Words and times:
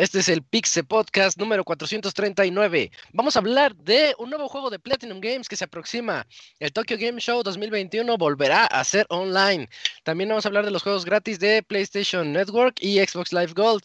Este 0.00 0.20
es 0.20 0.30
el 0.30 0.42
Pixel 0.42 0.86
Podcast 0.86 1.36
número 1.36 1.62
439. 1.62 2.90
Vamos 3.12 3.36
a 3.36 3.38
hablar 3.38 3.76
de 3.76 4.14
un 4.16 4.30
nuevo 4.30 4.48
juego 4.48 4.70
de 4.70 4.78
Platinum 4.78 5.20
Games 5.20 5.46
que 5.46 5.56
se 5.56 5.64
aproxima. 5.64 6.26
El 6.58 6.72
Tokyo 6.72 6.96
Game 6.98 7.20
Show 7.20 7.42
2021 7.42 8.16
volverá 8.16 8.64
a 8.64 8.82
ser 8.82 9.04
online. 9.10 9.68
También 10.02 10.30
vamos 10.30 10.46
a 10.46 10.48
hablar 10.48 10.64
de 10.64 10.70
los 10.70 10.82
juegos 10.82 11.04
gratis 11.04 11.38
de 11.38 11.62
PlayStation 11.62 12.32
Network 12.32 12.78
y 12.80 12.98
Xbox 12.98 13.30
Live 13.30 13.52
Gold. 13.54 13.82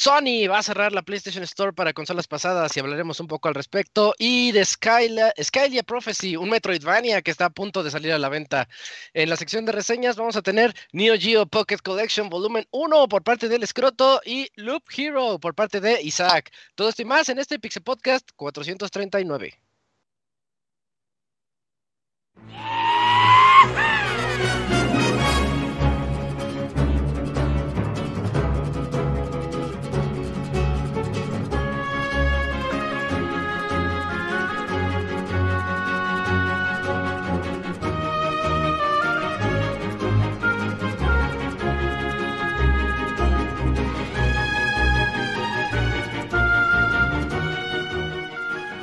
Sony 0.00 0.46
va 0.48 0.58
a 0.58 0.62
cerrar 0.62 0.92
la 0.92 1.02
PlayStation 1.02 1.42
Store 1.42 1.72
para 1.72 1.92
consolas 1.92 2.28
pasadas 2.28 2.76
y 2.76 2.78
hablaremos 2.78 3.18
un 3.18 3.26
poco 3.26 3.48
al 3.48 3.56
respecto. 3.56 4.14
Y 4.16 4.52
de 4.52 4.64
Skylia, 4.64 5.34
Skylia 5.42 5.82
Prophecy, 5.82 6.36
un 6.36 6.50
Metroidvania 6.50 7.20
que 7.20 7.32
está 7.32 7.46
a 7.46 7.50
punto 7.50 7.82
de 7.82 7.90
salir 7.90 8.12
a 8.12 8.18
la 8.18 8.28
venta. 8.28 8.68
En 9.12 9.28
la 9.28 9.36
sección 9.36 9.64
de 9.64 9.72
reseñas 9.72 10.14
vamos 10.14 10.36
a 10.36 10.42
tener 10.42 10.72
Neo 10.92 11.18
Geo 11.18 11.46
Pocket 11.46 11.78
Collection 11.78 12.28
Volumen 12.28 12.64
1 12.70 13.08
por 13.08 13.24
parte 13.24 13.48
del 13.48 13.64
Escroto 13.64 14.20
y 14.24 14.48
Loop 14.54 14.84
Hero 14.96 15.40
por 15.40 15.56
parte 15.56 15.80
de 15.80 16.00
Isaac. 16.00 16.52
Todo 16.76 16.90
esto 16.90 17.02
y 17.02 17.04
más 17.04 17.28
en 17.28 17.40
este 17.40 17.58
Pixel 17.58 17.82
Podcast 17.82 18.30
439. 18.36 19.67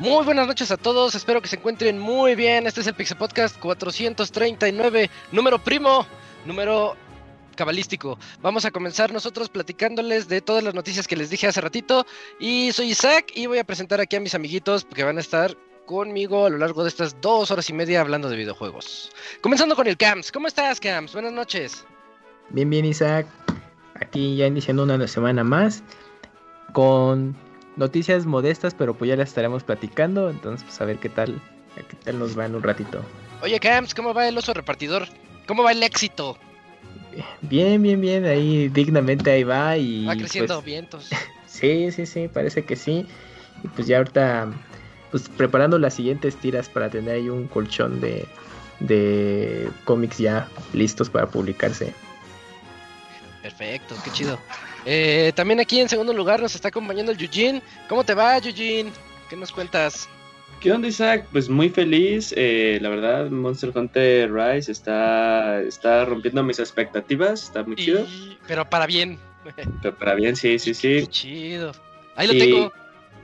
Muy 0.00 0.24
buenas 0.24 0.46
noches 0.46 0.70
a 0.70 0.78
todos, 0.78 1.14
espero 1.14 1.42
que 1.42 1.48
se 1.48 1.56
encuentren 1.56 1.98
muy 1.98 2.34
bien. 2.34 2.66
Este 2.66 2.80
es 2.80 2.86
el 2.86 2.94
Pixel 2.94 3.18
Podcast 3.18 3.58
439, 3.58 5.10
número 5.30 5.58
primo, 5.58 6.06
número 6.46 6.96
cabalístico. 7.54 8.18
Vamos 8.40 8.64
a 8.64 8.70
comenzar 8.70 9.12
nosotros 9.12 9.50
platicándoles 9.50 10.26
de 10.26 10.40
todas 10.40 10.64
las 10.64 10.72
noticias 10.72 11.06
que 11.06 11.16
les 11.16 11.28
dije 11.28 11.48
hace 11.48 11.60
ratito. 11.60 12.06
Y 12.38 12.72
soy 12.72 12.92
Isaac 12.92 13.26
y 13.34 13.44
voy 13.44 13.58
a 13.58 13.64
presentar 13.64 14.00
aquí 14.00 14.16
a 14.16 14.20
mis 14.20 14.34
amiguitos 14.34 14.86
que 14.86 15.04
van 15.04 15.18
a 15.18 15.20
estar 15.20 15.54
conmigo 15.84 16.46
a 16.46 16.48
lo 16.48 16.56
largo 16.56 16.82
de 16.82 16.88
estas 16.88 17.20
dos 17.20 17.50
horas 17.50 17.68
y 17.68 17.74
media 17.74 18.00
hablando 18.00 18.30
de 18.30 18.38
videojuegos. 18.38 19.10
Comenzando 19.42 19.76
con 19.76 19.86
el 19.86 19.98
Camps. 19.98 20.32
¿Cómo 20.32 20.48
estás, 20.48 20.80
Camps? 20.80 21.12
Buenas 21.12 21.34
noches. 21.34 21.84
Bien, 22.48 22.70
bien, 22.70 22.86
Isaac. 22.86 23.26
Aquí 23.96 24.36
ya 24.36 24.46
iniciando 24.46 24.84
una 24.84 25.06
semana 25.06 25.44
más 25.44 25.82
con 26.72 27.36
noticias 27.80 28.26
modestas, 28.26 28.74
pero 28.74 28.94
pues 28.94 29.08
ya 29.08 29.16
las 29.16 29.30
estaremos 29.30 29.64
platicando. 29.64 30.30
Entonces, 30.30 30.62
pues 30.62 30.80
a 30.80 30.84
ver 30.84 30.98
qué 30.98 31.08
tal, 31.08 31.40
qué 31.74 31.96
tal 32.04 32.20
nos 32.20 32.38
va 32.38 32.46
en 32.46 32.54
un 32.54 32.62
ratito. 32.62 33.02
Oye, 33.42 33.58
Camps, 33.58 33.94
¿cómo 33.94 34.14
va 34.14 34.28
el 34.28 34.38
oso 34.38 34.54
repartidor? 34.54 35.08
¿Cómo 35.48 35.64
va 35.64 35.72
el 35.72 35.82
éxito? 35.82 36.38
Bien, 37.40 37.82
bien, 37.82 38.00
bien, 38.00 38.24
ahí 38.24 38.68
dignamente 38.68 39.32
ahí 39.32 39.42
va 39.42 39.76
y... 39.76 40.06
Va 40.06 40.14
creciendo 40.14 40.54
pues, 40.54 40.66
vientos. 40.66 41.10
Sí, 41.46 41.90
sí, 41.90 42.06
sí, 42.06 42.28
parece 42.28 42.64
que 42.64 42.76
sí. 42.76 43.06
Y 43.64 43.68
pues 43.68 43.88
ya 43.88 43.98
ahorita, 43.98 44.52
pues 45.10 45.28
preparando 45.28 45.80
las 45.80 45.94
siguientes 45.94 46.36
tiras 46.36 46.68
para 46.68 46.88
tener 46.88 47.16
ahí 47.16 47.28
un 47.28 47.48
colchón 47.48 48.00
de, 48.00 48.24
de 48.78 49.68
cómics 49.84 50.18
ya 50.18 50.48
listos 50.72 51.10
para 51.10 51.26
publicarse. 51.26 51.92
Perfecto, 53.42 53.96
qué 54.04 54.12
chido. 54.12 54.38
Eh, 54.86 55.32
también 55.34 55.60
aquí 55.60 55.80
en 55.80 55.88
segundo 55.88 56.12
lugar 56.12 56.40
nos 56.40 56.54
está 56.54 56.68
acompañando 56.68 57.12
el 57.12 57.20
Eugene. 57.22 57.62
¿Cómo 57.88 58.04
te 58.04 58.14
va, 58.14 58.38
Eugene? 58.38 58.90
¿Qué 59.28 59.36
nos 59.36 59.52
cuentas? 59.52 60.08
¿Qué 60.60 60.72
onda, 60.72 60.88
Isaac? 60.88 61.26
Pues 61.32 61.48
muy 61.48 61.68
feliz. 61.70 62.34
Eh, 62.36 62.78
la 62.82 62.88
verdad, 62.90 63.30
Monster 63.30 63.72
Hunter 63.74 64.32
Rise 64.32 64.72
está, 64.72 65.60
está 65.62 66.04
rompiendo 66.04 66.42
mis 66.42 66.58
expectativas. 66.58 67.44
Está 67.44 67.62
muy 67.62 67.76
chido. 67.76 68.06
Pero 68.46 68.68
para 68.68 68.86
bien. 68.86 69.18
Pero 69.82 69.96
para 69.96 70.14
bien, 70.14 70.36
sí, 70.36 70.58
sí, 70.58 70.72
Qué 70.72 71.00
sí. 71.00 71.06
chido. 71.06 71.72
Ahí 72.16 72.26
lo 72.26 72.34
Y- 72.34 72.38
tengo. 72.38 72.72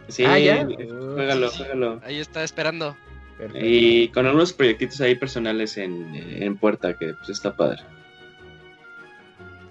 Sí, 0.08 0.24
Ah, 0.24 0.38
¿ya? 0.38 0.64
juégalo, 0.64 1.50
juégalo. 1.50 2.00
Ahí 2.04 2.20
está 2.20 2.44
esperando. 2.44 2.96
Perfecto. 3.36 3.66
Y 3.66 4.08
con 4.08 4.24
algunos 4.24 4.52
proyectitos 4.52 5.00
ahí 5.00 5.14
personales 5.16 5.76
en, 5.76 6.14
en 6.14 6.56
puerta 6.56 6.96
que 6.96 7.12
pues 7.14 7.28
está 7.30 7.54
padre. 7.54 7.82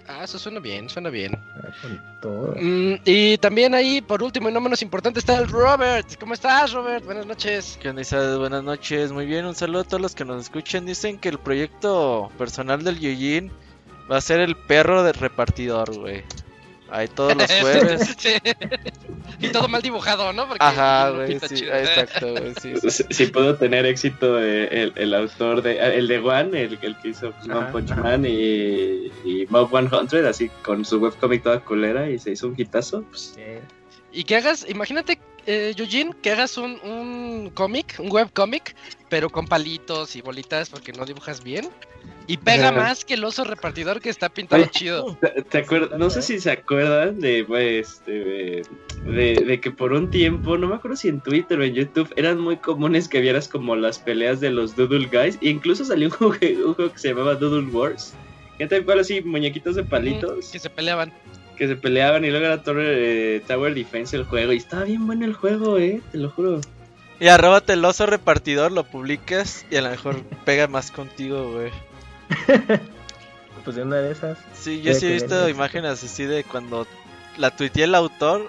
Ah, 0.08 0.24
eso 0.24 0.38
suena 0.38 0.60
bien, 0.60 0.88
suena 0.88 1.10
bien. 1.10 1.36
Ah, 1.56 1.68
con 1.82 2.02
todo. 2.20 2.54
Mm, 2.60 3.00
y 3.04 3.38
también 3.38 3.74
ahí, 3.74 4.00
por 4.00 4.22
último 4.22 4.48
y 4.48 4.52
no 4.52 4.60
menos 4.60 4.82
importante, 4.82 5.18
está 5.18 5.36
el 5.38 5.48
Robert. 5.48 6.18
¿Cómo 6.20 6.34
estás, 6.34 6.72
Robert? 6.72 7.04
Buenas 7.04 7.26
noches. 7.26 7.78
¿Qué 7.80 7.90
onda? 7.90 8.02
Buenas 8.38 8.62
noches, 8.62 9.10
muy 9.10 9.26
bien, 9.26 9.46
un 9.46 9.54
saludo 9.54 9.80
a 9.80 9.84
todos 9.84 10.00
los 10.00 10.14
que 10.14 10.24
nos 10.24 10.42
escuchan. 10.42 10.86
Dicen 10.86 11.18
que 11.18 11.28
el 11.28 11.38
proyecto 11.38 12.30
personal 12.38 12.84
del 12.84 12.98
Yujin 13.00 13.50
va 14.10 14.18
a 14.18 14.20
ser 14.20 14.40
el 14.40 14.56
perro 14.56 15.02
del 15.02 15.14
repartidor, 15.14 15.98
güey. 15.98 16.24
Ahí 16.90 17.08
todos 17.08 17.36
los 17.36 17.50
jueves. 17.60 18.14
Sí. 18.18 18.34
y 19.40 19.48
todo 19.48 19.68
mal 19.68 19.82
dibujado, 19.82 20.32
¿no? 20.32 20.46
Porque 20.48 20.64
Ajá, 20.64 21.10
güey, 21.10 21.38
sí, 21.40 21.54
chido. 21.56 21.72
ah, 21.74 21.80
exacto, 21.80 22.30
güey, 22.32 22.54
sí. 22.60 22.74
sí. 22.80 22.90
Si, 22.90 23.04
si 23.10 23.26
pudo 23.26 23.56
tener 23.56 23.84
éxito 23.86 24.40
eh, 24.40 24.68
el, 24.82 24.92
el 24.96 25.14
autor 25.14 25.62
de 25.62 25.78
el 25.78 26.08
de 26.08 26.18
One, 26.18 26.62
el, 26.62 26.78
el 26.80 26.96
que 26.98 27.08
hizo 27.08 27.34
One 27.44 27.52
Ajá, 27.54 27.72
Punch 27.72 27.90
ajá. 27.92 28.02
Man 28.02 28.24
y, 28.24 29.10
y 29.24 29.46
Mob 29.50 29.70
100, 30.08 30.26
así 30.26 30.48
con 30.62 30.84
su 30.84 30.98
webcomic 30.98 31.42
toda 31.42 31.60
culera 31.60 32.08
y 32.10 32.18
se 32.18 32.30
hizo 32.32 32.46
un 32.48 32.54
hitazo, 32.56 33.02
pues 33.10 33.32
Sí. 33.34 33.42
Y 34.16 34.24
que 34.24 34.36
hagas, 34.36 34.64
imagínate, 34.66 35.18
eh, 35.44 35.74
Eugene, 35.76 36.14
que 36.22 36.30
hagas 36.30 36.56
un, 36.56 36.80
un 36.82 37.50
cómic, 37.52 37.96
un 37.98 38.10
webcómic, 38.10 38.74
pero 39.10 39.28
con 39.28 39.46
palitos 39.46 40.16
y 40.16 40.22
bolitas 40.22 40.70
porque 40.70 40.90
no 40.90 41.04
dibujas 41.04 41.44
bien. 41.44 41.68
Y 42.26 42.38
pega 42.38 42.70
Ajá. 42.70 42.78
más 42.78 43.04
que 43.04 43.12
el 43.12 43.24
oso 43.24 43.44
repartidor 43.44 44.00
que 44.00 44.08
está 44.08 44.30
pintado 44.30 44.62
Oye, 44.62 44.70
chido. 44.70 45.18
¿Te, 45.20 45.42
te 45.42 45.58
acuerdas? 45.58 45.98
No 45.98 46.08
sé 46.08 46.22
si 46.22 46.40
se 46.40 46.50
acuerdan 46.50 47.20
de, 47.20 47.44
pues, 47.44 48.00
de, 48.06 48.66
de, 49.04 49.34
de 49.34 49.60
que 49.60 49.70
por 49.70 49.92
un 49.92 50.10
tiempo, 50.10 50.56
no 50.56 50.66
me 50.66 50.76
acuerdo 50.76 50.96
si 50.96 51.08
en 51.08 51.20
Twitter 51.20 51.58
o 51.58 51.64
en 51.64 51.74
YouTube, 51.74 52.10
eran 52.16 52.40
muy 52.40 52.56
comunes 52.56 53.08
que 53.08 53.20
vieras 53.20 53.48
como 53.48 53.76
las 53.76 53.98
peleas 53.98 54.40
de 54.40 54.48
los 54.48 54.76
Doodle 54.76 55.08
Guys. 55.12 55.36
E 55.42 55.50
incluso 55.50 55.84
salió 55.84 56.08
un 56.08 56.30
juego, 56.30 56.68
un 56.68 56.74
juego 56.74 56.90
que 56.90 56.98
se 56.98 57.08
llamaba 57.08 57.34
Doodle 57.34 57.70
Wars. 57.70 58.14
Que 58.56 58.66
tal 58.66 58.82
cual 58.86 59.00
así, 59.00 59.20
muñequitos 59.20 59.76
de 59.76 59.84
palitos 59.84 60.48
Que 60.48 60.58
se 60.58 60.70
peleaban. 60.70 61.12
Que 61.56 61.66
se 61.68 61.76
peleaban 61.76 62.24
y 62.24 62.30
luego 62.30 62.46
era 62.46 62.62
Torre, 62.62 63.36
eh, 63.36 63.40
Tower 63.46 63.74
Defense 63.74 64.16
el 64.16 64.24
juego. 64.24 64.52
Y 64.52 64.58
estaba 64.58 64.84
bien 64.84 65.06
bueno 65.06 65.24
el 65.24 65.32
juego, 65.34 65.78
eh, 65.78 66.00
te 66.12 66.18
lo 66.18 66.30
juro. 66.30 66.60
Y 67.18 67.28
arróbate 67.28 67.72
el 67.72 67.84
oso 67.84 68.04
repartidor, 68.06 68.72
lo 68.72 68.84
publicas 68.84 69.64
y 69.70 69.76
a 69.76 69.82
lo 69.82 69.90
mejor 69.90 70.16
pega 70.44 70.66
más 70.68 70.90
contigo, 70.90 71.52
güey. 71.52 71.70
Pues 73.64 73.74
de 73.76 73.82
una 73.82 73.96
de 73.96 74.12
esas. 74.12 74.38
Sí, 74.54 74.80
yo 74.80 74.94
sí 74.94 75.06
he 75.06 75.12
visto 75.12 75.48
imágenes 75.48 76.04
así 76.04 76.24
de 76.24 76.44
cuando 76.44 76.86
la 77.36 77.50
tuiteé 77.50 77.84
el 77.84 77.96
autor. 77.96 78.48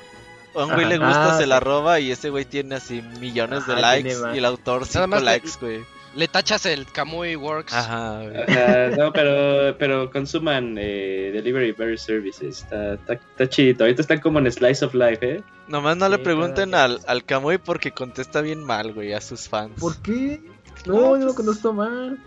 A 0.53 0.65
un 0.65 0.73
güey 0.73 0.85
le 0.85 0.97
gusta, 0.99 1.35
Ah, 1.35 1.37
se 1.39 1.47
la 1.47 1.59
roba 1.59 1.99
y 1.99 2.11
ese 2.11 2.29
güey 2.29 2.45
tiene 2.45 2.75
así 2.75 3.01
millones 3.19 3.65
de 3.65 3.75
likes 3.77 4.15
y 4.33 4.37
el 4.37 4.45
autor 4.45 4.81
Nada 4.81 4.91
5 4.91 5.07
más 5.07 5.19
le- 5.23 5.25
likes, 5.31 5.49
güey. 5.59 5.79
Le 6.17 6.27
tachas 6.27 6.65
el 6.65 6.85
Kamui 6.87 7.35
Works. 7.35 7.73
Ajá, 7.73 8.21
güey. 8.23 8.41
Ajá, 8.41 8.89
no, 8.97 9.13
pero, 9.13 9.77
pero 9.77 10.09
consuman 10.11 10.75
eh, 10.79 11.29
Delivery 11.31 11.73
Better 11.73 11.99
Services. 11.99 12.63
Está, 12.63 12.93
está. 12.95 13.83
Ahorita 13.83 14.01
están 14.01 14.19
como 14.19 14.39
en 14.39 14.51
Slice 14.51 14.83
of 14.83 14.95
Life, 14.95 15.19
eh. 15.21 15.43
Nomás 15.67 15.95
no 15.97 16.09
le 16.09 16.17
pregunten 16.17 16.73
al, 16.73 16.99
al 17.07 17.23
Kamui 17.23 17.59
porque 17.59 17.91
contesta 17.91 18.41
bien 18.41 18.63
mal, 18.63 18.93
güey, 18.93 19.13
a 19.13 19.21
sus 19.21 19.47
fans. 19.47 19.79
¿Por 19.79 19.95
qué? 20.01 20.41
No, 20.87 20.93
No, 20.93 21.01
yo 21.01 21.09
pues- 21.11 21.23
lo 21.25 21.35
conozco 21.35 21.73
mal. 21.73 22.17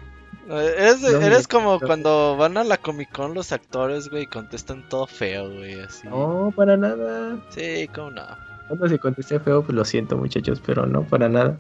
Eh, 0.49 0.75
Eres, 0.79 1.03
No, 1.03 1.21
eres 1.21 1.49
como 1.49 1.73
no. 1.75 1.81
cuando 1.81 2.37
van 2.37 2.57
a 2.59 2.65
la 2.65 2.77
Comic 2.77 3.11
Con 3.13 3.35
los 3.35 3.51
actores, 3.53 4.09
güey, 4.09 4.23
y 4.23 4.27
contestan 4.27 4.89
todo 4.89 5.07
feo, 5.09 5.51
güey, 5.53 5.81
así. 5.81 6.07
No, 6.07 6.53
para 6.55 6.77
nada. 6.77 7.39
Sí, 7.51 7.89
cómo 7.95 8.13
no. 8.13 8.23
Cuando 8.69 8.89
se 8.89 8.99
contesté 9.01 9.41
feo, 9.41 9.65
pues 9.65 9.75
lo 9.75 9.85
siento, 9.85 10.17
muchachos, 10.17 10.63
pero 10.65 10.87
no, 10.87 11.03
para 11.03 11.29
nada. 11.29 11.59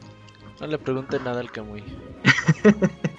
No 0.60 0.66
le 0.66 0.78
pregunten 0.78 1.24
nada 1.24 1.40
al 1.40 1.50
Kamui. 1.50 1.82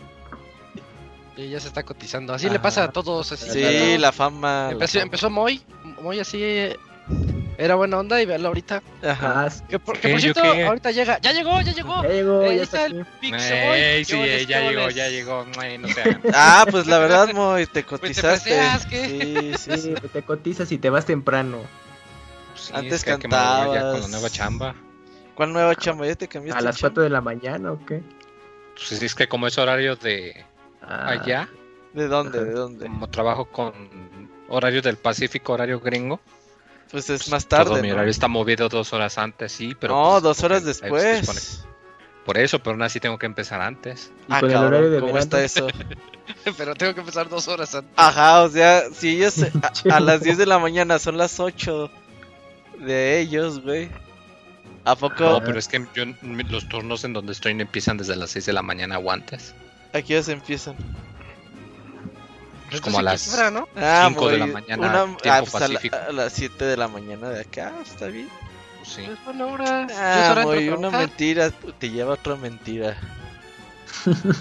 Y 1.37 1.49
ya 1.49 1.59
se 1.59 1.69
está 1.69 1.83
cotizando. 1.83 2.33
Así 2.33 2.47
le 2.47 2.55
Ajá. 2.55 2.61
pasa 2.61 2.83
a 2.83 2.91
todos. 2.91 3.31
Así 3.31 3.49
Sí, 3.49 3.93
¿no? 3.93 3.97
la 3.99 4.11
fama. 4.11 4.65
la 4.67 4.71
Empezó, 4.73 4.93
fama. 4.99 5.03
empezó 5.03 5.29
Moy, 5.29 5.61
muy 6.01 6.19
así 6.19 6.43
era 7.57 7.75
buena 7.75 7.97
onda 7.99 8.21
y 8.21 8.25
verlo 8.25 8.49
ahorita. 8.49 8.83
Ajá. 9.03 9.45
Ah, 9.47 9.49
Que 9.67 9.79
por, 9.79 9.95
que 9.95 10.01
¿Qué? 10.01 10.09
por 10.13 10.19
¿Yo 10.19 10.33
cierto, 10.33 10.53
qué? 10.53 10.65
ahorita 10.65 10.91
llega. 10.91 11.19
¡Ya 11.21 11.31
llegó, 11.31 11.61
ya 11.61 11.71
llegó! 11.73 12.03
ya 12.03 12.09
llegó, 12.09 12.43
Eh, 12.43 12.57
ya 12.57 12.63
está 12.63 12.85
está 12.85 12.85
el 12.97 13.05
sí, 14.05 14.13
¿Qué 14.13 14.41
eh, 14.41 14.45
ya 14.45 14.61
llegó, 14.69 14.89
ya 14.89 15.07
llegó. 15.09 15.45
Ay, 15.57 15.77
no 15.77 15.87
sé. 15.93 16.03
Ah, 16.33 16.65
pues 16.69 16.85
la 16.85 16.99
verdad, 16.99 17.29
Moy, 17.33 17.65
te 17.65 17.83
Pues 17.83 18.01
te 18.01 18.07
cotizaste. 18.07 18.49
paseas, 18.57 18.85
¿qué? 18.85 19.55
Sí, 19.57 19.71
sí, 19.71 19.81
sí. 19.81 19.93
Te 20.11 20.21
cotizas 20.23 20.71
y 20.71 20.77
te 20.77 20.89
vas 20.89 21.05
temprano. 21.05 21.59
Sí, 22.55 22.71
Antes 22.75 22.93
es 22.93 23.03
que 23.05 23.11
madrugar 23.27 23.29
ya 23.29 23.63
con 23.63 23.71
la 23.73 23.79
cantabas. 23.81 24.09
nueva 24.09 24.29
chamba. 24.29 24.75
¿Cuál 25.41 25.53
nueva 25.53 25.73
chamba? 25.75 26.05
¿Ya 26.05 26.13
te 26.15 26.27
cambiaste? 26.27 26.59
A 26.59 26.63
las 26.63 26.75
chamba? 26.77 26.89
4 26.93 27.03
de 27.03 27.09
la 27.09 27.21
mañana, 27.21 27.71
¿o 27.71 27.83
qué? 27.83 28.03
Pues 28.75 28.91
es 29.01 29.15
que 29.15 29.27
como 29.27 29.47
es 29.47 29.57
horario 29.57 29.95
de 29.95 30.45
Ah, 30.83 31.07
allá, 31.09 31.49
¿De 31.93 32.07
dónde? 32.07 32.37
Ajá. 32.37 32.47
¿De 32.47 32.53
dónde? 32.53 32.85
como 32.85 33.09
trabajo 33.09 33.45
con 33.45 33.73
horario 34.49 34.83
del 34.83 34.97
Pacífico, 34.97 35.53
horario 35.53 35.79
gringo, 35.79 36.19
Pues 36.91 37.09
es 37.09 37.27
más 37.31 37.47
todo 37.47 37.63
tarde. 37.71 37.81
mi 37.81 37.87
¿no? 37.87 37.95
horario 37.95 38.11
está 38.11 38.27
movido 38.27 38.69
dos 38.69 38.93
horas 38.93 39.17
antes, 39.17 39.51
sí, 39.51 39.75
pero... 39.79 39.95
no, 39.95 40.11
pues, 40.11 40.21
dos 40.23 40.43
horas 40.43 40.63
después. 40.63 41.65
Por 42.23 42.37
eso, 42.37 42.59
pero 42.59 42.73
aún 42.73 42.83
así 42.83 42.99
tengo 42.99 43.17
que 43.17 43.25
empezar 43.25 43.61
antes. 43.61 44.11
Y 44.29 44.33
Ah, 44.33 44.41
con 44.41 44.49
el 44.49 44.53
cabrón, 44.53 44.73
horario 44.73 44.89
de 44.91 44.99
¿cómo 44.99 45.13
verano. 45.13 45.23
está 45.23 45.43
eso? 45.43 45.67
Pero 46.55 46.75
tengo 46.75 46.93
que 46.93 46.99
empezar 46.99 47.27
dos 47.29 47.47
horas 47.47 47.73
antes. 47.73 47.91
Ajá, 47.95 48.43
o 48.43 48.49
sea, 48.49 48.83
si 48.93 49.15
ellos 49.17 49.37
a, 49.89 49.95
a 49.95 49.99
las 50.01 50.21
10 50.21 50.37
de 50.37 50.45
la 50.45 50.59
mañana 50.59 50.99
son 50.99 51.17
las 51.17 51.39
8 51.39 51.89
de 52.85 53.19
ellos, 53.21 53.63
güey. 53.63 53.89
¿A 54.85 54.95
poco 54.95 55.23
No, 55.23 55.41
pero 55.43 55.59
es 55.59 55.67
que 55.67 55.85
yo, 55.93 56.05
los 56.23 56.67
turnos 56.67 57.03
en 57.03 57.13
donde 57.13 57.33
estoy 57.33 57.53
no 57.53 57.61
empiezan 57.61 57.97
desde 57.97 58.15
las 58.15 58.31
6 58.31 58.45
de 58.47 58.53
la 58.53 58.61
mañana 58.63 58.97
o 58.97 59.11
antes. 59.11 59.53
aquí 59.93 60.13
ya 60.13 60.23
se 60.23 60.31
empiezan? 60.31 60.75
Pues 62.69 62.81
como 62.81 62.99
a 62.99 63.01
las- 63.01 63.27
Equilibra, 63.27 63.51
¿no? 63.51 63.67
Ah, 63.75 64.05
Cinco 64.07 64.29
de 64.29 64.37
la 64.37 64.45
mañana, 64.47 64.87
una- 65.03 65.17
tiempo 65.17 65.29
ah, 65.29 65.39
pues 65.41 65.55
a, 65.55 65.59
la- 65.67 65.73
pacífico. 65.75 65.97
a 66.07 66.11
las 66.13 66.33
7 66.33 66.65
de 66.65 66.77
la 66.77 66.87
mañana 66.87 67.29
de 67.29 67.41
acá, 67.41 67.73
está 67.83 68.07
bien. 68.07 68.29
Pues 68.77 68.89
sí. 68.93 69.01
Es 69.03 69.23
buena 69.25 69.45
hora. 69.45 69.85
Es 69.89 69.97
Ah, 69.97 70.29
hora 70.31 70.39
de 70.41 70.45
muy, 70.45 70.69
una 70.69 70.89
mentira 70.89 71.51
te 71.51 71.89
lleva 71.89 72.11
a 72.11 72.13
otra 72.15 72.35
mentira. 72.37 72.97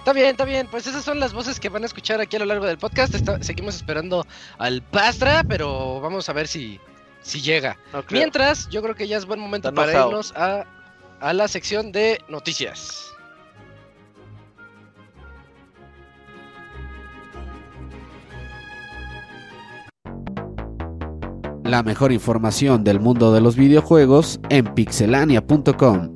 Está 0.00 0.14
bien, 0.14 0.28
está 0.30 0.44
bien. 0.46 0.66
Pues 0.70 0.86
esas 0.86 1.04
son 1.04 1.20
las 1.20 1.34
voces 1.34 1.60
que 1.60 1.68
van 1.68 1.82
a 1.82 1.86
escuchar 1.86 2.20
aquí 2.22 2.34
a 2.36 2.38
lo 2.38 2.46
largo 2.46 2.64
del 2.66 2.78
podcast. 2.78 3.14
Está- 3.14 3.42
seguimos 3.42 3.76
esperando 3.76 4.26
al 4.58 4.80
Pastra, 4.82 5.44
pero 5.46 6.00
vamos 6.00 6.26
a 6.28 6.32
ver 6.32 6.48
si, 6.48 6.80
si 7.22 7.40
llega. 7.40 7.76
No. 7.92 8.04
Mientras, 8.10 8.68
yo 8.68 8.82
creo 8.82 8.94
que 8.94 9.06
ya 9.08 9.16
es 9.16 9.24
buen 9.26 9.40
momento 9.40 9.68
Está 9.68 9.80
para 9.80 9.92
enojado. 9.92 10.10
irnos 10.10 10.32
a, 10.36 10.64
a 11.20 11.32
la 11.32 11.48
sección 11.48 11.92
de 11.92 12.18
noticias. 12.28 13.06
La 21.64 21.82
mejor 21.82 22.10
información 22.12 22.82
del 22.82 22.98
mundo 23.00 23.32
de 23.32 23.40
los 23.40 23.54
videojuegos 23.56 24.40
en 24.48 24.74
pixelania.com. 24.74 26.12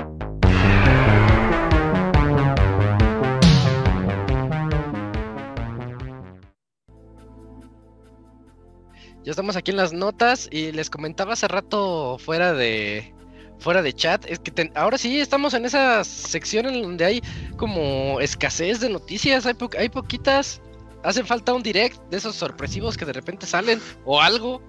Ya 9.25 9.31
estamos 9.31 9.57
aquí 9.57 9.71
en 9.71 9.79
las 9.79 9.93
notas 9.93 10.49
y 10.51 10.71
les 10.73 10.91
comentaba 10.91 11.33
hace 11.33 11.49
rato 11.49 12.19
fuera 12.19 12.53
de 12.53 13.15
fuera 13.59 13.81
de 13.83 13.93
chat, 13.95 14.27
es 14.29 14.41
que 14.41 14.51
ten- 14.51 14.73
ahora 14.75 14.99
sí 14.99 15.19
estamos 15.21 15.55
en 15.55 15.65
esa 15.65 16.05
sección 16.05 16.67
en 16.67 16.83
donde 16.83 17.05
hay 17.05 17.23
como 17.57 18.21
escasez 18.21 18.81
de 18.81 18.91
noticias, 18.91 19.47
hay, 19.47 19.55
po- 19.55 19.71
hay 19.79 19.89
poquitas, 19.89 20.61
hacen 21.03 21.25
falta 21.27 21.55
un 21.55 21.63
direct 21.63 21.99
de 22.11 22.19
esos 22.19 22.35
sorpresivos 22.37 22.97
que 22.99 23.07
de 23.07 23.13
repente 23.15 23.47
salen 23.47 23.81
o 24.05 24.21
algo. 24.21 24.61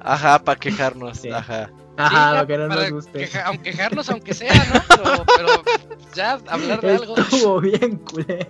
Ajá, 0.00 0.42
para 0.44 0.58
quejarnos. 0.58 1.18
Sí. 1.18 1.30
Ajá. 1.30 1.70
Ajá, 1.96 2.32
Sí, 2.32 2.38
lo 2.40 2.46
que 2.46 2.58
no 2.58 2.68
nos 2.68 2.90
guste. 2.90 3.18
queja- 3.18 3.44
aunque 3.46 3.70
quejarnos 3.70 4.08
aunque 4.10 4.32
sea, 4.34 4.52
¿no? 4.72 4.82
Pero, 4.96 5.24
pero 5.64 5.98
ya 6.14 6.38
hablar 6.48 6.80
de 6.80 6.94
algo. 6.96 7.16
Estuvo 7.16 7.60
bien, 7.60 7.98
culé. 7.98 8.48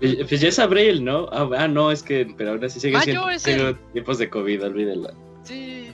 Pues, 0.00 0.16
pues 0.28 0.40
ya 0.40 0.48
es 0.48 0.58
abril, 0.58 1.04
¿no? 1.04 1.28
Ah, 1.32 1.48
ah, 1.56 1.68
no, 1.68 1.90
es 1.92 2.02
que, 2.02 2.26
pero 2.36 2.50
ahora 2.50 2.68
sí 2.68 2.80
sigue 2.80 2.94
Mayo 2.94 3.04
siendo 3.04 3.30
es 3.30 3.46
el- 3.46 3.78
tiempos 3.92 4.18
de 4.18 4.28
COVID, 4.28 4.64
olvídenla. 4.64 5.14
Sí. 5.44 5.92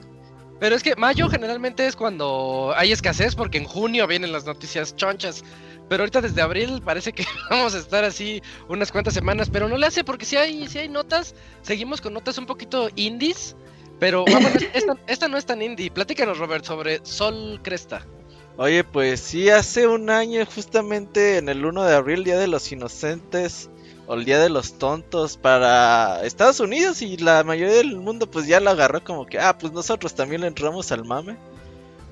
Pero 0.59 0.75
es 0.75 0.83
que 0.83 0.95
mayo 0.95 1.27
generalmente 1.29 1.87
es 1.87 1.95
cuando 1.95 2.71
hay 2.75 2.91
escasez, 2.91 3.35
porque 3.35 3.57
en 3.57 3.65
junio 3.65 4.05
vienen 4.07 4.31
las 4.31 4.45
noticias 4.45 4.95
chonchas. 4.95 5.43
Pero 5.89 6.03
ahorita 6.03 6.21
desde 6.21 6.41
abril 6.41 6.81
parece 6.85 7.11
que 7.13 7.25
vamos 7.49 7.73
a 7.75 7.79
estar 7.79 8.03
así 8.05 8.41
unas 8.69 8.91
cuantas 8.91 9.13
semanas, 9.13 9.49
pero 9.51 9.67
no 9.67 9.77
le 9.77 9.87
hace 9.87 10.03
porque 10.03 10.25
si 10.25 10.37
hay, 10.37 10.67
si 10.67 10.77
hay 10.79 10.87
notas, 10.87 11.35
seguimos 11.63 11.99
con 11.99 12.13
notas 12.13 12.37
un 12.37 12.45
poquito 12.45 12.89
indies, 12.95 13.55
pero 14.01 14.25
vamos, 14.25 14.51
esta, 14.73 14.97
esta 15.05 15.27
no 15.27 15.37
es 15.37 15.45
tan 15.45 15.61
indie. 15.61 15.91
Platícanos, 15.91 16.39
Robert, 16.39 16.65
sobre 16.65 17.05
Sol 17.05 17.59
Cresta. 17.61 18.03
Oye, 18.57 18.83
pues 18.83 19.19
sí, 19.19 19.51
hace 19.51 19.85
un 19.85 20.09
año, 20.09 20.43
justamente 20.47 21.37
en 21.37 21.49
el 21.49 21.63
1 21.63 21.83
de 21.83 21.95
abril, 21.95 22.23
Día 22.23 22.39
de 22.39 22.47
los 22.47 22.71
Inocentes, 22.71 23.69
o 24.07 24.15
el 24.15 24.25
Día 24.25 24.39
de 24.39 24.49
los 24.49 24.79
Tontos, 24.79 25.37
para 25.37 26.25
Estados 26.25 26.59
Unidos 26.59 27.03
y 27.03 27.17
la 27.17 27.43
mayoría 27.43 27.75
del 27.75 27.95
mundo, 27.95 28.25
pues 28.25 28.47
ya 28.47 28.59
lo 28.59 28.71
agarró 28.71 29.03
como 29.03 29.27
que, 29.27 29.37
ah, 29.37 29.55
pues 29.55 29.71
nosotros 29.71 30.15
también 30.15 30.41
le 30.41 30.47
entramos 30.47 30.91
al 30.91 31.05
mame. 31.05 31.37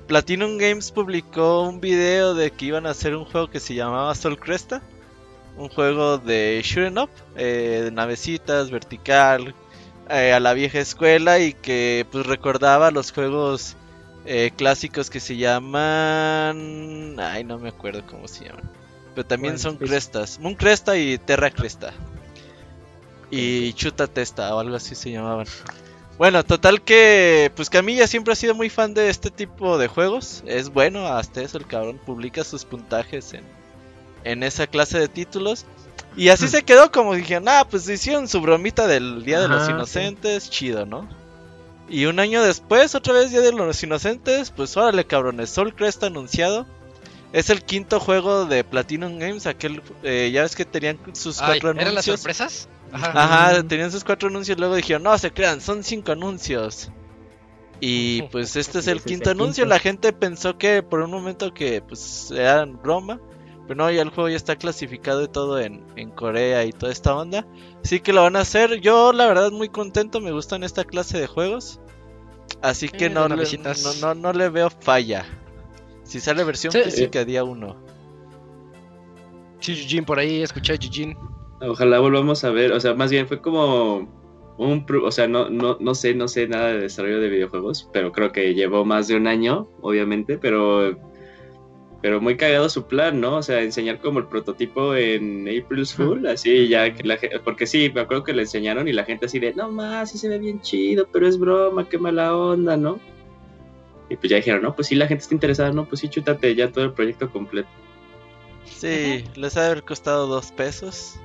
Platinum 0.06 0.58
Games 0.58 0.92
publicó 0.92 1.62
un 1.62 1.80
video 1.80 2.34
de 2.34 2.52
que 2.52 2.66
iban 2.66 2.86
a 2.86 2.90
hacer 2.90 3.16
un 3.16 3.24
juego 3.24 3.50
que 3.50 3.58
se 3.58 3.74
llamaba 3.74 4.14
Sol 4.14 4.38
Cresta, 4.38 4.80
un 5.56 5.68
juego 5.68 6.18
de 6.18 6.60
shooting 6.64 6.98
up, 6.98 7.10
eh, 7.34 7.80
de 7.82 7.90
navecitas, 7.90 8.70
vertical, 8.70 9.56
eh, 10.10 10.32
a 10.32 10.40
la 10.40 10.52
vieja 10.54 10.78
escuela 10.80 11.38
y 11.38 11.52
que 11.54 12.06
pues 12.10 12.26
recordaba 12.26 12.90
los 12.90 13.12
juegos 13.12 13.76
eh, 14.26 14.50
clásicos 14.56 15.08
que 15.10 15.20
se 15.20 15.36
llaman. 15.36 17.16
Ay, 17.18 17.44
no 17.44 17.58
me 17.58 17.68
acuerdo 17.70 18.02
cómo 18.06 18.28
se 18.28 18.44
llaman. 18.46 18.70
Pero 19.14 19.26
también 19.26 19.54
Bueno, 19.54 19.62
son 19.62 19.76
pues- 19.76 19.90
crestas. 19.90 20.38
Moon 20.38 20.54
Cresta 20.54 20.96
y 20.96 21.18
Terra 21.18 21.50
Cresta. 21.50 21.92
Y 23.30 23.72
Chuta 23.74 24.06
Testa 24.08 24.54
o 24.54 24.58
algo 24.60 24.76
así 24.76 24.94
se 24.94 25.10
llamaban. 25.12 25.46
Bueno, 26.18 26.44
total 26.44 26.82
que. 26.82 27.50
Pues 27.54 27.70
Camilla 27.70 28.06
siempre 28.06 28.32
ha 28.32 28.36
sido 28.36 28.54
muy 28.54 28.68
fan 28.68 28.92
de 28.92 29.08
este 29.08 29.30
tipo 29.30 29.78
de 29.78 29.86
juegos. 29.88 30.42
Es 30.46 30.68
bueno, 30.70 31.06
hasta 31.06 31.40
eso 31.42 31.56
el 31.58 31.66
cabrón 31.66 31.98
publica 32.04 32.44
sus 32.44 32.64
puntajes 32.64 33.32
en, 33.34 33.44
en 34.24 34.42
esa 34.42 34.66
clase 34.66 34.98
de 34.98 35.08
títulos. 35.08 35.64
Y 36.16 36.28
así 36.28 36.48
se 36.48 36.64
quedó 36.64 36.90
como 36.90 37.14
dijeron, 37.14 37.48
ah, 37.48 37.66
pues 37.70 37.88
hicieron 37.88 38.28
su 38.28 38.40
bromita 38.40 38.86
del 38.86 39.24
Día 39.24 39.40
de 39.40 39.48
los 39.48 39.66
sí. 39.66 39.72
Inocentes, 39.72 40.50
chido, 40.50 40.84
¿no? 40.86 41.08
Y 41.88 42.06
un 42.06 42.20
año 42.20 42.42
después, 42.42 42.94
otra 42.94 43.14
vez 43.14 43.30
Día 43.30 43.40
de 43.40 43.52
los 43.52 43.82
Inocentes, 43.82 44.50
pues 44.50 44.76
órale 44.76 45.04
cabrones, 45.04 45.50
Soul 45.50 45.74
Crest 45.74 46.02
anunciado. 46.04 46.66
Es 47.32 47.48
el 47.48 47.62
quinto 47.62 48.00
juego 48.00 48.44
de 48.44 48.64
Platinum 48.64 49.18
Games, 49.18 49.46
aquel, 49.46 49.82
eh, 50.02 50.30
ya 50.32 50.42
ves 50.42 50.56
que 50.56 50.64
tenían 50.64 50.98
sus 51.12 51.40
Ay, 51.40 51.60
cuatro 51.60 51.70
¿Eran 51.70 51.94
las 51.94 52.06
anuncios. 52.08 52.20
sorpresas? 52.20 52.68
Ajá. 52.92 53.12
Ajá, 53.14 53.62
tenían 53.62 53.92
sus 53.92 54.02
cuatro 54.02 54.28
anuncios, 54.28 54.58
luego 54.58 54.74
dijeron, 54.74 55.04
no, 55.04 55.16
se 55.16 55.32
crean, 55.32 55.60
son 55.60 55.84
cinco 55.84 56.10
anuncios. 56.12 56.90
Y 57.80 58.22
pues 58.32 58.56
este 58.56 58.80
es 58.80 58.88
el 58.88 59.00
quinto 59.02 59.30
anuncio, 59.30 59.64
la 59.64 59.78
gente 59.78 60.12
pensó 60.12 60.58
que 60.58 60.82
por 60.82 61.00
un 61.00 61.10
momento 61.10 61.54
que 61.54 61.82
pues 61.82 62.30
era 62.32 62.64
broma, 62.64 63.20
pero 63.70 63.84
no, 63.84 63.90
ya 63.92 64.02
el 64.02 64.08
juego 64.10 64.28
ya 64.28 64.34
está 64.34 64.56
clasificado 64.56 65.22
y 65.22 65.28
todo 65.28 65.60
en, 65.60 65.84
en 65.94 66.10
Corea 66.10 66.64
y 66.64 66.72
toda 66.72 66.90
esta 66.90 67.14
onda. 67.14 67.46
Así 67.84 68.00
que 68.00 68.12
lo 68.12 68.22
van 68.22 68.34
a 68.34 68.40
hacer, 68.40 68.80
yo 68.80 69.12
la 69.12 69.28
verdad 69.28 69.52
muy 69.52 69.68
contento, 69.68 70.20
me 70.20 70.32
gustan 70.32 70.64
esta 70.64 70.82
clase 70.82 71.20
de 71.20 71.28
juegos. 71.28 71.78
Así 72.62 72.88
que 72.88 73.04
Eh, 73.04 73.10
no, 73.10 73.28
le, 73.28 73.36
no, 73.36 73.94
no, 74.00 74.14
no 74.16 74.32
le 74.32 74.48
veo 74.48 74.70
falla. 74.70 75.24
Si 76.02 76.18
sale 76.18 76.42
versión 76.42 76.72
Sí. 76.72 76.80
física 76.82 77.24
día 77.24 77.44
uno. 77.44 77.76
Sí, 79.60 79.80
Eugene, 79.80 80.02
por 80.04 80.18
ahí 80.18 80.42
escuché 80.42 80.72
a 80.72 80.74
Eugene. 80.74 81.16
Ojalá 81.60 82.00
volvamos 82.00 82.42
a 82.42 82.50
ver, 82.50 82.72
o 82.72 82.80
sea, 82.80 82.94
más 82.94 83.12
bien 83.12 83.28
fue 83.28 83.40
como 83.40 84.08
un, 84.58 84.84
o 85.04 85.12
sea, 85.12 85.28
no, 85.28 85.48
no, 85.48 85.76
no 85.78 85.94
sé, 85.94 86.12
no 86.16 86.26
sé 86.26 86.48
nada 86.48 86.72
de 86.72 86.80
desarrollo 86.80 87.20
de 87.20 87.28
videojuegos, 87.28 87.88
pero 87.92 88.10
creo 88.10 88.32
que 88.32 88.52
llevó 88.52 88.84
más 88.84 89.06
de 89.06 89.14
un 89.14 89.28
año, 89.28 89.68
obviamente, 89.80 90.38
pero, 90.38 90.98
pero 92.02 92.20
muy 92.20 92.36
cagado 92.36 92.68
su 92.68 92.86
plan, 92.86 93.20
¿no? 93.20 93.36
O 93.36 93.42
sea, 93.42 93.60
enseñar 93.62 93.98
como 93.98 94.18
el 94.20 94.26
prototipo 94.26 94.94
en 94.94 95.46
April's 95.48 95.92
Fool, 95.94 96.26
así 96.26 96.68
ya 96.68 96.94
que 96.94 97.02
la 97.04 97.16
gente, 97.18 97.38
porque 97.40 97.66
sí, 97.66 97.90
me 97.94 98.00
acuerdo 98.00 98.24
que 98.24 98.32
le 98.32 98.42
enseñaron 98.42 98.88
y 98.88 98.92
la 98.92 99.04
gente 99.04 99.26
así 99.26 99.38
de, 99.38 99.52
no 99.54 99.70
más, 99.70 100.10
sí 100.10 100.18
se 100.18 100.28
ve 100.28 100.38
bien 100.38 100.60
chido, 100.60 101.06
pero 101.12 101.26
es 101.28 101.38
broma, 101.38 101.88
qué 101.88 101.98
mala 101.98 102.34
onda, 102.36 102.76
¿no? 102.76 102.98
Y 104.08 104.16
pues 104.16 104.30
ya 104.30 104.36
dijeron, 104.36 104.62
no, 104.62 104.74
pues 104.74 104.88
sí, 104.88 104.94
la 104.94 105.06
gente 105.06 105.22
está 105.22 105.34
interesada, 105.34 105.72
no, 105.72 105.84
pues 105.86 106.00
sí, 106.00 106.08
chútate 106.08 106.54
ya 106.54 106.72
todo 106.72 106.84
el 106.84 106.92
proyecto 106.92 107.30
completo. 107.30 107.68
Sí, 108.64 109.24
les 109.34 109.56
ha 109.56 109.60
de 109.62 109.66
haber 109.66 109.82
costado 109.84 110.26
dos 110.26 110.50
pesos. 110.52 111.16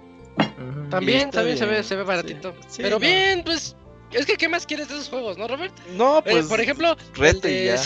También, 0.90 1.20
está 1.30 1.38
también 1.40 1.58
se 1.58 1.66
ve, 1.66 1.84
se 1.84 1.96
ve 1.96 2.04
baratito. 2.04 2.54
sí, 2.68 2.82
Pero 2.82 2.98
no. 2.98 3.00
bien, 3.00 3.44
pues, 3.46 3.76
es 4.12 4.26
que 4.26 4.36
¿qué 4.36 4.50
más 4.50 4.66
quieres 4.66 4.90
de 4.90 4.96
esos 4.96 5.10
juegos, 5.10 5.38
no, 5.38 5.48
Robert? 5.48 5.74
No, 5.96 6.20
Eh, 6.20 6.24
pues 6.30 6.48
por 6.48 6.60
ejemplo, 6.60 6.96
reto 7.16 7.48
el 7.48 7.54
y 7.54 7.58
de 7.58 7.66
ya. 7.66 7.78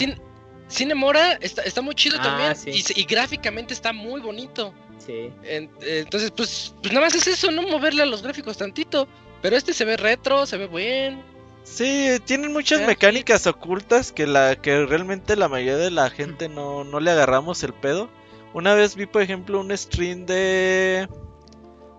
Cin- 0.69 0.75
Cinemora 0.77 1.33
está, 1.41 1.63
está 1.63 1.81
muy 1.81 1.95
chido 1.95 2.17
Ah, 2.19 2.23
también 2.23 2.55
sí. 2.55 2.69
y, 2.69 2.81
se- 2.81 2.99
y 2.99 3.03
gráficamente 3.03 3.73
está 3.73 3.91
muy 3.93 4.21
bonito. 4.21 4.73
Sí. 5.05 5.31
En- 5.43 5.65
eh, 5.81 6.01
entonces, 6.03 6.31
pues, 6.31 6.73
pues 6.81 6.93
nada 6.93 7.05
más 7.07 7.15
es 7.15 7.27
eso, 7.27 7.51
no 7.51 7.61
moverle 7.63 8.03
a 8.03 8.05
los 8.05 8.21
gráficos 8.21 8.57
tantito. 8.57 9.07
Pero 9.41 9.55
este 9.55 9.73
se 9.73 9.85
ve 9.85 9.95
retro, 9.97 10.45
se 10.45 10.57
ve 10.57 10.67
buen. 10.67 11.21
Sí, 11.63 12.17
tienen 12.25 12.51
muchas 12.51 12.81
mecánicas 12.87 13.45
ocultas 13.47 14.11
que 14.11 14.27
la 14.27 14.55
que 14.61 14.85
realmente 14.85 15.35
la 15.35 15.47
mayoría 15.47 15.77
de 15.77 15.91
la 15.91 16.09
gente 16.09 16.49
no, 16.49 16.83
no 16.83 16.99
le 16.99 17.11
agarramos 17.11 17.63
el 17.63 17.73
pedo. 17.73 18.09
Una 18.53 18.73
vez 18.73 18.95
vi, 18.95 19.05
por 19.05 19.21
ejemplo, 19.21 19.59
un 19.59 19.75
stream 19.77 20.25
de 20.25 21.07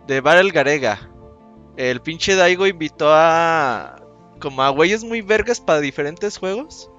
de 0.07 0.21
Barrel 0.21 0.53
Garega. 0.53 1.11
El 1.77 2.01
pinche 2.03 2.35
Daigo 2.35 2.67
invitó 2.67 3.09
a 3.13 4.03
como 4.41 4.63
a 4.63 4.69
güeyes 4.71 5.05
muy 5.05 5.21
vergas 5.23 5.61
para 5.61 5.81
diferentes 5.81 6.37
juegos. 6.37 6.91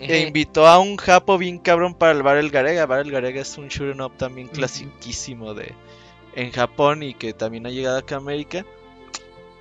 E 0.00 0.20
invitó 0.20 0.66
a 0.66 0.78
un 0.78 0.96
japo 0.96 1.36
bien 1.38 1.58
cabrón 1.58 1.94
para 1.94 2.12
el 2.12 2.22
Barrel 2.22 2.50
Garega. 2.50 2.86
Barrel 2.86 3.10
Garega 3.10 3.42
es 3.42 3.58
un 3.58 3.68
shoot'em 3.68 4.00
up 4.00 4.16
también 4.16 4.48
clasiquísimo 4.48 5.54
de 5.54 5.74
en 6.34 6.52
Japón 6.52 7.02
y 7.02 7.14
que 7.14 7.32
también 7.32 7.66
ha 7.66 7.70
llegado 7.70 7.98
acá 7.98 8.14
a 8.16 8.18
América. 8.18 8.64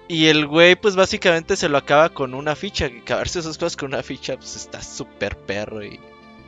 Y 0.07 0.27
el 0.27 0.47
güey, 0.47 0.75
pues 0.75 0.95
básicamente 0.95 1.55
se 1.55 1.69
lo 1.69 1.77
acaba 1.77 2.09
con 2.09 2.33
una 2.33 2.55
ficha. 2.55 2.89
Que 2.89 2.99
acabarse 2.99 3.39
esas 3.39 3.57
cosas 3.57 3.77
con 3.77 3.89
una 3.89 4.01
ficha, 4.01 4.37
pues 4.37 4.55
está 4.55 4.81
súper 4.81 5.37
perro 5.37 5.83
y 5.83 5.99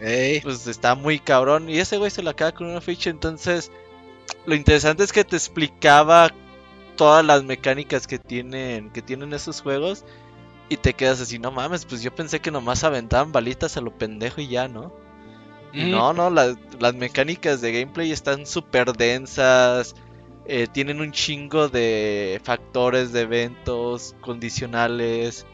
Ey, 0.01 0.41
pues 0.41 0.65
está 0.65 0.95
muy 0.95 1.19
cabrón. 1.19 1.69
Y 1.69 1.77
ese 1.77 1.97
güey 1.97 2.09
se 2.09 2.23
lo 2.23 2.31
acaba 2.31 2.51
con 2.53 2.67
una 2.67 2.81
ficha. 2.81 3.11
Entonces, 3.11 3.71
lo 4.45 4.55
interesante 4.55 5.03
es 5.03 5.13
que 5.13 5.23
te 5.23 5.35
explicaba 5.35 6.33
todas 6.95 7.23
las 7.23 7.43
mecánicas 7.43 8.07
que 8.07 8.17
tienen, 8.17 8.89
que 8.89 9.03
tienen 9.03 9.33
esos 9.33 9.61
juegos. 9.61 10.03
Y 10.71 10.77
te 10.77 10.93
quedas 10.93 11.19
así, 11.19 11.37
no 11.37 11.51
mames, 11.51 11.85
pues 11.85 12.01
yo 12.01 12.15
pensé 12.15 12.39
que 12.39 12.49
nomás 12.49 12.83
aventaban 12.85 13.33
balitas 13.33 13.75
a 13.75 13.81
lo 13.81 13.91
pendejo 13.91 14.39
y 14.39 14.47
ya, 14.47 14.69
¿no? 14.69 14.93
No, 15.73 16.13
no, 16.13 16.29
las, 16.29 16.55
las 16.79 16.95
mecánicas 16.95 17.59
de 17.61 17.71
gameplay 17.73 18.11
están 18.11 18.45
súper 18.45 18.93
densas. 18.93 19.95
eh, 20.45 20.67
tienen 20.71 21.01
un 21.01 21.11
chingo 21.11 21.67
de 21.69 22.39
factores 22.43 23.11
de 23.13 23.21
eventos, 23.21 24.15
condicionales. 24.21 25.45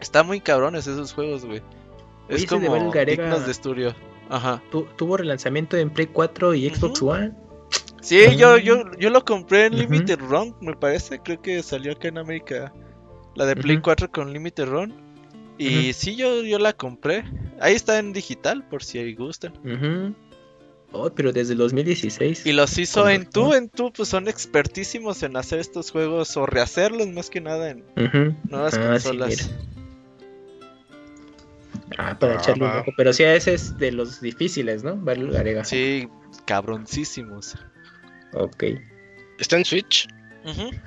Están 0.00 0.26
muy 0.26 0.40
cabrones 0.40 0.86
esos 0.86 1.12
juegos, 1.12 1.44
güey. 1.44 1.62
Es 2.28 2.42
de 2.42 2.46
como 2.46 2.92
Garega- 2.92 3.22
dignos 3.22 3.44
de 3.46 3.52
estudio. 3.52 3.94
Ajá. 4.30 4.62
Tu- 4.70 4.86
tuvo 4.96 5.16
relanzamiento 5.18 5.76
en 5.76 5.90
Play 5.90 6.06
4 6.08 6.54
y 6.54 6.68
Xbox. 6.70 7.00
One. 7.02 7.32
Sí, 8.00 8.36
yo, 8.36 8.54
Ah. 8.54 8.58
yo, 8.60 8.82
yo 8.98 9.10
lo 9.10 9.24
compré 9.24 9.66
en. 9.66 9.78
Limited 9.78 10.18
Run, 10.20 10.54
me 10.60 10.74
parece. 10.74 11.18
Creo 11.20 11.40
que 11.42 11.62
salió 11.62 11.92
acá 11.92 12.08
en 12.08 12.18
América. 12.18 12.72
La 13.38 13.46
de 13.46 13.54
Play 13.56 13.76
Ujú. 13.76 13.84
4 13.84 14.10
con 14.10 14.32
Limited 14.32 14.66
Run. 14.66 14.92
Y 15.58 15.92
sí, 15.92 16.16
yo, 16.16 16.42
yo 16.42 16.58
la 16.58 16.72
compré. 16.72 17.24
Ahí 17.60 17.74
está 17.74 17.98
en 17.98 18.12
digital, 18.12 18.66
por 18.68 18.82
si 18.82 19.14
gustan. 19.14 19.52
Ujú. 19.64 20.14
Oh, 20.92 21.10
pero 21.10 21.32
desde 21.32 21.52
el 21.52 21.58
2016. 21.58 22.46
Y 22.46 22.52
los 22.52 22.76
hizo 22.78 23.08
en 23.08 23.28
tú, 23.28 23.54
en 23.54 23.68
tú, 23.68 23.92
pues 23.92 24.08
son 24.08 24.26
expertísimos 24.28 25.22
en 25.22 25.36
hacer 25.36 25.58
estos 25.60 25.90
juegos 25.90 26.36
o 26.36 26.46
rehacerlos 26.46 27.06
más 27.08 27.28
que 27.30 27.40
nada 27.40 27.70
en 27.70 27.84
nuevas 28.48 28.74
Ah, 28.74 28.98
sí, 28.98 29.08
consolas. 29.08 29.28
mira. 29.28 29.44
Ah, 31.98 32.18
para 32.18 32.34
Ah, 32.34 32.36
echarle 32.36 32.64
un 32.64 32.70
ojo. 32.70 32.92
Pero 32.96 33.12
sí, 33.12 33.22
ese 33.24 33.54
es 33.54 33.76
de 33.78 33.92
los 33.92 34.20
difíciles, 34.20 34.82
¿no? 34.84 34.96
Garega. 35.04 35.64
Sí, 35.64 36.08
cabroncísimos. 36.44 37.56
Ok. 38.32 38.64
¿Está 39.38 39.56
en 39.58 39.64
Switch? 39.64 40.08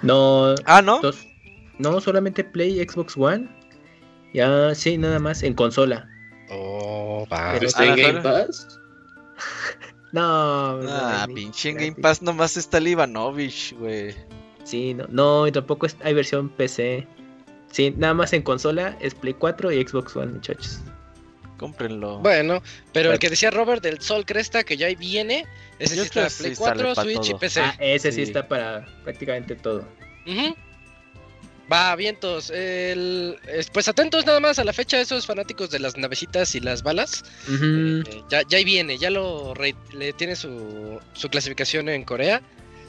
No, 0.02 0.56
Ah, 0.66 0.82
¿no? 0.82 1.00
dos- 1.02 1.28
no 1.82 2.00
solamente 2.02 2.44
Play, 2.44 2.80
Xbox 2.88 3.18
One. 3.18 3.50
Ya, 4.34 4.74
sí, 4.76 4.98
nada 4.98 5.20
más 5.20 5.44
en 5.44 5.54
consola. 5.54 6.08
Oh, 6.50 7.26
va. 7.32 7.52
Pero- 7.54 7.68
¿Está 7.68 7.86
en 7.86 7.96
Game. 7.96 8.22
Pass? 8.22 8.80
No, 10.14 10.82
Ah, 10.90 11.26
no, 11.28 11.34
pinche 11.34 11.70
en 11.70 11.78
Game 11.78 11.94
Pass 11.94 12.22
nomás 12.22 12.58
está 12.58 12.80
el 12.80 12.90
Ivanovich, 12.90 13.74
güey. 13.78 14.14
Sí, 14.66 14.94
no, 14.94 15.06
no, 15.08 15.48
y 15.48 15.52
tampoco 15.54 15.86
es- 15.86 15.96
hay 16.04 16.14
versión 16.14 16.50
PC. 16.50 17.08
Sí, 17.72 17.94
nada 17.98 18.14
más 18.14 18.34
en 18.34 18.42
consola 18.42 18.98
es 19.00 19.16
Play 19.16 19.34
4 19.34 19.72
y 19.72 19.82
Xbox 19.88 20.14
One, 20.18 20.34
muchachos. 20.34 20.82
Cómprenlo. 21.58 22.20
Bueno, 22.20 22.62
pero 22.92 23.14
el 23.14 23.20
que 23.20 23.30
decía 23.30 23.52
Robert 23.52 23.82
del 23.84 24.02
Sol 24.02 24.26
Cresta, 24.26 24.64
que 24.66 24.76
ya 24.76 24.88
ahí 24.88 24.96
viene, 24.96 25.46
ese 25.80 25.96
Yo 25.96 26.02
sí 26.04 26.08
está 26.10 26.22
Play 26.28 26.56
sí 26.56 26.56
sale 26.62 26.84
4, 26.84 26.94
pa' 26.96 27.04
Switch 27.04 27.30
y. 27.30 27.34
PC. 27.36 27.62
Ah, 27.62 27.76
ese 27.80 28.12
sí. 28.12 28.18
sí. 28.18 28.22
está 28.24 28.48
para 28.48 28.86
prácticamente 29.06 29.56
todo. 29.56 29.88
Ujú. 30.28 30.56
Va, 31.72 31.96
vientos. 31.96 32.50
El... 32.50 33.40
es- 33.48 33.70
Pues 33.70 33.88
atentos 33.88 34.26
nada 34.26 34.40
más 34.40 34.60
a 34.60 34.64
la 34.64 34.74
fecha, 34.74 35.00
esos 35.00 35.26
fanáticos 35.26 35.70
de 35.70 35.80
las 35.80 35.96
navecitas 35.98 36.54
y 36.56 36.60
las 36.60 36.84
balas. 36.84 37.24
Eh, 37.50 38.04
ya, 38.30 38.42
ya 38.48 38.58
ahí 38.58 38.64
viene, 38.66 38.98
ya 38.98 39.10
lo 39.10 39.54
re- 39.54 39.76
le 39.94 40.12
tiene 40.14 40.36
su, 40.36 41.00
su 41.14 41.30
clasificación 41.30 41.88
en 41.90 42.04
Corea. 42.04 42.42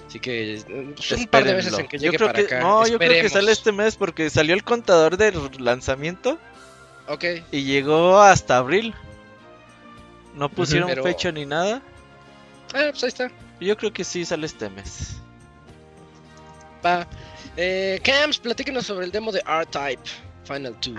Así 0.08 0.18
que 0.20 0.54
eh, 0.56 0.94
son 0.98 1.20
un 1.20 1.26
par 1.28 1.44
de 1.44 1.50
Espérenlo. 1.58 1.78
en 1.78 1.86
que 1.88 1.98
yo 1.98 2.02
llegue 2.06 2.16
creo 2.16 2.28
para 2.28 2.38
que, 2.40 2.44
acá. 2.46 2.60
No, 2.60 2.86
yo 2.86 2.98
creo 2.98 3.22
que 3.22 3.28
sale 3.28 3.52
este 3.52 3.70
mes 3.72 3.96
porque 3.96 4.28
salió 4.30 4.54
el 4.54 4.64
contador 4.64 5.16
del 5.16 5.34
lanzamiento 5.58 6.38
Ok, 7.08 7.24
y 7.50 7.62
llegó 7.64 8.20
hasta 8.20 8.56
abril. 8.58 8.94
No 10.34 10.48
pusieron 10.48 10.88
pero- 10.88 11.02
fecha 11.04 11.30
ni 11.30 11.46
nada. 11.46 11.82
ah, 12.74 12.88
pues 12.90 13.02
ahí 13.04 13.08
está. 13.08 13.30
Yo 13.60 13.76
creo 13.76 13.92
que 13.92 14.02
sí 14.02 14.24
sale 14.24 14.46
este 14.46 14.68
mes. 14.70 15.16
Va. 16.84 17.06
Eh, 17.56 18.00
Cams, 18.02 18.38
platíquenos 18.38 18.86
sobre 18.86 19.06
el 19.06 19.12
demo 19.12 19.30
de 19.30 19.40
R-Type 19.40 20.02
Final 20.44 20.74
2. 20.84 20.96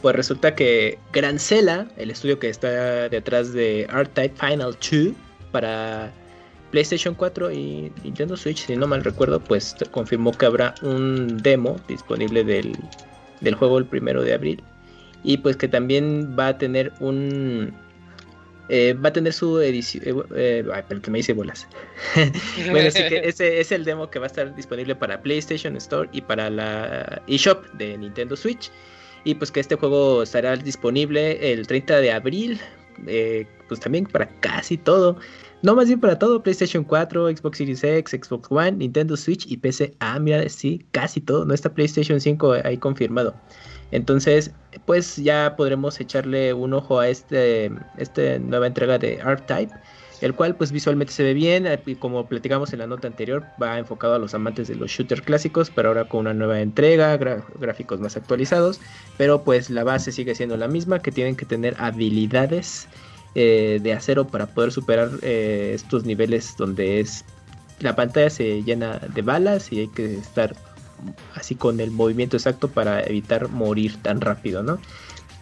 Pues 0.00 0.16
resulta 0.16 0.54
que 0.54 0.98
Grancela, 1.12 1.86
el 1.96 2.10
estudio 2.10 2.38
que 2.38 2.48
está 2.48 3.08
detrás 3.08 3.52
de 3.52 3.82
R-Type 3.82 4.34
Final 4.36 4.76
2 4.80 5.14
para 5.50 6.12
PlayStation 6.70 7.14
4 7.14 7.52
y 7.52 7.92
Nintendo 8.02 8.36
Switch, 8.36 8.66
si 8.66 8.76
no 8.76 8.86
mal 8.86 9.04
recuerdo, 9.04 9.38
pues 9.40 9.76
confirmó 9.90 10.32
que 10.32 10.46
habrá 10.46 10.74
un 10.82 11.38
demo 11.38 11.76
disponible 11.86 12.44
del, 12.44 12.76
del 13.40 13.54
juego 13.54 13.78
el 13.78 13.84
primero 13.84 14.22
de 14.22 14.34
abril. 14.34 14.62
Y 15.24 15.36
pues 15.36 15.56
que 15.56 15.68
también 15.68 16.36
va 16.36 16.48
a 16.48 16.58
tener 16.58 16.92
un... 16.98 17.74
eh, 18.68 18.94
va 18.94 19.08
a 19.08 19.12
tener 19.12 19.32
su 19.32 19.60
edición... 19.60 20.02
eh, 20.06 20.24
eh, 20.34 20.64
ay, 20.72 21.00
que 21.00 21.10
me 21.10 21.18
hice 21.18 21.32
bolas. 21.32 21.66
bueno, 22.70 22.90
sí 22.90 23.02
que 23.08 23.18
ese 23.24 23.60
es 23.60 23.72
el 23.72 23.84
demo 23.84 24.10
que 24.10 24.18
va 24.18 24.26
a 24.26 24.28
estar 24.28 24.54
disponible 24.54 24.94
para 24.94 25.20
PlayStation 25.20 25.76
Store 25.76 26.08
y 26.12 26.20
para 26.20 26.50
la 26.50 27.22
eShop 27.26 27.64
de 27.74 27.98
Nintendo 27.98 28.36
Switch. 28.36 28.70
Y 29.24 29.34
pues 29.34 29.52
que 29.52 29.60
este 29.60 29.76
juego 29.76 30.22
estará 30.22 30.56
disponible 30.56 31.52
el 31.52 31.66
30 31.66 32.00
de 32.00 32.12
abril. 32.12 32.60
eh, 33.06 33.46
pues 33.68 33.80
también 33.80 34.06
para 34.06 34.28
casi 34.40 34.76
todo. 34.76 35.16
No 35.62 35.76
más 35.76 35.86
bien 35.86 36.00
para 36.00 36.18
todo. 36.18 36.42
PlayStation 36.42 36.84
4, 36.84 37.36
Xbox 37.36 37.58
Series 37.58 37.84
X, 37.84 38.18
Xbox 38.20 38.50
One, 38.50 38.72
Nintendo 38.72 39.16
Switch 39.16 39.46
y 39.46 39.56
PC. 39.56 39.94
Ah, 40.00 40.18
mira, 40.18 40.48
sí, 40.48 40.84
casi 40.90 41.20
todo. 41.20 41.44
No 41.44 41.54
está 41.54 41.72
PlayStation 41.72 42.20
5 42.20 42.56
ahí 42.64 42.76
confirmado. 42.76 43.34
Entonces, 43.92 44.50
pues 44.84 45.16
ya 45.16 45.54
podremos 45.56 46.00
echarle 46.00 46.52
un 46.52 46.74
ojo 46.74 46.98
a 46.98 47.08
este, 47.08 47.70
esta 47.98 48.38
nueva 48.38 48.66
entrega 48.66 48.98
de 48.98 49.14
R-Type 49.14 49.72
el 50.22 50.34
cual 50.34 50.54
pues 50.54 50.70
visualmente 50.70 51.12
se 51.12 51.24
ve 51.24 51.34
bien, 51.34 51.66
eh, 51.66 51.80
y 51.84 51.96
como 51.96 52.26
platicamos 52.26 52.72
en 52.72 52.78
la 52.78 52.86
nota 52.86 53.08
anterior, 53.08 53.44
va 53.60 53.78
enfocado 53.78 54.14
a 54.14 54.18
los 54.20 54.32
amantes 54.34 54.68
de 54.68 54.76
los 54.76 54.90
shooters 54.90 55.20
clásicos, 55.20 55.70
pero 55.70 55.88
ahora 55.88 56.04
con 56.08 56.20
una 56.20 56.32
nueva 56.32 56.60
entrega, 56.60 57.16
gráficos 57.16 58.00
más 58.00 58.16
actualizados, 58.16 58.80
pero 59.18 59.42
pues 59.42 59.68
la 59.68 59.82
base 59.82 60.12
sigue 60.12 60.36
siendo 60.36 60.56
la 60.56 60.68
misma, 60.68 61.00
que 61.00 61.10
tienen 61.10 61.34
que 61.34 61.44
tener 61.44 61.74
habilidades 61.78 62.86
eh, 63.34 63.80
de 63.82 63.92
acero 63.92 64.24
para 64.24 64.46
poder 64.46 64.70
superar 64.70 65.10
eh, 65.22 65.72
estos 65.74 66.04
niveles 66.04 66.54
donde 66.56 67.00
es 67.00 67.24
la 67.80 67.96
pantalla 67.96 68.30
se 68.30 68.62
llena 68.62 69.00
de 69.12 69.22
balas 69.22 69.72
y 69.72 69.80
hay 69.80 69.88
que 69.88 70.18
estar 70.18 70.54
así 71.34 71.54
con 71.54 71.80
el 71.80 71.90
movimiento 71.90 72.36
exacto 72.36 72.68
para 72.68 73.02
evitar 73.02 73.48
morir 73.48 74.00
tan 74.02 74.20
rápido, 74.20 74.62
¿no? 74.62 74.78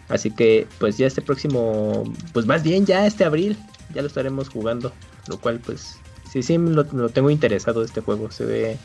Así 0.09 0.31
que 0.31 0.67
pues 0.79 0.97
ya 0.97 1.07
este 1.07 1.21
próximo, 1.21 2.03
pues 2.33 2.45
más 2.45 2.63
bien 2.63 2.85
ya 2.85 3.05
este 3.07 3.23
abril, 3.23 3.57
ya 3.93 4.01
lo 4.01 4.07
estaremos 4.07 4.49
jugando, 4.49 4.93
lo 5.27 5.37
cual 5.39 5.59
pues 5.59 5.97
sí, 6.29 6.43
sí, 6.43 6.57
lo, 6.57 6.83
lo 6.83 7.09
tengo 7.09 7.29
interesado 7.29 7.83
este 7.83 8.01
juego, 8.01 8.29
se 8.31 8.45
ve 8.45 8.77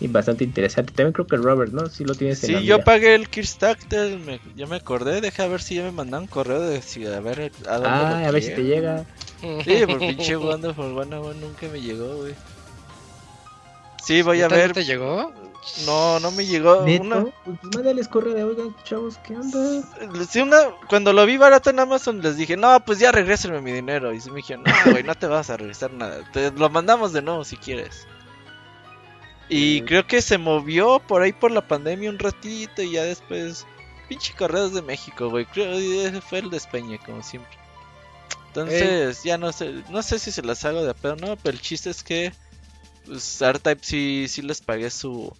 y 0.00 0.08
bastante 0.08 0.44
interesante. 0.44 0.92
También 0.94 1.12
creo 1.12 1.26
que 1.26 1.36
Robert, 1.36 1.72
¿no? 1.72 1.88
Sí 1.88 2.04
lo 2.04 2.14
tienes 2.14 2.42
en 2.44 2.54
la 2.54 2.60
Sí, 2.60 2.66
yo 2.66 2.74
mira. 2.76 2.84
pagué 2.84 3.14
el 3.14 3.28
Kickstarter, 3.28 4.18
me, 4.18 4.40
ya 4.56 4.66
me 4.66 4.76
acordé, 4.76 5.20
deja 5.20 5.46
ver 5.46 5.60
si 5.60 5.74
ya 5.76 5.82
me 5.82 5.92
mandaron 5.92 6.26
correo 6.26 6.60
de 6.60 6.80
si 6.82 7.06
a 7.06 7.20
ver 7.20 7.52
a 7.68 7.78
dónde 7.78 7.88
Ah, 7.88 8.20
lo 8.22 8.28
a 8.28 8.30
ver 8.30 8.42
si 8.42 8.54
te 8.54 8.64
llega. 8.64 9.04
Sí, 9.64 9.86
por 9.86 9.98
pinche 9.98 10.36
Wonderful 10.36 10.94
101 10.94 11.34
nunca 11.34 11.66
me 11.68 11.80
llegó, 11.80 12.16
güey. 12.16 12.34
Sí, 14.02 14.22
voy 14.22 14.40
a 14.40 14.44
¿Neta 14.44 14.56
ver. 14.56 14.68
¿No 14.68 14.74
te 14.74 14.84
llegó? 14.84 15.32
No, 15.86 16.18
no 16.20 16.30
me 16.30 16.46
llegó. 16.46 16.84
¿Neto? 16.84 17.02
Una, 17.02 17.24
Pues 17.44 17.58
mándales 17.62 18.08
correo 18.08 18.34
de, 18.34 18.44
oigan, 18.44 18.74
chavos, 18.84 19.18
¿qué 19.18 19.36
onda? 19.36 19.82
sí, 20.28 20.40
una, 20.40 20.58
cuando 20.88 21.12
lo 21.12 21.26
vi 21.26 21.36
barato 21.36 21.70
en 21.70 21.80
Amazon 21.80 22.22
les 22.22 22.36
dije, 22.36 22.56
no, 22.56 22.82
pues 22.84 22.98
ya 22.98 23.12
regrésenme 23.12 23.60
mi 23.60 23.72
dinero. 23.72 24.12
Y 24.12 24.20
se 24.20 24.30
me 24.30 24.36
dijeron, 24.36 24.64
no, 24.64 24.90
güey, 24.90 25.02
no 25.02 25.14
te 25.14 25.26
vas 25.26 25.50
a 25.50 25.56
regresar 25.56 25.92
nada. 25.92 26.22
Te 26.32 26.50
lo 26.50 26.70
mandamos 26.70 27.12
de 27.12 27.22
nuevo 27.22 27.44
si 27.44 27.56
quieres. 27.56 28.06
Y 29.48 29.82
creo 29.82 30.06
que 30.06 30.22
se 30.22 30.38
movió 30.38 31.00
por 31.00 31.22
ahí 31.22 31.32
por 31.32 31.50
la 31.50 31.66
pandemia 31.66 32.10
un 32.10 32.18
ratito 32.18 32.82
y 32.82 32.92
ya 32.92 33.02
después. 33.02 33.66
Pinche 34.08 34.34
correos 34.34 34.72
de 34.72 34.82
México, 34.82 35.28
güey. 35.28 35.44
Creo 35.44 35.76
que 35.76 36.06
ese 36.06 36.20
fue 36.20 36.40
el 36.40 36.50
despeñe, 36.50 36.98
como 36.98 37.22
siempre. 37.22 37.60
Entonces, 38.48 39.22
ya 39.22 39.38
no 39.38 39.52
sé, 39.52 39.84
no 39.90 40.02
sé 40.02 40.18
si 40.18 40.32
se 40.32 40.42
las 40.42 40.64
hago 40.64 40.82
de 40.82 40.90
a 40.90 40.94
pedo, 40.94 41.14
no, 41.14 41.36
pero 41.36 41.54
el 41.54 41.60
chiste 41.60 41.90
es 41.90 42.02
que 42.02 42.32
pues 43.06 43.40
R-Type 43.40 43.80
sí, 43.82 44.26
sí 44.28 44.42
les 44.42 44.60
pagué 44.60 44.90
su 44.90 45.32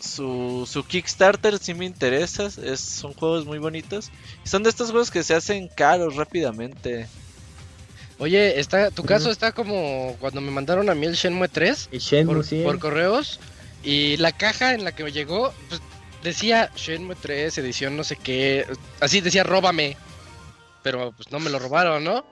su, 0.00 0.68
su 0.70 0.84
Kickstarter 0.84 1.58
sí 1.58 1.74
me 1.74 1.84
interesa. 1.84 2.46
Es, 2.46 2.80
son 2.80 3.12
juegos 3.12 3.46
muy 3.46 3.58
bonitos. 3.58 4.10
Son 4.44 4.62
de 4.62 4.70
estos 4.70 4.90
juegos 4.90 5.10
que 5.10 5.22
se 5.22 5.34
hacen 5.34 5.68
caros 5.68 6.16
rápidamente. 6.16 7.06
Oye, 8.18 8.60
está, 8.60 8.90
tu 8.90 9.02
caso 9.02 9.30
está 9.30 9.52
como 9.52 10.14
cuando 10.20 10.42
me 10.42 10.50
mandaron 10.50 10.90
a 10.90 10.94
mí 10.94 11.06
el 11.06 11.14
Shenmue 11.14 11.48
3 11.48 11.88
El 11.90 12.00
Shenmue, 12.00 12.34
por, 12.34 12.44
sí. 12.44 12.60
por 12.62 12.78
correos 12.78 13.40
y 13.82 14.18
la 14.18 14.32
caja 14.32 14.74
en 14.74 14.84
la 14.84 14.92
que 14.92 15.04
me 15.04 15.10
llegó 15.10 15.54
pues, 15.70 15.80
decía 16.22 16.70
Shenmue 16.76 17.16
3 17.16 17.56
edición 17.56 17.96
no 17.96 18.04
sé 18.04 18.16
qué, 18.16 18.66
así 19.00 19.22
decía 19.22 19.42
róbame, 19.42 19.96
pero 20.82 21.12
pues 21.12 21.32
no 21.32 21.40
me 21.40 21.48
lo 21.48 21.58
robaron, 21.58 22.04
¿no? 22.04 22.26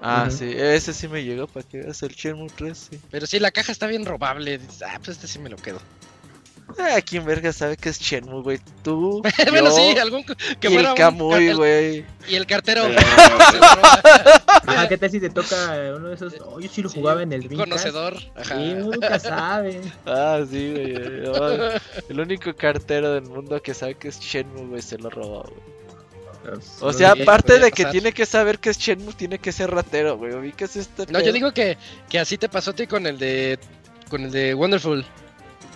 Ah, 0.00 0.28
sí, 0.30 0.52
ese 0.52 0.92
sí 0.92 1.08
me 1.08 1.24
llegó 1.24 1.48
para 1.48 1.66
que 1.66 1.78
veas 1.78 2.02
el 2.02 2.12
Shenmue 2.12 2.48
3. 2.56 2.88
Sí. 2.90 3.00
Pero 3.10 3.26
sí, 3.26 3.38
la 3.38 3.52
caja 3.52 3.70
está 3.70 3.86
bien 3.86 4.04
robable, 4.04 4.58
dices, 4.58 4.82
ah, 4.82 4.98
pues 4.98 5.16
este 5.16 5.28
sí 5.28 5.38
me 5.38 5.48
lo 5.48 5.56
quedo. 5.56 5.80
Ah, 6.78 7.00
¿quién 7.04 7.24
verga 7.26 7.52
sabe 7.52 7.76
que 7.76 7.90
es 7.90 7.98
Shenmue, 8.00 8.42
güey? 8.42 8.58
Tú, 8.82 9.20
bueno, 9.50 9.68
yo 9.68 9.76
sí, 9.76 9.98
algún 9.98 10.24
que 10.24 10.68
y 10.68 10.72
fuera 10.72 10.80
el 10.80 10.86
un 10.88 10.94
Kamui, 10.96 11.52
güey. 11.52 12.04
y 12.28 12.34
el 12.34 12.46
cartero. 12.46 12.84
Ajá, 14.66 14.88
¿qué 14.88 14.96
tal 14.96 15.10
si 15.10 15.20
te 15.20 15.30
toca 15.30 15.74
uno 15.96 16.08
de 16.08 16.14
esos? 16.14 16.34
Oh, 16.46 16.60
yo 16.60 16.68
sí 16.68 16.82
lo 16.82 16.88
Sí, 16.88 16.98
jugaba 16.98 17.22
en 17.22 17.32
el 17.32 17.42
un 17.42 17.48
Dreamcast. 17.48 17.70
conocedor. 17.70 18.16
Ajá. 18.36 18.56
Sí, 18.56 18.74
nunca 18.74 19.18
sabe. 19.18 19.80
Ah, 20.06 20.40
sí, 20.50 20.72
güey. 20.72 20.92
no, 21.24 21.48
el 22.08 22.20
único 22.20 22.54
cartero 22.54 23.12
del 23.14 23.24
mundo 23.24 23.60
que 23.62 23.74
sabe 23.74 23.94
que 23.96 24.08
es 24.08 24.18
Shenmue, 24.20 24.66
güey, 24.66 24.82
se 24.82 24.98
lo 24.98 25.10
robó, 25.10 25.42
güey. 25.42 25.72
O 26.80 26.86
No 26.86 26.92
sea, 26.92 27.12
aparte 27.12 27.58
de 27.60 27.70
que 27.70 27.84
pasar. 27.84 27.92
tiene 27.92 28.12
que 28.12 28.26
saber 28.26 28.58
que 28.58 28.70
es 28.70 28.78
Shenmue, 28.78 29.12
tiene 29.12 29.38
que 29.38 29.52
ser 29.52 29.70
ratero, 29.70 30.16
güey. 30.16 30.32
¿Ubicas 30.34 30.74
este 30.76 31.06
No, 31.12 31.20
yo 31.20 31.32
digo 31.32 31.52
que, 31.52 31.76
que 32.08 32.18
así 32.18 32.36
te 32.38 32.48
pasó 32.48 32.70
a 32.72 32.74
ti 32.74 32.86
con 32.86 33.06
el 33.06 33.18
de 33.18 33.58
con 34.08 34.24
el 34.24 34.30
de 34.32 34.52
Wonderful. 34.54 35.04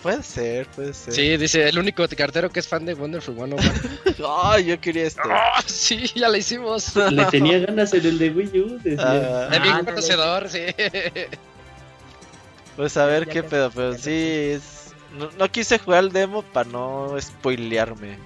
Puede 0.07 0.23
ser, 0.23 0.67
puede 0.69 0.95
ser. 0.95 1.13
Sí, 1.13 1.37
dice 1.37 1.69
el 1.69 1.77
único 1.81 2.07
cartero 2.17 2.49
que 2.49 2.61
es 2.61 2.69
fan 2.69 2.87
de 2.87 2.95
Wonderful 2.95 3.35
101. 3.35 3.57
Ay, 4.45 4.67
yo 4.67 4.81
quería 4.81 5.03
este. 5.05 5.21
¡Ah, 5.25 5.61
sí, 5.67 6.13
ya 6.15 6.29
la 6.29 6.39
hicimos. 6.39 6.95
Le 6.95 7.25
tenía 7.25 7.59
ganas 7.59 7.93
en 7.93 8.07
el 8.07 8.17
de 8.17 8.31
Wii 8.31 8.61
U. 8.61 8.79
decía. 8.85 9.05
Ah, 9.05 9.49
Es 9.53 9.61
bien 9.63 9.75
Ah, 9.75 9.79
no, 9.81 9.85
conocedor, 9.87 10.49
sí. 10.49 10.61
pues 12.77 12.97
a 12.97 13.07
ver 13.07 13.27
Ya 13.27 13.33
qué 13.33 13.43
pedo, 13.43 13.73
pero 13.73 13.99
sí. 13.99 14.13
es- 14.55 14.95
No, 15.19 15.29
no 15.39 15.51
quise 15.51 15.81
jugar 15.81 16.05
el 16.05 16.13
demo 16.13 16.43
para 16.43 16.71
no 16.71 17.17
spoilearme. 17.21 18.17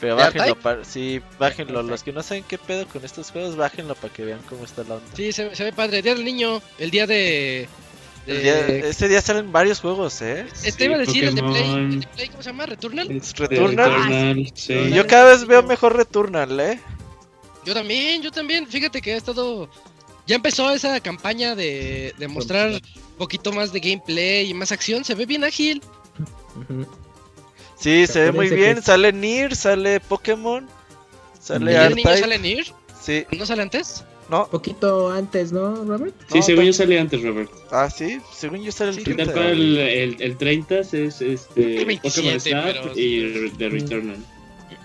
Pero 0.00 0.16
¿De 0.16 0.22
bájenlo, 0.22 0.56
sí, 0.86 1.20
bájenlo. 1.38 1.82
Los 1.82 2.02
que 2.02 2.12
no 2.12 2.22
saben 2.22 2.44
qué 2.44 2.56
pedo 2.56 2.86
con 2.88 3.04
estos 3.04 3.30
juegos, 3.30 3.54
bájenlo 3.56 3.94
para 3.96 4.14
que 4.14 4.24
vean 4.24 4.40
cómo 4.48 4.64
está 4.64 4.82
la 4.84 4.94
onda. 4.94 5.06
Sí, 5.14 5.30
se, 5.32 5.54
se 5.54 5.64
ve 5.64 5.72
padre. 5.74 6.00
Día 6.00 6.14
del 6.14 6.24
niño, 6.24 6.62
el 6.78 6.90
día 6.90 7.06
de. 7.06 7.68
De- 8.26 8.36
El 8.36 8.42
día- 8.42 8.88
ese 8.90 9.08
día 9.08 9.20
salen 9.20 9.50
varios 9.52 9.80
juegos, 9.80 10.20
¿eh? 10.22 10.46
Este 10.64 10.84
iba 10.84 10.94
a 10.96 10.98
decir 10.98 11.24
el 11.24 11.34
de 11.34 11.42
Play, 11.42 11.70
el 11.74 12.00
de 12.00 12.06
Play, 12.08 12.28
¿cómo 12.28 12.42
se 12.42 12.50
llama? 12.50 12.66
¿Returnal? 12.66 13.10
Este, 13.10 13.46
Returnal. 13.46 13.90
Returnal, 13.92 14.52
sí. 14.54 14.72
Y 14.74 14.90
yo 14.92 15.06
cada 15.06 15.30
vez 15.30 15.44
veo 15.46 15.62
mejor 15.62 15.96
Returnal, 15.96 16.58
¿eh? 16.60 16.80
Yo 17.64 17.74
también, 17.74 18.22
yo 18.22 18.30
también. 18.32 18.66
Fíjate 18.66 19.00
que 19.00 19.14
ha 19.14 19.16
estado. 19.16 19.68
Ya 20.26 20.36
empezó 20.36 20.70
esa 20.72 21.00
campaña 21.00 21.54
de, 21.56 22.14
de 22.16 22.28
mostrar 22.28 22.70
un 22.70 22.80
poquito 23.18 23.52
más 23.52 23.72
de 23.72 23.80
gameplay 23.80 24.48
y 24.48 24.54
más 24.54 24.70
acción. 24.72 25.04
Se 25.04 25.14
ve 25.14 25.26
bien 25.26 25.42
ágil. 25.44 25.82
Sí, 27.78 28.06
se 28.06 28.20
ve 28.24 28.32
muy 28.32 28.48
bien. 28.48 28.76
que- 28.76 28.82
Sale 28.82 29.12
Nier, 29.12 29.56
sale 29.56 29.98
Pokémon, 30.00 30.68
sale 31.40 31.64
¿El 31.64 31.68
día 31.70 31.82
del 31.84 31.94
niño 31.96 32.16
sale 32.16 32.38
Nier? 32.38 32.66
Sí, 33.02 33.26
¿No 33.36 33.46
sale 33.46 33.62
antes? 33.62 34.04
No. 34.30 34.46
Poquito 34.48 35.10
antes, 35.10 35.52
¿no, 35.52 35.84
Robert? 35.84 36.14
Sí, 36.30 36.38
No, 36.38 36.42
según 36.44 36.64
yo 36.64 36.72
sale 36.72 36.98
antes, 36.98 37.22
Robert. 37.22 37.50
Ah, 37.70 37.88
sí, 37.90 38.18
según 38.34 38.62
yo 38.62 38.72
sale 38.72 38.90
el 38.90 38.96
Sí, 38.96 39.00
Sí, 39.00 39.04
30. 39.14 39.24
tal 39.24 39.34
cual 39.34 39.50
el, 39.52 39.78
el, 39.78 40.22
el 40.22 40.36
30 40.36 40.78
es 40.78 40.94
este, 40.94 41.78
El 41.80 41.84
27, 41.86 42.00
Pokémon 42.08 42.40
Snap 42.40 42.64
pero- 42.64 42.92
y 42.98 43.50
The 43.58 43.68
Returnal. 43.68 44.16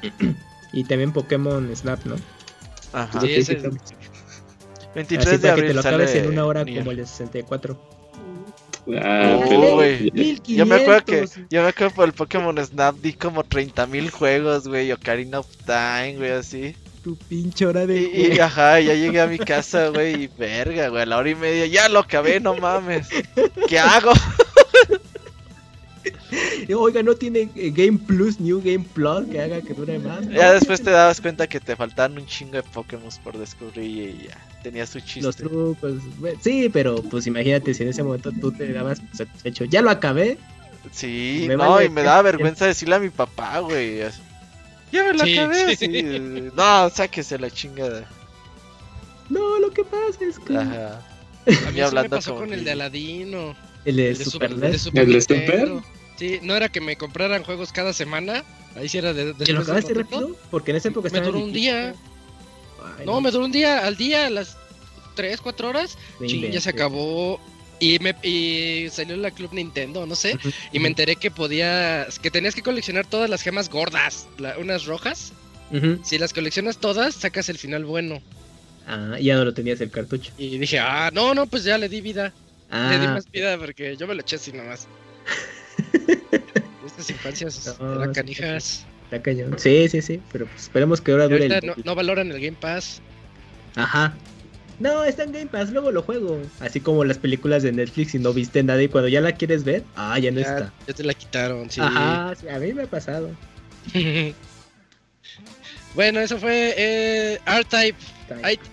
Y 0.74 0.84
también 0.84 1.14
Pokémon 1.14 1.74
Snap, 1.76 2.04
¿no? 2.06 2.16
Ajá. 2.94 3.22
Sí, 3.22 3.34
ese- 3.36 3.56
23 4.96 5.28
Así 5.28 5.38
de 5.38 5.42
para 5.42 5.42
que 5.42 5.48
abril 5.50 5.68
te 5.68 5.74
lo 5.74 5.80
acabes 5.80 6.16
en 6.16 6.28
una 6.28 6.46
hora 6.46 6.64
Nier. 6.64 6.80
como 6.80 6.92
el 6.92 6.98
de 6.98 7.06
64. 7.06 7.80
Ah, 9.02 9.40
Oh. 9.46 9.82
Yo 10.46 10.66
me 10.66 10.76
acuerdo 10.76 11.04
que, 11.06 11.26
yo 11.50 11.62
me 11.62 11.68
acuerdo 11.70 11.94
por 11.96 12.06
el 12.06 12.14
Pokémon 12.14 12.58
Snap 12.66 12.96
di 12.98 13.14
como 13.14 13.44
30.000 13.44 14.10
juegos, 14.12 14.68
güey, 14.68 14.92
Ocarina 14.94 15.40
of 15.40 15.48
Time, 15.66 16.16
güey, 16.18 16.32
así. 16.32 16.74
Tu 17.08 17.16
pinche 17.16 17.66
hora 17.66 17.88
de. 17.88 18.02
Y, 18.02 18.34
y, 18.36 18.40
ajá, 18.40 18.82
ya 18.82 18.94
llegué 18.94 19.22
a 19.22 19.28
mi 19.28 19.38
casa, 19.38 19.88
güey, 19.88 20.24
y 20.24 20.28
verga, 20.28 20.90
güey, 20.90 21.04
a 21.04 21.06
la 21.06 21.16
hora 21.16 21.30
y 21.30 21.36
media, 21.36 21.66
ya 21.66 21.88
lo 21.88 22.00
acabé, 22.00 22.42
no 22.42 22.54
mames. 22.54 23.08
¿Qué 23.70 23.80
hago? 23.80 24.12
Oiga, 26.78 27.02
no 27.04 27.16
tiene 27.16 27.50
eh, 27.56 27.72
Game 27.74 27.98
Plus, 27.98 28.42
New 28.42 28.62
Game 28.62 28.86
Plus 28.94 29.26
que 29.32 29.40
haga 29.40 29.62
que 29.62 29.74
dure 29.74 30.00
más. 30.00 30.28
Ya 30.28 30.52
después 30.52 30.84
te 30.84 30.92
dabas 30.92 31.22
cuenta 31.22 31.48
que 31.48 31.62
te 31.62 31.78
faltaban 31.78 32.18
un 32.18 32.26
chingo 32.26 32.58
de 32.58 32.64
Pokémon 32.64 33.08
por 33.24 33.38
descubrir 33.38 34.10
y 34.20 34.28
ya, 34.28 34.38
tenía 34.64 34.86
su 34.86 34.98
Los 34.98 35.08
chiste. 35.08 35.44
trucos. 35.44 35.94
bueno, 36.20 36.38
Sí, 36.44 36.70
pero 36.74 37.02
pues 37.04 37.26
imagínate 37.26 37.74
si 37.74 37.84
en 37.84 37.90
ese 37.90 38.04
momento 38.04 38.34
tú 38.34 38.52
te 38.52 38.74
dabas 38.74 39.02
satisfecho. 39.14 39.64
Ya 39.64 39.82
lo 39.82 39.92
acabé. 39.92 40.38
Sí, 40.92 41.46
Me 41.48 41.56
no, 41.56 41.70
vale 41.70 41.86
y 41.86 41.90
me 41.90 42.04
daba 42.04 42.22
vergüenza 42.24 42.66
decirle 42.66 42.96
a 42.96 43.00
mi 43.00 43.10
papá, 43.10 43.60
güey. 43.60 44.02
Ya 44.92 45.04
me 45.04 45.14
lo 45.14 45.26
Sí, 45.26 45.38
acabé, 45.38 45.76
sí. 45.76 45.86
sí. 45.86 46.50
No, 46.56 46.90
sáquese 46.90 47.38
la 47.38 47.52
chingada. 47.52 48.10
No, 49.30 49.60
lo 49.60 49.72
que 49.72 49.84
pasa 49.84 50.18
es 50.22 50.40
que. 50.40 50.56
Ajá. 50.58 51.02
A 51.48 51.52
mí 51.52 51.56
eso 51.58 51.72
me 51.74 51.82
hablando 51.84 52.16
pasó 52.18 52.32
como 52.32 52.42
con 52.46 52.54
el 52.54 52.64
de 52.64 52.72
Aladino. 52.72 53.56
El 53.86 53.96
de 53.98 54.10
El 54.12 54.18
de 54.18 54.26
Super 54.26 54.50
Super, 54.52 54.66
el 54.66 54.72
de. 54.72 54.80
Super 54.80 55.04
¿El 55.04 55.12
de 55.12 55.36
Nintendo. 55.36 55.84
Sí, 56.18 56.40
no 56.42 56.56
era 56.56 56.70
que 56.70 56.82
me 56.82 56.98
compraran 56.98 57.44
juegos 57.44 57.72
cada 57.72 57.94
semana. 57.94 58.44
Ahí 58.76 58.90
sí 58.90 58.98
era 58.98 59.14
de. 59.14 59.24
¿Y 59.24 59.26
lo 59.34 59.36
de 59.36 59.54
un 59.54 59.62
acabaste 59.62 59.94
rápido? 59.94 60.36
Porque 60.50 60.72
en 60.72 60.78
esa 60.78 60.90
época 60.90 61.10
Me 61.12 61.22
duró 61.22 61.40
un 61.40 61.54
día. 61.54 61.94
Ay, 63.00 63.06
No, 63.06 63.22
me 63.22 63.32
duró 63.32 63.46
un 63.46 63.52
día, 63.52 63.86
al 63.86 63.98
día, 63.98 64.28
a 64.28 64.30
las 64.30 64.58
3, 65.16 65.42
4 65.42 65.70
horas. 65.70 65.98
no 66.20 66.28
Chin, 66.28 66.52
ya 66.52 66.62
se 66.62 66.70
acabó. 66.70 67.40
Y, 67.80 68.00
me, 68.00 68.16
y 68.24 68.88
salió 68.90 69.16
la 69.18 69.30
Club 69.32 69.54
Nintendo, 69.54 70.06
no 70.08 70.16
sé. 70.16 70.38
Y 70.72 70.80
me 70.80 70.88
enteré 70.88 71.16
que 71.16 71.30
podías. 71.30 72.18
que 72.20 72.32
tenías 72.32 72.56
que 72.56 72.62
coleccionar 72.64 73.06
todas 73.06 73.30
las 73.30 73.42
gemas 73.44 73.70
gordas. 73.70 74.28
la- 74.40 74.58
unas 74.58 74.86
rojas. 74.86 75.32
ujú. 75.72 76.00
Si 76.04 76.18
las 76.18 76.34
coleccionas 76.34 76.78
todas, 76.80 77.14
sacas 77.16 77.50
el 77.50 77.58
final 77.58 77.86
bueno. 77.86 78.22
Ah, 78.88 79.18
ya 79.20 79.36
no 79.36 79.46
lo 79.46 79.54
tenías 79.54 79.80
el 79.82 79.92
cartucho. 79.92 80.32
Y 80.38 80.58
dije, 80.58 80.80
ah, 80.80 81.12
no, 81.14 81.34
no, 81.34 81.46
pues 81.46 81.64
ya 81.66 81.78
le 81.78 81.88
di 81.90 82.02
vida. 82.02 82.34
Le 82.72 83.00
di 83.00 83.06
Ah, 83.06 83.12
más 83.14 83.30
vida 83.32 83.58
porque 83.58 83.96
yo 83.98 84.08
me 84.08 84.16
lo 84.16 84.22
eché 84.22 84.38
así 84.38 84.52
nomás. 84.52 84.88
Estas 86.86 87.10
infancias 87.10 87.76
No, 87.80 87.96
eran 88.02 88.14
canijas. 88.14 88.86
está 89.06 89.22
cañón. 89.22 89.58
Sí, 89.60 89.88
sí, 89.90 90.02
sí. 90.02 90.22
Pero 90.32 90.46
pues 90.48 90.64
esperemos 90.64 91.02
que 91.02 91.12
ahora 91.12 91.26
dure 91.26 91.36
ahorita 91.46 91.58
el. 91.60 91.66
no, 91.68 91.76
no 91.84 91.96
valoran 91.96 92.32
el 92.32 92.40
Game 92.42 92.58
Pass. 92.60 93.02
Ajá. 93.76 94.16
No, 94.80 95.04
está 95.04 95.24
en 95.24 95.32
Game 95.32 95.48
Pass, 95.48 95.72
luego 95.72 95.92
lo 95.92 96.04
juego. 96.04 96.40
Así 96.60 96.80
como 96.82 97.04
las 97.04 97.18
películas 97.18 97.64
de 97.64 97.72
Netflix 97.72 98.14
y 98.14 98.20
no 98.20 98.32
viste 98.34 98.62
nada 98.62 98.82
y 98.84 98.88
cuando 98.88 99.08
ya 99.08 99.22
la 99.22 99.32
quieres 99.32 99.64
ver, 99.64 99.84
ah, 99.96 100.20
ya 100.20 100.30
no 100.32 100.40
Ya, 100.40 100.46
está. 100.48 100.74
ya 100.88 100.94
te 100.94 101.04
la 101.04 101.14
quitaron, 101.16 101.70
sí. 101.70 101.82
Ajá, 101.82 102.36
sí, 102.40 102.48
a 102.48 102.60
mí 102.60 102.74
me 102.74 102.84
ha 102.84 102.88
pasado. 102.88 103.32
bueno, 105.96 106.20
eso 106.20 106.38
fue 106.38 106.74
eh, 106.78 107.40
R-Type. 107.46 107.98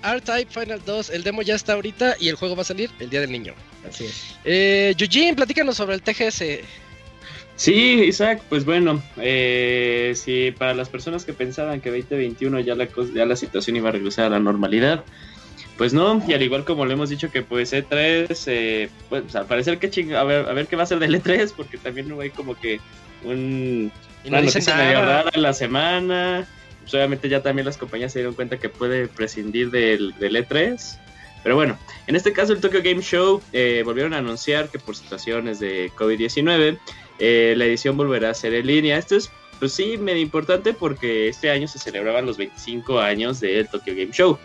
R-Type 0.03 0.51
Final 0.51 0.83
2. 0.85 1.11
El 1.11 1.23
demo 1.23 1.43
ya 1.43 1.55
está 1.55 1.73
ahorita 1.75 2.17
y 2.21 2.29
el 2.29 2.37
juego 2.37 2.55
va 2.57 2.63
a 2.63 2.67
salir 2.67 2.91
el 3.01 3.09
día 3.09 3.21
del 3.21 3.33
niño. 3.33 3.55
Así 3.89 4.05
es. 4.07 4.35
Eh, 4.45 4.95
Eugene, 4.99 5.35
platícanos 5.35 5.77
sobre 5.77 5.95
el 5.95 6.03
TGS. 6.03 6.43
Sí, 7.57 8.03
Isaac, 8.09 8.43
pues 8.49 8.65
bueno, 8.65 9.01
eh, 9.17 10.13
sí, 10.17 10.53
para 10.59 10.75
las 10.75 10.89
personas 10.89 11.25
que 11.25 11.33
pensaban 11.33 11.81
que 11.81 11.91
2021 11.91 12.61
ya 12.61 12.75
la, 12.75 12.89
ya 13.15 13.25
la 13.25 13.37
situación 13.37 13.77
iba 13.77 13.91
a 13.91 13.93
regresar 13.93 14.27
a 14.27 14.31
la 14.31 14.41
normalidad, 14.41 15.05
pues 15.77 15.93
no, 15.93 16.23
y 16.27 16.33
al 16.33 16.43
igual 16.43 16.65
como 16.65 16.87
le 16.87 16.95
hemos 16.95 17.11
dicho 17.11 17.31
que 17.31 17.43
pues 17.43 17.73
E3, 17.73 18.45
eh, 18.47 18.89
pues 19.09 19.35
al 19.35 19.47
parecer 19.47 19.79
que 19.79 19.91
ching, 19.91 20.15
a 20.15 20.25
ver, 20.25 20.49
a 20.49 20.53
ver 20.53 20.67
qué 20.67 20.77
va 20.77 20.85
a 20.85 20.87
ser 20.87 20.99
del 20.99 21.21
E3, 21.21 21.53
porque 21.57 21.79
también 21.79 22.09
no 22.09 22.21
hay 22.21 22.31
como 22.31 22.55
que 22.55 22.81
un, 23.25 23.91
Y 24.25 24.31
no 24.31 24.39
una 24.39 24.43
noticia 24.43 24.77
medio 24.77 25.01
rara 25.01 25.31
en 25.33 25.43
la 25.43 25.53
semana, 25.53 26.47
pues 26.83 26.95
obviamente 26.95 27.29
ya 27.29 27.43
también 27.43 27.67
las 27.67 27.77
compañías 27.77 28.13
se 28.13 28.21
dieron 28.21 28.35
cuenta 28.35 28.59
que 28.59 28.69
puede 28.69 29.09
prescindir 29.09 29.71
del, 29.71 30.15
del 30.19 30.37
E3, 30.37 30.99
pero 31.45 31.57
bueno, 31.57 31.79
en 32.07 32.17
este 32.17 32.33
caso 32.33 32.55
el 32.55 32.61
Tokyo 32.61 32.81
Game 32.83 33.03
Show 33.03 33.41
eh, 33.53 33.83
volvieron 33.85 34.15
a 34.15 34.19
anunciar 34.19 34.71
que 34.71 34.79
por 34.79 34.97
situaciones 34.97 35.61
de 35.61 35.93
COVID-19, 35.93 36.79
eh, 37.19 37.55
la 37.57 37.67
edición 37.67 37.99
volverá 37.99 38.31
a 38.31 38.35
ser 38.35 38.55
en 38.55 38.67
línea. 38.67 38.97
Esto 38.97 39.17
es, 39.17 39.31
pues 39.59 39.75
sí, 39.75 39.99
medio 39.99 40.23
importante 40.23 40.73
porque 40.73 41.29
este 41.29 41.51
año 41.51 41.69
se 41.69 41.79
celebraban 41.79 42.25
los 42.25 42.39
25 42.39 42.99
años 42.99 43.41
del 43.41 43.69
Tokyo 43.69 43.93
Game 43.95 44.11
Show. 44.11 44.39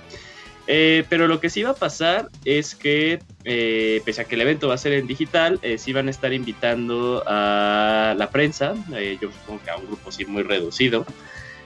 Eh, 0.72 1.04
pero 1.10 1.28
lo 1.28 1.40
que 1.40 1.50
sí 1.50 1.64
va 1.64 1.72
a 1.72 1.74
pasar 1.74 2.30
es 2.46 2.76
que, 2.76 3.24
eh, 3.44 4.04
pese 4.06 4.22
a 4.22 4.26
que 4.26 4.36
el 4.36 4.42
evento 4.42 4.68
va 4.68 4.76
a 4.76 4.78
ser 4.78 4.94
en 4.94 5.08
digital, 5.08 5.58
eh, 5.64 5.80
sí 5.80 5.94
van 5.94 6.08
a 6.10 6.12
estar 6.12 6.32
invitando 6.32 7.24
a 7.26 8.14
la 8.16 8.30
prensa, 8.30 8.76
eh, 8.96 9.18
yo 9.20 9.32
supongo 9.32 9.64
que 9.64 9.72
a 9.72 9.78
un 9.78 9.88
grupo 9.88 10.12
sí 10.12 10.26
muy 10.26 10.44
reducido, 10.44 11.08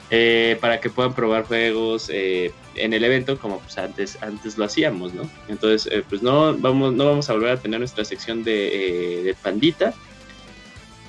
eh, 0.10 0.58
para 0.62 0.80
que 0.80 0.90
puedan 0.90 1.14
probar 1.14 1.44
juegos 1.44 2.10
en 2.10 2.54
el 2.94 3.04
evento 3.04 3.38
como 3.38 3.60
pues 3.60 3.78
antes, 3.78 4.18
antes 4.24 4.58
lo 4.58 4.64
hacíamos, 4.64 5.14
¿no? 5.14 5.30
Entonces, 5.50 5.92
eh, 5.92 6.02
pues 6.08 6.22
no 6.22 6.58
vamos, 6.58 6.94
no 6.94 7.06
vamos 7.06 7.30
a 7.30 7.34
volver 7.34 7.50
a 7.50 7.58
tener 7.58 7.80
nuestra 7.80 8.06
sección 8.06 8.46
de, 8.46 9.22
de 9.26 9.34
pandita, 9.34 9.94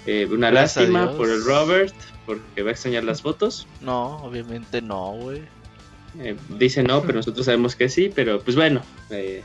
Eh, 0.07 0.27
una 0.31 0.51
Gracias 0.51 0.91
lástima 0.91 1.17
por 1.17 1.31
el 1.31 1.45
Robert, 1.45 1.95
porque 2.27 2.63
va 2.63 2.71
a 2.71 2.73
extrañar 2.73 3.05
las 3.05 3.23
fotos. 3.23 3.67
No, 3.81 4.17
obviamente 4.23 4.83
no, 4.83 5.13
güey. 5.13 5.43
Eh, 6.21 6.37
dice 6.59 6.83
no, 6.83 7.03
pero 7.03 7.15
nosotros 7.15 7.45
sabemos 7.47 7.75
que 7.75 7.89
sí, 7.89 8.11
pero 8.15 8.41
pues 8.41 8.57
bueno, 8.57 8.83
eh, 9.11 9.43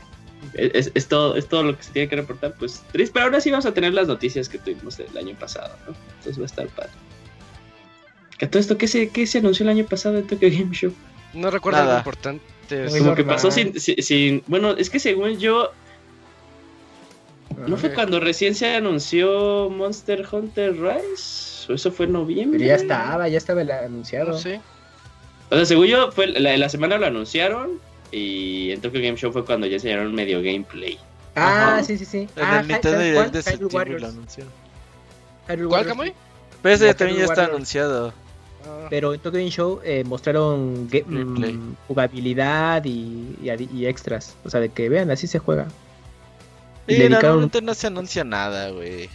es, 0.54 0.90
es 0.94 1.08
todo, 1.08 1.36
es 1.36 1.48
todo 1.48 1.64
lo 1.64 1.76
que 1.76 1.82
se 1.82 1.92
tiene 1.92 2.08
que 2.08 2.16
reportar. 2.16 2.54
Pues 2.58 2.82
triste, 2.92 3.12
pero 3.12 3.26
ahora 3.26 3.40
sí 3.40 3.50
vamos 3.50 3.66
a 3.66 3.74
tener 3.74 3.92
las 3.92 4.06
noticias 4.08 4.48
que 4.48 4.58
tuvimos 4.58 4.98
el 5.00 5.16
año 5.18 5.34
pasado, 5.38 5.74
¿no? 5.86 5.94
Entonces 6.18 6.38
va 6.38 6.42
a 6.42 6.46
estar 6.46 6.66
padre. 6.68 6.90
Que 8.38 8.46
todo 8.46 8.60
esto, 8.60 8.78
¿qué 8.78 8.88
se, 8.88 9.08
qué 9.10 9.26
se 9.26 9.38
anunció 9.38 9.64
el 9.64 9.70
año 9.70 9.84
pasado 9.84 10.18
en 10.18 10.26
Tokyo 10.26 10.48
Game 10.50 10.74
Show? 10.74 10.92
No 11.34 11.50
recuerdo 11.50 11.78
Nada. 11.80 11.98
algo 11.98 12.10
importante. 12.10 12.44
Como 12.98 13.14
que 13.14 13.24
pasó 13.24 13.50
sin, 13.50 13.78
sin, 13.80 14.02
sin- 14.02 14.42
Bueno, 14.46 14.70
es 14.72 14.88
que 14.90 14.98
según 15.00 15.38
yo, 15.38 15.72
¿no 17.66 17.76
fue 17.76 17.92
cuando 17.92 18.20
recién 18.20 18.54
se 18.54 18.74
anunció 18.76 19.68
Monster 19.70 20.26
Hunter 20.30 20.72
Rise? 20.80 21.70
¿O 21.70 21.74
eso 21.74 21.92
fue 21.92 22.06
en 22.06 22.12
noviembre? 22.12 22.58
Pero 22.58 22.68
ya 22.68 22.76
estaba, 22.76 23.28
ya 23.28 23.36
estaba 23.38 23.62
el 23.62 23.70
anunciado. 23.70 24.30
No 24.32 24.38
sé. 24.38 24.60
O 25.50 25.56
sea, 25.56 25.64
según 25.64 25.86
yo, 25.86 26.12
fue 26.12 26.26
la, 26.28 26.56
la 26.56 26.68
semana 26.68 26.96
lo 26.98 27.06
anunciaron 27.06 27.80
y 28.12 28.70
en 28.70 28.80
Tokyo 28.80 29.00
Game 29.00 29.16
Show 29.16 29.32
fue 29.32 29.44
cuando 29.44 29.66
ya 29.66 29.74
enseñaron 29.74 30.14
medio 30.14 30.42
gameplay. 30.42 30.98
Ah, 31.34 31.74
Ajá. 31.74 31.84
sí, 31.84 31.98
sí, 31.98 32.04
sí. 32.04 32.18
En 32.36 32.42
ah, 32.44 32.60
el 32.60 32.68
Nintendo 32.68 32.98
¿sabes 32.98 33.12
Direct 33.12 33.32
de 33.34 33.42
septiembre 33.42 34.00
lo 34.00 34.08
anunciaron. 34.08 34.52
¿Cuál. 35.68 35.86
Camuy? 35.86 36.12
Pero 36.62 36.74
ese 36.74 36.94
también 36.94 37.18
ya 37.18 37.24
está 37.24 37.34
Warriors. 37.42 37.54
anunciado. 37.54 38.12
Ah, 38.66 38.86
Pero 38.90 39.14
en 39.14 39.20
Tokyo 39.20 39.38
Game 39.38 39.50
Show 39.50 39.80
eh, 39.84 40.04
mostraron 40.04 40.84
mm, 40.86 41.74
jugabilidad 41.88 42.84
y, 42.84 43.36
y 43.42 43.86
extras. 43.86 44.36
O 44.44 44.50
sea, 44.50 44.60
de 44.60 44.68
que 44.68 44.88
vean, 44.88 45.10
así 45.10 45.26
se 45.26 45.38
juega. 45.38 45.66
Y 46.86 46.94
Y 46.94 46.96
dedicaron- 46.98 47.10
normalmente 47.22 47.62
no 47.62 47.74
se 47.74 47.86
anuncia 47.86 48.22
nada, 48.24 48.70
güey. 48.70 49.08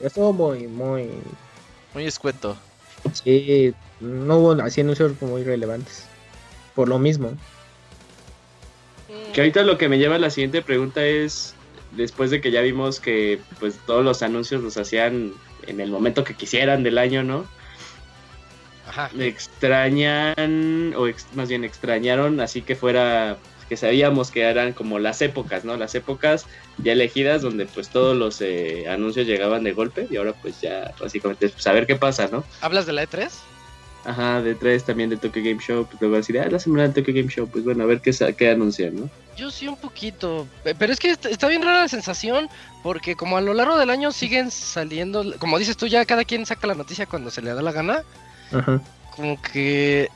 Estuvo 0.00 0.32
muy, 0.32 0.66
muy. 0.66 1.08
Muy 1.94 2.04
escueto. 2.06 2.56
Sí, 3.12 3.72
no 4.02 4.36
hubo 4.38 4.52
así 4.62 4.80
anuncios 4.82 5.20
muy 5.22 5.44
relevantes. 5.44 6.06
Por 6.74 6.88
lo 6.88 6.98
mismo. 6.98 7.32
Que 9.32 9.40
ahorita 9.40 9.62
lo 9.62 9.78
que 9.78 9.88
me 9.88 9.98
lleva 9.98 10.16
a 10.16 10.18
la 10.18 10.30
siguiente 10.30 10.62
pregunta 10.62 11.04
es, 11.04 11.54
después 11.92 12.30
de 12.30 12.40
que 12.40 12.50
ya 12.50 12.60
vimos 12.60 13.00
que 13.00 13.40
pues 13.60 13.78
todos 13.86 14.04
los 14.04 14.22
anuncios 14.22 14.62
los 14.62 14.76
hacían 14.76 15.32
en 15.66 15.80
el 15.80 15.90
momento 15.90 16.24
que 16.24 16.34
quisieran 16.34 16.82
del 16.82 16.98
año, 16.98 17.22
¿no? 17.22 17.46
Ajá. 18.86 19.10
Extrañan, 19.18 20.94
o 20.96 21.06
ex- 21.06 21.26
más 21.34 21.48
bien 21.48 21.64
extrañaron, 21.64 22.40
así 22.40 22.62
que 22.62 22.74
fuera, 22.74 23.36
que 23.68 23.76
sabíamos 23.76 24.30
que 24.30 24.42
eran 24.42 24.72
como 24.72 24.98
las 24.98 25.22
épocas, 25.22 25.64
¿no? 25.64 25.76
Las 25.76 25.94
épocas 25.94 26.46
ya 26.78 26.92
elegidas 26.92 27.42
donde 27.42 27.66
pues 27.66 27.88
todos 27.90 28.16
los 28.16 28.40
eh, 28.40 28.86
anuncios 28.88 29.26
llegaban 29.26 29.62
de 29.64 29.72
golpe 29.72 30.06
y 30.10 30.16
ahora 30.16 30.34
pues 30.34 30.60
ya 30.60 30.92
básicamente 31.00 31.46
es 31.46 31.52
pues, 31.52 31.66
a 31.66 31.72
ver 31.72 31.86
qué 31.86 31.96
pasa, 31.96 32.28
¿no? 32.30 32.44
¿Hablas 32.60 32.86
de 32.86 32.92
la 32.92 33.02
E 33.02 33.08
E3? 33.08 33.30
Ajá, 34.04 34.42
de 34.42 34.54
tres 34.56 34.84
también 34.84 35.10
de 35.10 35.16
Tokyo 35.16 35.42
Game 35.44 35.60
Show, 35.60 35.86
pues 35.86 36.00
luego 36.00 36.16
decir, 36.16 36.38
ah, 36.40 36.48
la 36.50 36.58
semana 36.58 36.88
de 36.88 36.94
Tokyo 37.00 37.14
Game 37.14 37.28
Show, 37.28 37.48
pues 37.48 37.62
bueno, 37.64 37.84
a 37.84 37.86
ver 37.86 38.00
qué, 38.00 38.10
qué 38.36 38.50
anuncian, 38.50 38.96
¿no? 38.96 39.08
Yo 39.36 39.50
sí 39.50 39.68
un 39.68 39.76
poquito, 39.76 40.46
pe- 40.64 40.74
pero 40.74 40.92
es 40.92 40.98
que 40.98 41.10
est- 41.10 41.26
está 41.26 41.46
bien 41.48 41.62
rara 41.62 41.82
la 41.82 41.88
sensación 41.88 42.48
porque 42.82 43.14
como 43.14 43.36
a 43.36 43.40
lo 43.40 43.54
largo 43.54 43.78
del 43.78 43.90
año 43.90 44.10
siguen 44.12 44.50
saliendo, 44.50 45.38
como 45.38 45.56
dices 45.58 45.76
tú, 45.76 45.86
ya 45.86 46.04
cada 46.04 46.24
quien 46.24 46.44
saca 46.46 46.66
la 46.66 46.74
noticia 46.74 47.06
cuando 47.06 47.30
se 47.30 47.42
le 47.42 47.54
da 47.54 47.62
la 47.62 47.70
gana, 47.72 48.02
Ajá. 48.52 48.80
como 49.14 49.40
que 49.40 50.08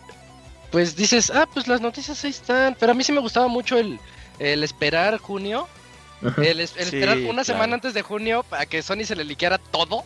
pues 0.72 0.96
dices, 0.96 1.30
ah, 1.30 1.46
pues 1.52 1.68
las 1.68 1.80
noticias 1.80 2.22
ahí 2.24 2.30
están, 2.30 2.76
pero 2.78 2.90
a 2.92 2.94
mí 2.94 3.04
sí 3.04 3.12
me 3.12 3.20
gustaba 3.20 3.46
mucho 3.46 3.78
el, 3.78 4.00
el 4.40 4.64
esperar 4.64 5.18
junio, 5.18 5.68
Ajá. 6.24 6.42
el, 6.42 6.58
es- 6.60 6.76
el 6.76 6.86
Sí, 6.86 6.96
esperar 6.96 7.18
una 7.18 7.24
claro. 7.26 7.44
semana 7.44 7.74
antes 7.74 7.94
de 7.94 8.02
junio 8.02 8.42
para 8.50 8.66
que 8.66 8.82
Sony 8.82 9.04
se 9.04 9.14
le 9.14 9.22
liqueara 9.24 9.58
todo. 9.58 10.04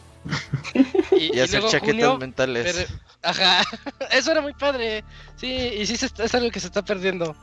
Y, 1.12 1.37
Y, 1.37 1.40
hacer 1.40 1.61
luego 1.61 1.70
chaquetas 1.70 1.94
junio, 1.94 2.18
mentales. 2.18 2.87
pero- 2.88 3.00
ajá, 3.22 3.62
eso 4.12 4.30
era 4.33 4.40
muy 4.40 4.52
padre, 4.54 5.04
sí, 5.37 5.46
y 5.52 5.87
sí 5.87 5.96
se 5.96 6.06
está- 6.06 6.24
es 6.24 6.35
algo 6.35 6.50
que 6.50 6.61
se 6.61 6.66
está 6.66 6.83
perdiendo. 6.83 7.35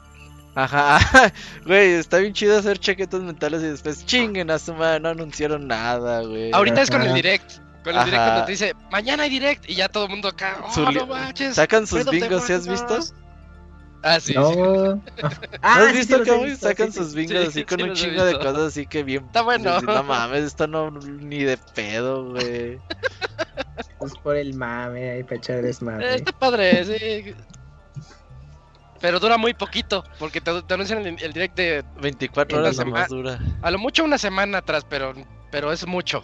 Ajá, 0.55 0.99
güey, 1.65 1.93
está 1.93 2.17
bien 2.17 2.33
chido 2.33 2.57
hacer 2.57 2.79
chaquetas 2.79 3.21
mentales 3.21 3.61
y 3.61 3.67
después 3.67 4.05
chinguen 4.05 4.49
a 4.49 4.57
su 4.57 4.73
madre, 4.73 4.99
no 4.99 5.09
anunciaron 5.09 5.67
nada, 5.67 6.21
güey. 6.21 6.51
Ahorita 6.51 6.81
es 6.81 6.89
con 6.89 7.01
el 7.03 7.13
direct. 7.13 7.59
Con 7.83 7.95
el 7.95 8.03
direct 8.05 8.23
cuando 8.23 8.45
te 8.45 8.51
dice, 8.51 8.73
mañana 8.91 9.23
hay 9.23 9.29
direct. 9.29 9.69
Y 9.69 9.75
ya 9.75 9.87
todo 9.87 10.05
el 10.05 10.09
mundo 10.09 10.27
acá. 10.29 10.57
Oh, 10.75 10.91
no 10.91 11.05
manches. 11.07 11.55
Sacan 11.55 11.85
sus 11.87 12.03
bingos, 12.09 12.43
¿sí 12.43 12.53
has 12.53 12.67
visto? 12.67 12.99
2". 14.01 14.03
Ah, 14.03 14.19
sí. 14.19 14.33
sí. 14.33 14.33
No. 14.35 14.95
¿No 14.95 15.01
Ah, 15.61 15.75
has 15.79 15.85
sí, 15.87 15.91
sí, 15.91 15.97
visto 15.97 16.23
he 16.23 16.27
cómo 16.27 16.43
visto, 16.43 16.67
sacan 16.67 16.91
sí, 16.91 16.97
sus 16.99 17.09
sí. 17.11 17.15
bingos 17.17 17.37
Sí, 17.41 17.47
así 17.47 17.63
con 17.65 17.79
sí 17.79 17.83
un 17.89 17.93
chingo 17.95 18.23
de 18.25 18.33
cosas 18.37 18.57
así 18.57 18.87
que 18.87 19.03
bien... 19.03 19.25
Está 19.25 19.41
bueno. 19.41 19.81
No 19.81 20.03
mames, 20.03 20.43
esto 20.43 20.67
no 20.67 20.91
ni 20.91 21.43
de 21.43 21.57
pedo, 21.57 22.31
güey. 22.31 22.79
Pues 23.99 24.13
por 24.23 24.35
el 24.35 24.53
mame, 24.53 25.09
ahí 25.11 25.23
para 25.23 25.35
echar 25.37 25.57
Eh, 25.57 25.61
desmadre. 25.63 26.15
está 26.15 26.31
padre, 26.31 26.85
sí. 26.85 27.35
Pero 28.99 29.19
dura 29.19 29.37
muy 29.37 29.53
poquito. 29.53 30.03
Porque 30.19 30.41
te, 30.41 30.61
te 30.63 30.73
anuncian 30.73 31.05
el, 31.05 31.21
el 31.21 31.33
direct 31.33 31.55
de 31.55 31.83
24 32.01 32.57
En 32.57 32.63
la 32.63 32.69
horas 32.69 32.77
sema- 32.77 33.07
dura. 33.07 33.39
a 33.61 33.71
lo 33.71 33.77
mucho 33.79 34.03
una 34.03 34.17
semana 34.17 34.59
atrás. 34.59 34.85
Pero, 34.89 35.13
pero 35.51 35.71
es 35.71 35.85
mucho. 35.85 36.23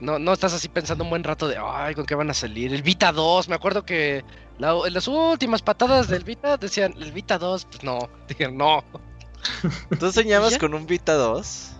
No, 0.00 0.18
no 0.18 0.32
estás 0.32 0.52
así 0.52 0.68
pensando 0.68 1.04
un 1.04 1.10
buen 1.10 1.24
rato 1.24 1.48
de, 1.48 1.56
ay, 1.58 1.94
¿con 1.94 2.04
qué 2.04 2.14
van 2.14 2.28
a 2.30 2.34
salir? 2.34 2.72
El 2.74 2.82
Vita 2.82 3.12
2, 3.12 3.48
me 3.48 3.54
acuerdo 3.54 3.84
que 3.84 4.24
la- 4.58 4.74
en 4.86 4.92
las 4.92 5.08
últimas 5.08 5.62
patadas 5.62 6.08
del 6.08 6.24
Vita 6.24 6.56
decían, 6.56 6.94
el 7.00 7.12
Vita 7.12 7.38
2, 7.38 7.64
pues 7.66 7.84
no, 7.84 7.98
dijeron, 8.28 8.56
no. 8.56 8.84
¿Tú 9.98 10.10
soñabas 10.12 10.58
con 10.58 10.74
un 10.74 10.86
Vita 10.86 11.14
2? 11.14 11.70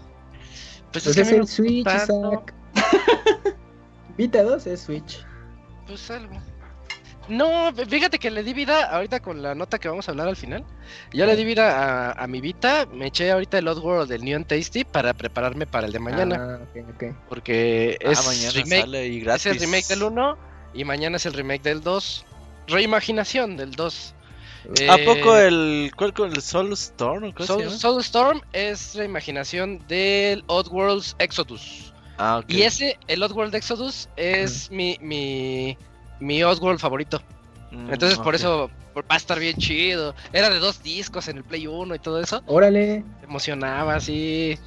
Pues, 0.93 1.05
Pues 1.05 1.07
es 1.09 1.15
que 1.17 1.21
es 1.23 1.27
mí 1.29 1.33
me 1.35 1.41
el 1.41 1.49
Switch. 1.49 1.87
Isaac. 1.87 2.55
Vita 4.17 4.43
2 4.43 4.67
es 4.69 4.81
Switch. 4.83 5.25
Pues 5.87 6.11
algo. 6.11 6.35
No, 7.29 7.73
fíjate 7.89 8.19
que 8.19 8.31
le 8.31 8.43
di 8.43 8.53
vida 8.53 8.85
ahorita 8.85 9.21
con 9.21 9.43
la 9.43 9.55
nota 9.55 9.79
que 9.79 9.89
vamos 9.89 10.07
a 10.09 10.11
hablar 10.13 10.29
al 10.29 10.37
final. 10.37 10.65
Yo 11.13 11.25
le 11.27 11.37
di 11.37 11.45
vida 11.45 12.11
a, 12.11 12.13
a 12.13 12.27
mi 12.27 12.41
Vita, 12.41 12.87
me 12.93 13.07
eché 13.07 13.31
ahorita 13.31 13.59
el 13.59 13.69
Oddworld 13.69 14.09
del 14.11 14.23
New 14.25 14.37
and 14.37 14.47
Tasty 14.47 14.85
para 14.85 15.15
prepararme 15.15 15.67
para 15.67 15.87
el 15.87 15.93
de 15.93 15.99
mañana. 15.99 16.59
Ah, 16.61 16.61
ok, 16.63 16.89
ok. 16.95 17.05
Porque 17.29 17.99
ah, 18.05 18.11
es, 18.11 18.27
mañana 18.27 18.51
remake, 18.51 18.81
sale 18.81 19.09
y 19.09 19.19
es 19.19 19.25
gratis. 19.25 19.47
el 19.47 19.59
remake 19.59 19.87
del 19.89 20.03
1 20.03 20.39
y 20.75 20.85
mañana 20.85 21.17
es 21.17 21.27
el 21.27 21.33
remake 21.33 21.63
del 21.63 21.83
2. 21.83 22.25
Reimaginación 22.67 23.57
del 23.57 23.73
2. 23.73 24.15
¿A 24.89 24.97
Eh, 24.97 25.05
poco 25.05 25.37
el... 25.37 25.93
¿Cuál 25.97 26.13
con 26.15 26.31
el 26.33 26.35
¿Cómo 26.35 26.41
se 26.41 27.47
Soul, 27.47 27.65
llama? 27.65 27.77
Soulstorm 27.77 28.41
es 28.53 28.95
reimaginación 28.95 29.87
del 29.89 30.43
Oddworld's 30.47 31.17
Exodus. 31.19 31.93
Ah, 32.17 32.39
ok. 32.39 32.51
Y 32.51 32.63
ese, 32.63 32.99
el 33.07 33.23
Oddworld 33.23 33.55
Exodus, 33.55 34.09
es 34.17 34.71
mi, 34.71 34.97
mi, 35.01 35.77
mi 36.21 36.43
Oddworld 36.43 36.79
favorito. 36.81 37.21
Mm, 37.71 37.93
Entonces 37.93 38.19
por 38.19 38.35
eso 38.35 38.71
por- 38.93 39.05
va 39.05 39.15
a 39.15 39.17
estar 39.17 39.39
bien 39.39 39.57
chido. 39.57 40.15
Era 40.33 40.49
de 40.51 40.59
dos 40.59 40.83
discos 40.83 41.29
en 41.29 41.39
el 41.39 41.45
Play 41.45 41.67
1 41.67 41.95
y 41.95 41.99
todo 41.99 42.21
eso. 42.21 42.43
Órale. 42.47 43.05
Te 43.21 43.27
emocionaba 43.27 43.97
así. 43.97 44.59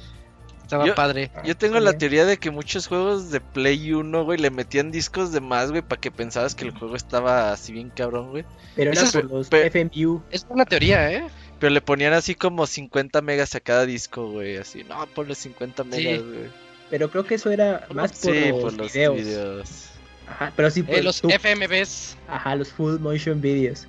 Estaba 0.62 0.84
Yo- 0.86 0.94
padre. 0.94 1.30
Yo 1.46 1.56
tengo 1.56 1.80
la 1.80 1.94
teoría 1.96 2.26
de 2.26 2.36
que 2.36 2.50
muchos 2.50 2.86
juegos 2.88 3.30
de 3.30 3.40
Play 3.40 3.94
1, 3.94 4.24
güey, 4.24 4.38
le 4.38 4.50
metían 4.50 4.90
discos 4.90 5.32
de 5.32 5.40
más, 5.40 5.70
güey, 5.70 5.80
para 5.80 5.98
que 5.98 6.10
pensabas 6.10 6.54
que 6.54 6.66
el 6.66 6.72
juego 6.72 6.94
estaba 6.94 7.52
así 7.52 7.72
bien 7.72 7.88
cabrón, 7.88 8.28
güey. 8.30 8.44
Pero 8.76 8.90
era 8.92 9.00
Eso 9.00 9.18
es- 9.18 9.24
por 9.24 9.30
los 9.38 9.48
pe- 9.48 9.66
FMU. 9.68 10.22
Es 10.30 10.44
una 10.50 10.66
teoría, 10.66 11.10
¿eh? 11.10 11.26
Pero 11.58 11.72
le 11.72 11.80
ponían 11.80 12.12
así 12.12 12.34
como 12.34 12.66
50 12.66 13.22
megas 13.22 13.54
a 13.54 13.60
cada 13.60 13.86
disco, 13.86 14.30
güey, 14.30 14.58
así. 14.58 14.84
No, 14.84 15.06
ponle 15.06 15.34
50 15.34 15.84
megas, 15.84 16.22
güey. 16.22 16.50
Pero 16.90 17.10
creo 17.10 17.24
que 17.24 17.36
eso 17.36 17.50
era 17.50 17.86
más 17.94 18.12
por, 18.12 18.34
Sí, 18.34 18.48
los, 18.50 18.60
por 18.60 18.72
los 18.74 18.92
videos. 18.92 19.16
videos. 19.16 19.90
Ajá, 20.28 20.52
pero 20.54 20.70
sí, 20.70 20.80
Eh, 20.80 20.84
pues, 20.86 21.04
los 21.04 21.20
tú- 21.20 21.30
FMVs. 21.30 22.16
Ajá, 22.28 22.54
los 22.54 22.70
full 22.72 22.98
motion 22.98 23.40
videos. 23.40 23.86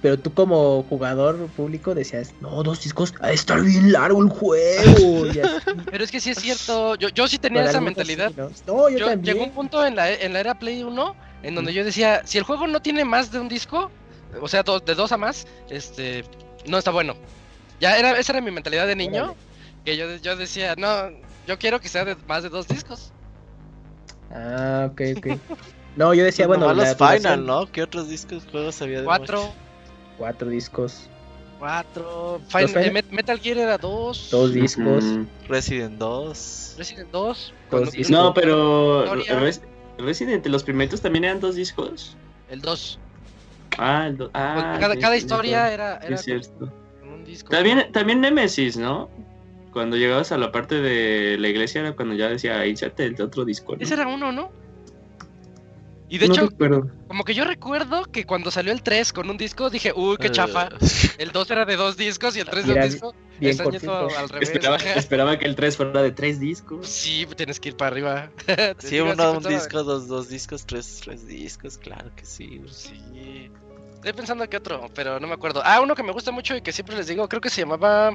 Pero 0.00 0.18
tú 0.18 0.34
como 0.34 0.82
jugador 0.84 1.48
público 1.50 1.94
decías, 1.94 2.34
no, 2.40 2.62
dos 2.64 2.82
discos, 2.82 3.14
ha 3.20 3.28
de 3.28 3.34
estar 3.34 3.62
bien 3.62 3.92
largo 3.92 4.20
el 4.22 4.28
juego. 4.30 5.26
y 5.32 5.38
así. 5.38 5.50
Pero 5.90 6.02
es 6.04 6.10
que 6.10 6.20
sí 6.20 6.30
es 6.30 6.38
cierto. 6.38 6.96
Yo, 6.96 7.08
yo 7.10 7.28
sí 7.28 7.38
tenía 7.38 7.60
Pero 7.60 7.70
esa 7.70 7.80
mentalidad. 7.80 8.30
sí, 8.30 8.34
¿no? 8.36 8.48
No, 8.66 8.88
yo, 8.88 8.98
Yo, 8.98 9.06
también. 9.06 9.36
llegó 9.36 9.46
un 9.48 9.54
punto 9.54 9.86
en 9.86 9.94
la, 9.94 10.10
en 10.12 10.32
la 10.32 10.40
era 10.40 10.58
Play 10.58 10.82
1 10.82 11.14
en 11.44 11.54
donde 11.54 11.72
yo 11.74 11.84
decía, 11.84 12.22
si 12.24 12.38
el 12.38 12.44
juego 12.44 12.66
no 12.66 12.80
tiene 12.80 13.04
más 13.04 13.30
de 13.30 13.38
un 13.40 13.48
disco, 13.48 13.90
o 14.40 14.48
sea, 14.48 14.62
do- 14.62 14.80
de 14.80 14.94
dos 14.94 15.10
a 15.12 15.16
más, 15.16 15.46
este, 15.70 16.24
no 16.66 16.78
está 16.78 16.90
bueno. 16.92 17.14
Ya 17.80 17.96
era, 17.98 18.16
esa 18.18 18.32
era 18.32 18.40
mi 18.40 18.50
mentalidad 18.52 18.86
de 18.86 18.94
niño, 18.96 19.24
Órale. 19.24 19.38
que 19.84 19.96
yo, 19.96 20.16
yo 20.16 20.36
decía, 20.36 20.74
no, 20.78 21.10
yo 21.46 21.58
quiero 21.58 21.80
que 21.80 21.88
sea 21.88 22.04
de 22.04 22.16
más 22.26 22.42
de 22.44 22.48
dos 22.48 22.66
discos. 22.68 23.12
Ah, 24.30 24.88
ok, 24.90 25.00
ok. 25.18 25.26
No, 25.96 26.14
yo 26.14 26.24
decía, 26.24 26.46
bueno, 26.46 26.72
los 26.72 26.94
Final, 26.94 27.18
duración, 27.20 27.46
¿no? 27.46 27.66
¿Qué 27.70 27.82
otros 27.82 28.08
discos 28.08 28.46
juegos 28.50 28.80
había 28.82 29.00
de 29.00 29.04
Cuatro, 29.04 29.52
Cuatro 30.18 30.48
discos, 30.48 31.08
cuatro, 31.58 32.38
¿Los 32.42 32.48
Final- 32.52 32.68
Final? 32.68 32.84
eh, 32.86 32.92
Met- 32.92 33.10
Metal 33.10 33.38
Gear 33.38 33.58
era 33.58 33.78
dos, 33.78 34.28
dos 34.30 34.52
discos. 34.54 35.04
Ujú. 35.04 35.18
mucho? 35.18 35.30
Resident 35.48 35.98
2. 35.98 36.74
Resident 36.78 37.10
2, 37.10 37.54
Dos. 37.70 38.10
No, 38.10 38.32
pero. 38.34 39.04
Res- 39.40 39.62
Resident, 39.98 40.44
los 40.46 40.62
primeros 40.64 41.00
también 41.00 41.24
eran 41.24 41.40
dos 41.40 41.54
discos. 41.54 42.16
el 42.48 42.60
2. 42.60 42.98
Ah, 43.78 44.06
el 44.06 44.16
do- 44.18 44.30
ah, 44.34 44.76
cada, 44.80 44.94
sí, 44.94 45.00
cada 45.00 45.16
historia 45.16 45.68
sí, 45.68 45.74
era, 45.74 45.96
era 45.98 46.14
es 46.14 46.22
cierto. 46.22 46.70
con 47.00 47.08
un 47.08 47.24
disco. 47.24 47.50
También, 47.50 47.90
también 47.92 48.20
Nemesis, 48.20 48.76
¿no? 48.76 49.08
Cuando 49.72 49.96
llegabas 49.96 50.32
a 50.32 50.38
la 50.38 50.52
parte 50.52 50.74
de 50.82 51.38
la 51.38 51.48
iglesia 51.48 51.80
era 51.80 51.92
cuando 51.96 52.14
ya 52.14 52.28
decía 52.28 52.66
inserte 52.66 53.04
el 53.06 53.20
otro 53.22 53.44
disco. 53.46 53.74
¿no? 53.74 53.82
Ese 53.82 53.94
era 53.94 54.06
uno, 54.08 54.30
¿no? 54.32 54.50
Y 56.12 56.18
de 56.18 56.28
No 56.28 56.34
hecho, 56.34 56.46
recuerdo. 56.50 56.90
como 57.08 57.24
que 57.24 57.32
yo 57.32 57.44
recuerdo 57.44 58.04
que 58.04 58.26
cuando 58.26 58.50
salió 58.50 58.70
el 58.70 58.82
3 58.82 59.14
con 59.14 59.30
un 59.30 59.38
disco, 59.38 59.70
dije, 59.70 59.94
uy, 59.96 60.18
qué 60.18 60.26
Eh, 60.26 60.30
chafa. 60.30 60.68
El 61.16 61.32
2 61.32 61.50
era 61.50 61.64
de 61.64 61.76
dos 61.76 61.96
discos 61.96 62.36
y 62.36 62.40
el 62.40 62.48
3 62.50 62.66
de 62.66 62.74
un 62.74 62.80
disco. 62.82 63.14
Bien 63.40 63.52
Este 63.52 63.62
año 63.62 63.80
todo 63.80 64.08
al 64.18 64.28
revés. 64.28 64.50
Esperaba, 64.94 65.38
que 65.38 65.46
el 65.46 65.56
3 65.56 65.74
fuera 65.76 66.02
de 66.02 66.12
3 66.12 66.38
discos. 66.38 66.86
Sí, 66.86 67.26
tienes 67.34 67.58
que 67.60 67.70
ir 67.70 67.76
para 67.76 67.92
arriba. 67.92 68.30
Sí, 68.78 69.00
uno, 69.00 69.12
un 69.12 69.42
pensaba. 69.42 69.54
disco, 69.54 69.82
dos, 69.84 70.06
dos 70.06 70.28
discos, 70.28 70.66
tres, 70.66 71.00
tres 71.02 71.26
discos, 71.26 71.78
claro 71.78 72.14
que 72.14 72.26
sí. 72.26 72.60
Sí. 72.70 73.50
Estoy 73.94 74.12
pensando 74.12 74.46
que 74.50 74.58
otro, 74.58 74.90
pero 74.94 75.18
no 75.18 75.26
me 75.26 75.34
acuerdo. 75.34 75.62
Ah, 75.64 75.80
uno 75.80 75.94
que 75.94 76.02
me 76.02 76.12
gusta 76.12 76.30
mucho 76.30 76.54
y 76.56 76.60
que 76.60 76.72
siempre 76.72 76.94
les 76.94 77.06
digo, 77.06 77.26
creo 77.28 77.40
que 77.40 77.48
se 77.48 77.62
llamaba. 77.62 78.14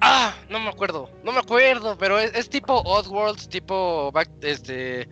Ah, 0.00 0.34
no 0.50 0.60
me 0.60 0.68
acuerdo, 0.68 1.10
no 1.24 1.32
me 1.32 1.38
acuerdo, 1.38 1.96
pero 1.98 2.18
es, 2.18 2.34
es 2.34 2.48
tipo 2.50 2.74
Oddworld, 2.84 3.48
tipo 3.48 4.10
back, 4.12 4.28
este, 4.42 5.08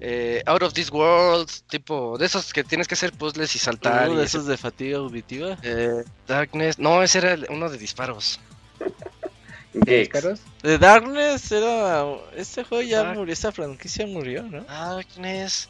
eh, 0.00 0.42
Out 0.46 0.62
of 0.62 0.72
This 0.74 0.90
World, 0.90 1.48
tipo 1.68 2.16
de 2.18 2.26
esos 2.26 2.52
que 2.52 2.62
tienes 2.64 2.86
que 2.88 2.94
hacer 2.94 3.12
puzzles 3.12 3.54
y 3.54 3.58
saltar. 3.58 4.08
Uh, 4.10 4.12
y 4.12 4.16
de 4.16 4.24
ese- 4.24 4.36
esos 4.38 4.46
de 4.46 4.56
fatiga 4.56 4.98
auditiva. 4.98 5.56
eh, 5.62 6.04
Darkness, 6.26 6.78
no, 6.78 7.02
ese 7.02 7.18
era 7.18 7.32
el- 7.32 7.46
uno 7.50 7.68
de 7.70 7.78
disparos. 7.78 8.40
De 9.72 10.78
Darkness 10.78 11.52
era. 11.52 12.04
Este 12.34 12.64
juego 12.64 12.82
ya 12.82 13.02
Dark- 13.02 13.14
murió, 13.18 13.32
esa 13.32 13.52
franquicia 13.52 14.06
murió, 14.06 14.42
¿no? 14.42 14.62
Darkness. 14.64 15.68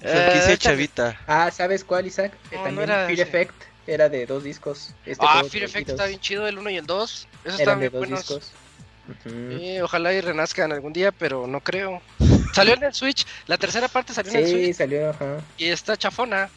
Eh, 0.00 0.08
Franquicia 0.12 0.52
esta- 0.52 0.56
chavita. 0.58 1.20
Ah, 1.26 1.50
¿sabes 1.50 1.84
cuál, 1.84 2.06
Isaac? 2.06 2.32
Eh, 2.50 2.54
No, 2.54 2.58
no 2.58 2.64
también 2.64 2.90
era 2.90 3.06
Fear 3.06 3.12
ese. 3.12 3.22
Effect 3.22 3.54
era 3.86 4.08
de 4.08 4.24
dos 4.26 4.44
discos. 4.44 4.94
Este 5.04 5.24
Ah, 5.28 5.42
Fear 5.48 5.64
Effect 5.64 5.88
dos. 5.88 5.94
está 5.94 6.06
bien 6.06 6.20
chido, 6.20 6.46
el 6.46 6.58
1 6.58 6.70
y 6.70 6.76
el 6.76 6.86
2. 6.86 7.28
Esos 7.44 7.60
Eran 7.60 7.60
están 7.60 7.80
de 7.80 7.88
bien 7.88 7.92
dos 7.92 7.98
buenos. 8.00 8.20
discos. 8.28 8.52
Sí, 9.22 9.80
ojalá 9.80 10.12
y 10.12 10.20
renazcan 10.20 10.72
algún 10.72 10.92
día, 10.92 11.12
pero 11.12 11.46
no 11.46 11.60
creo. 11.60 12.02
Salió 12.52 12.74
en 12.74 12.84
el 12.84 12.94
Switch, 12.94 13.26
la 13.46 13.56
tercera 13.58 13.88
parte 13.88 14.12
salió 14.12 14.32
en 14.32 14.38
el 14.38 14.46
Sí, 14.46 14.52
Switch 14.52 14.76
salió, 14.76 15.10
ajá. 15.10 15.38
y 15.58 15.66
está 15.66 15.96
chafona. 15.96 16.48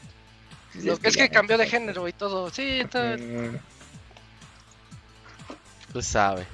Sí, 0.73 0.81
Lo- 0.83 0.93
es 0.93 0.99
es 1.03 1.15
que 1.17 1.23
que 1.23 1.29
cambió 1.29 1.57
de 1.57 1.67
género 1.67 2.07
y 2.07 2.13
todo. 2.13 2.49
Sí, 2.49 2.79
está... 2.81 3.17
Mm. 3.17 3.59
Sabe. 6.01 6.45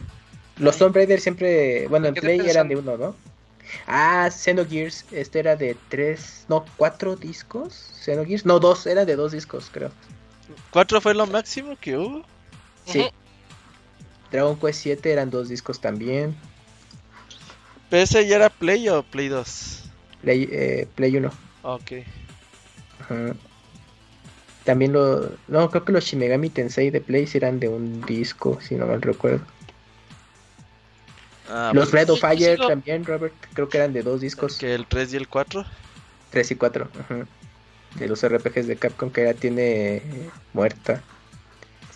Los 0.58 0.78
Tomb 0.78 0.96
Raider 0.96 1.20
siempre, 1.20 1.88
bueno, 1.88 2.08
en 2.08 2.14
Play 2.16 2.40
eran 2.40 2.70
de 2.70 2.78
uno, 2.78 2.98
¿no? 2.98 3.16
Ah, 3.88 4.30
Xenogears, 4.32 5.06
este 5.12 5.40
era 5.40 5.56
de 5.56 5.76
tres, 5.90 6.46
no, 6.48 6.66
cuatro 6.78 7.16
discos. 7.16 7.92
Xenogears, 8.02 8.46
no, 8.46 8.60
dos, 8.60 8.86
era 8.88 9.04
de 9.06 9.16
dos 9.16 9.34
discos, 9.34 9.70
creo. 9.72 9.92
¿Cuatro 10.72 11.02
fue 11.02 11.14
lo 11.14 11.26
máximo 11.28 11.76
que 11.80 11.98
hubo? 11.98 12.24
Sí. 12.86 13.06
Dragon 14.32 14.58
Quest 14.60 14.82
7 14.82 15.12
eran 15.12 15.30
dos 15.30 15.50
discos 15.50 15.80
también. 15.80 16.36
¿Pero 17.90 18.04
ese 18.04 18.28
ya 18.28 18.38
era 18.38 18.50
Play 18.50 18.90
o 18.90 19.04
Play 19.04 19.28
2? 19.28 19.84
Play, 20.22 20.50
eh, 20.52 20.88
Play 20.96 21.16
1. 21.18 21.32
Ok. 21.64 21.92
Ajá. 23.02 23.36
También 24.64 24.94
lo, 24.94 25.30
no, 25.48 25.70
creo 25.70 25.86
que 25.86 25.92
los 25.92 26.04
Shimegami 26.06 26.50
Tensei 26.50 26.90
de 26.90 27.00
Play 27.02 27.28
sí 27.28 27.38
eran 27.38 27.60
de 27.60 27.70
un 27.70 28.02
disco, 28.02 28.60
si 28.62 28.76
no 28.76 28.88
mal 28.88 29.02
recuerdo. 29.02 29.46
Ah, 31.48 31.72
los 31.74 31.90
pues, 31.90 31.92
Breath 31.92 32.10
of 32.10 32.20
sí, 32.20 32.26
sí, 32.38 32.38
Fire 32.44 32.60
lo- 32.60 32.68
también, 32.68 33.06
Robert, 33.06 33.36
creo 33.54 33.70
que 33.70 33.78
eran 33.78 33.94
de 33.94 34.02
dos 34.02 34.22
discos, 34.22 34.58
que 34.58 34.74
el 34.74 34.88
3 34.88 35.14
y 35.14 35.18
el 35.18 35.28
4. 35.28 35.64
3 36.32 36.50
y 36.50 36.56
4. 36.56 36.90
Ajá. 37.00 37.28
De 38.00 38.08
los 38.08 38.24
RPGs 38.24 38.66
de 38.68 38.76
Capcom 38.76 39.12
que 39.12 39.24
ya 39.24 39.34
tiene 39.36 39.98
eh, 39.98 40.30
muerta. 40.54 41.02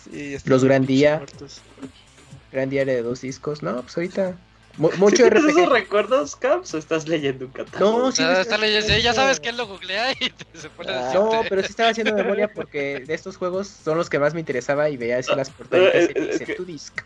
Sí, 0.04 0.36
Los 0.44 0.64
Gran 0.64 0.86
Día. 0.86 1.16
muertos. 1.18 1.60
Gran 2.52 2.72
era 2.72 2.92
de 2.92 3.02
dos 3.02 3.20
discos. 3.20 3.62
No, 3.62 3.82
pues 3.82 3.96
ahorita. 3.96 4.34
mu- 4.76 4.90
mucho 4.98 5.16
¿Sí 5.16 5.22
tienes 5.30 5.42
RPG. 5.44 5.50
esos 5.58 5.68
recuerdos, 5.72 6.36
Caps? 6.36 6.74
¿O 6.74 6.78
estás 6.78 7.08
leyendo 7.08 7.46
un 7.46 7.52
catálogo? 7.52 7.98
No, 7.98 8.12
sí. 8.12 8.22
Ah, 8.24 8.36
sí, 8.36 8.40
está 8.42 8.56
sí, 8.56 8.60
leyendo- 8.62 8.88
sí, 8.94 9.02
ya 9.02 9.12
sabes 9.14 9.40
que 9.40 9.48
él 9.50 9.56
lo 9.56 9.66
googlea 9.66 10.12
y 10.12 10.30
te- 10.30 10.46
se 10.58 10.70
pone 10.70 10.90
a 10.92 11.10
Ah. 11.10 11.14
No, 11.14 11.42
pero 11.48 11.62
sí 11.62 11.68
estaba 11.70 11.90
haciendo 11.90 12.14
memoria 12.14 12.48
porque 12.52 13.00
de 13.06 13.14
estos 13.14 13.36
juegos 13.36 13.68
son 13.68 13.96
los 13.98 14.08
que 14.10 14.18
más 14.18 14.34
me 14.34 14.40
interesaba 14.40 14.88
y 14.90 14.96
veía 14.96 15.18
así 15.18 15.30
las 15.34 15.50
es 15.70 16.40
que- 16.42 16.54
"Tu 16.54 16.64
disc". 16.64 17.00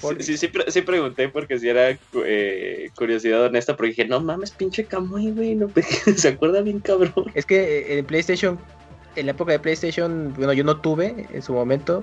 Sí, 0.00 0.16
sí, 0.22 0.36
sí, 0.38 0.48
pre- 0.48 0.70
sí 0.70 0.80
pregunté 0.82 1.28
porque 1.28 1.58
si 1.58 1.68
era 1.68 1.90
eh, 2.24 2.90
curiosidad 2.94 3.42
honesta, 3.42 3.76
porque 3.76 3.90
dije, 3.90 4.04
no 4.06 4.20
mames, 4.20 4.50
pinche 4.52 4.86
Kamui, 4.86 5.32
güey, 5.32 5.54
no, 5.56 5.70
se 6.16 6.28
acuerda 6.28 6.62
bien 6.62 6.80
cabrón. 6.80 7.12
Es 7.34 7.44
que 7.44 7.80
eh, 7.80 7.98
en 7.98 8.06
PlayStation, 8.06 8.58
en 9.16 9.26
la 9.26 9.32
época 9.32 9.52
de 9.52 9.58
PlayStation, 9.58 10.32
bueno, 10.34 10.52
yo 10.54 10.64
no 10.64 10.80
tuve 10.80 11.26
en 11.30 11.42
su 11.42 11.52
momento, 11.52 12.02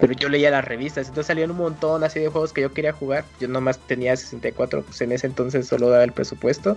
pero 0.00 0.12
yo 0.14 0.28
leía 0.28 0.50
las 0.50 0.64
revistas, 0.64 1.06
entonces 1.08 1.26
salían 1.28 1.50
un 1.50 1.58
montón 1.58 2.02
así 2.04 2.18
de 2.20 2.28
juegos 2.28 2.52
que 2.52 2.62
yo 2.62 2.72
quería 2.72 2.92
jugar. 2.92 3.24
Yo 3.38 3.48
nomás 3.48 3.78
tenía 3.78 4.16
64, 4.16 4.82
pues 4.82 5.00
en 5.02 5.12
ese 5.12 5.26
entonces 5.26 5.66
solo 5.66 5.88
daba 5.90 6.04
el 6.04 6.12
presupuesto. 6.12 6.76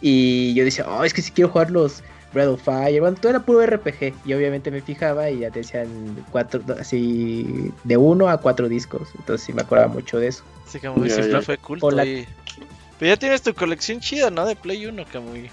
Y 0.00 0.54
yo 0.54 0.64
decía, 0.64 0.86
oh, 0.88 1.04
es 1.04 1.12
que 1.12 1.22
si 1.22 1.30
quiero 1.30 1.50
jugar 1.50 1.70
los 1.70 2.02
Breath 2.32 2.48
of 2.48 2.62
Fire, 2.62 3.00
bueno, 3.00 3.16
todo 3.20 3.30
era 3.30 3.40
puro 3.40 3.60
RPG. 3.62 4.14
Y 4.24 4.32
obviamente 4.34 4.70
me 4.70 4.80
fijaba 4.80 5.30
y 5.30 5.40
ya 5.40 5.50
te 5.50 5.58
decían 5.60 6.24
cuatro, 6.30 6.62
así, 6.78 7.72
de 7.84 7.96
uno 7.96 8.28
a 8.28 8.38
cuatro 8.40 8.68
discos. 8.68 9.08
Entonces 9.18 9.44
sí 9.46 9.52
me 9.52 9.62
acordaba 9.62 9.88
mucho 9.92 10.18
de 10.18 10.28
eso. 10.28 10.42
Sí, 10.66 10.78
Ya, 10.82 10.90
siempre 11.08 11.32
ya. 11.32 11.42
fue 11.42 11.58
culto 11.58 11.90
la-. 11.90 12.04
Pero 12.04 13.14
ya 13.14 13.16
tienes 13.16 13.42
tu 13.42 13.52
colección 13.54 14.00
chida, 14.00 14.30
¿no? 14.30 14.46
De 14.46 14.56
Play 14.56 14.86
1, 14.86 15.04
Kamui. 15.12 15.50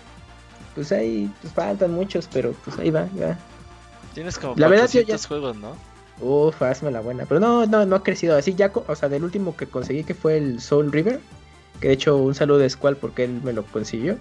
Pues 0.76 0.91
ahí 0.91 1.30
pues, 1.41 1.54
faltan 1.54 1.91
muchos, 1.91 2.30
pero 2.32 2.52
pues 2.63 2.78
ahí 2.78 2.91
va, 2.91 3.08
va. 3.19 3.38
Tienes 4.13 4.38
como 4.38 4.54
La 4.58 4.67
verdad, 4.67 4.86
yo 4.86 5.02
400 5.02 5.21
ya- 5.21 5.28
juegos, 5.28 5.58
¿no? 5.58 5.76
Uf, 6.20 6.62
hazme 6.64 6.92
la 6.92 7.02
buena. 7.02 7.26
Pero 7.26 7.40
no, 7.40 7.66
no, 7.66 7.86
no 7.86 7.96
ha 7.96 8.04
crecido 8.04 8.36
así. 8.38 8.56
Ya, 8.56 8.72
o 8.74 8.96
sea, 8.96 9.08
del 9.10 9.24
último 9.24 9.56
que 9.56 9.68
conseguí 9.68 10.04
que 10.04 10.14
fue 10.16 10.38
el 10.38 10.60
Soul 10.62 10.92
River. 10.92 11.20
Que 11.80 11.90
de 11.90 11.94
hecho, 11.94 12.18
un 12.18 12.34
saludo 12.34 12.58
de 12.58 12.70
Squall 12.70 12.98
porque 12.98 13.26
él 13.26 13.40
me 13.44 13.54
lo 13.54 13.64
consiguió. 13.64 14.18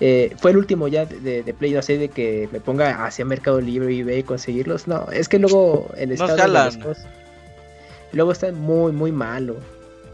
eh, 0.00 0.36
fue 0.38 0.52
el 0.52 0.56
último 0.58 0.86
ya 0.86 1.06
de, 1.06 1.18
de, 1.18 1.42
de 1.42 1.54
Play, 1.54 1.72
no 1.72 1.82
sé, 1.82 1.98
de 1.98 2.08
que 2.08 2.48
me 2.52 2.60
ponga 2.60 3.04
hacia 3.04 3.24
Mercado 3.24 3.60
Libre 3.60 3.92
y 3.92 4.00
eBay 4.00 4.22
conseguirlos. 4.22 4.86
No, 4.86 5.08
es 5.10 5.28
que 5.28 5.40
luego 5.40 5.90
el 5.96 6.12
estado 6.12 6.36
de 6.36 6.48
las 6.52 6.76
cosas- 6.84 7.06
Luego 8.12 8.30
está 8.32 8.52
muy, 8.52 8.92
muy 8.92 9.10
malo. 9.12 9.56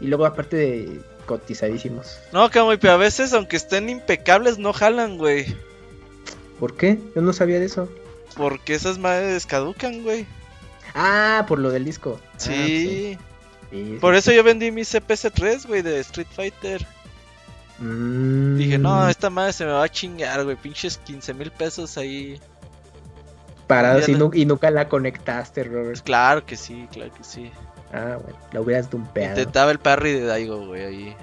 Y 0.01 0.07
luego 0.07 0.25
aparte 0.25 0.57
de 0.57 0.99
cotizadísimos. 1.27 2.17
No, 2.33 2.49
Kamui, 2.49 2.77
pero 2.77 2.93
a 2.93 2.97
veces, 2.97 3.31
aunque 3.33 3.55
estén 3.57 3.89
impecables, 3.89 4.57
no 4.57 4.73
jalan, 4.73 5.17
güey. 5.17 5.55
¿Por 6.59 6.75
qué? 6.75 6.97
Yo 7.15 7.21
no 7.21 7.31
sabía 7.31 7.59
de 7.59 7.65
eso. 7.65 7.87
Porque 8.35 8.73
esas 8.73 8.97
madres 8.97 9.45
caducan, 9.45 10.03
güey. 10.03 10.25
Ah, 10.95 11.45
por 11.47 11.59
lo 11.59 11.69
del 11.69 11.85
disco. 11.85 12.19
Ah, 12.23 12.29
Sí. 12.37 12.53
sí, 12.53 13.17
sí, 13.69 13.97
Por 14.01 14.13
sí. 14.15 14.19
eso 14.19 14.31
yo 14.31 14.43
vendí 14.43 14.71
mi 14.71 14.81
CPC3, 14.83 15.67
güey, 15.67 15.81
de 15.81 15.99
Street 15.99 16.27
Fighter. 16.33 16.85
Mm. 17.79 18.55
Dije, 18.57 18.77
no, 18.77 19.07
esta 19.09 19.29
madre 19.29 19.51
se 19.53 19.65
me 19.65 19.71
va 19.73 19.83
a 19.83 19.89
chingar, 19.89 20.43
güey. 20.45 20.55
Pinches 20.55 20.97
15 20.99 21.33
mil 21.33 21.51
pesos 21.51 21.97
ahí. 21.97 22.39
Parados 23.67 24.07
y, 24.07 24.13
no- 24.13 24.31
y 24.33 24.45
nunca 24.45 24.71
la 24.71 24.87
conectaste, 24.87 25.63
Robert. 25.65 25.87
Pues 25.87 26.01
claro 26.01 26.45
que 26.45 26.55
sí, 26.55 26.87
claro 26.91 27.11
que 27.13 27.23
sí. 27.23 27.51
Ah, 27.91 28.17
bueno, 28.21 28.39
la 28.53 28.61
hubieras 28.61 28.89
dumpeado. 28.89 29.29
Intentaba 29.37 29.71
el 29.71 29.79
parry 29.79 30.13
de 30.13 30.21
Daigo, 30.25 30.65
güey, 30.67 30.83
ahí. 30.83 31.15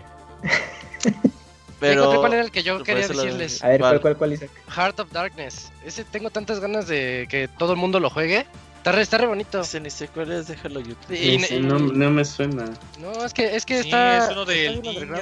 Pero. 1.81 2.21
cuál 2.21 2.35
era 2.35 2.43
el 2.45 2.51
que 2.51 2.63
yo 2.63 2.83
quería 2.83 3.09
decirles. 3.09 3.63
A 3.65 3.69
ver, 3.69 3.81
¿cuál, 3.81 3.91
¿Cuál? 3.93 4.01
cuál, 4.01 4.17
cuál, 4.17 4.33
Isaac? 4.35 4.51
Heart 4.77 5.01
of 5.01 5.11
Darkness. 5.13 5.73
Ese 5.85 6.05
tengo 6.05 6.31
tantas 6.31 6.61
ganas 6.61 6.87
de 6.87 7.27
que 7.29 7.49
todo 7.49 7.73
el 7.73 7.79
mundo 7.79 7.99
lo 7.99 8.09
juegue. 8.11 8.47
Está 8.83 8.91
re, 8.91 9.03
está 9.03 9.17
re 9.19 9.27
bonito. 9.29 9.63
Ni 9.81 9.91
sé 9.91 10.09
cuál 10.09 10.33
es, 10.33 10.49
déjalo 10.49 10.81
YouTube. 10.81 11.13
Y- 11.17 11.39
Sí, 11.39 11.61
no, 11.61 11.79
no 11.79 12.11
me 12.11 12.25
suena. 12.25 12.65
No, 12.99 13.25
es 13.25 13.33
que, 13.33 13.55
es 13.55 13.65
que 13.65 13.81
Sí, 13.81 13.89
está. 13.91 14.25
es 14.27 14.33
uno 14.33 14.45
del 14.45 14.79
underground. 14.79 15.13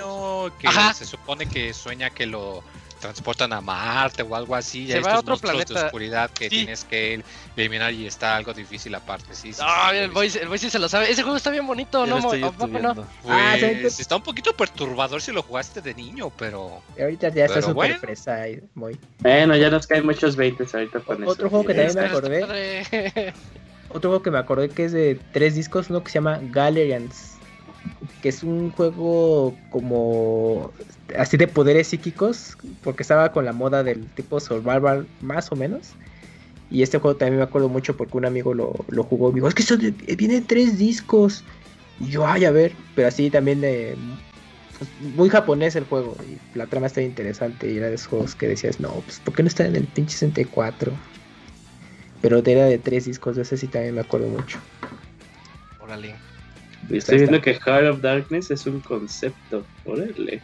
niño 0.49 0.59
que 0.59 0.67
Ajá. 0.67 0.95
se 0.95 1.05
supone 1.05 1.45
que 1.45 1.75
sueña 1.75 2.09
que 2.09 2.25
lo 2.25 2.65
transportan 3.01 3.53
a 3.53 3.61
Marte 3.61 4.23
o 4.23 4.37
algo 4.37 4.55
así. 4.55 4.87
Se 4.87 4.99
y 4.99 5.01
va 5.01 5.09
a 5.13 5.15
estos 5.15 5.19
otro 5.21 5.33
monstruos 5.33 5.59
de 5.59 5.65
planeta. 5.65 5.87
oscuridad 5.87 6.31
que 6.31 6.45
Sí. 6.49 6.57
tienes 6.57 6.85
que 6.85 7.23
eliminar 7.57 7.93
y 7.93 8.07
está 8.07 8.37
algo 8.37 8.53
difícil 8.53 8.95
aparte. 8.95 9.35
Sí, 9.35 9.53
sí, 9.53 9.61
Ah, 9.65 9.89
sí, 9.93 9.99
el 9.99 10.11
boy, 10.11 10.27
el 10.41 10.59
sí 10.59 10.71
se 10.71 10.79
lo 10.79 10.89
sabe. 10.89 11.11
Ese 11.11 11.23
juego 11.23 11.37
está 11.37 11.51
bien 11.51 11.67
bonito, 11.67 12.05
Ya 12.07 12.11
¿no? 12.11 12.31
¿a 12.31 12.37
no? 12.39 12.91
Ah, 12.91 13.07
Pues 13.23 13.61
¿sabes 13.61 13.97
qué? 13.97 14.03
está 14.03 14.17
un 14.17 14.23
poquito 14.23 14.53
perturbador 14.55 15.21
si 15.23 15.33
lo 15.33 15.43
jugaste 15.43 15.81
de 15.81 15.95
niño, 15.95 16.31
pero 16.39 16.83
Y 16.97 17.03
ahorita 17.03 17.29
ya 17.31 17.45
está 17.47 17.55
Pero 17.55 17.67
súper 17.69 17.75
bueno. 17.75 17.99
fresa 17.99 18.35
ahí, 18.43 18.61
muy. 18.75 18.99
Bueno, 19.21 19.57
ya 19.57 19.71
nos 19.71 19.87
caen 19.87 20.05
muchos 20.07 20.37
20 20.37 20.65
ahorita 20.73 21.01
con 21.01 21.23
eso. 21.23 21.33
Otro 21.33 21.51
juego 21.51 21.65
que 21.65 21.75
también 21.75 21.95
me 21.97 22.07
acordé. 22.07 23.33
Otro 23.89 24.11
juego 24.11 24.23
que 24.23 24.31
me 24.31 24.39
acordé 24.39 24.69
que 24.69 24.85
es 24.85 24.93
de 24.93 25.19
tres 25.33 25.57
discos, 25.57 25.91
uno 25.91 26.05
que 26.05 26.11
se 26.11 26.15
llama 26.19 26.39
Galerians. 26.43 27.39
Que 28.21 28.29
es 28.31 28.43
un 28.43 28.71
juego 28.71 29.57
como 29.71 30.73
así 31.17 31.37
de 31.37 31.49
poderes 31.49 31.89
psíquicos. 31.89 32.57
Porque 32.83 33.03
estaba 33.03 33.33
con 33.33 33.45
la 33.45 33.53
moda 33.53 33.83
del 33.83 34.07
tipo 34.15 34.41
survival 34.41 35.07
más 35.21 35.51
o 35.53 35.57
menos. 35.57 35.95
Y 36.71 36.83
este 36.83 36.99
juego 36.99 37.17
también 37.17 37.39
me 37.39 37.43
acuerdo 37.43 37.69
mucho 37.69 37.97
porque 37.97 38.17
un 38.17 38.25
amigo 38.27 38.55
lo, 38.55 38.73
lo 38.89 39.03
jugó 39.03 39.31
y 39.31 39.35
dijo, 39.35 39.49
es 39.49 39.55
que 39.55 39.63
eso 39.63 39.77
de- 39.77 39.91
vienen 40.17 40.47
tres 40.47 40.79
discos. 40.79 41.45
Y 41.99 42.11
yo, 42.11 42.27
ay, 42.27 42.45
a 42.45 42.51
ver, 42.53 42.77
pero 42.95 43.09
así 43.09 43.29
también 43.29 43.61
pues, 44.79 44.91
muy 45.01 45.29
japonés 45.29 45.77
el 45.77 45.85
juego 45.85 46.17
y 46.27 46.39
la 46.57 46.67
trama 46.67 46.87
está 46.87 47.03
interesante 47.03 47.71
y 47.71 47.77
era 47.77 47.89
de 47.89 47.97
esos 47.97 48.07
juegos 48.09 48.35
que 48.35 48.49
decías, 48.49 48.81
no, 48.81 48.89
pues 49.05 49.21
¿por 49.21 49.35
qué 49.35 49.43
no 49.43 49.49
está 49.49 49.67
en 49.67 49.77
el 49.77 49.85
pinche 49.85 50.15
64? 50.15 50.97
Pero 52.23 52.39
era 52.39 52.67
de 52.67 52.79
tres 52.79 53.05
discos, 53.05 53.37
de 53.37 53.43
ese 53.43 53.57
sí 53.57 53.67
también 53.67 53.95
me 53.95 54.01
acuerdo 54.01 54.29
mucho. 54.29 54.59
Órale. 55.79 56.30
Estoy 56.89 57.19
viendo 57.19 57.41
que 57.41 57.55
Heart 57.55 57.87
of 57.87 58.01
Darkness 58.01 58.51
es 58.51 58.67
un 58.67 58.81
concepto. 58.81 59.67
Órale. 59.85 60.43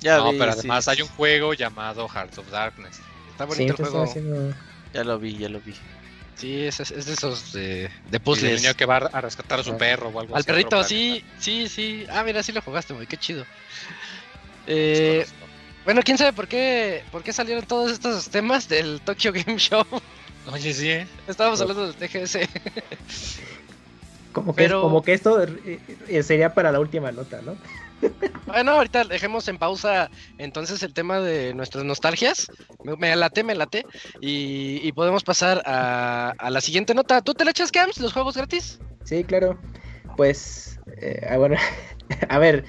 Ya 0.00 0.18
no, 0.18 0.32
vi, 0.32 0.38
pero 0.38 0.52
sí. 0.52 0.58
además 0.60 0.88
hay 0.88 1.02
un 1.02 1.08
juego 1.08 1.54
llamado 1.54 2.08
Hearts 2.08 2.38
of 2.38 2.50
Darkness. 2.50 3.00
Está 3.30 3.44
bonito 3.44 3.72
el 3.72 3.76
juego. 3.88 4.02
haciendo... 4.04 4.54
Ya 4.92 5.04
lo 5.04 5.18
vi, 5.18 5.36
ya 5.36 5.48
lo 5.48 5.60
vi. 5.60 5.74
Sí, 6.34 6.64
es, 6.64 6.78
es- 6.80 6.90
es 6.92 7.06
de 7.06 7.12
esos 7.14 7.52
de, 7.52 7.60
de 7.62 7.90
Y 8.12 8.14
el 8.16 8.20
puzzles. 8.22 8.62
niño 8.62 8.74
que 8.74 8.86
va 8.86 8.96
a 8.98 9.20
rescatar 9.20 9.60
a 9.60 9.62
su 9.64 9.76
perro 9.76 10.08
o 10.08 10.20
algo 10.20 10.34
Al 10.34 10.40
así, 10.40 10.46
perrito, 10.46 10.68
otro 10.76 10.84
sí, 10.84 11.24
sí, 11.38 11.68
sí. 11.68 12.06
Ah, 12.10 12.22
mira, 12.24 12.42
sí 12.42 12.52
lo 12.52 12.62
jugaste, 12.62 12.94
muy 12.94 13.06
qué 13.06 13.16
chido. 13.16 13.44
Eh, 14.66 15.26
bueno, 15.84 16.02
quién 16.04 16.16
sabe 16.18 16.32
por 16.32 16.46
qué, 16.46 17.02
por 17.10 17.22
qué 17.22 17.32
salieron 17.32 17.64
todos 17.64 17.90
estos 17.90 18.28
temas 18.28 18.68
del 18.68 19.00
Tokyo 19.00 19.32
Game 19.32 19.56
Show. 19.58 19.84
Oye, 20.52 20.72
sí, 20.72 20.90
¿eh? 20.90 21.06
Estábamos 21.26 21.60
hablando 21.60 21.90
del 21.90 21.96
TGS. 21.96 22.38
Como 24.32 24.54
que, 24.54 24.62
Pero- 24.64 24.82
como 24.82 25.02
que 25.02 25.12
esto 25.12 25.42
eh, 25.42 25.80
eh, 26.08 26.22
sería 26.22 26.54
para 26.54 26.70
la 26.72 26.80
última 26.80 27.10
nota, 27.12 27.40
¿no? 27.42 27.56
Bueno, 28.46 28.72
ahorita 28.72 29.02
dejemos 29.04 29.48
en 29.48 29.58
pausa 29.58 30.08
entonces 30.38 30.82
el 30.84 30.94
tema 30.94 31.18
de 31.20 31.52
nuestras 31.54 31.84
nostalgias. 31.84 32.46
Me, 32.84 32.94
me 32.96 33.16
late, 33.16 33.42
me 33.42 33.56
late. 33.56 33.84
Y, 34.20 34.80
y 34.82 34.92
podemos 34.92 35.24
pasar 35.24 35.62
a, 35.66 36.30
a 36.38 36.50
la 36.50 36.60
siguiente 36.60 36.94
nota. 36.94 37.22
¿Tú 37.22 37.34
te 37.34 37.44
la 37.44 37.50
echas, 37.50 37.72
Camps? 37.72 37.98
¿Los 37.98 38.12
juegos 38.12 38.36
gratis? 38.36 38.78
Sí, 39.04 39.24
claro. 39.24 39.58
Pues, 40.16 40.78
eh, 41.00 41.26
ah, 41.28 41.38
bueno, 41.38 41.56
a 42.28 42.38
ver, 42.38 42.64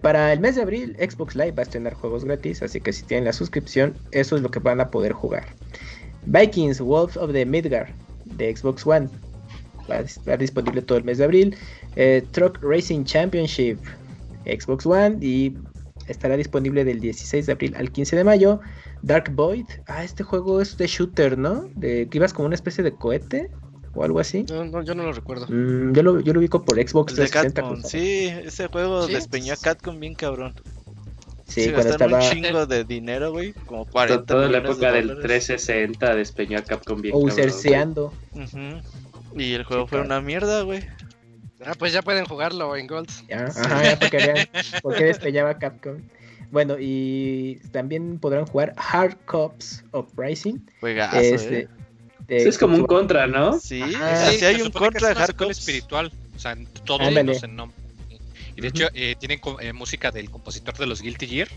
para 0.00 0.32
el 0.32 0.40
mes 0.40 0.56
de 0.56 0.62
abril 0.62 0.96
Xbox 0.98 1.34
Live 1.34 1.52
va 1.52 1.60
a 1.60 1.64
estrenar 1.64 1.92
juegos 1.94 2.24
gratis, 2.24 2.62
así 2.62 2.80
que 2.80 2.92
si 2.92 3.02
tienen 3.02 3.24
la 3.26 3.32
suscripción, 3.34 3.94
eso 4.12 4.34
es 4.36 4.42
lo 4.42 4.50
que 4.50 4.60
van 4.60 4.80
a 4.80 4.90
poder 4.90 5.12
jugar. 5.12 5.44
Vikings, 6.26 6.80
Wolves 6.80 7.16
of 7.18 7.32
the 7.32 7.44
Midgard, 7.44 7.88
de 8.24 8.54
Xbox 8.56 8.86
One, 8.86 9.08
va 9.90 9.96
a 9.96 10.00
estar 10.00 10.38
disponible 10.38 10.82
todo 10.82 10.98
el 10.98 11.04
mes 11.04 11.18
de 11.18 11.24
abril. 11.24 11.56
Eh, 11.96 12.24
Truck 12.30 12.58
Racing 12.62 13.04
Championship, 13.04 13.78
Xbox 14.44 14.86
One, 14.86 15.18
y 15.20 15.54
estará 16.06 16.36
disponible 16.36 16.84
del 16.84 17.00
16 17.00 17.46
de 17.46 17.52
abril 17.52 17.74
al 17.76 17.90
15 17.90 18.16
de 18.16 18.24
mayo. 18.24 18.60
Dark 19.02 19.30
Void, 19.34 19.66
ah, 19.86 20.02
este 20.02 20.22
juego 20.22 20.60
es 20.60 20.76
de 20.76 20.86
shooter, 20.86 21.36
¿no? 21.36 21.68
De 21.74 22.08
que 22.08 22.18
ibas 22.18 22.32
como 22.32 22.46
una 22.46 22.54
especie 22.54 22.82
de 22.82 22.92
cohete 22.92 23.50
o 23.94 24.02
algo 24.02 24.18
así. 24.18 24.44
No, 24.48 24.64
no, 24.64 24.82
yo 24.82 24.94
no 24.94 25.02
lo 25.04 25.12
recuerdo. 25.12 25.46
Mm, 25.48 25.92
yo, 25.92 26.02
lo, 26.02 26.20
yo 26.20 26.32
lo 26.32 26.40
ubico 26.40 26.64
por 26.64 26.76
Xbox 26.76 27.12
El 27.12 27.18
de 27.18 27.22
360. 27.30 27.60
Catcom, 27.62 27.80
pues, 27.80 27.90
sí, 27.92 28.26
ese 28.44 28.68
juego 28.68 29.06
¿Sí? 29.06 29.12
despeñó 29.14 29.52
a 29.52 29.56
Catcom 29.56 30.00
bien 30.00 30.14
cabrón. 30.14 30.54
Sí, 31.46 31.64
Sí, 31.64 31.70
cuando 31.72 31.90
estaba 31.90 32.16
un 32.16 32.30
chingo 32.30 32.66
de 32.66 32.84
dinero, 32.84 33.30
güey, 33.30 33.52
como 33.52 33.84
40 33.84 34.24
Toda 34.24 34.48
la 34.48 34.60
millones 34.60 34.62
de 34.62 34.72
época 34.72 34.92
del 34.92 35.08
dólares. 35.08 35.46
360 35.46 36.14
despeñó 36.14 36.58
a 36.58 36.62
Capcom 36.62 37.00
bien. 37.02 37.12
cabrón, 37.12 37.30
userceando. 37.30 38.12
Ujú. 38.32 38.80
Y 39.36 39.52
el 39.54 39.64
juego 39.64 39.84
Sí, 39.84 39.90
fue 39.90 39.98
claro. 40.00 40.06
una 40.06 40.20
mierda, 40.20 40.62
güey. 40.62 40.84
Ah, 41.64 41.72
pues 41.78 41.92
ya 41.92 42.02
pueden 42.02 42.24
jugarlo 42.24 42.76
en 42.76 42.86
Gold. 42.86 43.10
Ya, 43.28 43.44
ajá, 43.46 43.82
ya 43.84 43.98
para 43.98 44.10
que 44.10 44.16
vean 44.18 44.48
por 44.82 44.94
qué 44.94 45.04
despeñaba 45.04 45.58
Capcom. 45.58 45.98
Bueno, 46.50 46.76
y 46.78 47.58
también 47.72 48.18
podrán 48.18 48.46
jugar 48.46 48.74
Hard 48.76 49.16
Cops 49.24 49.84
Uprising. 49.92 50.64
Juegazo, 50.80 51.16
Este, 51.18 51.60
eh. 51.60 51.68
de 52.28 52.36
Eso 52.36 52.48
es 52.50 52.58
como 52.58 52.76
un 52.76 52.86
contra, 52.86 53.26
¿no? 53.26 53.58
Sí, 53.58 53.82
Ajá. 53.82 54.30
Sí, 54.30 54.38
sí 54.38 54.44
hay 54.44 54.62
un 54.62 54.70
contra 54.70 55.08
de 55.08 55.14
Hardcore 55.14 55.26
secuela 55.26 55.52
espiritual. 55.52 56.12
O 56.36 56.38
sea, 56.38 56.52
en 56.52 56.66
todos 56.84 57.00
Ándale. 57.00 57.24
menos 57.24 57.42
en 57.42 57.56
nombre. 57.56 57.76
Y 58.56 58.60
de 58.60 58.68
hecho, 58.68 58.86
eh, 58.94 59.16
tienen 59.18 59.40
eh, 59.60 59.72
música 59.72 60.10
del 60.12 60.30
compositor 60.30 60.76
de 60.76 60.86
los 60.86 61.02
Guilty 61.02 61.26
Gear, 61.26 61.48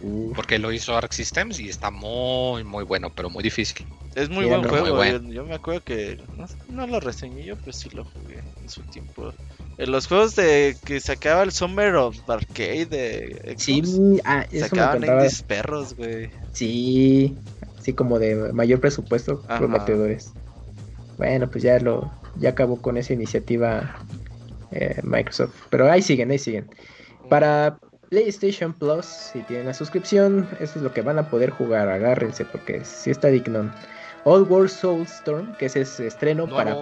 Uf, 0.00 0.36
porque 0.36 0.58
lo 0.58 0.72
hizo 0.72 0.96
Arc 0.96 1.12
Systems 1.12 1.58
y 1.60 1.68
está 1.68 1.90
muy, 1.90 2.64
muy 2.64 2.84
bueno, 2.84 3.10
pero 3.14 3.30
muy 3.30 3.42
difícil. 3.42 3.86
Es 4.14 4.28
muy 4.30 4.44
Sí, 4.44 4.50
buen 4.50 4.62
no, 4.62 4.68
juego. 4.68 4.86
muy 4.86 4.90
bueno. 4.96 5.28
Yo, 5.28 5.34
yo 5.34 5.44
me 5.44 5.54
acuerdo 5.54 5.82
que 5.84 6.18
no, 6.36 6.46
no 6.68 6.86
lo 6.86 7.00
reseñé 7.00 7.44
yo, 7.44 7.56
pero 7.56 7.72
sí 7.72 7.88
lo 7.90 8.04
jugué 8.04 8.42
en 8.60 8.68
su 8.68 8.82
tiempo. 8.84 9.32
En 9.76 9.92
los 9.92 10.06
juegos 10.06 10.34
de 10.34 10.76
que 10.84 11.00
sacaba 11.00 11.42
el 11.42 11.52
Summer 11.52 11.94
of 11.96 12.16
Arcade 12.28 12.86
de 12.86 13.54
sí, 13.56 13.80
Xbox, 13.80 14.22
ah, 14.24 14.42
eso 14.50 14.54
me 14.54 14.58
sacaban 14.60 15.04
indies 15.04 15.42
perros, 15.42 15.94
güey. 15.94 16.30
Sí, 16.52 17.36
así 17.78 17.92
como 17.94 18.18
de 18.18 18.52
mayor 18.52 18.80
presupuesto, 18.80 19.42
Ajá. 19.48 19.58
prometedores. 19.58 20.32
Bueno, 21.16 21.48
pues 21.50 21.62
ya 21.64 21.78
lo 21.78 22.10
ya 22.36 22.50
acabó 22.50 22.80
con 22.80 22.96
esa 22.96 23.12
iniciativa 23.12 24.04
eh, 24.70 25.00
Microsoft. 25.02 25.54
Pero 25.70 25.90
ahí 25.90 26.02
siguen, 26.02 26.30
ahí 26.30 26.38
siguen. 26.38 26.68
Para 27.28 27.78
PlayStation 28.10 28.72
Plus, 28.72 29.04
si 29.04 29.42
tienen 29.42 29.66
la 29.66 29.74
suscripción, 29.74 30.48
eso 30.60 30.78
es 30.78 30.82
lo 30.82 30.92
que 30.92 31.02
van 31.02 31.18
a 31.18 31.28
poder 31.28 31.50
jugar. 31.50 31.88
Agárrense 31.88 32.44
porque 32.44 32.84
sí 32.84 33.10
está 33.10 33.28
digno. 33.28 33.70
Old 34.24 34.50
War 34.50 34.68
Soulstorm, 34.68 35.54
que 35.56 35.66
ese 35.66 35.82
es 35.82 36.00
estreno 36.00 36.48
para, 36.48 36.76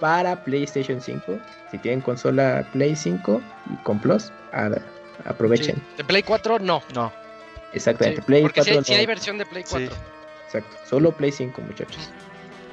para 0.00 0.44
PlayStation 0.44 1.00
5. 1.00 1.38
Si 1.70 1.78
tienen 1.78 2.00
consola 2.00 2.66
Play 2.72 2.94
5 2.96 3.40
y 3.72 3.76
con 3.82 3.98
Plus, 4.00 4.30
a- 4.52 4.70
aprovechen. 5.24 5.76
Sí. 5.76 5.82
De 5.98 6.04
Play 6.04 6.22
4, 6.22 6.58
no. 6.60 6.82
No, 6.94 7.12
Exactamente, 7.72 8.20
Sí, 8.20 8.26
Play 8.26 8.42
porque 8.42 8.62
sí, 8.62 8.70
4 8.70 8.84
sí 8.84 8.92
no. 8.92 8.98
hay 8.98 9.06
versión 9.06 9.38
de 9.38 9.46
Play 9.46 9.64
4. 9.68 9.94
Exacto, 10.46 10.76
solo 10.88 11.12
Play 11.12 11.30
5 11.32 11.60
muchachos. 11.62 12.10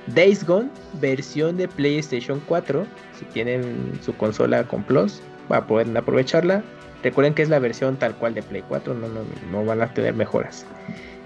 Days 0.07 0.45
Gone, 0.45 0.69
versión 1.01 1.57
de 1.57 1.67
PlayStation 1.67 2.41
4. 2.47 2.85
Si 3.19 3.25
tienen 3.25 3.99
su 4.03 4.15
consola 4.15 4.63
con 4.63 4.83
Plus, 4.83 5.19
va 5.51 5.57
a 5.57 5.67
poder 5.67 5.95
aprovecharla. 5.97 6.63
Recuerden 7.03 7.33
que 7.33 7.43
es 7.43 7.49
la 7.49 7.59
versión 7.59 7.95
tal 7.97 8.15
cual 8.15 8.33
de 8.33 8.43
Play 8.43 8.63
4, 8.67 8.93
no, 8.93 9.07
no, 9.07 9.21
no 9.51 9.65
van 9.65 9.81
a 9.81 9.93
tener 9.93 10.13
mejoras. 10.13 10.65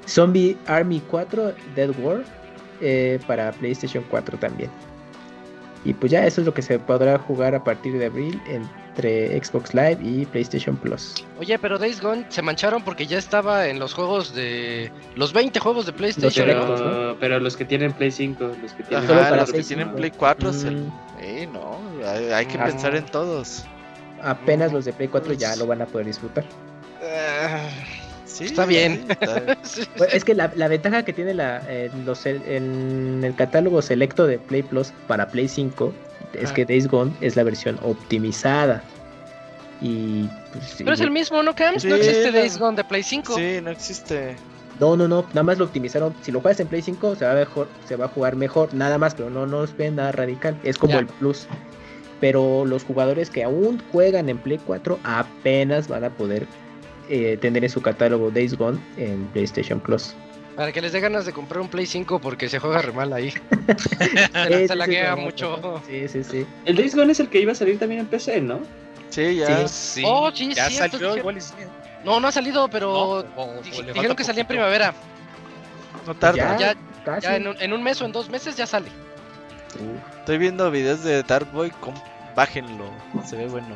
Zombie 0.08 0.58
Army 0.68 1.02
4 1.10 1.54
Dead 1.76 1.90
War 2.00 2.24
eh, 2.82 3.20
para 3.28 3.52
PlayStation 3.52 4.04
4 4.10 4.38
también. 4.38 4.70
Y 5.84 5.94
pues 5.94 6.12
ya 6.12 6.26
eso 6.26 6.42
es 6.42 6.48
lo 6.48 6.54
que 6.54 6.62
se 6.62 6.78
podrá 6.78 7.18
jugar 7.18 7.56
a 7.56 7.64
partir 7.64 7.98
de 7.98 8.06
abril 8.06 8.40
entre 8.48 9.44
Xbox 9.44 9.74
Live 9.74 9.98
y 10.04 10.26
PlayStation 10.28 10.76
Plus. 10.76 11.26
Oye, 11.40 11.58
pero 11.58 11.80
Days 11.80 12.00
Gone 12.02 12.26
se 12.30 12.42
mancharon 12.44 12.84
porque 12.84 13.08
ya 13.08 13.18
estaba 13.18 13.68
en 13.68 13.80
los 13.80 13.94
juegos 13.96 14.36
de. 14.36 14.92
Los 15.16 15.34
20 15.34 15.60
juegos 15.60 15.88
de 15.88 15.94
PlayStation. 15.94 16.46
Pero- 16.46 16.68
¿no? 16.68 16.76
Pero, 16.76 17.18
pero 17.20 17.40
los 17.40 17.58
que 17.58 17.66
tienen 17.66 17.94
Play 17.94 18.12
5, 18.12 18.52
los 18.62 18.74
que 18.74 18.84
tienen. 18.84 19.08
Solo 19.08 19.22
Ajá, 19.22 19.30
para 19.30 19.42
los 19.42 19.50
que 19.50 19.54
Play 19.54 19.66
tienen 19.66 19.86
5. 19.88 19.98
Play 19.98 20.12
4 20.12 20.54
se- 20.54 20.72
Mm, 20.72 20.92
Eh, 21.24 21.48
no, 21.52 21.78
hay, 22.08 22.26
hay 22.32 22.46
que 22.48 22.58
Ah. 22.60 22.66
pensar 22.66 22.96
en 22.96 23.06
todos. 23.06 23.64
Apenas 24.24 24.72
los 24.74 24.86
de 24.86 24.94
Play 24.94 25.08
4 25.10 25.34
ya 25.34 25.56
lo 25.56 25.68
van 25.68 25.82
a 25.82 25.86
poder 25.86 26.08
disfrutar. 26.08 26.44
Ah, 27.04 27.68
sí, 28.26 28.46
Está 28.46 28.66
bien. 28.66 29.06
está-. 29.10 29.58
Bueno, 29.98 30.14
es 30.14 30.24
que 30.24 30.34
la, 30.36 30.52
la 30.56 30.68
ventaja 30.68 31.04
que 31.04 31.14
tiene 31.14 31.34
la, 31.34 31.62
en, 31.70 32.06
los, 32.06 32.26
en 32.26 33.22
el 33.24 33.36
catálogo 33.36 33.82
selecto 33.82 34.28
de 34.28 34.38
Play 34.40 34.64
Plus 34.64 34.92
para 35.08 35.28
Play 35.28 35.48
5 35.48 35.94
es 36.34 36.52
que 36.52 36.66
Days 36.66 36.88
Gone 36.88 37.12
es 37.22 37.36
la 37.36 37.44
versión 37.44 37.78
optimizada. 37.84 38.82
Y 39.82 40.26
pues, 40.54 40.76
Pero 40.78 40.94
es 40.94 41.02
el 41.02 41.12
mismo, 41.12 41.42
¿no, 41.42 41.56
Camps? 41.56 41.84
no 41.86 41.96
existe 41.96 42.28
no. 42.32 42.38
Days 42.38 42.58
Gone 42.58 42.78
de 42.78 42.84
Play 42.84 43.04
5. 43.04 43.36
sí, 43.36 43.60
no 43.64 43.72
existe. 43.72 44.36
no, 44.80 44.96
no, 44.96 45.08
no, 45.08 45.24
nada 45.30 45.44
más 45.44 45.58
lo 45.58 45.66
optimizaron. 45.66 46.14
Si 46.22 46.32
lo 46.32 46.40
juegas 46.40 46.60
en 46.60 46.68
Play 46.68 46.82
5 46.84 47.16
se 47.16 47.26
va 47.26 47.32
a 47.32 47.36
mejor, 47.36 47.68
se 47.88 47.96
va 47.96 48.06
a 48.06 48.08
jugar 48.08 48.36
mejor, 48.36 48.74
nada 48.74 48.98
más, 49.00 49.16
pero 49.16 49.30
no 49.32 49.46
no 49.48 49.66
ven 49.78 49.96
nada 49.96 50.12
radical, 50.12 50.56
es 50.64 50.78
como 50.78 50.94
Ya. 50.94 51.00
el 51.00 51.08
plus. 51.08 51.48
Pero 52.22 52.64
los 52.66 52.84
jugadores 52.86 53.30
que 53.30 53.44
aún 53.44 53.82
juegan 53.92 54.30
en 54.30 54.38
Play 54.38 54.60
4 54.64 55.00
apenas 55.04 55.88
van 55.90 56.04
a 56.06 56.10
poder 56.12 56.48
eh, 57.10 57.38
tener 57.42 57.64
en 57.64 57.70
su 57.70 57.82
catálogo 57.82 58.32
Days 58.32 58.56
Gone 58.58 58.80
en 58.96 59.26
PlayStation 59.28 59.80
Plus. 59.82 60.14
Para 60.56 60.72
que 60.72 60.82
les 60.82 60.92
dé 60.92 61.00
ganas 61.00 61.26
de 61.26 61.34
comprar 61.34 61.60
un 61.62 61.68
Play 61.68 61.86
5 61.88 62.20
porque 62.20 62.48
se 62.48 62.60
juega 62.60 62.82
re 62.82 62.92
mal 62.92 63.12
ahí. 63.12 63.32
se 63.78 64.08
Sí, 64.08 64.50
la, 64.50 64.58
sí, 64.60 64.68
se 64.68 64.76
la 64.76 64.86
sí, 64.86 64.92
sí, 64.92 65.22
mucho. 65.22 65.82
Sí, 65.88 66.08
sí, 66.08 66.24
sí. 66.24 66.46
El 66.66 66.76
Days 66.76 66.96
Gone 66.96 67.12
es 67.12 67.20
el 67.20 67.30
que 67.30 67.40
iba 67.42 67.52
a 67.54 67.56
salir 67.56 67.80
también 67.80 68.02
en 68.02 68.08
PC, 68.08 68.40
¿no? 68.42 68.60
Sí, 69.10 69.38
ya. 69.38 69.68
Sí, 69.68 70.04
Oh, 70.06 70.32
sí, 70.32 70.54
ya 70.54 70.70
cierto, 70.70 70.98
salió 71.00 71.18
igual 71.18 71.38
y 71.38 71.42
sí. 71.42 71.54
No, 72.06 72.20
no 72.20 72.28
ha 72.28 72.32
salido, 72.32 72.68
pero 72.70 73.24
No, 73.36 73.42
o- 73.42 73.60
o 73.60 73.62
dijeron 73.64 74.16
que 74.16 74.24
salía 74.24 74.42
en 74.42 74.48
primavera. 74.48 74.94
No 76.06 76.14
tarda. 76.16 76.58
Ya, 76.58 76.74
Ya, 76.74 76.76
casi. 77.04 77.28
ya 77.28 77.36
en, 77.38 77.48
un, 77.48 77.56
en 77.60 77.74
un 77.74 77.84
mes 77.84 78.02
o 78.02 78.06
en 78.06 78.12
dos 78.12 78.30
meses 78.30 78.56
ya 78.56 78.66
sale. 78.68 78.90
Estoy 80.20 80.38
viendo 80.38 80.70
videos 80.70 81.04
de 81.04 81.24
Dark 81.24 81.50
Boy, 81.52 81.72
bájenlo, 82.36 82.86
se 83.26 83.36
ve 83.36 83.48
bueno. 83.48 83.76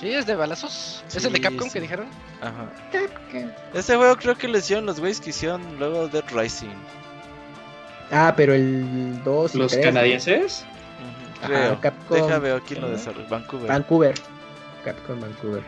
Sí, 0.00 0.12
es 0.12 0.26
de 0.26 0.34
balazos. 0.34 1.04
es 1.06 1.14
Sí, 1.14 1.26
el 1.26 1.32
de 1.32 1.40
Capcom 1.40 1.68
sí. 1.68 1.74
que 1.74 1.80
dijeron. 1.80 2.06
Ajá. 2.40 2.68
Este 3.72 3.96
juego 3.96 4.16
creo 4.16 4.34
que 4.36 4.48
lo 4.48 4.58
hicieron 4.58 4.84
los 4.84 4.98
güeyes 4.98 5.20
que 5.20 5.30
hicieron 5.30 5.62
luego 5.78 6.08
Dead 6.08 6.24
Rising. 6.32 6.74
Ah, 8.10 8.34
pero 8.36 8.52
el 8.52 9.22
2 9.22 9.54
y 9.54 9.58
Los 9.58 9.72
3, 9.72 9.84
canadienses. 9.86 10.64
Ajá, 11.40 11.46
Creo. 11.46 11.80
Capcom. 11.80 12.16
Deja 12.16 12.38
veo 12.40 12.60
quién 12.62 12.80
lo 12.80 12.90
desarrolló. 12.90 13.28
Vancouver. 13.28 13.68
Vancouver. 13.68 14.14
Capcom 14.84 15.20
Vancouver. 15.20 15.62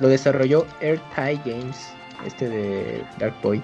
Lo 0.00 0.08
desarrolló 0.08 0.66
AirTie 0.80 1.40
Games, 1.44 1.92
este 2.26 2.48
de 2.48 3.04
Dark 3.18 3.34
Void. 3.42 3.62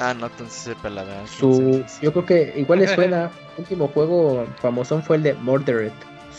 ah, 0.00 0.12
no, 0.14 0.26
entonces 0.26 0.58
sepa 0.62 0.90
la 0.90 1.04
verdad. 1.04 1.26
Su, 1.26 1.84
yo 2.02 2.12
creo 2.12 2.26
que 2.26 2.54
igual 2.56 2.80
les 2.80 2.90
suena. 2.94 3.30
último 3.56 3.86
juego 3.88 4.46
famosón 4.60 5.02
fue 5.02 5.16
el 5.16 5.22
de 5.22 5.34
Murdered 5.34 5.92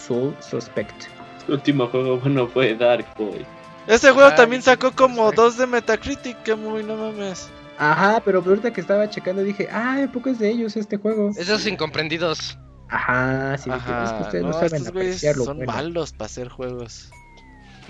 Soul 0.10 0.36
Suspect. 0.42 1.04
El 1.48 1.54
último 1.54 1.88
juego 1.88 2.18
bueno 2.18 2.48
fue 2.48 2.76
Dark 2.76 3.06
Boy. 3.18 3.46
Este 3.88 4.12
juego 4.12 4.30
Ah, 4.30 4.36
también 4.36 4.62
sacó 4.62 4.92
como 4.92 5.32
dos 5.32 5.58
de 5.58 5.66
Metacritic, 5.68 6.42
que 6.44 6.56
muy 6.56 6.84
no 6.84 6.96
mames. 6.98 7.48
Ajá, 7.78 8.22
pero 8.26 8.44
ahorita 8.46 8.74
que 8.74 8.82
estaba 8.82 9.10
checando 9.10 9.42
dije, 9.44 9.70
ah, 9.72 10.04
¿a 10.04 10.12
poco 10.12 10.30
es 10.30 10.40
de 10.40 10.50
ellos 10.50 10.76
este 10.76 10.98
juego? 10.98 11.30
Esos 11.38 11.66
incomprendidos. 11.66 12.58
Ajá, 12.90 13.58
sí, 13.58 13.70
dije, 13.70 13.80
es 13.80 13.86
que 13.86 13.92
Ajá, 13.94 14.22
ustedes 14.22 14.44
no, 14.44 14.50
no, 14.50 14.54
saben 14.54 14.74
estos 14.76 14.92
güeyes 14.94 15.16
apreciar 15.16 15.38
lo 15.38 15.46
son 15.46 15.58
bueno. 15.58 15.72
malos 15.72 16.12
para 16.12 16.26
hacer 16.26 16.50
juegos. 16.50 17.10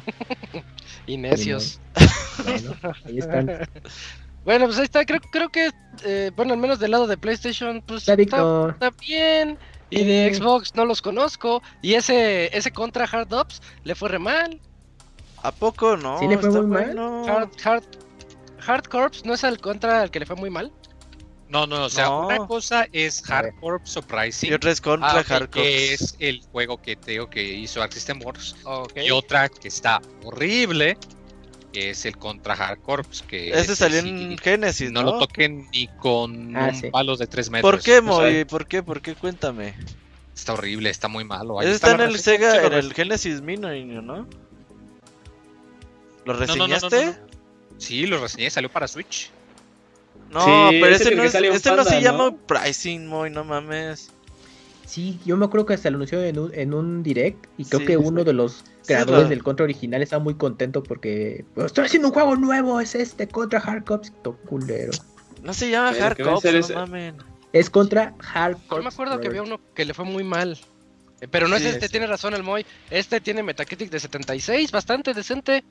Y 1.08 1.18
necios. 1.18 1.80
Bueno, 2.46 2.76
ahí 3.06 3.18
están. 3.20 3.50
Bueno, 4.46 4.66
pues 4.66 4.78
ahí 4.78 4.86
está. 4.86 5.04
Creo, 5.06 5.20
creo 5.32 5.50
que, 5.50 5.70
eh, 6.06 6.32
bueno, 6.36 6.54
al 6.54 6.60
menos 6.60 6.80
del 6.80 6.92
lado 6.92 7.08
de 7.08 7.18
PlayStation, 7.18 7.84
pues 7.86 8.08
Está 8.08 8.14
está, 8.14 8.38
rico. 8.38 8.70
está 8.70 8.90
bien. 9.06 9.58
Y 9.90 10.04
de. 10.04 10.34
Xbox 10.34 10.76
no 10.76 10.86
los 10.86 11.02
conozco. 11.02 11.62
Y 11.82 11.94
ese, 11.96 12.56
ese 12.56 12.72
contra 12.72 13.06
Hard 13.06 13.32
Ops 13.34 13.62
le 13.84 13.96
fue 13.96 14.10
re 14.10 14.20
mal. 14.20 14.60
¿A 15.42 15.52
poco 15.52 15.96
no? 15.98 16.20
¿Sí 16.20 16.28
le 16.28 16.38
fue 16.38 16.50
muy 16.52 16.62
mal? 16.68 16.86
bueno. 16.86 17.26
Hard, 17.28 17.50
Hard, 17.64 17.84
Hard 18.68 18.88
Corps 18.88 19.26
no 19.26 19.34
es 19.34 19.44
el 19.44 19.60
contra 19.60 20.02
al 20.02 20.12
que 20.12 20.20
le 20.20 20.26
fue 20.26 20.36
muy 20.36 20.50
mal. 20.50 20.72
No, 21.48 21.66
no, 21.66 21.86
o 21.86 21.90
sea, 21.90 22.06
No. 22.06 22.28
una 22.28 22.46
cosa 22.46 22.88
es 22.92 23.28
A 23.32 23.42
ver. 23.42 23.54
Hard 23.54 23.60
Corps 23.62 23.98
Uprising, 23.98 24.52
Y 24.52 24.54
otra 24.54 24.70
es 24.72 24.80
contra 24.82 25.12
ah, 25.12 25.22
ok, 25.22 25.26
Hardcore. 25.28 25.64
que 25.64 25.94
es 25.94 26.16
el 26.20 26.42
juego 26.52 26.80
que 26.80 26.96
te 26.96 27.12
digo 27.12 27.28
que 27.30 27.42
hizo 27.42 27.82
Arc 27.82 27.92
System 27.94 28.22
Works. 28.22 28.56
Ok. 28.66 28.98
Y 28.98 29.10
otra 29.10 29.50
que 29.50 29.70
está 29.70 30.00
horrible, 30.24 30.96
que 31.72 31.92
es 31.92 32.06
el 32.06 32.18
contra 32.18 32.54
Hard 32.54 32.80
Corps. 32.82 33.24
Que 33.28 33.52
Ese 33.52 33.76
salió 33.76 34.02
sí, 34.02 34.10
en 34.10 34.38
Genesis, 34.38 34.92
no, 34.92 35.04
¿no? 35.04 35.12
lo 35.14 35.20
toquen 35.20 35.68
ni 35.72 35.88
con 35.88 36.56
Ah, 36.56 36.70
un 36.74 36.76
sí. 36.76 36.90
palo 36.90 37.16
de 37.16 37.28
3 37.28 37.50
metros. 37.50 37.72
¿Por 37.72 37.82
qué, 37.84 38.02
Moy? 38.02 38.46
¿Por 38.46 38.68
qué? 38.68 38.82
¿Por 38.84 39.02
qué? 39.02 39.16
Cuéntame. 39.16 39.76
Está 40.36 40.54
horrible, 40.54 40.90
está 40.90 41.08
muy 41.08 41.26
malo. 41.26 41.60
Ahí 41.60 41.68
Ese 41.68 41.76
está 41.76 41.92
en 41.92 42.02
el 42.02 42.18
Sega, 42.20 42.66
en 42.66 42.74
el 42.74 42.94
Genesis 42.94 43.42
Mini, 43.42 43.84
¿no? 43.84 44.28
¿Lo 46.26 46.34
no, 46.34 46.40
no, 46.40 46.56
no, 46.56 46.68
no, 46.68 46.68
reseñaste? 46.68 47.06
no. 47.06 47.30
Sí, 47.78 48.06
lo 48.06 48.20
reseñé, 48.20 48.50
salió 48.50 48.70
para 48.72 48.88
Switch. 48.88 49.32
No, 50.30 50.70
Sí, 50.70 50.78
pero 50.82 50.96
ese 50.96 51.16
no, 51.16 51.24
es, 51.24 51.34
este 51.34 51.72
no 51.76 51.84
se 51.84 52.02
llama. 52.02 52.36
Pricing, 52.46 53.08
Moy, 53.08 53.30
no 53.32 53.44
mames. 53.44 54.12
Sí, 54.90 55.20
yo 55.24 55.38
me 55.38 55.46
acuerdo 55.46 55.68
que 55.68 55.76
hasta 55.76 55.92
lo 55.92 55.98
anunció 55.98 56.24
en 56.24 56.40
un, 56.40 56.52
en 56.54 56.74
un 56.74 57.04
direct 57.04 57.46
y 57.60 57.66
creo 57.66 57.82
Sí, 57.82 57.86
que 57.86 57.94
sí. 57.94 58.00
uno 58.04 58.24
de 58.24 58.34
los 58.34 58.54
Sí, 58.54 58.64
creadores 58.88 59.30
del 59.30 59.44
Contra 59.44 59.64
original 59.66 60.02
estaba 60.02 60.24
muy 60.24 60.34
contento 60.34 60.82
porque 60.82 61.46
"Pues, 61.54 61.68
estoy 61.68 61.86
haciendo 61.86 62.08
un 62.08 62.14
juego 62.16 62.36
nuevo, 62.36 62.80
es 62.82 62.96
este 62.96 63.28
Contra 63.28 63.60
Hard 63.60 63.84
Cops, 63.84 64.12
to 64.24 64.36
culero. 64.48 64.92
No 65.44 65.54
se 65.54 65.70
llama 65.70 65.92
Pero 65.92 66.06
Hard 66.06 66.18
Cops, 66.24 66.42
ser 66.42 66.54
no 66.56 66.60
ese- 66.62 66.74
mamen. 66.74 67.16
Es 67.54 67.70
contra 67.70 68.16
Hard 68.34 68.58
Yo 68.70 68.82
me 68.82 68.90
acuerdo 68.90 69.20
que 69.20 69.28
había 69.28 69.44
uno 69.44 69.60
que 69.76 69.86
le 69.86 69.94
fue 69.94 70.06
muy 70.06 70.24
mal. 70.24 70.58
Eh, 71.22 71.28
Pero 71.30 71.48
no 71.48 71.58
Sí, 71.58 71.66
es 71.68 71.74
este, 71.74 71.86
sí. 71.88 71.92
tiene 71.92 72.08
razón 72.08 72.34
el 72.34 72.42
Moy. 72.44 72.66
Este 72.90 73.22
tiene 73.22 73.44
Metacritic 73.44 73.92
de 73.92 74.00
76, 74.00 74.72
bastante 74.72 75.14
decente. 75.14 75.64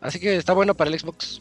Así 0.00 0.18
que 0.18 0.36
está 0.36 0.52
bueno 0.54 0.74
para 0.74 0.90
el 0.90 0.98
Xbox. 0.98 1.40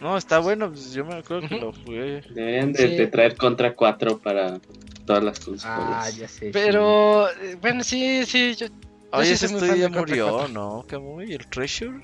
No, 0.00 0.16
está 0.16 0.38
bueno, 0.40 0.70
pues 0.70 0.92
yo 0.92 1.04
me 1.04 1.14
acuerdo 1.14 1.48
que 1.48 1.58
lo 1.58 1.72
jugué. 1.72 2.22
Deberían 2.34 2.72
de, 2.72 2.88
Sí. 2.88 2.96
de 2.96 3.06
traer 3.06 3.36
contra 3.36 3.74
4 3.74 4.18
para 4.18 4.60
todas 5.06 5.24
las 5.24 5.40
consolas. 5.40 6.06
Ah, 6.06 6.10
ya 6.10 6.28
sé. 6.28 6.50
Pero, 6.52 7.28
eh, 7.30 7.56
bueno, 7.60 7.82
sí, 7.82 8.24
sí. 8.26 8.54
Yo, 8.56 8.66
Oye, 9.12 9.32
ese 9.32 9.46
estudio 9.46 9.74
ya 9.74 9.88
murió, 9.88 10.30
4. 10.30 10.48
¿no? 10.52 10.84
Camuy, 10.86 11.32
el 11.32 11.46
Treasure. 11.46 12.00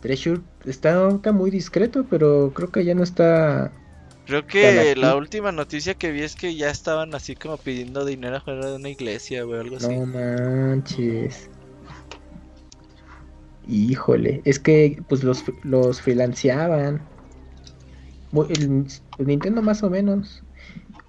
Treasure 0.00 0.40
está 0.66 0.94
ahorita 0.94 1.30
muy 1.30 1.50
discreto, 1.50 2.04
pero 2.10 2.52
creo 2.52 2.70
que 2.70 2.84
ya 2.84 2.94
no 2.94 3.04
está. 3.04 3.70
Creo 4.26 4.46
que 4.46 4.94
la 4.96 5.14
última 5.16 5.52
noticia 5.52 5.94
que 5.94 6.10
vi 6.10 6.22
es 6.22 6.34
que 6.34 6.54
ya 6.56 6.70
estaban 6.70 7.14
así 7.14 7.34
como 7.36 7.56
pidiendo 7.56 8.04
dinero 8.04 8.36
afuera 8.36 8.66
de 8.66 8.76
una 8.76 8.88
iglesia, 8.88 9.44
güey, 9.44 9.60
algo 9.60 9.76
así. 9.76 9.88
No 9.94 10.06
manches. 10.06 11.48
Híjole, 13.68 14.42
es 14.44 14.58
que 14.58 15.02
pues 15.08 15.22
los, 15.22 15.44
los 15.62 16.00
freelanceaban. 16.00 17.02
Muy- 18.32 18.46
el, 18.50 18.86
el 19.18 19.26
Nintendo 19.26 19.62
más 19.62 19.82
o 19.82 19.90
menos. 19.90 20.42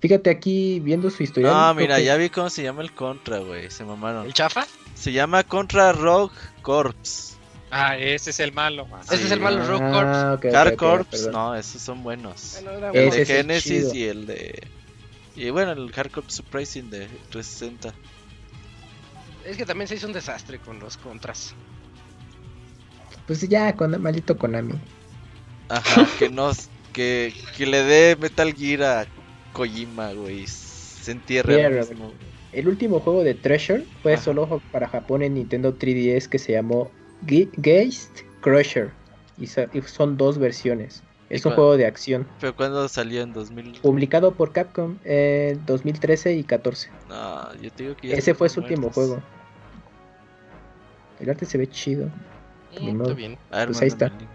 Fíjate 0.01 0.30
aquí 0.30 0.80
viendo 0.82 1.10
su 1.10 1.24
historial. 1.24 1.54
Ah, 1.56 1.74
mira, 1.76 1.95
que- 1.97 2.04
ya 2.06 2.16
vi 2.18 2.30
cómo 2.30 2.49
se 2.49 2.62
llama 2.64 2.82
el 2.82 2.93
Contra, 2.93 3.39
güey. 3.39 3.72
Se 3.72 3.86
mamaron. 3.86 4.26
¿El 4.26 4.34
chafa? 4.34 4.66
Se 4.95 5.12
llama 5.12 5.43
Contra 5.43 5.93
Rogue 5.93 6.34
Corps. 6.62 7.38
Ah, 7.72 7.97
ese 7.97 8.30
es 8.30 8.39
el 8.39 8.51
malo. 8.54 8.88
ah. 8.91 9.01
Ese 9.12 9.24
es 9.26 9.32
el 9.32 9.39
malo, 9.39 9.66
Rogue 9.66 9.84
Ah, 9.84 10.34
ok, 10.38 10.45
ok, 10.45 10.54
Hard 10.54 10.74
ok, 10.74 10.78
Corps, 10.80 11.30
no, 11.32 11.56
esos 11.56 11.82
son 11.82 12.04
buenos. 12.04 12.60
Bueno, 12.62 12.91
El 12.93 13.10
de 13.10 13.26
Genesis 13.26 13.64
chido. 13.64 13.95
y 13.95 14.04
el 14.04 14.26
de. 14.28 14.68
Y 15.36 15.49
bueno, 15.49 15.72
el 15.72 15.91
Hard 15.95 16.12
Corps 16.12 16.32
Surprising 16.32 16.91
de 16.91 17.08
360. 17.32 17.93
Es 19.45 19.58
que 19.58 19.66
también 19.66 19.88
se 19.88 19.95
hizo 19.95 20.06
un 20.06 20.14
desastre 20.14 20.60
con 20.60 20.80
los 20.80 20.97
contras. 20.97 21.56
Pues 23.26 23.41
ya, 23.47 23.76
con 23.76 23.99
maldito 24.01 24.38
Konami. 24.38 24.74
Ajá, 25.69 26.07
que 26.19 26.30
nos. 26.30 26.69
Que, 26.93 27.34
que 27.57 27.65
le 27.65 27.82
dé 27.84 28.15
Metal 28.15 28.53
Gear 28.53 28.84
a 28.84 29.05
Kojima, 29.53 30.13
güey. 30.13 30.45
Se 30.45 31.11
entierre. 31.11 31.82
El 32.51 32.67
último 32.67 32.99
juego 32.99 33.24
de 33.24 33.34
Treasure 33.34 33.84
fue 34.03 34.13
Ajá. 34.13 34.21
solo 34.24 34.61
para 34.71 34.88
Japón 34.88 35.24
en 35.24 35.34
Nintendo 35.34 35.76
3DS 35.76 36.28
que 36.30 36.38
se 36.38 36.51
llamó 36.51 36.91
Ge- 37.26 37.49
Geist 37.63 38.19
Crusher. 38.41 38.91
Y, 39.39 39.47
so- 39.47 39.65
y 39.74 39.82
son 39.82 40.17
dos 40.17 40.38
versiones. 40.38 41.01
¿Y 41.32 41.36
Es 41.36 41.45
un 41.47 41.53
juego 41.53 41.78
de 41.78 41.88
acción. 41.88 42.28
Pero 42.39 42.55
cuando 42.55 42.88
salió 42.88 43.24
en 43.24 43.34
2000. 43.34 43.80
Publicado 43.82 44.36
por 44.36 44.51
Capcom 44.53 44.99
en 45.03 45.65
2013 45.65 46.36
y 46.36 46.43
14. 46.43 46.91
No, 47.09 47.55
yo 47.55 47.71
te 47.71 47.84
digo 47.84 47.95
que 47.95 48.09
ya 48.09 48.17
Ese 48.17 48.36
fue 48.36 48.49
su 48.49 48.59
último 48.59 48.91
juego. 48.91 49.19
El 51.19 51.30
arte 51.32 51.47
se 51.47 51.57
ve 51.57 51.67
chido. 51.67 52.11
Mm, 52.80 52.91
modo. 52.97 53.03
está 53.03 53.13
bien. 53.15 53.38
A 53.51 53.57
ver, 53.59 53.67
Pues 53.67 53.82
ahí 53.82 53.88
está. 53.88 54.07
link. 54.09 54.30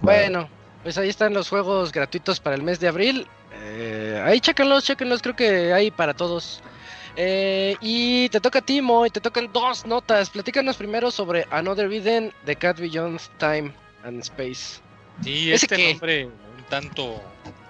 Bueno, 0.00 0.48
pues 0.82 0.98
ahí 0.98 1.08
están 1.08 1.32
los 1.34 1.48
juegos 1.48 1.92
gratuitos 1.92 2.40
para 2.40 2.56
el 2.56 2.62
mes 2.62 2.80
de 2.80 2.88
abril. 2.88 3.26
Eh, 3.54 4.20
ahí 4.24 4.40
chéquenlos, 4.40 4.84
chéquenlos, 4.84 5.22
creo 5.22 5.36
que 5.36 5.72
hay 5.72 5.90
para 5.90 6.14
todos. 6.14 6.60
Eh, 7.14 7.76
y 7.80 8.28
te 8.30 8.40
toca 8.40 8.60
a 8.60 8.62
ti, 8.62 8.80
Mo, 8.80 9.04
y 9.06 9.10
te 9.10 9.20
tocan 9.20 9.50
dos 9.52 9.84
notas. 9.86 10.30
Platícanos 10.30 10.76
primero 10.76 11.10
sobre 11.10 11.46
Another 11.50 11.92
Eden 11.92 12.32
de 12.46 12.56
Cat 12.56 12.78
Beyond 12.80 13.20
Time 13.38 13.72
and 14.04 14.20
Space. 14.22 14.80
Sí, 15.22 15.52
¿Ese 15.52 15.66
este 15.66 15.76
qué? 15.76 15.90
nombre 15.90 16.24
un 16.26 16.64
tanto 16.70 17.20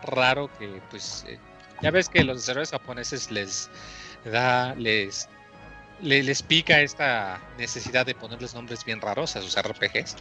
raro 0.05 0.48
que 0.59 0.80
pues 0.90 1.24
eh, 1.28 1.38
ya 1.82 1.90
ves 1.90 2.09
que 2.09 2.22
los 2.24 2.38
desarrolladores 2.38 2.70
japoneses 2.70 3.30
les 3.30 3.68
da 4.24 4.74
les 4.76 5.28
le- 6.03 6.22
les 6.22 6.42
pica 6.42 6.80
esta 6.80 7.40
necesidad 7.59 8.05
de 8.05 8.14
ponerles 8.14 8.55
nombres 8.55 8.84
bien 8.84 9.00
raros 9.00 9.36
a 9.36 9.42
sus 9.42 9.57
RPGs. 9.57 10.16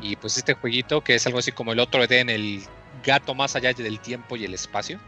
Y 0.00 0.16
pues 0.16 0.36
este 0.36 0.54
jueguito 0.54 1.00
que 1.02 1.14
es 1.16 1.26
algo 1.26 1.38
así 1.38 1.52
como 1.52 1.72
el 1.72 1.80
otro 1.80 2.02
Eden, 2.02 2.28
el 2.30 2.62
gato 3.04 3.34
más 3.34 3.56
allá 3.56 3.72
del 3.72 4.00
tiempo 4.00 4.36
y 4.36 4.44
el 4.44 4.54
espacio. 4.54 4.98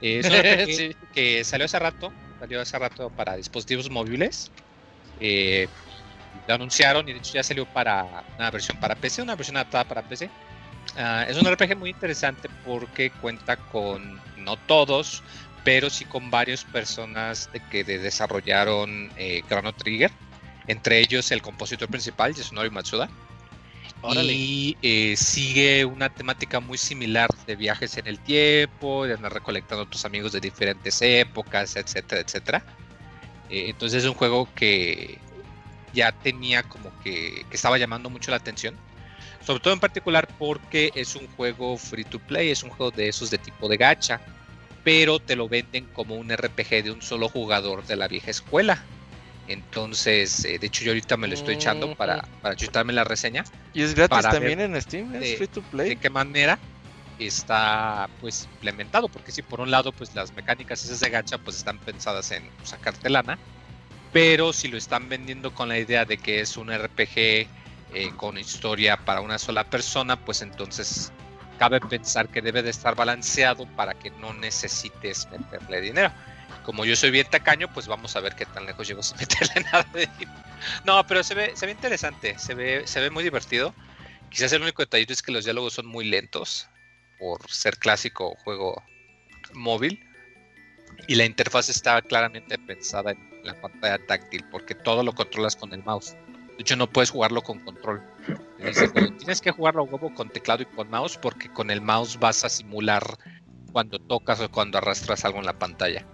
eh, 0.00 0.20
es 0.20 0.26
un 0.26 0.32
RPG 0.36 0.76
Sí. 0.76 0.96
que 1.12 1.44
salió 1.44 1.66
hace 1.66 1.78
rato, 1.78 2.12
salió 2.38 2.60
hace 2.60 2.78
rato 2.78 3.10
para 3.10 3.36
dispositivos 3.36 3.90
móviles. 3.90 4.50
Eh, 5.20 5.68
lo 6.46 6.54
anunciaron 6.54 7.08
y 7.08 7.12
de 7.12 7.18
hecho 7.18 7.32
ya 7.34 7.42
salió 7.42 7.66
para 7.66 8.22
una 8.38 8.50
versión 8.50 8.78
para 8.78 8.94
PC, 8.94 9.22
una 9.22 9.34
versión 9.34 9.56
adaptada 9.56 9.84
para 9.84 10.02
PC. 10.02 10.30
Ah, 10.96 11.26
es 11.28 11.36
un 11.36 11.46
RPG 11.46 11.76
muy 11.76 11.90
interesante 11.90 12.48
porque 12.64 13.10
cuenta 13.10 13.56
con, 13.56 14.20
no 14.36 14.56
todos, 14.56 15.22
pero 15.64 15.90
sí 15.90 16.04
con 16.04 16.30
varias 16.30 16.64
personas 16.64 17.50
que 17.70 17.84
de- 17.84 17.98
desarrollaron 17.98 19.10
eh, 19.16 19.42
Chrono 19.48 19.72
Trigger. 19.74 20.10
Entre 20.66 20.98
ellos 21.00 21.30
el 21.32 21.40
compositor 21.42 21.88
principal, 21.88 22.34
Yasunori 22.34 22.70
Matsuda. 22.70 23.08
Órale. 24.02 24.32
Y 24.32 24.76
eh, 24.82 25.16
sigue 25.16 25.84
una 25.84 26.08
temática 26.08 26.60
muy 26.60 26.78
similar 26.78 27.28
de 27.46 27.56
viajes 27.56 27.96
en 27.96 28.06
el 28.06 28.18
tiempo, 28.18 29.06
de 29.06 29.14
andar 29.14 29.32
recolectando 29.32 29.84
a 29.84 29.90
tus 29.90 30.04
amigos 30.04 30.32
de 30.32 30.40
diferentes 30.40 31.00
épocas, 31.02 31.74
etcétera, 31.76 32.20
etcétera. 32.20 32.64
Eh, 33.48 33.64
entonces 33.68 34.02
es 34.04 34.08
un 34.08 34.14
juego 34.14 34.48
que 34.54 35.18
ya 35.92 36.12
tenía 36.12 36.62
como 36.62 36.92
que, 37.02 37.44
que 37.48 37.56
estaba 37.56 37.78
llamando 37.78 38.10
mucho 38.10 38.30
la 38.30 38.36
atención. 38.36 38.76
Sobre 39.40 39.60
todo 39.60 39.72
en 39.72 39.80
particular 39.80 40.28
porque 40.38 40.92
es 40.94 41.16
un 41.16 41.26
juego 41.28 41.78
free 41.78 42.04
to 42.04 42.18
play, 42.18 42.50
es 42.50 42.62
un 42.62 42.70
juego 42.70 42.90
de 42.90 43.08
esos 43.08 43.30
de 43.30 43.38
tipo 43.38 43.68
de 43.68 43.78
gacha, 43.78 44.20
pero 44.88 45.18
te 45.18 45.36
lo 45.36 45.50
venden 45.50 45.84
como 45.92 46.14
un 46.14 46.30
RPG 46.34 46.82
de 46.82 46.90
un 46.90 47.02
solo 47.02 47.28
jugador 47.28 47.84
de 47.84 47.94
la 47.94 48.08
vieja 48.08 48.30
escuela. 48.30 48.82
Entonces, 49.46 50.46
eh, 50.46 50.58
de 50.58 50.66
hecho 50.66 50.82
yo 50.82 50.92
ahorita 50.92 51.18
me 51.18 51.28
lo 51.28 51.34
estoy 51.34 51.56
echando 51.56 51.94
para, 51.94 52.26
para 52.40 52.56
chutarme 52.56 52.94
la 52.94 53.04
reseña. 53.04 53.44
Y 53.74 53.82
es 53.82 53.94
gratis 53.94 54.22
también 54.22 54.60
en 54.60 54.80
Steam, 54.80 55.14
es 55.14 55.20
de- 55.20 55.36
free 55.36 55.46
to 55.48 55.60
de 55.60 55.66
play. 55.68 55.96
qué 55.96 56.08
manera 56.08 56.58
está 57.18 58.08
pues 58.18 58.48
implementado 58.54 59.10
porque 59.10 59.30
si 59.30 59.42
por 59.42 59.60
un 59.60 59.70
lado 59.70 59.92
pues 59.92 60.14
las 60.14 60.32
mecánicas 60.32 60.82
esas 60.84 61.00
de 61.00 61.10
gacha 61.10 61.36
pues 61.36 61.56
están 61.56 61.78
pensadas 61.80 62.30
en 62.30 62.48
sacarte 62.62 63.10
lana 63.10 63.38
pero 64.12 64.52
si 64.52 64.68
lo 64.68 64.78
están 64.78 65.08
vendiendo 65.08 65.52
con 65.52 65.68
la 65.68 65.78
idea 65.78 66.04
de 66.04 66.16
que 66.16 66.40
es 66.40 66.56
un 66.56 66.70
RPG 66.70 67.16
eh, 67.18 67.48
con 68.16 68.38
historia 68.38 68.96
para 69.04 69.20
una 69.20 69.38
sola 69.38 69.64
persona 69.64 70.16
pues 70.24 70.42
entonces 70.42 71.10
cabe 71.58 71.80
pensar 71.80 72.28
que 72.28 72.40
debe 72.40 72.62
de 72.62 72.70
estar 72.70 72.94
balanceado 72.94 73.66
para 73.76 73.94
que 73.94 74.10
no 74.12 74.32
necesites 74.34 75.28
meterle 75.30 75.80
dinero 75.80 76.12
como 76.64 76.84
yo 76.84 76.96
soy 76.96 77.10
bien 77.10 77.26
tacaño 77.30 77.72
pues 77.72 77.86
vamos 77.86 78.14
a 78.16 78.20
ver 78.20 78.34
qué 78.34 78.46
tan 78.46 78.66
lejos 78.66 78.86
llego 78.88 79.02
sin 79.04 79.18
meterle 79.18 79.62
nada 79.72 79.86
de 79.92 80.06
dinero 80.18 80.40
no 80.84 81.06
pero 81.06 81.22
se 81.22 81.34
ve 81.34 81.52
se 81.54 81.66
ve 81.66 81.72
interesante 81.72 82.38
se 82.38 82.54
ve 82.54 82.86
se 82.86 83.00
ve 83.00 83.10
muy 83.10 83.24
divertido 83.24 83.74
Quizás 84.30 84.52
el 84.52 84.62
único 84.62 84.82
detallito 84.82 85.12
es 85.12 85.22
que 85.22 85.32
los 85.32 85.44
diálogos 85.44 85.74
son 85.74 85.86
muy 85.86 86.04
lentos 86.04 86.68
por 87.18 87.50
ser 87.50 87.78
clásico 87.78 88.36
juego 88.44 88.82
móvil. 89.54 90.04
Y 91.06 91.14
la 91.14 91.24
interfaz 91.24 91.68
está 91.68 92.02
claramente 92.02 92.58
pensada 92.58 93.12
en 93.12 93.40
la 93.42 93.58
pantalla 93.60 93.98
táctil, 94.06 94.44
porque 94.50 94.74
todo 94.74 95.02
lo 95.02 95.14
controlas 95.14 95.56
con 95.56 95.72
el 95.72 95.82
mouse. 95.84 96.12
De 96.12 96.62
hecho, 96.62 96.76
no 96.76 96.90
puedes 96.90 97.10
jugarlo 97.10 97.42
con 97.42 97.60
control. 97.60 98.02
Te 98.56 98.68
dicen, 98.68 98.90
"Oye, 98.94 99.10
tienes 99.12 99.40
que 99.40 99.50
jugarlo 99.50 99.84
huevo 99.84 100.12
con 100.14 100.28
teclado 100.30 100.62
y 100.62 100.66
con 100.66 100.90
mouse, 100.90 101.16
porque 101.16 101.48
con 101.48 101.70
el 101.70 101.80
mouse 101.80 102.18
vas 102.18 102.44
a 102.44 102.48
simular 102.48 103.18
cuando 103.72 103.98
tocas 103.98 104.40
o 104.40 104.50
cuando 104.50 104.78
arrastras 104.78 105.24
algo 105.24 105.38
en 105.38 105.46
la 105.46 105.52
pantalla. 105.52 106.04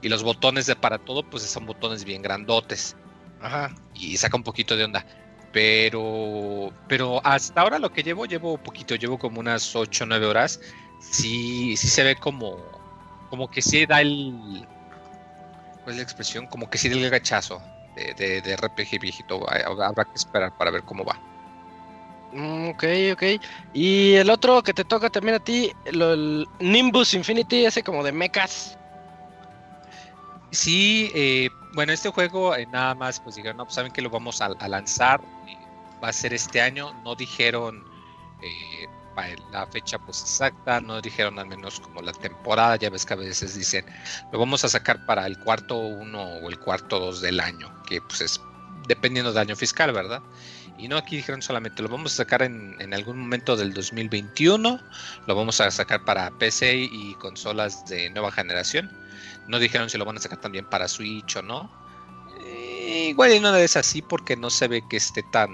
Y 0.00 0.08
los 0.08 0.22
botones 0.22 0.66
de 0.66 0.76
para 0.76 0.98
todo, 0.98 1.22
pues 1.22 1.44
son 1.44 1.66
botones 1.66 2.04
bien 2.04 2.22
grandotes 2.22 2.96
Ajá. 3.40 3.74
y 3.94 4.16
saca 4.16 4.36
un 4.36 4.42
poquito 4.42 4.76
de 4.76 4.84
onda. 4.84 5.04
Pero, 5.52 6.72
pero 6.88 7.20
hasta 7.24 7.60
ahora 7.60 7.78
lo 7.78 7.90
que 7.90 8.02
llevo, 8.02 8.26
llevo 8.26 8.56
poquito, 8.58 8.94
llevo 8.94 9.18
como 9.18 9.40
unas 9.40 9.76
8 9.76 10.04
o 10.04 10.06
9 10.06 10.26
horas. 10.26 10.60
Sí, 11.00 11.76
sí 11.76 11.88
se 11.88 12.02
ve 12.04 12.16
como, 12.16 12.56
como 13.28 13.48
que 13.48 13.60
sí 13.60 13.84
da 13.86 14.00
el, 14.00 14.66
¿cuál 15.82 15.90
es 15.90 15.96
la 15.96 16.02
expresión? 16.02 16.46
Como 16.46 16.70
que 16.70 16.78
sí 16.78 16.88
da 16.88 16.96
el 16.96 17.10
gachazo 17.10 17.60
de, 17.96 18.14
de, 18.14 18.40
de 18.40 18.52
RPG 18.54 19.00
viejito. 19.00 19.44
Habrá 19.50 20.04
que 20.04 20.14
esperar 20.14 20.52
para 20.56 20.70
ver 20.70 20.82
cómo 20.84 21.04
va. 21.04 21.31
Mm, 22.32 22.70
ok, 22.70 22.84
ok. 23.12 23.22
Y 23.72 24.14
el 24.14 24.30
otro 24.30 24.62
que 24.62 24.72
te 24.74 24.84
toca 24.84 25.10
también 25.10 25.34
a 25.36 25.40
ti, 25.40 25.72
lo- 25.92 26.14
el 26.14 26.48
Nimbus 26.58 27.14
Infinity, 27.14 27.64
ese 27.66 27.82
como 27.82 28.02
de 28.02 28.12
mechas. 28.12 28.78
Sí, 30.50 31.10
eh, 31.14 31.50
bueno, 31.74 31.92
este 31.92 32.10
juego 32.10 32.54
eh, 32.54 32.66
nada 32.66 32.94
más, 32.94 33.20
pues 33.20 33.36
dijeron, 33.36 33.56
no, 33.56 33.64
pues 33.64 33.74
saben 33.74 33.92
que 33.92 34.02
lo 34.02 34.10
vamos 34.10 34.40
a, 34.42 34.50
lanzar, 34.68 35.20
eh, 35.46 35.56
va 36.02 36.08
a 36.08 36.12
ser 36.12 36.34
este 36.34 36.60
año, 36.60 36.92
no 37.02 37.14
dijeron 37.14 37.84
la 39.50 39.66
fecha 39.66 39.98
pues 39.98 40.22
exacta, 40.22 40.80
no 40.80 41.00
dijeron 41.00 41.38
al 41.38 41.46
menos 41.46 41.80
como 41.80 42.00
la 42.02 42.12
temporada, 42.12 42.76
ya 42.76 42.90
ves 42.90 43.04
que 43.04 43.14
a 43.14 43.16
veces 43.16 43.54
dicen, 43.54 43.84
lo 44.30 44.38
vamos 44.38 44.64
a 44.64 44.68
sacar 44.68 45.04
para 45.04 45.26
el 45.26 45.38
cuarto 45.38 45.76
uno 45.78 46.22
o 46.22 46.50
el 46.50 46.58
cuarto 46.58 46.98
dos 46.98 47.20
del 47.20 47.40
año, 47.40 47.72
que 47.86 48.00
pues 48.00 48.20
es 48.22 48.40
dependiendo 48.88 49.32
del 49.32 49.42
año 49.42 49.56
fiscal, 49.56 49.92
¿verdad? 49.92 50.22
Y 50.78 50.88
no, 50.88 50.96
aquí 50.96 51.16
dijeron 51.16 51.42
solamente 51.42 51.82
lo 51.82 51.88
vamos 51.88 52.12
a 52.14 52.16
sacar 52.16 52.42
en, 52.42 52.76
en 52.80 52.94
algún 52.94 53.18
momento 53.18 53.56
del 53.56 53.72
2021, 53.72 54.80
lo 55.26 55.34
vamos 55.34 55.60
a 55.60 55.70
sacar 55.70 56.04
para 56.04 56.30
PC 56.38 56.88
y 56.90 57.14
consolas 57.14 57.84
de 57.86 58.10
nueva 58.10 58.32
generación. 58.32 58.90
No 59.48 59.58
dijeron 59.58 59.90
si 59.90 59.98
lo 59.98 60.04
van 60.04 60.16
a 60.16 60.20
sacar 60.20 60.40
también 60.40 60.64
para 60.64 60.88
Switch 60.88 61.36
o 61.36 61.42
no. 61.42 61.70
Eh, 62.44 63.08
igual 63.10 63.32
y 63.32 63.40
no 63.40 63.54
es 63.54 63.76
así 63.76 64.02
porque 64.02 64.36
no 64.36 64.50
se 64.50 64.68
ve 64.68 64.82
que 64.88 64.96
esté 64.96 65.22
tan 65.32 65.50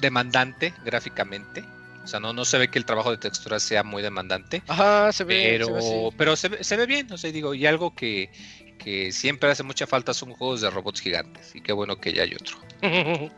demandante 0.00 0.74
gráficamente. 0.84 1.64
O 2.04 2.08
sea, 2.08 2.20
no, 2.20 2.32
no 2.32 2.44
se 2.44 2.58
ve 2.58 2.68
que 2.68 2.78
el 2.78 2.84
trabajo 2.84 3.10
de 3.10 3.18
textura 3.18 3.58
sea 3.58 3.82
muy 3.82 4.02
demandante. 4.02 4.62
Ajá, 4.68 5.12
se 5.12 5.24
ve. 5.24 5.48
Pero, 5.50 5.66
se 5.80 5.90
ve 5.90 6.10
pero 6.16 6.36
se, 6.36 6.48
ve, 6.48 6.64
se 6.64 6.76
ve 6.76 6.86
bien, 6.86 7.10
o 7.10 7.18
sea, 7.18 7.32
digo, 7.32 7.52
y 7.52 7.66
algo 7.66 7.94
que, 7.96 8.30
que 8.78 9.10
siempre 9.12 9.50
hace 9.50 9.62
mucha 9.62 9.86
falta 9.86 10.12
son 10.14 10.32
juegos 10.32 10.60
de 10.60 10.70
robots 10.70 11.00
gigantes. 11.00 11.54
Y 11.54 11.60
qué 11.60 11.72
bueno 11.72 11.96
que 11.96 12.12
ya 12.12 12.22
hay 12.22 12.34
otro. 12.34 12.56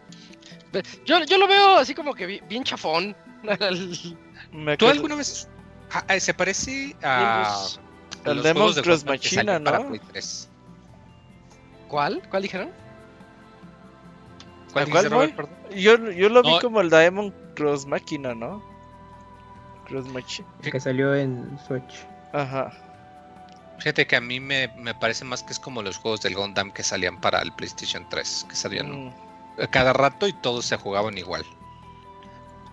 Yo, 1.07 1.25
yo 1.25 1.39
lo 1.39 1.49
veo 1.49 1.79
así 1.79 1.95
como 1.95 2.13
que 2.15 2.27
bi- 2.27 2.43
bien 2.47 2.63
chafón. 2.63 3.17
¿Tú 3.43 4.17
acuerdo- 4.71 4.91
alguna 4.91 5.15
vez 5.15 5.49
ah, 5.93 6.05
ah, 6.09 6.21
se 6.21 6.35
parece 6.35 6.95
a 7.03 7.57
El 8.27 8.43
Demon 8.43 8.75
de 8.75 8.83
Cross 8.83 9.05
Machina, 9.07 9.59
¿no? 9.59 9.89
Play 9.89 10.01
3? 10.13 10.49
¿Cuál? 11.89 12.23
¿Cuál 12.29 12.43
dijeron? 12.43 12.71
¿Cuál 14.75 14.85
¿A 14.85 14.91
cuál 14.91 15.11
Robert? 15.11 15.49
Yo, 15.71 16.11
yo 16.11 16.29
lo 16.29 16.43
vi 16.43 16.59
como 16.61 16.83
el 16.83 16.91
Diamond 16.91 17.33
Cross 17.55 17.87
Máquina, 17.87 18.35
¿no? 18.35 18.63
Cross 19.87 20.07
Machine. 20.09 20.47
Que 20.71 20.79
salió 20.79 21.15
en 21.15 21.59
Switch. 21.67 22.05
Ajá. 22.35 22.71
Fíjate 23.79 24.07
que 24.07 24.17
a 24.17 24.21
mí 24.21 24.41
me, 24.41 24.69
me 24.77 24.95
parece 24.95 25.25
más 25.25 25.43
que 25.43 25.53
es 25.53 25.59
como 25.59 25.83
los 25.83 25.99
juegos 25.99 26.21
del 26.21 26.35
Gundam 26.35 26.71
que 26.73 26.83
salían 26.83 27.21
para 27.21 27.41
el 27.41 27.53
PlayStation 27.53 28.07
3, 28.09 28.47
que 28.49 28.57
salían 28.57 29.07
Mm. 29.07 29.13
cada 29.71 29.93
rato 29.93 30.27
y 30.27 30.33
todos 30.33 30.67
se 30.67 30.77
jugaban 30.77 31.17
igual. 31.19 31.45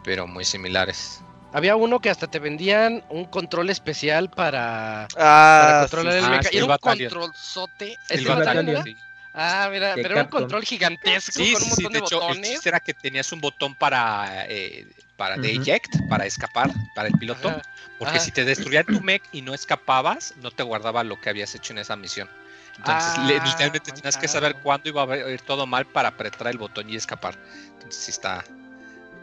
Pero 0.04 0.28
muy 0.28 0.46
similares. 0.46 1.22
Había 1.54 1.76
uno 1.76 2.00
que 2.00 2.10
hasta 2.10 2.28
te 2.28 2.40
vendían 2.40 3.04
un 3.10 3.26
control 3.26 3.70
especial 3.70 4.30
para, 4.30 5.08
para 5.16 5.78
Ah, 5.78 5.80
controlar 5.82 6.14
sí, 6.14 6.20
el 6.20 6.26
Ah, 6.26 6.30
mecha. 6.30 6.50
sí, 6.50 6.56
Y 6.56 6.58
era 6.58 6.66
el 6.66 6.72
un 6.72 6.78
controlzote. 6.78 7.86
El 8.10 8.20
¿Este 8.20 8.30
Battalion. 8.30 8.66
Battalion 8.66 8.70
era? 8.70 8.84
sí. 8.84 8.98
Ah, 9.38 9.68
mira, 9.72 9.94
pero 9.96 10.12
era 10.14 10.24
un 10.24 10.30
control 10.30 10.64
gigantesco 10.64 11.32
Sí, 11.34 11.52
con 11.54 11.62
sí, 11.62 11.70
un 11.70 11.76
sí, 11.76 11.84
montón 11.84 11.94
de 11.94 12.00
de, 12.00 12.06
hecho, 12.06 12.20
botones. 12.22 12.66
era 12.66 12.80
que 12.80 12.94
tenías 12.94 13.32
un 13.34 13.42
botón 13.42 13.76
para, 13.76 14.46
eh, 14.48 14.88
para 15.18 15.36
de 15.38 15.52
eject, 15.56 15.94
para 16.10 16.26
escapar, 16.26 16.72
para 16.96 17.10
el 17.10 17.14
piloto. 17.18 17.50
Ajá. 17.50 17.62
Porque 18.00 18.16
Ajá. 18.18 18.24
si 18.26 18.32
te 18.32 18.46
destruía 18.46 18.84
tu 18.84 19.02
mech 19.02 19.24
y 19.34 19.42
no 19.42 19.54
escapabas, 19.54 20.34
no 20.42 20.52
te 20.52 20.64
guardaba 20.64 21.04
lo 21.04 21.20
que 21.20 21.30
habías 21.30 21.54
hecho 21.56 21.74
en 21.74 21.80
esa 21.80 21.96
misión. 21.98 22.30
Entonces, 22.78 23.14
Ah, 23.18 23.24
literalmente 23.46 23.92
tenías 23.92 24.18
que 24.18 24.28
saber 24.28 24.56
cuándo 24.62 24.90
iba 24.90 25.04
a 25.04 25.30
ir 25.32 25.42
todo 25.42 25.66
mal 25.66 25.86
para 25.86 26.10
apretar 26.10 26.48
el 26.48 26.58
botón 26.58 26.90
y 26.90 26.96
escapar. 26.96 27.38
Entonces, 27.74 28.04
sí 28.04 28.12
está, 28.12 28.44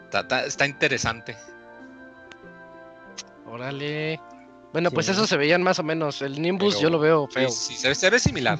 está, 0.05 0.19
está- 0.21 0.45
está 0.45 0.65
interesante. 0.67 1.35
Órale. 3.45 4.19
Bueno, 4.71 4.89
pues 4.89 5.05
Sí. 5.05 5.11
esos 5.11 5.29
se 5.29 5.37
veían 5.37 5.61
más 5.61 5.77
o 5.79 5.83
menos. 5.83 6.21
El 6.21 6.41
Nimbus 6.41 6.75
Pero- 6.75 6.81
yo 6.83 6.89
lo 6.89 6.99
veo 6.99 7.27
Sí, 7.29 7.33
feo. 7.39 7.49
sí, 7.49 7.75
se, 7.75 7.89
ve, 7.89 7.95
se 7.95 8.09
ve 8.09 8.19
similar. 8.19 8.59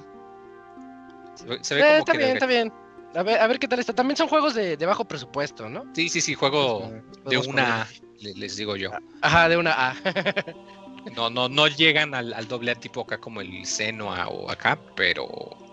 Se 1.35 1.45
ve, 1.45 1.59
se 1.61 1.75
ve 1.75 1.81
Eh, 1.81 1.83
como 1.85 1.99
está 1.99 2.11
que 2.13 2.17
bien, 2.17 2.29
de- 2.29 2.33
está 2.35 2.45
bien. 2.45 2.73
A 3.15 3.23
ver, 3.23 3.39
a 3.39 3.47
ver 3.47 3.59
qué 3.59 3.67
tal 3.67 3.79
está. 3.79 3.93
También 3.93 4.17
son 4.17 4.27
juegos 4.27 4.55
de, 4.55 4.75
de 4.77 4.85
bajo 4.85 5.05
presupuesto, 5.05 5.69
¿no? 5.69 5.85
Sí, 5.93 6.09
sí, 6.09 6.19
sí, 6.21 6.33
juego 6.33 6.89
de 6.89 7.01
Podemos 7.23 7.47
una 7.47 7.81
A, 7.83 7.87
les 8.19 8.55
digo 8.55 8.75
yo. 8.75 8.91
Ajá, 9.21 9.47
de 9.49 9.57
una 9.57 9.89
A. 9.89 9.95
No, 11.15 11.29
no, 11.29 11.49
no 11.49 11.67
llegan 11.67 12.15
al, 12.15 12.33
al 12.33 12.47
doble 12.47 12.71
A 12.71 12.75
tipo 12.75 13.01
acá 13.01 13.17
como 13.19 13.41
el 13.41 13.65
Senua 13.65 14.27
o 14.29 14.49
acá, 14.49 14.79
pero, 14.95 15.27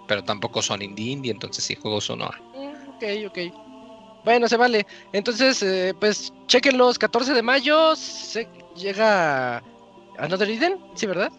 pero 0.08 0.22
tampoco 0.24 0.60
son 0.60 0.82
indie 0.82 1.12
indie, 1.12 1.30
entonces 1.32 1.64
sí, 1.64 1.76
juegos 1.76 2.10
uno 2.10 2.24
A. 2.26 2.38
Mm, 2.58 2.88
ok, 2.90 3.04
ok. 3.28 3.38
Bueno, 4.24 4.48
se 4.48 4.56
vale. 4.58 4.86
Entonces, 5.12 5.62
eh, 5.62 5.94
pues, 5.98 6.32
chequenlos. 6.46 6.98
14 6.98 7.32
de 7.32 7.42
mayo 7.42 7.96
se 7.96 8.46
llega 8.76 9.62
Another 10.18 10.50
Eden, 10.50 10.78
¿sí, 10.94 11.06
verdad? 11.06 11.32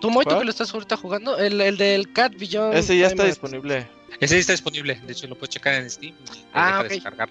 ¿Tú, 0.00 0.10
Moito, 0.10 0.38
que 0.38 0.44
lo 0.44 0.50
estás 0.50 0.72
ahorita 0.74 0.96
jugando? 0.96 1.38
El, 1.38 1.60
el 1.60 1.76
del 1.76 2.12
Cat 2.12 2.34
Beyond. 2.36 2.74
Ese 2.74 2.96
ya 2.98 3.06
está 3.06 3.24
disponible. 3.24 3.86
Ese 4.20 4.34
sí 4.34 4.40
está 4.40 4.52
disponible, 4.52 4.94
de 5.06 5.12
hecho 5.12 5.26
lo 5.26 5.34
puedes 5.34 5.54
checar 5.54 5.74
en 5.74 5.90
Steam 5.90 6.14
y 6.34 6.44
Ah, 6.52 6.66
deja 6.66 6.80
ok. 6.82 6.88
descargar. 6.88 7.28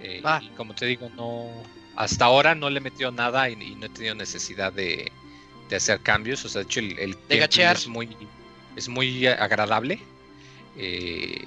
Eh, 0.00 0.20
Va. 0.24 0.40
y 0.42 0.48
como 0.50 0.74
te 0.74 0.86
digo, 0.86 1.10
no 1.16 1.48
hasta 1.96 2.24
ahora 2.24 2.54
no 2.54 2.70
le 2.70 2.78
he 2.78 2.80
metido 2.80 3.10
nada 3.10 3.48
y, 3.50 3.52
y 3.54 3.74
no 3.74 3.86
he 3.86 3.88
tenido 3.88 4.14
necesidad 4.14 4.72
de, 4.72 5.10
de 5.68 5.76
hacer 5.76 6.00
cambios. 6.00 6.44
O 6.44 6.48
sea, 6.48 6.60
de 6.62 6.66
hecho 6.66 6.80
el, 6.80 6.98
el 6.98 7.16
gachear. 7.38 7.76
es 7.76 7.86
muy, 7.88 8.16
es 8.76 8.88
muy 8.88 9.26
agradable. 9.26 10.00
Eh, 10.76 11.44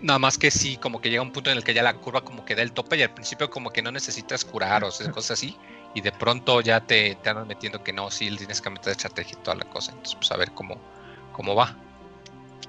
nada 0.00 0.18
más 0.18 0.38
que 0.38 0.50
sí, 0.50 0.76
como 0.76 1.00
que 1.00 1.10
llega 1.10 1.22
un 1.22 1.32
punto 1.32 1.50
en 1.50 1.56
el 1.58 1.64
que 1.64 1.74
ya 1.74 1.82
la 1.82 1.94
curva 1.94 2.24
como 2.24 2.44
que 2.44 2.54
da 2.54 2.62
el 2.62 2.72
tope 2.72 2.96
y 2.96 3.02
al 3.02 3.12
principio 3.14 3.50
como 3.50 3.70
que 3.70 3.82
no 3.82 3.90
necesitas 3.90 4.44
curar 4.44 4.84
o 4.84 4.88
hacer 4.88 5.10
cosas 5.10 5.32
así. 5.38 5.56
Y 5.94 6.00
de 6.00 6.12
pronto 6.12 6.60
ya 6.60 6.80
te, 6.80 7.14
te 7.16 7.30
andan 7.30 7.46
metiendo 7.46 7.82
que 7.82 7.92
no, 7.92 8.10
sí, 8.10 8.28
tienes 8.36 8.60
que 8.60 8.70
meter 8.70 8.92
estrategia 8.92 9.38
y 9.38 9.42
toda 9.42 9.56
la 9.56 9.64
cosa. 9.64 9.92
Entonces, 9.92 10.16
pues 10.16 10.32
a 10.32 10.36
ver 10.36 10.50
cómo, 10.52 10.76
cómo 11.32 11.54
va. 11.54 11.76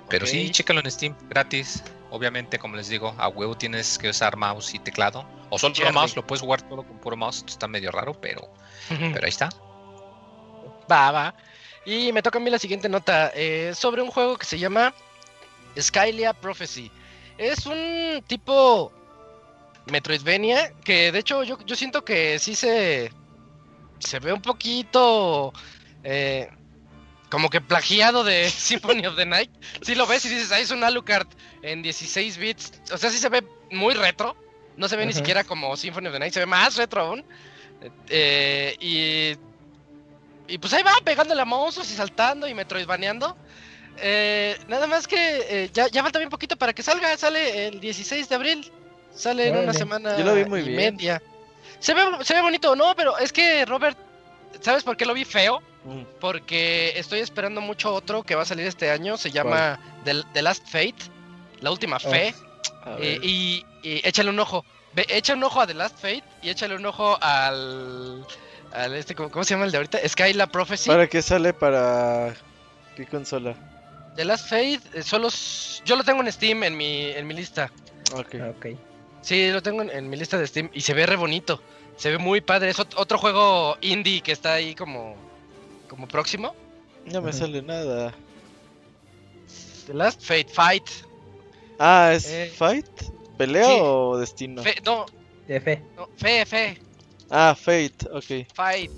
Pero 0.09 0.27
sí, 0.27 0.51
chécalo 0.51 0.81
en 0.81 0.91
Steam, 0.91 1.15
gratis. 1.29 1.83
Obviamente, 2.11 2.59
como 2.59 2.75
les 2.75 2.87
digo, 2.87 3.15
a 3.17 3.27
huevo 3.27 3.57
tienes 3.57 3.97
que 3.97 4.09
usar 4.09 4.37
mouse 4.37 4.73
y 4.75 4.79
teclado. 4.79 5.25
O 5.49 5.57
solo 5.57 5.91
mouse, 5.91 6.15
lo 6.15 6.25
puedes 6.25 6.41
jugar 6.41 6.61
todo 6.61 6.83
con 6.83 6.99
puro 6.99 7.17
mouse. 7.17 7.37
Esto 7.37 7.51
está 7.51 7.67
medio 7.67 7.91
raro, 7.91 8.13
pero, 8.13 8.47
pero 8.87 9.23
ahí 9.23 9.29
está. 9.29 9.49
Va, 10.89 11.11
va. 11.11 11.35
Y 11.85 12.11
me 12.13 12.21
toca 12.21 12.37
a 12.37 12.41
mí 12.41 12.49
la 12.49 12.59
siguiente 12.59 12.87
nota. 12.87 13.31
eh, 13.33 13.73
sobre 13.75 14.01
un 14.01 14.11
juego 14.11 14.37
que 14.37 14.45
se 14.45 14.59
llama 14.59 14.93
Skylia 15.79 16.33
Prophecy. 16.33 16.91
Es 17.37 17.65
un 17.65 18.23
tipo 18.27 18.91
Metroidvania 19.87 20.73
que 20.83 21.11
de 21.11 21.19
hecho 21.19 21.43
yo, 21.43 21.59
yo 21.65 21.75
siento 21.75 22.03
que 22.03 22.39
sí 22.39 22.55
se, 22.55 23.11
se 23.99 24.19
ve 24.19 24.33
un 24.33 24.41
poquito 24.41 25.53
eh, 26.03 26.49
como 27.29 27.49
que 27.49 27.61
plagiado 27.61 28.23
de 28.23 28.49
Symphony 28.49 29.05
of 29.07 29.15
the 29.15 29.25
Night. 29.25 29.51
Si 29.81 29.95
lo 29.95 30.07
ves 30.07 30.25
y 30.25 30.29
dices, 30.29 30.51
ah, 30.51 30.59
es 30.59 30.71
un 30.71 30.83
Alucard 30.83 31.27
en 31.63 31.81
16 31.81 32.37
bits. 32.37 32.71
O 32.91 32.97
sea, 32.97 33.09
sí 33.09 33.17
se 33.17 33.29
ve 33.29 33.43
muy 33.71 33.93
retro. 33.93 34.35
No 34.77 34.87
se 34.87 34.97
ve 34.97 35.05
ni 35.05 35.13
siquiera 35.13 35.43
como 35.43 35.75
Symphony 35.77 36.07
of 36.07 36.13
the 36.13 36.19
Night, 36.19 36.33
se 36.33 36.41
ve 36.41 36.45
más 36.45 36.75
retro 36.75 37.01
aún. 37.01 37.25
Eh, 38.09 38.75
y 38.79 39.37
y 40.47 40.59
pues 40.59 40.73
ahí 40.73 40.83
va 40.83 40.93
pegándole 41.03 41.41
a 41.41 41.45
monstruos 41.45 41.89
y 41.91 41.95
saltando 41.95 42.47
y 42.47 42.53
metroidvaneando. 42.53 43.35
Eh, 43.97 44.57
nada 44.67 44.85
más 44.85 45.07
que 45.07 45.69
ya, 45.73 45.87
ya 45.87 46.03
falta 46.03 46.19
bien 46.19 46.29
poquito 46.29 46.55
para 46.55 46.73
que 46.73 46.83
salga. 46.83 47.17
Sale 47.17 47.67
el 47.67 47.79
16 47.79 48.29
de 48.29 48.35
abril. 48.35 48.71
Sale 49.15 49.47
en 49.47 49.57
una 49.57 49.73
semana 49.73 50.17
Yo 50.17 50.25
lo 50.25 50.35
vi 50.35 50.45
muy 50.45 50.59
y 50.61 50.63
bien. 50.63 50.75
media. 50.75 51.21
Se 51.79 51.93
ve, 51.93 52.01
se 52.21 52.33
ve 52.33 52.41
bonito, 52.41 52.75
no, 52.75 52.95
pero 52.95 53.17
es 53.17 53.31
que 53.31 53.65
Robert, 53.65 53.97
¿sabes 54.61 54.83
por 54.83 54.97
qué 54.97 55.05
lo 55.05 55.13
vi 55.13 55.23
feo? 55.25 55.61
Mm. 55.85 56.01
Porque 56.19 56.97
estoy 56.97 57.19
esperando 57.19 57.61
mucho 57.61 57.93
otro 57.93 58.23
que 58.23 58.35
va 58.35 58.41
a 58.41 58.45
salir 58.45 58.65
este 58.65 58.89
año. 58.89 59.17
Se 59.17 59.31
llama 59.31 59.79
The, 60.03 60.23
The 60.33 60.41
Last 60.41 60.65
Fate, 60.65 60.95
la 61.61 61.71
última 61.71 61.99
fe. 61.99 62.33
Eh, 62.87 62.95
ver. 62.99 63.19
y, 63.23 63.65
y 63.83 64.07
échale 64.07 64.29
un 64.29 64.39
ojo. 64.39 64.65
Ve, 64.93 65.05
echa 65.09 65.33
un 65.33 65.43
ojo 65.43 65.61
a 65.61 65.67
The 65.67 65.73
Last 65.73 65.95
Fate 65.95 66.23
y 66.41 66.49
échale 66.49 66.75
un 66.75 66.85
ojo 66.85 67.17
al, 67.21 68.25
al 68.71 68.95
este, 68.95 69.13
¿cómo, 69.15 69.29
cómo 69.29 69.43
se 69.43 69.53
llama 69.53 69.65
el 69.65 69.71
de 69.71 69.77
ahorita? 69.77 69.99
Skyla 70.07 70.47
Prophecy. 70.47 70.89
¿Para 70.89 71.07
qué 71.07 71.21
sale 71.21 71.53
para 71.53 72.33
qué 72.95 73.05
consola? 73.05 73.55
The 74.15 74.25
Last 74.25 74.49
Fade, 74.49 74.79
eh, 74.93 75.03
solo 75.03 75.29
yo 75.85 75.95
lo 75.97 76.03
tengo 76.03 76.21
en 76.21 76.31
Steam 76.31 76.63
en 76.63 76.77
mi, 76.77 77.07
en 77.09 77.27
mi 77.27 77.33
lista. 77.33 77.69
Ok. 78.13 78.35
Ok. 78.57 78.65
Sí, 79.25 79.49
lo 79.51 79.61
tengo 79.63 79.81
en, 79.81 79.89
en 79.89 80.07
mi 80.09 80.17
lista 80.17 80.37
de 80.37 80.45
Steam 80.45 80.69
y 80.71 80.81
se 80.81 80.93
ve 80.93 81.05
re 81.07 81.15
bonito. 81.15 81.59
Se 81.97 82.11
ve 82.11 82.17
muy 82.19 82.41
padre. 82.41 82.69
Es 82.69 82.77
ot- 82.79 82.93
otro 82.95 83.17
juego 83.17 83.75
indie 83.81 84.21
que 84.21 84.31
está 84.31 84.53
ahí 84.53 84.75
como, 84.75 85.15
como 85.89 86.07
próximo. 86.07 86.55
No 87.05 87.21
me 87.21 87.33
sale 87.33 87.61
nada. 87.63 88.13
The 89.87 89.93
Last 89.95 90.21
Fate 90.23 90.47
Fight. 90.49 90.83
Ah, 91.79 92.11
¿es 92.13 92.25
Eh, 92.27 92.53
Fight? 92.55 92.85
¿Pelea 93.37 93.65
sí. 93.65 93.77
o 93.81 94.17
Destino? 94.17 94.61
Fe- 94.61 94.81
no, 94.85 95.05
De 95.47 95.59
fe. 95.59 95.81
no, 95.97 96.07
Fe, 96.17 96.45
Fe. 96.45 96.77
Ah, 97.29 97.55
Fate, 97.59 97.95
ok. 98.11 98.47
Fight. 98.53 98.91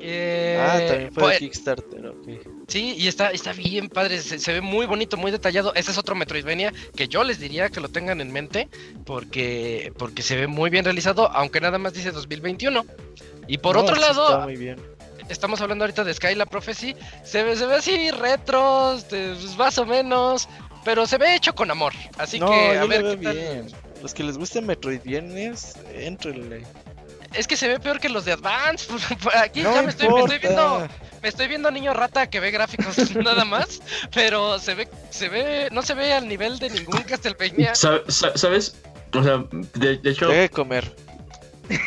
Eh, 0.00 0.56
ah, 0.60 0.78
también 0.86 1.12
fue 1.12 1.22
pues, 1.22 1.32
de 1.34 1.38
Kickstarter, 1.40 2.06
ok. 2.06 2.28
Sí, 2.68 2.94
y 2.96 3.08
está, 3.08 3.30
está 3.30 3.52
bien 3.52 3.88
padre, 3.88 4.20
se, 4.22 4.38
se 4.38 4.52
ve 4.52 4.60
muy 4.60 4.86
bonito, 4.86 5.16
muy 5.16 5.30
detallado. 5.30 5.74
Ese 5.74 5.90
es 5.90 5.98
otro 5.98 6.14
Metroidvania 6.14 6.72
que 6.96 7.08
yo 7.08 7.22
les 7.24 7.38
diría 7.38 7.68
que 7.68 7.80
lo 7.80 7.88
tengan 7.88 8.20
en 8.20 8.32
mente 8.32 8.68
porque, 9.04 9.92
porque 9.98 10.22
se 10.22 10.36
ve 10.36 10.46
muy 10.46 10.70
bien 10.70 10.84
realizado, 10.84 11.30
aunque 11.30 11.60
nada 11.60 11.78
más 11.78 11.92
dice 11.92 12.10
2021. 12.10 12.84
Y 13.46 13.58
por 13.58 13.76
No, 13.76 13.82
otro 13.82 13.96
lado, 13.96 14.24
Está 14.28 14.38
muy 14.44 14.56
bien. 14.56 14.76
estamos 15.28 15.60
hablando 15.60 15.84
ahorita 15.84 16.04
de 16.04 16.14
Skyla 16.14 16.46
Prophecy, 16.46 16.96
se 17.22 17.42
ve, 17.42 17.56
se 17.56 17.66
ve 17.66 17.74
así 17.76 18.10
retro, 18.10 18.94
este, 18.94 19.34
pues, 19.34 19.56
más 19.56 19.76
o 19.78 19.84
menos, 19.86 20.48
pero 20.84 21.06
se 21.06 21.18
ve 21.18 21.34
hecho 21.34 21.54
con 21.54 21.70
amor. 21.70 21.92
Así 22.18 22.40
no, 22.40 22.46
que 22.50 22.54
a 22.78 22.82
yo 22.82 22.88
ver 22.88 23.02
lo 23.02 23.08
veo 23.08 23.18
qué 23.18 23.24
tal. 23.24 23.36
bien. 23.36 23.66
Los 24.02 24.14
que 24.14 24.22
les 24.22 24.36
guste 24.38 24.60
Metroidvanias, 24.62 25.76
entrenle. 25.94 26.62
Es 27.36 27.46
que 27.46 27.56
se 27.56 27.68
ve 27.68 27.80
peor 27.80 28.00
que 28.00 28.08
los 28.08 28.24
de 28.24 28.32
Advance. 28.32 28.86
Aquí 29.34 29.62
No 29.62 29.74
ya 29.74 29.82
me 29.82 29.90
estoy, 29.90 30.08
me 30.08 30.20
estoy 30.20 30.38
viendo, 30.38 30.88
me 31.22 31.28
estoy 31.28 31.48
viendo 31.48 31.70
niño 31.70 31.92
rata 31.94 32.28
que 32.30 32.40
ve 32.40 32.50
gráficos 32.50 32.96
nada 33.16 33.44
más, 33.44 33.80
pero 34.12 34.58
se 34.58 34.74
ve, 34.74 34.88
se 35.10 35.28
ve, 35.28 35.68
no 35.72 35.82
se 35.82 35.94
ve 35.94 36.12
al 36.12 36.28
nivel 36.28 36.58
de 36.58 36.70
ningún 36.70 37.02
Castlevania. 37.02 37.74
Sa- 37.74 38.02
sa- 38.08 38.36
¿Sabes? 38.36 38.76
O 39.12 39.22
sea, 39.22 39.44
de, 39.74 39.98
de 39.98 40.10
hecho, 40.10 40.28
de 40.28 40.48
comer. 40.48 40.94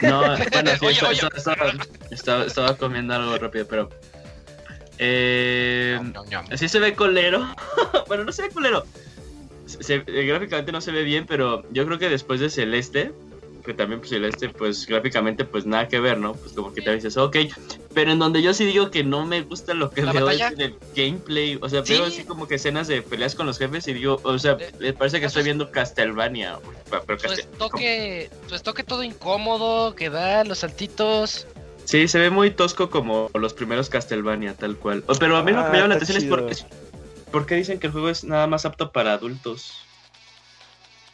no, 0.02 0.22
bueno, 0.52 0.72
sí, 0.80 0.86
Oye, 0.86 0.92
estaba, 0.96 1.10
oye. 1.10 1.22
estaba- 1.36 1.74
estaba- 2.12 2.46
estaba 2.46 2.78
comiendo 2.78 3.14
algo 3.14 3.38
rápido, 3.38 3.68
pero. 3.68 3.90
Eh, 5.00 6.00
sí 6.56 6.68
se 6.70 6.80
ve 6.80 6.94
colero. 6.96 7.48
bueno, 8.08 8.24
no 8.24 8.32
se 8.32 8.44
ve 8.44 8.50
colero. 8.50 8.86
Se- 9.66 9.84
se- 9.84 10.00
gráficamente 10.00 10.72
no 10.72 10.82
se 10.82 10.92
ve 10.92 11.04
bien, 11.04 11.26
pero 11.28 11.64
yo 11.72 11.86
creo 11.86 12.00
que 12.00 12.10
después 12.10 12.40
de 12.40 12.50
Celeste, 12.50 13.12
que 13.68 13.76
también 13.76 14.00
pues 14.00 14.10
Celeste, 14.10 14.50
pues 14.50 14.88
gráficamente 14.88 15.46
pues 15.46 15.68
nada 15.68 15.88
que 15.88 16.00
ver, 16.00 16.18
¿no? 16.18 16.34
Pues 16.34 16.54
como 16.54 16.74
que 16.74 16.82
te 16.82 16.96
dices, 16.96 17.16
ok. 17.18 17.38
Pero 17.94 18.12
en 18.12 18.18
donde 18.20 18.42
yo 18.42 18.54
sí 18.54 18.66
digo 18.66 18.90
que 18.90 19.04
no 19.04 19.26
me 19.26 19.42
gusta 19.42 19.76
lo 19.76 19.92
que 19.92 20.02
¿La 20.02 20.14
veo 20.14 20.26
batalla? 20.26 20.48
es 20.48 20.54
en 20.54 20.62
el 20.62 20.76
gameplay. 20.96 21.60
O 21.62 21.70
sea, 21.70 21.86
Sí. 21.86 21.94
veo 21.94 22.06
así 22.06 22.24
como 22.24 22.48
que 22.48 22.56
escenas 22.56 22.88
de 22.88 23.04
peleas 23.04 23.36
con 23.36 23.46
los 23.46 23.60
jefes 23.60 23.88
y 23.88 23.94
digo, 23.94 24.20
o 24.24 24.40
sea, 24.40 24.58
Eh, 24.60 24.72
me 24.80 24.94
parece 24.94 25.20
que 25.20 25.28
estoy 25.28 25.42
es- 25.42 25.46
viendo 25.46 25.70
Castlevania. 25.72 26.58
Pero 26.90 27.06
Castel- 27.20 27.40
estoque, 27.40 28.30
tu 28.48 28.56
estoque 28.56 28.84
todo 28.84 29.04
incómodo, 29.04 29.94
que 29.94 30.10
da 30.10 30.44
los 30.46 30.60
saltitos. 30.60 31.46
Sí, 31.86 32.08
se 32.08 32.20
ve 32.20 32.30
muy 32.30 32.52
tosco 32.52 32.90
como 32.90 33.30
los 33.34 33.54
primeros 33.54 33.90
Castlevania, 33.90 34.54
tal 34.56 34.76
cual. 34.78 35.04
Pero 35.20 35.38
a 35.38 35.44
mí 35.44 35.52
lo 35.52 35.60
que 35.62 35.68
Ah, 35.68 35.70
me 35.72 35.78
llama 35.78 35.88
la 35.90 35.96
atención 35.96 36.18
es 36.18 36.24
por, 36.26 36.40
chido. 36.40 36.50
es 36.52 36.66
por 37.32 37.46
qué 37.46 37.56
dicen 37.56 37.80
que 37.80 37.88
el 37.88 37.94
juego 37.94 38.10
es 38.10 38.24
nada 38.24 38.48
más 38.48 38.66
apto 38.66 38.92
para 38.92 39.14
adultos. 39.14 39.84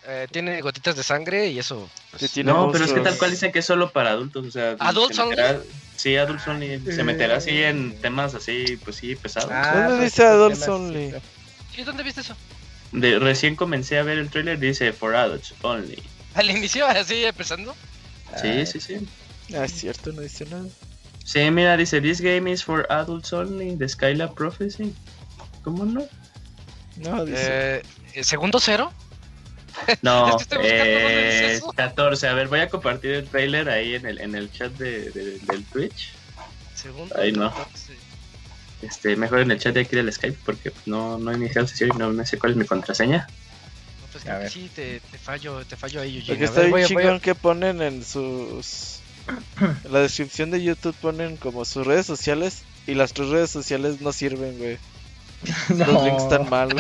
Eh, 0.06 0.28
tiene 0.32 0.62
gotitas 0.62 0.95
de 0.95 1.04
sangre 1.04 1.47
y 1.49 1.60
eso. 1.60 1.89
pues, 2.12 2.38
No, 2.43 2.72
pero 2.72 2.86
es 2.86 2.93
que 2.93 2.99
tal 2.99 3.18
cual 3.18 3.32
dicen 3.32 3.51
que 3.51 3.60
es 3.60 3.66
solo 3.66 3.91
para 3.91 4.12
adultos. 4.12 4.45
O 4.47 4.51
sea, 4.51 4.76
¿Adults 4.80 5.16
se 5.16 5.24
meterá- 5.24 5.62
Sí, 5.95 6.18
adults 6.18 6.47
only. 6.47 6.80
Se 6.91 7.04
meterá 7.04 7.38
así 7.38 7.62
en 7.64 7.99
temas 8.01 8.34
así, 8.36 8.78
pues 8.84 8.97
sí, 8.97 9.16
pesados. 9.16 9.49
¿Dónde 9.49 9.95
pues, 9.97 10.01
dice 10.12 10.26
Adults 10.26 10.68
Only? 10.68 11.14
¿Y 11.78 11.84
dónde 11.84 12.04
viste 12.04 12.22
eso? 12.22 12.36
De, 12.91 13.20
recién 13.20 13.56
comencé 13.56 13.97
a 13.97 14.04
ver 14.04 14.18
el 14.18 14.30
trailer, 14.30 14.60
dice 14.60 14.91
for 14.93 15.16
adults 15.16 15.54
only. 15.62 16.01
Al 16.36 16.49
inicio, 16.49 16.86
así 16.86 17.24
empezando. 17.24 17.74
Sí, 18.41 18.47
Ah, 18.62 18.66
sí, 18.66 18.80
sí. 18.80 19.08
Ah, 19.56 19.66
es 19.66 19.72
cierto, 19.74 20.12
no 20.12 20.22
dice 20.22 20.45
nada. 20.45 20.66
Sí, 21.24 21.39
mira, 21.51 21.78
dice 21.78 22.01
this 22.01 22.22
game 22.22 22.51
is 22.51 22.64
for 22.64 22.86
adults 22.89 23.32
only, 23.34 23.76
de 23.76 23.88
Skylab 23.88 24.34
Prophecy. 24.34 24.93
¿Cómo 25.64 25.86
no? 25.86 26.06
No, 26.97 27.26
dice. 27.26 27.78
Eh, 27.78 27.82
eh, 28.14 28.24
segundo 28.24 28.60
cero. 28.60 28.91
No, 30.01 30.27
Es 30.29 30.36
que 30.36 30.43
estoy 30.43 30.57
buscando 30.59 30.84
dónde 30.99 31.25
dice 31.25 31.45
eh, 31.45 31.53
eso. 31.55 31.73
14. 31.75 32.27
A 32.27 32.34
ver, 32.34 32.47
voy 32.47 32.59
a 32.59 32.69
compartir 32.69 33.11
el 33.11 33.29
trailer 33.29 33.69
ahí 33.69 33.95
en 33.95 34.05
el, 34.05 34.19
en 34.21 34.36
el 34.36 34.51
chat 34.51 34.71
de, 34.73 35.11
de- 35.11 35.39
del 35.39 35.65
Twitch. 35.71 36.13
Segundo. 36.75 37.15
Ay, 37.17 37.31
no. 37.31 37.53
Este, 38.81 39.15
mejor 39.15 39.39
en 39.39 39.51
el 39.51 39.59
chat 39.59 39.73
de 39.73 39.81
aquí 39.81 39.95
del 39.95 40.11
Skype 40.11 40.39
porque 40.45 40.73
no, 40.86 41.17
no 41.17 41.31
he 41.31 41.36
iniciado 41.36 41.67
sesión 41.67 41.91
y 41.95 41.97
no, 41.97 42.11
no 42.11 42.25
sé 42.25 42.38
cuál 42.38 42.51
es 42.51 42.57
mi 42.57 42.65
contraseña. 42.65 43.27
No, 44.01 44.07
pues 44.11 44.27
A 44.27 44.38
ver. 44.39 44.49
sí, 44.49 44.69
te, 44.75 44.99
te 44.99 45.17
fallo, 45.17 45.63
te 45.65 45.77
fallo 45.77 46.01
ahí, 46.01 46.17
Eugene. 46.17 46.27
Porque 46.27 46.43
está 46.45 46.61
ver, 46.61 46.69
bien 46.73 46.84
a- 46.84 46.88
chingón 46.88 47.19
que 47.21 47.36
ponen 47.36 47.81
en 47.81 48.03
sus. 48.03 48.99
En 49.86 49.93
la 49.93 49.99
descripción 50.01 50.51
de 50.51 50.61
YouTube 50.61 50.95
ponen 50.99 51.38
como 51.38 51.63
sus 51.63 51.88
redes 51.88 52.05
sociales 52.05 52.63
y 52.86 52.95
las 52.95 53.13
tres 53.13 53.29
redes 53.29 53.49
sociales 53.49 54.01
no 54.01 54.11
sirven, 54.11 54.57
güey. 54.57 54.77
No. 55.70 55.86
Los 55.91 56.04
links 56.04 56.24
están 56.24 56.50
mal. 56.50 56.70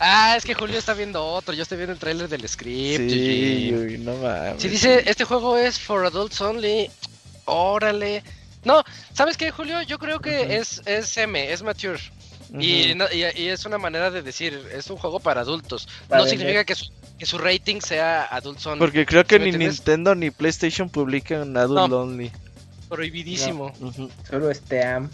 Ah, 0.00 0.34
es 0.36 0.44
que 0.44 0.54
Julio 0.54 0.78
está 0.78 0.94
viendo 0.94 1.24
otro. 1.24 1.54
Yo 1.54 1.62
estoy 1.62 1.76
viendo 1.78 1.92
el 1.92 1.98
trailer 1.98 2.28
del 2.28 2.48
script. 2.48 3.10
sí, 3.10 3.72
güey, 3.74 3.98
no 3.98 4.14
mames. 4.16 4.62
Si 4.62 4.68
dice, 4.68 5.02
este 5.06 5.24
juego 5.24 5.56
es 5.56 5.78
for 5.80 6.04
adults 6.06 6.40
only, 6.40 6.88
órale. 7.46 8.22
No, 8.64 8.84
¿sabes 9.12 9.36
qué, 9.36 9.50
Julio? 9.50 9.82
Yo 9.82 9.98
creo 9.98 10.20
que 10.20 10.56
es, 10.56 10.82
es 10.86 11.16
M, 11.16 11.52
es 11.52 11.62
mature. 11.62 11.98
Y, 12.58 12.94
no- 12.94 13.06
y, 13.12 13.24
y 13.40 13.48
es 13.48 13.64
una 13.66 13.76
manera 13.78 14.10
de 14.10 14.22
decir, 14.22 14.62
es 14.72 14.88
un 14.88 14.96
juego 14.96 15.20
para 15.20 15.40
adultos. 15.42 15.88
Para 16.08 16.20
no 16.20 16.24
vender. 16.24 16.38
significa 16.38 16.64
que 16.64 16.74
su, 16.74 16.86
que 17.18 17.26
su 17.26 17.38
rating 17.38 17.80
sea 17.80 18.24
adults 18.24 18.66
only. 18.66 18.78
Porque 18.78 19.04
creo 19.04 19.24
que 19.24 19.36
¿Sí 19.36 19.38
me 19.40 19.44
ni 19.46 19.50
entiendes? 19.52 19.78
Nintendo 19.80 20.14
ni 20.14 20.30
PlayStation 20.30 20.88
publican 20.88 21.56
Adult 21.56 21.90
No. 21.90 22.00
Only. 22.02 22.30
Prohibidísimo. 22.88 23.72
Solo 24.30 24.50
este 24.50 24.82
AM. 24.84 25.10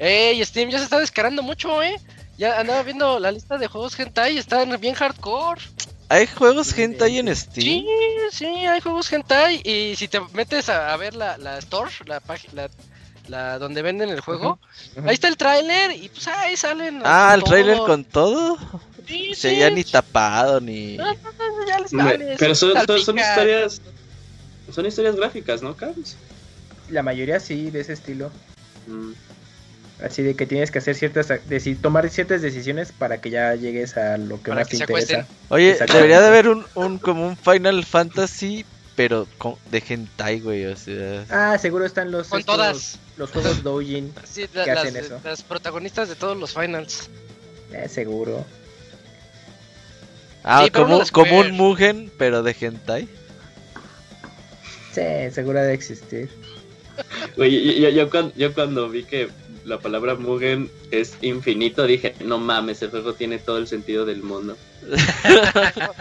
Ey, 0.00 0.42
Steam 0.46 0.70
ya 0.70 0.78
se 0.78 0.84
está 0.84 0.98
descarando 0.98 1.42
mucho, 1.42 1.82
¿eh? 1.82 1.94
Ya 2.38 2.58
andaba 2.58 2.82
viendo 2.82 3.18
la 3.18 3.30
lista 3.30 3.58
de 3.58 3.66
juegos 3.68 3.98
hentai 4.00 4.34
y 4.34 4.38
están 4.38 4.80
bien 4.80 4.94
hardcore. 4.94 5.60
¿Hay 6.08 6.26
juegos 6.26 6.68
Sí, 6.68 6.82
hentai 6.82 7.18
en 7.18 7.26
Sí, 7.28 7.36
Steam? 7.36 7.84
sí, 8.30 8.46
hay 8.46 8.80
juegos 8.80 9.12
hentai 9.12 9.60
y 9.62 9.94
si 9.96 10.08
te 10.08 10.20
metes 10.32 10.70
a, 10.70 10.94
a 10.94 10.96
ver 10.96 11.14
la, 11.14 11.36
la 11.36 11.58
store, 11.58 11.90
la 12.06 12.18
página, 12.20 12.54
la, 12.54 12.70
la 13.28 13.58
donde 13.58 13.82
venden 13.82 14.08
el 14.08 14.20
juego, 14.22 14.58
ahí 15.04 15.12
está 15.12 15.28
el 15.28 15.36
tráiler 15.36 15.92
y 15.92 16.08
pues 16.08 16.26
ahí 16.28 16.56
salen. 16.56 17.02
Ah, 17.04 17.32
el 17.34 17.40
todo. 17.42 17.50
trailer 17.50 17.76
con 17.80 18.02
todo. 18.04 18.56
Sí, 19.06 19.32
sí, 19.34 19.58
ya 19.58 19.68
ni 19.68 19.84
tapado 19.84 20.60
ni. 20.62 20.96
Ah, 20.98 21.14
ya 21.68 21.78
les 21.78 21.92
Hombre, 21.92 22.16
vale, 22.16 22.36
pero 22.38 22.54
son, 22.54 22.72
son- 22.72 22.86
son 22.86 22.96
salpica. 23.04 23.28
historias. 23.28 23.82
Son 24.72 24.86
historias 24.86 25.16
gráficas, 25.16 25.62
¿no, 25.62 25.76
Carlos? 25.76 26.16
La 26.88 27.02
mayoría 27.02 27.38
sí, 27.38 27.70
de 27.70 27.80
ese 27.80 27.92
estilo. 27.92 28.30
Mm. 28.86 29.12
Así 30.04 30.22
de 30.22 30.34
que 30.34 30.46
tienes 30.46 30.70
que 30.70 30.78
hacer 30.78 30.94
ciertas, 30.94 31.28
tomar 31.82 32.08
ciertas 32.08 32.40
decisiones 32.40 32.90
para 32.92 33.20
que 33.20 33.28
ya 33.30 33.54
llegues 33.54 33.96
a 33.98 34.16
lo 34.16 34.36
que 34.42 34.48
Para 34.50 34.62
más 34.62 34.68
que 34.68 34.78
te 34.78 34.82
interesa. 34.84 35.14
acuesten. 35.20 35.36
Oye, 35.50 35.76
debería 35.92 36.20
de 36.20 36.26
haber 36.28 36.48
un, 36.48 36.64
un 36.74 36.98
como 36.98 37.26
un 37.28 37.36
Final 37.36 37.84
Fantasy, 37.84 38.64
pero 38.96 39.26
con, 39.36 39.56
de 39.70 39.82
hentai, 39.86 40.40
güey. 40.40 40.64
O 40.66 40.76
sea. 40.76 41.24
Ah, 41.28 41.58
seguro 41.58 41.84
están 41.84 42.10
los 42.10 42.28
Con 42.28 42.40
estos- 42.40 42.56
todas. 42.56 42.98
los 43.18 43.30
juegos 43.30 43.62
Doujin, 43.62 44.12
Sí, 44.24 44.46
la- 44.54 44.64
que 44.64 44.74
las, 44.74 44.84
hacen 44.86 44.96
eso. 44.96 45.20
las 45.22 45.42
protagonistas 45.42 46.08
de 46.08 46.14
todos 46.14 46.36
los 46.36 46.54
finals. 46.54 47.10
eh, 47.72 47.86
seguro. 47.88 48.46
Ah, 50.42 50.62
Sí, 50.64 50.70
como, 50.70 51.02
como 51.12 51.40
un 51.40 51.50
Mugen, 51.52 52.10
pero 52.16 52.42
de 52.42 52.56
hentai. 52.58 53.06
Sí, 54.92 55.02
seguro 55.32 55.60
de 55.60 55.74
existir. 55.74 56.30
Güey, 57.36 57.80
yo, 57.80 57.88
yo- 57.88 57.88
yo 57.90 58.10
cuando, 58.10 58.34
yo 58.34 58.54
cuando 58.54 58.88
vi 58.88 59.04
que 59.04 59.28
la 59.64 59.78
palabra 59.78 60.14
Mugen 60.14 60.70
es 60.90 61.14
infinito, 61.22 61.86
dije, 61.86 62.14
no 62.24 62.38
mames, 62.38 62.82
el 62.82 62.90
juego 62.90 63.12
tiene 63.14 63.38
todo 63.38 63.58
el 63.58 63.66
sentido 63.66 64.04
del 64.06 64.22
mundo. 64.22 64.56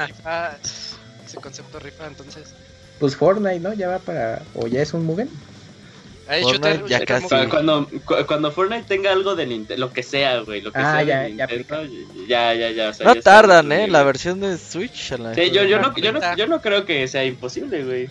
Rifa, 0.08 0.58
ese 1.26 1.38
concepto 1.42 1.80
rifa, 1.80 2.08
entonces. 2.08 2.54
Pues 3.00 3.16
Fortnite, 3.16 3.60
¿no? 3.60 3.74
Ya 3.74 3.88
va 3.88 4.00
para. 4.00 4.42
O 4.56 4.68
ya 4.68 4.82
es 4.82 4.94
un 4.94 5.06
Mugen. 5.06 5.30
Shooter- 6.30 6.86
ya 6.88 7.04
casi. 7.06 7.28
Cuando, 7.50 7.88
cu- 8.06 8.24
cuando 8.28 8.52
Fortnite 8.52 8.84
tenga 8.88 9.12
algo 9.12 9.36
de 9.36 9.48
Nintendo, 9.48 9.88
lo 9.88 9.92
que 9.94 10.04
sea, 10.04 10.42
güey, 10.42 10.62
lo 10.62 10.72
que 10.72 10.78
Ah, 10.78 10.92
sea 10.98 11.04
ya, 11.04 11.20
de 11.22 11.36
ya 11.36 11.48
Nintendo, 11.48 11.92
ya, 12.28 12.54
ya, 12.54 12.70
ya. 12.70 12.90
o 12.90 12.94
sea, 12.94 13.08
No 13.08 13.16
ya 13.16 13.22
tardan, 13.22 13.72
eh, 13.72 13.88
la 13.88 14.04
versión 14.04 14.40
de 14.40 14.58
Switch. 14.60 15.14
a 15.14 15.18
la 15.18 15.34
Sí, 15.34 15.50
yo, 15.50 15.64
yo, 15.64 15.80
no, 15.80 15.96
yo, 15.96 16.12
no, 16.12 16.36
yo 16.36 16.46
no 16.46 16.62
creo 16.62 16.86
que 16.86 17.08
sea 17.08 17.26
imposible, 17.26 17.84
güey. 17.84 18.10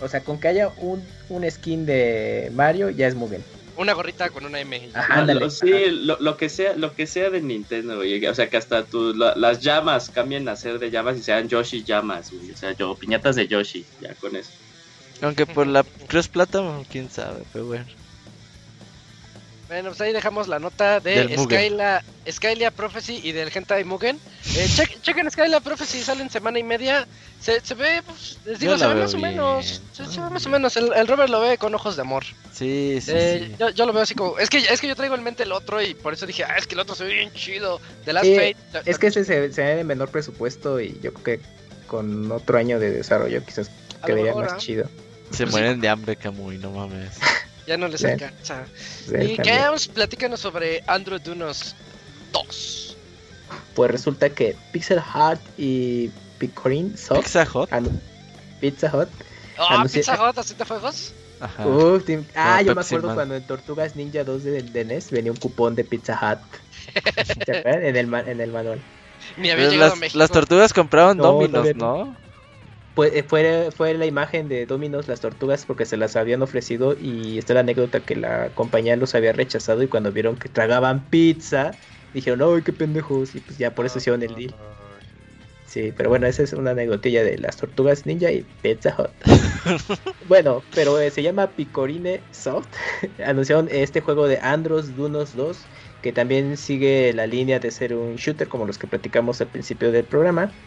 O 0.00 0.06
sea, 0.08 0.20
con 0.20 0.38
que 0.38 0.48
haya 0.48 0.68
un, 0.76 1.02
un 1.30 1.50
skin 1.50 1.84
de 1.84 2.52
Mario, 2.54 2.90
ya 2.90 3.08
es 3.08 3.16
Mugen. 3.16 3.42
Una 3.80 3.94
gorrita 3.94 4.28
con 4.28 4.44
una 4.44 4.60
M. 4.60 4.90
Ajá. 4.92 5.20
Ándale. 5.20 5.40
lo- 5.40 5.50
sí, 5.50 5.70
lo, 5.90 6.18
lo 6.20 6.36
que 6.36 6.50
sea, 6.50 6.76
lo 6.76 6.94
que 6.94 7.06
sea 7.06 7.30
de 7.30 7.40
Nintendo, 7.40 7.96
güey. 7.96 8.26
O 8.26 8.34
sea, 8.34 8.50
que 8.50 8.58
hasta 8.58 8.84
tu, 8.84 9.14
la- 9.14 9.34
las 9.36 9.60
llamas 9.60 10.10
cambien 10.10 10.46
a 10.50 10.56
ser 10.56 10.78
de 10.78 10.90
llamas 10.90 11.16
y 11.16 11.22
sean 11.22 11.48
Yoshi 11.48 11.82
llamas, 11.82 12.30
güey. 12.30 12.50
O 12.50 12.56
sea, 12.56 12.72
yo, 12.76 12.94
piñatas 12.96 13.36
de 13.36 13.48
Yoshi, 13.48 13.86
ya 14.00 14.14
con 14.16 14.36
eso. 14.36 14.50
Aunque 15.22 15.46
por 15.46 15.66
la 15.66 15.82
Cross 16.08 16.28
Platform, 16.28 16.84
quién 16.84 17.08
sabe, 17.10 17.42
pero 17.54 17.66
bueno. 17.66 17.86
Bueno, 19.70 19.90
pues 19.90 20.00
ahí 20.00 20.12
dejamos 20.12 20.48
la 20.48 20.58
nota 20.58 20.98
de. 20.98 21.38
Skyla, 21.38 22.02
Skylia 22.28 22.72
Prophecy 22.72 23.20
y 23.22 23.30
del 23.30 23.52
Hentai 23.54 23.84
Mugen. 23.84 24.18
Eh, 24.56 24.66
chequen 25.02 25.30
Skyla 25.30 25.60
Prophecy, 25.60 26.00
sale 26.00 26.22
en 26.22 26.28
semana 26.28 26.58
y 26.58 26.64
media. 26.64 27.06
Se, 27.40 27.60
se 27.60 27.76
ve, 27.76 28.02
pues, 28.04 28.40
les 28.44 28.58
digo, 28.58 28.76
se 28.76 28.88
ve 28.88 28.96
más 28.96 29.14
o 29.14 29.18
menos. 29.18 29.80
Se, 29.92 30.02
ve 30.02 30.28
más 30.28 30.44
o 30.44 30.48
menos. 30.48 30.76
El, 30.76 31.06
Robert 31.06 31.30
lo 31.30 31.40
ve 31.40 31.56
con 31.56 31.72
ojos 31.72 31.94
de 31.94 32.02
amor. 32.02 32.24
Sí, 32.52 32.98
sí, 33.00 33.12
Eh, 33.14 33.46
sí. 33.46 33.56
Yo, 33.60 33.70
yo 33.70 33.86
lo 33.86 33.92
veo 33.92 34.02
así 34.02 34.16
como. 34.16 34.40
Es 34.40 34.50
que, 34.50 34.58
es 34.58 34.80
que 34.80 34.88
yo 34.88 34.96
traigo 34.96 35.14
en 35.14 35.22
mente 35.22 35.44
el 35.44 35.52
otro 35.52 35.80
y 35.80 35.94
por 35.94 36.14
eso 36.14 36.26
dije, 36.26 36.42
ah, 36.42 36.56
es 36.58 36.66
que 36.66 36.74
el 36.74 36.80
otro 36.80 36.96
se 36.96 37.04
ve 37.04 37.14
bien 37.14 37.32
chido. 37.32 37.80
The 38.06 38.12
Last 38.12 38.26
Sí, 38.26 38.34
Fate. 38.34 38.90
Es 38.90 38.98
que 38.98 39.06
ese 39.06 39.24
se, 39.24 39.52
se 39.52 39.62
ve 39.62 39.76
de 39.76 39.84
menor 39.84 40.08
presupuesto 40.08 40.80
y 40.80 40.98
yo 41.00 41.14
creo 41.14 41.38
que 41.38 41.40
con 41.86 42.32
otro 42.32 42.58
año 42.58 42.80
de 42.80 42.90
desarrollo 42.90 43.44
quizás 43.44 43.70
quedaría 44.04 44.24
mejor, 44.24 44.46
más 44.46 44.54
¿ah? 44.54 44.58
chido. 44.58 44.86
Se 45.30 45.44
pues 45.44 45.52
mueren 45.52 45.80
de 45.80 45.88
hambre, 45.88 46.16
Camuy, 46.16 46.58
no 46.58 46.72
mames. 46.72 47.12
Ya 47.70 47.76
no 47.76 47.86
les 47.86 48.00
Sí. 48.00 48.06
alcanza. 48.08 48.64
Sí, 49.06 49.14
Y. 49.14 49.36
Chaos, 49.36 49.86
platícanos 49.86 50.40
sobre 50.40 50.82
Android 50.88 51.24
Unos 51.28 51.76
2. 52.32 52.96
Pues 53.76 53.90
resulta 53.92 54.28
que 54.30 54.56
Pixel 54.72 55.00
Heart 55.00 55.40
y 55.56 56.10
Picorin 56.40 56.98
Soft, 56.98 57.20
Pizza 57.26 57.44
Hut. 57.54 57.70
anu- 57.70 58.00
Pizza 58.60 58.90
Hut, 58.92 59.08
Ah, 59.56 59.76
Anunci- 59.84 59.98
Pizza 59.98 60.14
Hut, 60.20 60.36
¿así 60.36 60.54
te 60.54 60.64
juegos? 60.64 61.12
Ajá. 61.38 61.64
Uf, 61.64 62.04
tim- 62.04 62.24
ah, 62.34 62.56
Como 62.56 62.60
yo 62.62 62.66
me 62.70 62.74
Pepsi 62.80 62.88
acuerdo 62.96 63.06
Man. 63.08 63.14
cuando 63.16 63.36
en 63.36 63.46
Tortugas 63.46 63.94
Ninja 63.94 64.24
2 64.24 64.42
de, 64.42 64.62
de 64.62 64.84
NES 64.84 65.12
venía 65.12 65.30
un 65.30 65.38
cupón 65.38 65.76
de 65.76 65.84
Pizza 65.84 66.18
Hut. 66.20 66.40
En 67.46 67.94
el, 67.96 68.12
en 68.12 68.40
el 68.40 68.50
manual. 68.50 68.80
Ni 69.36 69.48
había 69.50 69.68
llegado 69.68 69.86
a 69.86 69.88
las, 69.90 69.98
México. 70.00 70.18
las 70.18 70.30
tortugas 70.32 70.72
compraban 70.72 71.18
No, 71.18 71.22
Dominos, 71.34 71.68
¿no? 71.76 72.16
Pues 72.94 73.24
fue, 73.28 73.70
fue 73.72 73.94
la 73.94 74.06
imagen 74.06 74.48
de 74.48 74.66
Dominos 74.66 75.08
las 75.08 75.20
tortugas 75.20 75.64
porque 75.64 75.86
se 75.86 75.96
las 75.96 76.16
habían 76.16 76.42
ofrecido 76.42 76.94
y 76.98 77.38
está 77.38 77.54
la 77.54 77.60
anécdota 77.60 78.04
que 78.04 78.16
la 78.16 78.52
compañía 78.54 78.96
los 78.96 79.14
había 79.14 79.32
rechazado 79.32 79.82
y 79.82 79.88
cuando 79.88 80.12
vieron 80.12 80.36
que 80.36 80.48
tragaban 80.48 81.08
pizza 81.08 81.78
dijeron, 82.12 82.42
¡ay, 82.42 82.62
qué 82.62 82.72
pendejos! 82.72 83.34
Y 83.34 83.40
pues 83.40 83.58
ya 83.58 83.74
por 83.74 83.86
eso 83.86 83.98
hicieron 83.98 84.22
el 84.22 84.34
deal. 84.34 84.58
Sí, 85.62 85.92
pero 85.92 86.08
bueno, 86.08 86.26
esa 86.26 86.42
es 86.42 86.52
una 86.52 86.72
anécdotilla 86.72 87.22
de 87.22 87.38
las 87.38 87.56
tortugas 87.56 88.04
ninja 88.04 88.32
y 88.32 88.42
Pizza 88.60 88.94
Hut. 88.98 89.14
bueno, 90.24 90.68
pero 90.74 90.98
eh, 91.00 91.10
se 91.10 91.22
llama 91.22 91.54
Picorine 91.54 92.26
Soft. 92.32 92.68
Anunciaron 93.24 93.68
este 93.70 94.00
juego 94.00 94.26
de 94.28 94.38
Andros 94.38 94.94
Dunos 94.94 95.32
2, 95.34 95.70
que 96.00 96.12
también 96.12 96.56
sigue 96.56 97.12
la 97.14 97.26
línea 97.26 97.60
de 97.60 97.70
ser 97.70 97.94
un 97.94 98.16
shooter 98.16 98.48
como 98.48 98.66
los 98.66 98.78
que 98.78 98.88
platicamos 98.88 99.40
al 99.40 99.50
principio 99.50 99.92
del 99.92 100.06
programa. 100.06 100.58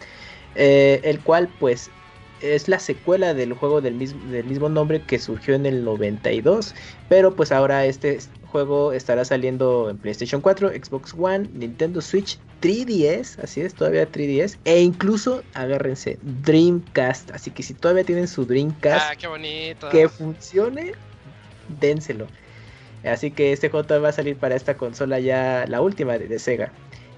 eh, 0.54 1.00
el 1.04 1.22
cual 1.22 1.54
pues 1.54 1.94
es 2.40 2.68
la 2.68 2.78
secuela 2.78 3.34
del 3.34 3.52
juego 3.52 3.80
del 3.80 3.94
mismo, 3.94 4.22
del 4.30 4.44
mismo 4.44 4.68
nombre 4.68 5.00
que 5.02 5.18
surgió 5.18 5.54
en 5.54 5.66
el 5.66 5.84
92, 5.84 6.74
pero 7.08 7.34
pues 7.34 7.52
ahora 7.52 7.86
este 7.86 8.18
juego 8.46 8.92
estará 8.92 9.24
saliendo 9.24 9.90
en 9.90 9.98
PlayStation 9.98 10.40
4, 10.40 10.70
Xbox 10.70 11.14
One, 11.18 11.48
Nintendo 11.54 12.00
Switch, 12.00 12.38
3DS, 12.60 13.42
así 13.42 13.60
es, 13.60 13.74
todavía 13.74 14.10
3DS, 14.10 14.58
e 14.64 14.80
incluso, 14.80 15.42
agárrense, 15.54 16.18
Dreamcast, 16.22 17.30
así 17.32 17.50
que 17.50 17.62
si 17.62 17.74
todavía 17.74 18.04
tienen 18.04 18.28
su 18.28 18.44
Dreamcast 18.46 19.06
Ah, 19.10 19.16
qué 19.16 19.26
bonito. 19.26 19.88
que 19.88 20.08
funcione, 20.08 20.92
dénselo. 21.80 22.26
Así 23.04 23.30
que 23.30 23.52
este 23.52 23.68
juego 23.68 24.00
va 24.00 24.08
a 24.08 24.12
salir 24.12 24.36
para 24.36 24.54
esta 24.54 24.76
consola 24.76 25.20
ya 25.20 25.66
la 25.68 25.80
última 25.82 26.16
de, 26.16 26.26
de 26.26 26.38
Sega. 26.38 26.72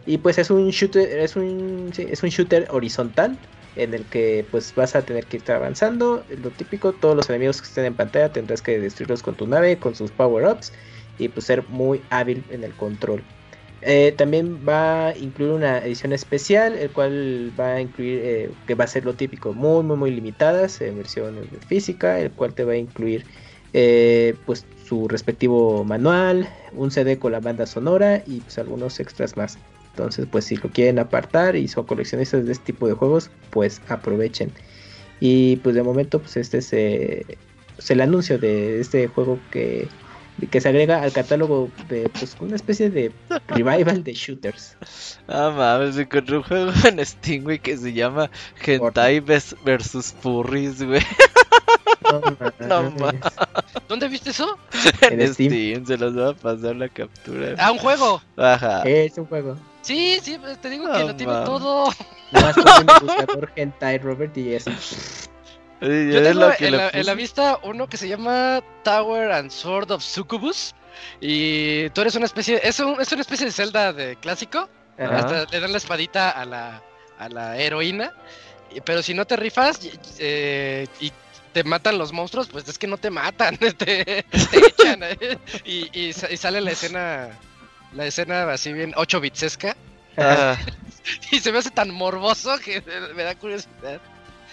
Y 0.04 0.18
pues 0.18 0.38
es 0.38 0.50
un 0.50 0.70
shooter, 0.70 1.18
es 1.18 1.36
un, 1.36 1.90
sí, 1.94 2.06
es 2.08 2.22
un 2.22 2.28
shooter 2.30 2.66
horizontal 2.70 3.38
en 3.76 3.94
el 3.94 4.04
que 4.06 4.44
pues 4.50 4.74
vas 4.74 4.96
a 4.96 5.02
tener 5.02 5.26
que 5.26 5.36
estar 5.36 5.56
avanzando. 5.56 6.24
Lo 6.42 6.50
típico, 6.50 6.92
todos 6.92 7.14
los 7.16 7.28
enemigos 7.28 7.60
que 7.60 7.68
estén 7.68 7.84
en 7.84 7.94
pantalla 7.94 8.32
tendrás 8.32 8.62
que 8.62 8.80
destruirlos 8.80 9.22
con 9.22 9.34
tu 9.34 9.46
nave, 9.46 9.78
con 9.78 9.94
sus 9.94 10.10
power-ups 10.10 10.72
y 11.18 11.28
pues 11.28 11.46
ser 11.46 11.66
muy 11.68 12.02
hábil 12.10 12.42
en 12.50 12.64
el 12.64 12.72
control. 12.74 13.22
Eh, 13.82 14.14
también 14.16 14.66
va 14.66 15.08
a 15.08 15.16
incluir 15.16 15.52
una 15.52 15.78
edición 15.78 16.12
especial, 16.12 16.76
el 16.76 16.90
cual 16.90 17.52
va 17.58 17.74
a 17.74 17.80
incluir, 17.80 18.20
eh, 18.24 18.50
que 18.66 18.74
va 18.74 18.84
a 18.84 18.88
ser 18.88 19.04
lo 19.04 19.14
típico, 19.14 19.52
muy, 19.52 19.84
muy, 19.84 19.96
muy 19.96 20.10
limitadas, 20.10 20.80
en 20.80 20.96
versión 20.96 21.36
física, 21.68 22.18
el 22.18 22.30
cual 22.32 22.54
te 22.54 22.64
va 22.64 22.72
a 22.72 22.76
incluir 22.76 23.24
eh, 23.74 24.34
pues 24.46 24.64
su 24.86 25.06
respectivo 25.06 25.84
manual, 25.84 26.48
un 26.72 26.90
CD 26.90 27.18
con 27.18 27.32
la 27.32 27.40
banda 27.40 27.66
sonora 27.66 28.22
y 28.26 28.40
pues 28.40 28.58
algunos 28.58 28.98
extras 28.98 29.36
más. 29.36 29.58
Entonces, 29.96 30.26
pues 30.30 30.44
si 30.44 30.56
lo 30.56 30.68
quieren 30.68 30.98
apartar 30.98 31.56
y 31.56 31.68
son 31.68 31.86
coleccionistas 31.86 32.44
de 32.44 32.52
este 32.52 32.66
tipo 32.66 32.86
de 32.86 32.92
juegos, 32.92 33.30
pues 33.48 33.80
aprovechen. 33.88 34.52
Y 35.20 35.56
pues 35.56 35.74
de 35.74 35.82
momento, 35.82 36.18
pues 36.20 36.36
este 36.36 36.58
es, 36.58 36.70
eh, 36.74 37.38
pues, 37.76 37.90
el 37.90 38.02
anuncio 38.02 38.38
de 38.38 38.78
este 38.78 39.06
juego 39.06 39.38
que, 39.50 39.88
que 40.50 40.60
se 40.60 40.68
agrega 40.68 41.02
al 41.02 41.12
catálogo 41.12 41.70
de 41.88 42.10
pues 42.10 42.36
una 42.40 42.56
especie 42.56 42.90
de 42.90 43.10
revival 43.48 44.04
de 44.04 44.12
shooters. 44.12 44.76
Ah, 45.28 45.50
mames, 45.56 45.96
encontré 45.96 46.36
un 46.36 46.42
juego 46.42 46.72
en 46.84 47.06
Steam, 47.06 47.44
güey, 47.44 47.58
que 47.58 47.78
se 47.78 47.94
llama 47.94 48.30
Hentai 48.66 49.20
vs 49.20 49.56
versus 49.64 50.12
Furries, 50.20 50.82
güey. 50.82 51.00
No, 52.12 52.20
No, 52.68 52.90
mames. 52.92 53.20
¿Dónde 53.88 54.08
viste 54.08 54.30
eso? 54.30 54.56
En, 55.00 55.20
En 55.20 55.34
Steam. 55.34 55.50
Steam. 55.50 55.86
se 55.86 55.96
los 55.98 56.14
voy 56.14 56.30
a 56.30 56.32
pasar 56.34 56.76
la 56.76 56.88
captura. 56.88 57.54
Ah, 57.58 57.72
un 57.72 57.78
juego. 57.78 58.22
Ajá. 58.36 58.82
Es 58.82 59.18
un 59.18 59.26
juego. 59.26 59.56
Sí, 59.86 60.18
sí, 60.22 60.36
pues, 60.38 60.60
te 60.60 60.68
digo 60.68 60.92
que 60.92 61.04
lo 61.04 61.14
tiene 61.16 61.32
todo. 61.44 61.92
Nada 62.32 62.52
más 62.56 62.80
el 62.80 62.86
buscador 63.06 63.52
hentai 63.54 63.98
Robert 63.98 64.36
y. 64.36 64.56
Oye, 65.82 66.12
Yo 66.12 66.22
tengo 66.22 66.40
lo 66.48 66.56
que 66.56 66.66
en 66.66 66.76
la, 66.76 66.90
en 66.92 67.16
vista 67.16 67.58
uno 67.62 67.86
que 67.88 67.96
se 67.96 68.08
llama 68.08 68.62
Tower 68.82 69.30
and 69.30 69.50
Sword 69.50 69.90
of 69.92 70.02
Succubus. 70.02 70.74
Y 71.20 71.88
tú 71.90 72.00
eres 72.00 72.14
una 72.16 72.24
especie. 72.26 72.60
Es, 72.66 72.80
un- 72.80 73.00
es 73.00 73.12
una 73.12 73.20
especie 73.20 73.46
de 73.46 73.52
Zelda 73.52 73.92
de 73.92 74.16
clásico. 74.16 74.68
Ajá. 74.98 75.18
Hasta 75.18 75.44
le 75.52 75.60
dan 75.60 75.70
la 75.72 75.78
espadita 75.78 76.30
a 76.30 76.44
la, 76.44 76.82
a 77.18 77.28
la 77.28 77.56
heroína. 77.58 78.12
y- 78.74 78.80
Pero 78.80 79.02
si 79.02 79.12
no 79.14 79.24
te 79.26 79.36
rifas 79.36 79.84
y- 79.84 79.92
eh, 80.18 80.86
y 81.00 81.12
te 81.52 81.62
matan 81.64 81.96
los 81.98 82.12
monstruos, 82.12 82.48
pues 82.48 82.66
es 82.68 82.76
que 82.78 82.86
no 82.88 82.96
te 82.96 83.10
matan. 83.10 83.56
Te, 83.76 83.76
te 83.76 84.24
echan. 84.58 85.02
eh, 85.02 85.38
y, 85.64 85.90
y 86.06 86.12
sa- 86.12 86.30
y 86.32 86.36
sale 86.38 86.60
la 86.60 86.70
escena. 86.72 87.28
La 87.96 88.06
escena 88.06 88.50
así 88.52 88.72
bien 88.72 88.92
8 88.96 89.20
bitsesca. 89.20 89.76
Ah, 90.16 90.56
Y 91.30 91.38
se 91.40 91.52
me 91.52 91.58
hace 91.58 91.70
tan 91.70 91.90
morboso 91.92 92.58
que 92.64 92.82
me 93.14 93.22
da 93.22 93.34
curiosidad. 93.36 94.00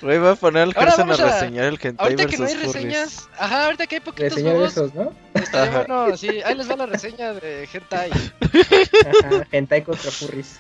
Güey, 0.02 0.20
voy 0.20 0.30
a 0.32 0.36
poner 0.36 0.64
al 0.64 0.74
Gerson 0.74 1.12
a 1.12 1.16
reseñar 1.16 1.66
el 1.66 1.80
Hentai 1.82 1.96
Ahorita 1.98 2.24
vs 2.26 2.32
que 2.32 2.38
no 2.38 2.46
hay 2.46 2.54
Furries. 2.56 2.74
reseñas. 2.74 3.30
Ajá, 3.38 3.66
ahorita 3.66 3.88
que 3.88 3.96
hay 3.96 4.02
poquitos 4.02 4.30
Reseñar 4.32 4.54
juegos. 4.56 4.72
esos, 4.74 4.94
¿no? 4.94 5.14
Estaría 5.34 5.70
Ajá. 5.72 5.86
bueno, 5.88 6.18
sí. 6.18 6.28
Ahí 6.46 6.56
les 6.56 6.70
va 6.70 6.76
la 6.76 6.86
reseña 6.86 7.34
de 7.34 7.68
Hentai. 7.74 8.12
Ajá. 8.12 9.48
Hentai 9.52 9.84
contra 9.84 10.12
furries. 10.12 10.60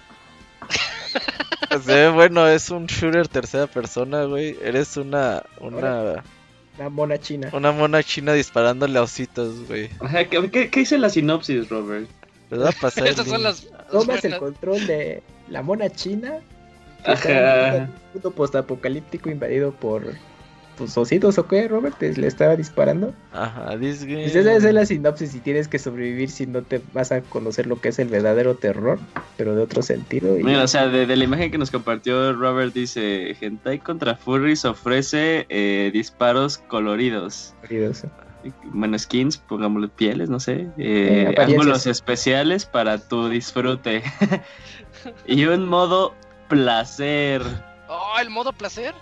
Se 1.69 1.77
ve 1.93 2.09
bueno, 2.09 2.47
es 2.47 2.69
un 2.69 2.85
shooter 2.87 3.27
tercera 3.27 3.67
persona, 3.67 4.23
güey. 4.25 4.57
Eres 4.63 4.95
una 4.97 5.43
una 5.59 6.23
La 6.77 6.89
mona 6.89 7.19
china. 7.19 7.49
una 7.53 7.71
mona 7.71 8.01
china 8.03 8.33
disparándole 8.33 8.97
a 8.97 9.01
ositos, 9.03 9.67
güey. 9.67 9.89
Ajá, 9.99 10.25
¿qué, 10.25 10.49
qué, 10.51 10.69
qué 10.69 10.79
dice 10.81 10.97
la 10.97 11.09
sinopsis, 11.09 11.69
Robert? 11.69 12.09
Les 12.53 12.59
voy 12.61 12.69
a 12.69 12.81
pasar 12.81 13.03
el 13.05 13.09
Estas 13.11 13.27
son 13.27 13.43
las. 13.43 13.63
las 13.65 13.87
Tomas 13.87 14.23
el 14.25 14.31
buenas. 14.31 14.39
control 14.39 14.87
de 14.87 15.23
la 15.49 15.61
mona 15.61 15.89
china. 15.89 16.39
que 17.05 17.11
está 17.13 17.29
en 17.31 17.73
Ajá. 17.75 17.83
un 17.85 17.93
mundo 18.13 18.31
postapocalíptico 18.31 19.29
invadido 19.29 19.71
por 19.73 20.03
pues, 20.77 20.97
ositos 20.97 21.37
o 21.37 21.47
qué, 21.47 21.67
Robert. 21.67 21.97
Te- 21.97 22.13
Le 22.15 22.27
estaba 22.27 22.55
disparando. 22.55 23.13
Ajá, 23.33 23.77
this 23.77 24.03
game. 24.05 24.21
Pues 24.23 24.35
esa 24.35 24.55
es 24.55 24.63
la 24.73 24.85
sinopsis 24.85 25.35
y 25.35 25.39
tienes 25.39 25.67
que 25.67 25.77
sobrevivir 25.79 26.29
si 26.29 26.47
no 26.47 26.61
te 26.63 26.81
vas 26.93 27.11
a 27.11 27.21
conocer 27.21 27.67
lo 27.67 27.79
que 27.81 27.89
es 27.89 27.99
el 27.99 28.07
verdadero 28.07 28.55
terror, 28.55 28.99
pero 29.37 29.53
de 29.55 29.61
otro 29.63 29.81
sentido. 29.81 30.39
Y... 30.39 30.43
Mira, 30.43 30.63
o 30.63 30.67
sea, 30.67 30.87
de, 30.87 31.05
de 31.05 31.15
la 31.15 31.23
imagen 31.25 31.51
que 31.51 31.57
nos 31.57 31.69
compartió 31.71 32.33
Robert 32.33 32.73
dice, 32.73 33.35
Hentai 33.41 33.79
contra 33.79 34.15
Furries 34.15 34.63
ofrece 34.65 35.45
eh, 35.49 35.91
disparos 35.93 36.57
coloridos. 36.57 37.53
Bueno, 38.65 38.97
skins, 38.97 39.37
pongámosle 39.37 39.87
pieles, 39.89 40.29
no 40.29 40.39
sé. 40.39 40.67
Eh, 40.77 41.33
eh, 41.35 41.41
ángulos 41.41 41.87
especiales 41.87 42.65
para 42.65 42.97
tu 42.97 43.29
disfrute. 43.29 44.03
y 45.27 45.45
un 45.45 45.67
modo 45.67 46.13
placer. 46.47 47.41
Oh, 47.95 48.19
el 48.19 48.29
modo 48.29 48.51
placer. 48.53 48.93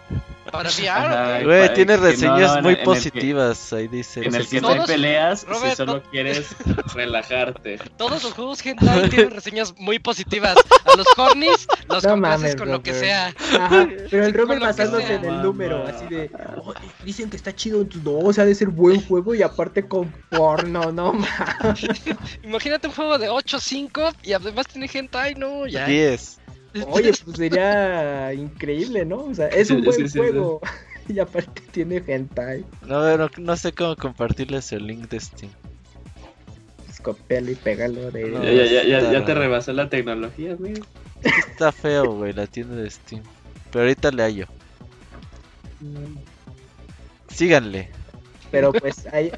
Para 0.51 0.69
VR. 0.77 1.43
Güey. 1.45 1.73
Tiene 1.75 1.95
reseñas 1.97 2.55
no, 2.57 2.61
muy 2.63 2.73
en 2.73 2.77
el 2.77 2.77
que- 2.79 2.83
positivas, 2.83 3.71
ahí 3.73 3.87
dice. 3.87 4.25
En 4.25 4.35
el 4.35 4.47
que 4.47 4.59
Todos- 4.59 4.87
peleas 4.87 5.45
Robert, 5.45 5.69
si 5.69 5.75
solo 5.77 5.93
no- 5.93 6.03
quieres 6.11 6.47
relajarte. 6.95 7.77
Todos 7.95 8.23
los 8.23 8.33
juegos 8.33 8.65
Hentai 8.65 9.09
tienen 9.09 9.31
reseñas 9.31 9.73
muy 9.77 9.99
positivas. 9.99 10.55
A 10.83 10.97
los 10.97 11.07
cornis 11.15 11.67
los 11.87 12.03
No 12.03 12.17
mames, 12.17 12.55
con 12.55 12.69
lo 12.69 12.81
que 12.83 12.93
sea. 12.93 13.27
Ajá, 13.59 13.87
pero 14.09 14.25
el 14.25 14.33
Robert 14.33 14.61
basándose 14.61 15.13
en 15.15 15.25
el 15.25 15.41
número, 15.41 15.85
así 15.87 16.05
de, 16.07 16.29
"Oh, 16.57 16.73
dicen 17.05 17.29
que 17.29 17.37
está 17.37 17.55
chido, 17.55 17.85
no, 18.03 18.17
o 18.17 18.33
sea, 18.33 18.43
de 18.45 18.55
ser 18.55 18.67
buen 18.69 19.01
juego 19.05 19.33
y 19.35 19.43
aparte 19.43 19.87
con 19.87 20.11
porno, 20.29 20.91
no 20.91 21.13
mames. 21.13 21.81
Imagínate 22.43 22.87
un 22.87 22.93
juego 22.93 23.17
de 23.19 23.29
8-5 23.29 24.13
y 24.23 24.33
además 24.33 24.67
tiene 24.67 24.89
Hentai, 24.91 25.35
no, 25.35 25.65
ya. 25.67 25.85
10. 25.85 26.39
Oye, 26.87 27.11
pues 27.25 27.37
sería 27.37 28.33
increíble, 28.33 29.05
¿no? 29.05 29.25
O 29.25 29.35
sea, 29.35 29.47
es 29.47 29.69
un 29.71 29.79
Sí, 29.79 29.85
buen 29.85 29.97
sí, 29.97 30.09
sí, 30.09 30.17
juego. 30.17 30.61
y 31.07 31.19
aparte 31.19 31.61
tiene 31.71 32.03
hentai. 32.05 32.65
No, 32.87 33.17
no, 33.17 33.29
no 33.37 33.57
sé 33.57 33.71
cómo 33.73 33.95
compartirles 33.95 34.71
el 34.71 34.87
link 34.87 35.09
de 35.09 35.19
Steam. 35.19 35.51
Pues 36.85 37.01
copialo 37.01 37.51
y 37.51 37.55
pégalo 37.55 38.11
de... 38.11 38.29
No. 38.29 38.43
Ya, 38.43 38.51
ya, 38.51 38.65
ya, 38.65 38.83
ya, 38.83 39.11
ya 39.11 39.25
te 39.25 39.33
rebasó 39.33 39.73
la 39.73 39.89
tecnología, 39.89 40.53
amigo. 40.53 40.85
Está 41.23 41.71
feo, 41.71 42.13
güey, 42.15 42.33
la 42.33 42.47
tienda 42.47 42.75
de 42.75 42.89
Steam. 42.89 43.23
Pero 43.71 43.83
ahorita 43.83 44.11
le 44.11 44.23
hallo. 44.23 44.47
Síganle. 47.29 47.89
Pero 48.51 48.73
pues 48.73 49.07
ahí, 49.07 49.31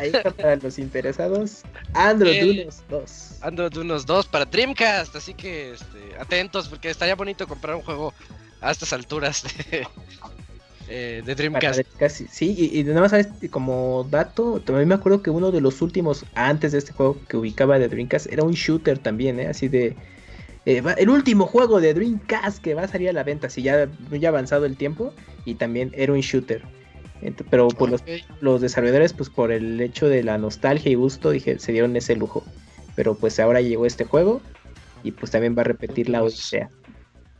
ahí 0.00 0.10
está 0.12 0.30
para 0.30 0.56
los 0.56 0.78
interesados. 0.78 1.62
Android 1.94 2.36
El- 2.42 2.60
Unos 2.60 2.82
2. 2.88 3.38
Android 3.40 3.76
unos 3.76 4.04
dos 4.06 4.26
para 4.26 4.44
Dreamcast, 4.44 5.14
así 5.16 5.32
que 5.34 5.72
este, 5.72 6.16
atentos 6.18 6.68
porque 6.68 6.90
estaría 6.90 7.14
bonito 7.14 7.46
comprar 7.46 7.76
un 7.76 7.82
juego 7.82 8.12
a 8.60 8.70
estas 8.72 8.92
alturas 8.92 9.44
de, 9.70 9.86
eh, 10.88 11.22
de 11.24 11.34
Dreamcast. 11.34 11.80
casi, 11.98 12.26
sí, 12.28 12.54
y, 12.58 12.80
y 12.80 12.84
nada 12.84 13.00
más 13.02 13.10
sabes, 13.10 13.28
como 13.50 14.06
dato, 14.10 14.60
también 14.60 14.88
me 14.88 14.94
acuerdo 14.94 15.22
que 15.22 15.30
uno 15.30 15.50
de 15.52 15.60
los 15.60 15.82
últimos 15.82 16.24
antes 16.34 16.72
de 16.72 16.78
este 16.78 16.92
juego 16.92 17.20
que 17.28 17.36
ubicaba 17.36 17.78
de 17.78 17.88
Dreamcast 17.88 18.32
era 18.32 18.42
un 18.42 18.52
shooter 18.52 18.98
también, 18.98 19.38
¿eh? 19.38 19.46
así 19.48 19.68
de 19.68 19.94
eh, 20.66 20.80
va- 20.80 20.92
el 20.94 21.08
último 21.10 21.46
juego 21.46 21.80
de 21.80 21.94
Dreamcast 21.94 22.58
que 22.62 22.74
va 22.74 22.82
a 22.82 22.88
salir 22.88 23.08
a 23.08 23.12
la 23.12 23.22
venta, 23.22 23.46
así 23.46 23.62
ya 23.62 23.88
muy 24.10 24.24
avanzado 24.26 24.66
el 24.66 24.76
tiempo 24.76 25.14
y 25.44 25.54
también 25.54 25.92
era 25.94 26.12
un 26.12 26.20
shooter. 26.20 26.62
Pero 27.50 27.68
pues 27.68 27.90
los, 27.90 28.02
los 28.40 28.60
desarrolladores 28.60 29.12
pues 29.12 29.28
por 29.28 29.50
el 29.52 29.80
hecho 29.80 30.08
de 30.08 30.22
la 30.22 30.38
nostalgia 30.38 30.90
y 30.90 30.94
gusto 30.94 31.30
dije 31.30 31.58
se 31.58 31.72
dieron 31.72 31.96
ese 31.96 32.16
lujo. 32.16 32.44
Pero 32.94 33.14
pues 33.14 33.38
ahora 33.40 33.60
llegó 33.60 33.86
este 33.86 34.04
juego 34.04 34.40
y 35.02 35.12
pues 35.12 35.30
también 35.30 35.56
va 35.56 35.62
a 35.62 35.64
repetir 35.64 36.08
la 36.08 36.22
odisea. 36.22 36.68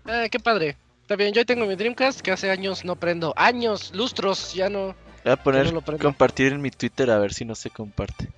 Ah, 0.04 0.26
qué 0.30 0.38
padre. 0.38 0.76
Está 1.02 1.16
bien, 1.16 1.32
yo 1.32 1.44
tengo 1.46 1.66
mi 1.66 1.74
Dreamcast 1.74 2.20
que 2.20 2.30
hace 2.30 2.50
años 2.50 2.84
no 2.84 2.96
prendo. 2.96 3.32
Años, 3.36 3.92
lustros, 3.94 4.52
ya 4.52 4.68
no. 4.68 4.94
Voy 5.24 5.32
a 5.32 5.36
poner 5.36 5.66
no 5.66 5.72
lo 5.72 5.80
prendo. 5.82 6.04
compartir 6.04 6.52
en 6.52 6.60
mi 6.60 6.70
Twitter 6.70 7.10
a 7.10 7.18
ver 7.18 7.32
si 7.32 7.44
no 7.44 7.54
se 7.54 7.70
comparte. 7.70 8.28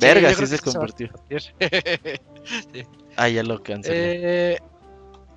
Verga, 0.00 0.30
sí 0.30 0.34
creo 0.36 0.48
se 0.48 0.58
compartió. 0.58 1.10
Ah, 3.16 3.28
ya 3.28 3.42
lo 3.42 3.62
cancelé. 3.62 4.54
Eh, 4.54 4.58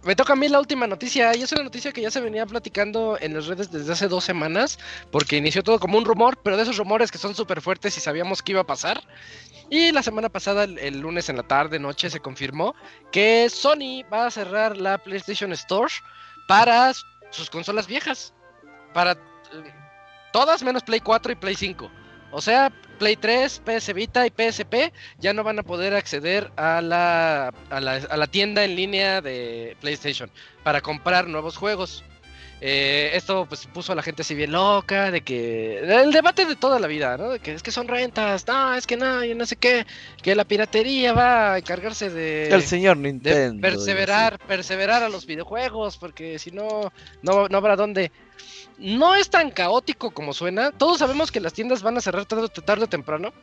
me 0.05 0.15
toca 0.15 0.33
a 0.33 0.35
mí 0.35 0.47
la 0.47 0.59
última 0.59 0.85
noticia 0.85 1.35
y 1.35 1.41
es 1.41 1.51
una 1.51 1.63
noticia 1.63 1.91
que 1.91 2.01
ya 2.01 2.11
se 2.11 2.21
venía 2.21 2.45
platicando 2.45 3.17
en 3.19 3.33
las 3.33 3.47
redes 3.47 3.71
desde 3.71 3.91
hace 3.91 4.07
dos 4.07 4.23
semanas 4.23 4.77
porque 5.11 5.37
inició 5.37 5.63
todo 5.63 5.79
como 5.79 5.97
un 5.97 6.05
rumor, 6.05 6.37
pero 6.43 6.57
de 6.57 6.63
esos 6.63 6.77
rumores 6.77 7.11
que 7.11 7.17
son 7.17 7.33
súper 7.33 7.59
fuertes 7.59 7.97
y 7.97 8.01
sabíamos 8.01 8.43
que 8.43 8.51
iba 8.51 8.61
a 8.61 8.67
pasar. 8.67 9.01
Y 9.71 9.91
la 9.91 10.03
semana 10.03 10.29
pasada, 10.29 10.65
el, 10.65 10.99
lunes 10.99 11.27
en 11.29 11.37
la 11.37 11.43
tarde, 11.43 11.79
noche, 11.79 12.11
se 12.11 12.19
confirmó 12.19 12.75
que 13.11 13.49
Sony 13.49 14.03
va 14.13 14.27
a 14.27 14.31
cerrar 14.31 14.77
la 14.77 14.99
PlayStation 14.99 15.51
Store 15.53 15.91
para 16.47 16.93
sus 17.31 17.49
consolas 17.49 17.87
viejas. 17.87 18.31
Para 18.93 19.13
eh, 19.13 19.17
todas 20.31 20.61
menos 20.61 20.83
Play 20.83 20.99
4 20.99 21.31
y 21.31 21.35
Play 21.35 21.55
5. 21.55 21.89
O 22.31 22.41
sea, 22.41 22.71
Play 22.95 23.15
3, 23.15 23.61
PS 23.65 23.93
Vita 23.93 24.25
y 24.25 24.29
PSP 24.29 24.93
ya 25.19 25.33
no 25.33 25.43
van 25.43 25.59
a 25.59 25.63
poder 25.63 25.93
acceder 25.93 26.51
a 26.55 26.81
la, 26.81 27.53
a 27.69 27.79
la, 27.79 27.95
a 27.95 28.17
la 28.17 28.27
tienda 28.27 28.63
en 28.63 28.75
línea 28.75 29.21
de 29.21 29.77
PlayStation 29.81 30.29
para 30.63 30.81
comprar 30.81 31.27
nuevos 31.27 31.57
juegos. 31.57 32.03
Eh, 32.61 33.11
esto 33.13 33.45
pues 33.47 33.67
puso 33.67 33.91
a 33.91 33.95
la 33.95 34.01
gente 34.01 34.21
así 34.21 34.33
bien 34.33 34.51
loca, 34.51 35.11
de 35.11 35.21
que 35.21 35.79
el 35.79 36.11
debate 36.11 36.45
de 36.45 36.55
toda 36.55 36.79
la 36.79 36.87
vida, 36.87 37.17
¿no? 37.17 37.29
De 37.29 37.39
que 37.39 37.53
es 37.53 37.61
que 37.61 37.71
son 37.71 37.87
rentas, 37.87 38.47
no, 38.47 38.73
es 38.73 38.87
que 38.87 38.95
no, 38.95 39.23
y 39.23 39.35
no 39.35 39.45
sé 39.45 39.57
qué, 39.57 39.85
que 40.21 40.35
la 40.35 40.45
piratería 40.45 41.13
va 41.13 41.53
a 41.53 41.57
encargarse 41.57 42.09
de, 42.09 42.47
el 42.47 42.63
señor 42.63 42.97
de 42.97 43.11
Nintendo. 43.11 43.61
perseverar, 43.61 44.39
perseverar 44.39 45.03
a 45.03 45.09
los 45.09 45.25
videojuegos, 45.25 45.97
porque 45.97 46.39
si 46.39 46.51
no, 46.51 46.91
no, 47.21 47.47
no 47.49 47.57
habrá 47.57 47.75
dónde. 47.75 48.11
No 48.77 49.15
es 49.15 49.29
tan 49.29 49.51
caótico 49.51 50.11
como 50.11 50.33
suena. 50.33 50.71
Todos 50.71 50.99
sabemos 50.99 51.31
que 51.31 51.39
las 51.39 51.53
tiendas 51.53 51.81
van 51.81 51.97
a 51.97 52.01
cerrar 52.01 52.25
tarde, 52.25 52.49
tarde 52.49 52.85
o 52.85 52.87
temprano. 52.87 53.33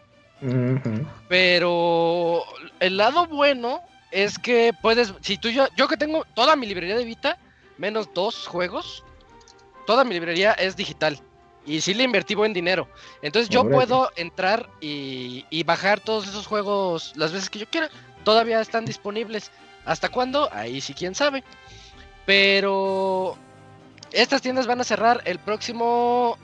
Pero 1.29 2.43
el 2.81 2.97
lado 2.97 3.27
bueno 3.27 3.81
es 4.11 4.39
que 4.39 4.73
puedes, 4.83 5.15
si 5.21 5.39
tú 5.39 5.49
yo, 5.49 5.69
yo 5.77 5.87
que 5.89 5.97
tengo 5.97 6.25
toda 6.35 6.57
mi 6.57 6.67
librería 6.67 6.97
de 6.97 7.05
Vita, 7.05 7.39
menos 7.79 8.09
dos 8.15 8.47
juegos, 8.47 9.05
toda 9.87 10.05
mi 10.05 10.15
librería 10.15 10.53
es 10.53 10.77
digital. 10.77 11.19
Y 11.65 11.81
sí 11.81 11.95
le 11.95 12.03
invertí 12.03 12.35
buen 12.35 12.53
dinero. 12.53 12.89
Entonces 13.23 13.49
yo 13.49 13.69
puedo 13.69 14.11
entrar 14.17 14.69
y, 14.81 15.47
y 15.49 15.63
bajar 15.63 16.01
todos 16.01 16.27
esos 16.27 16.47
juegos 16.47 17.13
las 17.15 17.33
veces 17.33 17.49
que 17.51 17.61
yo 17.61 17.67
quiera. 17.71 17.89
Todavía 18.25 18.61
están 18.61 18.85
disponibles. 18.85 19.53
¿Hasta 19.85 20.09
cuándo? 20.09 20.49
Ahí 20.53 20.81
sí, 20.81 20.93
quién 20.93 21.15
sabe. 21.15 21.45
Pero 22.27 23.37
estas 24.11 24.43
tiendas 24.43 24.67
van 24.67 24.81
a 24.81 24.85
cerrar 24.85 25.23
el 25.25 25.39
próximo 25.39 26.37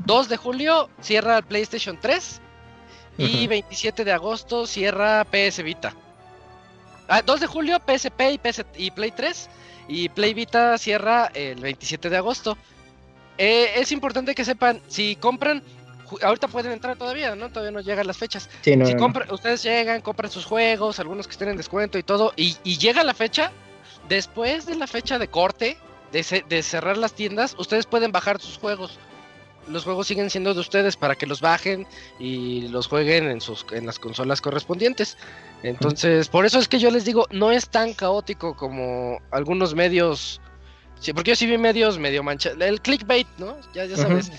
2 0.00 0.28
de 0.28 0.36
julio. 0.36 0.90
Cierra 1.00 1.38
el 1.38 1.44
PlayStation 1.44 1.98
3. 1.98 2.40
Y 3.18 3.40
Ujú. 3.40 3.48
27 3.48 4.04
de 4.04 4.12
agosto 4.12 4.66
cierra 4.66 5.24
PS 5.24 5.62
Vita. 5.62 5.94
Ah, 7.08 7.22
2 7.22 7.40
de 7.40 7.46
julio 7.46 7.78
PSP 7.86 8.20
y, 8.32 8.38
PS 8.38 8.64
y 8.76 8.90
Play 8.90 9.10
3. 9.10 9.48
Y 9.90 10.08
Play 10.08 10.34
Vita 10.34 10.78
cierra 10.78 11.30
el 11.34 11.60
27 11.60 12.08
de 12.10 12.16
agosto. 12.16 12.56
Eh, 13.38 13.72
es 13.76 13.90
importante 13.90 14.34
que 14.34 14.44
sepan, 14.44 14.80
si 14.86 15.16
compran, 15.16 15.62
ahorita 16.22 16.46
pueden 16.48 16.72
entrar 16.72 16.96
todavía, 16.96 17.34
¿no? 17.34 17.48
Todavía 17.48 17.72
no 17.72 17.80
llegan 17.80 18.06
las 18.06 18.16
fechas. 18.18 18.48
Sí, 18.62 18.76
no, 18.76 18.86
si 18.86 18.94
no. 18.94 19.00
compran, 19.00 19.30
ustedes 19.32 19.62
llegan, 19.62 20.00
compran 20.00 20.30
sus 20.30 20.44
juegos, 20.44 21.00
algunos 21.00 21.26
que 21.26 21.32
estén 21.32 21.48
en 21.48 21.56
descuento 21.56 21.98
y 21.98 22.02
todo, 22.04 22.32
y, 22.36 22.56
y 22.62 22.78
llega 22.78 23.02
la 23.02 23.14
fecha, 23.14 23.50
después 24.08 24.66
de 24.66 24.76
la 24.76 24.86
fecha 24.86 25.18
de 25.18 25.28
corte, 25.28 25.76
de, 26.12 26.22
ce- 26.22 26.44
de 26.48 26.62
cerrar 26.62 26.96
las 26.96 27.14
tiendas, 27.14 27.56
ustedes 27.58 27.86
pueden 27.86 28.12
bajar 28.12 28.40
sus 28.40 28.58
juegos. 28.58 28.98
Los 29.68 29.84
juegos 29.84 30.06
siguen 30.06 30.30
siendo 30.30 30.54
de 30.54 30.60
ustedes 30.60 30.96
para 30.96 31.14
que 31.16 31.26
los 31.26 31.40
bajen 31.40 31.86
y 32.18 32.68
los 32.68 32.86
jueguen 32.88 33.28
en 33.30 33.40
sus 33.40 33.64
en 33.72 33.86
las 33.86 33.98
consolas 33.98 34.40
correspondientes. 34.40 35.16
Entonces, 35.62 36.28
por 36.28 36.46
eso 36.46 36.58
es 36.58 36.68
que 36.68 36.78
yo 36.78 36.90
les 36.90 37.04
digo, 37.04 37.26
no 37.30 37.50
es 37.52 37.68
tan 37.68 37.92
caótico 37.92 38.56
como 38.56 39.18
algunos 39.30 39.74
medios. 39.74 40.40
Sí, 40.98 41.12
porque 41.12 41.30
yo 41.30 41.36
sí 41.36 41.46
vi 41.46 41.58
medios 41.58 41.98
medio 41.98 42.22
manchados. 42.22 42.60
El 42.60 42.80
clickbait, 42.80 43.26
¿no? 43.38 43.56
Ya, 43.74 43.84
ya 43.84 43.96
sabes, 43.96 44.30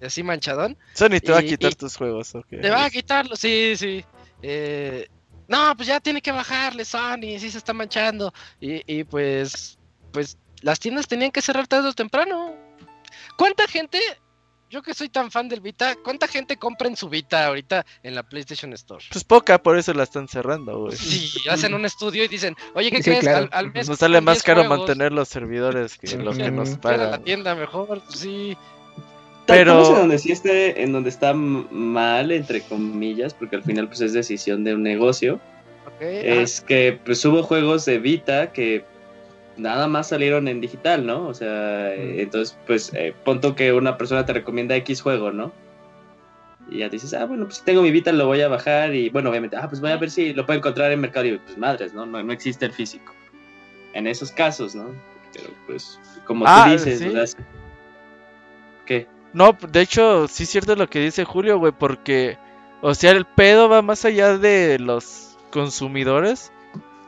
así 0.00 0.22
manchadón. 0.22 0.76
Sony 0.94 1.20
te 1.22 1.32
va 1.32 1.38
a 1.38 1.42
quitar 1.42 1.72
y- 1.72 1.74
tus 1.74 1.96
juegos, 1.96 2.34
ok. 2.34 2.46
Te 2.48 2.70
va 2.70 2.84
a 2.84 2.90
quitarlo, 2.90 3.36
sí, 3.36 3.74
sí. 3.76 4.04
Eh, 4.42 5.08
no, 5.48 5.74
pues 5.76 5.88
ya 5.88 6.00
tiene 6.00 6.20
que 6.22 6.32
bajarle 6.32 6.84
Sony, 6.84 7.38
sí 7.38 7.50
se 7.50 7.58
está 7.58 7.72
manchando. 7.72 8.32
Y, 8.60 8.82
y 8.86 9.04
pues, 9.04 9.78
pues 10.12 10.38
las 10.62 10.78
tiendas 10.80 11.06
tenían 11.06 11.30
que 11.30 11.42
cerrar 11.42 11.66
tarde 11.66 11.88
o 11.88 11.92
temprano. 11.92 12.54
¿Cuánta 13.36 13.66
gente, 13.66 13.98
yo 14.72 14.82
que 14.82 14.94
soy 14.94 15.08
tan 15.10 15.30
fan 15.30 15.48
del 15.48 15.60
Vita, 15.60 15.94
cuánta 16.02 16.26
gente 16.26 16.56
compra 16.56 16.88
en 16.88 16.96
su 16.96 17.08
Vita 17.08 17.46
ahorita 17.46 17.84
en 18.02 18.14
la 18.14 18.22
PlayStation 18.24 18.72
Store? 18.72 19.04
Pues 19.12 19.22
poca, 19.22 19.62
por 19.62 19.78
eso 19.78 19.92
la 19.94 20.02
están 20.02 20.26
cerrando, 20.26 20.78
güey. 20.80 20.96
Sí, 20.96 21.30
hacen 21.48 21.74
un 21.74 21.84
estudio 21.84 22.24
y 22.24 22.28
dicen, 22.28 22.56
oye, 22.74 22.90
¿qué 22.90 22.96
Sí, 23.02 23.10
crees? 23.10 23.20
claro. 23.20 23.48
Al, 23.52 23.66
al 23.66 23.72
mes 23.72 23.88
Nos 23.88 23.98
sale 23.98 24.20
más 24.20 24.36
10 24.38 24.42
caro 24.42 24.60
juegos, 24.62 24.78
mantener 24.78 25.12
los 25.12 25.28
servidores 25.28 25.96
que 25.98 26.06
lo 26.16 26.32
que 26.32 26.50
nos 26.50 26.68
cierra 26.70 26.96
la 26.96 27.04
pagan. 27.10 27.22
tienda 27.24 27.54
mejor, 27.54 28.02
sí. 28.08 28.56
Tal 29.46 29.58
Pero- 29.58 29.86
en 29.88 29.94
donde 29.94 30.18
sí 30.18 30.32
esté, 30.32 30.82
en 30.82 30.92
donde 30.92 31.10
está 31.10 31.34
mal, 31.34 32.30
entre 32.32 32.62
comillas, 32.62 33.34
porque 33.34 33.56
al 33.56 33.62
final 33.64 33.88
pues 33.88 34.00
es 34.00 34.12
decisión 34.12 34.64
de 34.64 34.74
un 34.74 34.82
negocio, 34.84 35.34
ok, 35.86 36.00
ajá. 36.00 36.06
es 36.10 36.60
que 36.60 36.98
pues 37.04 37.24
hubo 37.24 37.42
juegos 37.42 37.84
de 37.84 37.98
Vita 37.98 38.52
que 38.52 38.84
nada 39.62 39.86
más 39.86 40.08
salieron 40.08 40.48
en 40.48 40.60
digital, 40.60 41.06
¿no? 41.06 41.26
O 41.28 41.34
sea, 41.34 41.94
entonces 41.94 42.58
pues 42.66 42.92
eh, 42.94 43.14
punto 43.24 43.54
que 43.54 43.72
una 43.72 43.96
persona 43.96 44.26
te 44.26 44.32
recomienda 44.34 44.76
X 44.76 45.00
juego, 45.00 45.32
¿no? 45.32 45.52
Y 46.70 46.78
ya 46.78 46.88
dices, 46.88 47.12
ah, 47.14 47.24
bueno, 47.26 47.44
pues 47.44 47.56
si 47.58 47.64
tengo 47.64 47.82
mi 47.82 47.90
Vita 47.90 48.12
lo 48.12 48.26
voy 48.26 48.40
a 48.40 48.48
bajar 48.48 48.94
y 48.94 49.08
bueno, 49.10 49.30
obviamente, 49.30 49.56
ah, 49.56 49.68
pues 49.68 49.80
voy 49.80 49.90
a 49.90 49.96
ver 49.96 50.10
si 50.10 50.32
lo 50.32 50.46
puedo 50.46 50.58
encontrar 50.58 50.92
en 50.92 51.00
Mercado 51.00 51.24
Libre. 51.24 51.40
Pues 51.44 51.58
madres, 51.58 51.92
¿no? 51.94 52.06
No, 52.06 52.22
no 52.22 52.32
existe 52.32 52.66
el 52.66 52.72
físico. 52.72 53.12
En 53.94 54.06
esos 54.06 54.30
casos, 54.30 54.74
¿no? 54.74 54.94
Pero 55.34 55.50
pues, 55.66 55.98
como 56.24 56.44
Ah, 56.46 56.64
tú 56.66 56.72
dices, 56.72 56.98
sí. 57.00 57.06
o 57.08 57.26
sea, 57.26 57.44
¿qué? 58.86 59.06
No, 59.32 59.56
de 59.70 59.80
hecho, 59.80 60.28
sí 60.28 60.44
es 60.44 60.50
cierto 60.50 60.76
lo 60.76 60.88
que 60.88 61.00
dice 61.00 61.24
Julio, 61.24 61.58
güey, 61.58 61.72
porque, 61.72 62.38
o 62.80 62.94
sea, 62.94 63.10
el 63.12 63.24
pedo 63.24 63.68
va 63.68 63.82
más 63.82 64.04
allá 64.04 64.38
de 64.38 64.78
los 64.78 65.36
consumidores. 65.50 66.52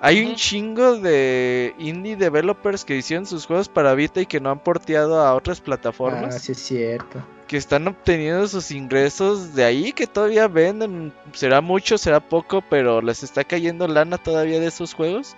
Hay 0.07 0.22
un 0.24 0.34
chingo 0.34 0.96
de 0.98 1.74
indie 1.78 2.14
developers 2.16 2.84
que 2.84 2.96
hicieron 2.96 3.24
sus 3.26 3.46
juegos 3.46 3.68
para 3.68 3.94
Vita 3.94 4.20
y 4.20 4.26
que 4.26 4.38
no 4.40 4.50
han 4.50 4.59
porteado 4.59 5.20
a 5.22 5.34
otras 5.34 5.61
Ah, 5.61 5.64
plataformas, 5.64 6.42
sí 6.42 6.52
es 6.52 6.59
cierto. 6.59 7.22
que 7.48 7.57
están 7.57 7.88
obteniendo 7.88 8.46
sus 8.48 8.70
ingresos 8.70 9.55
de 9.55 9.64
ahí, 9.64 9.92
que 9.92 10.07
todavía 10.07 10.46
venden, 10.48 11.12
será 11.32 11.61
mucho, 11.61 11.96
será 11.98 12.20
poco, 12.20 12.62
pero 12.68 13.00
les 13.00 13.22
está 13.22 13.44
cayendo 13.44 13.86
lana 13.88 14.18
todavía 14.18 14.61
de 14.61 14.66
esos 14.66 14.92
juegos. 14.94 15.34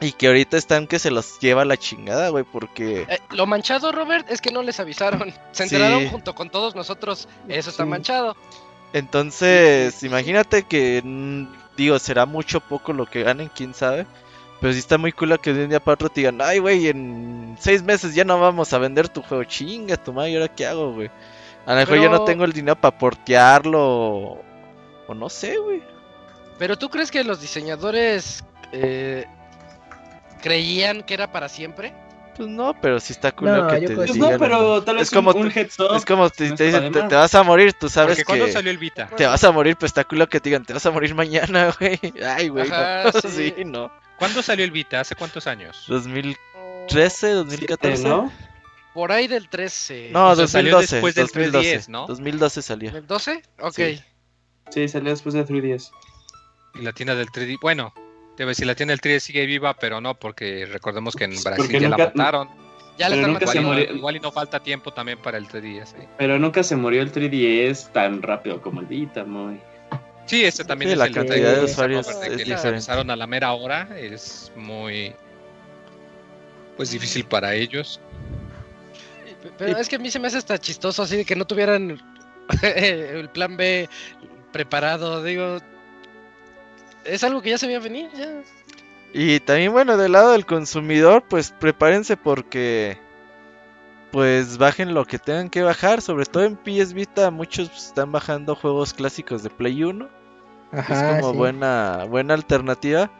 Y 0.00 0.12
que 0.12 0.26
ahorita 0.26 0.56
están 0.56 0.86
que 0.86 0.98
se 0.98 1.10
los 1.10 1.38
lleva 1.38 1.64
la 1.64 1.76
chingada, 1.76 2.28
güey, 2.30 2.44
porque... 2.44 3.02
Eh, 3.08 3.20
lo 3.30 3.46
manchado, 3.46 3.92
Robert, 3.92 4.26
es 4.30 4.40
que 4.40 4.50
no 4.50 4.62
les 4.62 4.80
avisaron. 4.80 5.32
Se 5.52 5.66
Sí. 5.68 5.74
enteraron 5.74 6.08
junto 6.08 6.34
con 6.34 6.50
todos 6.50 6.74
nosotros. 6.74 7.28
Eso 7.48 7.70
está 7.70 7.84
Sí. 7.84 7.88
manchado. 7.90 8.36
Entonces, 8.92 10.02
imagínate 10.02 10.64
que, 10.64 11.02
digo, 11.76 11.98
será 11.98 12.26
mucho 12.26 12.58
o 12.58 12.60
poco 12.60 12.92
lo 12.92 13.06
que 13.06 13.22
ganen, 13.22 13.50
quién 13.54 13.74
sabe. 13.74 14.06
Pero 14.60 14.72
sí 14.72 14.78
está 14.78 14.96
muy 14.98 15.12
cool 15.12 15.38
que 15.40 15.52
de 15.52 15.64
un 15.64 15.70
día 15.70 15.80
para 15.80 15.94
otro 15.94 16.08
te 16.08 16.20
digan, 16.20 16.40
ay, 16.40 16.58
güey, 16.58 16.88
en 16.88 17.56
seis 17.58 17.82
meses 17.82 18.14
ya 18.14 18.24
no 18.24 18.40
vamos 18.40 18.72
a 18.72 18.78
vender 18.78 19.08
tu 19.08 19.20
juego. 19.20 19.44
Chinga, 19.44 19.96
tu 19.96 20.12
madre, 20.12 20.30
¿y 20.30 20.34
ahora 20.36 20.48
qué 20.48 20.66
hago, 20.66 20.92
güey? 20.92 21.10
A 21.66 21.72
lo 21.72 21.80
mejor 21.80 21.98
yo 21.98 22.10
no 22.10 22.24
tengo 22.24 22.44
el 22.44 22.52
dinero 22.52 22.76
para 22.76 22.96
portearlo. 22.96 23.80
O, 23.80 24.44
o 25.08 25.14
no 25.14 25.28
sé, 25.28 25.58
güey. 25.58 25.82
Pero 26.58 26.78
tú 26.78 26.88
crees 26.88 27.10
que 27.10 27.24
los 27.24 27.40
diseñadores 27.40 28.44
eh, 28.72 29.26
creían 30.40 31.02
que 31.02 31.14
era 31.14 31.32
para 31.32 31.48
siempre? 31.48 31.92
Pues 32.36 32.48
no, 32.48 32.74
pero 32.80 32.98
sí 32.98 33.12
está 33.12 33.30
cool 33.32 33.48
No, 33.48 33.68
que 33.68 33.80
yo 33.82 33.88
te 33.88 33.94
Pues 33.96 34.12
digan. 34.12 34.32
no, 34.32 34.38
pero 34.38 34.82
tal 34.82 34.96
vez 34.96 35.04
Es 35.04 35.10
como 35.10 35.30
un, 35.30 35.50
heads 35.50 35.78
up. 35.78 35.94
Es 35.96 36.04
como 36.04 36.28
te, 36.30 36.48
no 36.48 36.56
te 36.56 36.64
dicen, 36.64 36.92
te, 36.92 37.02
te 37.02 37.14
vas 37.14 37.34
a 37.34 37.42
morir, 37.42 37.72
tú 37.74 37.88
sabes 37.88 38.22
Porque 38.24 38.40
que 38.46 38.52
salió 38.52 38.70
el 38.70 38.78
Vita? 38.78 39.08
te 39.16 39.26
vas 39.26 39.44
a 39.44 39.52
morir, 39.52 39.76
pues 39.76 39.90
está 39.90 40.04
cool 40.04 40.28
que 40.28 40.40
te 40.40 40.48
digan, 40.48 40.64
te 40.64 40.72
vas 40.72 40.84
a 40.86 40.90
morir 40.90 41.14
mañana, 41.14 41.74
güey. 41.80 41.98
Ay, 42.24 42.48
güey. 42.48 42.68
Ajá, 42.70 43.10
no. 43.14 43.20
sí. 43.30 43.54
sí, 43.56 43.64
no. 43.64 43.92
¿Cuándo 44.18 44.42
salió 44.42 44.64
el 44.64 44.70
Vita? 44.70 45.00
¿Hace 45.00 45.14
cuántos 45.16 45.46
años? 45.46 45.84
2013, 45.88 47.30
2014. 47.30 47.96
Siete, 47.96 48.08
¿no? 48.08 48.32
Por 48.94 49.10
ahí 49.10 49.26
del 49.26 49.48
13. 49.48 50.10
No, 50.12 50.30
O 50.30 50.36
sea, 50.36 50.46
salió 50.46 50.72
2012. 50.76 50.94
después 50.96 51.14
del 51.16 51.26
2012, 51.26 51.78
3DS, 51.78 51.88
¿no? 51.88 52.06
2012 52.06 52.62
salió. 52.62 52.92
¿Del 52.92 53.06
12? 53.06 53.42
Ok. 53.60 53.74
Sí. 53.74 54.02
Sí, 54.70 54.88
salió 54.88 55.10
después 55.10 55.34
de 55.34 55.44
3DS. 55.44 55.90
Y 56.76 56.82
la 56.82 56.92
tienda 56.92 57.14
del 57.14 57.28
3D. 57.28 57.58
Bueno, 57.60 57.92
a 58.42 58.46
decir, 58.46 58.66
la 58.66 58.74
tienda 58.74 58.92
del 58.92 59.00
3D 59.00 59.20
sigue 59.20 59.46
viva, 59.46 59.74
pero 59.74 60.00
no, 60.00 60.14
porque 60.14 60.66
recordemos 60.66 61.14
que 61.14 61.24
en 61.24 61.30
Brasil 61.30 61.54
Porque 61.56 61.80
ya 61.80 61.88
nunca- 61.88 62.04
la 62.04 62.12
mataron. 62.14 62.48
Ya 62.96 63.08
están 63.08 63.32
nunca 63.32 63.40
se 63.40 63.46
matando. 63.46 63.60
Igual, 63.60 63.76
murió. 63.78 63.92
y- 63.94 63.98
igual 63.98 64.16
y 64.16 64.20
no 64.20 64.30
falta 64.32 64.60
tiempo 64.60 64.92
también 64.92 65.18
para 65.18 65.36
el 65.38 65.48
3D. 65.48 65.84
Sí, 65.86 65.96
Pero 66.16 66.38
nunca 66.38 66.62
se 66.62 66.76
murió 66.76 67.02
el 67.02 67.10
3DS 67.12 67.90
tan 67.92 68.22
rápido 68.22 68.60
como 68.62 68.80
el 68.80 68.86
Vita, 68.86 69.24
muy. 69.24 69.60
Sí, 70.26 70.44
ese 70.44 70.64
también 70.64 70.88
Sí, 70.90 70.92
es 70.92 70.98
la 70.98 71.06
el 71.06 71.12
cantidad 71.14 71.36
de 71.54 71.60
dice 71.60 71.72
usuarios 71.72 72.06
de 72.06 72.12
es 72.34 72.44
que 72.62 72.68
avisaron 72.68 73.10
a 73.10 73.16
la 73.16 73.26
mera 73.26 73.52
hora. 73.52 73.88
Es 73.98 74.52
muy. 74.56 75.12
Pues 76.76 76.90
difícil 76.92 77.24
para 77.24 77.54
ellos. 77.54 78.00
Pero 79.58 79.76
es 79.78 79.88
que 79.88 79.96
a 79.96 79.98
mí 79.98 80.10
se 80.10 80.18
me 80.18 80.28
hace 80.28 80.38
hasta 80.38 80.58
chistoso 80.58 81.02
así 81.02 81.16
de 81.18 81.24
que 81.24 81.36
no 81.36 81.44
tuvieran 81.46 82.00
el 82.62 83.28
plan 83.30 83.56
B 83.56 83.88
preparado. 84.52 85.22
Digo, 85.22 85.58
es 87.04 87.24
algo 87.24 87.42
que 87.42 87.50
ya 87.50 87.58
se 87.58 87.66
veía 87.66 87.80
venir. 87.80 88.10
Ya. 88.16 88.42
Y 89.12 89.40
también, 89.40 89.72
bueno, 89.72 89.96
del 89.96 90.12
lado 90.12 90.32
del 90.32 90.44
consumidor, 90.46 91.24
pues 91.28 91.52
prepárense 91.52 92.16
porque 92.16 92.98
pues 94.10 94.58
bajen 94.58 94.94
lo 94.94 95.04
que 95.04 95.18
tengan 95.18 95.50
que 95.50 95.62
bajar. 95.62 96.00
Sobre 96.02 96.24
todo 96.26 96.44
en 96.44 96.56
PS 96.56 96.92
Vita, 96.94 97.30
muchos 97.30 97.70
están 97.88 98.12
bajando 98.12 98.54
juegos 98.54 98.92
clásicos 98.94 99.42
de 99.42 99.50
Play 99.50 99.82
1. 99.84 100.08
Ajá, 100.72 100.94
es 100.94 101.16
como 101.20 101.32
sí. 101.32 101.36
buena, 101.38 102.04
buena 102.08 102.34
alternativa. 102.34 103.10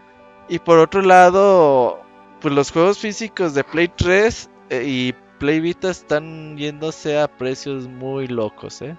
Y 0.48 0.58
por 0.58 0.78
otro 0.78 1.02
lado, 1.02 2.00
pues 2.40 2.52
los 2.54 2.70
juegos 2.72 2.98
físicos 2.98 3.54
de 3.54 3.64
Play 3.64 3.88
3 3.88 4.50
eh, 4.70 4.84
y 4.84 5.14
Play 5.38 5.60
Vita 5.60 5.90
están 5.90 6.56
yéndose 6.56 7.18
a 7.18 7.28
precios 7.28 7.86
muy 7.88 8.26
locos, 8.26 8.82
¿eh? 8.82 8.96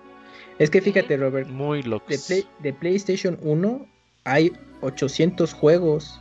Es 0.60 0.70
que 0.70 0.82
fíjate, 0.82 1.18
Robert, 1.18 1.50
Muy 1.50 1.82
de, 1.82 1.90
locos. 1.90 2.26
Play- 2.28 2.48
de 2.60 2.74
PlayStation 2.74 3.38
1 3.42 3.86
hay 4.26 4.52
800 4.82 5.54
juegos. 5.54 6.20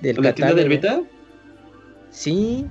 Del 0.00 0.16
¿La 0.20 0.34
tienda 0.34 0.54
del 0.54 0.68
catálogo. 0.74 1.02
Vita? 1.04 1.10
Sí, 2.10 2.66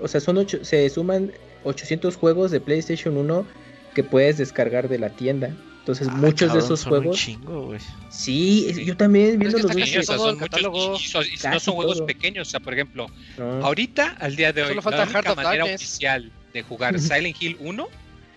o 0.00 0.06
sea, 0.08 0.20
son 0.20 0.38
ocho, 0.38 0.64
se 0.64 0.88
suman 0.90 1.32
800 1.64 2.16
juegos 2.16 2.50
de 2.50 2.60
PlayStation 2.60 3.16
1 3.16 3.46
que 3.94 4.04
puedes 4.04 4.38
descargar 4.38 4.88
de 4.88 4.98
la 4.98 5.10
tienda. 5.10 5.54
Entonces, 5.80 6.06
Ah, 6.08 6.14
muchos 6.14 6.40
de 6.40 6.46
cabrón, 6.46 6.64
esos 6.64 6.80
son 6.80 6.92
un 6.92 6.98
juegos. 7.00 7.18
chingo, 7.18 7.66
güey. 7.66 7.80
Sí, 8.08 8.66
es- 8.68 8.76
yo 8.86 8.96
también 8.96 9.38
Pero 9.38 9.48
es 9.48 9.54
viendo 9.54 9.68
que 9.68 9.96
los 9.96 10.06
dos. 10.06 10.16
son 10.16 10.34
muchos. 10.34 10.38
catálogo. 10.50 10.96
Y, 10.96 11.34
y 11.34 11.48
no 11.48 11.60
son 11.60 11.74
juegos 11.74 11.96
todo. 11.98 12.06
pequeños. 12.06 12.48
O 12.48 12.50
sea, 12.50 12.60
por 12.60 12.72
ejemplo, 12.74 13.08
No. 13.36 13.66
ahorita, 13.66 14.16
al 14.20 14.36
día 14.36 14.52
de 14.52 14.62
hoy, 14.62 14.68
Solo 14.68 14.82
falta 14.82 14.98
la 14.98 15.04
única 15.10 15.34
manera 15.34 15.64
Darkness. 15.64 15.80
oficial 15.82 16.30
de 16.54 16.62
jugar 16.62 16.94
Silent 17.00 17.36
Hill 17.42 17.56
1 17.60 17.88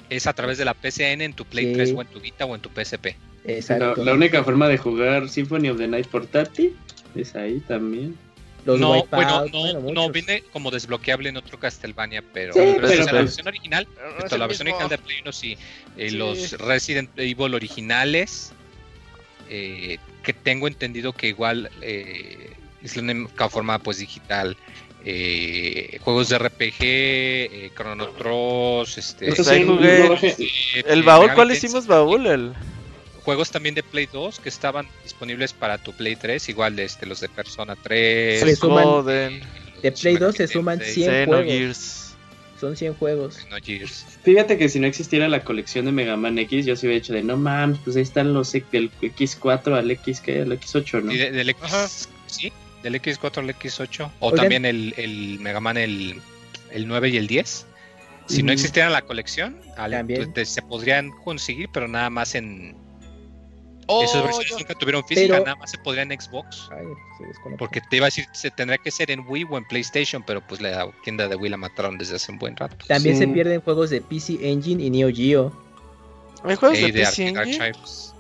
es 0.10 0.26
a 0.26 0.34
través 0.34 0.58
de 0.58 0.66
la 0.66 0.74
PCN 0.74 1.22
en 1.24 1.34
tu 1.34 1.46
Play 1.46 1.68
Sí. 1.68 1.74
3 1.74 1.94
o 1.96 2.02
en 2.02 2.08
tu 2.08 2.20
Vita 2.20 2.46
o 2.46 2.56
en 2.56 2.62
tu 2.62 2.70
PSP. 2.70 3.16
La, 3.46 3.54
Exacto. 3.54 4.04
la 4.04 4.14
única 4.14 4.44
forma 4.44 4.68
de 4.68 4.78
jugar 4.78 5.30
Symphony 5.30 5.70
of 5.70 5.78
the 5.78 5.88
Night 5.88 6.08
portátil 6.08 6.76
es 7.16 7.36
ahí 7.36 7.60
también. 7.68 8.18
Los 8.66 8.80
no, 8.80 8.94
Wipeout, 8.94 9.12
bueno, 9.12 9.46
no, 9.54 9.82
bueno, 9.82 9.92
no 10.08 10.10
viene 10.10 10.42
como 10.52 10.72
desbloqueable 10.72 11.30
en 11.30 11.38
otro 11.38 11.60
Castlevania, 11.60 12.24
pero, 12.34 12.54
Sí, 12.54 12.60
pero, 12.60 12.76
pero 12.82 12.88
o 12.88 12.90
sea, 12.90 12.98
la 13.06 13.12
pues- 13.12 13.24
versión 13.26 13.48
original, 13.48 13.88
No 13.96 14.26
el 14.26 14.40
la 14.40 14.48
versión 14.48 14.68
original 14.68 14.90
de 14.90 14.98
Play 14.98 15.18
1 15.22 15.32
sí. 15.32 15.58
Eh, 15.98 16.10
Sí. 16.10 16.18
Los 16.18 16.54
Resident 16.54 17.12
Evil 17.18 17.54
originales, 17.54 18.54
eh, 19.50 20.00
que 20.24 20.34
tengo 20.34 20.68
entendido 20.68 21.14
que 21.14 21.28
igual 21.28 21.70
eh, 21.84 22.54
es 22.82 22.96
la 22.98 23.04
única 23.04 23.50
forma 23.50 23.78
pues 23.78 24.00
digital. 24.00 24.58
eh, 25.08 26.00
juegos 26.02 26.30
de 26.30 26.40
RPG, 26.40 26.78
eh, 26.82 27.72
Chrono 27.76 28.10
Cross, 28.14 28.98
este, 28.98 29.28
Pues 29.28 29.48
sí, 29.48 29.64
este, 30.24 30.92
¿El 30.92 31.00
eh, 31.02 31.04
baúl? 31.04 31.32
¿Cuál 31.36 31.52
hicimos 31.52 31.86
baúl? 31.86 32.26
El... 32.26 32.54
Juegos 33.26 33.50
también 33.52 33.76
de 33.76 33.84
Play 33.84 34.08
2 34.12 34.40
que 34.40 34.50
estaban 34.50 34.88
disponibles 35.04 35.52
para 35.52 35.78
tu 35.80 35.92
Play 35.94 36.16
3, 36.16 36.48
igual 36.50 36.76
de 36.76 36.86
este, 36.86 37.06
los 37.08 37.20
de 37.20 37.28
Persona 37.30 37.76
3. 37.76 38.40
Se 38.40 38.56
suman- 38.56 38.84
Golden, 38.84 39.42
de 39.82 39.92
Play 39.92 40.14
2 40.14 40.22
Megami 40.22 40.38
se 40.38 40.48
suman 40.48 40.80
Tensei, 40.80 41.04
100 41.04 41.26
juegos. 41.26 42.02
Son 42.62 42.78
100 42.78 42.94
juegos. 42.94 43.36
Xenogears. 43.38 44.06
Fíjate 44.24 44.58
que 44.58 44.70
si 44.70 44.80
no 44.80 44.88
existiera 44.88 45.28
la 45.28 45.44
colección 45.44 45.86
de 45.86 45.92
Mega 45.92 46.16
Man 46.16 46.38
X, 46.40 46.66
yo 46.66 46.76
sí 46.78 46.86
hubiera 46.88 47.00
hecho 47.00 47.14
de 47.14 47.22
no 47.24 47.36
mames, 47.36 47.80
pues 47.84 47.96
ahí 47.98 48.04
están 48.04 48.34
los 48.34 48.54
X- 48.56 48.72
del 48.72 48.90
X4 49.02 49.76
al 49.76 49.92
X, 49.92 50.22
¿qué? 50.22 50.42
Al 50.42 50.52
X8, 50.54 51.02
¿no? 51.04 51.12
Y 51.12 51.18
de- 51.18 51.32
del 51.32 51.50
X, 51.50 51.64
Ajá. 51.64 51.88
sí, 52.28 52.54
del 52.84 52.96
X4 52.96 53.40
al 53.40 53.50
X8. 53.50 54.10
O 54.20 54.28
Oigan. 54.28 54.40
también 54.40 54.66
el, 54.66 54.94
el 54.98 55.40
Mega 55.42 55.60
Man 55.60 55.76
el, 55.78 56.22
el 56.72 56.88
9 56.88 57.10
y 57.10 57.18
el 57.18 57.28
10. 57.28 57.66
Si 58.28 58.42
no 58.42 58.52
existiera 58.52 58.90
la 58.90 59.02
colección, 59.02 59.60
al- 59.78 59.92
También. 59.92 60.32
pues, 60.34 60.48
se 60.50 60.62
podrían 60.62 61.12
conseguir, 61.24 61.70
pero 61.74 61.88
nada 61.88 62.10
más 62.10 62.36
en. 62.36 62.76
Oh, 63.88 64.04
esas 64.04 64.24
versiones 64.24 64.50
yo- 64.50 64.58
nunca 64.60 64.74
tuvieron 64.76 65.04
física, 65.06 65.34
Pero- 65.34 65.46
nada 65.46 65.56
más 65.58 65.70
se 65.72 65.78
podrían 65.78 66.12
en 66.12 66.20
Xbox. 66.20 66.70
Ay. 66.72 66.86
Porque 67.58 67.82
te 67.82 67.98
iba 67.98 68.06
a 68.06 68.08
decir, 68.08 68.26
se 68.34 68.50
tendría 68.52 68.78
que 68.80 68.90
ser 68.92 69.12
en 69.12 69.24
Wii 69.28 69.46
o 69.50 69.58
en 69.58 69.66
PlayStation, 69.66 70.24
pero 70.26 70.42
pues 70.42 70.60
la 70.62 70.90
tienda 71.04 71.28
de 71.28 71.36
Wii 71.36 71.52
la 71.52 71.58
mataron 71.58 71.98
desde 71.98 72.16
hace 72.16 72.32
un 72.32 72.40
buen 72.40 72.56
rato. 72.56 72.76
También 72.88 73.18
se 73.18 73.28
pierden 73.28 73.62
juegos 73.62 73.90
de 73.92 74.02
PC 74.02 74.40
Engine 74.42 74.84
y 74.84 74.90
Neo 74.90 75.10
Geo. 75.14 75.52
¿Hay 76.44 76.56
juegos 76.56 76.78
de 76.80 76.92
de 76.92 76.94
PC 76.94 77.28
Engine? 77.28 77.40
Archives. 77.40 78.14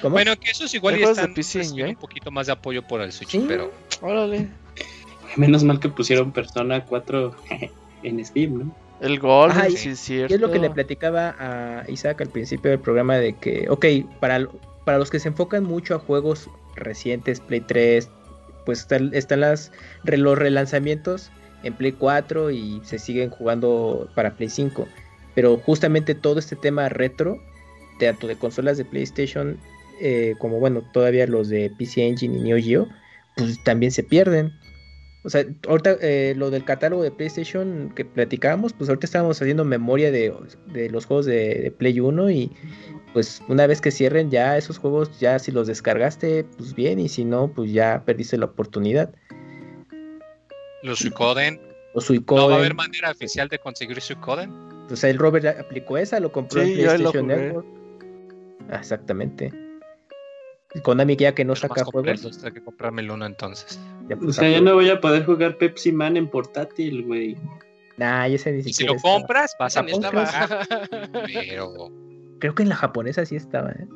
¿Cómo? 0.00 0.14
Bueno, 0.14 0.34
que 0.38 0.50
esos 0.50 0.74
igual 0.74 0.98
ya 0.98 1.10
están 1.10 1.32
PC 1.34 1.60
un 1.84 1.96
poquito 1.96 2.30
más 2.30 2.46
de 2.46 2.52
apoyo 2.54 2.82
por 2.82 3.00
el 3.02 3.12
Switch, 3.12 3.30
Sí. 3.30 3.44
pero 3.46 3.72
Órale. 4.00 4.48
Menos 5.36 5.62
mal 5.62 5.78
que 5.80 5.88
pusieron 5.88 6.32
Persona 6.32 6.84
4 6.84 7.34
en 8.02 8.24
Steam, 8.24 8.58
¿no? 8.58 8.76
El 9.00 9.18
y- 9.68 9.76
sí 9.76 9.88
es 9.90 10.00
Y 10.02 10.04
cierto. 10.04 10.34
es 10.34 10.40
lo 10.40 10.50
que 10.50 10.58
le 10.58 10.70
platicaba 10.70 11.34
a 11.38 11.84
Isaac 11.90 12.20
al 12.20 12.28
principio 12.28 12.70
del 12.70 12.80
programa 12.80 13.16
de 13.16 13.32
que, 13.34 13.66
ok, 13.68 13.86
para, 14.20 14.46
para 14.84 14.98
los 14.98 15.10
que 15.10 15.18
se 15.18 15.28
enfocan 15.28 15.64
mucho 15.64 15.94
a 15.94 15.98
juegos 15.98 16.48
recientes, 16.76 17.40
Play 17.40 17.60
3, 17.60 18.08
pues 18.64 18.86
están, 19.12 19.50
los 20.04 20.38
relanzamientos 20.38 21.30
en 21.62 21.74
Play 21.74 21.92
4 21.92 22.50
y 22.50 22.80
se 22.84 22.98
siguen 22.98 23.30
jugando 23.30 24.08
para 24.14 24.34
Play 24.34 24.48
5. 24.48 24.86
Pero 25.34 25.56
justamente 25.58 26.14
todo 26.14 26.38
este 26.38 26.56
tema 26.56 26.88
retro, 26.88 27.38
tanto 27.98 28.26
de 28.26 28.36
consolas 28.36 28.76
de 28.76 28.84
PlayStation, 28.84 29.58
eh, 30.00 30.34
como 30.38 30.58
bueno, 30.58 30.82
todavía 30.92 31.26
los 31.26 31.48
de 31.48 31.70
PC 31.78 32.06
Engine 32.06 32.38
y 32.38 32.40
Neo 32.40 32.58
Geo, 32.58 32.88
pues 33.36 33.62
también 33.64 33.92
se 33.92 34.02
pierden. 34.02 34.52
O 35.24 35.30
sea, 35.30 35.44
ahorita 35.68 35.98
eh, 36.00 36.34
lo 36.36 36.50
del 36.50 36.64
catálogo 36.64 37.04
de 37.04 37.12
PlayStation 37.12 37.92
que 37.94 38.04
platicábamos, 38.04 38.72
pues 38.72 38.90
ahorita 38.90 39.06
estábamos 39.06 39.40
haciendo 39.40 39.64
memoria 39.64 40.10
de, 40.10 40.34
los 40.90 41.06
juegos 41.06 41.26
de 41.26 41.72
Play 41.78 42.00
1 42.00 42.30
y 42.30 42.50
pues 43.12 43.42
una 43.48 43.66
vez 43.66 43.80
que 43.80 43.90
cierren 43.90 44.30
ya 44.30 44.56
esos 44.56 44.78
juegos, 44.78 45.18
ya 45.18 45.38
si 45.38 45.52
los 45.52 45.66
descargaste, 45.66 46.44
pues 46.56 46.74
bien, 46.74 46.98
y 46.98 47.08
si 47.08 47.24
no, 47.24 47.48
pues 47.48 47.72
ya 47.72 48.02
perdiste 48.04 48.38
la 48.38 48.46
oportunidad. 48.46 49.14
los 50.82 50.98
Suicoden. 50.98 51.60
O 51.94 51.96
No 51.96 52.00
Suicoden, 52.00 52.50
va 52.50 52.54
a 52.54 52.58
haber 52.58 52.74
manera 52.74 53.10
oficial 53.10 53.48
de 53.48 53.58
conseguir 53.58 54.00
Suicoden. 54.00 54.50
o 54.90 54.96
sea, 54.96 55.10
el 55.10 55.18
Robert 55.18 55.44
ya 55.44 55.50
aplicó 55.60 55.98
esa, 55.98 56.20
lo 56.20 56.32
compró 56.32 56.62
Sí, 56.62 56.72
en 56.72 56.76
PlayStation. 56.78 57.26
Network. 57.26 57.66
Ah, 58.70 58.76
exactamente. 58.78 59.52
Konami 60.82 61.16
ya 61.16 61.34
que 61.34 61.44
no 61.44 61.52
Pero 61.52 61.68
saca 61.68 61.84
juegos, 61.84 62.22
dos, 62.22 62.38
tengo 62.38 62.54
que 62.54 62.64
comprarme 62.64 63.02
el 63.02 63.10
uno 63.10 63.26
entonces. 63.26 63.78
ya 64.08 64.16
O 64.16 64.20
pues, 64.20 64.36
sea, 64.36 64.48
ya 64.48 64.60
no 64.62 64.72
voy 64.74 64.88
a 64.88 65.00
poder 65.00 65.26
jugar 65.26 65.58
Pepsi 65.58 65.92
Man 65.92 66.16
en 66.16 66.28
portátil, 66.30 67.04
güey. 67.04 67.36
Nah, 67.98 68.26
ya 68.26 68.36
ese 68.36 68.52
ni 68.52 68.60
Y 68.60 68.62
si 68.62 68.72
siquiera 68.72 68.94
lo 68.94 69.00
compras, 69.00 69.54
vas 69.58 69.76
a 69.76 69.84
pagar, 69.84 70.66
pero 71.26 71.90
Creo 72.42 72.56
que 72.56 72.64
en 72.64 72.70
la 72.70 72.74
japonesa 72.74 73.24
sí 73.24 73.36
estaba, 73.36 73.70
¿eh? 73.70 73.86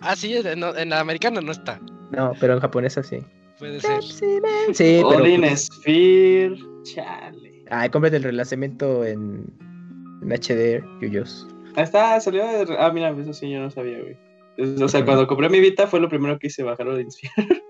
Ah, 0.00 0.16
sí, 0.16 0.34
en, 0.34 0.60
la 0.60 1.00
americana 1.00 1.42
no 1.42 1.52
está. 1.52 1.78
No, 2.10 2.32
pero 2.40 2.54
en 2.54 2.60
japonesa 2.60 3.02
sí. 3.02 3.18
Puede 3.58 3.82
ser. 3.82 4.02
Sí, 4.02 4.38
pero. 4.78 5.08
Odin 5.08 5.42
pues, 5.42 5.66
Sphere, 5.66 6.56
chale. 6.84 7.64
Ay, 7.68 7.90
cómprate 7.90 8.16
el 8.16 8.22
relanzamiento 8.22 9.04
en, 9.04 9.44
en 10.22 10.32
HD, 10.32 10.82
Yuyos. 11.02 11.46
Ahí 11.76 11.84
está, 11.84 12.18
salió 12.18 12.46
de... 12.46 12.74
Ah, 12.78 12.90
mira, 12.90 13.10
eso 13.10 13.34
sí 13.34 13.50
yo 13.50 13.60
no 13.60 13.70
sabía, 13.70 13.98
güey. 14.00 14.16
O 14.82 14.88
sea, 14.88 15.04
cuando 15.04 15.26
compré 15.26 15.50
mi 15.50 15.60
Vita 15.60 15.86
fue 15.86 16.00
lo 16.00 16.08
primero 16.08 16.38
que 16.38 16.46
hice, 16.46 16.62
bajar 16.62 16.88
Odin 16.88 17.10
Sphere. 17.10 17.62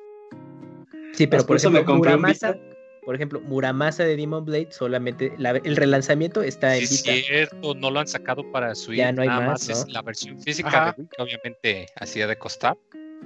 Sí, 1.15 1.27
pero 1.27 1.43
por 1.43 1.49
por 1.49 1.57
eso 1.57 1.69
me 1.69 1.85
compré 1.85 2.15
un 2.15 2.21
Muramasa, 2.21 2.53
Vita. 2.53 2.65
Por 3.05 3.15
ejemplo, 3.15 3.41
Muramasa 3.41 4.05
de 4.05 4.17
Demon 4.17 4.45
Blade 4.45 4.69
solamente 4.71 5.33
la- 5.39 5.51
el 5.51 5.77
relanzamiento 5.77 6.43
está 6.43 6.77
en 6.77 6.87
Sí, 6.87 7.11
es 7.11 7.27
cierto, 7.27 7.75
no 7.75 7.91
lo 7.91 8.01
han 8.01 8.07
sacado 8.07 8.51
para 8.53 8.75
Switch, 8.75 8.99
Ya 8.99 9.13
no 9.13 9.23
hay 9.23 9.29
nada 9.29 9.41
más, 9.47 9.69
más, 9.69 9.79
es 9.81 9.87
¿no? 9.87 9.93
la 9.93 10.03
versión 10.03 10.41
física 10.41 10.69
Ajá. 10.69 10.95
de 10.97 11.07
obviamente 11.19 11.87
hacía 11.97 12.27
de 12.27 12.37
costar, 12.37 12.77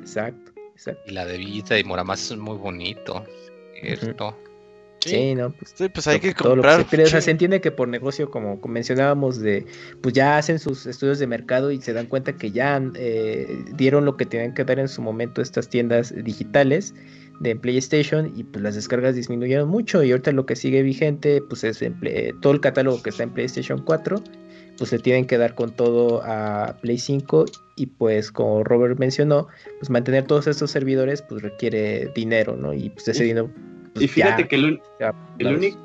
Exacto, 0.01 0.53
exacto. 0.75 1.03
y 1.07 1.13
la 1.13 1.25
de 1.27 1.39
Vita 1.39 1.79
y 1.79 1.85
Moramasa 1.85 2.35
es 2.35 2.41
muy 2.41 2.57
bonito, 2.57 3.25
cierto. 3.81 4.37
Sí, 5.05 5.37
no, 5.37 5.51
pues 5.51 5.73
Sí, 5.77 5.89
pues 5.89 6.09
hay 6.09 6.19
que 6.19 6.29
lo 6.29 6.35
que 6.35 6.43
comprar. 6.43 6.79
se 6.81 6.85
pide. 6.85 7.05
O 7.05 7.07
sea, 7.07 7.21
se 7.21 7.31
entiende 7.31 7.61
que 7.61 7.71
por 7.71 7.87
negocio, 7.87 8.29
como 8.29 8.57
mencionábamos, 8.67 9.39
de 9.41 9.65
pues 10.03 10.15
ya 10.15 10.37
hacen 10.37 10.59
sus 10.59 10.85
estudios 10.87 11.21
de 11.21 11.29
mercado 11.29 11.71
y 11.71 11.81
se 11.81 11.93
dan 11.93 12.07
cuenta 12.07 12.33
que 12.37 12.51
ya 12.51 12.83
eh, 12.97 13.47
dieron 13.75 14.05
lo 14.05 14.17
que 14.17 14.27
tenían 14.27 14.53
que 14.53 14.65
dar 14.65 14.81
en 14.81 14.89
su 14.89 15.03
momento 15.03 15.41
estas 15.43 15.69
tiendas 15.69 16.13
digitales 16.25 16.93
de 17.41 17.55
PlayStation 17.57 18.33
y 18.37 18.45
pues 18.45 18.63
las 18.63 18.75
descargas 18.75 19.15
disminuyeron 19.15 19.69
mucho 19.69 20.03
y 20.03 20.11
ahorita 20.13 20.33
lo 20.33 20.47
que 20.47 20.57
sigue 20.57 20.83
vigente 20.83 21.43
pues 21.49 21.65
es 21.65 21.83
en 21.83 21.95
Play- 21.99 22.33
todo 22.41 22.53
el 22.53 22.61
catálogo 22.61 23.03
que 23.03 23.11
está 23.11 23.23
en 23.25 23.31
PlayStation 23.31 23.83
4 23.83 24.23
pues 24.79 24.91
se 24.91 24.99
tienen 24.99 25.27
que 25.27 25.39
dar 25.39 25.55
con 25.55 25.71
todo 25.75 26.23
a 26.25 26.77
Play 26.83 26.99
5 26.99 27.45
y 27.77 27.87
pues 27.87 28.31
como 28.33 28.65
Robert 28.65 28.99
mencionó 28.99 29.49
pues 29.79 29.91
mantener 29.91 30.25
todos 30.27 30.47
estos 30.47 30.71
servidores 30.71 31.23
pues 31.23 31.43
requiere 31.43 32.11
dinero 32.15 32.57
no 32.57 32.73
y 32.75 32.91
pues 32.91 33.09
ese 33.09 33.25
Y- 33.25 33.29
dinero 33.29 33.51
pues, 33.93 34.05
Y 34.05 34.09
fíjate 34.09 34.43
ya- 34.43 34.49
que 34.49 34.57
el, 34.57 34.65
un- 34.65 34.81
ya, 35.01 35.15
el, 35.39 35.47
las- 35.47 35.57
único, 35.57 35.79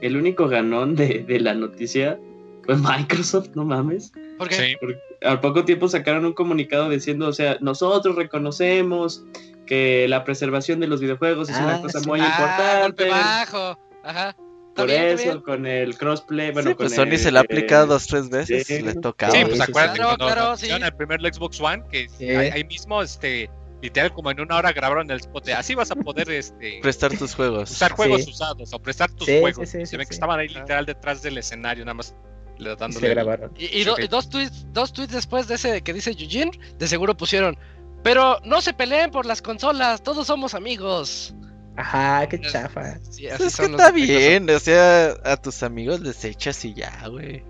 el 0.00 0.16
único 0.16 0.48
ganón 0.48 0.94
de, 0.96 1.24
de 1.26 1.40
la 1.40 1.54
noticia 1.54 2.18
fue 2.64 2.76
Microsoft, 2.76 3.50
no 3.54 3.64
mames. 3.66 4.10
Porque 4.38 4.54
Sí. 4.54 4.76
Porque 4.80 4.98
al 5.24 5.40
poco 5.40 5.64
tiempo 5.64 5.88
sacaron 5.88 6.24
un 6.24 6.32
comunicado 6.34 6.88
diciendo, 6.88 7.28
o 7.28 7.32
sea, 7.32 7.56
nosotros 7.60 8.14
reconocemos 8.16 9.24
que 9.66 10.06
la 10.08 10.24
preservación 10.24 10.80
de 10.80 10.86
los 10.86 11.00
videojuegos 11.00 11.48
es 11.48 11.56
Ah, 11.56 11.64
una 11.64 11.80
cosa 11.82 12.00
sí. 12.00 12.06
muy 12.06 12.20
Ah, 12.20 12.78
golpe 12.82 13.04
importante. 13.04 13.08
bajo. 13.10 13.78
Ajá. 14.04 14.36
Por 14.74 14.86
bien, 14.88 15.02
eso, 15.04 15.22
bien. 15.24 15.40
con 15.40 15.66
el 15.66 15.96
crossplay, 15.96 16.50
bueno, 16.50 16.70
sí, 16.70 16.74
con 16.74 16.86
pues 16.86 16.94
Sony 16.96 17.04
el, 17.12 17.18
se 17.18 17.30
la 17.30 17.40
ha 17.40 17.42
eh, 17.42 17.46
aplicado 17.48 17.86
dos, 17.86 18.06
tres 18.08 18.28
veces. 18.28 18.66
sí. 18.66 18.82
Le 18.82 18.94
tocaba. 18.94 19.32
Sí, 19.32 19.38
Sí, 19.38 19.44
pues 19.46 19.60
acuérdate. 19.60 19.98
Claro, 19.98 20.16
cuando 20.18 20.34
claro, 20.34 20.56
sí. 20.56 20.68
el 20.68 20.92
primer 20.96 21.20
Xbox 21.32 21.60
One, 21.60 21.84
que 21.90 22.08
Sí. 22.08 22.28
ahí, 22.28 22.64
mismo, 22.64 23.00
este, 23.00 23.48
literal, 23.82 24.12
como 24.12 24.32
en 24.32 24.40
una 24.40 24.56
hora 24.56 24.72
grabaron 24.72 25.08
el 25.12 25.18
spot 25.20 25.44
de 25.46 25.54
así 25.54 25.74
vas 25.76 25.90
a 25.92 25.94
poder 25.94 26.28
este, 26.30 26.80
Prestar 26.82 27.16
tus 27.16 27.34
juegos. 27.36 27.70
usar 27.70 27.92
juegos 27.92 28.24
Sí. 28.24 28.30
usados 28.32 28.74
o 28.74 28.78
prestar 28.80 29.10
tus 29.12 29.26
Sí, 29.26 29.38
juegos. 29.40 29.68
sí, 29.70 29.78
sí, 29.78 29.86
se 29.86 29.86
sí, 29.86 29.96
ve 29.96 30.04
que 30.06 30.12
sí. 30.12 30.16
estaban 30.16 30.40
ahí 30.40 30.48
literal 30.48 30.84
detrás 30.86 31.22
del 31.22 31.38
escenario, 31.38 31.84
nada 31.84 31.94
más 31.94 32.14
le 32.58 32.70
se 32.70 32.76
dándole. 32.76 33.08
grabaron. 33.10 33.52
Y, 33.58 33.66
y 33.80 33.84
do- 33.84 33.98
y 33.98 34.06
dos 34.08 34.28
tweets, 34.28 34.66
dos 34.72 34.92
tweets 34.92 35.12
después 35.12 35.48
de 35.48 35.54
ese 35.56 35.82
que 35.82 35.92
dice 35.92 36.10
Eugene, 36.12 36.52
de 36.78 36.88
seguro 36.88 37.16
pusieron. 37.16 37.56
Pero 38.02 38.38
no 38.44 38.60
se 38.60 38.74
peleen 38.74 39.10
por 39.10 39.24
las 39.26 39.40
consolas, 39.42 40.02
todos 40.02 40.26
somos 40.26 40.54
amigos. 40.54 41.34
Ajá, 41.76 42.28
qué 42.28 42.40
chafa. 42.40 42.98
Sí, 43.10 43.26
así 43.28 43.44
es 43.44 43.56
que 43.56 43.64
está 43.64 43.90
bien, 43.90 44.48
o 44.50 44.58
sea, 44.60 45.14
a 45.24 45.36
tus 45.36 45.62
amigos 45.62 46.00
les 46.00 46.24
echas 46.24 46.64
y 46.64 46.74
ya, 46.74 47.08
güey. 47.08 47.42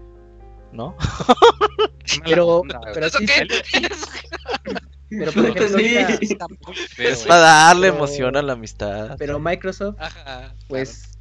¿No? 0.72 0.96
Pero, 2.24 2.62
pero 2.92 3.06
¿Eso 3.06 3.18
sí, 3.18 3.26
qué? 3.26 3.46
pero 5.08 5.32
por 5.32 5.46
ejemplo, 5.46 5.68
feo, 6.90 7.08
Es 7.10 7.22
para 7.24 7.40
darle 7.40 7.88
Pero- 7.88 7.96
emoción 7.96 8.36
a 8.36 8.42
la 8.42 8.52
amistad. 8.54 9.16
pero 9.18 9.38
Microsoft, 9.38 9.96
Ajá, 9.98 10.54
pues 10.68 11.13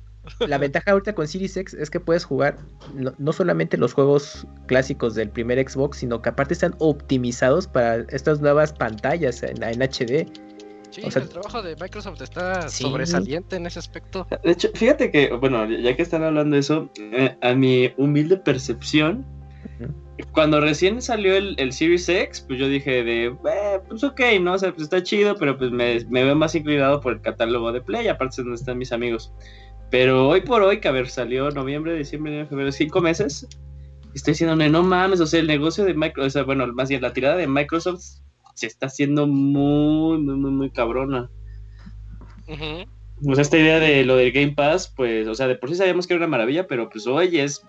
la 0.48 0.58
ventaja 0.58 0.92
ahorita 0.92 1.14
con 1.14 1.28
Series 1.28 1.56
X 1.58 1.74
es 1.74 1.90
que 1.90 2.00
puedes 2.00 2.24
jugar 2.26 2.56
no, 2.94 3.14
no 3.18 3.34
solamente 3.34 3.78
los 3.78 3.94
juegos 3.94 4.48
clásicos 4.68 5.16
del 5.16 5.30
primer 5.30 5.58
Xbox, 5.70 5.98
sino 5.98 6.22
que 6.22 6.30
aparte 6.30 6.54
están 6.54 6.76
optimizados 6.80 7.68
para 7.68 7.98
estas 8.10 8.40
nuevas 8.42 8.72
pantallas 8.74 9.44
en, 9.44 9.62
en 9.64 9.82
HD. 9.82 10.28
Sí, 10.92 11.02
O 11.06 11.12
sea- 11.12 11.24
el 11.24 11.30
trabajo 11.30 11.62
de 11.64 11.76
Microsoft 11.76 12.22
está 12.22 12.70
Sí. 12.70 12.84
sobresaliente 12.84 13.56
en 13.56 13.66
ese 13.66 13.80
aspecto. 13.80 14.28
De 14.44 14.52
hecho, 14.52 14.70
fíjate 14.76 15.10
que, 15.12 15.34
bueno, 15.34 15.66
ya 15.70 15.96
que 15.96 16.04
están 16.04 16.24
hablando 16.24 16.54
de 16.56 16.60
eso, 16.60 16.90
eh, 16.98 17.36
a 17.42 17.54
mi 17.54 17.92
humilde 17.98 18.38
percepción, 18.38 19.26
cuando 20.32 20.62
recién 20.62 21.02
salió 21.02 21.36
el, 21.36 21.56
el 21.58 21.74
Series 21.74 22.08
X, 22.08 22.42
pues 22.42 22.60
yo 22.60 22.68
dije 22.70 23.04
de, 23.04 23.26
eh, 23.26 23.80
pues 23.88 24.04
ok, 24.04 24.22
¿no? 24.42 24.54
O 24.54 24.58
sea, 24.60 24.72
pues 24.72 24.84
está 24.84 25.02
chido, 25.02 25.36
pero 25.36 25.58
pues 25.58 25.72
me, 25.72 26.00
me 26.10 26.24
veo 26.24 26.36
más 26.36 26.54
inclinado 26.56 27.02
por 27.02 27.14
el 27.14 27.22
catálogo 27.22 27.72
de 27.72 27.82
Play, 27.82 28.08
aparte 28.08 28.34
es 28.34 28.38
donde 28.38 28.56
están 28.56 28.78
mis 28.78 28.92
amigos. 28.92 29.34
Pero 29.94 30.28
hoy 30.28 30.42
por 30.42 30.64
hoy, 30.64 30.80
que 30.80 30.88
a 30.88 30.92
ver, 30.92 31.08
salió 31.08 31.52
noviembre, 31.52 31.96
diciembre, 31.96 32.32
enero, 32.34 32.50
febrero, 32.50 32.72
cinco 32.72 33.00
meses, 33.00 33.48
estoy 34.16 34.32
diciendo, 34.32 34.56
no 34.56 34.82
mames, 34.82 35.22
o 35.22 35.28
sea, 35.28 35.40
el 35.40 35.46
negocio 35.46 35.86
de 35.86 35.94
Microsoft, 35.94 36.26
o 36.26 36.30
sea, 36.32 36.42
bueno, 36.42 36.66
más 36.74 36.90
bien 36.90 37.04
la 37.04 37.14
tirada 37.14 37.36
de 37.36 37.46
Microsoft 37.46 38.04
se 38.56 38.66
está 38.66 38.88
haciendo 38.88 39.28
muy, 39.28 40.18
muy, 40.18 40.36
muy, 40.36 40.50
muy 40.50 40.72
cabrona. 40.72 41.30
O 42.48 42.56
sea, 43.34 43.42
esta 43.42 43.58
idea 43.58 43.80
de 43.80 44.06
lo 44.06 44.16
del 44.18 44.32
Game 44.32 44.54
Pass, 44.54 44.92
pues, 44.96 45.28
o 45.28 45.36
sea, 45.36 45.48
de 45.48 45.56
por 45.56 45.70
sí 45.70 45.76
sabíamos 45.76 46.08
que 46.08 46.14
era 46.14 46.26
una 46.26 46.32
maravilla, 46.32 46.68
pero 46.68 46.90
pues 46.90 47.08
hoy 47.08 47.40
es, 47.40 47.64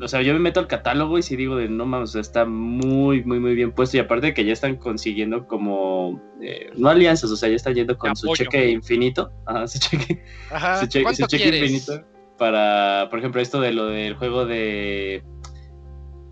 o 0.00 0.08
sea, 0.08 0.22
yo 0.22 0.32
me 0.32 0.38
meto 0.38 0.60
al 0.60 0.66
catálogo 0.66 1.18
y 1.18 1.22
si 1.22 1.36
digo 1.36 1.56
de 1.56 1.68
no 1.68 1.86
mames, 1.86 2.10
o 2.10 2.12
sea, 2.12 2.20
está 2.20 2.44
muy, 2.44 3.24
muy, 3.24 3.40
muy 3.40 3.54
bien 3.54 3.72
puesto 3.72 3.96
y 3.96 4.00
aparte 4.00 4.28
de 4.28 4.34
que 4.34 4.44
ya 4.44 4.52
están 4.52 4.76
consiguiendo 4.76 5.46
como, 5.46 6.22
eh, 6.40 6.70
no 6.76 6.88
alianzas, 6.88 7.30
o 7.30 7.36
sea, 7.36 7.48
ya 7.48 7.56
están 7.56 7.74
yendo 7.74 7.98
con 7.98 8.16
su 8.16 8.32
cheque 8.34 8.70
infinito, 8.70 9.30
ajá, 9.44 9.66
su 9.66 9.78
cheque, 9.78 10.22
Ajá. 10.50 10.80
su 10.80 10.86
cheque, 10.86 11.02
¿Cuánto 11.02 11.22
su 11.22 11.28
cheque 11.28 11.58
infinito 11.58 12.04
para, 12.38 13.08
por 13.10 13.18
ejemplo, 13.18 13.40
esto 13.40 13.60
de 13.60 13.72
lo 13.72 13.86
del 13.86 14.14
juego 14.14 14.46
de 14.46 15.22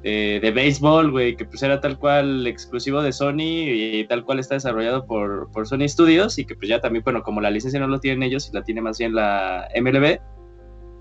de, 0.05 0.39
de 0.41 0.51
béisbol, 0.53 1.11
güey, 1.11 1.35
que 1.35 1.47
pues 1.47 1.63
era 1.63 1.81
tal 1.81 1.99
cual 1.99 2.47
exclusivo 2.47 3.03
de 3.03 3.13
Sony 3.13 3.41
y 3.41 4.07
tal 4.07 4.23
cual 4.25 4.39
está 4.39 4.55
desarrollado 4.55 5.07
por, 5.07 5.51
por 5.51 5.67
Sony 5.67 5.89
Studios 5.89 6.39
y 6.39 6.45
que 6.45 6.55
pues 6.55 6.69
ya 6.69 6.81
también, 6.81 7.03
bueno, 7.03 7.23
como 7.23 7.41
la 7.41 7.51
licencia 7.51 7.81
no 7.81 7.89
lo 7.89 7.99
tienen 8.01 8.23
ellos 8.23 8.49
y 8.53 8.55
la 8.55 8.63
tiene 8.63 8.83
más 8.83 8.99
bien 8.99 9.15
la 9.15 9.67
MLB, 9.75 10.19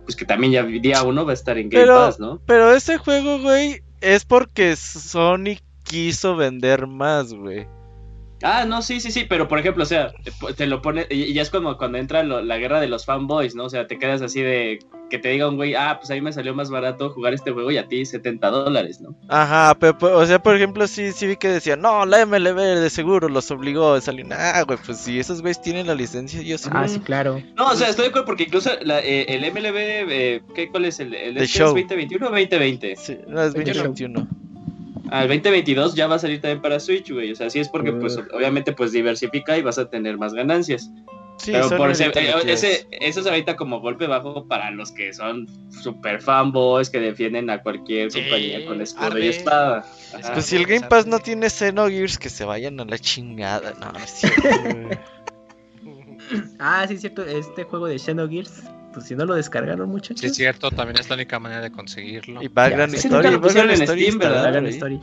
pues 0.06 0.16
que 0.16 0.26
también 0.26 0.54
ya 0.54 0.64
día 0.64 1.04
uno 1.04 1.26
va 1.26 1.32
a 1.32 1.34
estar 1.36 1.58
en 1.58 1.70
Game 1.70 1.84
Pero- 1.84 1.96
Pass, 1.96 2.20
¿no? 2.20 2.42
Pero 2.46 2.72
ese 2.74 2.98
juego, 2.98 3.40
güey, 3.40 3.82
es 4.00 4.24
porque 4.24 4.76
Sony 4.78 5.58
quiso 5.84 6.36
vender 6.38 6.88
más, 6.88 7.34
güey. 7.34 7.68
Ah, 8.44 8.66
no, 8.66 8.82
sí, 8.82 9.00
sí, 9.00 9.10
sí, 9.12 9.26
pero 9.28 9.48
por 9.48 9.58
ejemplo, 9.60 9.84
o 9.84 9.86
sea, 9.88 10.12
te, 10.58 10.68
lo 10.68 10.82
pone, 10.82 11.08
y 11.10 11.34
ya 11.34 11.42
es 11.42 11.50
como 11.50 11.78
cuando 11.78 11.98
entra 11.98 12.24
lo- 12.24 12.42
la 12.42 12.58
guerra 12.58 12.82
de 12.82 12.88
los 12.88 13.06
fanboys, 13.06 13.56
¿no? 13.56 13.64
O 13.66 13.70
sea, 13.70 13.88
te 13.88 13.98
quedas 13.98 14.22
así 14.22 14.42
de 14.42 14.80
que 15.10 15.18
te 15.20 15.30
diga 15.30 15.48
un 15.48 15.56
güey, 15.56 15.76
ah, 15.76 15.98
pues 16.00 16.10
a 16.12 16.16
mí 16.16 16.22
me 16.22 16.34
salió 16.34 16.54
más 16.56 16.70
barato 16.70 17.10
jugar 17.12 17.34
este 17.34 17.52
juego 17.52 17.72
y 17.72 17.78
a 17.78 17.88
ti 17.88 18.04
70 18.06 18.50
dólares, 18.50 19.00
¿no? 19.00 19.16
Ajá, 19.30 19.76
pero, 19.80 19.96
o 20.18 20.26
sea, 20.26 20.42
por 20.42 20.56
ejemplo, 20.56 20.88
sí, 20.88 21.12
sí 21.12 21.28
vi 21.28 21.38
que 21.38 21.48
decían, 21.50 21.82
no, 21.82 22.06
la 22.06 22.26
MLB 22.26 22.58
de 22.80 22.90
seguro 22.90 23.30
los 23.30 23.50
obligó 23.52 23.94
a 23.94 24.02
salir. 24.02 24.26
Ah, 24.32 24.64
güey, 24.68 24.78
pues 24.86 24.98
si 24.98 25.20
esos 25.20 25.42
güeyes 25.42 25.62
tienen 25.62 25.88
la 25.88 25.96
licencia, 25.96 26.42
yo 26.42 26.58
sí. 26.58 26.70
Ah, 26.74 26.88
sí, 26.88 27.00
claro. 27.00 27.42
No, 27.56 27.68
o 27.68 27.76
sea, 27.76 27.90
estoy 27.90 28.04
de 28.06 28.10
acuerdo 28.10 28.26
porque 28.26 28.44
incluso 28.44 28.72
la- 28.82 29.00
eh, 29.02 29.26
el 29.30 29.46
MLB, 29.46 29.76
eh, 29.78 30.42
¿qué, 30.56 30.68
¿cuál 30.70 30.86
es 30.86 31.00
el, 31.00 31.14
el 31.14 31.36
The 31.36 31.44
este 31.44 31.60
Show. 31.60 31.68
es 31.78 31.84
2021 31.88 32.26
o 32.28 32.30
2020? 32.32 32.96
Sí, 32.98 33.18
no, 33.28 33.42
es 33.44 33.54
21. 33.54 33.84
2021. 33.90 34.28
Al 35.14 35.28
2022 35.28 35.96
ya 35.96 36.08
va 36.08 36.16
a 36.16 36.20
salir 36.20 36.42
también 36.42 36.62
para 36.62 36.80
Switch, 36.80 37.12
güey. 37.12 37.32
O 37.32 37.36
sea, 37.36 37.50
sí 37.50 37.60
es 37.60 37.70
porque, 37.70 37.92
pues, 37.94 38.18
Uh. 38.18 38.24
obviamente, 38.36 38.74
pues 38.74 38.92
diversifica 38.92 39.58
y 39.58 39.62
vas 39.62 39.78
a 39.78 39.90
tener 39.90 40.18
más 40.18 40.34
ganancias. 40.34 40.90
Sí, 41.40 41.52
Pero 41.52 41.70
por 41.78 41.90
ese, 41.90 42.06
eh, 42.14 42.34
ese, 42.46 42.88
eso 42.92 43.20
es 43.20 43.26
ahorita 43.26 43.56
como 43.56 43.80
golpe 43.82 44.06
bajo 44.06 44.48
para 44.48 44.70
los 44.72 44.92
que 44.92 45.14
son 45.14 45.48
super 45.72 46.22
fanboys 46.22 46.90
que 46.92 47.00
defienden 47.00 47.50
a 47.50 47.62
cualquier 47.64 48.12
Sí, 48.12 48.22
compañía 48.22 48.66
con 48.68 48.82
escudo 48.82 49.06
arde. 49.08 49.26
y 49.26 49.30
espada. 49.30 49.84
Ajá. 50.14 50.34
Pues 50.34 50.46
si 50.46 50.58
el 50.58 50.66
Game 50.68 50.88
Pass 50.88 51.08
no 51.08 51.18
tiene 51.20 51.50
Xenogears, 51.50 52.20
que 52.20 52.30
se 52.30 52.46
vayan 52.46 52.80
a 52.80 52.86
la 52.86 53.00
chingada. 53.00 53.74
No, 53.80 53.92
no 53.92 54.00
es 54.00 54.12
cierto. 54.12 55.00
Ah, 56.60 56.86
sí, 56.88 56.94
es 56.96 57.02
cierto. 57.02 57.24
Este 57.24 57.64
juego 57.66 57.88
de 57.88 58.00
Xenogears, 58.00 58.64
pues 58.94 59.06
si 59.08 59.16
no 59.16 59.26
lo 59.26 59.36
descargaron, 59.36 59.88
Sí, 59.88 59.92
muchachos. 59.92 60.24
es 60.24 60.36
cierto, 60.36 60.70
también 60.72 60.98
es 61.00 61.10
la 61.10 61.16
única 61.16 61.40
manera 61.40 61.62
de 61.62 61.72
conseguirlo. 61.72 62.42
Y 62.42 62.48
Background 62.48 62.94
Ya, 62.94 62.98
Story. 63.00 63.38
pusieron 63.38 63.42
Background 63.42 64.68
Story. 64.70 65.00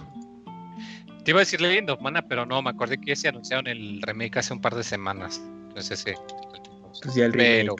Te 1.24 1.30
iba 1.32 1.40
a 1.40 1.42
decir 1.42 1.60
Legend 1.60 1.90
of 1.90 2.00
Mana, 2.00 2.22
pero 2.22 2.46
no, 2.46 2.62
me 2.62 2.70
acordé 2.70 2.98
que 2.98 3.14
se 3.14 3.28
anunciaron 3.28 3.66
el 3.66 4.00
remake 4.02 4.38
hace 4.38 4.54
un 4.54 4.60
par 4.60 4.74
de 4.74 4.82
semanas. 4.82 5.42
Entonces 5.68 5.90
ese. 6.00 6.14
Pues 7.02 7.14
ya 7.14 7.26
el 7.26 7.32
Pero. 7.32 7.76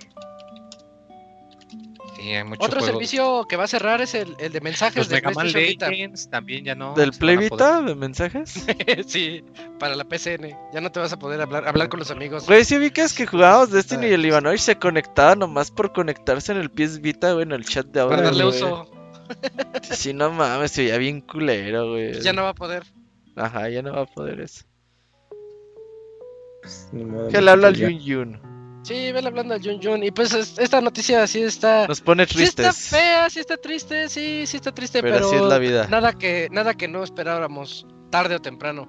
Remake. 2.21 2.31
Sí, 2.31 2.35
hay 2.35 2.45
mucho 2.45 2.65
Otro 2.65 2.81
juego. 2.81 2.93
servicio 2.95 3.47
que 3.49 3.57
va 3.57 3.65
a 3.65 3.69
cerrar 3.69 4.01
es 4.01 4.15
el, 4.15 4.37
el 4.39 4.53
de 4.53 4.61
mensajes 4.61 4.97
Los 4.97 5.09
de 5.09 5.17
Mega 5.17 5.31
Man. 5.33 5.53
Legends 5.53 6.29
también 6.31 6.65
ya 6.65 6.75
no. 6.75 6.95
¿Del 6.95 7.13
se 7.13 7.19
Play 7.19 7.37
van 7.37 7.45
a 7.47 7.49
poder- 7.49 7.69
Vita 7.75 7.83
de 7.83 7.95
mensajes? 7.95 8.67
sí, 9.07 9.45
para 9.79 9.97
la 9.97 10.05
PCN. 10.05 10.57
Ya 10.73 10.81
no 10.81 10.91
te 10.93 11.01
vas 11.01 11.13
a 11.13 11.19
poder 11.19 11.41
hablar, 11.41 11.67
hablar 11.67 11.89
con 11.89 11.99
los 12.01 12.11
amigos. 12.11 12.47
Güey, 12.47 12.65
si 12.65 12.77
ubicas 12.77 13.13
que 13.15 13.27
jugábamos 13.27 13.71
Destiny 13.71 14.07
y 14.07 14.11
Ah, 14.11 14.15
el 14.15 14.27
Ivanovich 14.27 14.61
se 14.61 14.77
conectaba 14.77 15.35
nomás 15.37 15.71
por 15.71 15.93
conectarse 15.93 16.53
en 16.53 16.59
el 16.59 16.71
PS 16.71 17.01
Vita, 17.01 17.33
güey, 17.33 17.45
en 17.45 17.53
el 17.53 17.65
chat 17.65 17.87
de 17.87 18.01
ahora. 18.01 18.17
para 18.17 18.29
darle 18.29 18.45
güey. 18.45 18.57
uso. 18.57 18.91
Sí, 19.83 20.13
no 20.13 20.31
mames, 20.31 20.73
se 20.73 20.83
veía 20.83 20.99
bien 20.99 21.21
culero, 21.21 21.91
güey. 21.91 22.21
Ya 22.21 22.33
no 22.33 22.43
va 22.43 22.49
a 22.51 22.55
poder. 22.55 22.83
Ajá, 23.37 23.69
ya 23.69 23.81
no 23.81 23.93
va 23.95 24.03
a 24.03 24.07
poder 24.07 24.41
eso. 24.41 24.65
Pues, 26.63 26.89
ni 26.93 27.05
modo, 27.05 27.29
Que 27.29 27.41
le 27.41 27.51
habla 27.51 27.69
al 27.69 27.77
Yun 27.77 27.99
Yun. 28.01 28.60
Sí, 28.83 29.13
vele 29.13 29.29
hablando 29.29 29.55
al 29.55 29.63
Jun 29.63 29.79
Jun. 29.83 30.03
Y 30.03 30.11
pues 30.11 30.33
es- 30.33 30.59
esta 30.59 30.81
noticia 30.81 31.27
sí 31.27 31.43
está. 31.43 31.87
Nos 31.87 32.01
pone 32.01 32.27
Sí 32.27 32.43
está 32.43 32.63
tristes. 32.71 32.89
fea, 32.89 33.29
sí 33.31 33.41
está 33.41 33.57
triste, 33.57 34.09
sí, 34.09 34.47
sí 34.47 34.57
está 34.57 34.73
triste, 34.73 35.03
Pero 35.03 35.15
pero, 35.17 35.27
así 35.27 35.37
es 35.37 35.43
la 35.43 35.59
vida. 35.59 35.87
nada 35.89 36.13
que 36.15 36.49
nada 36.51 36.75
que 36.75 36.89
no 36.89 37.03
esperáramos 37.05 37.87
tarde 38.11 38.37
o 38.37 38.41
temprano. 38.41 38.89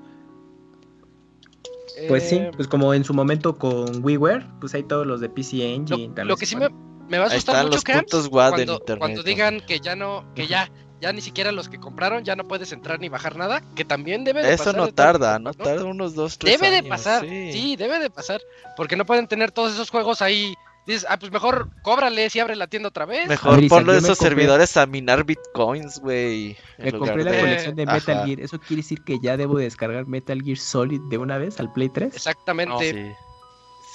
Pues 2.07 2.23
sí, 2.30 2.35
Eh, 2.38 2.51
pues 2.55 2.68
como 2.68 2.93
en 2.93 3.03
su 3.03 3.13
momento 3.13 3.57
con 3.57 4.03
WiiWare, 4.03 4.47
pues 4.61 4.73
hay 4.73 4.84
todos 4.84 5.05
los 5.05 5.19
de 5.19 5.30
PC 5.30 5.73
Engine. 5.73 6.07
Lo, 6.07 6.13
también 6.13 6.27
lo 6.30 6.38
que 6.38 6.45
sí 6.45 6.55
me, 6.55 6.69
me 7.09 7.18
va 7.18 7.26
a 7.26 7.27
Ahí 7.27 7.34
asustar 7.35 7.55
están 7.55 7.65
mucho, 7.65 7.76
en 7.77 8.57
cuando, 8.65 8.73
internet, 8.73 8.99
cuando 8.99 9.23
digan 9.23 9.59
que 9.68 9.80
ya 9.81 9.95
no, 9.95 10.26
que 10.34 10.47
ya, 10.47 10.72
ya 11.01 11.11
ni 11.11 11.21
siquiera 11.21 11.51
los 11.51 11.67
que 11.67 11.79
compraron 11.79 12.23
ya 12.23 12.35
no 12.35 12.47
puedes 12.47 12.71
entrar 12.71 12.99
ni 12.99 13.09
bajar 13.09 13.35
nada, 13.35 13.61
que 13.75 13.83
también 13.83 14.23
debe 14.23 14.41
de 14.43 14.53
Eso 14.53 14.65
pasar. 14.65 14.75
no 14.77 14.85
de 14.85 14.91
todas 14.93 15.11
tarda, 15.13 15.39
no 15.39 15.53
tarda 15.53 15.85
unos 15.85 16.13
dos, 16.15 16.37
tres 16.37 16.59
Debe 16.59 16.71
de 16.73 16.87
pasar, 16.87 17.21
sí. 17.27 17.75
debe 17.75 17.99
de 17.99 18.09
pasar, 18.09 18.39
porque 18.77 18.95
no 18.95 19.05
pueden 19.05 19.27
tener 19.27 19.51
todos 19.51 19.73
esos 19.73 19.89
juegos 19.89 20.21
ahí. 20.21 20.53
Dices, 20.87 21.05
ah, 21.07 21.17
pues 21.19 21.31
mejor 21.31 21.69
cóbrales 21.83 22.35
y 22.35 22.39
abre 22.39 22.55
la 22.55 22.65
tienda 22.65 22.89
otra 22.89 23.05
vez. 23.05 23.27
Mejor 23.27 23.59
ver, 23.61 23.69
ponlo 23.69 23.93
esos 23.93 24.17
compré- 24.17 24.29
servidores 24.29 24.77
a 24.77 24.87
minar 24.87 25.23
bitcoins, 25.25 25.99
güey. 25.99 26.57
Me 26.79 26.91
compré 26.91 27.23
la 27.23 27.31
de- 27.31 27.39
colección 27.39 27.75
de 27.75 27.85
Metal 27.85 28.17
Ajá. 28.17 28.25
Gear. 28.25 28.39
¿Eso 28.39 28.59
quiere 28.59 28.81
decir 28.81 29.03
que 29.03 29.19
ya 29.21 29.37
debo 29.37 29.59
descargar 29.59 30.07
Metal 30.07 30.41
Gear 30.41 30.57
Solid 30.57 30.99
de 31.09 31.19
una 31.19 31.37
vez 31.37 31.59
al 31.59 31.71
Play 31.71 31.89
3? 31.89 32.15
Exactamente. 32.15 32.93
Sí. 32.93 33.11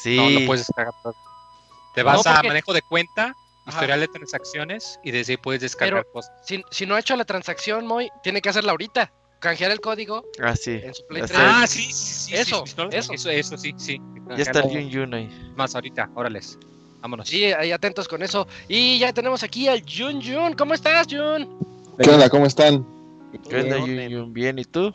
Sí. 0.03 0.17
No, 0.17 0.31
no 0.41 0.47
puedes 0.47 0.65
descargar 0.67 0.95
todo. 1.03 1.15
Te 1.95 2.05
vas 2.05 2.25
No, 2.25 2.31
a 2.31 2.43
manejo 2.45 2.73
de 2.73 2.83
cuenta. 2.83 3.35
Historial 3.67 4.01
de 4.01 4.09
transacciones 4.09 4.99
y 5.05 5.11
desde 5.11 5.35
ahí 5.35 5.37
puedes 5.37 5.61
descargar 5.61 6.03
Pero- 6.03 6.13
cosas. 6.13 6.33
Si, 6.45 6.63
si 6.71 6.87
no 6.87 6.95
ha 6.95 7.01
hecho 7.01 7.17
la 7.17 7.25
transacción, 7.25 7.87
Moy, 7.87 8.11
tiene 8.23 8.41
que 8.41 8.49
hacerla 8.49 8.73
ahorita. 8.73 9.13
Canjear 9.39 9.71
el 9.71 9.81
código 9.81 10.25
Ah, 10.43 10.57
sí. 10.57 10.81
en 10.83 10.95
su 10.95 11.07
Play 11.07 11.23
Así 11.23 11.35
3. 11.35 11.45
es. 11.47 11.53
Ah, 11.55 11.67
sí, 11.67 11.83
sí, 11.83 11.93
sí. 11.93 12.35
Eso, 12.35 12.63
sí, 12.65 12.71
sí, 12.73 12.75
no, 12.79 12.89
eso. 12.91 13.13
eso. 13.13 13.31
Eso, 13.31 13.59
sí, 13.59 13.75
sí. 13.77 14.01
Ya 14.31 14.37
está 14.37 14.61
el 14.61 14.65
Acá 14.67 14.75
Yun 14.81 14.89
Yun 14.89 15.15
ahí. 15.15 15.53
Más 15.57 15.75
ahorita, 15.75 16.11
órales. 16.15 16.59
Vámonos. 17.03 17.29
Sí, 17.29 17.45
ahí 17.45 17.71
atentos 17.71 18.09
con 18.09 18.23
eso. 18.23 18.49
Y 18.67 18.99
ya 18.99 19.13
tenemos 19.13 19.43
aquí 19.43 19.69
al 19.69 19.83
Jun 19.83 20.23
Jun. 20.23 20.55
¿Cómo 20.55 20.73
estás, 20.73 21.07
Jun? 21.09 21.59
¿Qué 21.99 22.11
onda? 22.11 22.31
¿Cómo 22.31 22.47
están? 22.47 22.85
¿Qué 23.49 23.61
onda, 23.61 23.77
Bien. 23.85 24.09
Yun 24.11 24.21
Yun? 24.21 24.33
¿Bien? 24.33 24.59
¿Y 24.59 24.65
tú? 24.65 24.93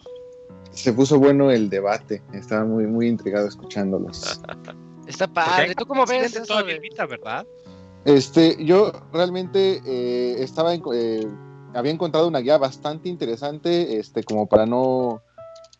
Se 0.71 0.91
puso 0.91 1.19
bueno 1.19 1.51
el 1.51 1.69
debate. 1.69 2.23
Estaba 2.33 2.65
muy, 2.65 2.85
muy 2.87 3.07
intrigado 3.07 3.47
escuchándolos. 3.47 4.41
Está 5.05 5.27
padre. 5.27 5.75
¿Tú 5.75 5.85
cómo 5.85 6.05
ves 6.05 6.35
eso 6.35 6.45
todavía 6.45 6.79
¿verdad? 7.07 7.45
Este, 8.05 8.63
yo 8.63 8.91
realmente 9.13 9.81
eh, 9.85 10.41
estaba 10.43 10.73
en- 10.73 10.81
eh, 10.93 11.27
había 11.73 11.91
encontrado 11.91 12.27
una 12.27 12.39
guía 12.39 12.57
bastante 12.57 13.09
interesante, 13.09 13.97
este, 13.99 14.23
como 14.23 14.47
para 14.47 14.65
no, 14.65 15.21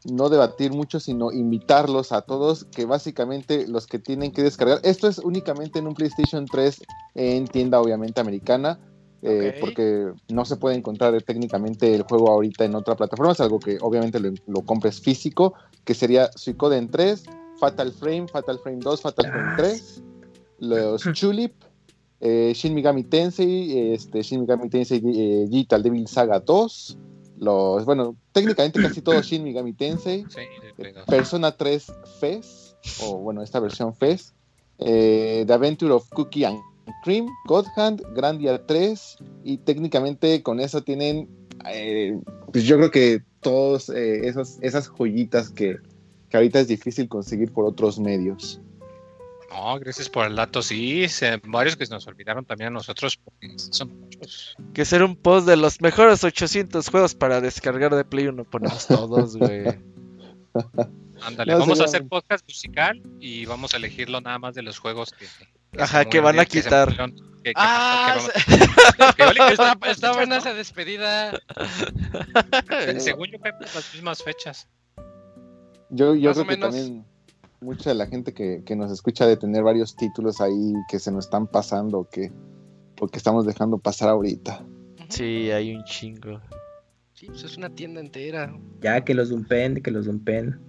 no 0.06 0.30
debatir 0.30 0.72
mucho, 0.72 1.00
sino 1.00 1.32
invitarlos 1.32 2.12
a 2.12 2.22
todos, 2.22 2.66
que 2.66 2.86
básicamente 2.86 3.68
los 3.68 3.88
que 3.88 4.00
tienen 4.00 4.32
que 4.32 4.44
descargar, 4.44 4.80
esto 4.84 5.08
es 5.08 5.18
únicamente 5.20 5.80
en 5.80 5.88
un 5.88 5.96
PlayStation 5.96 6.46
3 6.46 6.82
en 7.16 7.48
tienda 7.48 7.82
obviamente 7.82 8.22
americana, 8.22 8.80
eh, 9.24 9.58
porque 9.60 10.12
no 10.30 10.46
se 10.46 10.56
puede 10.56 10.76
encontrar 10.76 11.22
técnicamente 11.24 11.94
el 11.94 12.04
juego 12.04 12.30
ahorita 12.32 12.66
en 12.66 12.76
otra 12.76 12.96
plataforma, 12.96 13.34
es 13.34 13.42
algo 13.42 13.60
que 13.60 13.78
obviamente 13.82 14.20
lo, 14.20 14.32
lo 14.48 14.62
compres 14.62 15.00
físico, 15.02 15.54
que 15.84 15.94
sería 15.94 16.32
Suicoden 16.36 16.90
3, 16.90 17.26
Fatal 17.60 17.92
Frame, 17.92 18.28
Fatal 18.28 18.60
Frame 18.60 18.80
2, 18.80 19.02
Fatal 19.02 19.26
Frame 19.30 19.50
Ah, 19.52 19.56
3, 19.58 20.04
los 20.60 21.04
Tulip, 21.20 21.54
eh, 22.22 22.54
Shin 22.54 22.74
Megami 22.74 23.04
Tensei, 23.04 23.94
este, 23.94 24.22
Shin 24.22 24.42
Megami 24.42 24.70
Tensei 24.70 25.02
eh, 25.04 25.48
Digital 25.50 25.82
Devil 25.82 26.08
Saga 26.08 26.40
2, 26.40 26.98
los, 27.40 27.86
bueno, 27.86 28.16
técnicamente 28.32 28.80
casi 28.80 29.02
todos 29.02 29.26
Shin 29.28 29.44
Megami 29.44 29.74
Tensei, 29.74 30.26
Sí, 30.30 30.42
dos. 30.94 31.06
Persona 31.08 31.52
3 31.52 31.92
FES, 32.20 32.78
o 33.04 33.18
bueno, 33.18 33.42
esta 33.42 33.60
versión 33.60 33.96
FES, 33.96 34.34
eh, 34.78 35.44
The 35.48 35.54
Adventure 35.54 35.94
of 35.94 36.08
Cookie 36.10 36.46
and 36.46 36.60
Cream, 37.04 37.28
God 37.48 37.66
Hand, 37.76 38.04
Grandia 38.16 38.66
3, 38.66 39.18
y 39.44 39.58
técnicamente 39.58 40.44
con 40.44 40.60
eso 40.60 40.84
tienen, 40.84 41.28
eh, 41.68 42.20
pues 42.52 42.64
yo 42.66 42.78
creo 42.78 42.92
que 42.92 43.24
todos 43.42 43.90
eh, 43.90 44.28
esos, 44.28 44.60
esas 44.62 44.88
joyitas 44.88 45.50
que, 45.50 45.78
que 46.30 46.38
ahorita 46.38 46.60
es 46.60 46.68
difícil 46.68 47.08
conseguir 47.08 47.52
por 47.52 47.66
otros 47.66 48.00
medios. 48.00 48.62
No, 49.52 49.78
gracias 49.80 50.10
por 50.10 50.26
el 50.26 50.36
dato. 50.36 50.62
Sí, 50.62 51.08
se- 51.10 51.42
varios 51.46 51.76
que 51.76 51.86
se 51.86 51.94
nos 51.94 52.08
olvidaron 52.08 52.46
también 52.46 52.68
a 52.70 52.72
nosotros 52.72 53.18
porque 53.18 53.54
son 53.58 54.00
muchos. 54.00 54.56
Que 54.74 54.86
ser 54.86 55.04
un 55.04 55.16
post 55.16 55.46
de 55.48 55.58
los 55.58 55.82
mejores 55.82 56.24
800 56.24 56.88
juegos 56.90 57.16
para 57.16 57.42
descargar 57.42 57.94
de 57.96 58.06
Play 58.06 58.28
1. 58.28 58.44
Ponemos 58.46 58.88
todos, 58.88 59.36
güey. 59.36 59.64
Ándale, 61.24 61.54
No, 61.54 61.60
vamos 61.60 61.80
a 61.82 61.86
hacer 61.86 62.08
podcast 62.08 62.44
musical 62.48 63.02
y 63.20 63.46
vamos 63.46 63.74
a 63.74 63.78
elegirlo 63.78 64.22
nada 64.22 64.40
más 64.40 64.56
de 64.56 64.64
los 64.64 64.80
juegos 64.80 65.12
que. 65.12 65.26
que 65.72 65.82
Ajá, 65.82 66.04
se 66.04 66.10
que 66.10 66.20
van 66.20 66.40
a 66.40 66.46
quitar. 66.46 66.96
que- 67.44 67.54
Ah, 67.56 68.18
que- 69.18 69.24
está, 69.92 70.12
buena 70.14 70.38
esa 70.38 70.54
despedida. 70.54 71.32
Según 73.00 73.28
yo, 73.32 73.38
las 73.74 73.94
mismas 73.94 74.24
fechas. 74.24 74.68
Yo, 75.90 76.16
yo 76.16 76.30
Más 76.30 76.38
o 76.38 76.46
creo 76.46 76.48
que 76.48 76.58
menos. 76.58 76.76
también 76.76 77.06
mucha 77.62 77.92
de 77.92 77.96
la 77.96 78.08
gente 78.08 78.34
que, 78.34 78.64
que 78.66 78.76
nos 78.76 78.92
escucha 78.92 79.26
de 79.28 79.38
tener 79.38 79.64
varios 79.64 79.96
títulos 79.96 80.42
ahí 80.42 80.74
que 80.90 81.00
se 81.00 81.12
nos 81.12 81.26
están 81.26 81.48
pasando 81.48 82.08
que, 82.12 82.32
o 83.00 83.08
que 83.08 83.18
estamos 83.18 83.46
dejando 83.46 83.78
pasar 83.78 84.10
ahorita. 84.10 84.66
Sí, 85.10 85.52
hay 85.52 85.76
un 85.76 85.84
chingo. 85.84 86.40
Sí, 87.14 87.28
pues 87.28 87.44
es 87.44 87.58
una 87.58 87.70
tienda 87.70 88.02
entera. 88.02 88.52
Ya 88.82 89.02
que 89.02 89.14
los 89.14 89.30
dumpen, 89.30 89.82
que 89.84 89.92
los 89.92 90.06
dumpen. 90.08 90.60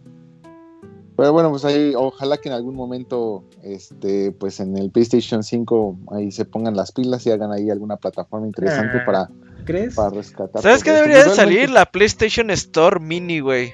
Pero 1.17 1.33
bueno, 1.33 1.51
pues 1.51 1.65
ahí 1.65 1.93
ojalá 1.97 2.39
que 2.39 2.49
en 2.49 2.55
algún 2.55 2.75
momento, 2.75 3.45
este, 3.63 4.33
pues 4.33 4.61
en 4.61 4.77
el 4.77 4.91
PlayStation 4.91 5.43
5 5.43 5.99
ahí 6.13 6.31
se 6.31 6.45
pongan 6.45 6.75
las 6.75 6.93
pilas 6.93 7.27
y 7.27 7.31
hagan 7.31 7.53
ahí 7.53 7.71
alguna 7.71 7.97
plataforma 7.97 8.47
interesante 8.47 8.99
Ah. 8.99 9.05
para, 9.07 9.31
¿Crees? 9.65 9.95
para 9.95 10.11
rescatar. 10.11 10.63
¿Sabes 10.63 10.83
qué 10.83 10.91
debería 10.91 11.25
de 11.25 11.31
salir? 11.31 11.71
La 11.71 11.87
PlayStation 11.87 12.51
Store 12.51 12.99
Mini, 12.99 13.41
güey. 13.41 13.73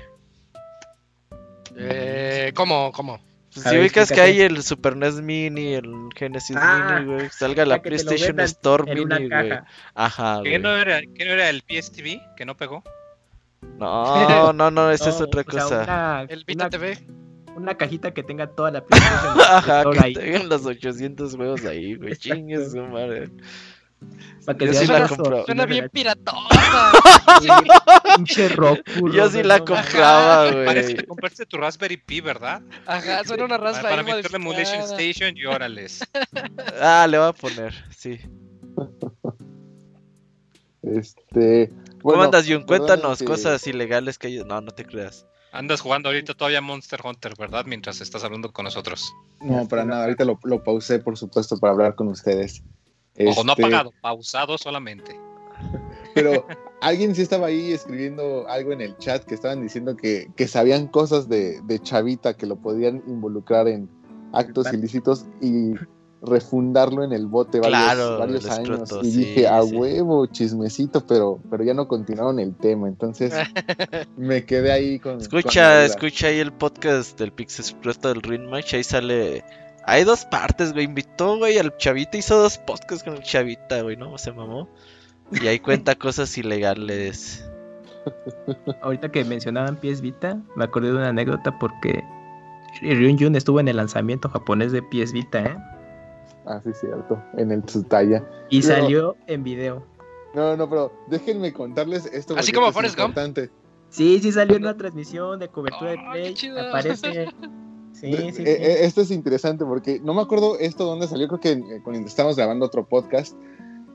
Eh, 1.79 2.53
¿Cómo? 2.55 2.93
¿Cómo? 2.93 3.19
Pues 3.55 3.65
si 3.65 3.71
ver, 3.71 3.81
ubicas 3.81 4.11
que 4.13 4.21
hay 4.21 4.41
el 4.43 4.63
Super 4.63 4.95
NES 4.97 5.23
Mini, 5.23 5.75
el 5.75 5.91
Genesis 6.15 6.57
Ah, 6.59 7.01
Mini, 7.01 7.15
güey. 7.15 7.31
Salga 7.31 7.65
la 7.65 7.81
PlayStation 7.81 8.39
Store 8.41 8.85
Mini, 8.95 9.29
güey. 9.29 9.53
Ajá, 9.95 10.41
¿Qué 10.45 10.51
güey. 10.51 10.63
no, 10.63 10.77
era, 10.77 11.01
¿Qué 11.01 11.25
no 11.25 11.33
era 11.33 11.49
el 11.49 11.63
PSTV 11.63 12.21
que 12.37 12.45
no 12.45 12.57
pegó? 12.57 12.83
No, 13.79 14.53
no, 14.53 14.71
no, 14.71 14.91
esa 14.91 15.09
es 15.11 15.21
otra 15.21 15.41
o 15.47 15.51
sea, 15.51 15.63
cosa. 15.63 15.83
una, 15.85 16.27
El 16.29 16.45
Vita 16.45 16.65
una- 16.65 16.71
TV. 16.71 16.99
una 17.57 17.75
cajita 17.77 18.13
que 18.13 18.23
tenga 18.23 18.47
toda 18.49 18.71
la 18.71 18.81
PlayStation 18.85 19.41
Ajá, 19.41 19.85
que 19.91 19.99
ahí, 20.01 20.13
tengan 20.15 20.49
los 20.49 20.67
800 20.67 21.35
juegos 21.35 21.65
ahí, 21.65 21.95
güey. 21.97 22.17
Chingues, 22.17 22.73
su 22.73 22.83
madre. 22.83 23.31
Para 24.47 24.59
que 24.59 24.67
Yo 24.67 24.73
sí 24.75 24.87
la 24.87 25.07
compro. 25.09 25.45
Suena 25.45 25.67
bien 25.67 25.89
piratosa. 25.91 26.93
Sí, 27.41 27.49
Pinche 28.17 28.49
Roku. 28.49 29.11
Yo 29.13 29.29
sí 29.29 29.43
la 29.43 29.59
compraba, 29.65 30.51
Parece 30.65 30.93
güey. 30.93 30.97
que 30.97 31.07
compraste 31.07 31.47
tu 31.47 31.57
Raspberry 31.59 31.97
Pi, 31.99 32.21
¿verdad? 32.21 32.63
Ajá, 32.87 33.25
suena 33.25 33.45
una 33.45 33.59
Para, 33.59 33.71
raspa 33.73 33.89
para 33.91 34.01
ahí 34.03 34.07
meterle 34.07 34.37
Emulation. 34.37 34.81
Station 34.83 35.37
y 35.37 35.45
órales. 35.45 36.01
Ah, 36.81 37.07
le 37.09 37.19
voy 37.19 37.29
a 37.29 37.33
poner, 37.33 37.75
sí. 37.97 38.19
Este, 40.83 41.73
¿Cómo 42.03 42.23
andas, 42.23 42.47
Jun? 42.49 42.63
Cuéntanos 42.63 43.19
que- 43.19 43.25
cosas 43.25 43.67
ilegales 43.67 44.19
que 44.19 44.29
hay. 44.29 44.45
No, 44.45 44.61
no 44.61 44.71
te 44.71 44.85
creas. 44.85 45.27
Andas 45.53 45.81
jugando 45.81 46.09
ahorita 46.11 46.35
todavía 46.35 46.61
Monster 46.61 47.01
Hunter, 47.03 47.33
¿verdad? 47.39 47.65
Mientras 47.67 48.01
estás 48.01 48.23
hablando 48.23 48.53
con 48.53 48.65
nosotros. 48.65 49.13
No, 49.41 49.67
para 49.67 49.85
nada. 49.85 50.05
Ahorita 50.05 50.25
lo, 50.25 50.39
lo 50.45 50.63
pausé, 50.63 50.99
por 50.99 51.17
supuesto, 51.17 51.57
para 51.59 51.73
hablar 51.73 51.95
con 51.95 52.09
ustedes. 52.09 52.63
Ojo, 53.27 53.45
no 53.45 53.53
Este, 53.53 53.63
apagado, 53.65 53.93
pausado 54.01 54.59
solamente. 54.59 55.19
Pero 56.15 56.47
alguien 56.81 57.15
sí 57.15 57.23
estaba 57.23 57.49
ahí 57.49 57.73
escribiendo 57.73 58.49
algo 58.49 58.73
en 58.73 58.81
el 58.81 58.97
chat 58.99 59.25
que 59.25 59.35
estaban 59.35 59.63
diciendo 59.63 59.97
que, 59.97 60.31
que 60.37 60.49
sabían 60.49 60.87
cosas 60.89 61.29
de, 61.29 61.61
de 61.63 61.79
Chavita 61.81 62.35
que 62.35 62.47
lo 62.47 62.57
podían 62.57 63.03
involucrar 63.07 63.69
en 63.69 63.89
actos 64.33 64.73
ilícitos 64.73 65.27
y 65.41 65.75
refundarlo 66.21 67.05
en 67.05 67.13
el 67.13 67.27
bote 67.27 67.61
varios, 67.61 67.81
Claro, 67.83 68.19
varios 68.19 68.45
el 68.45 68.51
años. 68.51 68.81
escroto, 68.83 69.07
y 69.07 69.11
sí, 69.11 69.19
dije, 69.19 69.47
a 69.49 69.63
sí. 69.63 69.75
huevo, 69.77 70.27
chismecito, 70.27 71.07
pero, 71.07 71.39
pero 71.49 71.63
ya 71.65 71.75
no 71.75 71.87
continuaron 71.87 72.39
el 72.41 72.55
tema. 72.57 72.89
Entonces 72.89 73.33
me 74.17 74.45
quedé 74.45 74.73
ahí 74.73 74.99
con. 74.99 75.21
Escucha, 75.21 75.85
escucha 75.85 76.29
ahí 76.29 76.39
el 76.39 76.53
podcast 76.53 77.19
del 77.19 77.33
Pix 77.33 77.61
Express 77.61 78.01
del 78.01 78.23
Ring 78.23 78.49
Match. 78.49 78.75
Ahí 78.75 78.83
sale. 78.85 79.45
Hay 79.91 80.05
dos 80.05 80.25
partes, 80.27 80.73
güey. 80.75 80.85
Invitó, 80.85 81.39
güey, 81.39 81.57
al 81.59 81.75
Chavita. 81.79 82.19
Hizo 82.19 82.37
dos 82.41 82.59
podcasts 82.59 83.03
con 83.03 83.15
el 83.15 83.23
Chavita, 83.23 83.81
güey, 83.83 83.97
¿no? 83.97 84.19
Se 84.19 84.33
mamó. 84.33 84.69
Y 85.33 85.47
ahí 85.47 85.59
cuenta 85.59 85.95
cosas 85.99 86.37
ilegales. 86.37 87.49
Ahorita 88.83 89.11
que 89.11 89.25
mencionaban 89.25 89.77
PS 89.77 90.01
Vita, 90.01 90.39
me 90.57 90.65
acordé 90.65 90.89
de 90.89 90.97
una 90.97 91.09
anécdota 91.09 91.59
porque 91.59 92.03
Ryun 92.83 93.19
Jun 93.19 93.35
estuvo 93.37 93.61
en 93.61 93.69
el 93.69 93.77
lanzamiento 93.77 94.29
japonés 94.29 94.73
de 94.73 94.83
PS 94.83 95.13
Vita, 95.13 95.41
¿eh? 95.43 95.57
Ah, 96.47 96.61
sí, 96.65 96.71
cierto. 96.79 97.23
En 97.37 97.51
el 97.53 97.63
Tsutaya. 97.65 98.23
Y 98.51 98.63
Pero- 98.63 98.75
salió 98.75 99.17
en 99.27 99.43
video. 99.43 99.87
No, 100.35 100.57
no, 100.57 100.69
pero 100.69 100.93
déjenme 101.09 101.53
contarles 101.53 102.07
esto. 102.07 102.37
Así 102.37 102.53
como 102.53 102.71
Forrest 102.73 102.97
Gump. 102.97 103.09
importante. 103.11 103.51
Sí, 103.91 104.19
sí 104.21 104.33
salió 104.33 104.57
en 104.57 104.63
una 104.65 104.77
transmisión 104.77 105.39
de 105.39 105.49
cobertura 105.49 105.93
de 105.93 105.97
Oh, 105.99 106.11
Play. 106.13 106.23
qué 106.29 106.35
chido. 106.35 106.61
Aparece. 106.69 107.27
Sí, 108.01 108.13
eh, 108.13 108.33
sí. 108.33 108.43
eh, 108.47 108.85
esto 108.85 109.01
es 109.01 109.11
interesante 109.11 109.65
porque 109.65 110.01
no 110.03 110.15
me 110.15 110.23
acuerdo 110.23 110.59
esto 110.59 110.85
dónde 110.85 111.09
salió, 111.09 111.27
creo 111.29 111.41
que 111.41 111.53
eh, 111.53 111.81
cuando 111.83 112.07
estábamos 112.07 112.37
grabando 112.37 112.67
otro 112.67 112.87
podcast 112.87 113.35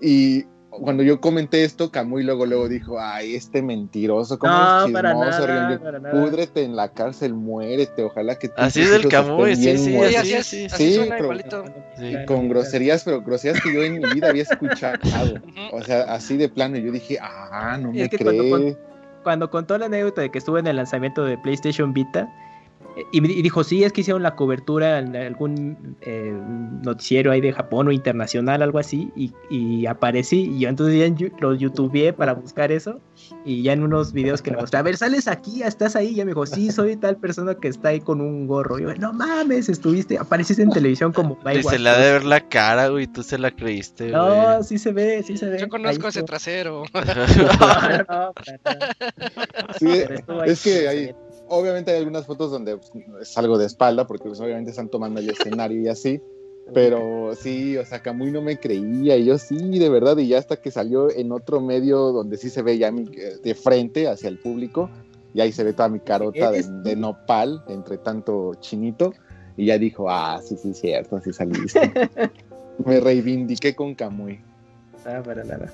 y 0.01 0.43
cuando 0.81 1.03
yo 1.03 1.21
comenté 1.21 1.63
esto, 1.63 1.91
Camuy 1.91 2.23
luego 2.23 2.47
luego 2.47 2.67
dijo, 2.67 2.99
ay, 2.99 3.35
este 3.35 3.61
mentiroso, 3.61 4.39
como 4.39 4.53
No, 4.53 4.85
es 4.87 4.91
para 4.91 5.13
nada, 5.13 5.39
para 5.79 5.99
nada. 5.99 6.11
púdrete 6.11 6.63
en 6.63 6.75
la 6.75 6.89
cárcel, 6.91 7.35
muérete, 7.35 8.03
ojalá 8.03 8.39
que 8.39 8.47
y 8.47 8.51
Así 8.57 8.81
es 8.81 8.91
el 8.91 9.07
Camuy, 9.07 9.55
sí, 9.55 9.77
sí, 9.77 9.91
muertos". 9.91 10.09
Sí, 10.09 10.15
así 10.15 10.33
así 10.33 10.33
es, 10.33 10.39
es, 10.39 10.47
sí. 10.47 10.65
así 10.75 10.93
suena 10.95 11.11
pero- 11.11 11.23
igualito. 11.25 11.63
Sí. 11.99 12.15
con 12.25 12.49
groserías, 12.49 13.03
pero 13.03 13.21
groserías 13.21 13.61
que 13.61 13.71
yo 13.71 13.83
en 13.83 13.99
mi 13.99 14.13
vida 14.15 14.29
había 14.29 14.43
escuchado. 14.43 14.97
O 15.71 15.81
sea, 15.83 16.01
así 16.13 16.37
de 16.37 16.49
plano, 16.49 16.77
yo 16.77 16.91
dije, 16.91 17.19
ah, 17.21 17.77
no 17.79 17.89
Es 17.91 17.95
me 17.95 18.09
que 18.09 18.17
cuando 18.17 18.43
cree. 18.43 18.77
Cuando 19.23 19.49
contó 19.51 19.77
la 19.77 19.85
anécdota 19.85 20.21
de 20.21 20.31
que 20.31 20.39
estuvo 20.39 20.57
en 20.57 20.65
el 20.67 20.75
lanzamiento 20.75 21.23
de 21.23 21.37
PlayStation 21.37 21.93
Vita, 21.93 22.27
y, 23.11 23.17
y 23.17 23.41
dijo, 23.41 23.63
sí, 23.63 23.83
es 23.83 23.93
que 23.93 24.01
hicieron 24.01 24.23
la 24.23 24.35
cobertura 24.35 24.99
en 24.99 25.15
algún 25.15 25.97
eh, 26.01 26.33
noticiero 26.83 27.31
ahí 27.31 27.41
de 27.41 27.53
Japón 27.53 27.87
o 27.87 27.91
internacional, 27.91 28.61
algo 28.61 28.79
así, 28.79 29.11
y, 29.15 29.33
y 29.49 29.85
aparecí, 29.85 30.51
y 30.55 30.59
yo 30.59 30.69
entonces 30.69 30.99
ya 30.99 31.29
lo 31.39 31.55
youtubeé 31.55 32.13
para 32.13 32.33
buscar 32.33 32.71
eso, 32.71 32.99
y 33.45 33.63
ya 33.63 33.73
en 33.73 33.83
unos 33.83 34.13
videos 34.13 34.41
que 34.41 34.51
le 34.51 34.57
mostré, 34.57 34.79
a 34.79 34.83
ver, 34.83 34.97
sales 34.97 35.27
aquí, 35.27 35.63
estás 35.63 35.95
ahí, 35.95 36.09
y 36.09 36.15
ya 36.15 36.25
me 36.25 36.31
dijo, 36.31 36.45
sí, 36.45 36.71
soy 36.71 36.95
tal 36.95 37.17
persona 37.17 37.55
que 37.55 37.67
está 37.67 37.89
ahí 37.89 37.99
con 37.99 38.21
un 38.21 38.47
gorro, 38.47 38.79
y 38.79 38.83
yo, 38.83 38.95
no 38.95 39.13
mames, 39.13 39.69
estuviste, 39.69 40.17
apareciste 40.17 40.63
en 40.63 40.69
televisión 40.69 41.11
como 41.11 41.37
se 41.63 41.79
le 41.79 41.89
ha 41.89 41.97
de 41.97 42.11
ver 42.13 42.25
la 42.25 42.41
cara, 42.47 42.87
güey, 42.89 43.07
tú 43.07 43.23
se 43.23 43.37
la 43.37 43.51
creíste, 43.51 44.11
güey. 44.11 44.13
No, 44.13 44.63
sí 44.63 44.77
se 44.77 44.91
ve, 44.91 45.23
sí 45.23 45.37
se 45.37 45.47
ve. 45.47 45.59
Yo 45.59 45.69
conozco 45.69 46.07
Ahí 46.07 46.09
ese 46.09 46.23
trasero. 46.23 46.83
No, 46.93 47.03
no, 48.09 48.33
nada. 48.63 49.11
Sí, 49.77 49.85
Pero 50.07 50.15
estuvo 50.15 50.41
ahí, 50.41 50.49
es 50.49 50.63
que 50.63 50.87
ve. 50.87 51.15
Obviamente 51.47 51.91
hay 51.91 51.97
algunas 51.97 52.25
fotos 52.25 52.51
donde 52.51 52.77
pues, 52.77 53.29
salgo 53.29 53.57
de 53.57 53.65
espalda, 53.65 54.05
porque 54.07 54.27
pues, 54.27 54.39
obviamente 54.39 54.71
están 54.71 54.89
tomando 54.89 55.19
el 55.19 55.29
escenario 55.29 55.81
y 55.81 55.87
así. 55.87 56.21
Pero 56.73 57.31
sí, 57.35 57.75
o 57.77 57.85
sea, 57.85 57.99
Camuy 57.99 58.31
no 58.31 58.41
me 58.41 58.57
creía, 58.57 59.17
y 59.17 59.25
yo 59.25 59.37
sí, 59.37 59.77
de 59.79 59.89
verdad, 59.89 60.17
y 60.17 60.29
ya 60.29 60.37
hasta 60.37 60.55
que 60.55 60.71
salió 60.71 61.11
en 61.11 61.33
otro 61.33 61.59
medio 61.59 62.13
donde 62.13 62.37
sí 62.37 62.49
se 62.49 62.61
ve 62.61 62.77
ya 62.77 62.89
mi- 62.89 63.09
eh, 63.17 63.35
de 63.43 63.53
frente 63.53 64.07
hacia 64.07 64.29
el 64.29 64.37
público, 64.39 64.89
y 65.33 65.41
ahí 65.41 65.51
se 65.51 65.65
ve 65.65 65.73
toda 65.73 65.89
mi 65.89 65.99
carota 65.99 66.51
de, 66.51 66.63
de 66.83 66.95
nopal 66.95 67.61
entre 67.67 67.97
tanto 67.97 68.53
chinito, 68.61 69.13
y 69.57 69.65
ya 69.65 69.77
dijo, 69.77 70.09
ah, 70.09 70.41
sí, 70.41 70.55
sí, 70.55 70.73
cierto, 70.73 71.19
sí 71.19 71.33
saliste. 71.33 71.91
me 72.85 73.01
reivindiqué 73.01 73.75
con 73.75 73.93
Camuy. 73.93 74.39
Ah, 75.05 75.21
para 75.23 75.43
nada. 75.43 75.69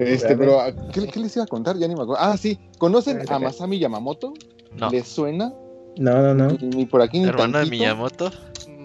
Este, 0.00 0.36
pero, 0.36 0.58
¿qué, 0.92 1.06
qué 1.08 1.20
les 1.20 1.34
iba 1.36 1.44
a 1.44 1.48
contar? 1.48 1.76
Ya 1.76 1.86
ni 1.88 1.94
me 1.94 2.02
acuerdo. 2.02 2.22
Ah, 2.22 2.36
sí, 2.36 2.58
¿conocen 2.78 3.20
A. 3.28 3.38
Masami 3.38 3.78
Yamamoto? 3.78 4.32
No, 4.76 4.90
¿Les 4.90 5.06
suena? 5.06 5.52
No, 5.98 6.22
no, 6.22 6.34
no. 6.34 6.52
Ni, 6.52 6.68
ni 6.68 6.86
por 6.86 7.02
aquí 7.02 7.18
ni 7.20 7.28
hermano 7.28 7.58
de 7.58 7.64
tantito. 7.64 7.70
Miyamoto. 7.82 8.30
Mm, 8.68 8.80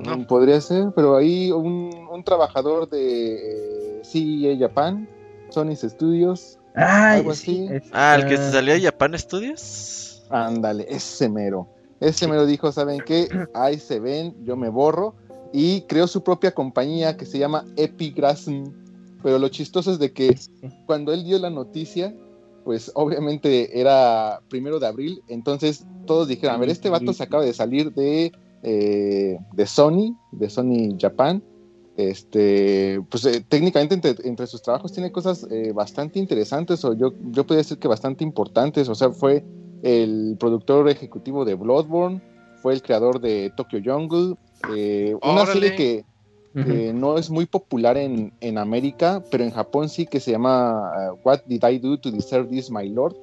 Mm, 0.00 0.02
No. 0.02 0.26
Podría 0.26 0.60
ser, 0.60 0.92
pero 0.94 1.16
ahí 1.16 1.50
un, 1.52 1.90
un 2.10 2.24
trabajador 2.24 2.88
de 2.88 3.98
eh, 3.98 4.00
CEA 4.04 4.56
Japan, 4.58 5.06
Sony 5.50 5.74
Studios, 5.76 6.58
Ay, 6.74 7.18
Algo 7.18 7.34
sí, 7.34 7.66
así. 7.68 7.74
es- 7.74 7.90
Ah, 7.92 8.14
el 8.16 8.26
que 8.26 8.36
se 8.36 8.44
ah, 8.44 8.52
salió 8.52 8.72
de 8.74 8.80
Japan 8.82 9.18
Studios. 9.18 10.22
ándale, 10.30 10.86
ese 10.88 11.28
mero. 11.28 11.66
Ese 11.98 12.26
mero 12.28 12.46
dijo, 12.46 12.70
¿saben 12.72 13.02
qué? 13.04 13.28
Ahí 13.52 13.78
se 13.78 14.00
ven, 14.00 14.34
yo 14.44 14.56
me 14.56 14.68
borro. 14.70 15.14
Y 15.52 15.82
creó 15.82 16.06
su 16.06 16.22
propia 16.22 16.52
compañía 16.52 17.16
que 17.16 17.26
se 17.26 17.38
llama 17.38 17.64
Epigrasm. 17.76 18.64
Pero 19.22 19.38
lo 19.38 19.48
chistoso 19.48 19.92
es 19.92 19.98
de 19.98 20.12
que 20.12 20.38
cuando 20.86 21.12
él 21.12 21.24
dio 21.24 21.38
la 21.38 21.50
noticia, 21.50 22.14
pues 22.64 22.90
obviamente 22.94 23.80
era 23.80 24.40
primero 24.48 24.78
de 24.78 24.86
abril, 24.86 25.22
entonces 25.28 25.84
todos 26.06 26.28
dijeron, 26.28 26.56
a 26.56 26.58
ver, 26.58 26.68
este 26.68 26.90
vato 26.90 27.12
se 27.12 27.22
acaba 27.22 27.44
de 27.44 27.52
salir 27.52 27.92
de, 27.92 28.32
eh, 28.62 29.38
de 29.52 29.66
Sony, 29.66 30.16
de 30.32 30.50
Sony 30.50 30.96
Japan, 30.98 31.42
este, 31.96 33.02
pues 33.10 33.24
eh, 33.26 33.44
técnicamente 33.46 33.94
entre, 33.94 34.16
entre 34.26 34.46
sus 34.46 34.62
trabajos 34.62 34.92
tiene 34.92 35.12
cosas 35.12 35.46
eh, 35.50 35.72
bastante 35.72 36.18
interesantes, 36.18 36.84
o 36.84 36.94
yo, 36.94 37.12
yo 37.30 37.44
podría 37.44 37.58
decir 37.58 37.78
que 37.78 37.88
bastante 37.88 38.24
importantes, 38.24 38.88
o 38.88 38.94
sea, 38.94 39.10
fue 39.10 39.44
el 39.82 40.36
productor 40.38 40.88
ejecutivo 40.88 41.44
de 41.44 41.54
Bloodborne, 41.54 42.22
fue 42.62 42.74
el 42.74 42.82
creador 42.82 43.20
de 43.20 43.52
Tokyo 43.56 43.80
Jungle, 43.84 44.36
eh, 44.74 45.14
una 45.22 45.46
serie 45.46 45.74
que 45.74 46.04
que 46.54 46.92
no 46.92 47.16
es 47.16 47.30
muy 47.30 47.46
popular 47.46 47.96
en, 47.96 48.32
en 48.40 48.58
América, 48.58 49.22
pero 49.30 49.44
en 49.44 49.50
Japón 49.52 49.88
sí 49.88 50.04
que 50.06 50.18
se 50.18 50.32
llama 50.32 51.12
uh, 51.12 51.18
What 51.24 51.42
Did 51.46 51.62
I 51.64 51.78
Do 51.78 51.98
to 52.00 52.10
Deserve 52.10 52.48
This, 52.48 52.70
My 52.70 52.88
Lord? 52.88 53.14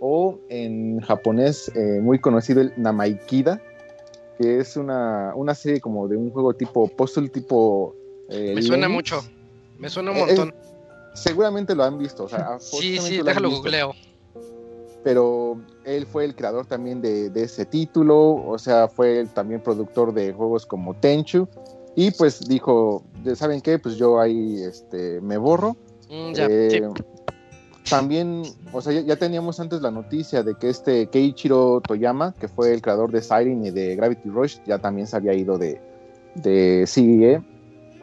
O 0.00 0.38
en 0.50 1.00
japonés 1.00 1.72
eh, 1.74 2.00
muy 2.02 2.18
conocido 2.18 2.60
el 2.60 2.72
Namaikida, 2.76 3.62
que 4.38 4.58
es 4.58 4.76
una, 4.76 5.32
una 5.34 5.54
serie 5.54 5.80
como 5.80 6.08
de 6.08 6.16
un 6.18 6.30
juego 6.30 6.52
tipo 6.52 6.86
puzzle, 6.88 7.28
tipo... 7.30 7.94
eh, 8.28 8.52
Me 8.54 8.60
suena 8.60 8.88
mucho. 8.88 9.22
Me 9.78 9.88
suena 9.88 10.10
un 10.10 10.16
Eh, 10.18 10.26
montón. 10.26 10.54
Seguramente 11.14 11.74
lo 11.74 11.84
han 11.84 11.96
visto, 11.98 12.24
o 12.24 12.28
sea, 12.28 12.56
Sí, 12.58 12.98
sí, 12.98 13.22
déjalo 13.22 13.48
googleo. 13.50 13.92
pero 15.02 15.58
él 15.84 16.06
fue 16.06 16.24
el 16.24 16.34
creador 16.34 16.66
también 16.66 17.00
de, 17.00 17.30
de 17.30 17.44
ese 17.44 17.64
título, 17.66 18.34
o 18.46 18.58
sea, 18.58 18.88
fue 18.88 19.24
también 19.34 19.60
productor 19.62 20.12
de 20.12 20.32
juegos 20.32 20.66
como 20.66 20.94
Tenchu, 20.94 21.46
y 21.96 22.10
pues 22.12 22.46
dijo, 22.48 23.04
¿saben 23.34 23.60
qué? 23.60 23.78
Pues 23.78 23.96
yo 23.96 24.20
ahí 24.20 24.62
este, 24.62 25.20
me 25.20 25.36
borro. 25.36 25.76
Mm, 26.10 26.32
ya, 26.32 26.46
Eh, 26.48 26.70
sí. 26.70 27.04
También, 27.90 28.42
o 28.72 28.80
sea, 28.80 28.94
ya, 28.94 29.02
ya 29.02 29.16
teníamos 29.16 29.60
antes 29.60 29.82
la 29.82 29.90
noticia 29.90 30.42
de 30.42 30.54
que 30.54 30.70
este 30.70 31.06
Keiichiro 31.08 31.82
Toyama, 31.82 32.32
que 32.32 32.48
fue 32.48 32.72
el 32.72 32.80
creador 32.80 33.12
de 33.12 33.20
Siren 33.20 33.64
y 33.64 33.70
de 33.70 33.94
Gravity 33.94 34.30
Rush, 34.30 34.56
ya 34.66 34.78
también 34.78 35.06
se 35.06 35.16
había 35.16 35.34
ido 35.34 35.58
de, 35.58 35.80
de 36.34 36.84
CEA, 36.86 37.44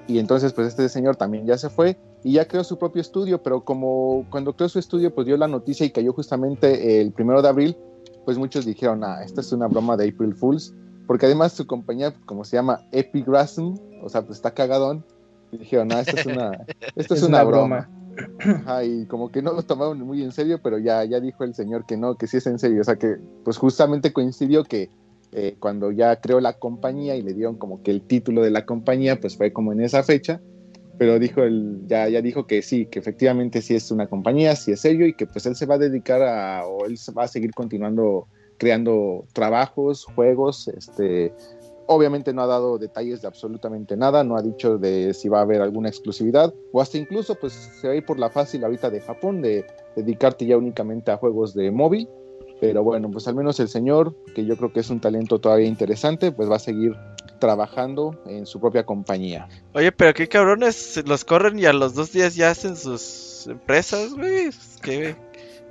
y 0.08 0.20
entonces 0.20 0.54
pues 0.54 0.68
este 0.68 0.88
señor 0.88 1.16
también 1.16 1.48
ya 1.48 1.58
se 1.58 1.70
fue, 1.70 1.98
y 2.24 2.34
ya 2.34 2.48
creó 2.48 2.64
su 2.64 2.78
propio 2.78 3.02
estudio, 3.02 3.42
pero 3.42 3.66
como 3.66 4.28
cuando 4.30 4.56
creó 4.56 4.70
su 4.70 4.78
estudio, 4.78 5.14
pues 5.16 5.26
dio 5.26 5.36
la 5.36 5.48
noticia 5.48 5.84
y 5.84 5.90
cayó 5.90 6.14
justamente 6.14 7.02
el 7.02 7.12
primero 7.12 7.42
de 7.42 7.50
abril, 7.50 7.78
pues 8.24 8.38
muchos 8.38 8.66
dijeron, 8.66 9.04
ah, 9.04 9.24
esta 9.24 9.42
es 9.42 9.52
una 9.52 9.68
broma 9.68 9.98
de 9.98 10.10
April 10.10 10.36
Fools, 10.36 10.76
porque 11.08 11.26
además 11.26 11.54
su 11.54 11.68
compañía, 11.68 12.14
como 12.26 12.44
se 12.46 12.56
llama 12.56 12.86
Epigrasm, 12.92 13.76
o 14.04 14.10
sea, 14.10 14.22
pues 14.22 14.38
está 14.38 14.54
cagadón, 14.54 15.06
y 15.52 15.58
dijeron, 15.58 15.92
ah, 15.92 16.02
esto 16.02 16.18
es 16.18 16.26
una, 16.26 16.52
esto 16.96 17.14
es, 17.14 17.24
una, 17.24 17.44
broma. 17.44 17.90
Ajá, 18.40 18.84
y 18.84 19.06
como 19.06 19.32
que 19.32 19.42
no 19.42 19.54
lo 19.54 19.64
tomaron 19.64 20.00
muy 20.02 20.22
en 20.24 20.32
serio, 20.32 20.60
pero 20.62 20.78
ya, 20.78 21.04
ya 21.06 21.20
dijo 21.20 21.44
el 21.44 21.56
señor 21.56 21.86
que 21.86 21.98
no, 21.98 22.16
que 22.16 22.28
sí 22.28 22.38
es 22.38 22.48
en 22.48 22.60
serio, 22.60 22.82
o 22.82 22.84
sea 22.84 22.98
que 22.98 23.18
pues 23.44 23.58
justamente 23.58 24.14
coincidió 24.14 24.64
que 24.64 24.90
eh, 25.34 25.56
cuando 25.60 25.92
ya 25.92 26.18
creó 26.18 26.42
la 26.42 26.54
compañía 26.54 27.16
y 27.16 27.22
le 27.22 27.34
dieron 27.34 27.56
como 27.56 27.82
que 27.84 27.92
el 27.92 28.02
título 28.02 28.42
de 28.42 28.52
la 28.52 28.66
compañía, 28.66 29.20
pues 29.20 29.38
fue 29.38 29.54
como 29.54 29.72
en 29.72 29.82
esa 29.82 30.04
fecha, 30.04 30.42
pero 30.98 31.20
dijo 31.20 31.42
el, 31.44 31.84
ya, 31.88 32.08
ya 32.10 32.22
dijo 32.22 32.46
que 32.46 32.62
sí, 32.62 32.86
que 32.86 33.00
efectivamente 33.00 33.62
sí 33.62 33.76
es 33.76 33.92
una 33.92 34.08
compañía, 34.08 34.56
sí 34.56 34.72
es 34.74 34.82
serio 34.82 35.08
y 35.08 35.14
que 35.14 35.26
pues 35.26 35.46
él 35.46 35.56
se 35.56 35.66
va 35.66 35.76
a 35.76 35.80
dedicar 35.80 36.22
a, 36.22 36.66
o 36.68 36.86
él 36.86 36.96
va 37.18 37.24
a 37.24 37.28
seguir 37.28 37.54
continuando 37.54 38.28
creando 38.62 39.26
trabajos, 39.34 40.06
juegos, 40.06 40.68
este, 40.68 41.34
obviamente 41.88 42.32
no 42.32 42.44
ha 42.44 42.46
dado 42.46 42.78
detalles 42.78 43.24
de 43.24 43.28
absolutamente 43.28 43.98
nada, 43.98 44.24
no 44.24 44.38
ha 44.38 44.44
dicho 44.44 44.78
de 44.78 45.16
si 45.16 45.30
va 45.30 45.40
a 45.40 45.42
haber 45.42 45.64
alguna 45.64 45.90
exclusividad, 45.90 46.54
o 46.72 46.80
hasta 46.80 47.00
incluso 47.00 47.34
pues 47.34 47.54
se 47.54 47.88
va 47.88 47.94
a 47.94 47.98
ir 47.98 48.06
por 48.06 48.20
la 48.20 48.30
fácil 48.30 48.64
ahorita 48.64 48.92
de 48.92 49.02
Japón, 49.02 49.42
de 49.42 49.66
dedicarte 49.96 50.46
ya 50.46 50.58
únicamente 50.58 51.10
a 51.10 51.18
juegos 51.18 51.56
de 51.56 51.72
móvil, 51.72 52.08
pero 52.60 52.84
bueno, 52.84 53.10
pues 53.10 53.28
al 53.28 53.34
menos 53.34 53.60
el 53.60 53.68
señor, 53.68 54.16
que 54.36 54.46
yo 54.46 54.56
creo 54.56 54.72
que 54.72 54.82
es 54.82 54.92
un 54.92 55.00
talento 55.00 55.40
todavía 55.40 55.66
interesante, 55.66 56.32
pues 56.32 56.48
va 56.48 56.58
a 56.58 56.60
seguir 56.60 56.94
trabajando 57.40 58.22
en 58.28 58.46
su 58.46 58.60
propia 58.60 58.86
compañía. 58.86 59.50
Oye, 59.74 59.92
pero 59.92 60.14
qué 60.14 60.28
cabrones, 60.28 61.02
los 61.08 61.26
corren 61.26 61.58
y 61.58 61.66
a 61.66 61.74
los 61.74 61.96
dos 61.96 62.12
días 62.12 62.36
ya 62.36 62.52
hacen 62.52 62.78
sus 62.78 63.48
empresas, 63.48 64.14
güey. 64.14 64.52
Qué, 64.84 65.16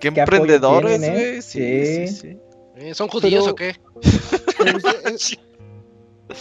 qué 0.01 0.09
emprendedores, 0.09 1.01
¿eh? 1.01 1.13
güey. 1.13 1.43
Sí, 1.43 1.87
sí, 1.87 2.09
Sí. 2.09 2.17
sí. 2.17 2.50
Eh, 2.81 2.95
¿Son 2.95 3.09
judíos 3.09 3.45
Pero- 3.45 3.53
o 3.53 3.55
qué? 3.55 3.73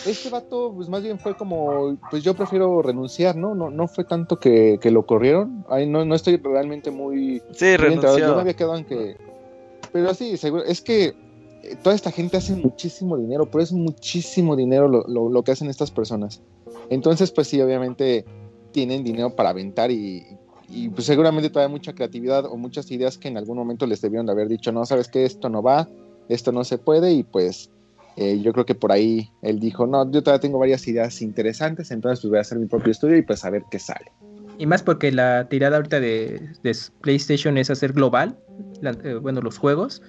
Este 0.06 0.30
vato, 0.30 0.72
pues 0.76 0.88
más 0.88 1.02
bien 1.02 1.18
fue 1.18 1.36
como, 1.36 1.98
pues 2.11 2.22
yo 2.24 2.36
prefiero 2.36 2.80
renunciar, 2.84 3.36
¿no? 3.36 3.56
No, 3.56 3.72
no 3.72 3.88
fue 3.88 4.03
tanto 4.03 4.40
que, 4.40 4.78
que 4.80 4.91
lo 4.91 5.07
corrieron. 5.07 5.66
Ay, 5.68 5.88
no, 5.88 6.06
no 6.06 6.14
estoy 6.14 6.38
realmente 6.38 6.91
muy, 6.91 7.41
Sí, 7.53 7.66
enterado. 7.66 7.78
Yo 7.98 7.99
me 8.03 8.06
renunció. 8.20 8.40
había 8.40 8.53
quedado 8.56 8.78
en 8.78 8.86
que. 8.86 9.18
Pero 9.91 10.14
sí, 10.14 10.38
seguro. 10.38 10.64
Es 10.64 10.82
que 10.82 11.06
eh, 11.64 11.76
toda 11.82 11.95
esta 11.95 12.11
gente 12.11 12.38
hace 12.38 12.56
muchísimo 12.56 13.18
dinero, 13.18 13.49
pero 13.49 13.64
es 13.64 13.72
muchísimo 13.72 14.56
dinero 14.56 14.88
lo, 14.88 15.06
lo- 15.07 15.30
lo 15.30 15.44
que 15.44 15.53
hacen 15.53 15.72
estas 15.72 15.90
personas. 15.90 16.40
Entonces, 16.91 17.32
pues 17.32 17.48
sí, 17.48 17.60
obviamente 17.60 18.26
tienen 18.72 19.03
dinero 19.03 19.32
para 19.36 19.49
aventar 19.49 19.90
y, 19.90 20.24
y, 20.70 20.90
pues 20.90 21.07
seguramente 21.07 21.49
todavía 21.49 21.76
mucha 21.76 21.94
creatividad 21.94 22.45
o 22.45 22.57
muchas 22.57 22.91
ideas 22.91 23.18
que 23.18 23.28
en 23.28 23.38
algún 23.38 23.57
momento 23.57 23.88
les 23.88 24.02
debieron 24.02 24.28
de 24.28 24.34
haber 24.34 24.48
dicho, 24.49 24.72
no, 24.72 24.86
sabes 24.86 25.07
que 25.07 25.26
esto 25.26 25.49
no 25.49 25.64
va, 25.64 25.90
esto 26.30 26.51
no 26.51 26.64
se 26.64 26.77
puede 26.77 27.11
y 27.11 27.23
pues 27.23 27.69
eh, 28.15 28.39
yo 28.41 28.53
creo 28.53 28.65
que 28.65 28.76
por 28.76 28.91
ahí 28.91 29.30
él 29.41 29.60
dijo, 29.60 29.85
no, 29.88 30.10
yo 30.11 30.23
todavía 30.23 30.41
tengo 30.41 30.60
varias 30.60 30.88
ideas 30.88 31.22
interesantes, 31.22 31.91
entonces 31.91 32.22
pues 32.22 32.30
voy 32.30 32.38
a 32.38 32.41
hacer 32.41 32.60
mi 32.60 32.68
propio 32.68 32.91
estudio 32.91 33.18
y 33.18 33.22
pues 33.22 33.43
a 33.43 33.49
ver 33.49 33.64
qué 33.69 33.80
sale. 33.80 34.11
Y 34.57 34.65
más 34.65 34.84
porque 34.84 35.11
la 35.11 35.47
tirada 35.47 35.77
ahorita 35.77 35.99
de, 35.99 36.49
de 36.64 36.77
PlayStation 37.01 37.57
es 37.57 37.69
hacer 37.69 37.93
global, 37.93 38.38
eh, 39.03 39.15
bueno, 39.15 39.41
los 39.41 39.57
juegos. 39.57 40.01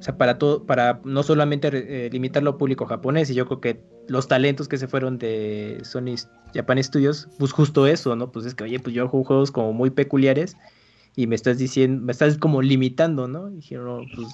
O 0.00 0.02
sea, 0.02 0.18
para 0.18 0.36
todo, 0.36 0.66
para 0.66 1.00
no 1.04 1.22
solamente 1.22 1.70
eh, 1.72 2.10
limitarlo 2.10 2.50
al 2.50 2.56
público 2.56 2.86
japonés, 2.86 3.30
y 3.30 3.34
yo 3.34 3.46
creo 3.46 3.60
que 3.60 3.84
los 4.08 4.26
talentos 4.26 4.66
que 4.66 4.76
se 4.76 4.88
fueron 4.88 5.16
de 5.18 5.78
Sony 5.84 6.16
Japan 6.52 6.82
Studios, 6.82 7.28
pues 7.38 7.52
justo 7.52 7.86
eso, 7.86 8.16
¿no? 8.16 8.32
Pues 8.32 8.44
es 8.46 8.56
que, 8.56 8.64
oye, 8.64 8.80
pues 8.80 8.96
yo 8.96 9.06
juego 9.06 9.24
juegos 9.24 9.52
como 9.52 9.72
muy 9.72 9.90
peculiares 9.90 10.56
y 11.14 11.28
me 11.28 11.36
estás 11.36 11.58
diciendo, 11.58 12.02
me 12.04 12.10
estás 12.10 12.36
como 12.38 12.62
limitando, 12.62 13.28
¿no? 13.28 13.48
Y 13.48 13.56
dijeron, 13.56 13.86
no, 13.86 14.06
pues 14.16 14.26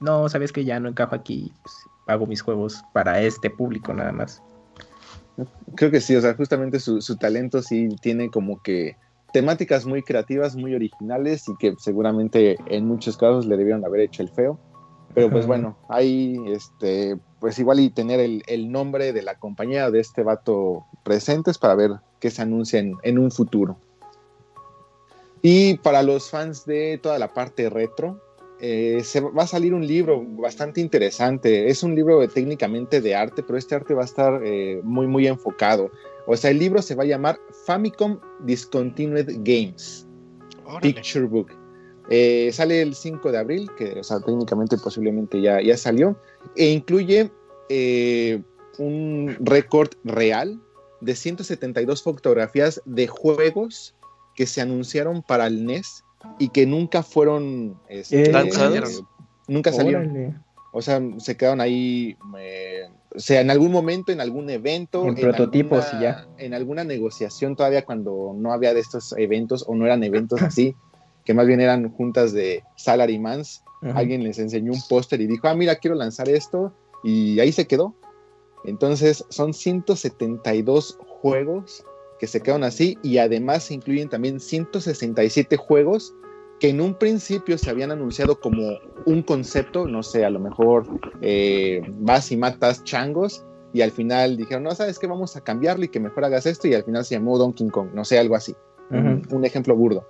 no, 0.00 0.28
sabes 0.28 0.52
que 0.52 0.64
ya 0.64 0.78
no 0.80 0.88
encajo 0.88 1.14
aquí, 1.14 1.52
pues 1.62 1.74
hago 2.06 2.26
mis 2.26 2.42
juegos 2.42 2.82
para 2.92 3.20
este 3.22 3.50
público 3.50 3.92
nada 3.94 4.12
más. 4.12 4.42
Creo 5.74 5.90
que 5.90 6.00
sí, 6.00 6.16
o 6.16 6.20
sea, 6.20 6.34
justamente 6.34 6.80
su, 6.80 7.00
su 7.02 7.16
talento 7.16 7.62
sí 7.62 7.88
tiene 8.00 8.30
como 8.30 8.62
que 8.62 8.96
temáticas 9.32 9.84
muy 9.84 10.02
creativas, 10.02 10.56
muy 10.56 10.74
originales 10.74 11.48
y 11.48 11.56
que 11.56 11.74
seguramente 11.78 12.56
en 12.66 12.86
muchos 12.86 13.16
casos 13.16 13.46
le 13.46 13.56
debieron 13.56 13.84
haber 13.84 14.00
hecho 14.00 14.22
el 14.22 14.30
feo. 14.30 14.58
Pero 15.14 15.30
pues 15.30 15.46
bueno, 15.46 15.78
hay 15.88 16.36
este, 16.48 17.18
pues 17.40 17.58
igual 17.58 17.80
y 17.80 17.88
tener 17.88 18.20
el, 18.20 18.42
el 18.46 18.70
nombre 18.70 19.14
de 19.14 19.22
la 19.22 19.38
compañía 19.38 19.90
de 19.90 20.00
este 20.00 20.22
vato 20.22 20.84
presentes 21.04 21.56
para 21.56 21.74
ver 21.74 21.92
qué 22.20 22.30
se 22.30 22.42
anuncia 22.42 22.80
en, 22.80 22.96
en 23.02 23.18
un 23.18 23.30
futuro. 23.30 23.78
Y 25.40 25.78
para 25.78 26.02
los 26.02 26.30
fans 26.30 26.66
de 26.66 26.98
toda 27.02 27.18
la 27.18 27.32
parte 27.32 27.70
retro, 27.70 28.20
eh, 28.58 29.02
se 29.04 29.20
va 29.20 29.42
a 29.42 29.46
salir 29.46 29.74
un 29.74 29.86
libro 29.86 30.24
bastante 30.24 30.80
interesante. 30.80 31.68
Es 31.68 31.82
un 31.82 31.94
libro 31.94 32.22
eh, 32.22 32.28
técnicamente 32.28 33.00
de 33.00 33.14
arte, 33.14 33.42
pero 33.42 33.58
este 33.58 33.74
arte 33.74 33.94
va 33.94 34.02
a 34.02 34.06
estar 34.06 34.40
eh, 34.44 34.80
muy, 34.82 35.06
muy 35.06 35.26
enfocado. 35.26 35.90
O 36.26 36.36
sea, 36.36 36.50
el 36.50 36.58
libro 36.58 36.80
se 36.80 36.94
va 36.94 37.02
a 37.04 37.06
llamar 37.06 37.38
Famicom 37.66 38.18
Discontinued 38.40 39.28
Games. 39.44 40.06
Órale. 40.64 40.80
Picture 40.80 41.26
Book. 41.26 41.52
Eh, 42.08 42.50
sale 42.52 42.82
el 42.82 42.94
5 42.94 43.30
de 43.30 43.38
abril, 43.38 43.70
que 43.76 44.00
o 44.00 44.04
sea, 44.04 44.20
técnicamente 44.20 44.76
posiblemente 44.78 45.40
ya, 45.40 45.60
ya 45.60 45.76
salió, 45.76 46.16
e 46.54 46.70
incluye 46.70 47.30
un 48.78 49.36
récord 49.40 49.90
real 50.04 50.60
de 51.00 51.16
172 51.16 52.02
fotografías 52.02 52.80
de 52.84 53.08
juegos 53.08 53.96
que 54.36 54.46
se 54.46 54.60
anunciaron 54.60 55.22
para 55.22 55.48
el 55.48 55.64
NES 55.64 56.04
y 56.38 56.48
que 56.48 56.66
nunca 56.66 57.02
fueron 57.02 57.78
este, 57.88 58.28
Eh, 58.28 58.32
¿Lanzados? 58.32 59.02
nunca 59.48 59.72
salieron. 59.72 60.10
Órale. 60.10 60.34
O 60.72 60.82
sea, 60.82 61.00
se 61.18 61.36
quedaron 61.36 61.60
ahí, 61.62 62.16
eh, 62.38 62.82
o 63.14 63.18
sea, 63.18 63.40
en 63.40 63.50
algún 63.50 63.72
momento, 63.72 64.12
en 64.12 64.20
algún 64.20 64.50
evento. 64.50 65.06
En 65.06 65.14
prototipos 65.14 65.84
alguna- 65.86 66.00
y 66.00 66.02
ya. 66.02 66.28
En 66.44 66.52
alguna 66.52 66.84
negociación 66.84 67.56
todavía 67.56 67.84
cuando 67.84 68.34
no 68.36 68.52
había 68.52 68.74
de 68.74 68.80
estos 68.80 69.14
eventos 69.16 69.64
o 69.66 69.74
no 69.74 69.86
eran 69.86 70.02
eventos 70.04 70.42
así, 70.42 70.74
que 71.24 71.32
más 71.32 71.46
bien 71.46 71.60
eran 71.60 71.90
juntas 71.92 72.32
de 72.32 72.62
salarymans. 72.76 73.62
Ajá. 73.82 73.98
Alguien 74.00 74.22
les 74.22 74.38
enseñó 74.38 74.72
un 74.72 74.80
póster 74.88 75.20
y 75.22 75.26
dijo, 75.26 75.48
ah, 75.48 75.54
mira, 75.54 75.76
quiero 75.76 75.94
lanzar 75.96 76.28
esto. 76.28 76.74
Y 77.02 77.40
ahí 77.40 77.52
se 77.52 77.66
quedó. 77.66 77.94
Entonces 78.64 79.24
son 79.30 79.54
172 79.54 80.98
juegos 81.20 81.84
que 82.18 82.26
se 82.26 82.40
quedan 82.40 82.64
así 82.64 82.98
y 83.02 83.18
además 83.18 83.64
se 83.64 83.74
incluyen 83.74 84.08
también 84.08 84.40
167 84.40 85.56
juegos 85.56 86.14
que 86.60 86.70
en 86.70 86.80
un 86.80 86.94
principio 86.94 87.58
se 87.58 87.68
habían 87.70 87.90
anunciado 87.90 88.40
como 88.40 88.78
un 89.04 89.22
concepto, 89.22 89.86
no 89.86 90.02
sé, 90.02 90.24
a 90.24 90.30
lo 90.30 90.40
mejor 90.40 90.86
eh, 91.20 91.82
vas 91.98 92.32
y 92.32 92.36
matas 92.36 92.82
changos 92.84 93.44
y 93.72 93.82
al 93.82 93.90
final 93.90 94.36
dijeron, 94.36 94.62
no, 94.62 94.74
sabes 94.74 94.98
que 94.98 95.06
vamos 95.06 95.36
a 95.36 95.42
cambiarlo 95.42 95.84
y 95.84 95.88
que 95.88 96.00
mejor 96.00 96.24
hagas 96.24 96.46
esto 96.46 96.66
y 96.66 96.74
al 96.74 96.84
final 96.84 97.04
se 97.04 97.16
llamó 97.16 97.36
Donkey 97.36 97.68
Kong, 97.68 97.90
no 97.92 98.04
sé, 98.04 98.18
algo 98.18 98.36
así, 98.36 98.54
Ajá. 98.90 98.98
un, 99.00 99.26
un 99.30 99.44
ejemplo 99.44 99.76
burdo. 99.76 100.06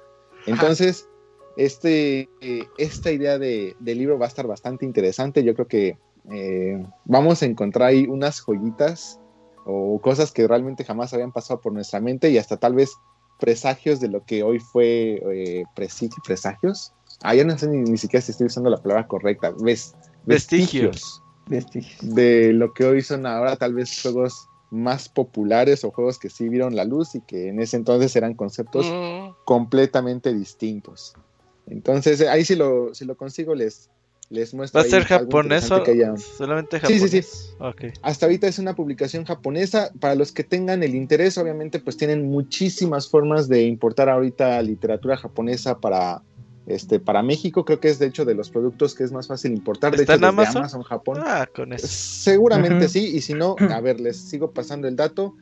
Entonces, 0.46 1.08
este, 1.56 2.28
eh, 2.40 2.64
esta 2.78 3.10
idea 3.10 3.38
de, 3.38 3.74
del 3.80 3.98
libro 3.98 4.18
va 4.18 4.26
a 4.26 4.28
estar 4.28 4.46
bastante 4.46 4.84
interesante, 4.84 5.42
yo 5.42 5.54
creo 5.54 5.66
que 5.66 5.98
eh, 6.30 6.86
vamos 7.04 7.42
a 7.42 7.46
encontrar 7.46 7.88
ahí 7.88 8.06
unas 8.06 8.40
joyitas 8.40 9.20
o 9.66 10.00
cosas 10.00 10.32
que 10.32 10.46
realmente 10.46 10.84
jamás 10.84 11.12
habían 11.12 11.32
pasado 11.32 11.60
por 11.60 11.72
nuestra 11.72 12.00
mente 12.00 12.30
y 12.30 12.38
hasta 12.38 12.56
tal 12.56 12.74
vez 12.74 12.92
presagios 13.38 14.00
de 14.00 14.08
lo 14.08 14.24
que 14.24 14.42
hoy 14.42 14.60
fue 14.60 15.20
eh, 15.34 15.64
presi- 15.74 16.10
presagios. 16.24 16.92
Ah, 17.22 17.34
ya 17.34 17.44
no 17.44 17.58
sé 17.58 17.68
ni, 17.68 17.78
ni 17.78 17.98
siquiera 17.98 18.24
si 18.24 18.30
estoy 18.32 18.46
usando 18.46 18.70
la 18.70 18.78
palabra 18.82 19.06
correcta. 19.06 19.52
Ves, 19.58 19.94
Vestigios. 20.24 21.22
Vestigios. 21.48 22.14
de 22.14 22.52
lo 22.52 22.72
que 22.72 22.84
hoy 22.84 23.02
son 23.02 23.26
ahora 23.26 23.56
tal 23.56 23.74
vez 23.74 24.00
juegos 24.02 24.48
más 24.70 25.08
populares 25.08 25.84
o 25.84 25.90
juegos 25.92 26.18
que 26.18 26.28
sí 26.30 26.48
vieron 26.48 26.74
la 26.74 26.84
luz 26.84 27.14
y 27.14 27.20
que 27.20 27.48
en 27.48 27.60
ese 27.60 27.76
entonces 27.76 28.14
eran 28.16 28.34
conceptos 28.34 28.86
Mm, 28.86 29.30
completamente 29.44 30.34
distintos. 30.34 31.14
Entonces, 31.66 32.20
ahí 32.22 32.44
si 32.44 32.56
lo, 32.56 32.94
si 32.94 33.04
lo 33.04 33.16
consigo 33.16 33.54
les, 33.54 33.90
les 34.30 34.54
muestro. 34.54 34.80
¿Va 34.80 34.86
a 34.86 34.88
ser 34.88 35.04
japonés 35.04 35.70
o 35.70 35.76
interesante 35.76 35.84
que 35.84 36.04
haya. 36.04 36.16
solamente 36.16 36.76
Sí, 36.80 36.98
japonés? 36.98 37.10
sí, 37.10 37.22
sí. 37.22 37.54
Ok. 37.60 37.84
Hasta 38.02 38.26
ahorita 38.26 38.46
es 38.46 38.58
una 38.58 38.74
publicación 38.74 39.24
japonesa. 39.24 39.90
Para 40.00 40.14
los 40.14 40.32
que 40.32 40.44
tengan 40.44 40.82
el 40.82 40.94
interés, 40.94 41.38
obviamente, 41.38 41.78
pues 41.78 41.96
tienen 41.96 42.26
muchísimas 42.28 43.08
formas 43.08 43.48
de 43.48 43.64
importar 43.64 44.08
ahorita 44.08 44.60
literatura 44.62 45.16
japonesa 45.16 45.78
para, 45.78 46.22
este, 46.66 46.98
para 46.98 47.22
México. 47.22 47.64
Creo 47.64 47.80
que 47.80 47.88
es 47.88 47.98
de 47.98 48.06
hecho 48.06 48.24
de 48.24 48.34
los 48.34 48.50
productos 48.50 48.94
que 48.94 49.04
es 49.04 49.12
más 49.12 49.28
fácil 49.28 49.52
importar. 49.52 49.94
De 49.94 50.02
¿Está 50.02 50.14
hecho, 50.14 50.26
en 50.26 50.36
desde 50.36 50.42
Amazon? 50.42 50.56
Amazon 50.62 50.82
Japón. 50.82 51.18
Ah, 51.20 51.48
con 51.54 51.72
eso. 51.72 51.86
Seguramente 51.88 52.88
sí, 52.88 53.16
y 53.16 53.20
si 53.20 53.34
no, 53.34 53.56
a 53.58 53.80
ver, 53.80 54.00
les 54.00 54.16
sigo 54.16 54.50
pasando 54.50 54.88
el 54.88 54.96
dato. 54.96 55.34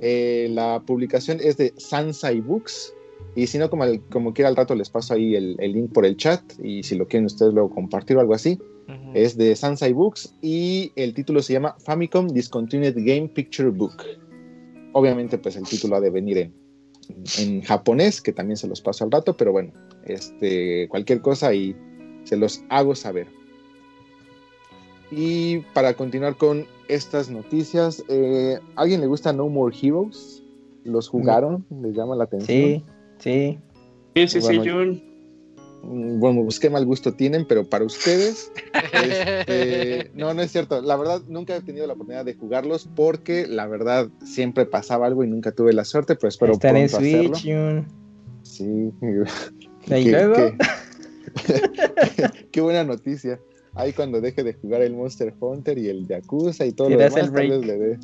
Eh, 0.00 0.48
la 0.52 0.80
publicación 0.86 1.38
es 1.42 1.56
de 1.56 1.74
Sansai 1.76 2.40
Books, 2.40 2.94
y 3.34 3.46
si 3.46 3.58
no, 3.58 3.70
como, 3.70 3.84
como 4.10 4.32
quiera 4.32 4.48
al 4.48 4.56
rato 4.56 4.74
les 4.74 4.90
paso 4.90 5.14
ahí 5.14 5.34
el, 5.34 5.56
el 5.58 5.72
link 5.72 5.92
por 5.92 6.04
el 6.04 6.16
chat, 6.16 6.42
y 6.62 6.82
si 6.82 6.96
lo 6.96 7.06
quieren 7.06 7.26
ustedes 7.26 7.52
luego 7.54 7.70
compartir 7.70 8.16
o 8.16 8.20
algo 8.20 8.34
así, 8.34 8.58
es 9.12 9.36
de 9.36 9.54
Sansai 9.54 9.92
Books, 9.92 10.34
y 10.40 10.92
el 10.96 11.12
título 11.12 11.42
se 11.42 11.52
llama 11.52 11.76
Famicom 11.78 12.28
Discontinued 12.28 12.94
Game 12.96 13.28
Picture 13.28 13.68
Book. 13.68 13.96
Obviamente, 14.92 15.36
pues 15.36 15.56
el 15.56 15.64
título 15.64 15.96
ha 15.96 16.00
de 16.00 16.10
venir 16.10 16.38
en, 16.38 16.54
en 17.38 17.62
japonés, 17.62 18.22
que 18.22 18.32
también 18.32 18.56
se 18.56 18.66
los 18.66 18.80
paso 18.80 19.04
al 19.04 19.10
rato, 19.10 19.36
pero 19.36 19.52
bueno, 19.52 19.72
este, 20.04 20.88
cualquier 20.88 21.20
cosa 21.20 21.52
y 21.52 21.76
se 22.24 22.36
los 22.36 22.62
hago 22.70 22.94
saber. 22.94 23.26
Y 25.10 25.60
para 25.74 25.94
continuar 25.94 26.36
con 26.36 26.66
estas 26.88 27.30
noticias, 27.30 28.04
eh, 28.08 28.58
¿a 28.76 28.82
alguien 28.82 29.00
le 29.00 29.06
gusta 29.06 29.32
No 29.32 29.48
More 29.48 29.76
Heroes? 29.80 30.42
¿Los 30.84 31.08
jugaron? 31.08 31.66
¿Les 31.82 31.94
llama 31.94 32.16
la 32.16 32.24
atención? 32.24 32.46
Sí, 32.46 32.84
sí. 33.18 33.58
Sí, 34.14 34.28
sí, 34.28 34.40
sí, 34.40 34.58
Bueno, 34.58 34.72
Jun. 34.72 35.08
Bueno, 36.20 36.42
pues 36.42 36.58
qué 36.58 36.68
mal 36.70 36.84
gusto 36.84 37.14
tienen, 37.14 37.46
pero 37.46 37.64
para 37.64 37.84
ustedes, 37.84 38.50
este, 38.92 40.10
no, 40.14 40.34
no 40.34 40.42
es 40.42 40.50
cierto. 40.50 40.82
La 40.82 40.96
verdad, 40.96 41.22
nunca 41.28 41.54
he 41.56 41.60
tenido 41.62 41.86
la 41.86 41.92
oportunidad 41.92 42.24
de 42.24 42.34
jugarlos 42.34 42.88
porque 42.96 43.46
la 43.46 43.66
verdad 43.68 44.08
siempre 44.24 44.66
pasaba 44.66 45.06
algo 45.06 45.22
y 45.22 45.28
nunca 45.28 45.52
tuve 45.52 45.72
la 45.72 45.84
suerte, 45.84 46.16
pero 46.16 46.28
espero 46.28 46.52
Están 46.54 46.76
en 46.76 46.88
pronto 46.88 47.06
hacerlo. 47.06 47.34
Switch. 47.36 47.54
Jun. 47.54 47.86
Sí. 48.42 48.90
Ahí 49.90 50.04
Qué- 50.04 50.10
luego. 50.10 50.34
qué- 52.16 52.48
qué 52.50 52.60
buena 52.60 52.84
noticia. 52.84 53.38
Ahí 53.74 53.92
cuando 53.92 54.20
deje 54.20 54.42
de 54.42 54.54
jugar 54.54 54.82
el 54.82 54.94
Monster 54.96 55.32
Hunter 55.38 55.78
y 55.78 55.88
el 55.88 56.06
Yakuza 56.08 56.66
y 56.66 56.72
todo 56.72 56.88
Y 56.90 56.94
lo 56.94 56.98
demás, 56.98 57.14
tal 57.14 57.30
vez 57.30 57.64
le 57.64 57.78
dé, 57.78 57.98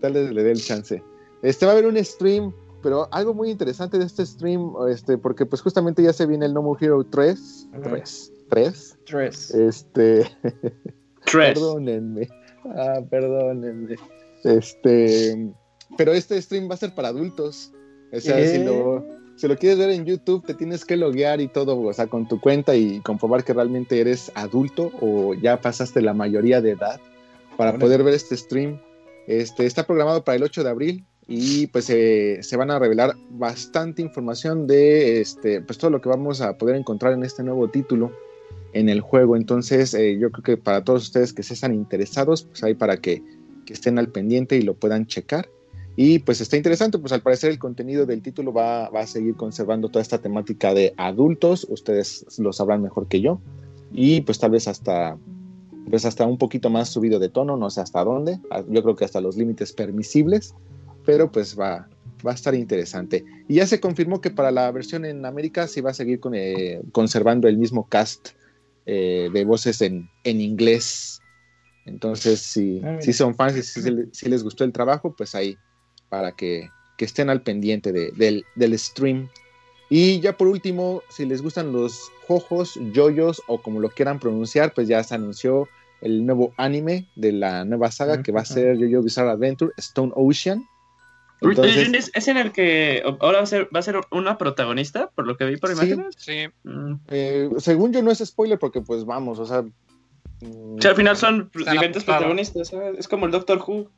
tal 0.00 0.12
vez 0.12 0.30
le 0.30 0.42
dé 0.44 0.52
el 0.52 0.60
chance. 0.62 1.02
Este 1.42 1.66
va 1.66 1.72
a 1.72 1.74
haber 1.74 1.86
un 1.86 2.02
stream, 2.04 2.52
pero 2.82 3.08
algo 3.12 3.34
muy 3.34 3.50
interesante 3.50 3.98
de 3.98 4.04
este 4.04 4.24
stream, 4.24 4.72
este, 4.88 5.18
porque 5.18 5.46
pues 5.46 5.62
justamente 5.62 6.02
ya 6.02 6.12
se 6.12 6.26
viene 6.26 6.46
el 6.46 6.54
No 6.54 6.62
More 6.62 6.84
Hero 6.84 7.04
3, 7.04 7.68
Ajá. 7.72 7.82
3, 7.82 8.32
3, 8.50 8.98
Tres. 9.06 9.50
este, 9.52 10.22
Tres. 11.24 11.54
perdónenme, 11.54 12.28
ah, 12.76 13.00
perdónenme, 13.10 13.96
este, 14.44 15.52
pero 15.96 16.12
este 16.12 16.40
stream 16.40 16.68
va 16.70 16.74
a 16.74 16.78
ser 16.78 16.94
para 16.94 17.08
adultos, 17.08 17.72
o 18.12 18.20
sea, 18.20 18.36
si 18.46 18.58
¿Qué? 18.58 18.64
lo, 18.64 19.04
si 19.36 19.46
lo 19.48 19.56
quieres 19.56 19.78
ver 19.78 19.90
en 19.90 20.04
YouTube, 20.04 20.44
te 20.46 20.54
tienes 20.54 20.84
que 20.84 20.96
loguear 20.96 21.40
y 21.40 21.48
todo, 21.48 21.80
o 21.80 21.92
sea, 21.92 22.06
con 22.06 22.26
tu 22.26 22.40
cuenta 22.40 22.74
y 22.74 23.00
comprobar 23.00 23.44
que 23.44 23.52
realmente 23.52 24.00
eres 24.00 24.32
adulto 24.34 24.90
o 25.00 25.34
ya 25.34 25.60
pasaste 25.60 26.00
la 26.02 26.14
mayoría 26.14 26.60
de 26.60 26.70
edad 26.72 27.00
para 27.56 27.70
Órale. 27.70 27.80
poder 27.84 28.02
ver 28.02 28.14
este 28.14 28.36
stream. 28.36 28.80
Este 29.26 29.66
está 29.66 29.84
programado 29.84 30.24
para 30.24 30.36
el 30.36 30.42
8 30.42 30.64
de 30.64 30.70
abril 30.70 31.06
y 31.28 31.66
pues 31.66 31.90
eh, 31.90 32.38
se 32.42 32.56
van 32.56 32.70
a 32.70 32.78
revelar 32.78 33.14
bastante 33.30 34.00
información 34.00 34.66
de 34.66 35.20
este, 35.20 35.60
pues 35.60 35.78
todo 35.78 35.90
lo 35.90 36.00
que 36.00 36.08
vamos 36.08 36.40
a 36.40 36.56
poder 36.56 36.74
encontrar 36.74 37.12
en 37.12 37.22
este 37.22 37.42
nuevo 37.42 37.68
título 37.68 38.10
en 38.72 38.88
el 38.88 39.02
juego. 39.02 39.36
Entonces, 39.36 39.92
eh, 39.92 40.18
yo 40.18 40.30
creo 40.32 40.42
que 40.42 40.56
para 40.56 40.82
todos 40.82 41.02
ustedes 41.02 41.34
que 41.34 41.42
se 41.42 41.52
están 41.52 41.74
interesados, 41.74 42.44
pues 42.44 42.64
ahí 42.64 42.74
para 42.74 42.96
que, 42.96 43.22
que 43.66 43.74
estén 43.74 43.98
al 43.98 44.08
pendiente 44.08 44.56
y 44.56 44.62
lo 44.62 44.74
puedan 44.74 45.06
checar. 45.06 45.50
Y 45.96 46.20
pues 46.20 46.40
está 46.40 46.56
interesante, 46.56 46.98
pues 46.98 47.12
al 47.12 47.22
parecer 47.22 47.50
el 47.50 47.58
contenido 47.58 48.06
del 48.06 48.22
título 48.22 48.52
va, 48.52 48.88
va 48.88 49.00
a 49.00 49.06
seguir 49.06 49.34
conservando 49.34 49.88
toda 49.88 50.00
esta 50.00 50.18
temática 50.18 50.72
de 50.72 50.94
adultos, 50.96 51.66
ustedes 51.68 52.24
lo 52.38 52.52
sabrán 52.52 52.82
mejor 52.82 53.08
que 53.08 53.20
yo, 53.20 53.40
y 53.90 54.20
pues 54.20 54.38
tal 54.38 54.52
vez 54.52 54.68
hasta, 54.68 55.18
pues 55.90 56.04
hasta 56.04 56.24
un 56.24 56.38
poquito 56.38 56.70
más 56.70 56.88
subido 56.88 57.18
de 57.18 57.30
tono, 57.30 57.56
no 57.56 57.68
sé 57.68 57.80
hasta 57.80 58.04
dónde, 58.04 58.38
Ah, 58.48 58.62
yo 58.68 58.80
creo 58.84 58.94
que 58.94 59.06
hasta 59.06 59.20
los 59.20 59.36
límites 59.36 59.72
permisibles, 59.72 60.54
pero 61.08 61.32
pues 61.32 61.58
va, 61.58 61.88
va 62.26 62.32
a 62.32 62.34
estar 62.34 62.54
interesante. 62.54 63.24
Y 63.48 63.54
ya 63.54 63.66
se 63.66 63.80
confirmó 63.80 64.20
que 64.20 64.30
para 64.30 64.50
la 64.50 64.70
versión 64.70 65.06
en 65.06 65.24
América 65.24 65.66
sí 65.66 65.80
va 65.80 65.92
a 65.92 65.94
seguir 65.94 66.20
con, 66.20 66.34
eh, 66.34 66.82
conservando 66.92 67.48
el 67.48 67.56
mismo 67.56 67.88
cast 67.88 68.28
eh, 68.84 69.30
de 69.32 69.44
voces 69.46 69.80
en, 69.80 70.10
en 70.24 70.42
inglés. 70.42 71.22
Entonces, 71.86 72.40
si, 72.40 72.82
Ah, 72.84 72.98
si 73.00 73.14
son 73.14 73.34
fans 73.34 73.56
y 73.56 73.62
si, 73.62 73.80
si 74.12 74.28
les 74.28 74.42
gustó 74.44 74.64
el 74.64 74.72
trabajo, 74.72 75.14
pues 75.16 75.34
ahí, 75.34 75.56
para 76.10 76.32
que, 76.32 76.68
que 76.98 77.06
estén 77.06 77.30
al 77.30 77.40
pendiente 77.40 77.90
de- 77.90 78.12
del, 78.14 78.44
del 78.54 78.78
stream. 78.78 79.30
Y 79.88 80.20
ya 80.20 80.36
por 80.36 80.48
último, 80.48 81.02
si 81.08 81.24
les 81.24 81.40
gustan 81.40 81.72
los 81.72 82.10
jojos, 82.26 82.78
yoyos 82.92 83.40
o 83.46 83.62
como 83.62 83.80
lo 83.80 83.88
quieran 83.88 84.18
pronunciar, 84.20 84.74
pues 84.74 84.88
ya 84.88 85.02
se 85.02 85.14
anunció 85.14 85.68
el 86.02 86.26
nuevo 86.26 86.52
anime 86.58 87.06
de 87.16 87.32
la 87.32 87.64
nueva 87.64 87.90
saga 87.90 88.22
que 88.22 88.30
va 88.30 88.42
a 88.42 88.44
ser 88.44 88.76
Yoyo 88.76 89.02
Bizarre 89.02 89.30
Adventure 89.30 89.72
Stone 89.78 90.12
Ocean. 90.14 90.68
Entonces, 91.40 91.88
¿Es, 91.94 92.10
es 92.14 92.28
en 92.28 92.36
el 92.36 92.50
que 92.52 93.02
ahora 93.20 93.38
va 93.38 93.44
a 93.44 93.46
ser, 93.46 93.68
va 93.74 93.78
a 93.78 93.82
ser 93.82 94.00
una 94.10 94.38
protagonista, 94.38 95.10
por 95.14 95.26
lo 95.26 95.36
que 95.36 95.44
vi 95.44 95.56
por 95.56 95.70
Sí. 95.70 95.76
imágenes? 95.76 96.14
Sí, 96.18 96.48
Mm. 96.64 96.94
eh, 97.08 97.48
según 97.58 97.92
yo 97.92 98.02
no 98.02 98.10
es 98.10 98.18
spoiler 98.18 98.58
porque 98.58 98.80
pues 98.80 99.04
vamos, 99.04 99.38
o 99.38 99.46
sea... 99.46 99.62
mm, 99.62 100.76
O 100.78 100.82
sea, 100.82 100.90
al 100.92 100.96
final 100.96 101.16
son 101.16 101.50
diferentes 101.54 102.02
protagonistas, 102.04 102.68
¿sabes? 102.68 102.98
Es 102.98 103.06
como 103.08 103.26
el 103.26 103.32
Doctor 103.32 103.62
Who. 103.66 103.88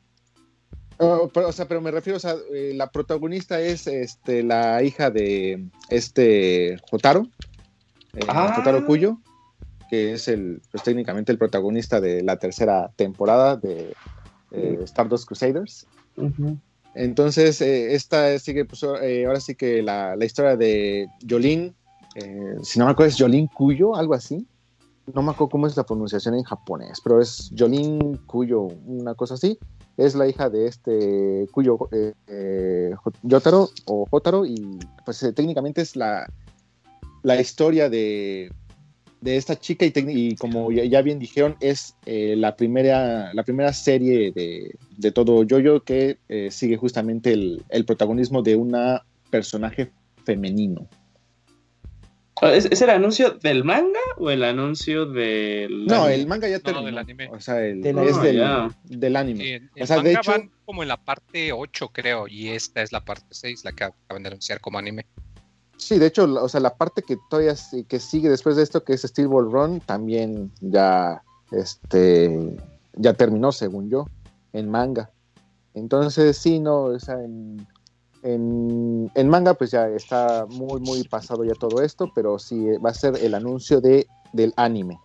Oh, 1.03 1.31
pero, 1.33 1.47
o 1.47 1.51
sea, 1.51 1.67
pero 1.67 1.81
me 1.81 1.89
refiero, 1.89 2.17
o 2.17 2.19
sea, 2.19 2.35
eh, 2.53 2.73
la 2.75 2.91
protagonista 2.91 3.59
es 3.59 3.87
este, 3.87 4.43
la 4.43 4.83
hija 4.83 5.09
de 5.09 5.65
este 5.89 6.77
Jotaro, 6.91 7.27
eh, 8.13 8.19
Ah. 8.27 8.53
Jotaro 8.55 8.85
Kuyo, 8.85 9.17
que 9.89 10.13
es 10.13 10.27
el, 10.27 10.61
pues 10.69 10.83
técnicamente 10.83 11.31
el 11.31 11.39
protagonista 11.39 11.99
de 11.99 12.21
la 12.21 12.37
tercera 12.37 12.91
temporada 12.95 13.55
de 13.57 13.95
Stardust 14.83 15.25
Crusaders. 15.27 15.87
Entonces, 16.93 17.61
eh, 17.61 17.93
esta 17.93 18.37
sigue, 18.39 18.65
pues, 18.65 18.83
eh, 19.01 19.25
ahora 19.25 19.39
sí 19.39 19.55
que 19.55 19.81
la, 19.81 20.15
historia 20.21 20.57
de 20.57 21.07
Jolín, 21.27 21.73
eh, 22.15 22.55
si 22.63 22.79
no 22.79 22.85
me 22.85 22.91
acuerdo, 22.91 23.09
es 23.09 23.17
Jolín 23.17 23.47
Cuyo, 23.47 23.95
algo 23.95 24.13
así. 24.13 24.45
No 25.13 25.21
me 25.21 25.31
acuerdo 25.31 25.49
cómo 25.49 25.67
es 25.67 25.75
la 25.75 25.83
pronunciación 25.83 26.35
en 26.35 26.43
japonés, 26.43 26.99
pero 27.03 27.21
es 27.21 27.51
Jolín 27.57 28.19
Cuyo, 28.27 28.61
una 28.85 29.15
cosa 29.15 29.35
así. 29.35 29.57
Es 29.97 30.15
la 30.15 30.27
hija 30.27 30.49
de 30.49 30.67
este 30.67 31.47
Cuyo 31.51 31.77
Yotaro 33.23 33.69
o 33.85 34.05
Jotaro, 34.09 34.45
y 34.45 34.79
pues 35.05 35.19
técnicamente 35.35 35.81
es 35.81 35.95
la, 35.95 36.31
la 37.23 37.39
historia 37.39 37.89
de, 37.89 38.51
de 39.21 39.37
esta 39.37 39.55
chica, 39.57 39.85
y, 39.85 40.35
como 40.35 40.71
ya, 40.71 40.83
ya 40.83 41.01
bien 41.03 41.19
dijeron, 41.19 41.55
es 41.59 41.95
eh, 42.05 42.35
la, 42.35 42.55
primera, 42.55 43.31
la 43.33 43.43
primera 43.43 43.71
serie 43.71 44.31
de, 44.31 44.75
de 44.97 45.11
todo 45.11 45.43
Yoyo 45.43 45.83
que 45.83 46.17
eh, 46.27 46.49
sigue 46.51 46.75
justamente 46.75 47.31
el, 47.31 47.63
el 47.69 47.85
protagonismo 47.85 48.41
de 48.41 48.55
una 48.55 49.03
personaje 49.29 49.91
femenino. 50.25 50.87
Ah, 52.41 52.55
¿Es, 52.55 52.65
es 52.65 52.81
el 52.81 52.89
anuncio 52.89 53.29
del 53.31 53.63
manga 53.63 53.99
o 54.17 54.31
el 54.31 54.43
anuncio 54.43 55.05
del.? 55.05 55.85
No, 55.85 56.07
el 56.07 56.25
manga 56.25 56.47
ya 56.49 56.55
No, 56.57 56.63
terminó. 56.63 56.85
del 56.87 56.97
anime. 56.97 57.29
O 57.31 57.39
sea, 57.39 57.63
el, 57.63 57.83
Del 57.83 57.99
es 57.99 58.19
del, 58.19 58.41
Ah, 58.43 58.75
del 58.85 59.15
anime. 59.15 59.43
sí, 59.75 59.85
sea, 59.85 59.97
de 59.97 60.03
manga 60.13 60.19
hecho- 60.21 60.31
van 60.31 60.51
como 60.65 60.81
en 60.81 60.89
la 60.89 60.97
parte 60.97 61.51
8, 61.51 61.89
creo, 61.93 62.27
y 62.27 62.47
esta 62.49 62.81
es 62.81 62.91
la 62.91 63.05
parte 63.05 63.27
6, 63.29 63.63
la 63.63 63.73
que 63.73 63.83
acaban 63.83 64.23
de 64.23 64.29
anunciar 64.29 64.59
como 64.59 64.79
anime. 64.79 65.05
Sí, 65.81 65.97
de 65.97 66.05
hecho, 66.05 66.25
o 66.25 66.47
sea, 66.47 66.59
la 66.59 66.75
parte 66.75 67.01
que 67.01 67.17
todavía 67.27 67.55
que 67.87 67.99
sigue 67.99 68.29
después 68.29 68.55
de 68.55 68.61
esto, 68.61 68.83
que 68.83 68.93
es 68.93 69.01
Steel 69.01 69.27
Ball 69.27 69.51
Run, 69.51 69.79
también 69.79 70.51
ya, 70.61 71.23
este, 71.49 72.55
ya 72.93 73.13
terminó, 73.15 73.51
según 73.51 73.89
yo, 73.89 74.05
en 74.53 74.69
manga. 74.69 75.09
Entonces, 75.73 76.37
sí, 76.37 76.59
no, 76.59 76.83
o 76.83 76.99
sea, 76.99 77.15
en, 77.23 77.67
en, 78.23 79.29
manga, 79.29 79.55
pues 79.55 79.71
ya 79.71 79.87
está 79.87 80.45
muy, 80.47 80.79
muy 80.81 81.03
pasado 81.03 81.43
ya 81.43 81.55
todo 81.55 81.81
esto, 81.81 82.11
pero 82.13 82.37
sí 82.37 82.69
eh, 82.69 82.77
va 82.77 82.91
a 82.91 82.93
ser 82.93 83.17
el 83.17 83.33
anuncio 83.33 83.81
de, 83.81 84.05
del 84.33 84.53
anime. 84.57 84.99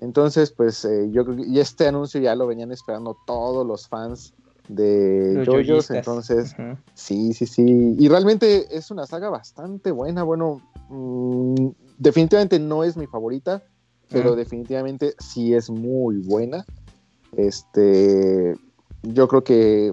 Entonces, 0.00 0.50
pues 0.50 0.84
eh, 0.84 1.10
yo 1.12 1.24
creo 1.24 1.36
que 1.36 1.60
este 1.60 1.86
anuncio 1.86 2.20
ya 2.20 2.34
lo 2.34 2.48
venían 2.48 2.72
esperando 2.72 3.16
todos 3.24 3.64
los 3.64 3.86
fans 3.86 4.34
de 4.68 5.34
Los 5.34 5.46
JoJo's, 5.46 5.66
yoyistas. 5.66 5.96
entonces. 5.96 6.56
Sí, 6.94 7.32
sí, 7.32 7.46
sí. 7.46 7.96
Y 7.98 8.08
realmente 8.08 8.66
es 8.76 8.90
una 8.90 9.06
saga 9.06 9.28
bastante 9.30 9.90
buena. 9.90 10.22
Bueno, 10.22 10.60
mm, 10.88 11.68
definitivamente 11.98 12.58
no 12.58 12.84
es 12.84 12.96
mi 12.96 13.06
favorita, 13.06 13.62
pero 14.10 14.36
definitivamente 14.36 15.14
sí 15.18 15.54
es 15.54 15.70
muy 15.70 16.18
buena. 16.18 16.64
Este, 17.36 18.54
yo 19.02 19.28
creo 19.28 19.44
que 19.44 19.92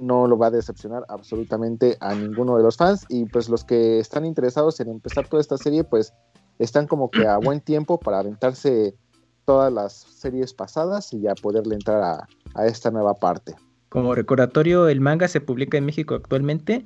no 0.00 0.26
lo 0.26 0.38
va 0.38 0.46
a 0.48 0.50
decepcionar 0.50 1.04
absolutamente 1.08 1.96
a 2.00 2.14
ninguno 2.14 2.56
de 2.56 2.62
los 2.62 2.76
fans. 2.76 3.04
Y 3.08 3.26
pues 3.26 3.48
los 3.48 3.64
que 3.64 3.98
están 3.98 4.24
interesados 4.24 4.80
en 4.80 4.88
empezar 4.88 5.28
toda 5.28 5.40
esta 5.40 5.58
serie, 5.58 5.84
pues 5.84 6.12
están 6.58 6.86
como 6.86 7.10
que 7.10 7.26
a 7.26 7.38
buen 7.38 7.60
tiempo 7.60 7.98
para 7.98 8.18
aventarse 8.18 8.94
todas 9.44 9.72
las 9.72 9.92
series 9.92 10.54
pasadas 10.54 11.12
y 11.12 11.20
ya 11.20 11.34
poderle 11.34 11.74
entrar 11.74 12.02
a, 12.02 12.28
a 12.54 12.66
esta 12.66 12.90
nueva 12.90 13.14
parte. 13.14 13.54
Como 13.92 14.14
recordatorio, 14.14 14.88
el 14.88 15.02
manga 15.02 15.28
se 15.28 15.42
publica 15.42 15.76
en 15.76 15.84
México 15.84 16.14
actualmente 16.14 16.82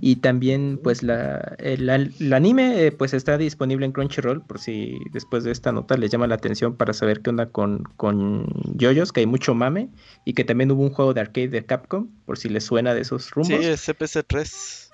y 0.00 0.16
también 0.16 0.80
pues 0.82 1.04
la, 1.04 1.54
el, 1.58 1.88
el 1.88 2.32
anime 2.32 2.84
eh, 2.84 2.90
pues 2.90 3.14
está 3.14 3.38
disponible 3.38 3.86
en 3.86 3.92
Crunchyroll 3.92 4.42
por 4.42 4.58
si 4.58 4.98
después 5.12 5.44
de 5.44 5.52
esta 5.52 5.70
nota 5.70 5.96
les 5.96 6.10
llama 6.10 6.26
la 6.26 6.34
atención 6.34 6.74
para 6.74 6.92
saber 6.94 7.20
qué 7.20 7.30
onda 7.30 7.46
con, 7.50 7.84
con 7.96 8.44
JoJo's, 8.76 9.12
que 9.12 9.20
hay 9.20 9.26
mucho 9.26 9.54
mame 9.54 9.88
y 10.24 10.32
que 10.32 10.42
también 10.42 10.72
hubo 10.72 10.82
un 10.82 10.90
juego 10.90 11.14
de 11.14 11.20
arcade 11.20 11.46
de 11.46 11.64
Capcom 11.64 12.08
por 12.26 12.38
si 12.38 12.48
les 12.48 12.64
suena 12.64 12.92
de 12.92 13.02
esos 13.02 13.26
Sí, 13.26 13.30
rumbos. 13.34 13.64
es 13.64 13.88
CPC3. 13.88 14.90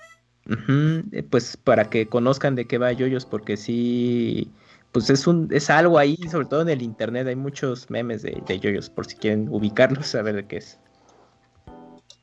Ujú, 0.47 1.03
eh, 1.13 1.23
pues 1.23 1.57
para 1.57 1.89
que 1.89 2.05
conozcan 2.07 2.53
de 2.53 2.65
qué 2.67 2.77
va 2.77 2.93
JoJo's 2.93 3.25
porque 3.25 3.57
sí 3.57 4.51
pues 4.91 5.09
es 5.09 5.25
un 5.25 5.47
es 5.51 5.71
algo 5.71 5.97
ahí, 5.97 6.15
sobre 6.29 6.45
todo 6.45 6.61
en 6.61 6.69
el 6.69 6.83
internet 6.83 7.25
hay 7.25 7.35
muchos 7.35 7.89
memes 7.89 8.21
de, 8.21 8.39
de 8.47 8.59
JoJo's 8.59 8.91
por 8.91 9.07
si 9.07 9.15
quieren 9.15 9.47
ubicarlos, 9.49 10.05
saber 10.15 10.35
de 10.35 10.45
qué 10.45 10.57
es. 10.57 10.79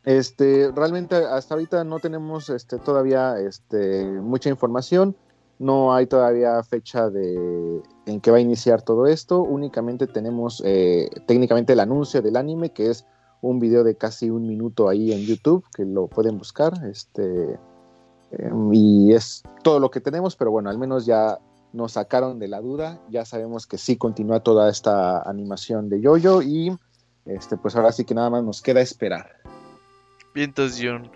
Este, 0.04 0.72
realmente 0.74 1.14
hasta 1.14 1.54
ahorita 1.54 1.84
no 1.84 2.00
tenemos 2.00 2.50
este, 2.50 2.78
todavía 2.78 3.38
este, 3.38 4.04
mucha 4.04 4.50
información. 4.50 5.16
No 5.58 5.94
hay 5.94 6.06
todavía 6.06 6.60
fecha 6.64 7.08
de 7.08 7.82
en 8.06 8.20
que 8.20 8.30
va 8.32 8.38
a 8.38 8.40
iniciar 8.40 8.82
todo 8.82 9.06
esto. 9.06 9.42
Únicamente 9.42 10.08
tenemos 10.08 10.60
eh, 10.64 11.08
técnicamente 11.26 11.74
el 11.74 11.80
anuncio 11.80 12.20
del 12.20 12.36
anime, 12.36 12.70
que 12.70 12.90
es 12.90 13.06
un 13.42 13.60
video 13.60 13.84
de 13.84 13.96
casi 13.96 14.30
un 14.30 14.46
minuto 14.46 14.88
ahí 14.88 15.12
en 15.12 15.20
YouTube, 15.20 15.64
que 15.74 15.84
lo 15.84 16.08
pueden 16.08 16.36
buscar. 16.36 16.72
Este, 16.86 17.58
em, 18.32 18.72
y 18.72 19.12
es 19.12 19.44
todo 19.62 19.78
lo 19.78 19.90
que 19.90 20.00
tenemos, 20.00 20.34
pero 20.34 20.50
bueno, 20.50 20.68
al 20.68 20.78
menos 20.78 21.06
ya 21.06 21.38
nos 21.72 21.92
sacaron 21.92 22.40
de 22.40 22.48
la 22.48 22.60
duda. 22.60 23.00
Ya 23.08 23.24
sabemos 23.24 23.68
que 23.68 23.78
sí 23.78 23.96
continúa 23.96 24.40
toda 24.40 24.68
esta 24.68 25.22
animación 25.22 25.88
de 25.88 26.00
Yoyo 26.00 26.42
y 26.42 26.76
este, 27.24 27.56
pues 27.56 27.76
ahora 27.76 27.92
sí 27.92 28.04
que 28.04 28.14
nada 28.14 28.30
más 28.30 28.42
nos 28.42 28.62
queda 28.62 28.80
esperar. 28.80 29.41
Vientos 30.34 30.78
Jun. 30.80 31.10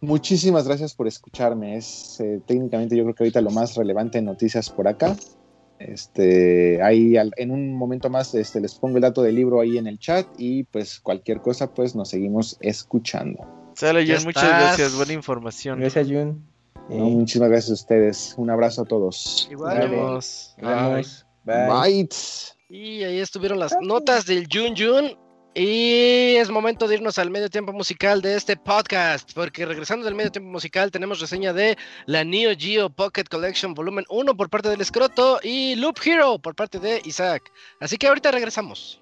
Muchísimas 0.00 0.66
gracias 0.66 0.94
por 0.94 1.06
escucharme. 1.06 1.76
Es 1.76 2.18
eh, 2.20 2.40
técnicamente 2.46 2.96
yo 2.96 3.04
creo 3.04 3.14
que 3.14 3.22
ahorita 3.24 3.40
lo 3.40 3.50
más 3.50 3.76
relevante 3.76 4.18
en 4.18 4.24
noticias 4.24 4.68
por 4.68 4.88
acá. 4.88 5.16
Este, 5.78 6.80
ahí 6.82 7.16
al- 7.16 7.32
en 7.36 7.50
un 7.50 7.74
momento 7.74 8.08
más 8.10 8.34
este, 8.34 8.60
les 8.60 8.74
pongo 8.74 8.96
el 8.96 9.02
dato 9.02 9.22
del 9.22 9.34
libro 9.34 9.60
ahí 9.60 9.78
en 9.78 9.86
el 9.86 9.98
chat 9.98 10.26
y 10.38 10.64
pues 10.64 11.00
cualquier 11.00 11.40
cosa 11.40 11.72
pues 11.72 11.94
nos 11.94 12.08
seguimos 12.08 12.56
escuchando. 12.60 13.44
Sale 13.74 14.04
Jun, 14.04 14.24
muchas 14.24 14.42
estás. 14.44 14.62
gracias, 14.62 14.94
buena 14.96 15.12
información. 15.12 15.80
Gracias 15.80 16.06
Jun. 16.08 16.44
¿no? 16.88 16.96
Muchísimas 17.10 17.48
gracias 17.48 17.70
a 17.70 17.74
ustedes. 17.74 18.34
Un 18.36 18.50
abrazo 18.50 18.82
a 18.82 18.84
todos. 18.84 19.48
Igual, 19.50 19.88
vemos. 19.88 20.54
nos 20.58 20.70
vemos. 20.88 21.26
Bye. 21.44 21.68
Bye. 21.68 22.08
Y 22.68 23.02
ahí 23.04 23.18
estuvieron 23.20 23.58
las 23.58 23.74
notas 23.80 24.26
del 24.26 24.46
Jun 24.52 24.74
Jun. 24.76 25.16
Y 25.54 26.36
es 26.36 26.48
momento 26.48 26.88
de 26.88 26.94
irnos 26.94 27.18
al 27.18 27.30
medio 27.30 27.50
tiempo 27.50 27.74
musical 27.74 28.22
de 28.22 28.36
este 28.36 28.56
podcast, 28.56 29.32
porque 29.34 29.66
regresando 29.66 30.06
del 30.06 30.14
medio 30.14 30.32
tiempo 30.32 30.50
musical 30.50 30.90
tenemos 30.90 31.20
reseña 31.20 31.52
de 31.52 31.76
la 32.06 32.24
Neo 32.24 32.52
Geo 32.56 32.88
Pocket 32.88 33.24
Collection 33.24 33.74
Volumen 33.74 34.06
1 34.08 34.34
por 34.34 34.48
parte 34.48 34.70
del 34.70 34.80
Escroto 34.80 35.40
y 35.42 35.74
Loop 35.74 35.96
Hero 36.02 36.38
por 36.38 36.54
parte 36.54 36.78
de 36.78 37.02
Isaac. 37.04 37.52
Así 37.80 37.98
que 37.98 38.06
ahorita 38.08 38.30
regresamos. 38.30 38.98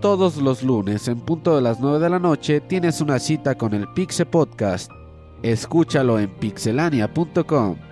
Todos 0.00 0.38
los 0.38 0.64
lunes 0.64 1.06
en 1.06 1.20
punto 1.20 1.54
de 1.54 1.62
las 1.62 1.78
9 1.78 2.00
de 2.00 2.10
la 2.10 2.18
noche 2.18 2.60
tienes 2.60 3.00
una 3.00 3.20
cita 3.20 3.54
con 3.54 3.72
el 3.72 3.86
Pixe 3.92 4.26
Podcast. 4.26 4.90
Escúchalo 5.44 6.18
en 6.18 6.28
pixelania.com. 6.40 7.91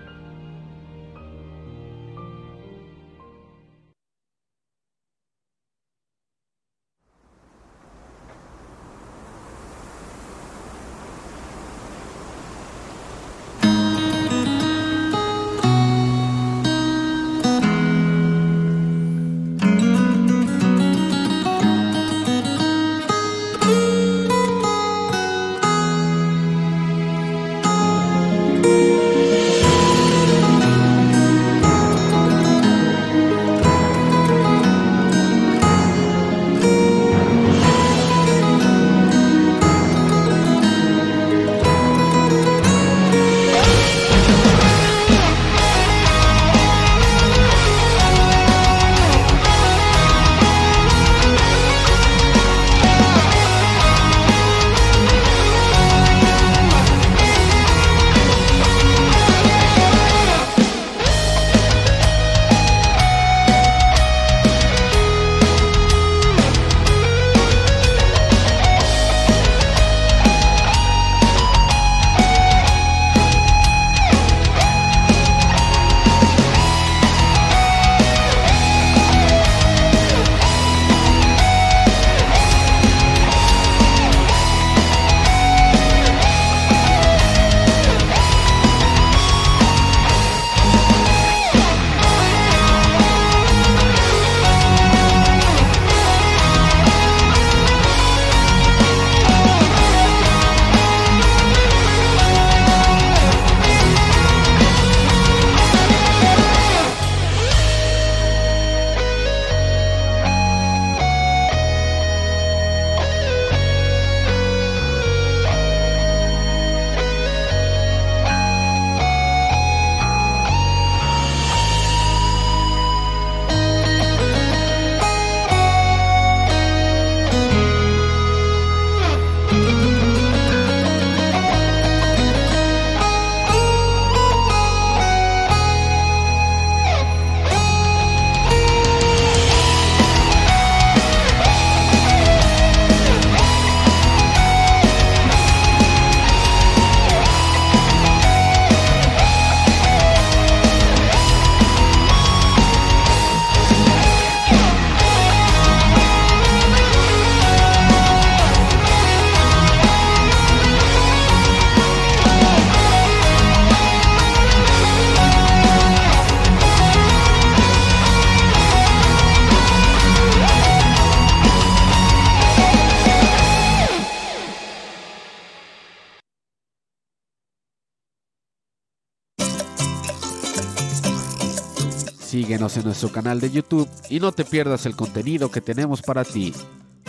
Síguenos 182.61 182.77
en 182.77 182.83
nuestro 182.85 183.11
canal 183.11 183.39
de 183.41 183.49
YouTube 183.49 183.89
y 184.07 184.19
no 184.19 184.31
te 184.33 184.45
pierdas 184.45 184.85
el 184.85 184.95
contenido 184.95 185.49
que 185.49 185.61
tenemos 185.61 186.03
para 186.03 186.23
ti. 186.23 186.53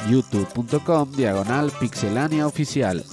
youtube.com 0.09 1.13
diagonal 1.13 1.71
pixelania 1.79 2.47
oficial. 2.47 3.05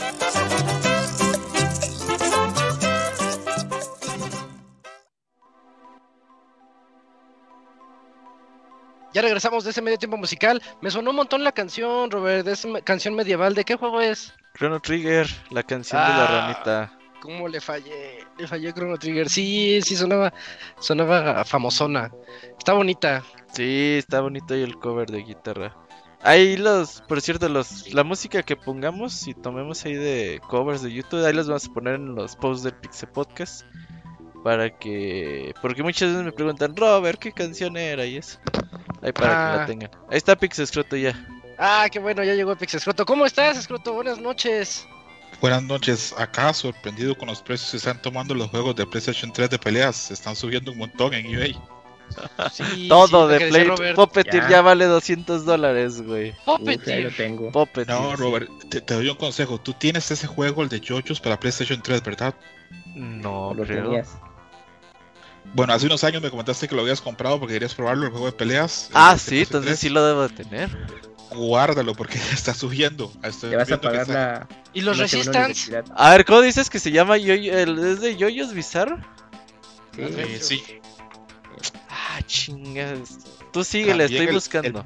Ya 9.14 9.22
regresamos 9.24 9.64
de 9.64 9.72
ese 9.72 9.82
medio 9.82 9.98
tiempo 9.98 10.18
musical. 10.18 10.62
Me 10.82 10.92
sonó 10.92 11.10
un 11.10 11.16
montón 11.16 11.44
la 11.44 11.52
canción, 11.52 12.12
Robert, 12.12 12.46
de 12.46 12.52
esa 12.54 12.70
canción 12.84 13.16
medieval. 13.16 13.56
¿De 13.56 13.66
qué 13.66 13.76
juego 13.76 14.02
es? 14.02 14.34
Chrono 14.56 14.80
Trigger, 14.80 15.28
la 15.50 15.64
canción 15.64 16.02
de 16.02 16.10
la 16.10 16.24
Ah. 16.26 16.28
ranita. 16.54 16.99
¿Cómo 17.22 17.48
le 17.48 17.60
fallé? 17.60 18.20
Le 18.38 18.48
fallé 18.48 18.72
Chrono 18.74 18.98
Trigger. 18.98 19.30
Sí, 19.30 19.80
sí, 19.84 19.96
sonaba, 19.96 20.34
sonaba 20.80 21.44
famosona. 21.46 22.12
Está 22.58 22.74
bonita. 22.74 23.24
Sí, 23.54 23.96
está 23.98 24.22
bonito 24.22 24.54
ahí 24.54 24.62
el 24.64 24.78
cover 24.78 25.10
de 25.10 25.24
guitarra. 25.24 25.76
Ahí 26.22 26.58
los, 26.58 27.02
por 27.08 27.22
cierto, 27.22 27.48
los, 27.50 27.94
la 27.94 28.04
música 28.04 28.44
que 28.44 28.56
pongamos 28.58 29.28
y 29.28 29.34
tomemos 29.34 29.86
ahí 29.86 29.94
de 29.96 30.42
covers 30.50 30.82
de 30.82 30.92
YouTube, 30.92 31.26
ahí 31.26 31.34
los 31.34 31.48
vamos 31.48 31.66
a 31.68 31.74
poner 31.74 31.96
en 31.96 32.14
los 32.16 32.36
posts 32.36 32.64
del 32.64 32.74
Pixel 32.76 33.10
Podcast. 33.10 33.66
Para 34.44 34.70
que. 34.78 35.54
Porque 35.62 35.84
muchas 35.84 36.10
veces 36.10 36.24
me 36.24 36.32
preguntan, 36.32 36.76
Robert, 36.76 37.20
¿qué 37.20 37.32
canción 37.34 37.76
era? 37.76 38.06
Y 38.06 38.18
eso. 38.18 38.40
Ahí 39.02 39.12
para 39.12 39.28
que 39.30 39.34
Ah. 39.36 39.56
la 39.58 39.66
tengan. 39.66 39.92
Ahí 40.10 40.18
está 40.18 40.36
Pixel 40.38 40.68
Scroto 40.68 40.96
ya. 40.96 41.14
Ah, 41.58 41.88
qué 41.92 42.00
bueno, 42.00 42.24
ya 42.24 42.36
llegó 42.36 42.56
Pix 42.56 42.76
Escroto. 42.76 43.06
¿Cómo 43.06 43.26
estás, 43.26 43.58
Escroto? 43.58 43.92
Buenas 43.94 44.18
noches. 44.20 44.88
Buenas 45.42 45.64
noches, 45.64 46.14
acá 46.18 46.54
sorprendido 46.54 47.18
con 47.18 47.30
los 47.30 47.42
precios 47.42 47.72
que 47.72 47.78
están 47.78 48.02
tomando 48.02 48.34
los 48.36 48.50
juegos 48.50 48.76
de 48.76 48.86
PlayStation 48.86 49.32
3 49.32 49.50
de 49.50 49.58
peleas, 49.60 49.96
se 49.96 50.14
están 50.14 50.36
subiendo 50.36 50.72
un 50.72 50.78
montón 50.80 51.14
en 51.14 51.26
eBay. 51.28 51.58
Sí, 52.52 52.88
Todo 52.90 53.28
sí, 53.30 53.34
de 53.34 53.50
Play. 53.50 53.64
Robert. 53.66 53.96
Puppeteer 53.96 54.44
Ya. 54.44 54.50
ya. 54.50 54.62
vale 54.62 54.86
200 54.86 55.46
dólares, 55.46 56.02
güey. 56.02 56.32
Uf, 56.32 56.40
ahí 56.48 56.48
lo 56.48 56.56
Puppeteer. 56.66 57.16
tengo. 57.16 57.52
Puppeteer. 57.52 57.88
No, 58.00 58.16
Robert, 58.16 58.50
te, 58.70 58.82
te 58.82 58.94
doy 58.96 59.10
un 59.10 59.16
consejo, 59.16 59.60
tú 59.62 59.74
tienes 59.74 60.10
ese 60.12 60.26
juego, 60.28 60.64
el 60.64 60.70
de 60.70 60.80
JoJo's 60.86 61.20
para 61.22 61.40
PlayStation 61.40 61.82
3, 61.82 62.04
¿verdad? 62.04 62.34
No, 62.96 63.54
lo 63.54 63.64
creo. 63.64 63.84
tenías. 63.84 64.10
Bueno, 65.54 65.74
hace 65.74 65.86
unos 65.86 66.04
años 66.04 66.22
me 66.22 66.30
comentaste 66.32 66.68
que 66.68 66.76
lo 66.76 66.82
habías 66.82 67.00
comprado 67.02 67.40
porque 67.40 67.54
querías 67.54 67.74
probarlo, 67.76 68.06
el 68.06 68.12
juego 68.12 68.26
de 68.26 68.34
peleas. 68.34 68.88
el 68.90 68.96
Ah, 68.96 69.18
sí, 69.18 69.42
entonces 69.42 69.68
3. 69.70 69.80
sí 69.80 69.90
lo 69.90 70.04
debo 70.06 70.28
de 70.28 70.34
tener. 70.34 70.70
Guárdalo 71.32 71.94
porque 71.96 72.18
está 72.34 72.54
subiendo. 72.54 73.12
Estoy 73.24 73.52
Te 73.52 73.56
vas 73.56 73.72
a 73.72 73.80
pagar 73.82 74.08
la. 74.10 74.48
¿Y 74.74 74.82
los 74.82 74.98
Resistance? 74.98 75.72
A 75.96 76.12
ver, 76.12 76.26
¿cómo 76.26 76.42
dices 76.42 76.70
que 76.70 76.80
se 76.80 76.92
llama 76.92 77.18
Yoyo? 77.18 77.58
El, 77.58 77.78
¿Es 77.80 78.02
de 78.02 78.16
Yoyos 78.18 78.54
Bizarro? 78.54 78.98
Sí. 79.96 80.02
Eh, 80.02 80.40
sí, 80.42 80.64
Ah, 81.90 82.22
chingas. 82.26 83.20
Tú 83.52 83.64
síguele, 83.64 84.04
También 84.06 84.12
estoy 84.22 84.28
el- 84.28 84.34
buscando. 84.34 84.86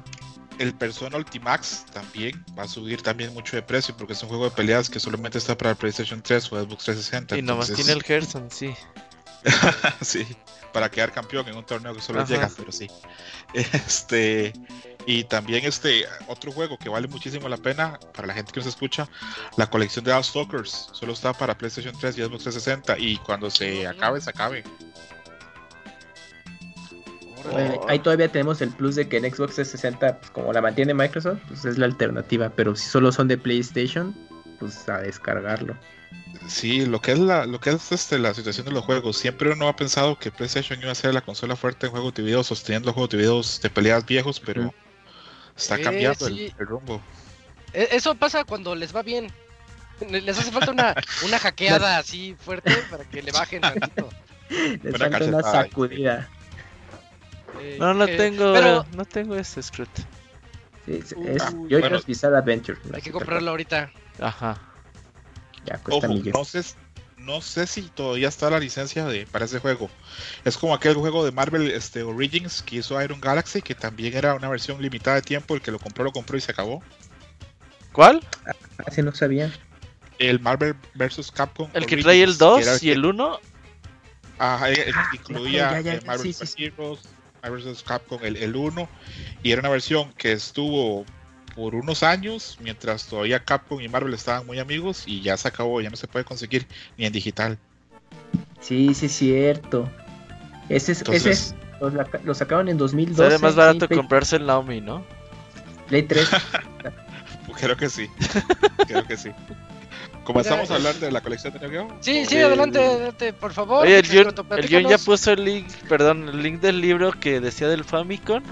el 0.58 0.74
Persona 0.74 1.16
Ultimax 1.16 1.84
también 1.92 2.44
va 2.58 2.64
a 2.64 2.68
subir 2.68 3.02
también 3.02 3.32
mucho 3.34 3.56
de 3.56 3.62
precio 3.62 3.96
porque 3.96 4.14
es 4.14 4.22
un 4.22 4.28
juego 4.30 4.44
de 4.46 4.50
peleas 4.52 4.88
que 4.88 4.98
solamente 5.00 5.38
está 5.38 5.56
para 5.56 5.74
PlayStation 5.74 6.22
3 6.22 6.52
o 6.52 6.60
Xbox 6.64 6.84
360. 6.84 7.36
Y 7.38 7.42
nomás 7.42 7.68
entonces- 7.68 7.84
tiene 7.86 7.98
el 7.98 8.04
Gerson, 8.04 8.48
sí. 8.50 8.74
sí, 10.00 10.26
para 10.72 10.90
quedar 10.90 11.12
campeón 11.12 11.46
en 11.48 11.56
un 11.56 11.64
torneo 11.66 11.94
que 11.94 12.00
solo 12.00 12.20
Ajá. 12.22 12.32
llega, 12.32 12.50
pero 12.56 12.72
sí. 12.72 12.88
Este, 13.52 14.52
y 15.06 15.24
también 15.24 15.64
este 15.64 16.04
otro 16.28 16.52
juego 16.52 16.78
que 16.78 16.88
vale 16.88 17.08
muchísimo 17.08 17.48
la 17.48 17.56
pena 17.56 17.98
para 18.14 18.26
la 18.26 18.34
gente 18.34 18.52
que 18.52 18.60
nos 18.60 18.68
escucha, 18.68 19.08
la 19.56 19.68
colección 19.68 20.04
de 20.04 20.12
Darkstalkers, 20.12 20.88
solo 20.92 21.12
está 21.12 21.32
para 21.32 21.56
PlayStation 21.56 21.94
3 21.98 22.18
y 22.18 22.22
Xbox 22.22 22.44
360 22.44 22.98
y 22.98 23.16
cuando 23.18 23.50
se 23.50 23.86
acabe, 23.86 24.20
se 24.20 24.30
acabe. 24.30 24.64
Bueno, 27.50 27.80
ahí 27.88 27.98
todavía 27.98 28.28
tenemos 28.28 28.62
el 28.62 28.70
plus 28.70 28.94
de 28.96 29.06
que 29.08 29.18
en 29.18 29.24
Xbox 29.24 29.56
360, 29.56 30.18
pues, 30.18 30.30
como 30.30 30.52
la 30.52 30.62
mantiene 30.62 30.94
Microsoft, 30.94 31.40
pues 31.48 31.64
es 31.64 31.78
la 31.78 31.86
alternativa. 31.86 32.50
Pero 32.50 32.74
si 32.74 32.88
solo 32.88 33.12
son 33.12 33.28
de 33.28 33.36
PlayStation, 33.36 34.16
pues 34.58 34.88
a 34.88 34.98
descargarlo. 34.98 35.76
Sí, 36.48 36.84
lo 36.86 37.00
que 37.00 37.12
es 37.12 37.18
la, 37.18 37.46
lo 37.46 37.60
que 37.60 37.70
es 37.70 37.92
este, 37.92 38.18
la 38.18 38.34
situación 38.34 38.66
de 38.66 38.72
los 38.72 38.84
juegos, 38.84 39.16
siempre 39.16 39.52
uno 39.52 39.68
ha 39.68 39.76
pensado 39.76 40.18
que 40.18 40.30
PlayStation 40.30 40.80
iba 40.80 40.90
a 40.90 40.94
ser 40.94 41.14
la 41.14 41.20
consola 41.20 41.56
fuerte 41.56 41.86
en 41.86 41.92
juegos 41.92 42.14
de 42.14 42.22
video, 42.22 42.42
sosteniendo 42.42 42.92
juegos 42.92 43.10
de 43.10 43.18
videos 43.18 43.60
de 43.60 43.70
peleas 43.70 44.04
viejos, 44.06 44.40
pero. 44.40 44.72
Está 45.56 45.76
Eh, 45.76 45.82
cambiando 45.82 46.26
el- 46.26 46.34
sí. 46.36 46.54
el 46.58 46.66
rumbo. 46.66 47.00
E- 47.72 47.88
Eso 47.92 48.14
pasa 48.14 48.44
cuando 48.44 48.74
les 48.74 48.94
va 48.94 49.02
bien. 49.02 49.32
Les 50.10 50.36
hace 50.38 50.50
falta 50.50 50.70
una, 50.72 50.94
una 51.24 51.38
hackeada 51.38 51.98
así 51.98 52.34
fuerte 52.38 52.72
para 52.90 53.04
que 53.04 53.22
le 53.22 53.32
bajen 53.32 53.60
tantito. 53.62 54.08
Les 54.50 54.96
falta 54.98 55.24
una 55.24 55.42
sacudida. 55.42 56.28
Eh, 57.60 57.76
No, 57.78 57.94
no 57.94 58.04
eh, 58.04 58.16
tengo, 58.16 58.52
Pero 58.52 58.84
no 58.96 59.04
tengo 59.04 59.36
ese 59.36 59.62
script. 59.62 60.00
Sí, 60.86 60.96
es, 61.02 61.12
Uh, 61.16 61.28
es 61.28 61.42
ah, 61.42 61.50
JoJo's 61.50 61.80
bueno. 61.80 62.00
Bizarre 62.06 62.36
Adventure. 62.38 62.78
hay 62.92 63.00
que 63.00 63.10
comprarlo 63.12 63.50
ahorita. 63.52 63.90
Ajá. 64.20 64.58
Ya 65.64 65.78
cuesta 65.78 66.06
Ojo, 66.06 66.14
millones. 66.14 66.34
no 66.34 66.44
sé, 66.44 66.62
no 67.24 67.40
sé 67.40 67.66
si 67.66 67.82
todavía 67.82 68.28
está 68.28 68.50
la 68.50 68.58
licencia 68.58 69.06
de, 69.06 69.26
para 69.26 69.44
ese 69.44 69.58
juego. 69.58 69.90
Es 70.44 70.56
como 70.56 70.74
aquel 70.74 70.94
juego 70.94 71.24
de 71.24 71.32
Marvel 71.32 71.70
este, 71.70 72.02
Origins 72.02 72.62
que 72.62 72.76
hizo 72.76 73.00
Iron 73.02 73.20
Galaxy, 73.20 73.62
que 73.62 73.74
también 73.74 74.16
era 74.16 74.34
una 74.34 74.48
versión 74.48 74.80
limitada 74.80 75.16
de 75.16 75.22
tiempo. 75.22 75.54
El 75.54 75.60
que 75.60 75.70
lo 75.70 75.78
compró, 75.78 76.04
lo 76.04 76.12
compró 76.12 76.36
y 76.36 76.40
se 76.40 76.52
acabó. 76.52 76.82
¿Cuál? 77.92 78.20
Así 78.86 79.02
no 79.02 79.14
sabía. 79.14 79.52
El 80.18 80.40
Marvel 80.40 80.74
vs. 80.94 81.30
Capcom. 81.32 81.68
¿El 81.74 81.86
que 81.86 81.94
Origins, 81.94 82.04
trae 82.04 82.22
el 82.22 82.38
2 82.38 82.62
era 82.62 82.76
y 82.80 82.90
el 82.90 83.04
1? 83.04 83.40
Ajá, 84.38 84.66
Ah, 84.66 85.10
incluía 85.12 85.70
ya, 85.72 85.80
ya, 85.80 85.94
eh, 85.94 86.00
ya, 86.00 86.06
Marvel 86.06 86.34
sí, 86.34 86.40
vs. 86.40 86.50
sí, 86.50 86.54
sí. 86.56 86.64
Heroes, 86.64 87.00
Marvel 87.42 87.64
vs. 87.64 87.82
Capcom, 87.82 88.24
el, 88.24 88.36
el 88.36 88.54
1. 88.56 88.88
Y 89.42 89.52
era 89.52 89.60
una 89.60 89.70
versión 89.70 90.12
que 90.14 90.32
estuvo 90.32 91.04
por 91.54 91.74
unos 91.74 92.02
años, 92.02 92.58
mientras 92.60 93.06
todavía 93.06 93.44
Capcom 93.44 93.80
y 93.80 93.88
Marvel 93.88 94.14
estaban 94.14 94.46
muy 94.46 94.58
amigos, 94.58 95.04
y 95.06 95.20
ya 95.22 95.36
se 95.36 95.48
acabó, 95.48 95.80
ya 95.80 95.90
no 95.90 95.96
se 95.96 96.06
puede 96.08 96.24
conseguir 96.24 96.66
ni 96.98 97.06
en 97.06 97.12
digital. 97.12 97.58
Sí, 98.60 98.94
sí, 98.94 99.06
es 99.06 99.12
cierto. 99.12 99.88
Ese 100.68 100.92
es, 100.92 101.00
ese 101.00 101.00
Entonces, 101.02 101.26
es- 101.26 101.54
lo, 101.80 101.90
saca- 101.90 102.20
lo 102.24 102.34
sacaron 102.34 102.68
en 102.68 102.78
2012. 102.78 103.22
Sale 103.30 103.38
más 103.38 103.54
barato 103.54 103.86
Play- 103.88 103.96
comprarse 103.98 104.36
el 104.36 104.46
Naomi, 104.46 104.80
¿no? 104.80 105.04
Play 105.88 106.02
3. 106.04 106.28
creo 107.60 107.76
que 107.76 107.88
sí. 107.88 108.08
creo 108.86 109.06
que 109.06 109.16
sí. 109.16 109.30
Comenzamos 110.24 110.70
a 110.70 110.76
hablar 110.76 110.94
de 110.94 111.12
la 111.12 111.20
colección 111.20 111.52
de 111.52 111.60
Neo 111.60 111.70
Geo. 111.70 111.96
Sí, 112.00 112.24
sí, 112.24 112.38
adelante, 112.38 112.78
adelante, 112.78 113.32
por 113.34 113.52
favor. 113.52 113.84
Oye, 113.84 113.98
el 113.98 114.66
John 114.70 114.88
ya 114.88 114.96
puso 114.96 115.32
el 115.32 115.44
link, 115.44 115.68
perdón, 115.88 116.28
el 116.30 116.42
link 116.42 116.60
del 116.60 116.80
libro 116.80 117.12
que 117.12 117.40
decía 117.40 117.68
del 117.68 117.84
Famicom. 117.84 118.42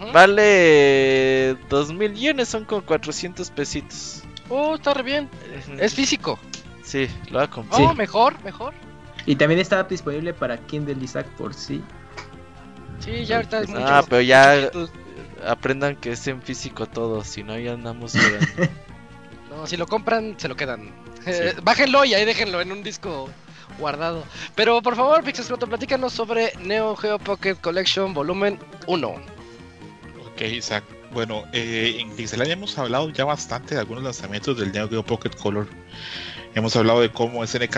Ujú. 0.00 0.12
Vale 0.12 1.56
2000 1.68 2.14
yenes, 2.14 2.48
son 2.48 2.64
como 2.64 2.82
400 2.82 3.50
pesitos. 3.50 4.22
Oh, 4.48 4.74
está 4.74 4.94
re 4.94 5.02
bien. 5.02 5.28
Es 5.78 5.94
físico. 5.94 6.38
Sí, 6.82 7.08
lo 7.26 7.38
voy 7.38 7.44
a 7.44 7.50
comprar. 7.50 7.82
Oh, 7.82 7.94
mejor, 7.94 8.42
mejor. 8.42 8.74
y 9.26 9.36
también 9.36 9.60
está 9.60 9.82
disponible 9.84 10.32
para 10.32 10.58
Kindle 10.58 10.96
Isaac 11.04 11.26
por 11.36 11.54
sí. 11.54 11.82
Sí, 12.98 13.24
ya 13.24 13.36
ahorita 13.36 13.60
es 13.60 13.68
mucho. 13.68 13.84
Ah, 13.86 14.02
pero 14.08 14.22
ya 14.22 14.70
aprendan 15.46 15.96
que 15.96 16.12
es 16.12 16.26
en 16.26 16.42
físico 16.42 16.86
todo, 16.86 17.22
si 17.24 17.42
no 17.42 17.58
ya 17.58 17.72
andamos. 17.72 18.14
No, 19.50 19.66
si 19.66 19.76
lo 19.76 19.88
compran, 19.88 20.36
se 20.38 20.46
lo 20.46 20.54
quedan. 20.54 20.92
Eh, 21.26 21.56
bájenlo 21.64 22.04
y 22.04 22.14
ahí 22.14 22.24
déjenlo 22.24 22.60
en 22.60 22.70
un 22.70 22.84
disco 22.84 23.28
guardado. 23.80 24.24
Pero 24.54 24.80
por 24.80 24.94
favor, 24.94 25.24
Pixel 25.24 25.58
platícanos 25.58 26.12
sobre 26.12 26.52
Neo 26.60 26.94
Geo 26.94 27.18
Pocket 27.18 27.56
Collection 27.56 28.14
Volumen 28.14 28.60
1. 28.86 29.39
Ok, 30.40 30.46
Isaac. 30.52 30.84
Bueno, 31.12 31.44
eh, 31.52 31.96
en 32.00 32.10
Pixelania 32.12 32.54
hemos 32.54 32.78
hablado 32.78 33.10
ya 33.10 33.26
bastante 33.26 33.74
de 33.74 33.80
algunos 33.80 34.02
lanzamientos 34.02 34.56
del 34.58 34.72
Neo 34.72 34.88
Geo 34.88 35.04
Pocket 35.04 35.30
Color. 35.36 35.68
Hemos 36.54 36.74
hablado 36.76 37.02
de 37.02 37.10
cómo 37.12 37.44
SNK 37.46 37.76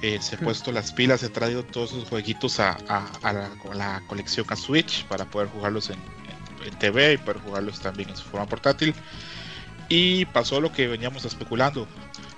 eh, 0.00 0.18
se 0.22 0.36
ha 0.36 0.38
puesto 0.38 0.72
las 0.72 0.92
pilas, 0.94 1.20
se 1.20 1.26
ha 1.26 1.32
traído 1.32 1.62
todos 1.62 1.90
sus 1.90 2.08
jueguitos 2.08 2.58
a, 2.58 2.78
a- 2.88 3.10
a 3.22 3.32
la, 3.34 3.50
a 3.70 3.74
la 3.74 4.02
colección 4.06 4.46
a 4.48 4.56
Switch 4.56 5.04
para 5.08 5.26
poder 5.26 5.48
jugarlos 5.48 5.90
en, 5.90 5.96
en- 5.96 6.68
en 6.72 6.78
TV 6.78 7.12
y 7.12 7.18
poder 7.18 7.36
jugarlos 7.42 7.80
también 7.80 8.08
en 8.08 8.16
su 8.16 8.24
forma 8.24 8.46
portátil. 8.46 8.94
Y 9.90 10.24
pasó 10.26 10.58
lo 10.62 10.72
que 10.72 10.88
veníamos 10.88 11.26
especulando. 11.26 11.86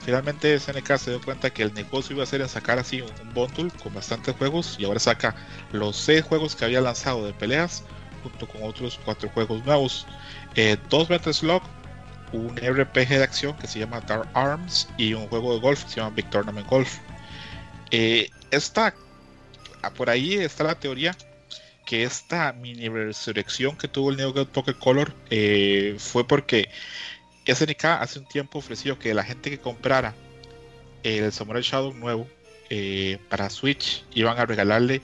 Finalmente 0.00 0.58
SNK 0.58 0.96
se 0.98 1.10
dio 1.12 1.20
cuenta 1.20 1.50
que 1.50 1.62
el 1.62 1.72
negocio 1.72 2.16
iba 2.16 2.24
a 2.24 2.26
ser 2.26 2.40
en 2.40 2.48
sacar 2.48 2.80
así 2.80 3.00
un, 3.00 3.10
un 3.28 3.32
bundle 3.32 3.70
con 3.80 3.94
bastantes 3.94 4.34
juegos 4.34 4.74
y 4.80 4.86
ahora 4.86 4.98
saca 4.98 5.36
los 5.70 5.96
6 5.98 6.24
juegos 6.24 6.56
que 6.56 6.64
había 6.64 6.80
lanzado 6.80 7.24
de 7.24 7.32
peleas 7.32 7.84
junto 8.22 8.46
con 8.46 8.62
otros 8.62 8.98
cuatro 9.04 9.28
juegos 9.30 9.64
nuevos. 9.64 10.06
Eh, 10.54 10.76
dos 10.88 11.10
Metal 11.10 11.32
Slug, 11.32 11.62
un 12.32 12.56
RPG 12.56 13.08
de 13.08 13.22
acción 13.22 13.56
que 13.58 13.66
se 13.66 13.78
llama 13.78 14.00
Dark 14.00 14.28
Arms 14.34 14.88
y 14.96 15.14
un 15.14 15.26
juego 15.28 15.54
de 15.54 15.60
golf 15.60 15.84
que 15.84 15.90
se 15.90 15.96
llama 15.96 16.14
Big 16.14 16.28
Tournament 16.30 16.68
Golf. 16.68 16.98
Eh, 17.90 18.30
esta, 18.50 18.94
ah, 19.82 19.90
por 19.90 20.08
ahí 20.08 20.34
está 20.34 20.64
la 20.64 20.74
teoría 20.74 21.16
que 21.84 22.04
esta 22.04 22.52
mini 22.52 22.88
resurrección 22.88 23.76
que 23.76 23.88
tuvo 23.88 24.10
el 24.10 24.16
Neo 24.16 24.32
Geo 24.32 24.48
Pocket 24.48 24.74
Color 24.74 25.12
eh, 25.30 25.96
fue 25.98 26.26
porque 26.26 26.68
SNK 27.46 27.84
hace 27.84 28.18
un 28.18 28.26
tiempo 28.26 28.58
ofreció 28.58 28.98
que 28.98 29.14
la 29.14 29.24
gente 29.24 29.50
que 29.50 29.58
comprara 29.58 30.14
el 31.02 31.32
Samurai 31.32 31.62
Shadow 31.62 31.92
nuevo 31.92 32.26
eh, 32.70 33.18
para 33.28 33.50
Switch 33.50 34.04
iban 34.14 34.38
a 34.38 34.46
regalarle 34.46 35.02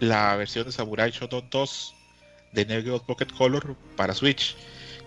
la 0.00 0.36
versión 0.36 0.66
de 0.66 0.72
Samurai 0.72 1.10
Shodown 1.10 1.48
2 1.50 1.93
de 2.54 2.64
Neo 2.66 2.82
Geo 2.82 3.02
Pocket 3.02 3.26
Color 3.36 3.76
para 3.96 4.14
Switch. 4.14 4.56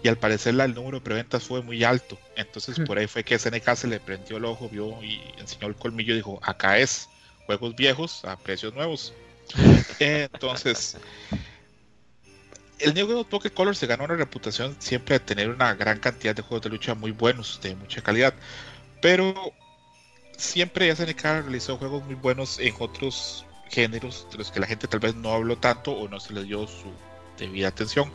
Y 0.03 0.07
al 0.09 0.17
parecer 0.17 0.53
la- 0.53 0.65
el 0.65 0.75
número 0.75 0.99
de 0.99 1.03
preventas 1.03 1.43
fue 1.43 1.61
muy 1.63 1.83
alto. 1.83 2.19
Entonces 2.35 2.77
Mm. 2.77 2.83
por 2.83 2.97
ahí 2.99 3.07
fue 3.07 3.23
que 3.23 3.35
SNK 3.35 3.75
se 3.75 3.87
le 3.87 3.99
prendió 3.99 4.37
el 4.37 4.45
ojo, 4.45 4.69
vio 4.69 5.01
y 5.03 5.19
enseñó 5.39 5.67
el 5.67 5.75
colmillo 5.75 6.13
y 6.13 6.17
dijo, 6.17 6.39
acá 6.43 6.77
es, 6.77 7.09
juegos 7.47 7.75
viejos 7.75 8.23
a 8.25 8.37
precios 8.37 8.73
nuevos. 8.75 9.13
Entonces, 9.99 10.97
el 12.79 12.93
Neo 12.93 13.07
Geo 13.07 13.23
Pocket 13.23 13.49
Color 13.49 13.75
se 13.75 13.87
ganó 13.87 14.03
una 14.03 14.15
reputación 14.15 14.75
siempre 14.79 15.17
de 15.17 15.25
tener 15.25 15.49
una 15.49 15.73
gran 15.73 15.99
cantidad 15.99 16.35
de 16.35 16.43
juegos 16.43 16.63
de 16.63 16.69
lucha 16.69 16.93
muy 16.93 17.11
buenos, 17.11 17.59
de 17.63 17.75
mucha 17.75 18.01
calidad. 18.01 18.33
Pero 19.01 19.33
siempre 20.37 20.89
SNK 20.89 21.41
realizó 21.41 21.77
juegos 21.77 22.03
muy 22.05 22.15
buenos 22.15 22.59
en 22.59 22.75
otros 22.79 23.45
géneros 23.69 24.27
de 24.31 24.37
los 24.37 24.51
que 24.51 24.59
la 24.59 24.67
gente 24.67 24.87
tal 24.87 24.99
vez 24.99 25.15
no 25.15 25.31
habló 25.31 25.57
tanto 25.57 25.91
o 25.91 26.07
no 26.07 26.19
se 26.19 26.33
les 26.33 26.45
dio 26.45 26.67
su 26.67 26.91
debida 27.37 27.67
atención. 27.69 28.11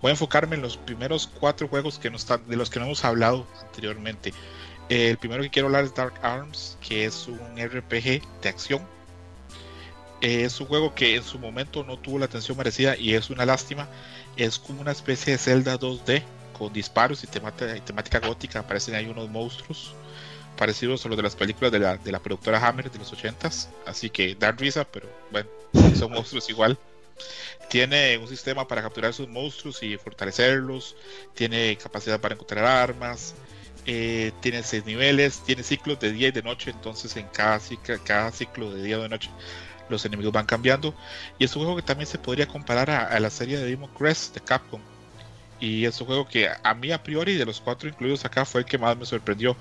Voy 0.00 0.10
a 0.10 0.12
enfocarme 0.12 0.56
en 0.56 0.62
los 0.62 0.76
primeros 0.76 1.26
cuatro 1.26 1.68
juegos 1.68 1.98
que 1.98 2.10
no 2.10 2.16
están, 2.16 2.46
de 2.48 2.56
los 2.56 2.70
que 2.70 2.78
no 2.78 2.86
hemos 2.86 3.04
hablado 3.04 3.46
anteriormente. 3.62 4.32
El 4.88 5.18
primero 5.18 5.42
que 5.42 5.50
quiero 5.50 5.66
hablar 5.68 5.84
es 5.84 5.94
Dark 5.94 6.14
Arms, 6.22 6.78
que 6.80 7.04
es 7.04 7.28
un 7.28 7.38
RPG 7.58 8.22
de 8.42 8.48
acción. 8.48 8.82
Eh, 10.20 10.44
Es 10.44 10.60
un 10.60 10.66
juego 10.66 10.94
que 10.94 11.16
en 11.16 11.22
su 11.22 11.38
momento 11.38 11.84
no 11.84 11.98
tuvo 11.98 12.18
la 12.18 12.24
atención 12.26 12.56
merecida 12.56 12.96
y 12.96 13.14
es 13.14 13.30
una 13.30 13.44
lástima. 13.46 13.88
Es 14.36 14.58
como 14.58 14.80
una 14.80 14.92
especie 14.92 15.32
de 15.32 15.38
Zelda 15.38 15.78
2D 15.78 16.22
con 16.56 16.72
disparos 16.72 17.22
y 17.24 17.26
temática, 17.26 17.76
y 17.76 17.80
temática 17.80 18.18
gótica. 18.20 18.60
Aparecen 18.60 18.94
ahí 18.94 19.06
unos 19.06 19.28
monstruos 19.28 19.94
parecidos 20.56 21.04
a 21.06 21.08
los 21.08 21.16
de 21.16 21.22
las 21.22 21.36
películas 21.36 21.70
de 21.70 21.78
la, 21.78 21.96
de 21.98 22.10
la 22.12 22.18
productora 22.18 22.66
Hammer 22.66 22.90
de 22.90 22.98
los 22.98 23.12
80s. 23.12 23.68
Así 23.86 24.10
que 24.10 24.34
dan 24.34 24.58
risa, 24.58 24.84
pero 24.84 25.08
bueno, 25.30 25.48
son 25.96 26.12
monstruos 26.12 26.48
igual. 26.50 26.78
Tiene 27.68 28.16
un 28.18 28.28
sistema 28.28 28.66
para 28.66 28.82
capturar 28.82 29.12
sus 29.12 29.28
monstruos 29.28 29.82
y 29.82 29.96
fortalecerlos. 29.96 30.96
Tiene 31.34 31.76
capacidad 31.76 32.20
para 32.20 32.34
encontrar 32.34 32.64
armas. 32.64 33.34
eh, 33.86 34.32
tiene 34.40 34.62
seis 34.62 34.84
niveles. 34.84 35.42
Tiene 35.44 35.62
ciclos 35.62 35.98
de 36.00 36.12
día 36.12 36.28
y 36.28 36.32
de 36.32 36.42
noche. 36.42 36.70
Entonces 36.70 37.16
en 37.16 37.26
cada 37.28 37.60
ciclo, 37.60 37.96
cada 38.04 38.32
ciclo 38.32 38.72
de 38.72 38.82
día 38.82 38.98
o 38.98 39.02
de 39.02 39.08
noche 39.08 39.30
los 39.88 40.04
enemigos 40.04 40.32
van 40.32 40.46
cambiando. 40.46 40.94
Y 41.38 41.44
es 41.44 41.54
un 41.56 41.62
juego 41.62 41.76
que 41.76 41.82
también 41.82 42.06
se 42.06 42.18
podría 42.18 42.46
comparar 42.46 42.90
a, 42.90 43.18
la 43.20 43.30
serie 43.30 43.58
de 43.58 43.66
Demon 43.66 43.90
Crest 43.94 44.34
de 44.34 44.40
Capcom. 44.40 44.80
Y 45.60 45.84
es 45.84 46.00
un 46.00 46.06
juego 46.06 46.28
que 46.28 46.48
a 46.62 46.74
mí 46.74 46.92
a 46.92 47.02
priori 47.02 47.34
de 47.36 47.44
los 47.44 47.60
cuatro 47.60 47.88
incluidos 47.88 48.24
acá 48.24 48.44
fue 48.44 48.60
el 48.60 48.66
que 48.66 48.78
más 48.78 48.96
me 48.96 49.06
sorprendió. 49.06 49.56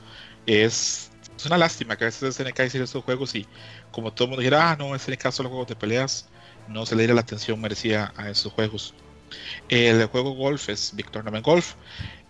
Es, 0.45 1.11
es 1.35 1.45
una 1.45 1.57
lástima 1.57 1.95
que 1.97 2.05
a 2.05 2.07
veces 2.07 2.35
SNK 2.35 2.59
hiciera 2.65 2.85
estos 2.85 3.03
juegos 3.03 3.33
y 3.35 3.47
como 3.91 4.13
todo 4.13 4.25
el 4.25 4.29
mundo 4.29 4.41
dijera, 4.41 4.71
ah, 4.71 4.75
no, 4.77 4.97
SNK 4.97 5.31
solo 5.31 5.49
juegos 5.49 5.67
de 5.67 5.75
peleas, 5.75 6.29
no 6.67 6.85
se 6.85 6.95
le 6.95 7.01
diera 7.01 7.13
la 7.13 7.21
atención 7.21 7.59
merecida 7.61 8.13
a 8.15 8.29
esos 8.29 8.53
juegos. 8.53 8.93
El 9.69 10.05
juego 10.07 10.31
Golf 10.31 10.69
es 10.69 10.95
Big 10.95 11.09
Tournament 11.11 11.45
Golf. 11.45 11.75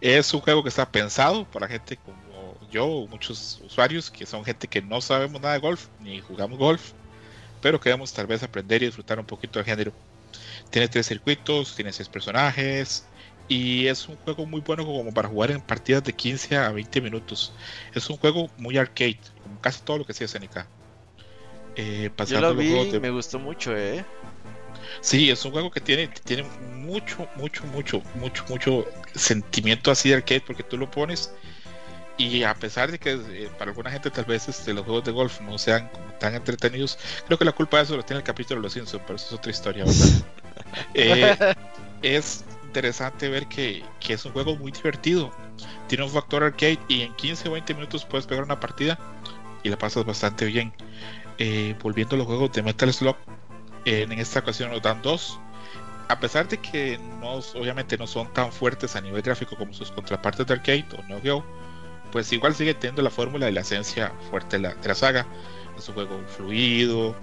Es 0.01 0.34
un 0.34 0.41
juego 0.41 0.64
que 0.64 0.69
está 0.69 0.89
pensado 0.91 1.45
para 1.45 1.68
gente 1.68 1.97
como 1.97 2.27
yo 2.72 3.07
muchos 3.09 3.61
usuarios 3.65 4.11
que 4.11 4.26
son 4.26 4.43
gente 4.43 4.68
que 4.68 4.81
no 4.81 5.01
sabemos 5.01 5.41
nada 5.41 5.53
de 5.53 5.59
golf 5.59 5.88
ni 5.99 6.19
jugamos 6.19 6.57
golf, 6.57 6.91
pero 7.61 7.80
queremos 7.80 8.14
tal 8.14 8.27
vez 8.27 8.43
aprender 8.43 8.84
y 8.84 8.88
disfrutar 8.88 9.19
un 9.19 9.26
poquito 9.26 9.59
del 9.59 9.65
género. 9.65 9.93
Tiene 10.69 10.88
tres 10.88 11.07
circuitos, 11.07 11.76
tiene 11.76 11.93
seis 11.93 12.09
personajes 12.09 13.05
y 13.47 13.88
es 13.88 14.07
un 14.09 14.18
juego 14.18 14.45
muy 14.45 14.61
bueno 14.61 14.85
como 14.85 15.14
para 15.14 15.30
jugar 15.30 15.51
en 15.51 15.61
partidas 15.61 16.03
de 16.03 16.14
15 16.14 16.57
a 16.57 16.72
20 16.72 17.01
minutos. 17.01 17.53
Es 17.93 18.09
un 18.09 18.18
juego 18.18 18.49
muy 18.57 18.77
arcade, 18.77 19.19
como 19.43 19.59
casi 19.61 19.81
todo 19.84 19.99
lo 19.99 20.05
que 20.05 20.11
hacía 20.11 20.27
SNK. 20.27 20.76
Eh, 21.77 22.03
Yo 22.05 22.09
pasando 22.15 22.41
lo 22.41 22.47
los 22.55 22.57
vi 22.57 22.91
de- 22.91 22.99
me 22.99 23.09
gustó 23.11 23.39
mucho, 23.39 23.75
¿eh? 23.77 24.03
Sí, 25.01 25.29
es 25.29 25.43
un 25.45 25.51
juego 25.51 25.71
que 25.71 25.79
tiene, 25.81 26.07
tiene 26.25 26.43
mucho, 26.59 27.27
mucho, 27.35 27.65
mucho, 27.67 28.01
mucho, 28.15 28.43
mucho 28.49 28.85
sentimiento 29.15 29.91
así 29.91 30.09
de 30.09 30.15
arcade 30.15 30.41
porque 30.41 30.63
tú 30.63 30.77
lo 30.77 30.89
pones 30.89 31.31
y 32.17 32.43
a 32.43 32.55
pesar 32.55 32.91
de 32.91 32.99
que 32.99 33.11
eh, 33.13 33.49
para 33.57 33.71
alguna 33.71 33.91
gente 33.91 34.11
tal 34.11 34.25
vez 34.25 34.47
este, 34.49 34.73
los 34.73 34.85
juegos 34.85 35.03
de 35.05 35.11
golf 35.11 35.41
no 35.41 35.57
sean 35.57 35.89
como 35.89 36.13
tan 36.19 36.35
entretenidos, 36.35 36.97
creo 37.27 37.37
que 37.37 37.45
la 37.45 37.53
culpa 37.53 37.77
de 37.77 37.83
eso 37.83 37.97
lo 37.97 38.03
tiene 38.03 38.19
el 38.19 38.25
capítulo 38.25 38.59
de 38.61 38.63
los 38.63 38.73
Simpsons, 38.73 39.03
pero 39.05 39.17
eso 39.17 39.27
es 39.27 39.33
otra 39.33 39.51
historia, 39.51 39.85
¿verdad? 39.85 40.05
Eh, 40.93 41.37
es 42.01 42.45
interesante 42.63 43.29
ver 43.29 43.47
que, 43.47 43.83
que 43.99 44.13
es 44.13 44.25
un 44.25 44.33
juego 44.33 44.55
muy 44.57 44.71
divertido. 44.71 45.31
Tiene 45.87 46.03
un 46.05 46.11
factor 46.11 46.43
arcade 46.43 46.79
y 46.87 47.01
en 47.01 47.15
15 47.15 47.49
o 47.49 47.53
20 47.53 47.73
minutos 47.73 48.05
puedes 48.05 48.27
pegar 48.27 48.43
una 48.43 48.59
partida 48.59 48.99
y 49.63 49.69
la 49.69 49.77
pasas 49.77 50.05
bastante 50.05 50.45
bien. 50.45 50.73
Eh, 51.39 51.76
volviendo 51.81 52.15
a 52.15 52.18
los 52.18 52.27
juegos 52.27 52.51
de 52.51 52.64
Metal 52.64 52.91
Slug, 52.91 53.15
en 53.85 54.11
esta 54.14 54.39
ocasión 54.39 54.72
nos 54.72 54.81
dan 54.81 55.01
dos. 55.01 55.39
A 56.09 56.19
pesar 56.19 56.47
de 56.47 56.57
que 56.57 56.97
no, 57.19 57.34
obviamente 57.55 57.97
no 57.97 58.07
son 58.07 58.31
tan 58.34 58.51
fuertes 58.51 58.95
a 58.95 59.01
nivel 59.01 59.22
gráfico 59.22 59.55
como 59.57 59.73
sus 59.73 59.91
contrapartes 59.91 60.47
de 60.47 60.53
arcade 60.53 60.85
o 60.97 61.03
Neo 61.03 61.22
Geo, 61.22 61.45
pues 62.11 62.31
igual 62.31 62.55
sigue 62.55 62.73
teniendo 62.73 63.01
la 63.01 63.09
fórmula 63.09 63.49
y 63.49 63.53
la 63.53 63.61
esencia 63.61 64.14
fuerte 64.30 64.57
de 64.57 64.64
la, 64.64 64.76
de 64.76 64.88
la 64.88 64.95
saga. 64.95 65.26
Es 65.77 65.88
un 65.89 65.95
juego 65.95 66.22
fluido, 66.27 67.15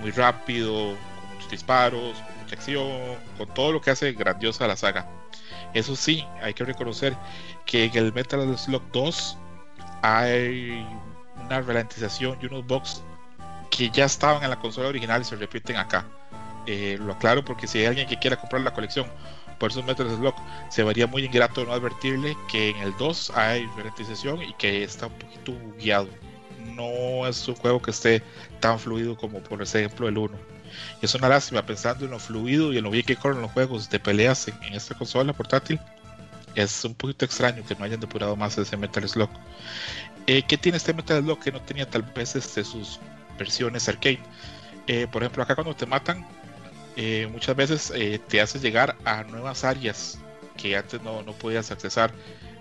muy 0.00 0.10
rápido, 0.10 0.94
con 0.94 1.34
muchos 1.34 1.50
disparos, 1.50 2.18
con 2.18 2.42
mucha 2.42 2.54
acción, 2.54 3.16
con 3.36 3.52
todo 3.54 3.72
lo 3.72 3.80
que 3.80 3.90
hace 3.90 4.12
grandiosa 4.12 4.66
la 4.66 4.76
saga. 4.76 5.08
Eso 5.74 5.96
sí, 5.96 6.24
hay 6.42 6.54
que 6.54 6.64
reconocer 6.64 7.16
que 7.66 7.84
en 7.84 7.96
el 7.96 8.12
Metal 8.12 8.56
Slug 8.56 8.82
2 8.92 9.38
hay 10.02 10.86
una 11.44 11.60
ralentización 11.60 12.38
y 12.40 12.46
unos 12.46 12.66
bugs 12.66 13.02
que 13.70 13.90
ya 13.90 14.04
estaban 14.04 14.42
en 14.42 14.50
la 14.50 14.58
consola 14.58 14.88
original 14.88 15.22
y 15.22 15.24
se 15.24 15.36
repiten 15.36 15.76
acá. 15.76 16.06
Eh, 16.66 16.98
lo 17.00 17.12
aclaro 17.14 17.44
porque 17.44 17.66
si 17.66 17.78
hay 17.78 17.86
alguien 17.86 18.06
que 18.06 18.18
quiera 18.18 18.36
comprar 18.36 18.62
la 18.62 18.72
colección 18.72 19.06
por 19.58 19.70
esos 19.70 19.84
Metal 19.84 20.08
Slug, 20.08 20.34
se 20.70 20.82
vería 20.84 21.06
muy 21.06 21.24
ingrato 21.24 21.64
no 21.64 21.72
advertirle 21.72 22.36
que 22.50 22.70
en 22.70 22.76
el 22.78 22.96
2 22.96 23.32
hay 23.34 23.66
ralentización 23.76 24.42
y 24.42 24.52
que 24.54 24.84
está 24.84 25.06
un 25.06 25.14
poquito 25.14 25.52
guiado. 25.78 26.08
No 26.74 27.26
es 27.26 27.46
un 27.48 27.56
juego 27.56 27.82
que 27.82 27.90
esté 27.90 28.22
tan 28.60 28.78
fluido 28.78 29.16
como 29.16 29.40
por 29.40 29.62
ejemplo 29.62 30.08
el 30.08 30.18
1. 30.18 30.36
Y 31.00 31.06
es 31.06 31.14
una 31.14 31.28
lástima 31.28 31.64
pensando 31.64 32.04
en 32.04 32.10
lo 32.10 32.18
fluido 32.18 32.72
y 32.72 32.78
en 32.78 32.84
lo 32.84 32.90
bien 32.90 33.04
que 33.04 33.16
corren 33.16 33.40
los 33.40 33.50
juegos 33.50 33.88
de 33.90 33.98
peleas 33.98 34.46
en, 34.48 34.62
en 34.62 34.74
esta 34.74 34.94
consola 34.94 35.32
portátil. 35.32 35.80
Es 36.54 36.84
un 36.84 36.94
poquito 36.94 37.24
extraño 37.24 37.64
que 37.66 37.74
no 37.74 37.84
hayan 37.84 38.00
depurado 38.00 38.36
más 38.36 38.58
ese 38.58 38.76
Metal 38.76 39.08
Slug. 39.08 39.30
Eh, 40.26 40.42
¿Qué 40.42 40.58
tiene 40.58 40.76
este 40.76 40.92
Metal 40.92 41.22
Slug 41.22 41.40
que 41.40 41.52
no 41.52 41.60
tenía 41.62 41.88
tal 41.88 42.02
vez 42.02 42.36
este, 42.36 42.62
sus 42.62 43.00
versiones 43.38 43.88
arcade? 43.88 44.20
Eh, 44.86 45.06
por 45.10 45.22
ejemplo, 45.22 45.42
acá 45.42 45.54
cuando 45.54 45.74
te 45.74 45.86
matan, 45.86 46.26
eh, 46.96 47.28
muchas 47.30 47.54
veces 47.54 47.92
eh, 47.94 48.18
te 48.26 48.40
hace 48.40 48.58
llegar 48.58 48.96
a 49.04 49.22
nuevas 49.24 49.64
áreas 49.64 50.18
que 50.56 50.76
antes 50.76 51.00
no, 51.02 51.22
no 51.22 51.32
podías 51.32 51.70
accesar. 51.70 52.12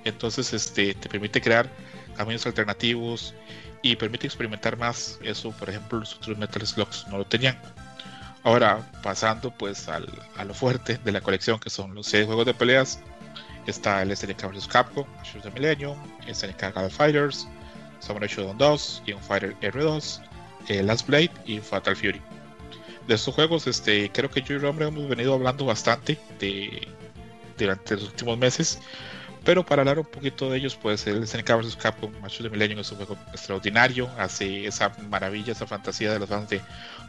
Entonces 0.05 0.53
este, 0.53 0.93
te 0.93 1.09
permite 1.09 1.41
crear 1.41 1.69
caminos 2.15 2.45
alternativos 2.45 3.33
y 3.81 3.95
permite 3.95 4.27
experimentar 4.27 4.77
más. 4.77 5.19
Eso, 5.23 5.51
por 5.51 5.69
ejemplo, 5.69 5.99
los 5.99 6.15
otros 6.15 6.37
Metal 6.37 6.65
Slugs 6.65 7.07
no 7.07 7.17
lo 7.17 7.25
tenían. 7.25 7.57
Ahora, 8.43 8.79
pasando 9.03 9.51
pues 9.51 9.89
al, 9.89 10.07
a 10.37 10.45
lo 10.45 10.53
fuerte 10.53 10.99
de 11.03 11.11
la 11.11 11.21
colección, 11.21 11.59
que 11.59 11.69
son 11.69 11.93
los 11.95 12.07
seis 12.07 12.25
juegos 12.25 12.45
de 12.45 12.53
peleas, 12.53 12.99
está 13.65 14.01
el 14.01 14.15
SNK 14.15 14.51
vs. 14.51 14.67
Capcom, 14.67 15.05
Shoot 15.23 15.43
the 15.43 15.51
Millennium, 15.51 15.97
SNK 16.31 16.73
Gala 16.73 16.89
Fighters, 16.89 17.47
Samurai 17.99 18.29
Shodown 18.29 18.57
2, 18.57 19.03
King 19.05 19.15
of 19.15 19.27
Fighter 19.27 19.55
R2, 19.61 20.21
eh, 20.67 20.83
Last 20.83 21.07
Blade 21.07 21.31
y 21.45 21.59
Fatal 21.59 21.95
Fury. 21.95 22.21
De 23.07 23.15
estos 23.15 23.33
juegos, 23.33 23.67
este, 23.67 24.11
creo 24.11 24.29
que 24.29 24.41
yo 24.41 24.55
y 24.55 24.57
Romero 24.57 24.89
hemos 24.89 25.07
venido 25.07 25.33
hablando 25.33 25.65
bastante 25.65 26.17
de, 26.39 26.87
durante 27.57 27.95
los 27.95 28.05
últimos 28.05 28.37
meses. 28.37 28.79
Pero 29.45 29.65
para 29.65 29.81
hablar 29.81 29.97
un 29.99 30.05
poquito 30.05 30.49
de 30.49 30.57
ellos, 30.57 30.75
pues 30.75 31.07
el 31.07 31.25
SNK 31.25 31.49
vs 31.55 31.77
Capcom 31.77 32.11
Match 32.21 32.41
the 32.41 32.49
Millennium 32.49 32.81
es 32.81 32.91
un 32.91 32.97
juego 32.97 33.17
extraordinario. 33.31 34.09
Hace 34.17 34.67
esa 34.67 34.91
maravilla, 35.09 35.53
esa 35.53 35.65
fantasía 35.65 36.11
de 36.11 36.19
los 36.19 36.27
fans 36.27 36.49
de 36.49 36.59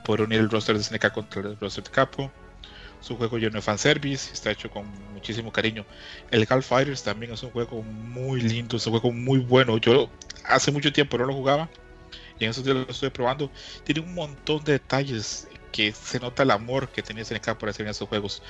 poder 0.04 0.22
unir 0.22 0.38
el 0.38 0.48
roster 0.48 0.78
de 0.78 0.84
SNK 0.84 1.10
contra 1.12 1.40
el 1.42 1.58
roster 1.58 1.82
de 1.82 1.90
Capcom. 1.90 2.30
Es 3.02 3.10
un 3.10 3.16
juego 3.16 3.38
lleno 3.38 3.56
de 3.56 3.62
fanservice, 3.62 4.32
está 4.32 4.52
hecho 4.52 4.70
con 4.70 4.86
muchísimo 5.14 5.50
cariño. 5.50 5.84
El 6.30 6.46
Gal 6.46 6.62
Fighters 6.62 7.02
también 7.02 7.32
es 7.32 7.42
un 7.42 7.50
juego 7.50 7.82
muy 7.82 8.40
lindo, 8.40 8.76
es 8.76 8.86
un 8.86 8.92
juego 8.92 9.10
muy 9.10 9.40
bueno. 9.40 9.78
Yo 9.78 10.08
hace 10.44 10.70
mucho 10.70 10.92
tiempo 10.92 11.18
no 11.18 11.24
lo 11.24 11.34
jugaba 11.34 11.68
y 12.38 12.44
en 12.44 12.50
esos 12.50 12.64
días 12.64 12.76
lo 12.76 12.86
estoy 12.88 13.10
probando. 13.10 13.50
Tiene 13.84 14.00
un 14.00 14.14
montón 14.14 14.62
de 14.64 14.72
detalles 14.72 15.48
que 15.72 15.92
se 15.92 16.18
nota 16.20 16.42
el 16.42 16.50
amor 16.50 16.88
que 16.90 17.02
tenía 17.02 17.24
SNK 17.24 17.56
por 17.56 17.68
hacer 17.68 17.86
en 17.86 17.90
esos 17.90 18.08
juegos. 18.08 18.42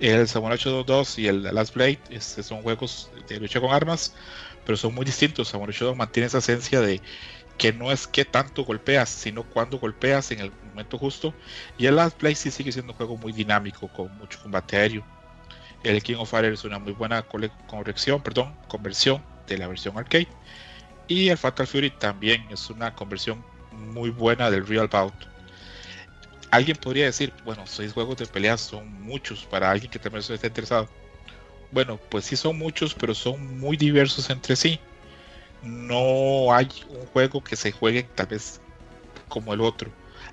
El 0.00 0.26
Samurai 0.28 0.58
Shodown 0.58 0.86
2 0.86 1.18
y 1.18 1.26
el 1.28 1.42
Last 1.42 1.74
Blade 1.74 2.00
este, 2.10 2.42
son 2.42 2.62
juegos 2.62 3.10
de 3.28 3.40
lucha 3.40 3.60
con 3.60 3.72
armas, 3.72 4.14
pero 4.64 4.76
son 4.76 4.94
muy 4.94 5.04
distintos. 5.04 5.48
Samurai 5.48 5.74
Shodown 5.74 5.96
mantiene 5.96 6.26
esa 6.26 6.38
esencia 6.38 6.80
de 6.80 7.00
que 7.58 7.72
no 7.72 7.92
es 7.92 8.06
que 8.06 8.24
tanto 8.24 8.64
golpeas, 8.64 9.08
sino 9.08 9.44
cuando 9.44 9.78
golpeas 9.78 10.30
en 10.32 10.40
el 10.40 10.52
momento 10.70 10.98
justo. 10.98 11.34
Y 11.78 11.86
el 11.86 11.96
Last 11.96 12.20
Blade 12.20 12.34
sí 12.34 12.50
sigue 12.50 12.72
siendo 12.72 12.92
un 12.92 12.96
juego 12.96 13.16
muy 13.16 13.32
dinámico, 13.32 13.88
con 13.88 14.16
mucho 14.18 14.40
combate 14.42 14.76
aéreo. 14.76 15.04
El 15.84 16.02
King 16.02 16.16
of 16.16 16.30
Fire 16.30 16.52
es 16.52 16.64
una 16.64 16.78
muy 16.78 16.92
buena 16.92 17.22
corrección, 17.22 18.22
perdón, 18.22 18.54
conversión 18.68 19.22
de 19.46 19.58
la 19.58 19.68
versión 19.68 19.96
arcade. 19.98 20.28
Y 21.08 21.28
el 21.28 21.38
Fatal 21.38 21.66
Fury 21.66 21.90
también 21.90 22.46
es 22.50 22.70
una 22.70 22.94
conversión 22.94 23.44
muy 23.72 24.10
buena 24.10 24.50
del 24.50 24.66
Real 24.66 24.88
Bout 24.88 25.14
alguien 26.54 26.76
podría 26.76 27.06
decir, 27.06 27.32
bueno, 27.44 27.66
seis 27.66 27.92
juegos 27.92 28.16
de 28.16 28.26
peleas 28.26 28.60
son 28.60 29.02
muchos 29.02 29.44
para 29.44 29.68
alguien 29.68 29.90
que 29.90 29.98
también 29.98 30.20
esté 30.20 30.46
interesado. 30.46 30.88
Bueno, 31.72 31.98
pues 32.10 32.26
sí 32.26 32.36
son 32.36 32.56
muchos, 32.56 32.94
pero 32.94 33.12
son 33.12 33.58
muy 33.58 33.76
diversos 33.76 34.30
entre 34.30 34.54
sí. 34.54 34.78
No 35.62 36.54
hay 36.54 36.68
un 36.90 37.06
juego 37.06 37.42
que 37.42 37.56
se 37.56 37.72
juegue 37.72 38.04
tal 38.04 38.26
vez 38.26 38.60
como 39.28 39.52
el 39.52 39.60
otro. 39.60 39.90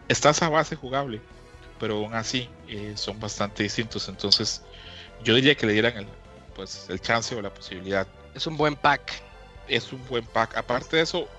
Está 0.07 0.29
esa 0.29 0.47
base 0.47 0.75
jugable, 0.75 1.21
pero 1.79 1.95
aún 1.95 2.13
así 2.13 2.47
eh, 2.67 2.93
son 2.95 3.19
bastante 3.19 3.63
distintos. 3.63 4.07
Entonces, 4.07 4.61
yo 5.23 5.33
diría 5.33 5.55
que 5.55 5.65
le 5.65 5.73
dieran 5.73 5.97
el, 5.97 6.07
pues, 6.53 6.85
el 6.89 7.01
chance 7.01 7.33
o 7.33 7.41
la 7.41 7.51
posibilidad. 7.51 8.07
Es 8.35 8.45
un 8.45 8.57
buen 8.57 8.75
pack. 8.75 9.23
Es 9.71 9.93
un 9.93 10.05
buen 10.07 10.25
pack. 10.25 10.57
Aparte 10.57 10.97
de 10.97 11.03
eso, 11.03 11.29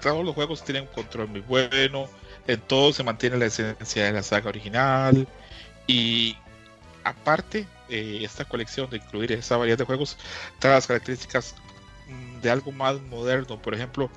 todos 0.00 0.24
los 0.24 0.32
juegos 0.32 0.64
tienen 0.64 0.84
un 0.84 0.88
control 0.94 1.26
muy 1.26 1.40
bueno. 1.40 2.08
En 2.46 2.60
todo 2.60 2.92
se 2.92 3.02
mantiene 3.02 3.36
la 3.36 3.46
esencia 3.46 4.04
de 4.04 4.12
la 4.12 4.22
saga 4.22 4.48
original. 4.48 5.26
Y 5.88 6.36
aparte, 7.02 7.66
eh, 7.88 8.20
esta 8.22 8.44
colección 8.44 8.88
de 8.90 8.98
incluir 8.98 9.32
esa 9.32 9.56
variedad 9.56 9.76
de 9.76 9.84
juegos 9.84 10.16
trae 10.60 10.74
las 10.74 10.86
características 10.86 11.56
mm, 12.06 12.40
de 12.42 12.50
algo 12.50 12.70
más 12.70 13.00
moderno. 13.02 13.60
Por 13.60 13.74
ejemplo, 13.74 14.08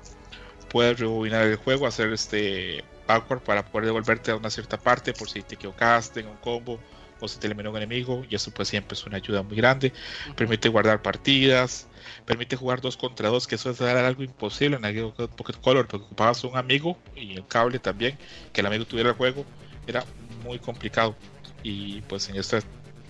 puedes 0.70 1.00
rebobinar 1.00 1.46
el 1.46 1.56
juego, 1.56 1.88
hacer 1.88 2.12
este 2.12 2.84
backward 3.08 3.40
para 3.40 3.64
poder 3.64 3.86
devolverte 3.86 4.30
a 4.30 4.36
una 4.36 4.50
cierta 4.50 4.76
parte 4.76 5.12
por 5.12 5.28
si 5.28 5.42
te 5.42 5.56
equivocaste 5.56 6.20
en 6.20 6.28
un 6.28 6.36
combo 6.36 6.78
o 7.20 7.28
si 7.28 7.38
te 7.38 7.46
eliminó 7.46 7.70
un 7.70 7.76
enemigo. 7.76 8.24
Y 8.28 8.34
eso 8.34 8.50
pues 8.52 8.68
siempre 8.68 8.94
es 8.94 9.04
una 9.06 9.16
ayuda 9.18 9.42
muy 9.42 9.56
grande. 9.56 9.92
Permite 10.36 10.68
guardar 10.68 11.02
partidas. 11.02 11.86
Permite 12.24 12.56
jugar 12.56 12.80
dos 12.80 12.96
contra 12.96 13.28
dos, 13.28 13.46
que 13.46 13.56
eso 13.56 13.70
es 13.70 13.80
algo 13.80 14.22
imposible 14.22 14.76
en 14.76 14.84
el 14.84 15.12
Pocket 15.12 15.54
Color, 15.60 15.86
porque 15.86 16.06
ocupabas 16.06 16.42
un 16.44 16.56
amigo 16.56 16.96
y 17.14 17.34
el 17.34 17.46
cable 17.46 17.78
también, 17.78 18.16
que 18.52 18.60
el 18.60 18.66
amigo 18.66 18.84
tuviera 18.84 19.10
el 19.10 19.16
juego, 19.16 19.44
era 19.86 20.04
muy 20.44 20.58
complicado. 20.58 21.16
Y 21.62 22.00
pues 22.02 22.28
en 22.28 22.36
esta 22.36 22.60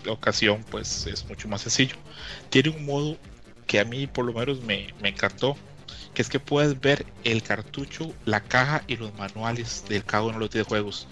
ocasión 0.08 0.64
pues 0.70 1.06
es 1.06 1.26
mucho 1.26 1.48
más 1.48 1.62
sencillo. 1.62 1.96
Tiene 2.50 2.70
un 2.70 2.86
modo 2.86 3.16
que 3.66 3.80
a 3.80 3.84
mí 3.84 4.06
por 4.06 4.24
lo 4.24 4.32
menos 4.32 4.62
me, 4.62 4.94
me 5.00 5.10
encantó, 5.10 5.56
que 6.14 6.22
es 6.22 6.28
que 6.28 6.40
puedes 6.40 6.80
ver 6.80 7.04
el 7.24 7.42
cartucho, 7.42 8.14
la 8.24 8.40
caja 8.40 8.82
y 8.86 8.96
los 8.96 9.14
manuales 9.14 9.84
de 9.88 10.02
cada 10.02 10.24
uno 10.24 10.34
de 10.34 10.40
los 10.40 10.50
videojuegos. 10.50 11.08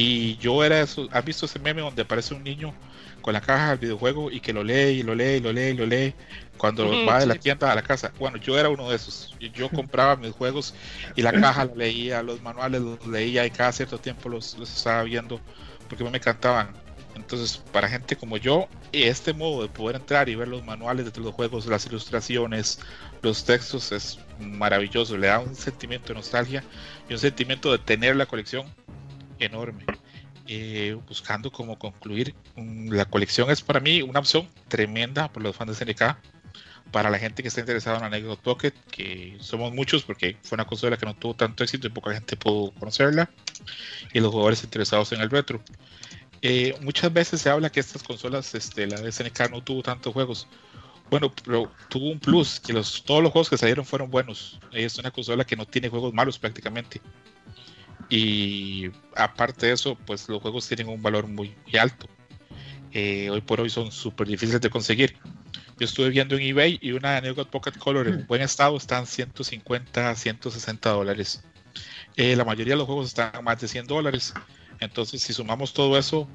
Y 0.00 0.36
yo 0.36 0.62
era 0.62 0.80
eso, 0.80 1.08
¿has 1.10 1.24
visto 1.24 1.46
ese 1.46 1.58
meme 1.58 1.80
donde 1.80 2.02
aparece 2.02 2.32
un 2.32 2.44
niño 2.44 2.72
con 3.20 3.32
la 3.34 3.40
caja 3.40 3.70
del 3.70 3.78
videojuego 3.78 4.30
y 4.30 4.38
que 4.38 4.52
lo 4.52 4.62
lee 4.62 5.00
y 5.00 5.02
lo 5.02 5.12
lee 5.12 5.38
y 5.38 5.40
lo 5.40 5.52
lee 5.52 5.70
y 5.70 5.74
lo 5.74 5.86
lee 5.86 6.14
cuando 6.56 6.88
va 7.04 7.18
de 7.18 7.26
la 7.26 7.34
tienda 7.34 7.72
a 7.72 7.74
la 7.74 7.82
casa? 7.82 8.12
Bueno, 8.16 8.36
yo 8.36 8.56
era 8.56 8.68
uno 8.68 8.88
de 8.90 8.94
esos. 8.94 9.34
Yo 9.52 9.68
compraba 9.68 10.14
mis 10.14 10.30
juegos 10.30 10.72
y 11.16 11.22
la 11.22 11.32
caja 11.32 11.64
la 11.64 11.74
leía, 11.74 12.22
los 12.22 12.40
manuales 12.42 12.80
los 12.80 13.04
leía 13.08 13.44
y 13.44 13.50
cada 13.50 13.72
cierto 13.72 13.98
tiempo 13.98 14.28
los, 14.28 14.56
los 14.56 14.72
estaba 14.72 15.02
viendo 15.02 15.40
porque 15.88 16.04
me 16.04 16.18
encantaban. 16.18 16.76
Entonces, 17.16 17.60
para 17.72 17.88
gente 17.88 18.14
como 18.14 18.36
yo, 18.36 18.68
este 18.92 19.32
modo 19.32 19.62
de 19.62 19.68
poder 19.68 19.96
entrar 19.96 20.28
y 20.28 20.36
ver 20.36 20.46
los 20.46 20.64
manuales 20.64 21.12
de 21.12 21.20
los 21.20 21.34
juegos, 21.34 21.66
las 21.66 21.86
ilustraciones, 21.86 22.78
los 23.20 23.44
textos 23.44 23.90
es 23.90 24.20
maravilloso. 24.38 25.16
Le 25.16 25.26
da 25.26 25.40
un 25.40 25.56
sentimiento 25.56 26.10
de 26.10 26.14
nostalgia 26.14 26.62
y 27.08 27.14
un 27.14 27.18
sentimiento 27.18 27.72
de 27.72 27.78
tener 27.78 28.14
la 28.14 28.26
colección 28.26 28.72
enorme. 29.38 29.84
Eh, 30.46 30.96
buscando 31.06 31.52
cómo 31.52 31.78
concluir, 31.78 32.34
mm, 32.56 32.90
la 32.92 33.04
colección 33.04 33.50
es 33.50 33.60
para 33.60 33.80
mí 33.80 34.00
una 34.00 34.20
opción 34.20 34.48
tremenda 34.68 35.30
por 35.30 35.42
los 35.42 35.54
fans 35.54 35.78
de 35.78 35.84
SNK. 35.84 36.18
Para 36.90 37.10
la 37.10 37.18
gente 37.18 37.42
que 37.42 37.48
está 37.48 37.60
interesada 37.60 37.98
en 37.98 38.04
Anecdote 38.04 38.42
Pocket, 38.42 38.72
que 38.90 39.36
somos 39.40 39.74
muchos 39.74 40.04
porque 40.04 40.38
fue 40.42 40.56
una 40.56 40.64
consola 40.64 40.96
que 40.96 41.04
no 41.04 41.14
tuvo 41.14 41.34
tanto 41.34 41.62
éxito 41.62 41.86
y 41.86 41.90
poca 41.90 42.14
gente 42.14 42.34
pudo 42.36 42.70
conocerla, 42.72 43.28
y 44.14 44.20
los 44.20 44.30
jugadores 44.30 44.64
interesados 44.64 45.12
en 45.12 45.20
el 45.20 45.28
retro. 45.28 45.60
Eh, 46.40 46.74
muchas 46.80 47.12
veces 47.12 47.42
se 47.42 47.50
habla 47.50 47.70
que 47.70 47.80
estas 47.80 48.02
consolas, 48.02 48.54
este, 48.54 48.86
la 48.86 49.00
de 49.00 49.12
SNK 49.12 49.50
no 49.50 49.62
tuvo 49.62 49.82
tantos 49.82 50.14
juegos. 50.14 50.46
Bueno, 51.10 51.32
pero 51.44 51.70
tuvo 51.88 52.10
un 52.10 52.20
plus, 52.20 52.60
que 52.60 52.72
los, 52.72 53.02
todos 53.04 53.22
los 53.22 53.32
juegos 53.32 53.50
que 53.50 53.58
salieron 53.58 53.84
fueron 53.84 54.10
buenos. 54.10 54.60
Es 54.72 54.98
una 54.98 55.10
consola 55.10 55.44
que 55.44 55.56
no 55.56 55.66
tiene 55.66 55.88
juegos 55.88 56.12
malos 56.12 56.38
prácticamente. 56.38 57.00
Y 58.08 58.90
aparte 59.14 59.66
de 59.66 59.72
eso, 59.72 59.96
pues 60.06 60.28
los 60.28 60.40
juegos 60.40 60.66
tienen 60.66 60.88
un 60.88 61.02
valor 61.02 61.26
muy, 61.26 61.54
alto. 61.78 62.06
Eh, 62.92 63.28
hoy 63.30 63.42
por 63.42 63.60
hoy 63.60 63.68
son 63.68 63.92
súper 63.92 64.28
difíciles 64.28 64.60
de 64.60 64.70
conseguir. 64.70 65.16
Yo 65.78 65.84
estuve 65.84 66.08
viendo 66.08 66.36
en 66.36 66.42
eBay 66.42 66.78
y 66.80 66.92
una 66.92 67.20
New 67.20 67.34
Pocket 67.46 67.78
Color 67.78 68.08
en 68.08 68.26
buen 68.26 68.42
estado 68.42 68.76
están 68.76 69.06
150, 69.06 70.14
160 70.14 70.90
dólares. 70.90 71.44
Eh, 72.16 72.34
la 72.34 72.44
mayoría 72.44 72.72
de 72.72 72.78
los 72.78 72.86
juegos 72.86 73.08
están 73.08 73.44
más 73.44 73.60
de 73.60 73.68
100 73.68 73.86
dólares. 73.86 74.34
Entonces, 74.80 75.22
si 75.22 75.32
sumamos 75.32 75.72
todo 75.72 75.96
eso, 75.98 76.26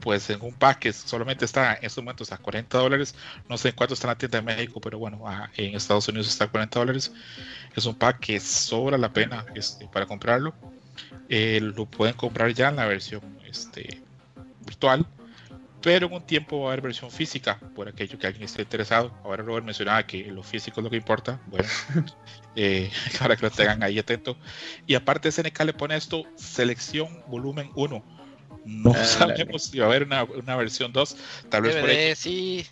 pues 0.00 0.30
en 0.30 0.40
un 0.40 0.54
pack 0.54 0.78
que 0.78 0.92
solamente 0.92 1.44
está 1.44 1.74
en 1.74 1.84
estos 1.84 2.02
momentos 2.02 2.30
a 2.32 2.38
40 2.38 2.78
dólares, 2.78 3.14
no 3.48 3.58
sé 3.58 3.70
en 3.70 3.74
cuánto 3.74 3.94
está 3.94 4.06
en 4.06 4.10
la 4.10 4.18
tienda 4.18 4.38
de 4.38 4.44
México, 4.44 4.80
pero 4.80 4.98
bueno, 4.98 5.24
en 5.56 5.74
Estados 5.74 6.06
Unidos 6.08 6.28
está 6.28 6.44
a 6.44 6.48
40 6.48 6.78
dólares. 6.78 7.12
Es 7.74 7.84
un 7.86 7.96
pack 7.96 8.20
que 8.20 8.40
sobra 8.40 8.96
la 8.96 9.12
pena 9.12 9.44
este, 9.54 9.88
para 9.88 10.06
comprarlo. 10.06 10.54
Eh, 11.28 11.60
lo 11.60 11.86
pueden 11.86 12.14
comprar 12.14 12.52
ya 12.54 12.68
en 12.68 12.76
la 12.76 12.86
versión 12.86 13.22
este, 13.46 14.00
virtual, 14.64 15.06
pero 15.82 16.06
en 16.06 16.12
un 16.12 16.26
tiempo 16.26 16.60
va 16.60 16.66
a 16.66 16.72
haber 16.72 16.82
versión 16.82 17.10
física, 17.10 17.58
por 17.74 17.88
aquello 17.88 18.18
que 18.18 18.26
alguien 18.26 18.44
esté 18.44 18.62
interesado. 18.62 19.12
Ahora 19.24 19.42
Robert 19.42 19.64
mencionaba 19.64 20.06
que 20.06 20.24
lo 20.26 20.42
físico 20.42 20.80
es 20.80 20.84
lo 20.84 20.90
que 20.90 20.96
importa, 20.96 21.40
bueno, 21.46 21.68
eh, 22.56 22.90
para 23.18 23.36
que 23.36 23.42
lo 23.42 23.50
tengan 23.50 23.82
ahí 23.82 23.98
atento. 23.98 24.36
Y 24.86 24.94
aparte 24.94 25.30
SNK 25.30 25.64
le 25.64 25.72
pone 25.72 25.96
esto, 25.96 26.24
selección 26.36 27.08
volumen 27.28 27.70
1. 27.74 28.04
No 28.64 28.92
Ah, 28.96 29.04
sabemos 29.04 29.64
si 29.64 29.78
va 29.78 29.86
a 29.86 29.88
haber 29.88 30.02
una, 30.04 30.24
una 30.24 30.56
versión 30.56 30.92
2, 30.92 31.16
tal 31.48 31.62
vez 31.62 31.76
por 31.76 31.88
ahí 31.88 31.96
DVD, 31.96 32.14
sí. 32.16 32.66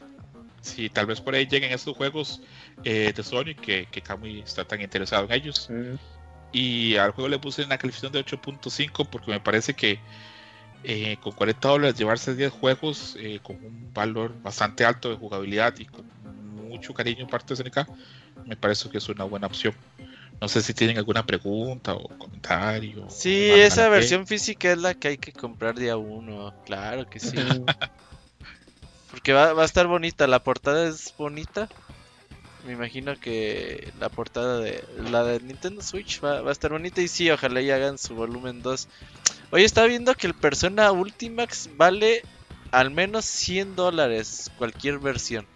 Sí, 0.61 0.89
tal 0.89 1.05
vez 1.05 1.21
por 1.21 1.35
ahí 1.35 1.47
lleguen 1.47 1.73
estos 1.73 1.95
juegos 1.95 2.41
eh, 2.85 3.13
de 3.15 3.23
Sony 3.23 3.55
que, 3.55 3.87
que 3.91 4.01
Kamui 4.01 4.41
está 4.41 4.65
tan 4.65 4.81
interesado 4.81 5.27
en 5.27 5.33
ellos. 5.33 5.69
Mm, 5.71 5.97
Y 6.55 6.97
al 6.97 7.11
juego 7.11 7.29
le 7.29 7.41
puse 7.41 7.65
una 7.65 7.77
calificación 7.77 8.13
de 8.13 8.25
8.5 8.25 9.09
porque 9.11 9.33
me 9.33 9.41
parece 9.41 9.75
que 9.75 9.99
eh, 10.85 11.17
con 11.21 11.33
40 11.33 11.69
dólares 11.69 11.99
llevarse 11.99 12.37
10 12.37 12.53
juegos 12.53 13.17
eh, 13.19 13.41
con 13.43 13.57
un 13.57 13.93
valor 13.93 14.41
bastante 14.41 14.85
alto 14.85 15.11
de 15.11 15.17
jugabilidad 15.17 15.75
y 15.79 15.87
con 15.87 16.05
mucho 16.69 16.95
cariño 16.95 17.27
parte 17.27 17.55
de 17.55 17.65
SNK, 17.65 17.89
me 18.47 18.57
parece 18.57 18.89
que 18.89 18.99
es 18.99 19.09
una 19.09 19.25
buena 19.25 19.49
opción. 19.49 19.75
No 20.41 20.49
sé 20.49 20.63
si 20.63 20.75
tienen 20.75 20.97
alguna 20.97 21.27
pregunta 21.27 21.95
o 21.95 22.07
comentario. 22.19 23.11
Sí, 23.11 23.51
o 23.51 23.57
esa 23.57 23.89
versión 23.89 24.27
física 24.27 24.71
es 24.71 24.79
la 24.79 24.95
que 24.95 25.09
hay 25.09 25.19
que 25.19 25.33
comprar 25.33 25.75
día 25.75 25.97
uno. 25.97 26.55
Claro 26.67 27.09
que 27.09 27.19
sí. 27.19 27.37
Porque 29.11 29.33
va, 29.33 29.55
va 29.55 29.63
a 29.63 29.67
estar 29.67 29.87
bonita. 29.89 30.27
La 30.27 30.43
portada 30.43 30.87
es 30.87 31.15
bonita. 31.17 31.69
Me 32.67 32.73
imagino 32.73 33.19
que 33.19 33.93
la 34.01 34.09
portada 34.09 34.59
de 34.59 34.83
la 35.11 35.23
de 35.25 35.41
Nintendo 35.41 35.83
Switch 35.83 36.23
va, 36.25 36.41
va 36.41 36.49
a 36.49 36.53
estar 36.53 36.71
bonita. 36.73 37.01
Y 37.03 37.09
sí, 37.09 37.31
ojalá 37.31 37.61
y 37.61 37.71
hagan 37.71 37.99
su 37.99 38.15
volumen 38.15 38.63
2. 38.63 38.89
Oye, 39.51 39.65
estaba 39.65 39.87
viendo 39.87 40.15
que 40.15 40.27
el 40.27 40.35
Persona 40.35 40.91
Ultimax 40.91 41.71
vale 41.77 42.23
al 42.71 42.91
menos 42.91 43.25
100 43.27 43.77
dólares. 43.77 44.51
Cualquier 44.57 44.99
versión. 44.99 45.47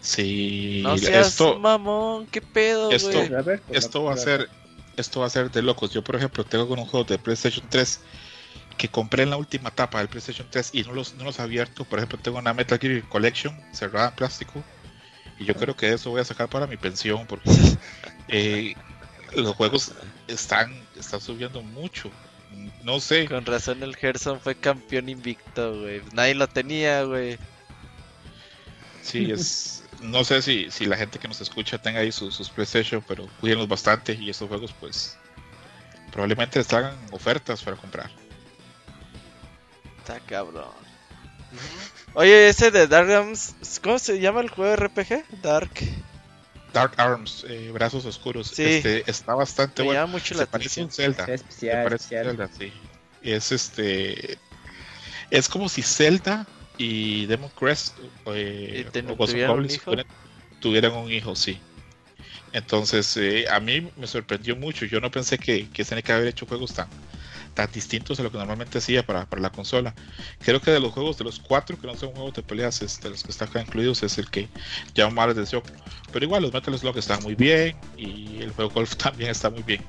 Sí, 0.00 0.80
No 0.84 0.96
seas 0.98 1.28
esto, 1.28 1.58
mamón. 1.58 2.26
¿Qué 2.26 2.40
pedo, 2.42 2.90
esto- 2.92 3.10
güey? 3.10 3.34
a 3.34 3.42
ver, 3.42 3.60
pues, 3.62 3.84
esto 3.84 4.04
va 4.04 4.14
a 4.14 4.16
ser 4.16 4.48
esto 4.96 5.20
va 5.20 5.26
a 5.26 5.30
ser 5.30 5.50
de 5.50 5.62
locos. 5.62 5.90
Yo, 5.92 6.04
por 6.04 6.14
ejemplo, 6.16 6.44
tengo 6.44 6.62
algunos 6.62 6.88
juegos 6.88 7.08
de 7.08 7.18
PlayStation 7.18 7.66
3 7.68 8.00
que 8.76 8.88
compré 8.88 9.24
en 9.24 9.30
la 9.30 9.36
última 9.36 9.70
etapa 9.70 9.98
del 9.98 10.08
PlayStation 10.08 10.46
3 10.50 10.70
y 10.72 10.82
no 10.82 10.92
los, 10.92 11.14
no 11.14 11.24
los 11.24 11.38
he 11.38 11.42
abierto. 11.42 11.84
Por 11.84 11.98
ejemplo, 11.98 12.18
tengo 12.18 12.38
una 12.38 12.54
Metal 12.54 12.78
Gear 12.78 13.02
Collection 13.08 13.58
cerrada 13.72 14.10
en 14.10 14.14
plástico 14.14 14.62
y 15.38 15.44
yo 15.44 15.54
creo 15.54 15.76
que 15.76 15.92
eso 15.92 16.10
voy 16.10 16.20
a 16.20 16.24
sacar 16.24 16.48
para 16.48 16.66
mi 16.66 16.76
pensión 16.76 17.26
porque 17.26 17.50
eh, 18.28 18.74
los 19.34 19.54
juegos 19.56 19.92
están, 20.28 20.74
están 20.96 21.20
subiendo 21.20 21.62
mucho. 21.62 22.10
No 22.84 23.00
sé, 23.00 23.26
Con 23.26 23.44
razón 23.44 23.82
el 23.82 23.96
Gerson 23.96 24.40
fue 24.40 24.54
campeón 24.54 25.08
invicto, 25.08 25.80
güey. 25.80 26.02
Nadie 26.12 26.34
lo 26.34 26.46
tenía, 26.46 27.02
güey. 27.02 27.38
Sí, 29.02 29.30
es. 29.30 29.80
No 30.00 30.22
sé 30.22 30.42
si, 30.42 30.70
si 30.70 30.84
la 30.84 30.98
gente 30.98 31.18
que 31.18 31.28
nos 31.28 31.40
escucha 31.40 31.78
tenga 31.78 32.00
ahí 32.00 32.12
sus, 32.12 32.34
sus 32.34 32.50
PlayStation, 32.50 33.02
pero 33.08 33.26
cuídenlos 33.40 33.68
bastante 33.68 34.12
y 34.12 34.28
estos 34.28 34.48
juegos, 34.48 34.74
pues. 34.78 35.16
Probablemente 36.12 36.58
les 36.58 36.70
hagan 36.74 36.94
ofertas 37.10 37.62
para 37.62 37.76
comprar. 37.76 38.10
Está 39.98 40.20
cabrón. 40.20 40.74
Oye, 42.14 42.48
ese 42.48 42.70
de 42.70 42.86
Dark 42.86 43.10
Arms, 43.10 43.54
¿cómo 43.82 43.98
se 43.98 44.20
llama 44.20 44.40
el 44.40 44.48
juego 44.48 44.70
de 44.70 44.76
RPG? 44.76 45.24
Dark. 45.42 45.70
Dark 46.72 46.92
Arms, 46.96 47.44
eh, 47.48 47.70
Brazos 47.72 48.04
Oscuros. 48.04 48.48
Sí. 48.48 48.62
Este, 48.64 49.08
está 49.10 49.34
bastante 49.34 49.82
Me 49.82 49.86
bueno. 49.86 50.00
llama 50.02 50.12
mucho 50.12 50.34
Se 50.34 50.40
la 50.40 50.46
parece 50.46 50.80
atención. 50.82 50.86
un 50.86 51.14
Zelda. 51.16 51.26
Se 51.26 51.34
especial, 51.34 51.84
parece 51.84 51.94
un 51.94 51.94
especial. 51.94 52.26
Zelda, 52.26 52.50
sí. 52.58 52.72
Es 53.22 53.52
este. 53.52 54.38
Es 55.30 55.48
como 55.48 55.68
si 55.68 55.82
Zelda 55.82 56.46
y 56.78 57.26
Demon 57.26 57.50
Crest 57.58 57.96
eh, 58.26 58.84
¿Y 58.86 58.90
ten- 58.90 59.08
o 59.10 59.16
tuvieran 59.16 59.50
un 59.50 59.56
Goblins 59.56 59.74
hijo? 59.74 59.84
tuvieran, 59.90 60.06
tuvieran 60.60 60.92
un 60.92 61.12
hijo, 61.12 61.34
sí. 61.34 61.58
Entonces, 62.52 63.16
eh, 63.16 63.46
a 63.50 63.58
mí 63.58 63.90
me 63.96 64.06
sorprendió 64.06 64.54
mucho. 64.54 64.84
Yo 64.86 65.00
no 65.00 65.10
pensé 65.10 65.38
que, 65.38 65.68
que 65.70 65.82
SNK 65.84 66.10
haber 66.10 66.28
hecho 66.28 66.46
juegos 66.46 66.72
tan, 66.74 66.86
tan 67.54 67.70
distintos 67.72 68.18
a 68.20 68.22
lo 68.22 68.30
que 68.30 68.38
normalmente 68.38 68.78
hacía 68.78 69.04
para, 69.04 69.26
para, 69.26 69.40
la 69.40 69.50
consola. 69.50 69.94
Creo 70.40 70.60
que 70.60 70.70
de 70.70 70.80
los 70.80 70.92
juegos, 70.92 71.16
de 71.16 71.24
los 71.24 71.40
cuatro 71.40 71.78
que 71.78 71.86
no 71.86 71.96
son 71.96 72.10
juegos 72.12 72.34
de 72.34 72.42
peleas, 72.42 72.82
este, 72.82 73.08
los 73.08 73.22
que 73.22 73.30
están 73.30 73.48
acá 73.48 73.60
incluidos, 73.60 74.02
es 74.02 74.18
el 74.18 74.28
que 74.30 74.48
llama 74.94 75.14
más 75.14 75.26
la 75.26 75.32
atención. 75.32 75.62
Pero 76.12 76.24
igual, 76.24 76.42
los 76.42 76.52
Metal 76.52 76.78
Slug 76.78 76.98
están 76.98 77.22
muy 77.22 77.34
bien 77.34 77.76
y 77.96 78.42
el 78.42 78.52
juego 78.52 78.70
Golf 78.70 78.96
también 78.96 79.30
está 79.30 79.50
muy 79.50 79.62
bien. 79.62 79.82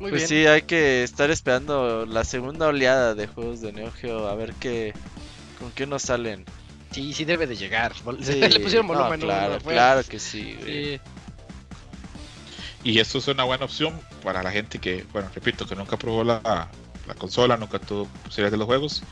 Muy 0.00 0.10
pues 0.10 0.28
sí, 0.28 0.46
hay 0.46 0.62
que 0.62 1.02
estar 1.02 1.30
esperando 1.30 2.04
la 2.04 2.24
segunda 2.24 2.66
oleada 2.66 3.14
de 3.14 3.26
juegos 3.28 3.62
de 3.62 3.72
Neo 3.72 3.90
Geo 3.92 4.28
a 4.28 4.34
ver 4.34 4.52
qué 4.60 4.92
con 5.58 5.70
qué 5.72 5.86
nos 5.86 6.02
salen. 6.02 6.44
Sí, 6.90 7.12
sí 7.14 7.24
debe 7.24 7.46
de 7.46 7.56
llegar. 7.56 7.92
Le 8.06 8.60
pusieron 8.60 8.86
volumen. 8.86 9.20
claro, 9.20 9.58
claro 9.60 10.02
que 10.04 10.18
sí, 10.18 10.56
sí. 10.64 11.00
Y 12.86 13.00
esto 13.00 13.18
es 13.18 13.26
una 13.26 13.42
buena 13.42 13.64
opción 13.64 14.00
para 14.22 14.44
la 14.44 14.52
gente 14.52 14.78
que, 14.78 15.04
bueno, 15.12 15.28
repito, 15.34 15.66
que 15.66 15.74
nunca 15.74 15.96
probó 15.96 16.22
la, 16.22 16.68
consola, 17.18 17.56
nunca 17.56 17.80
tuvo 17.80 18.06
posibilidades 18.06 18.52
de 18.52 18.58
los 18.58 18.66
juegos. 18.66 19.02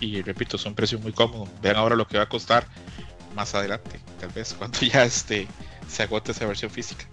Y 0.00 0.22
repito, 0.22 0.56
es 0.56 0.66
un 0.66 0.74
precio 0.74 0.98
muy 0.98 1.12
cómodo. 1.12 1.46
Vean 1.62 1.76
ahora 1.76 1.94
lo 1.94 2.04
que 2.08 2.16
va 2.16 2.24
a 2.24 2.28
costar 2.28 2.66
más 3.36 3.54
adelante, 3.54 4.00
tal 4.18 4.30
vez 4.30 4.54
cuando 4.58 4.80
ya 4.80 5.04
este, 5.04 5.46
se 5.86 6.02
agote 6.02 6.32
esa 6.32 6.46
versión 6.46 6.72
física. 6.72 7.06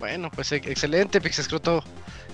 Bueno, 0.00 0.32
pues 0.32 0.50
excelente, 0.50 1.20
Pixescroto. 1.20 1.84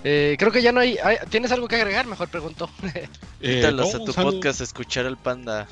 Eh, 0.04 0.36
creo 0.38 0.50
que 0.50 0.62
ya 0.62 0.72
no 0.72 0.80
hay, 0.80 0.96
¿Tienes 1.28 1.52
algo 1.52 1.68
que 1.68 1.76
agregar? 1.76 2.06
Mejor 2.06 2.28
pregunto. 2.28 2.70
eh, 3.42 3.66
a 3.66 4.04
tu 4.06 4.14
podcast 4.14 4.62
a 4.62 4.64
escuchar 4.64 5.04
al 5.04 5.18
panda. 5.18 5.68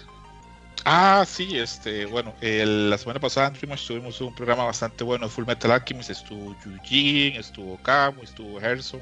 Ah, 0.84 1.24
sí, 1.26 1.58
este, 1.58 2.06
bueno, 2.06 2.34
la 2.40 2.96
semana 2.98 3.18
pasada 3.18 3.48
en 3.48 3.54
Dreamers 3.54 3.86
tuvimos 3.86 4.20
un 4.20 4.34
programa 4.34 4.64
bastante 4.64 5.02
bueno 5.02 5.26
de 5.26 5.32
Full 5.32 5.46
Metal 5.46 5.70
Alchemist, 5.70 6.10
estuvo 6.10 6.54
Yujin, 6.64 7.34
estuvo 7.36 7.76
Kamo, 7.82 8.22
estuvo 8.22 8.60
Gerson, 8.60 9.00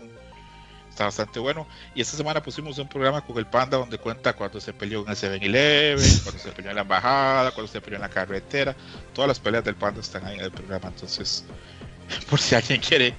está 0.89 1.05
bastante 1.05 1.41
bueno. 1.41 1.67
Y 1.95 2.01
esta 2.01 2.17
semana 2.17 2.43
pusimos 2.43 2.79
un 2.79 2.89
programa 2.89 3.21
con 3.21 3.37
el 3.37 3.47
Panda 3.47 3.77
donde 3.77 3.99
cuenta 3.99 4.33
cuando 4.33 4.61
se 4.61 4.73
peleó 4.73 5.03
en 5.03 5.11
el 5.11 5.17
7-Eleven, 5.17 6.21
cuando 6.23 6.43
se 6.43 6.53
peleó 6.53 6.71
en 6.71 6.77
la 6.77 6.83
embajada, 6.83 7.51
cuando 7.51 7.71
se 7.71 7.81
peleó 7.81 7.97
en 7.97 8.03
la 8.03 8.09
carretera, 8.09 8.75
todas 9.13 9.29
las 9.29 9.41
peleas 9.41 9.65
del 9.65 9.75
Panda 9.75 10.01
están 10.01 10.25
ahí 10.25 10.37
en 10.37 10.45
el 10.45 10.53
programa, 10.53 10.89
entonces, 10.89 11.45
por 12.31 12.41
si 12.41 12.55
alguien 12.55 12.81
quiere 12.81 13.15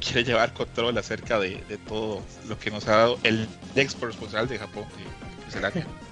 quiere 0.00 0.24
llevar 0.24 0.52
control 0.52 0.96
acerca 0.98 1.38
de, 1.38 1.56
todo 1.88 2.22
lo 2.48 2.58
que 2.58 2.70
nos 2.70 2.86
ha 2.86 2.96
dado 2.96 3.18
el 3.22 3.48
ex 3.74 3.98
responsable 4.00 4.52
de 4.52 4.58
Japón, 4.58 4.84
que 5.42 5.48
es 5.48 5.56
el 5.56 5.64
año 5.64 5.86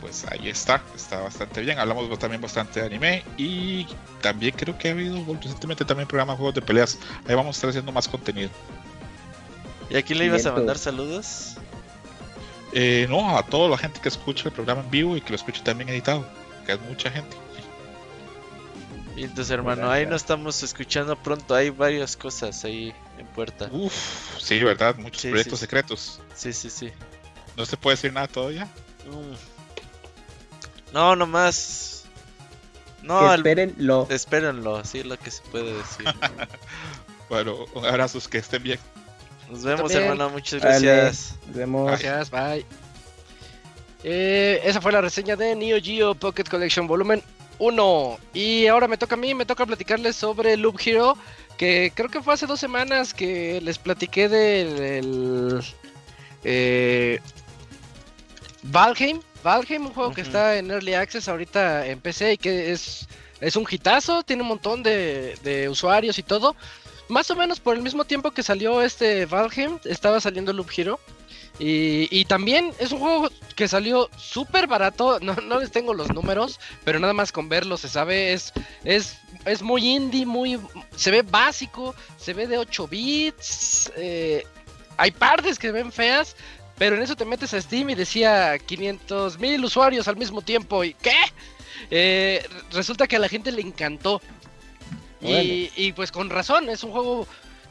pues 0.00 0.24
ahí 0.30 0.48
está, 0.48 0.82
está 0.94 1.20
bastante 1.20 1.60
bien. 1.60 1.78
Hablamos 1.78 2.18
también 2.18 2.40
bastante 2.40 2.80
de 2.80 2.86
anime 2.86 3.24
y 3.36 3.86
también 4.20 4.54
creo 4.56 4.76
que 4.78 4.88
ha 4.88 4.92
habido 4.92 5.24
recientemente 5.34 5.84
también 5.84 6.08
programas 6.08 6.34
de 6.34 6.38
juegos 6.38 6.54
de 6.54 6.62
peleas. 6.62 6.98
Ahí 7.26 7.34
vamos 7.34 7.56
a 7.56 7.58
estar 7.58 7.70
haciendo 7.70 7.92
más 7.92 8.08
contenido. 8.08 8.50
¿Y 9.90 9.96
aquí 9.96 10.14
le 10.14 10.26
ibas 10.26 10.46
a 10.46 10.52
mandar 10.52 10.78
saludos? 10.78 11.56
Eh, 12.72 13.06
no, 13.08 13.36
a 13.38 13.42
toda 13.42 13.68
la 13.68 13.78
gente 13.78 14.00
que 14.00 14.08
escucha 14.08 14.48
el 14.48 14.54
programa 14.54 14.82
en 14.82 14.90
vivo 14.90 15.16
y 15.16 15.20
que 15.20 15.30
lo 15.30 15.36
escuche 15.36 15.62
también 15.62 15.88
editado, 15.88 16.26
que 16.66 16.72
es 16.72 16.80
mucha 16.82 17.10
gente. 17.10 17.36
Y 19.16 19.24
entonces, 19.24 19.50
hermano, 19.50 19.90
ahí 19.90 20.06
no 20.06 20.14
estamos 20.14 20.62
escuchando 20.62 21.16
pronto. 21.16 21.52
Hay 21.52 21.70
varias 21.70 22.16
cosas 22.16 22.64
ahí 22.64 22.94
en 23.18 23.26
puerta. 23.26 23.68
Uf, 23.72 24.38
sí, 24.38 24.62
¿verdad? 24.62 24.94
Muchos 24.96 25.22
proyectos 25.22 25.58
secretos. 25.58 26.20
Sí, 26.36 26.52
sí, 26.52 26.70
sí. 26.70 26.92
¿No 27.56 27.66
se 27.66 27.76
puede 27.76 27.96
decir 27.96 28.12
nada 28.12 28.28
todavía? 28.28 28.66
Mm. 29.06 29.57
No, 30.92 31.16
nomás. 31.16 32.04
No, 33.02 33.32
espérenlo. 33.32 34.06
espérenlo, 34.10 34.76
así 34.76 34.98
es 35.00 35.06
lo 35.06 35.18
que 35.18 35.30
se 35.30 35.42
puede 35.42 35.74
decir. 35.74 36.06
bueno, 37.28 37.56
un 37.74 37.84
abrazo, 37.84 38.18
que 38.28 38.38
estén 38.38 38.62
bien. 38.62 38.78
Nos 39.50 39.62
vemos, 39.62 39.92
hermano. 39.92 40.28
Muchas 40.30 40.60
gracias. 40.60 41.34
Nos 41.46 41.56
vemos. 41.56 41.86
Gracias, 41.86 42.30
bye. 42.30 42.66
Eh, 44.04 44.60
esa 44.64 44.80
fue 44.80 44.92
la 44.92 45.00
reseña 45.00 45.36
de 45.36 45.56
Neo 45.56 45.78
Geo 45.82 46.14
Pocket 46.14 46.44
Collection 46.44 46.86
Volumen 46.86 47.22
1. 47.58 48.18
Y 48.34 48.66
ahora 48.66 48.88
me 48.88 48.98
toca 48.98 49.14
a 49.14 49.18
mí, 49.18 49.34
me 49.34 49.46
toca 49.46 49.66
platicarles 49.66 50.16
sobre 50.16 50.56
Loop 50.56 50.78
Hero. 50.84 51.16
Que 51.56 51.92
creo 51.94 52.08
que 52.08 52.22
fue 52.22 52.34
hace 52.34 52.46
dos 52.46 52.60
semanas 52.60 53.12
que 53.12 53.60
les 53.60 53.78
platiqué 53.78 54.28
del. 54.28 55.60
eh, 56.44 57.20
Valheim. 58.62 59.20
Valheim, 59.48 59.86
un 59.86 59.94
juego 59.94 60.12
que 60.12 60.20
está 60.20 60.58
en 60.58 60.70
Early 60.70 60.92
Access 60.92 61.26
ahorita 61.26 61.86
en 61.86 62.00
PC 62.00 62.34
y 62.34 62.36
que 62.36 62.70
es, 62.70 63.08
es 63.40 63.56
un 63.56 63.66
hitazo, 63.68 64.22
tiene 64.22 64.42
un 64.42 64.48
montón 64.48 64.82
de, 64.82 65.66
usuarios 65.70 66.18
y 66.18 66.22
todo. 66.22 66.54
Más 67.08 67.30
o 67.30 67.34
menos 67.34 67.58
por 67.58 67.74
el 67.74 67.80
mismo 67.80 68.04
tiempo 68.04 68.30
que 68.30 68.42
salió 68.42 68.82
este 68.82 69.24
Valheim, 69.24 69.78
estaba 69.84 70.20
saliendo 70.20 70.52
Loop 70.52 70.68
Hero. 70.76 71.00
Y, 71.58 72.24
también 72.26 72.72
es 72.78 72.92
un 72.92 73.00
juego 73.00 73.30
que 73.56 73.66
salió 73.66 74.10
súper 74.18 74.66
barato, 74.66 75.18
no, 75.20 75.34
no, 75.36 75.58
les 75.58 75.72
tengo 75.72 75.94
los 75.94 76.12
números, 76.12 76.60
pero 76.84 77.00
nada 77.00 77.14
más 77.14 77.32
con 77.32 77.48
verlo 77.48 77.78
se 77.78 77.88
sabe, 77.88 78.34
es, 78.34 78.52
es, 78.84 79.16
es 79.44 79.62
muy 79.62 79.88
indie, 79.88 80.24
muy, 80.24 80.60
se 80.94 81.10
ve 81.10 81.22
básico, 81.22 81.96
se 82.16 82.32
ve 82.32 82.46
de 82.46 82.58
8 82.58 82.86
bits, 82.86 83.90
eh, 83.96 84.46
hay 84.98 85.10
partes 85.10 85.58
que 85.58 85.72
ven 85.72 85.90
feas, 85.90 86.36
pero 86.78 86.96
en 86.96 87.02
eso 87.02 87.16
te 87.16 87.24
metes 87.24 87.52
a 87.54 87.60
Steam 87.60 87.90
y 87.90 87.94
decía 87.94 88.58
500 88.58 89.38
mil 89.38 89.64
usuarios 89.64 90.06
al 90.08 90.16
mismo 90.16 90.42
tiempo. 90.42 90.84
¿Y 90.84 90.94
qué? 90.94 91.16
Eh, 91.90 92.46
resulta 92.72 93.06
que 93.06 93.16
a 93.16 93.18
la 93.18 93.28
gente 93.28 93.52
le 93.52 93.62
encantó. 93.62 94.20
Y, 95.20 95.92
pues 95.92 96.12
con 96.12 96.30
razón, 96.30 96.68
es 96.68 96.84
un 96.84 96.92
juego 96.92 97.26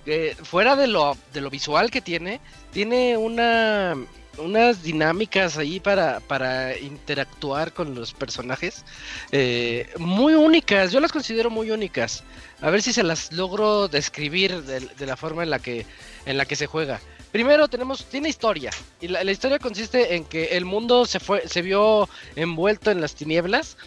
eh, 0.05 0.35
fuera 0.43 0.75
de 0.75 0.87
lo, 0.87 1.17
de 1.33 1.39
lo 1.39 1.49
visual 1.49 1.89
que 1.89 2.01
tiene, 2.01 2.41
tiene 2.73 3.15
una, 3.15 3.95
unas 4.37 4.83
dinámicas 4.83 5.57
ahí 5.57 5.79
para, 5.79 6.19
para 6.19 6.77
interactuar 6.77 7.71
con 7.71 7.95
los 7.95 8.13
personajes 8.13 8.83
eh, 9.31 9.89
muy 9.97 10.33
únicas. 10.33 10.91
Yo 10.91 10.99
las 10.99 11.13
considero 11.13 11.49
muy 11.49 11.71
únicas. 11.71 12.25
A 12.61 12.69
ver 12.69 12.81
si 12.81 12.91
se 12.91 13.03
las 13.03 13.31
logro 13.31 13.87
describir 13.87 14.63
de, 14.63 14.81
de 14.81 15.05
la 15.05 15.15
forma 15.15 15.43
en 15.43 15.49
la 15.49 15.59
que, 15.59 15.85
en 16.25 16.37
la 16.37 16.45
que 16.45 16.57
se 16.57 16.67
juega. 16.67 16.99
Primero 17.31 17.67
tenemos, 17.67 18.05
tiene 18.05 18.29
historia. 18.29 18.71
Y 19.01 19.09
la, 19.09 19.23
historia 19.23 19.59
consiste 19.59 20.15
en 20.15 20.23
que 20.23 20.57
el 20.57 20.65
mundo 20.65 21.05
se 21.05 21.19
fue, 21.19 21.47
se 21.47 21.61
vio 21.61 22.07
envuelto 22.35 22.89
en 22.89 23.01
las 23.01 23.15
tinieblas. 23.15 23.77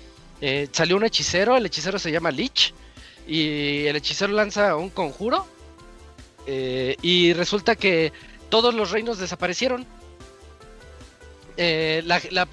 Eh, 0.40 0.68
salió 0.72 0.96
un 0.96 1.04
hechicero, 1.04 1.56
el 1.56 1.66
hechicero 1.66 1.98
se 1.98 2.12
llama 2.12 2.30
Lich. 2.30 2.74
Y 3.26 3.86
el 3.86 3.96
hechicero 3.96 4.32
lanza 4.32 4.76
un 4.76 4.90
conjuro. 4.90 5.46
Eh, 6.46 6.96
y 7.02 7.32
resulta 7.32 7.76
que 7.76 8.12
todos 8.50 8.74
los 8.74 8.90
reinos 8.90 9.18
desaparecieron. 9.18 9.86
Eh, 11.56 12.02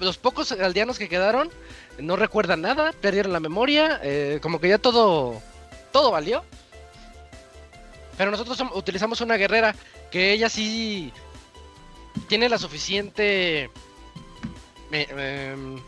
los 0.00 0.18
pocos 0.18 0.52
aldeanos 0.52 0.98
que 0.98 1.08
quedaron 1.08 1.50
no 1.98 2.16
recuerdan 2.16 2.62
nada, 2.62 2.92
perdieron 2.92 3.32
la 3.32 3.40
memoria, 3.40 4.00
como 4.40 4.60
que 4.60 4.68
ya 4.68 4.78
todo, 4.78 5.40
todo 5.92 6.10
valió. 6.10 6.44
Pero 8.16 8.30
nosotros 8.30 8.62
utilizamos 8.74 9.20
una 9.20 9.36
guerrera 9.36 9.74
que 10.10 10.32
ella 10.32 10.48
sí 10.48 11.12
tiene 12.28 12.48
la 12.48 12.58
suficiente... 12.58 13.70
Em, 14.90 15.78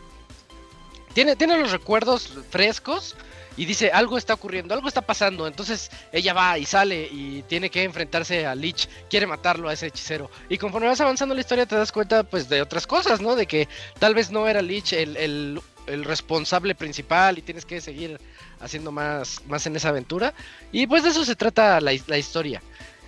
tiene, 1.13 1.35
tiene 1.35 1.57
los 1.57 1.71
recuerdos 1.71 2.37
frescos 2.49 3.15
y 3.57 3.65
dice 3.65 3.91
algo 3.91 4.17
está 4.17 4.33
ocurriendo, 4.33 4.73
algo 4.73 4.87
está 4.87 5.01
pasando. 5.01 5.47
Entonces 5.47 5.91
ella 6.11 6.33
va 6.33 6.57
y 6.57 6.65
sale 6.65 7.09
y 7.11 7.43
tiene 7.43 7.69
que 7.69 7.83
enfrentarse 7.83 8.45
a 8.45 8.55
Lich, 8.55 8.87
quiere 9.09 9.27
matarlo 9.27 9.67
a 9.67 9.73
ese 9.73 9.87
hechicero. 9.87 10.29
Y 10.49 10.57
conforme 10.57 10.87
vas 10.87 11.01
avanzando 11.01 11.35
la 11.35 11.41
historia 11.41 11.65
te 11.65 11.75
das 11.75 11.91
cuenta 11.91 12.23
pues 12.23 12.47
de 12.47 12.61
otras 12.61 12.87
cosas, 12.87 13.19
¿no? 13.21 13.35
De 13.35 13.47
que 13.47 13.67
tal 13.99 14.15
vez 14.15 14.31
no 14.31 14.47
era 14.47 14.61
Lich 14.61 14.93
el, 14.93 15.61
el 15.87 16.03
responsable 16.05 16.75
principal 16.75 17.37
y 17.37 17.41
tienes 17.41 17.65
que 17.65 17.81
seguir 17.81 18.19
haciendo 18.59 18.91
más, 18.91 19.41
más 19.47 19.65
en 19.65 19.75
esa 19.75 19.89
aventura. 19.89 20.33
Y 20.71 20.87
pues 20.87 21.03
de 21.03 21.09
eso 21.09 21.25
se 21.25 21.35
trata 21.35 21.81
la, 21.81 21.93
historia. 21.93 22.61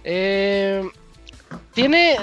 Eh, 0.04 0.84
tiene, 1.74 2.18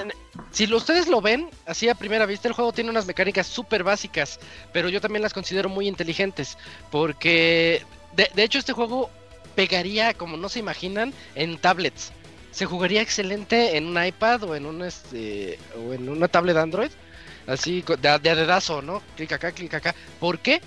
si 0.51 0.71
ustedes 0.73 1.07
lo 1.07 1.21
ven, 1.21 1.49
así 1.65 1.89
a 1.89 1.95
primera 1.95 2.25
vista, 2.25 2.47
el 2.47 2.53
juego 2.53 2.71
tiene 2.71 2.89
unas 2.89 3.05
mecánicas 3.05 3.47
súper 3.47 3.83
básicas, 3.83 4.39
pero 4.71 4.89
yo 4.89 5.01
también 5.01 5.21
las 5.21 5.33
considero 5.33 5.69
muy 5.69 5.87
inteligentes, 5.87 6.57
porque 6.89 7.83
de, 8.15 8.29
de, 8.33 8.43
hecho 8.43 8.59
este 8.59 8.73
juego 8.73 9.09
pegaría, 9.55 10.13
como 10.13 10.37
no 10.37 10.49
se 10.49 10.59
imaginan, 10.59 11.13
en 11.35 11.57
tablets. 11.57 12.11
Se 12.51 12.65
jugaría 12.65 13.01
excelente 13.01 13.77
en 13.77 13.87
un 13.87 14.03
iPad 14.03 14.43
o 14.43 14.55
en, 14.55 14.65
un, 14.65 14.81
este, 14.83 15.57
o 15.77 15.93
en 15.93 16.09
una 16.09 16.27
tablet 16.27 16.57
Android, 16.57 16.91
así 17.47 17.81
de, 17.81 18.19
de 18.19 18.35
dedazo, 18.35 18.81
¿no? 18.81 19.01
Clic 19.15 19.31
acá, 19.31 19.51
clic 19.51 19.73
acá. 19.73 19.95
¿Por 20.19 20.39
qué? 20.39 20.61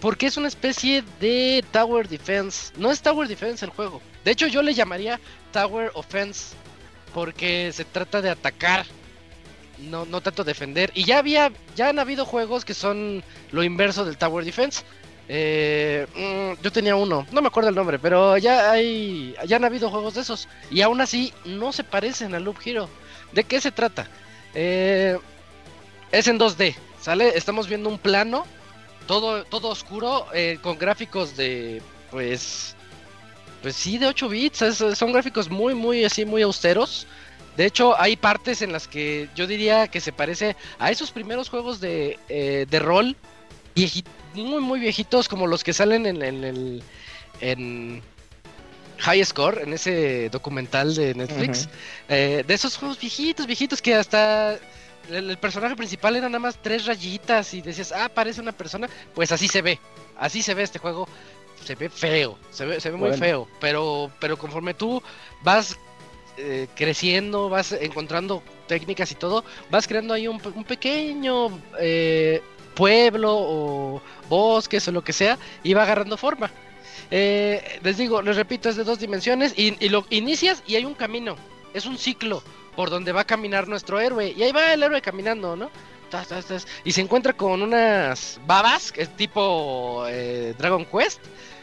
Porque 0.00 0.26
es 0.26 0.36
una 0.36 0.48
especie 0.48 1.02
de 1.20 1.64
Tower 1.72 2.08
Defense. 2.08 2.72
No 2.76 2.90
es 2.90 3.02
Tower 3.02 3.28
Defense 3.28 3.64
el 3.64 3.72
juego. 3.72 4.00
De 4.24 4.30
hecho, 4.30 4.46
yo 4.46 4.62
le 4.62 4.74
llamaría 4.74 5.20
Tower 5.52 5.90
Offense. 5.94 6.54
Porque 7.18 7.72
se 7.72 7.84
trata 7.84 8.22
de 8.22 8.30
atacar. 8.30 8.86
No, 9.78 10.04
no 10.06 10.20
tanto 10.20 10.44
defender. 10.44 10.92
Y 10.94 11.02
ya 11.02 11.18
había. 11.18 11.50
Ya 11.74 11.88
han 11.88 11.98
habido 11.98 12.24
juegos 12.24 12.64
que 12.64 12.74
son 12.74 13.24
lo 13.50 13.64
inverso 13.64 14.04
del 14.04 14.16
Tower 14.16 14.44
Defense. 14.44 14.84
Eh, 15.28 16.06
mm, 16.14 16.62
yo 16.62 16.70
tenía 16.70 16.94
uno, 16.94 17.26
no 17.32 17.42
me 17.42 17.48
acuerdo 17.48 17.70
el 17.70 17.74
nombre, 17.74 17.98
pero 17.98 18.38
ya 18.38 18.70
hay, 18.70 19.34
ya 19.46 19.56
han 19.56 19.64
habido 19.64 19.90
juegos 19.90 20.14
de 20.14 20.22
esos 20.22 20.48
y 20.70 20.80
aún 20.80 21.02
así 21.02 21.34
no 21.44 21.70
se 21.72 21.84
parecen 21.84 22.36
a 22.36 22.40
Loop 22.40 22.56
Hero. 22.64 22.88
¿De 23.32 23.44
qué 23.44 23.60
se 23.60 23.72
trata? 23.72 24.08
Eh, 24.54 25.18
es 26.12 26.28
en 26.28 26.38
2D, 26.38 26.76
¿sale? 27.00 27.36
Estamos 27.36 27.68
viendo 27.68 27.90
un 27.90 27.98
plano, 27.98 28.46
todo, 29.06 29.44
todo 29.44 29.68
oscuro, 29.68 30.28
eh, 30.32 30.58
con 30.62 30.78
gráficos 30.78 31.36
de, 31.36 31.82
pues, 32.10 32.74
pues 33.62 33.76
sí, 33.76 33.98
de 33.98 34.06
8 34.06 34.28
bits. 34.28 34.62
es- 34.62 34.98
son 34.98 35.12
gráficos 35.12 35.48
muy, 35.50 35.74
muy, 35.74 36.04
así, 36.04 36.24
muy 36.24 36.42
austeros. 36.42 37.06
De 37.56 37.64
hecho, 37.66 38.00
hay 38.00 38.16
partes 38.16 38.62
en 38.62 38.72
las 38.72 38.86
que 38.86 39.28
yo 39.34 39.46
diría 39.46 39.88
que 39.88 40.00
se 40.00 40.12
parece 40.12 40.54
a 40.78 40.90
esos 40.90 41.10
primeros 41.10 41.48
juegos 41.50 41.80
de, 41.80 42.18
eh, 42.28 42.66
de 42.70 42.78
rol 42.78 43.16
vieji- 43.74 44.04
muy, 44.34 44.60
muy 44.60 44.78
viejitos, 44.78 45.28
como 45.28 45.46
los 45.48 45.64
que 45.64 45.72
salen 45.72 46.06
en, 46.06 46.22
en 46.22 46.44
el 46.44 46.82
en 47.40 48.02
High 48.98 49.24
Score, 49.24 49.62
en 49.62 49.72
ese 49.72 50.28
documental 50.30 50.94
de 50.94 51.14
Netflix. 51.14 51.68
Eh, 52.08 52.44
de 52.46 52.54
esos 52.54 52.76
juegos 52.76 52.98
viejitos, 53.00 53.46
viejitos 53.46 53.80
que 53.82 53.94
hasta 53.94 54.52
el, 55.10 55.30
el 55.30 55.38
personaje 55.38 55.74
principal 55.76 56.16
era 56.16 56.28
nada 56.28 56.38
más 56.40 56.58
tres 56.62 56.86
rayitas 56.86 57.54
y 57.54 57.62
decías, 57.62 57.92
ah, 57.92 58.08
parece 58.08 58.40
una 58.40 58.52
persona. 58.52 58.88
Pues 59.14 59.30
así 59.32 59.48
se 59.48 59.62
ve, 59.62 59.78
así 60.18 60.42
se 60.42 60.54
ve 60.54 60.62
este 60.64 60.78
juego. 60.78 61.08
Se 61.64 61.74
ve 61.74 61.88
feo, 61.88 62.38
se 62.50 62.64
ve, 62.64 62.80
se 62.80 62.90
ve 62.90 62.96
muy 62.96 63.12
feo, 63.12 63.46
pero, 63.60 64.10
pero 64.20 64.38
conforme 64.38 64.74
tú 64.74 65.02
vas 65.42 65.78
eh, 66.38 66.68
creciendo, 66.74 67.48
vas 67.48 67.72
encontrando 67.72 68.42
técnicas 68.66 69.10
y 69.12 69.16
todo, 69.16 69.44
vas 69.70 69.86
creando 69.86 70.14
ahí 70.14 70.28
un, 70.28 70.40
un 70.54 70.64
pequeño 70.64 71.48
eh, 71.78 72.40
pueblo 72.74 73.34
o 73.36 74.02
bosques 74.28 74.86
o 74.88 74.92
lo 74.92 75.02
que 75.02 75.12
sea 75.12 75.38
y 75.62 75.74
va 75.74 75.82
agarrando 75.82 76.16
forma. 76.16 76.50
Eh, 77.10 77.80
les 77.82 77.96
digo, 77.96 78.22
les 78.22 78.36
repito, 78.36 78.68
es 78.68 78.76
de 78.76 78.84
dos 78.84 78.98
dimensiones 78.98 79.52
y, 79.56 79.76
y 79.84 79.88
lo 79.88 80.06
inicias 80.10 80.62
y 80.66 80.76
hay 80.76 80.84
un 80.84 80.94
camino, 80.94 81.36
es 81.74 81.86
un 81.86 81.98
ciclo 81.98 82.42
por 82.76 82.90
donde 82.90 83.12
va 83.12 83.22
a 83.22 83.26
caminar 83.26 83.66
nuestro 83.66 83.98
héroe 83.98 84.32
y 84.36 84.42
ahí 84.42 84.52
va 84.52 84.72
el 84.72 84.82
héroe 84.82 85.02
caminando, 85.02 85.56
¿no? 85.56 85.70
Tas, 86.10 86.28
tas, 86.28 86.46
tas, 86.46 86.66
y 86.84 86.92
se 86.92 87.02
encuentra 87.02 87.34
con 87.34 87.60
unas 87.62 88.40
babas, 88.46 88.92
que 88.92 89.02
es 89.02 89.14
tipo 89.16 90.04
eh, 90.08 90.54
Dragon 90.56 90.86
Quest, 90.86 91.20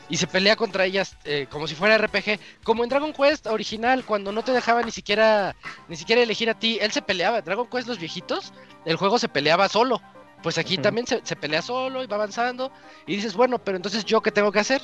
y 0.08 0.18
se 0.18 0.28
pelea 0.28 0.56
contra 0.56 0.86
ellas 0.86 1.18
eh, 1.24 1.48
como 1.50 1.68
si 1.68 1.74
fuera 1.74 1.98
RPG, 1.98 2.40
como 2.64 2.84
en 2.84 2.90
Dragon 2.90 3.12
Quest 3.12 3.48
original, 3.48 4.06
cuando 4.06 4.32
no 4.32 4.44
te 4.44 4.52
dejaba 4.52 4.84
ni 4.84 4.92
siquiera 4.92 5.56
ni 5.88 5.96
siquiera 5.96 6.22
elegir 6.22 6.50
a 6.50 6.60
ti, 6.60 6.78
él 6.80 6.92
se 6.92 7.02
peleaba, 7.02 7.42
Dragon 7.42 7.68
Quest 7.68 7.88
los 7.88 7.98
viejitos, 7.98 8.54
el 8.86 8.98
juego 8.98 9.18
se 9.18 9.30
peleaba 9.30 9.68
solo, 9.68 10.00
pues 10.44 10.60
aquí 10.60 10.78
también 10.78 11.08
se, 11.08 11.22
se 11.24 11.36
pelea 11.36 11.64
solo 11.64 12.04
y 12.04 12.08
va 12.08 12.16
avanzando, 12.16 12.72
y 13.08 13.16
dices, 13.16 13.34
bueno, 13.34 13.58
pero 13.58 13.78
entonces 13.78 14.06
yo 14.06 14.22
qué 14.22 14.32
tengo 14.32 14.52
que 14.52 14.60
hacer? 14.60 14.82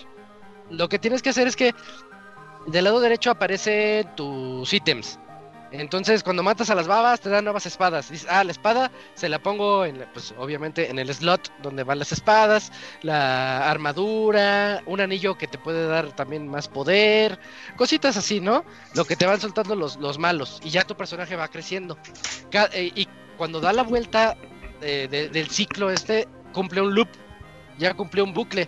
Lo 0.72 0.90
que 0.90 0.98
tienes 0.98 1.22
que 1.22 1.30
hacer 1.30 1.48
es 1.48 1.56
que 1.56 1.76
del 2.66 2.84
lado 2.84 3.00
derecho 3.00 3.30
aparecen 3.30 4.16
tus 4.16 4.74
ítems. 4.74 5.20
Entonces, 5.72 6.22
cuando 6.22 6.44
matas 6.44 6.70
a 6.70 6.76
las 6.76 6.88
babas, 6.88 7.22
te 7.22 7.30
dan 7.30 7.46
nuevas 7.46 7.66
espadas. 7.66 8.10
Dices, 8.12 8.28
ah, 8.30 8.44
la 8.44 8.52
espada 8.52 8.92
se 9.14 9.30
la 9.30 9.40
pongo, 9.40 9.86
en, 9.86 10.06
pues 10.14 10.34
obviamente 10.38 10.90
en 10.90 11.00
el 11.00 11.14
slot 11.14 11.50
donde 11.62 11.84
van 11.84 12.00
las 12.00 12.12
espadas, 12.12 12.72
la 13.04 13.70
armadura, 13.70 14.84
un 14.86 15.00
anillo 15.00 15.38
que 15.38 15.48
te 15.48 15.58
puede 15.58 15.88
dar 15.88 16.12
también 16.14 16.48
más 16.48 16.68
poder, 16.68 17.40
cositas 17.78 18.18
así, 18.18 18.42
¿no? 18.42 18.66
Lo 18.96 19.06
que 19.06 19.16
te 19.16 19.26
van 19.26 19.40
soltando 19.40 19.76
los, 19.76 19.96
los 19.98 20.18
malos 20.20 20.60
y 20.64 20.70
ya 20.72 20.84
tu 20.84 20.96
personaje 20.96 21.36
va 21.36 21.48
creciendo. 21.48 21.98
Eh, 22.74 22.92
y 22.94 23.08
cuando 23.38 23.62
da 23.62 23.72
la 23.72 23.84
vuelta 23.84 24.36
eh, 24.82 25.08
de- 25.10 25.30
del 25.30 25.50
ciclo 25.50 25.90
este, 25.90 26.28
cumple 26.54 26.82
un 26.82 26.94
loop, 26.94 27.08
ya 27.78 27.94
cumplió 27.94 28.24
un 28.26 28.34
bucle. 28.34 28.68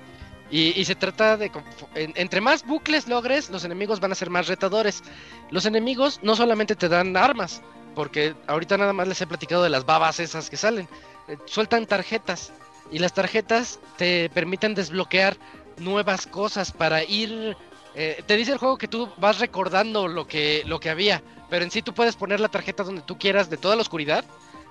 Y, 0.56 0.86
se 0.86 0.94
trata 0.94 1.36
de, 1.36 1.52
entre 1.96 2.40
más 2.40 2.64
bucles 2.64 3.08
logres, 3.08 3.50
los 3.50 3.66
enemigos 3.66 4.00
van 4.00 4.12
a 4.12 4.16
ser 4.16 4.30
más 4.30 4.48
retadores. 4.48 5.02
Los 5.50 5.66
enemigos 5.66 6.20
no 6.22 6.36
solamente 6.36 6.76
te 6.76 6.90
dan 6.90 7.18
armas, 7.18 7.64
porque 7.96 8.36
ahorita 8.46 8.78
nada 8.78 8.94
más 8.94 9.08
les 9.08 9.20
he 9.20 9.26
platicado 9.26 9.64
de 9.64 9.72
las 9.72 9.84
babas 9.84 10.20
esas 10.20 10.52
que 10.52 10.58
salen. 10.58 10.88
Eh, 11.28 11.38
sueltan 11.46 11.88
tarjetas 11.88 12.54
y 12.92 13.00
las 13.00 13.14
tarjetas 13.16 13.80
te 13.98 14.30
permiten 14.30 14.76
desbloquear 14.76 15.38
nuevas 15.78 16.28
cosas 16.28 16.72
para 16.72 17.04
ir... 17.04 17.58
eh, 17.96 18.24
te 18.28 18.38
dice 18.38 18.52
el 18.52 18.60
juego 18.60 18.78
que 18.78 18.88
tú 18.88 19.10
vas 19.18 19.40
recordando 19.40 20.08
lo 20.08 20.28
que, 20.28 20.62
lo 20.68 20.80
que 20.80 20.92
había, 20.92 21.24
pero 21.50 21.66
en 21.66 21.72
sí 21.72 21.82
tú 21.82 21.96
puedes 21.96 22.16
poner 22.16 22.40
la 22.40 22.50
tarjeta 22.50 22.84
donde 22.84 23.02
tú 23.02 23.18
quieras 23.18 23.50
de 23.50 23.58
toda 23.58 23.76
la 23.76 23.82
oscuridad. 23.82 24.24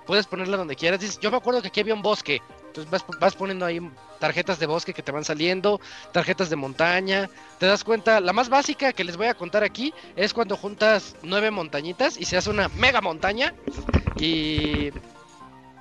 Puedes 0.06 0.28
ponerla 0.28 0.56
donde 0.56 0.76
quieras. 0.76 1.00
Dices, 1.00 1.18
yo 1.18 1.32
me 1.32 1.38
acuerdo 1.38 1.60
que 1.60 1.68
aquí 1.68 1.80
había 1.80 1.94
un 1.94 2.02
bosque. 2.02 2.40
Entonces 2.74 3.04
vas, 3.20 3.34
poniendo 3.34 3.66
ahí 3.66 3.80
tarjetas 4.18 4.58
de 4.58 4.64
bosque 4.64 4.94
que 4.94 5.02
te 5.02 5.12
van 5.12 5.24
saliendo, 5.24 5.78
tarjetas 6.12 6.48
de 6.48 6.56
montaña. 6.56 7.28
Te 7.58 7.66
das 7.66 7.84
cuenta, 7.84 8.20
la 8.20 8.32
más 8.32 8.48
básica 8.48 8.94
que 8.94 9.04
les 9.04 9.18
voy 9.18 9.26
a 9.26 9.34
contar 9.34 9.62
aquí 9.62 9.92
es 10.16 10.32
cuando 10.32 10.56
juntas 10.56 11.14
nueve 11.22 11.50
montañitas 11.50 12.18
y 12.18 12.24
se 12.24 12.38
hace 12.38 12.48
una 12.48 12.68
mega 12.68 13.02
montaña. 13.02 13.54
Y, 14.16 14.90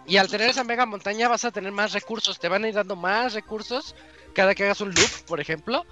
y 0.06 0.18
al 0.18 0.28
tener 0.28 0.50
esa 0.50 0.66
mega 0.66 0.86
montaña 0.86 1.30
vas 1.30 1.46
a 1.46 1.52
tener 1.52 1.72
más 1.72 1.94
recursos, 1.94 2.40
te 2.40 2.50
van 2.50 2.66
a 2.66 2.68
ir 2.68 2.74
dando 2.76 2.98
más 2.98 3.34
recursos 3.34 3.96
cada 4.34 4.54
que 4.54 4.66
hagas 4.66 4.82
un 4.82 4.94
loop, 4.94 5.12
por 5.26 5.40
ejemplo. 5.40 5.86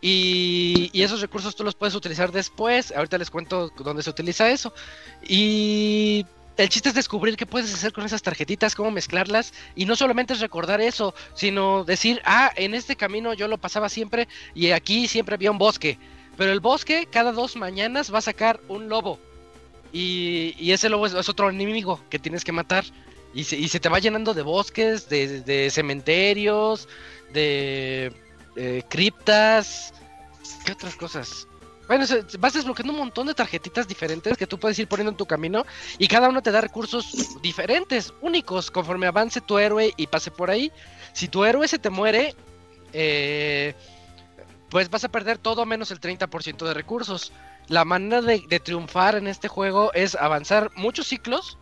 Y, 0.00 0.90
y 0.92 1.02
esos 1.02 1.20
recursos 1.20 1.56
tú 1.56 1.64
los 1.64 1.74
puedes 1.74 1.96
utilizar 1.96 2.30
después. 2.30 2.92
Ahorita 2.92 3.18
les 3.18 3.30
cuento 3.30 3.70
dónde 3.78 4.04
se 4.04 4.10
utiliza 4.10 4.48
eso. 4.48 4.72
Y 5.26 6.24
el 6.56 6.68
chiste 6.68 6.88
es 6.88 6.94
descubrir 6.94 7.36
qué 7.36 7.46
puedes 7.46 7.72
hacer 7.72 7.92
con 7.92 8.04
esas 8.04 8.22
tarjetitas, 8.22 8.74
cómo 8.74 8.90
mezclarlas. 8.90 9.52
Y 9.74 9.84
no 9.84 9.96
solamente 9.96 10.32
es 10.32 10.40
recordar 10.40 10.80
eso, 10.80 11.14
sino 11.34 11.84
decir, 11.84 12.20
ah, 12.24 12.50
en 12.56 12.74
este 12.74 12.96
camino 12.96 13.34
yo 13.34 13.48
lo 13.48 13.58
pasaba 13.58 13.88
siempre 13.88 14.28
y 14.54 14.70
aquí 14.70 15.06
siempre 15.08 15.34
había 15.34 15.50
un 15.50 15.58
bosque. 15.58 15.98
Pero 16.36 16.52
el 16.52 16.60
bosque 16.60 17.08
cada 17.10 17.32
dos 17.32 17.56
mañanas 17.56 18.12
va 18.12 18.18
a 18.18 18.22
sacar 18.22 18.60
un 18.68 18.88
lobo. 18.88 19.18
Y, 19.92 20.54
y 20.58 20.72
ese 20.72 20.88
lobo 20.88 21.06
es, 21.06 21.28
otro 21.28 21.50
enemigo 21.50 22.00
que 22.10 22.18
tienes 22.18 22.44
que 22.44 22.52
matar. 22.52 22.84
Y 23.34 23.44
se, 23.44 23.56
y 23.56 23.68
se 23.68 23.80
te 23.80 23.90
va 23.90 23.98
llenando 23.98 24.32
de 24.32 24.42
bosques, 24.42 25.08
de, 25.10 25.42
de 25.42 25.70
cementerios, 25.70 26.88
de 27.34 28.12
eh, 28.56 28.82
criptas. 28.88 29.92
¿Qué 30.64 30.72
otras 30.72 30.96
cosas? 30.96 31.46
Bueno, 31.86 32.04
vas 32.40 32.52
desbloqueando 32.54 32.92
un 32.92 32.98
montón 32.98 33.28
de 33.28 33.34
tarjetitas 33.34 33.86
diferentes 33.86 34.36
que 34.36 34.46
tú 34.46 34.58
puedes 34.58 34.78
ir 34.78 34.88
poniendo 34.88 35.10
en 35.10 35.16
tu 35.16 35.26
camino 35.26 35.64
y 35.98 36.08
cada 36.08 36.28
uno 36.28 36.42
te 36.42 36.50
da 36.50 36.60
recursos 36.60 37.40
diferentes, 37.42 38.12
únicos, 38.20 38.70
conforme 38.70 39.06
avance 39.06 39.40
tu 39.40 39.58
héroe 39.58 39.92
y 39.96 40.06
pase 40.08 40.30
por 40.30 40.50
ahí. 40.50 40.72
Si 41.12 41.28
tu 41.28 41.44
héroe 41.44 41.68
se 41.68 41.78
te 41.78 41.90
muere, 41.90 42.34
eh, 42.92 43.74
pues 44.68 44.90
vas 44.90 45.04
a 45.04 45.08
perder 45.08 45.38
todo 45.38 45.64
menos 45.64 45.92
el 45.92 46.00
30% 46.00 46.66
de 46.66 46.74
recursos. 46.74 47.32
La 47.68 47.84
manera 47.84 48.20
de, 48.20 48.42
de 48.48 48.60
triunfar 48.60 49.14
en 49.14 49.28
este 49.28 49.46
juego 49.46 49.92
es 49.92 50.16
avanzar 50.16 50.70
muchos 50.74 51.06
ciclos 51.06 51.58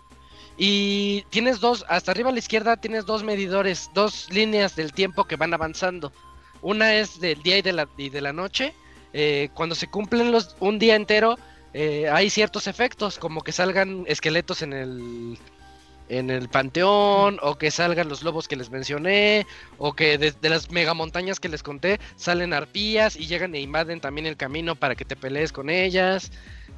y 0.56 1.22
tienes 1.30 1.60
dos, 1.60 1.84
hasta 1.88 2.12
arriba 2.12 2.30
a 2.30 2.32
la 2.32 2.38
izquierda 2.38 2.76
tienes 2.76 3.06
dos 3.06 3.24
medidores, 3.24 3.90
dos 3.94 4.28
líneas 4.30 4.76
del 4.76 4.92
tiempo 4.92 5.24
que 5.24 5.36
van 5.36 5.52
avanzando. 5.52 6.12
Una 6.62 6.94
es 6.94 7.20
del 7.20 7.42
día 7.42 7.59
y 7.59 7.62
de 7.62 7.72
la, 7.72 7.88
y 7.96 8.09
de 8.09 8.20
la 8.20 8.32
noche. 8.32 8.74
Eh, 9.15 9.49
cuando 9.55 9.77
se 9.77 9.86
cumplen 9.86 10.32
los 10.32 10.57
un 10.59 10.78
día 10.78 10.97
entero, 10.97 11.39
eh, 11.73 12.09
hay 12.11 12.31
ciertos 12.31 12.66
efectos, 12.66 13.19
como 13.19 13.43
que 13.43 13.53
salgan 13.53 14.05
esqueletos 14.07 14.61
en 14.62 14.73
el 14.73 15.39
en 16.09 16.31
el 16.31 16.49
panteón, 16.49 17.39
o 17.41 17.57
que 17.57 17.70
salgan 17.70 18.09
los 18.09 18.23
lobos 18.23 18.47
que 18.47 18.57
les 18.57 18.70
mencioné, 18.70 19.47
o 19.78 19.95
que 19.95 20.19
desde 20.19 20.51
las 20.51 20.70
megamontañas 20.70 21.41
que 21.41 21.49
les 21.49 21.62
conté 21.62 21.99
salen 22.16 22.53
arpías 22.53 23.16
y 23.16 23.27
llegan 23.27 23.55
e 23.55 23.61
invaden 23.61 24.01
también 24.01 24.27
el 24.27 24.36
camino 24.36 24.77
para 24.77 24.97
que 24.97 25.05
te 25.05 25.16
pelees 25.16 25.53
con 25.53 25.70
ellas. 25.70 26.31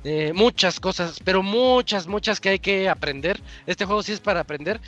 Eh, 0.04 0.32
muchas 0.32 0.78
cosas, 0.78 1.18
pero 1.24 1.42
muchas, 1.42 2.06
muchas 2.06 2.38
que 2.38 2.50
hay 2.50 2.58
que 2.60 2.88
aprender. 2.88 3.40
Este 3.66 3.84
juego 3.84 4.04
sí 4.04 4.12
es 4.12 4.20
para 4.20 4.40
aprender, 4.40 4.80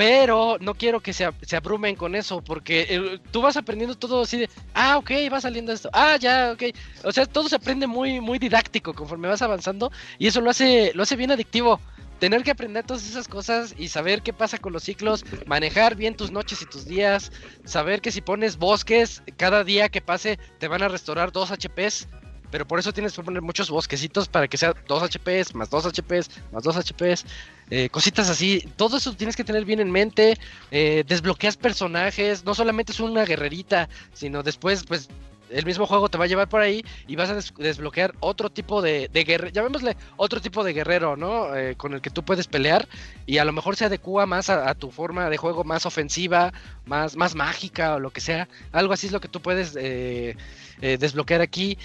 pero 0.00 0.56
no 0.62 0.72
quiero 0.72 1.00
que 1.00 1.12
se, 1.12 1.28
se 1.42 1.56
abrumen 1.56 1.94
con 1.94 2.14
eso, 2.14 2.40
porque 2.40 2.86
eh, 2.88 3.20
tú 3.30 3.42
vas 3.42 3.58
aprendiendo 3.58 3.94
todo 3.98 4.22
así 4.22 4.38
de, 4.38 4.48
ah, 4.72 4.96
ok, 4.96 5.10
va 5.30 5.42
saliendo 5.42 5.72
esto, 5.72 5.90
ah, 5.92 6.16
ya, 6.16 6.52
ok. 6.52 6.74
O 7.04 7.12
sea, 7.12 7.26
todo 7.26 7.50
se 7.50 7.56
aprende 7.56 7.86
muy, 7.86 8.18
muy 8.18 8.38
didáctico 8.38 8.94
conforme 8.94 9.28
vas 9.28 9.42
avanzando 9.42 9.92
y 10.18 10.26
eso 10.28 10.40
lo 10.40 10.48
hace, 10.48 10.92
lo 10.94 11.02
hace 11.02 11.16
bien 11.16 11.32
adictivo. 11.32 11.78
Tener 12.18 12.42
que 12.44 12.50
aprender 12.50 12.86
todas 12.86 13.06
esas 13.06 13.28
cosas 13.28 13.74
y 13.76 13.88
saber 13.88 14.22
qué 14.22 14.32
pasa 14.32 14.56
con 14.56 14.72
los 14.72 14.84
ciclos, 14.84 15.22
manejar 15.44 15.96
bien 15.96 16.16
tus 16.16 16.30
noches 16.30 16.62
y 16.62 16.64
tus 16.64 16.86
días, 16.86 17.30
saber 17.66 18.00
que 18.00 18.10
si 18.10 18.22
pones 18.22 18.56
bosques, 18.56 19.22
cada 19.36 19.64
día 19.64 19.90
que 19.90 20.00
pase 20.00 20.38
te 20.58 20.66
van 20.66 20.82
a 20.82 20.88
restaurar 20.88 21.30
2 21.30 21.50
HPs, 21.50 22.08
pero 22.50 22.66
por 22.66 22.78
eso 22.78 22.92
tienes 22.92 23.12
que 23.12 23.22
poner 23.22 23.42
muchos 23.42 23.70
bosquecitos 23.70 24.28
para 24.28 24.48
que 24.48 24.56
sea 24.56 24.74
2 24.88 25.02
HPs, 25.02 25.54
más 25.54 25.70
2 25.70 25.92
HPs, 25.92 26.30
más 26.52 26.62
2 26.62 26.76
HPs, 26.76 27.24
eh, 27.70 27.88
cositas 27.88 28.28
así. 28.28 28.64
Todo 28.76 28.96
eso 28.98 29.14
tienes 29.14 29.36
que 29.36 29.44
tener 29.44 29.64
bien 29.64 29.80
en 29.80 29.90
mente. 29.90 30.38
eh, 30.70 31.04
desbloqueas 31.06 31.56
personajes, 31.56 32.44
no 32.44 32.54
solamente 32.54 32.92
es 32.92 33.00
una 33.00 33.24
guerrerita, 33.24 33.88
sino 34.12 34.42
después, 34.42 34.84
pues, 34.84 35.08
el 35.50 35.66
mismo 35.66 35.84
juego 35.84 36.08
te 36.08 36.16
va 36.16 36.24
a 36.26 36.28
llevar 36.28 36.48
por 36.48 36.60
ahí 36.60 36.84
y 37.08 37.16
vas 37.16 37.28
a 37.30 37.34
des- 37.34 37.52
desbloquear 37.58 38.14
otro 38.20 38.50
tipo 38.50 38.80
de, 38.82 39.08
de 39.12 39.24
guerrero, 39.24 39.52
llamémosle 39.52 39.96
otro 40.16 40.40
tipo 40.40 40.62
de 40.62 40.72
guerrero, 40.72 41.16
¿no? 41.16 41.56
Eh, 41.56 41.74
con 41.76 41.92
el 41.92 42.00
que 42.00 42.10
tú 42.10 42.22
puedes 42.24 42.46
pelear 42.46 42.86
y 43.26 43.38
a 43.38 43.44
lo 43.44 43.52
mejor 43.52 43.74
se 43.74 43.84
adecua 43.84 44.26
más 44.26 44.48
a, 44.48 44.70
a 44.70 44.74
tu 44.76 44.92
forma 44.92 45.28
de 45.28 45.36
juego 45.38 45.64
más 45.64 45.86
ofensiva, 45.86 46.52
más, 46.86 47.16
más 47.16 47.34
mágica 47.34 47.96
o 47.96 47.98
lo 47.98 48.10
que 48.12 48.20
sea. 48.20 48.48
Algo 48.70 48.92
así 48.92 49.06
es 49.08 49.12
lo 49.12 49.20
que 49.20 49.26
tú 49.28 49.40
puedes 49.42 49.74
eh, 49.76 50.36
eh, 50.82 50.96
desbloquear 51.00 51.40
aquí. 51.40 51.76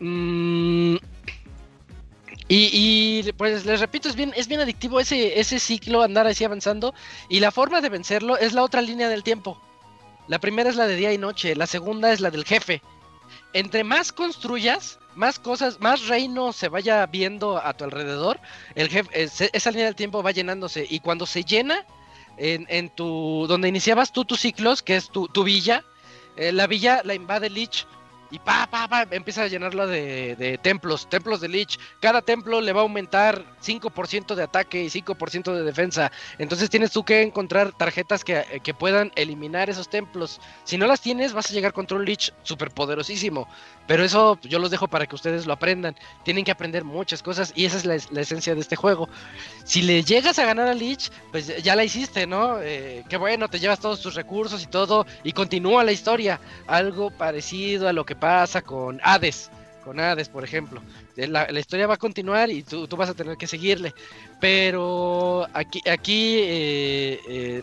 Mm, 0.00 0.96
y, 2.48 3.32
pues 3.32 3.64
les 3.64 3.80
repito, 3.80 4.08
es 4.08 4.16
bien, 4.16 4.32
es 4.36 4.48
bien 4.48 4.60
adictivo 4.60 5.00
ese, 5.00 5.38
ese 5.40 5.58
ciclo, 5.58 6.02
andar 6.02 6.26
así 6.26 6.44
avanzando. 6.44 6.94
Y 7.28 7.40
la 7.40 7.50
forma 7.50 7.80
de 7.80 7.88
vencerlo 7.88 8.36
es 8.36 8.52
la 8.52 8.62
otra 8.62 8.82
línea 8.82 9.08
del 9.08 9.22
tiempo. 9.22 9.60
La 10.28 10.38
primera 10.38 10.68
es 10.70 10.76
la 10.76 10.86
de 10.86 10.96
día 10.96 11.12
y 11.12 11.18
noche, 11.18 11.54
la 11.56 11.66
segunda 11.66 12.12
es 12.12 12.20
la 12.20 12.30
del 12.30 12.44
jefe. 12.44 12.82
Entre 13.54 13.84
más 13.84 14.12
construyas, 14.12 14.98
más 15.14 15.38
cosas, 15.38 15.80
más 15.80 16.06
reino 16.08 16.52
se 16.52 16.68
vaya 16.68 17.04
viendo 17.06 17.58
a 17.58 17.74
tu 17.74 17.84
alrededor, 17.84 18.40
el 18.74 18.88
jefe, 18.88 19.22
es- 19.22 19.40
esa 19.52 19.70
línea 19.70 19.86
del 19.86 19.94
tiempo 19.96 20.22
va 20.22 20.30
llenándose. 20.30 20.86
Y 20.88 21.00
cuando 21.00 21.26
se 21.26 21.44
llena, 21.44 21.84
en, 22.38 22.66
en 22.70 22.88
tu. 22.90 23.46
donde 23.48 23.68
iniciabas 23.68 24.12
tú 24.12 24.24
tus 24.24 24.40
ciclos, 24.40 24.82
que 24.82 24.96
es 24.96 25.10
tu, 25.10 25.28
tu 25.28 25.44
villa, 25.44 25.84
eh, 26.36 26.50
la 26.52 26.66
villa 26.66 27.02
la 27.04 27.14
invade 27.14 27.50
Lich. 27.50 27.86
Y 28.32 28.38
pa, 28.38 28.66
pa, 28.66 28.88
pa, 28.88 29.06
empieza 29.10 29.42
a 29.42 29.46
llenarlo 29.46 29.86
de, 29.86 30.36
de 30.36 30.56
templos, 30.56 31.06
templos 31.06 31.42
de 31.42 31.48
Lich. 31.48 31.78
Cada 32.00 32.22
templo 32.22 32.62
le 32.62 32.72
va 32.72 32.80
a 32.80 32.82
aumentar 32.84 33.44
5% 33.62 34.34
de 34.34 34.42
ataque 34.42 34.82
y 34.82 34.86
5% 34.86 35.52
de 35.52 35.62
defensa. 35.62 36.10
Entonces 36.38 36.70
tienes 36.70 36.92
tú 36.92 37.04
que 37.04 37.20
encontrar 37.20 37.72
tarjetas 37.72 38.24
que, 38.24 38.62
que 38.64 38.72
puedan 38.72 39.12
eliminar 39.16 39.68
esos 39.68 39.90
templos. 39.90 40.40
Si 40.64 40.78
no 40.78 40.86
las 40.86 41.02
tienes, 41.02 41.34
vas 41.34 41.50
a 41.50 41.52
llegar 41.52 41.74
contra 41.74 41.98
un 41.98 42.06
Lich 42.06 42.32
súper 42.42 42.70
poderosísimo. 42.70 43.46
Pero 43.86 44.02
eso 44.02 44.38
yo 44.42 44.58
los 44.58 44.70
dejo 44.70 44.88
para 44.88 45.06
que 45.06 45.14
ustedes 45.14 45.44
lo 45.44 45.52
aprendan. 45.52 45.94
Tienen 46.24 46.46
que 46.46 46.52
aprender 46.52 46.84
muchas 46.84 47.22
cosas 47.22 47.52
y 47.54 47.66
esa 47.66 47.76
es 47.76 47.84
la, 47.84 47.98
la 48.12 48.22
esencia 48.22 48.54
de 48.54 48.62
este 48.62 48.76
juego. 48.76 49.10
Si 49.64 49.82
le 49.82 50.04
llegas 50.04 50.38
a 50.38 50.46
ganar 50.46 50.68
a 50.68 50.74
Lich, 50.74 51.10
pues 51.30 51.62
ya 51.62 51.76
la 51.76 51.84
hiciste, 51.84 52.26
¿no? 52.26 52.62
Eh, 52.62 53.04
qué 53.10 53.18
bueno, 53.18 53.48
te 53.48 53.58
llevas 53.58 53.80
todos 53.80 54.00
tus 54.00 54.14
recursos 54.14 54.62
y 54.62 54.68
todo 54.68 55.04
y 55.22 55.32
continúa 55.32 55.84
la 55.84 55.92
historia. 55.92 56.40
Algo 56.66 57.10
parecido 57.10 57.88
a 57.88 57.92
lo 57.92 58.06
que 58.06 58.21
pasa 58.22 58.62
con 58.62 59.00
Hades. 59.02 59.50
Con 59.84 59.98
Hades, 59.98 60.28
por 60.28 60.44
ejemplo. 60.44 60.80
Eh, 61.16 61.26
La, 61.26 61.58
historia 61.58 61.88
va 61.88 61.94
a 61.94 61.96
continuar 62.06 62.50
y 62.50 62.62
tú, 62.62 62.86
tú 62.86 62.96
vas 62.96 63.10
a 63.10 63.14
tener 63.14 63.36
que 63.36 63.48
seguirle. 63.48 63.92
Pero 64.40 65.48
aquí, 65.52 65.82
aquí 65.90 66.38
eh, 66.38 67.20
eh, 67.28 67.62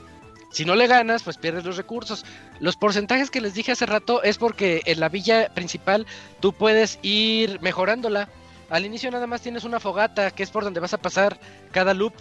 si 0.52 0.66
no 0.66 0.76
le 0.76 0.88
ganas, 0.88 1.24
pues 1.24 1.38
pierdes 1.38 1.64
los 1.64 1.78
recursos. 1.78 2.26
Los 2.60 2.76
porcentajes 2.76 3.32
que 3.32 3.40
les 3.40 3.54
dije 3.54 3.72
hace 3.72 3.86
rato 3.86 4.22
es 4.22 4.38
porque 4.38 4.82
en 4.84 5.00
la 5.00 5.08
villa 5.08 5.48
principal 5.54 6.06
tú 6.42 6.52
puedes 6.52 7.00
ir 7.04 7.62
mejorándola. 7.62 8.28
Al 8.70 8.86
inicio 8.86 9.10
nada 9.12 9.28
más 9.28 9.40
tienes 9.40 9.64
una 9.64 9.80
fogata, 9.80 10.32
que 10.32 10.44
es 10.44 10.52
por 10.52 10.66
donde 10.66 10.82
vas 10.82 10.94
a 10.94 11.02
pasar 11.02 11.40
cada 11.72 11.94
loop. 11.94 12.14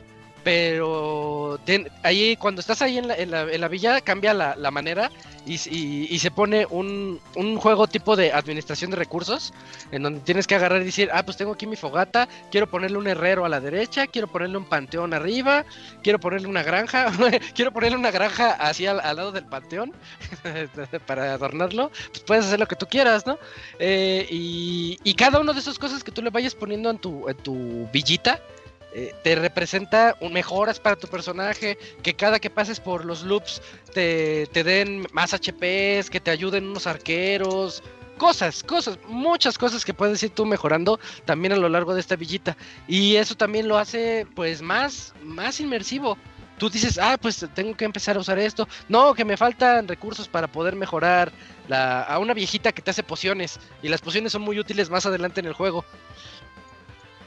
Pero 0.44 1.58
ahí 2.02 2.36
cuando 2.36 2.60
estás 2.60 2.80
ahí 2.82 2.98
en 2.98 3.08
la, 3.08 3.16
en 3.16 3.60
la- 3.60 3.68
villa 3.68 4.00
cambia 4.00 4.32
la, 4.32 4.56
la 4.56 4.70
manera 4.70 5.10
y- 5.46 5.54
y 6.14 6.18
se 6.18 6.30
pone 6.30 6.66
un, 6.70 7.20
un 7.36 7.56
juego 7.58 7.86
tipo 7.86 8.16
de 8.16 8.32
administración 8.32 8.90
de 8.90 8.96
recursos 8.96 9.52
en 9.92 10.02
donde 10.02 10.20
tienes 10.20 10.46
que 10.46 10.54
agarrar 10.54 10.82
y 10.82 10.86
decir, 10.86 11.08
ah, 11.12 11.22
pues 11.22 11.36
tengo 11.36 11.52
aquí 11.52 11.66
mi 11.66 11.76
fogata, 11.76 12.28
quiero 12.50 12.66
ponerle 12.68 12.98
un 12.98 13.06
herrero 13.08 13.44
a 13.44 13.48
la 13.48 13.60
derecha, 13.60 14.06
quiero 14.06 14.28
ponerle 14.28 14.58
un 14.58 14.64
panteón 14.64 15.14
arriba, 15.14 15.64
quiero 16.02 16.18
ponerle 16.18 16.48
una 16.48 16.62
granja, 16.62 17.10
quiero 17.54 17.72
ponerle 17.72 17.96
una 17.98 18.10
granja 18.10 18.52
así 18.52 18.86
al, 18.86 19.00
al 19.00 19.16
lado 19.16 19.32
del 19.32 19.44
panteón 19.46 19.92
para 21.06 21.32
adornarlo, 21.34 21.90
pues 22.10 22.20
puedes 22.26 22.46
hacer 22.46 22.58
lo 22.60 22.66
que 22.66 22.76
tú 22.76 22.86
quieras, 22.86 23.26
¿no? 23.26 23.38
Eh, 23.78 24.26
y, 24.30 24.98
y 25.02 25.14
cada 25.14 25.40
una 25.40 25.52
de 25.52 25.60
esas 25.60 25.78
cosas 25.78 26.04
que 26.04 26.12
tú 26.12 26.22
le 26.22 26.30
vayas 26.30 26.54
poniendo 26.54 26.90
en 26.90 26.98
tu, 26.98 27.28
en 27.28 27.36
tu 27.38 27.88
villita, 27.92 28.40
eh, 28.98 29.14
te 29.22 29.36
representa 29.36 30.16
mejoras 30.28 30.80
para 30.80 30.96
tu 30.96 31.06
personaje, 31.06 31.78
que 32.02 32.14
cada 32.14 32.40
que 32.40 32.50
pases 32.50 32.80
por 32.80 33.04
los 33.04 33.22
loops 33.22 33.62
te, 33.94 34.48
te 34.48 34.64
den 34.64 35.06
más 35.12 35.32
HPs, 35.32 36.10
que 36.10 36.18
te 36.20 36.32
ayuden 36.32 36.66
unos 36.66 36.88
arqueros, 36.88 37.80
cosas, 38.16 38.64
cosas, 38.64 38.98
muchas 39.06 39.56
cosas 39.56 39.84
que 39.84 39.94
puedes 39.94 40.20
ir 40.24 40.30
tú 40.30 40.44
mejorando 40.44 40.98
también 41.24 41.52
a 41.52 41.56
lo 41.56 41.68
largo 41.68 41.94
de 41.94 42.00
esta 42.00 42.16
villita. 42.16 42.56
Y 42.88 43.14
eso 43.14 43.36
también 43.36 43.68
lo 43.68 43.78
hace 43.78 44.26
pues 44.34 44.62
más, 44.62 45.14
más 45.22 45.60
inmersivo. 45.60 46.18
Tú 46.58 46.68
dices, 46.68 46.98
ah, 46.98 47.16
pues 47.22 47.46
tengo 47.54 47.76
que 47.76 47.84
empezar 47.84 48.16
a 48.16 48.18
usar 48.18 48.40
esto. 48.40 48.66
No, 48.88 49.14
que 49.14 49.24
me 49.24 49.36
faltan 49.36 49.86
recursos 49.86 50.26
para 50.26 50.48
poder 50.48 50.74
mejorar 50.74 51.30
a 51.70 52.18
una 52.18 52.34
viejita 52.34 52.72
que 52.72 52.82
te 52.82 52.90
hace 52.90 53.04
pociones. 53.04 53.60
Y 53.80 53.88
las 53.88 54.00
pociones 54.00 54.32
son 54.32 54.42
muy 54.42 54.58
útiles 54.58 54.90
más 54.90 55.06
adelante 55.06 55.38
en 55.38 55.46
el 55.46 55.52
juego. 55.52 55.84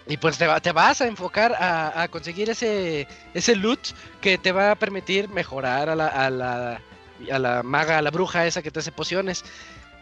Y 0.07 0.17
pues 0.17 0.37
te, 0.37 0.47
va- 0.47 0.59
te 0.59 0.71
vas 0.71 1.01
a 1.01 1.07
enfocar 1.07 1.53
a, 1.53 2.01
a 2.03 2.07
conseguir 2.07 2.49
ese, 2.49 3.07
ese 3.33 3.55
loot 3.55 3.79
que 4.19 4.37
te 4.37 4.51
va 4.51 4.71
a 4.71 4.75
permitir 4.75 5.29
mejorar 5.29 5.89
a 5.89 5.95
la, 5.95 6.07
a 6.07 6.29
la, 6.29 6.81
a 7.31 7.39
la 7.39 7.63
maga, 7.63 7.97
a 7.99 8.01
la 8.01 8.09
bruja 8.11 8.45
esa 8.45 8.61
que 8.61 8.71
te 8.71 8.79
hace 8.79 8.91
pociones. 8.91 9.43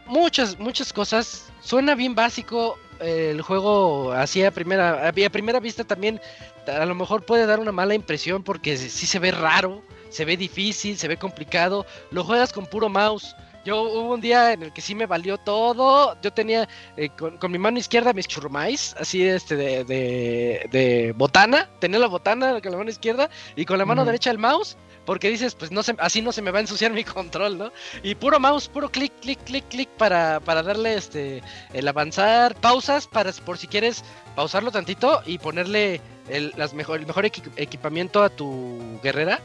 Muchas, 0.06 0.58
muchas 0.58 0.94
cosas. 0.94 1.52
Suena 1.62 1.96
bien 1.96 2.16
básico 2.16 2.80
eh, 3.00 3.30
el 3.32 3.42
juego 3.42 4.12
así 4.14 4.44
a 4.44 4.52
primera, 4.52 5.08
a, 5.08 5.10
a 5.10 5.30
primera 5.30 5.60
vista 5.60 5.84
también. 5.84 6.20
A 6.68 6.86
lo 6.86 6.96
mejor 6.96 7.26
puede 7.26 7.46
dar 7.46 7.60
una 7.60 7.72
mala 7.72 7.94
impresión 7.94 8.44
porque 8.44 8.78
sí 8.78 9.06
se 9.06 9.20
ve 9.20 9.32
raro, 9.32 9.84
se 10.10 10.24
ve 10.26 10.38
difícil, 10.38 10.98
se 10.98 11.08
ve 11.08 11.18
complicado. 11.18 11.86
Lo 12.12 12.24
juegas 12.24 12.54
con 12.54 12.66
puro 12.66 12.90
mouse. 12.90 13.36
Yo 13.70 13.84
hubo 13.84 14.16
un 14.16 14.20
día 14.22 14.54
en 14.54 14.64
el 14.64 14.74
que 14.74 14.82
sí 14.82 14.96
me 14.96 15.06
valió 15.06 15.38
todo. 15.38 16.18
Yo 16.24 16.34
tenía 16.34 16.68
eh, 16.98 17.10
con, 17.10 17.38
con 17.38 17.52
mi 17.52 17.60
mano 17.60 17.78
izquierda 17.78 18.14
mis 18.14 18.28
churrumais, 18.28 18.96
así 19.00 19.22
este 19.24 19.56
de, 19.56 19.84
de, 19.84 20.68
de 20.72 21.14
botana. 21.16 21.70
Tenía 21.80 22.00
la 22.00 22.08
botana 22.08 22.60
con 22.62 22.72
la 22.72 22.80
mano 22.80 22.90
izquierda 22.90 23.30
y 23.56 23.66
con 23.66 23.78
la 23.78 23.86
mano 23.86 24.06
derecha 24.06 24.32
el 24.32 24.40
mouse. 24.40 24.76
Porque 25.06 25.30
dices, 25.30 25.54
pues 25.54 25.72
no 25.72 25.84
se, 25.84 25.96
así 26.00 26.20
no 26.24 26.32
se 26.32 26.42
me 26.42 26.50
va 26.50 26.58
a 26.58 26.62
ensuciar 26.62 26.92
mi 27.00 27.04
control, 27.04 27.60
¿no? 27.60 27.72
Y 28.02 28.16
puro 28.16 28.40
mouse, 28.40 28.68
puro 28.68 28.90
clic, 28.90 29.14
clic, 29.22 29.38
clic, 29.44 29.68
clic 29.70 29.90
para, 30.00 30.40
para 30.40 30.64
darle 30.64 30.96
este 30.96 31.44
el 31.72 31.88
avanzar, 31.88 32.56
pausas 32.56 33.06
para 33.06 33.32
por 33.34 33.60
si 33.60 33.68
quieres 33.68 34.04
pausarlo 34.36 34.72
tantito 34.72 35.22
y 35.28 35.38
ponerle 35.38 36.02
el, 36.28 36.54
las 36.58 36.74
mejor, 36.74 37.00
el 37.02 37.06
mejor 37.06 37.26
equi- 37.26 37.52
equipamiento 37.56 38.24
a 38.24 38.30
tu 38.30 39.00
guerrera. 39.04 39.40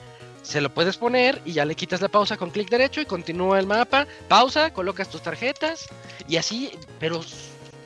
Se 0.44 0.60
lo 0.60 0.72
puedes 0.72 0.98
poner 0.98 1.40
y 1.46 1.52
ya 1.54 1.64
le 1.64 1.74
quitas 1.74 2.02
la 2.02 2.08
pausa 2.08 2.36
con 2.36 2.50
clic 2.50 2.68
derecho 2.68 3.00
y 3.00 3.06
continúa 3.06 3.58
el 3.58 3.66
mapa. 3.66 4.06
Pausa, 4.28 4.72
colocas 4.72 5.08
tus 5.08 5.22
tarjetas 5.22 5.88
y 6.28 6.36
así, 6.36 6.70
pero, 7.00 7.22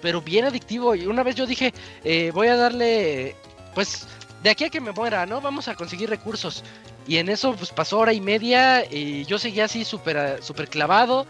pero 0.02 0.20
bien 0.20 0.44
adictivo. 0.44 0.97
Y 0.97 1.06
una 1.06 1.22
vez 1.22 1.36
yo 1.36 1.47
dije, 1.47 1.72
eh, 2.02 2.32
voy 2.35 2.48
a 2.48 2.56
darle, 2.56 3.36
pues, 3.74 4.09
de 4.43 4.51
aquí 4.51 4.64
a 4.64 4.70
que 4.70 4.80
me 4.80 4.90
muera, 4.90 5.24
¿no? 5.24 5.40
Vamos 5.40 5.68
a 5.68 5.76
conseguir 5.76 6.10
recursos. 6.10 6.64
Y 7.06 7.18
en 7.18 7.28
eso, 7.28 7.55
pues 7.55 7.70
pasó 7.70 8.01
hora 8.01 8.12
y 8.12 8.20
media 8.20 8.85
y 8.85 9.24
yo 9.24 9.39
seguía 9.39 9.66
así 9.66 9.85
súper 9.85 10.43
súper 10.43 10.68
clavado. 10.68 11.26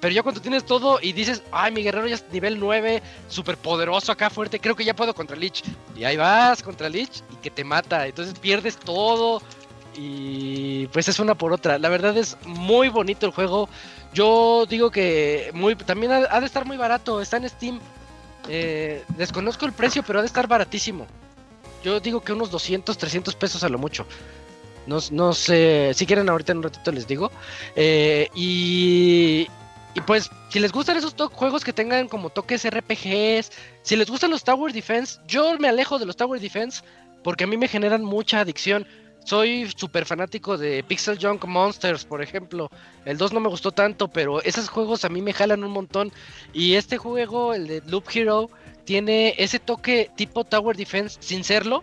Pero 0.00 0.14
ya 0.14 0.22
cuando 0.22 0.40
tienes 0.40 0.64
todo 0.64 0.98
y 1.00 1.12
dices, 1.12 1.42
ay, 1.52 1.72
mi 1.72 1.82
guerrero 1.82 2.06
ya 2.06 2.14
es 2.14 2.24
nivel 2.32 2.58
9, 2.58 3.02
súper 3.28 3.56
poderoso 3.58 4.12
acá, 4.12 4.28
fuerte, 4.28 4.60
creo 4.60 4.74
que 4.74 4.84
ya 4.84 4.96
puedo 4.96 5.14
contra 5.14 5.36
Lich. 5.36 5.62
Y 5.94 6.04
ahí 6.04 6.16
vas 6.16 6.62
contra 6.62 6.88
Lich 6.88 7.22
y 7.32 7.36
que 7.36 7.50
te 7.50 7.64
mata. 7.64 8.06
Entonces 8.06 8.38
pierdes 8.38 8.76
todo 8.76 9.42
y 9.96 10.86
pues 10.88 11.08
es 11.08 11.18
una 11.18 11.34
por 11.34 11.52
otra. 11.52 11.78
La 11.78 11.88
verdad 11.88 12.16
es 12.16 12.36
muy 12.44 12.88
bonito 12.88 13.26
el 13.26 13.32
juego. 13.32 13.68
Yo 14.12 14.66
digo 14.66 14.90
que 14.90 15.50
muy 15.54 15.76
también 15.76 16.12
ha, 16.12 16.40
de 16.40 16.46
estar 16.46 16.66
muy 16.66 16.76
barato. 16.76 17.20
Está 17.20 17.36
en 17.36 17.48
Steam. 17.48 17.80
Eh, 18.48 19.02
desconozco 19.16 19.66
el 19.66 19.72
precio, 19.72 20.02
pero 20.02 20.18
ha 20.18 20.22
de 20.22 20.28
estar 20.28 20.46
baratísimo. 20.46 21.06
Yo 21.82 22.00
digo 22.00 22.22
que 22.22 22.32
unos 22.32 22.50
200, 22.50 22.96
300 22.96 23.34
pesos 23.34 23.62
a 23.64 23.68
lo 23.68 23.78
mucho. 23.78 24.06
No, 24.86 24.98
no 25.10 25.32
sé, 25.32 25.92
si 25.94 26.06
quieren 26.06 26.28
ahorita 26.28 26.52
en 26.52 26.58
un 26.58 26.64
ratito 26.64 26.92
les 26.92 27.06
digo. 27.06 27.30
Eh, 27.74 28.28
y, 28.34 29.46
y 29.94 30.00
pues, 30.06 30.30
si 30.50 30.60
les 30.60 30.72
gustan 30.72 30.96
esos 30.96 31.14
juegos 31.32 31.64
que 31.64 31.72
tengan 31.72 32.08
como 32.08 32.30
toques 32.30 32.68
RPGs, 32.68 33.50
si 33.82 33.96
les 33.96 34.10
gustan 34.10 34.30
los 34.30 34.44
Tower 34.44 34.72
Defense, 34.72 35.20
yo 35.26 35.58
me 35.58 35.68
alejo 35.68 35.98
de 35.98 36.06
los 36.06 36.16
Tower 36.16 36.40
Defense 36.40 36.82
porque 37.22 37.44
a 37.44 37.46
mí 37.46 37.56
me 37.56 37.68
generan 37.68 38.04
mucha 38.04 38.40
adicción. 38.40 38.86
Soy 39.24 39.72
súper 39.74 40.04
fanático 40.04 40.58
de 40.58 40.84
Pixel 40.84 41.18
Junk 41.20 41.46
Monsters, 41.46 42.04
por 42.04 42.20
ejemplo. 42.20 42.68
El 43.06 43.16
2 43.16 43.32
no 43.32 43.40
me 43.40 43.48
gustó 43.48 43.72
tanto, 43.72 44.08
pero 44.08 44.42
esos 44.42 44.68
juegos 44.68 45.06
a 45.06 45.08
mí 45.08 45.22
me 45.22 45.32
jalan 45.32 45.64
un 45.64 45.70
montón. 45.70 46.12
Y 46.52 46.74
este 46.74 46.98
juego, 46.98 47.54
el 47.54 47.66
de 47.66 47.82
Loop 47.86 48.04
Hero, 48.12 48.50
tiene 48.84 49.34
ese 49.38 49.58
toque 49.58 50.10
tipo 50.14 50.44
Tower 50.44 50.76
Defense 50.76 51.16
sin 51.20 51.42
serlo. 51.42 51.82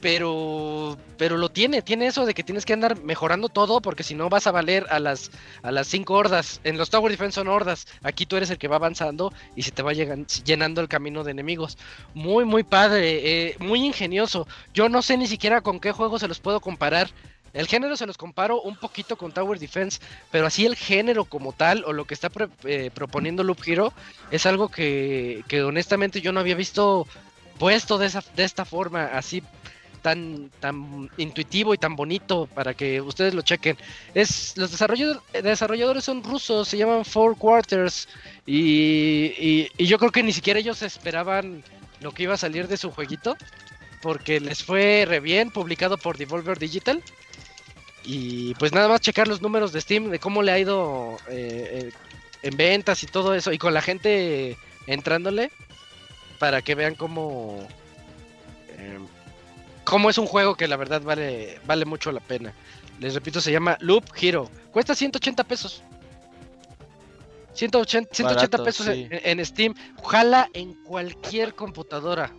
Pero, 0.00 0.96
pero 1.18 1.36
lo 1.36 1.50
tiene, 1.50 1.82
tiene 1.82 2.06
eso 2.06 2.24
de 2.24 2.32
que 2.32 2.42
tienes 2.42 2.64
que 2.64 2.72
andar 2.72 3.02
mejorando 3.02 3.50
todo 3.50 3.80
porque 3.82 4.02
si 4.02 4.14
no 4.14 4.30
vas 4.30 4.46
a 4.46 4.50
valer 4.50 4.86
a 4.88 4.98
las 4.98 5.30
a 5.62 5.70
las 5.70 5.88
cinco 5.88 6.14
hordas. 6.14 6.60
En 6.64 6.78
los 6.78 6.88
Tower 6.88 7.10
Defense 7.12 7.34
son 7.34 7.48
hordas. 7.48 7.86
Aquí 8.02 8.24
tú 8.24 8.36
eres 8.36 8.48
el 8.50 8.56
que 8.58 8.68
va 8.68 8.76
avanzando 8.76 9.32
y 9.54 9.62
se 9.62 9.72
te 9.72 9.82
va 9.82 9.92
llegan- 9.92 10.26
llenando 10.44 10.80
el 10.80 10.88
camino 10.88 11.22
de 11.22 11.32
enemigos. 11.32 11.76
Muy, 12.14 12.44
muy 12.46 12.62
padre, 12.62 13.48
eh, 13.48 13.56
muy 13.58 13.84
ingenioso. 13.84 14.48
Yo 14.72 14.88
no 14.88 15.02
sé 15.02 15.18
ni 15.18 15.26
siquiera 15.26 15.60
con 15.60 15.80
qué 15.80 15.92
juego 15.92 16.18
se 16.18 16.28
los 16.28 16.40
puedo 16.40 16.60
comparar 16.60 17.10
El 17.52 17.66
género 17.66 17.96
se 17.96 18.06
los 18.06 18.16
comparo 18.16 18.62
un 18.62 18.76
poquito 18.76 19.16
con 19.16 19.32
Tower 19.32 19.58
Defense, 19.58 19.98
pero 20.30 20.46
así 20.46 20.66
el 20.66 20.76
género 20.76 21.24
como 21.24 21.52
tal, 21.52 21.82
o 21.84 21.92
lo 21.92 22.04
que 22.04 22.14
está 22.14 22.30
eh, 22.62 22.90
proponiendo 22.94 23.42
Loop 23.42 23.58
Hero, 23.66 23.92
es 24.30 24.46
algo 24.46 24.68
que, 24.68 25.42
que 25.48 25.62
honestamente 25.64 26.20
yo 26.20 26.30
no 26.30 26.38
había 26.38 26.54
visto 26.54 27.08
puesto 27.58 27.98
de, 27.98 28.06
esa, 28.06 28.22
de 28.36 28.44
esta 28.44 28.64
forma, 28.64 29.06
así 29.06 29.42
tan, 30.02 30.50
tan 30.60 31.10
intuitivo 31.16 31.74
y 31.74 31.78
tan 31.78 31.96
bonito 31.96 32.46
para 32.54 32.74
que 32.74 33.00
ustedes 33.00 33.34
lo 33.34 33.42
chequen. 33.42 33.76
Es, 34.14 34.56
los 34.56 34.70
desarrolladores, 34.70 36.04
son 36.04 36.22
rusos, 36.22 36.68
se 36.68 36.76
llaman 36.78 37.04
Four 37.04 37.36
Quarters, 37.36 38.08
y, 38.46 39.68
y- 39.78 39.86
yo 39.86 39.98
creo 39.98 40.10
que 40.10 40.22
ni 40.22 40.32
siquiera 40.32 40.60
ellos 40.60 40.82
esperaban 40.82 41.62
lo 42.00 42.12
que 42.12 42.24
iba 42.24 42.34
a 42.34 42.38
salir 42.38 42.66
de 42.68 42.76
su 42.76 42.90
jueguito, 42.90 43.36
porque 44.02 44.40
les 44.40 44.62
fue 44.62 45.04
re 45.06 45.20
bien, 45.20 45.50
publicado 45.50 45.98
por 45.98 46.16
Devolver 46.16 46.58
Digital. 46.58 47.02
Y 48.02 48.54
pues 48.54 48.72
nada 48.72 48.88
más 48.88 49.02
checar 49.02 49.28
los 49.28 49.42
números 49.42 49.72
de 49.72 49.80
Steam, 49.80 50.10
de 50.10 50.18
cómo 50.18 50.42
le 50.42 50.52
ha 50.52 50.58
ido 50.58 51.18
eh, 51.28 51.90
eh, 51.90 51.92
en 52.42 52.56
ventas 52.56 53.02
y 53.02 53.06
todo 53.06 53.34
eso, 53.34 53.52
y 53.52 53.58
con 53.58 53.74
la 53.74 53.82
gente 53.82 54.56
entrándole, 54.86 55.50
para 56.38 56.62
que 56.62 56.74
vean 56.74 56.94
cómo, 56.94 57.68
eh, 58.70 58.98
cómo 59.90 60.08
es 60.08 60.18
un 60.18 60.26
juego 60.26 60.54
que 60.54 60.68
la 60.68 60.76
verdad 60.76 61.02
vale, 61.02 61.58
vale 61.66 61.84
mucho 61.84 62.12
la 62.12 62.20
pena. 62.20 62.54
Les 63.00 63.12
repito, 63.12 63.40
se 63.40 63.50
llama 63.50 63.76
Loop 63.80 64.04
Hero. 64.20 64.48
Cuesta 64.70 64.94
180 64.94 65.42
pesos. 65.44 65.82
180, 67.54 68.14
180 68.14 68.56
Barato, 68.56 68.64
pesos 68.64 68.86
sí. 68.86 69.08
en, 69.10 69.40
en 69.40 69.44
Steam. 69.44 69.74
Jala 70.04 70.48
en 70.54 70.74
cualquier 70.84 71.54
computadora. 71.54 72.32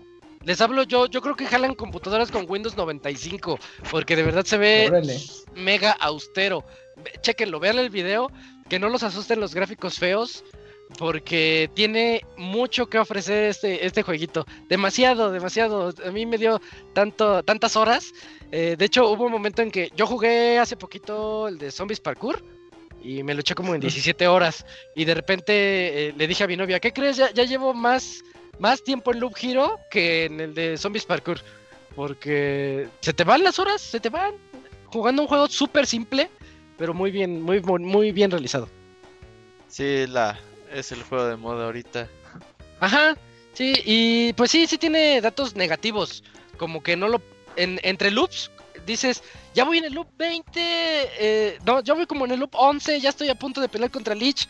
Les 0.45 0.61
hablo 0.61 0.83
yo, 0.83 1.07
yo 1.07 1.21
creo 1.21 1.35
que 1.35 1.45
jalan 1.45 1.75
computadoras 1.75 2.31
con 2.31 2.49
Windows 2.49 2.77
95, 2.77 3.59
porque 3.91 4.15
de 4.15 4.23
verdad 4.23 4.45
se 4.45 4.57
ve 4.57 4.87
Órale. 4.87 5.19
mega 5.53 5.91
austero. 5.91 6.63
Chequenlo, 7.21 7.59
vean 7.59 7.79
el 7.79 7.89
video, 7.89 8.31
que 8.69 8.79
no 8.79 8.87
los 8.87 9.03
asusten 9.03 9.41
los 9.41 9.53
gráficos 9.53 9.99
feos, 9.99 10.45
porque 10.97 11.69
tiene 11.73 12.21
mucho 12.37 12.87
que 12.87 12.99
ofrecer 12.99 13.45
este, 13.45 13.85
este 13.85 14.03
jueguito. 14.03 14.45
Demasiado, 14.67 15.31
demasiado. 15.31 15.93
A 16.05 16.11
mí 16.11 16.25
me 16.25 16.37
dio 16.37 16.61
tanto, 16.93 17.43
tantas 17.43 17.75
horas. 17.75 18.11
Eh, 18.51 18.75
de 18.77 18.85
hecho, 18.85 19.09
hubo 19.09 19.25
un 19.25 19.31
momento 19.31 19.61
en 19.61 19.71
que 19.71 19.91
yo 19.95 20.05
jugué 20.05 20.59
hace 20.59 20.75
poquito 20.75 21.47
el 21.47 21.57
de 21.57 21.71
Zombies 21.71 21.99
Parkour. 21.99 22.43
Y 23.03 23.23
me 23.23 23.33
lo 23.33 23.39
eché 23.39 23.55
como 23.55 23.73
en 23.73 23.81
17 23.81 24.27
horas. 24.27 24.65
Y 24.95 25.05
de 25.05 25.15
repente 25.15 25.53
eh, 26.09 26.13
le 26.15 26.27
dije 26.27 26.43
a 26.43 26.47
mi 26.47 26.55
novia, 26.55 26.79
¿qué 26.79 26.93
crees? 26.93 27.17
Ya, 27.17 27.31
ya 27.31 27.45
llevo 27.45 27.73
más, 27.73 28.23
más 28.59 28.83
tiempo 28.83 29.11
en 29.11 29.19
Loop 29.19 29.33
Hero 29.41 29.79
que 29.89 30.25
en 30.25 30.39
el 30.39 30.53
de 30.53 30.77
Zombies 30.77 31.05
Parkour. 31.05 31.39
Porque 31.95 32.87
se 33.01 33.13
te 33.13 33.23
van 33.23 33.43
las 33.43 33.59
horas, 33.59 33.81
se 33.81 33.99
te 33.99 34.09
van. 34.09 34.33
Jugando 34.85 35.21
un 35.21 35.27
juego 35.27 35.47
súper 35.47 35.87
simple, 35.87 36.29
pero 36.77 36.93
muy 36.93 37.11
bien, 37.11 37.41
muy, 37.41 37.61
muy, 37.61 37.79
muy 37.79 38.11
bien 38.11 38.29
realizado. 38.29 38.69
Sí, 39.67 40.05
la, 40.05 40.37
es 40.73 40.91
el 40.91 41.03
juego 41.03 41.25
de 41.25 41.35
moda 41.35 41.65
ahorita. 41.65 42.07
Ajá, 42.79 43.15
sí, 43.53 43.73
y 43.85 44.33
pues 44.33 44.51
sí, 44.51 44.67
sí 44.67 44.77
tiene 44.77 45.21
datos 45.21 45.55
negativos. 45.55 46.23
Como 46.57 46.81
que 46.83 46.95
no 46.95 47.07
lo. 47.07 47.21
En, 47.57 47.79
entre 47.83 48.11
loops, 48.11 48.49
dices, 48.85 49.23
ya 49.53 49.65
voy 49.65 49.79
en 49.79 49.85
el 49.85 49.93
loop 49.93 50.07
20. 50.17 50.51
eh, 50.55 51.57
no, 51.65 51.81
ya 51.81 51.93
voy 51.93 52.05
como 52.05 52.25
en 52.25 52.31
el 52.31 52.39
loop 52.39 52.55
11, 52.55 52.99
ya 52.99 53.09
estoy 53.09 53.29
a 53.29 53.35
punto 53.35 53.59
de 53.61 53.69
pelear 53.69 53.91
contra 53.91 54.15
Lich. 54.15 54.47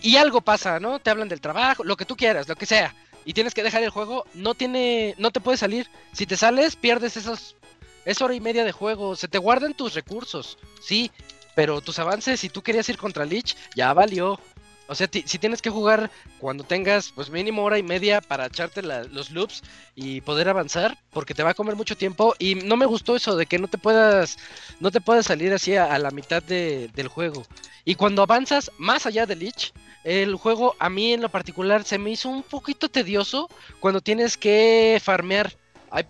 Y 0.00 0.16
algo 0.16 0.40
pasa, 0.40 0.80
¿no? 0.80 0.98
Te 0.98 1.10
hablan 1.10 1.28
del 1.28 1.40
trabajo, 1.40 1.84
lo 1.84 1.96
que 1.96 2.04
tú 2.04 2.16
quieras, 2.16 2.48
lo 2.48 2.56
que 2.56 2.66
sea. 2.66 2.94
Y 3.24 3.34
tienes 3.34 3.54
que 3.54 3.62
dejar 3.62 3.82
el 3.82 3.90
juego, 3.90 4.24
no 4.34 4.54
tiene. 4.54 5.14
No 5.18 5.30
te 5.30 5.40
puedes 5.40 5.60
salir. 5.60 5.88
Si 6.12 6.26
te 6.26 6.36
sales, 6.36 6.76
pierdes 6.76 7.16
esos. 7.16 7.56
Es 8.04 8.22
hora 8.22 8.34
y 8.34 8.40
media 8.40 8.64
de 8.64 8.72
juego. 8.72 9.16
Se 9.16 9.28
te 9.28 9.38
guardan 9.38 9.74
tus 9.74 9.94
recursos, 9.94 10.56
sí. 10.80 11.10
Pero 11.54 11.80
tus 11.80 11.98
avances, 11.98 12.40
si 12.40 12.48
tú 12.48 12.62
querías 12.62 12.88
ir 12.88 12.96
contra 12.96 13.24
Lich, 13.24 13.56
ya 13.74 13.92
valió. 13.92 14.40
O 14.88 14.94
sea, 14.94 15.06
si 15.12 15.38
tienes 15.38 15.60
que 15.60 15.68
jugar 15.68 16.10
cuando 16.40 16.64
tengas 16.64 17.12
pues 17.12 17.28
mínimo 17.28 17.62
hora 17.62 17.78
y 17.78 17.82
media 17.82 18.22
para 18.22 18.46
echarte 18.46 18.80
los 18.82 19.30
loops 19.30 19.62
y 19.94 20.22
poder 20.22 20.48
avanzar, 20.48 20.96
porque 21.12 21.34
te 21.34 21.42
va 21.42 21.50
a 21.50 21.54
comer 21.54 21.76
mucho 21.76 21.94
tiempo. 21.94 22.34
Y 22.38 22.54
no 22.54 22.76
me 22.78 22.86
gustó 22.86 23.14
eso 23.14 23.36
de 23.36 23.44
que 23.44 23.58
no 23.58 23.68
te 23.68 23.76
puedas, 23.76 24.38
no 24.80 24.90
te 24.90 25.02
puedas 25.02 25.26
salir 25.26 25.52
así 25.52 25.76
a, 25.76 25.98
la 25.98 26.10
mitad 26.10 26.42
de- 26.42 26.88
del 26.94 27.08
juego. 27.08 27.44
Y 27.84 27.96
cuando 27.96 28.22
avanzas 28.22 28.70
más 28.78 29.04
allá 29.04 29.26
de 29.26 29.36
Lich, 29.36 29.74
el 30.04 30.36
juego 30.36 30.74
a 30.78 30.88
mí 30.88 31.12
en 31.12 31.20
lo 31.20 31.28
particular 31.28 31.84
se 31.84 31.98
me 31.98 32.10
hizo 32.10 32.30
un 32.30 32.42
poquito 32.42 32.88
tedioso 32.88 33.50
cuando 33.80 34.00
tienes 34.00 34.38
que 34.38 34.98
farmear. 35.04 35.52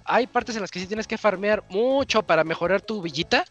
Hay, 0.04 0.26
partes 0.26 0.56
en 0.56 0.62
las 0.62 0.70
que 0.72 0.80
sí 0.80 0.86
tienes 0.86 1.06
que 1.06 1.18
farmear 1.18 1.64
mucho 1.68 2.22
para 2.22 2.44
mejorar 2.44 2.80
tu 2.80 3.02
villita. 3.02 3.44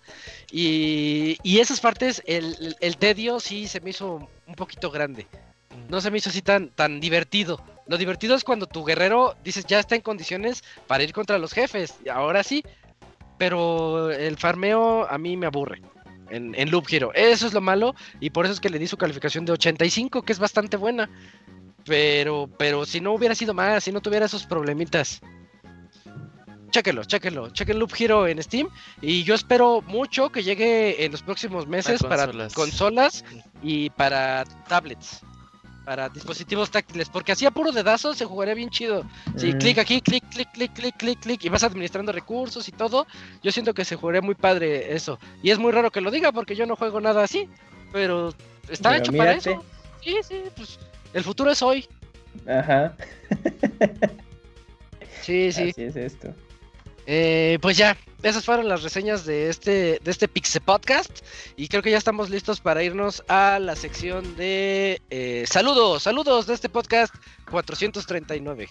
Y, 0.52 1.38
y 1.44 1.60
esas 1.60 1.80
partes, 1.82 2.22
el 2.26 2.98
tedio 2.98 3.40
sí 3.42 3.68
se 3.68 3.82
me 3.82 3.90
hizo 3.92 4.30
un 4.48 4.56
poquito 4.56 4.90
grande. 4.90 5.28
No 5.90 6.02
se 6.02 6.12
me 6.12 6.18
hizo 6.18 6.30
así 6.30 6.42
tan, 6.42 6.70
tan 6.70 7.00
divertido. 7.00 7.62
Lo 7.88 7.98
divertido 7.98 8.36
es 8.36 8.44
cuando 8.44 8.66
tu 8.66 8.84
guerrero 8.84 9.36
dices 9.44 9.66
ya 9.66 9.80
está 9.80 9.96
en 9.96 10.02
condiciones 10.02 10.64
para 10.88 11.04
ir 11.04 11.14
contra 11.14 11.38
los 11.38 11.54
jefes. 11.54 11.96
y 12.04 12.10
Ahora 12.10 12.44
sí. 12.44 12.64
Pero 13.38 14.10
el 14.12 14.38
farmeo 14.38 15.08
a 15.08 15.18
mí 15.18 15.38
me 15.38 15.46
aburre. 15.46 15.82
En, 16.30 16.56
en 16.56 16.72
Loop 16.72 16.88
Hero. 16.90 17.12
Eso 17.14 17.48
es 17.48 17.54
lo 17.54 17.62
malo. 17.62 17.96
Y 18.20 18.32
por 18.32 18.46
eso 18.46 18.54
es 18.54 18.60
que 18.60 18.70
le 18.70 18.80
di 18.80 18.88
su 18.88 18.98
calificación 18.98 19.46
de 19.46 19.54
85, 19.54 20.24
que 20.24 20.34
es 20.34 20.40
bastante 20.40 20.76
buena. 20.76 21.10
Pero, 21.86 22.50
pero 22.58 22.86
si 22.86 23.00
no 23.00 23.14
hubiera 23.14 23.36
sido 23.36 23.54
más, 23.54 23.84
si 23.84 23.92
no 23.92 24.02
tuviera 24.02 24.26
esos 24.26 24.46
problemitas. 24.46 25.22
Chéquenlo, 26.70 27.04
chéquenlo. 27.06 27.50
Chequen 27.50 27.80
Loop 27.80 27.92
Hero 27.98 28.28
en 28.28 28.42
Steam. 28.44 28.68
Y 29.02 29.24
yo 29.24 29.36
espero 29.36 29.82
mucho 29.88 30.30
que 30.30 30.44
llegue 30.44 31.04
en 31.06 31.12
los 31.12 31.22
próximos 31.22 31.68
meses 31.68 32.02
para 32.04 32.26
consolas. 32.26 32.54
consolas 32.54 33.26
y 33.64 33.90
para 33.92 34.44
tablets. 34.68 35.22
Para 35.86 36.10
dispositivos 36.10 36.70
táctiles. 36.70 37.10
Porque 37.10 37.32
así 37.32 37.46
a 37.46 37.52
puro 37.52 37.72
dedazo 37.72 38.14
se 38.14 38.26
jugaría 38.26 38.54
bien 38.54 38.70
chido. 38.70 39.06
Si 39.38 39.54
Mm. 39.54 39.58
clic 39.60 39.78
aquí, 39.78 40.02
clic, 40.02 40.24
clic, 40.30 40.52
clic, 40.52 40.74
clic, 40.74 40.98
clic, 40.98 41.20
clic. 41.20 41.44
Y 41.46 41.50
vas 41.50 41.64
administrando 41.64 42.12
recursos 42.12 42.68
y 42.68 42.74
todo. 42.74 43.08
Yo 43.42 43.52
siento 43.52 43.74
que 43.74 43.86
se 43.86 43.96
jugaría 43.96 44.22
muy 44.22 44.36
padre 44.36 44.94
eso. 44.94 45.18
Y 45.42 45.52
es 45.52 45.60
muy 45.60 45.72
raro 45.72 45.90
que 45.92 46.02
lo 46.02 46.12
diga 46.12 46.32
porque 46.34 46.56
yo 46.56 46.66
no 46.66 46.76
juego 46.76 47.00
nada 47.00 47.24
así. 47.24 47.48
Pero 47.94 48.34
está 48.70 48.90
Pero 48.90 49.04
hecho 49.04 49.14
para 49.14 49.32
eso. 49.32 49.64
Sí, 50.04 50.18
sí, 50.28 50.44
pues 50.56 50.78
el 51.14 51.24
futuro 51.24 51.52
es 51.52 51.62
hoy. 51.62 51.88
Ajá. 52.48 52.94
Sí, 55.22 55.52
sí. 55.52 55.70
Así 55.70 55.84
es 55.84 55.96
esto. 55.96 56.34
Eh, 57.10 57.58
pues 57.62 57.78
ya, 57.78 57.96
esas 58.22 58.44
fueron 58.44 58.68
las 58.68 58.84
reseñas 58.84 59.26
de 59.26 59.50
este, 59.50 60.02
de 60.04 60.12
este 60.12 60.28
Pixel 60.28 60.62
Podcast. 60.62 61.20
Y 61.56 61.70
creo 61.70 61.82
que 61.82 61.92
ya 61.92 61.98
estamos 61.98 62.30
listos 62.30 62.60
para 62.60 62.84
irnos 62.84 63.24
a 63.30 63.60
la 63.60 63.78
sección 63.78 64.36
de 64.36 65.02
eh, 65.10 65.46
saludos, 65.48 66.04
saludos 66.04 66.48
de 66.48 66.54
este 66.54 66.68
podcast 66.70 67.16
439. 67.50 68.68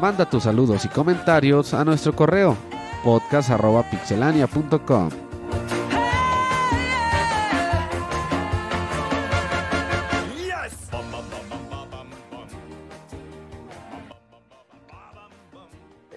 Manda 0.00 0.28
tus 0.28 0.42
saludos 0.44 0.84
y 0.84 0.88
comentarios 0.88 1.74
a 1.74 1.84
nuestro 1.84 2.16
correo 2.16 2.56
podcast.pixelania.com. 3.04 5.31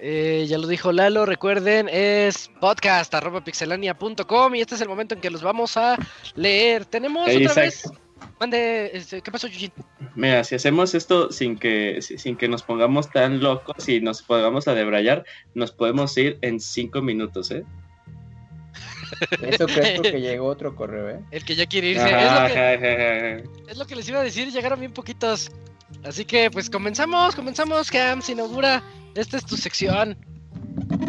Eh, 0.08 0.46
ya 0.46 0.56
lo 0.58 0.68
dijo 0.68 0.92
Lalo, 0.92 1.26
recuerden, 1.26 1.88
es 1.90 2.48
podcast 2.60 3.12
arroba 3.12 3.42
pixelania.com 3.42 4.54
y 4.54 4.60
este 4.60 4.76
es 4.76 4.80
el 4.80 4.88
momento 4.88 5.16
en 5.16 5.20
que 5.20 5.30
los 5.30 5.42
vamos 5.42 5.76
a 5.76 5.96
leer. 6.36 6.84
Tenemos 6.84 7.24
Hey, 7.26 7.44
otra 7.44 7.66
Isaac. 7.66 7.90
vez. 7.90 8.00
Mande, 8.38 8.90
este, 8.94 9.20
¿qué 9.20 9.32
pasó, 9.32 9.48
Yujin? 9.48 9.72
Mira, 10.14 10.44
si 10.44 10.54
hacemos 10.54 10.94
esto 10.94 11.32
sin 11.32 11.58
que, 11.58 12.00
si- 12.02 12.18
sin 12.18 12.36
que 12.36 12.46
nos 12.46 12.62
pongamos 12.62 13.10
tan 13.10 13.40
locos 13.40 13.88
y 13.88 14.00
nos 14.00 14.22
pongamos 14.22 14.68
a 14.68 14.74
debrayar, 14.74 15.24
nos 15.54 15.72
podemos 15.72 16.16
ir 16.16 16.38
en 16.40 16.60
cinco 16.60 17.02
minutos, 17.02 17.50
¿eh? 17.50 17.64
Eso 19.42 19.66
crees 19.66 19.96
porque 19.96 20.20
llegó 20.20 20.46
otro 20.46 20.76
correo, 20.76 21.10
¿eh? 21.10 21.20
El 21.32 21.44
que 21.44 21.56
ya 21.56 21.66
quiere 21.66 21.88
irse. 21.88 22.02
Ajá, 22.04 22.46
es, 22.46 22.50
lo 22.50 22.54
que, 22.54 22.60
ajá, 22.60 22.74
ajá, 22.74 23.38
ajá. 23.40 23.70
es 23.72 23.76
lo 23.76 23.86
que 23.88 23.96
les 23.96 24.08
iba 24.08 24.20
a 24.20 24.22
decir, 24.22 24.52
llegaron 24.52 24.78
bien 24.78 24.92
poquitos. 24.92 25.50
Así 26.04 26.24
que, 26.24 26.48
pues 26.48 26.70
comenzamos, 26.70 27.34
comenzamos, 27.34 27.90
Cam, 27.90 28.22
se 28.22 28.32
inaugura. 28.32 28.84
Esta 29.16 29.36
es 29.38 29.44
tu 29.44 29.56
sección. 29.56 30.16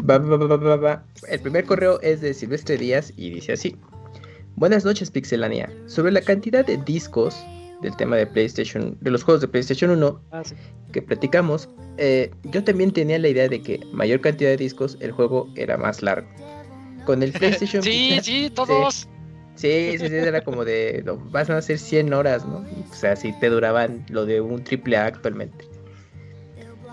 Va. 0.10 1.04
El 1.30 1.40
primer 1.42 1.66
correo 1.66 2.00
es 2.02 2.22
de 2.22 2.34
Silvestre 2.34 2.78
Díaz 2.78 3.12
y 3.18 3.32
dice 3.32 3.54
así. 3.54 3.76
Buenas 4.56 4.86
noches, 4.86 5.12
Pixelania. 5.12 5.70
Sobre 5.88 6.12
la 6.12 6.22
cantidad 6.22 6.66
de 6.66 6.78
discos 6.78 7.36
del 7.82 7.96
tema 7.98 8.16
de 8.16 8.26
PlayStation, 8.26 8.98
de 9.02 9.12
los 9.12 9.24
juegos 9.24 9.42
de 9.42 9.48
PlayStation 9.48 9.92
1 9.92 10.22
que 10.92 11.02
platicamos, 11.02 11.70
eh, 11.98 12.32
yo 12.46 12.64
también 12.64 12.92
tenía 12.92 13.20
la 13.20 13.28
idea 13.28 13.48
de 13.50 13.62
que 13.62 13.80
mayor 13.92 14.22
cantidad 14.22 14.50
de 14.50 14.58
discos 14.58 14.98
el 15.02 15.12
juego 15.12 15.48
era 15.56 15.78
más 15.78 16.02
largo. 16.02 16.28
Con 17.06 17.22
el 17.22 17.32
PlayStation 17.34 17.84
Sí, 17.84 18.10
Vita- 18.12 18.24
sí, 18.24 18.50
todos. 18.50 19.08
Sí, 19.56 19.98
sí, 19.98 20.08
sí, 20.08 20.16
era 20.16 20.42
como 20.42 20.64
de, 20.64 21.04
vas 21.32 21.50
a 21.50 21.58
hacer 21.58 21.80
100 21.80 22.14
horas, 22.14 22.46
¿no? 22.46 22.64
Y, 22.70 22.86
O 22.92 22.94
sea, 22.94 23.16
si 23.16 23.34
te 23.40 23.50
duraban 23.50 24.06
lo 24.10 24.26
de 24.26 24.40
un 24.40 24.64
triple 24.64 24.98
A 24.98 25.06
actualmente. 25.08 25.66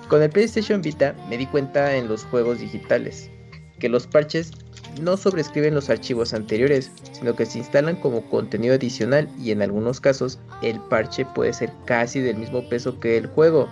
Con 0.08 0.22
el 0.22 0.30
PlayStation 0.30 0.82
Vita 0.82 1.14
me 1.28 1.38
di 1.38 1.46
cuenta 1.46 1.96
en 1.96 2.08
los 2.08 2.24
juegos 2.24 2.60
digitales 2.60 3.30
que 3.78 3.88
los 3.88 4.06
parches 4.06 4.52
no 5.00 5.16
sobrescriben 5.16 5.74
los 5.74 5.90
archivos 5.90 6.34
anteriores, 6.34 6.90
sino 7.12 7.34
que 7.34 7.46
se 7.46 7.58
instalan 7.58 7.96
como 7.96 8.22
contenido 8.30 8.74
adicional 8.74 9.28
y 9.38 9.50
en 9.50 9.62
algunos 9.62 10.00
casos 10.00 10.38
el 10.62 10.80
parche 10.80 11.26
puede 11.34 11.52
ser 11.52 11.72
casi 11.84 12.20
del 12.20 12.36
mismo 12.36 12.68
peso 12.68 13.00
que 13.00 13.16
el 13.16 13.26
juego. 13.26 13.68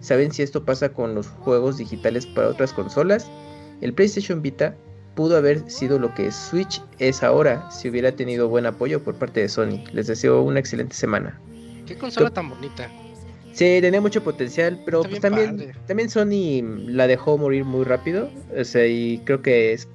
¿Saben 0.00 0.32
si 0.32 0.42
esto 0.42 0.64
pasa 0.64 0.90
con 0.90 1.14
los 1.14 1.28
juegos 1.28 1.78
digitales 1.78 2.26
para 2.26 2.48
otras 2.48 2.72
consolas? 2.72 3.30
El 3.80 3.92
PlayStation 3.92 4.42
Vita 4.42 4.76
pudo 5.14 5.36
haber 5.36 5.68
sido 5.70 5.98
lo 5.98 6.14
que 6.14 6.30
Switch 6.30 6.82
es 6.98 7.22
ahora 7.22 7.70
si 7.70 7.88
hubiera 7.88 8.12
tenido 8.12 8.48
buen 8.48 8.66
apoyo 8.66 9.02
por 9.02 9.14
parte 9.16 9.40
de 9.40 9.48
Sony. 9.48 9.84
Les 9.92 10.06
deseo 10.06 10.42
una 10.42 10.60
excelente 10.60 10.94
semana. 10.94 11.38
Qué 11.86 11.96
consola 11.96 12.30
tan 12.30 12.48
bonita. 12.48 12.90
Sí, 13.54 13.78
tenía 13.80 14.00
mucho 14.00 14.22
potencial, 14.22 14.82
pero 14.84 15.02
pues, 15.02 15.20
también, 15.20 15.56
padre. 15.56 15.74
también 15.86 16.10
Sony 16.10 16.60
la 16.88 17.06
dejó 17.06 17.38
morir 17.38 17.64
muy 17.64 17.84
rápido. 17.84 18.28
O 18.58 18.64
sea, 18.64 18.86
y 18.86 19.18
creo 19.24 19.42
que 19.42 19.72
es 19.72 19.88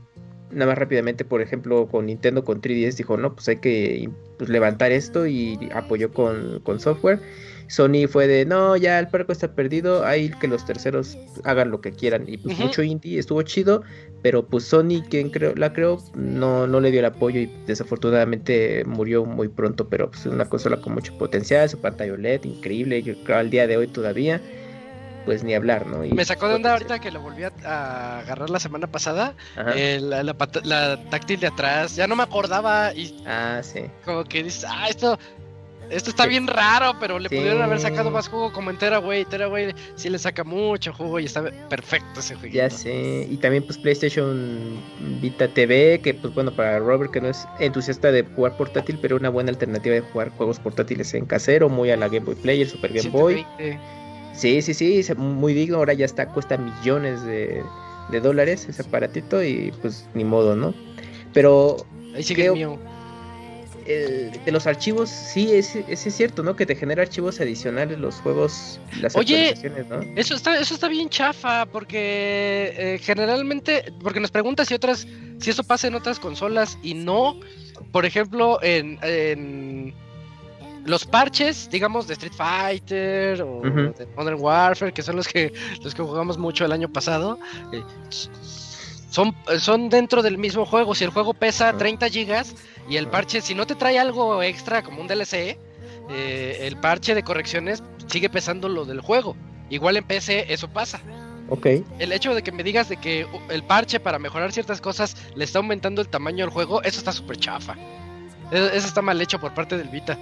nada 0.51 0.67
más 0.67 0.77
rápidamente, 0.77 1.25
por 1.25 1.41
ejemplo, 1.41 1.87
con 1.87 2.07
Nintendo 2.07 2.43
con 2.43 2.61
3DS 2.61 2.95
dijo, 2.95 3.17
no, 3.17 3.33
pues 3.35 3.47
hay 3.49 3.57
que 3.57 4.09
pues, 4.37 4.49
levantar 4.49 4.91
esto 4.91 5.27
y 5.27 5.57
apoyó 5.73 6.11
con, 6.11 6.59
con 6.63 6.79
software. 6.79 7.19
Sony 7.69 8.07
fue 8.09 8.25
de, 8.25 8.45
no, 8.45 8.75
ya 8.77 8.97
el 8.97 9.09
parco 9.09 9.31
está 9.31 9.53
perdido, 9.53 10.03
hay 10.03 10.31
que 10.31 10.47
los 10.47 10.65
terceros 10.65 11.15
hagan 11.43 11.69
lo 11.69 11.81
que 11.81 11.91
quieran. 11.91 12.23
Y 12.27 12.37
pues 12.37 12.57
mucho 12.57 12.81
indie, 12.81 13.19
estuvo 13.19 13.43
chido, 13.43 13.83
pero 14.23 14.43
pues 14.43 14.63
Sony, 14.63 15.03
quien 15.07 15.29
creo, 15.29 15.53
la 15.55 15.71
creó, 15.71 15.99
no, 16.15 16.65
no 16.65 16.79
le 16.79 16.89
dio 16.89 17.01
el 17.01 17.05
apoyo 17.05 17.39
y 17.39 17.45
desafortunadamente 17.67 18.83
murió 18.85 19.23
muy 19.23 19.49
pronto, 19.49 19.87
pero 19.87 20.09
pues 20.09 20.25
una 20.25 20.49
consola 20.49 20.81
con 20.81 20.93
mucho 20.93 21.15
potencial, 21.19 21.69
su 21.69 21.79
pantalla 21.79 22.13
OLED, 22.13 22.45
increíble, 22.45 23.03
yo 23.03 23.13
creo 23.23 23.37
al 23.37 23.51
día 23.51 23.67
de 23.67 23.77
hoy 23.77 23.87
todavía, 23.87 24.41
pues 25.29 25.43
ni 25.43 25.53
hablar, 25.53 25.85
¿no? 25.85 26.03
Y 26.03 26.11
Me 26.11 26.25
sacó 26.25 26.47
de 26.47 26.55
onda 26.55 26.71
potencial. 26.73 26.91
ahorita 26.93 26.99
que 27.07 27.11
lo 27.11 27.21
volví 27.21 27.43
a, 27.43 27.51
a 27.63 28.19
agarrar 28.21 28.49
la 28.49 28.59
semana 28.59 28.87
pasada. 28.87 29.35
Eh, 29.75 29.99
la, 30.01 30.23
la 30.23 30.33
pata- 30.33 30.61
la 30.63 30.97
táctil 31.11 31.39
de 31.39 31.45
atrás. 31.45 31.95
Ya 31.95 32.07
no 32.07 32.15
me 32.15 32.23
acordaba 32.23 32.91
y 32.95 33.15
Ah, 33.27 33.59
sí. 33.61 33.81
como 34.03 34.23
que 34.23 34.41
dices, 34.41 34.65
ah, 34.67 34.87
esto, 34.89 35.19
esto 35.91 36.09
está 36.09 36.23
Sí. 36.23 36.29
bien 36.29 36.47
raro, 36.47 36.93
pero 36.99 37.19
le 37.19 37.29
Sí. 37.29 37.35
pudieron 37.35 37.61
haber 37.61 37.79
sacado 37.79 38.09
más 38.09 38.27
jugo 38.27 38.51
como 38.51 38.71
en 38.71 38.77
Teraway. 38.79 39.23
Teraway 39.25 39.75
sí 39.93 40.09
le 40.09 40.17
saca 40.17 40.43
mucho 40.43 40.93
jugo 40.93 41.19
y 41.19 41.25
está 41.25 41.43
perfecto 41.69 42.21
ese 42.21 42.33
jueguito. 42.33 42.57
Ya 42.57 42.71
sé, 42.71 43.27
y 43.29 43.37
también 43.37 43.61
pues 43.63 43.77
PlayStation 43.77 44.79
Vita 45.21 45.47
TV, 45.47 45.99
que 46.01 46.15
pues 46.15 46.33
bueno, 46.33 46.51
para 46.55 46.79
Robert 46.79 47.11
que 47.11 47.21
no 47.21 47.27
es 47.27 47.47
entusiasta 47.59 48.11
de 48.11 48.23
jugar 48.35 48.57
portátil, 48.57 48.97
pero 48.99 49.15
una 49.15 49.29
buena 49.29 49.51
alternativa 49.51 49.93
de 49.93 50.01
jugar 50.01 50.29
juegos 50.31 50.57
portátiles 50.59 51.13
en 51.13 51.27
casero, 51.27 51.69
muy 51.69 51.91
a 51.91 51.97
la 51.97 52.07
Game 52.07 52.21
Boy 52.25 52.33
Player, 52.35 52.67
Super 52.67 52.91
Game 52.93 53.09
Boy. 53.11 53.45
120. 53.57 53.99
Sí, 54.39 54.61
sí, 54.61 54.73
sí, 54.73 54.99
es 54.99 55.15
muy 55.17 55.53
digno, 55.53 55.77
ahora 55.77 55.93
ya 55.93 56.05
está, 56.05 56.27
cuesta 56.29 56.57
millones 56.57 57.23
de, 57.23 57.61
de 58.09 58.19
dólares 58.21 58.65
ese 58.69 58.81
aparatito 58.81 59.43
y 59.43 59.71
pues 59.81 60.05
ni 60.13 60.23
modo, 60.23 60.55
¿no? 60.55 60.73
Pero 61.33 61.85
Ahí 62.15 62.23
sigue 62.23 62.45
el 62.45 62.53
Creo- 62.53 62.55
mío. 62.55 62.79
el- 63.85 64.31
de 64.45 64.51
los 64.51 64.65
archivos, 64.67 65.09
sí, 65.09 65.51
es, 65.51 65.75
es, 65.75 66.05
es 66.07 66.15
cierto, 66.15 66.41
¿no? 66.43 66.55
Que 66.55 66.65
te 66.65 66.75
genera 66.75 67.01
archivos 67.03 67.39
adicionales 67.39 67.97
los 67.99 68.15
juegos, 68.15 68.79
las 69.01 69.15
Oye, 69.15 69.49
actualizaciones, 69.49 69.87
¿no? 69.89 70.19
Eso 70.19 70.35
está, 70.35 70.59
eso 70.59 70.73
está 70.73 70.87
bien 70.87 71.09
chafa, 71.09 71.65
porque 71.65 72.73
eh, 72.77 72.99
generalmente, 73.01 73.91
porque 74.01 74.19
nos 74.19 74.31
preguntas 74.31 74.67
si 74.67 74.73
otras, 74.73 75.07
si 75.39 75.49
eso 75.49 75.63
pasa 75.63 75.87
en 75.87 75.95
otras 75.95 76.19
consolas 76.19 76.77
y 76.83 76.93
no, 76.93 77.39
por 77.91 78.05
ejemplo, 78.05 78.59
en, 78.63 78.99
en 79.01 79.93
los 80.85 81.05
parches, 81.05 81.69
digamos, 81.69 82.07
de 82.07 82.13
Street 82.13 82.33
Fighter 82.35 83.41
o 83.41 83.61
de 83.61 84.07
Modern 84.17 84.39
Warfare, 84.39 84.91
que 84.93 85.01
son 85.01 85.15
los 85.17 85.27
que 85.27 85.53
los 85.83 85.93
que 85.93 86.01
jugamos 86.01 86.37
mucho 86.37 86.65
el 86.65 86.71
año 86.71 86.89
pasado, 86.89 87.37
eh, 87.71 87.83
son, 89.09 89.35
son 89.59 89.89
dentro 89.89 90.21
del 90.21 90.37
mismo 90.37 90.65
juego. 90.65 90.95
Si 90.95 91.03
el 91.03 91.09
juego 91.09 91.33
pesa 91.33 91.69
Ajá. 91.69 91.77
30 91.77 92.09
gigas 92.09 92.55
y 92.89 92.97
el 92.97 93.07
parche, 93.07 93.41
si 93.41 93.55
no 93.55 93.65
te 93.65 93.75
trae 93.75 93.99
algo 93.99 94.41
extra 94.43 94.83
como 94.83 95.01
un 95.01 95.07
DLC, 95.07 95.57
eh, 96.11 96.57
el 96.61 96.77
parche 96.77 97.13
de 97.15 97.23
correcciones 97.23 97.83
sigue 98.07 98.29
pesando 98.29 98.69
lo 98.69 98.85
del 98.85 99.01
juego. 99.01 99.35
Igual 99.69 99.97
en 99.97 100.03
PC 100.03 100.51
eso 100.51 100.67
pasa. 100.69 100.99
Ok. 101.49 101.65
El 101.99 102.11
hecho 102.11 102.33
de 102.35 102.43
que 102.43 102.51
me 102.51 102.63
digas 102.63 102.89
de 102.89 102.97
que 102.97 103.25
uh, 103.25 103.51
el 103.51 103.63
parche 103.63 103.99
para 103.99 104.19
mejorar 104.19 104.51
ciertas 104.51 104.81
cosas 104.81 105.15
le 105.35 105.43
está 105.43 105.59
aumentando 105.59 106.01
el 106.01 106.07
tamaño 106.07 106.45
del 106.45 106.53
juego, 106.53 106.81
eso 106.83 106.99
está 106.99 107.11
súper 107.11 107.37
chafa. 107.37 107.75
E- 108.51 108.69
Eso 108.73 108.87
está 108.87 109.01
mal 109.01 109.19
hecho 109.21 109.39
por 109.39 109.53
parte 109.53 109.77
del 109.77 109.89
Vita. 109.89 110.17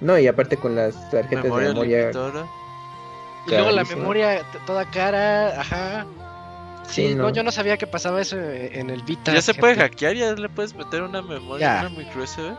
No, 0.00 0.18
y 0.18 0.26
aparte 0.26 0.56
con 0.56 0.74
las 0.76 0.94
tarjetas 1.10 1.44
Memoria 1.44 1.68
de 1.68 1.74
memoria. 1.74 2.10
Y 3.46 3.50
luego 3.50 3.70
la 3.70 3.84
memoria 3.84 4.42
toda 4.66 4.84
cara, 4.90 5.60
ajá. 5.60 6.06
Sí, 6.86 7.08
Sí, 7.08 7.14
no. 7.14 7.24
no. 7.24 7.30
yo 7.30 7.42
no 7.42 7.50
sabía 7.52 7.76
que 7.76 7.86
pasaba 7.86 8.20
eso 8.20 8.38
eh, 8.38 8.78
en 8.78 8.88
el 8.90 9.02
Vita. 9.02 9.32
Ya 9.32 9.42
se 9.42 9.54
puede 9.54 9.74
hackear, 9.76 10.14
ya 10.14 10.32
le 10.32 10.48
puedes 10.48 10.74
meter 10.74 11.02
una 11.02 11.20
memoria, 11.22 11.80
Ya. 11.82 11.86
una 11.86 11.98
micro 11.98 12.22
USB. 12.22 12.54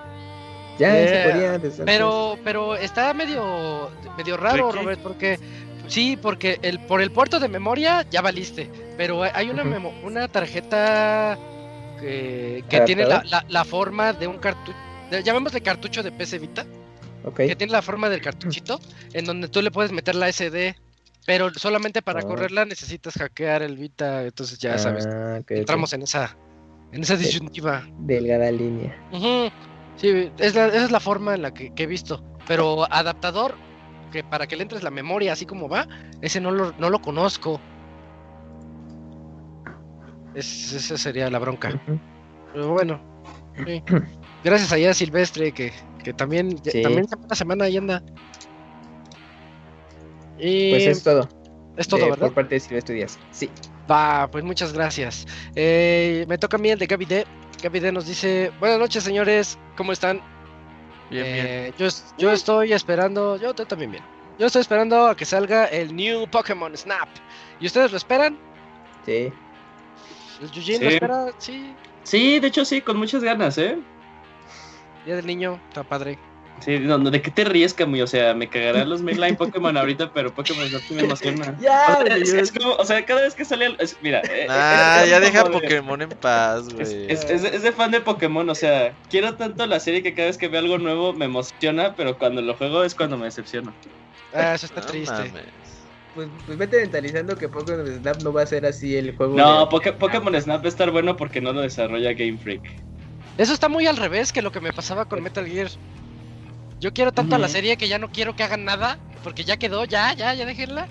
Ya 0.78 0.98
Eh, 0.98 1.08
se 1.26 1.32
podía 1.32 1.84
Pero, 1.86 2.38
pero 2.44 2.76
está 2.76 3.14
medio, 3.14 3.90
medio 4.18 4.38
raro. 4.38 4.72
Robert, 4.72 5.00
porque 5.02 5.40
sí, 5.88 6.18
porque 6.20 6.60
el 6.62 6.80
por 6.80 7.02
el 7.02 7.12
puerto 7.12 7.40
de 7.40 7.48
memoria 7.50 8.06
ya 8.10 8.22
valiste, 8.22 8.70
pero 8.98 9.24
hay 9.24 9.50
una 9.50 9.64
memo- 9.64 9.94
una 10.04 10.28
tarjeta 10.28 11.38
que, 12.00 12.64
que 12.70 12.82
tiene 12.82 13.06
la, 13.06 13.24
la- 13.26 13.46
la 13.48 13.66
forma 13.66 14.14
de 14.14 14.28
un 14.28 14.38
cartucho, 14.38 14.78
llamémosle 15.24 15.62
cartucho 15.62 16.02
de 16.04 16.12
PC 16.12 16.38
Vita, 16.40 16.66
que 17.36 17.56
tiene 17.56 17.74
la 17.74 17.82
forma 17.82 18.10
del 18.10 18.22
cartuchito, 18.22 18.80
en 19.14 19.26
donde 19.26 19.48
tú 19.48 19.62
le 19.62 19.72
puedes 19.72 19.92
meter 19.92 20.16
la 20.16 20.30
SD, 20.30 20.76
pero 21.26 21.50
solamente 21.56 22.02
para 22.02 22.20
Ah. 22.22 22.24
correrla 22.24 22.66
necesitas 22.66 23.14
hackear 23.16 23.62
el 23.62 23.78
Vita, 23.78 24.24
entonces 24.24 24.58
ya 24.60 24.78
sabes, 24.78 25.06
Ah, 25.08 25.40
entramos 25.50 25.94
en 25.94 26.04
esa, 26.04 26.36
en 26.92 27.02
esa 27.02 27.16
disyuntiva. 27.18 27.86
Delgada 28.00 28.52
línea. 28.52 28.96
Sí, 29.98 30.32
es 30.38 30.56
la- 30.56 30.68
esa 30.68 30.86
es 30.86 30.92
la 30.92 31.00
forma 31.00 31.36
en 31.36 31.42
la 31.42 31.54
que, 31.54 31.74
que 31.74 31.84
he 31.84 31.88
visto. 31.88 32.24
Pero 32.48 32.92
adaptador, 32.92 33.56
que 34.12 34.24
para 34.24 34.48
que 34.48 34.56
le 34.56 34.64
entres 34.64 34.82
la 34.82 34.90
memoria 34.90 35.34
así 35.34 35.46
como 35.46 35.68
va, 35.70 35.88
ese 36.22 36.40
no 36.42 36.52
lo, 36.52 36.74
no 36.80 36.90
lo 36.90 37.00
conozco. 37.00 37.60
Es- 40.34 40.74
esa 40.74 40.98
sería 40.98 41.30
la 41.30 41.40
bronca. 41.40 41.80
Pero 42.54 42.70
bueno, 42.70 43.02
sí. 43.66 43.84
gracias 44.44 44.72
allá 44.72 44.92
a 44.92 44.94
Silvestre, 44.94 45.52
que, 45.52 45.74
que 46.10 46.14
también, 46.16 46.58
Sí. 46.64 46.82
también 46.82 47.06
una 47.24 47.36
semana 47.36 47.66
ahí 47.66 47.78
anda. 47.78 48.02
Y 50.40 50.72
Pues 50.72 50.88
es 50.88 51.04
todo. 51.04 51.30
es 51.78 51.88
todo, 51.88 52.00
de- 52.02 52.10
¿verdad? 52.10 52.28
Por 52.28 52.34
parte 52.34 52.56
de 52.56 52.60
Silvestre 52.60 52.96
Díaz. 52.96 53.20
Sí. 53.32 53.50
Va, 53.90 54.28
pues 54.32 54.44
muchas 54.44 54.74
gracias. 54.74 55.28
Eh, 55.56 56.26
me 56.28 56.38
toca 56.38 56.58
a 56.58 56.60
mí 56.60 56.70
el 56.70 56.80
de 56.80 56.88
Gaby 56.88 57.06
D. 57.06 57.26
Gaby 57.62 57.80
D 57.80 57.92
nos 57.92 58.08
dice, 58.08 58.52
buenas 58.60 58.80
noches 58.80 59.04
señores, 59.04 59.58
¿cómo 59.78 59.92
están? 59.92 60.22
Bien, 61.12 61.24
bien. 61.26 61.46
Eh, 61.48 61.74
Yo, 61.78 61.86
es- 61.88 62.14
yo 62.18 62.32
estoy 62.32 62.74
esperando, 62.74 63.38
yo 63.38 63.50
estoy 63.50 63.66
también 63.66 63.92
bien. 63.92 64.04
Yo 64.40 64.48
estoy 64.48 64.62
esperando 64.62 65.08
a 65.08 65.16
que 65.16 65.26
salga 65.26 65.66
el 65.66 65.96
new 65.96 66.28
Pokémon 66.28 66.76
Snap. 66.76 67.10
¿Y 67.60 67.66
ustedes 67.68 67.92
lo 67.92 67.98
esperan? 67.98 68.38
Sí. 69.06 69.32
¿El 70.42 70.52
Yujin 70.52 70.84
lo 70.84 70.90
espera? 70.90 71.26
Sí. 71.38 71.76
Sí, 72.04 72.40
de 72.40 72.48
hecho 72.48 72.64
sí, 72.66 72.82
con 72.82 72.98
muchas 72.98 73.24
ganas, 73.24 73.58
¿eh? 73.58 73.78
Día 75.06 75.16
del 75.16 75.26
niño, 75.26 75.60
está 75.70 75.84
padre. 75.84 76.18
Sí, 76.62 76.78
no, 76.78 76.98
no, 76.98 77.10
¿de 77.10 77.22
qué 77.22 77.32
te 77.32 77.46
ríes, 77.46 77.74
Camuy? 77.74 78.02
O 78.02 78.08
sea, 78.08 78.34
me 78.34 78.50
cagarán 78.50 78.90
los 78.90 79.02
mainline 79.02 79.38
Pokémon 79.38 79.78
ahorita, 79.78 80.12
pero 80.12 80.34
Pokémon 80.34 80.68
Snap 80.68 80.82
sí 80.82 80.94
me 80.94 81.04
emociona. 81.04 81.56
Ya, 81.62 82.00
O 82.02 82.06
sea, 82.26 82.42
es, 82.42 82.52
como, 82.52 82.74
o 82.74 82.84
sea, 82.84 83.06
cada 83.06 83.22
vez 83.22 83.34
que 83.34 83.46
sale, 83.46 83.68
el- 83.68 83.78
es- 83.80 83.96
mira, 84.02 84.22
eh, 84.30 84.46
Ah, 84.50 85.06
ya 85.08 85.22
deja 85.22 85.46
de- 85.46 85.52
Pokémon 85.52 86.02
en 86.02 86.10
paz, 86.10 86.68
Es, 86.68 86.74
güey. 86.74 87.12
es- 87.12 87.24
es- 87.30 87.44
es 87.46 87.62
de 87.64 87.72
fan 87.72 87.92
de 87.92 88.02
Pokémon, 88.02 88.50
o 88.50 88.56
sea, 88.56 88.94
quiero 89.10 89.36
tanto 89.36 89.66
la 89.68 89.80
serie 89.80 90.04
que 90.04 90.14
cada 90.14 90.28
vez 90.28 90.38
que 90.38 90.50
veo 90.50 90.60
algo 90.60 90.78
nuevo 90.80 91.14
me 91.14 91.26
emociona, 91.26 91.96
pero 91.96 92.18
cuando 92.18 92.42
lo 92.42 92.54
juego 92.56 92.84
es 92.84 92.94
cuando 92.94 93.18
me 93.18 93.26
decepciono. 93.26 93.74
Ah, 94.34 94.54
eso 94.56 94.66
está 94.66 94.82
No 94.82 94.88
triste. 94.88 95.14
mames. 95.14 95.32
Pues, 96.14 96.28
pues 96.46 96.58
vete 96.58 96.82
mentalizando 96.82 97.38
que 97.38 97.48
Pokémon 97.48 97.88
Snap 97.88 98.22
no 98.22 98.34
va 98.34 98.42
a 98.42 98.46
ser 98.48 98.66
así 98.66 98.98
el 98.98 99.16
juego. 99.16 99.38
No, 99.38 99.62
de- 99.62 99.66
Poké- 99.72 99.94
Pokémon 99.98 100.36
Snap 100.42 100.62
va 100.62 100.66
a 100.66 100.68
estar 100.68 100.92
bueno 100.92 101.16
porque 101.16 101.40
no 101.40 101.54
lo 101.54 101.62
desarrolla 101.62 102.12
Game 102.12 102.38
Freak. 102.38 102.64
Eso 103.40 103.54
está 103.54 103.70
muy 103.70 103.88
al 103.88 103.96
revés 103.96 104.34
que 104.34 104.42
lo 104.42 104.52
que 104.52 104.60
me 104.60 104.74
pasaba 104.74 105.06
con 105.06 105.24
Metal 105.24 105.48
Gear. 105.48 105.70
Yo 106.82 106.94
quiero 106.94 107.14
tanto 107.14 107.36
a 107.36 107.40
la 107.40 107.48
serie 107.48 107.78
que 107.78 107.88
ya 107.88 107.98
no 107.98 108.12
quiero 108.12 108.36
que 108.36 108.44
hagan 108.44 108.66
nada, 108.66 109.00
porque 109.24 109.46
ya 109.46 109.56
quedó, 109.56 109.86
ya, 109.86 110.14
ya, 110.14 110.34
ya 110.34 110.46
déjenla. 110.46 110.90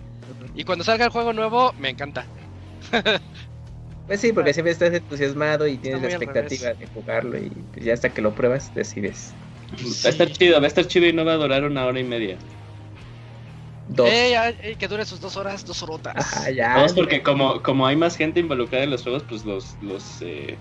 Y 0.55 0.65
cuando 0.65 0.83
salga 0.83 1.05
el 1.05 1.11
juego 1.11 1.35
nuevo, 1.35 1.75
me 1.79 1.91
encanta. 1.91 2.25
Pues 4.07 4.23
sí, 4.23 4.33
porque 4.33 4.55
siempre 4.55 4.73
estás 4.73 4.95
entusiasmado 4.95 5.67
y 5.67 5.77
tienes 5.77 6.01
la 6.01 6.09
expectativa 6.09 6.73
de 6.73 6.87
jugarlo 6.87 7.37
y 7.37 7.51
pues 7.75 7.85
ya 7.85 7.93
hasta 7.93 8.09
que 8.09 8.23
lo 8.23 8.35
pruebas 8.35 8.75
decides. 8.75 9.35
Va 10.03 10.09
a 10.09 10.09
estar 10.09 10.33
chido, 10.33 10.59
va 10.59 10.65
a 10.65 10.69
estar 10.69 10.87
chido 10.87 11.07
y 11.07 11.13
no 11.13 11.27
va 11.27 11.35
a 11.35 11.37
durar 11.37 11.63
una 11.65 11.85
hora 11.85 12.01
y 12.01 12.05
media. 12.05 12.39
Dos. 13.89 14.09
Ey, 14.09 14.77
que 14.77 14.89
dure 14.89 15.05
sus 15.05 15.21
dos 15.21 15.37
horas, 15.37 15.67
dos 15.67 15.83
horotas. 15.83 16.15
Ajá, 16.17 16.51
ya. 16.51 16.77
Vamos 16.77 16.95
porque 16.95 17.23
como, 17.23 17.63
como 17.63 17.87
hay 17.87 17.97
más 17.97 18.17
gente 18.17 18.41
involucrada 18.41 18.85
en 18.85 18.93
los 18.93 19.03
juegos, 19.03 19.25
pues 19.29 19.45
los, 19.45 19.77
los, 19.83 20.23
eh, 20.23 20.57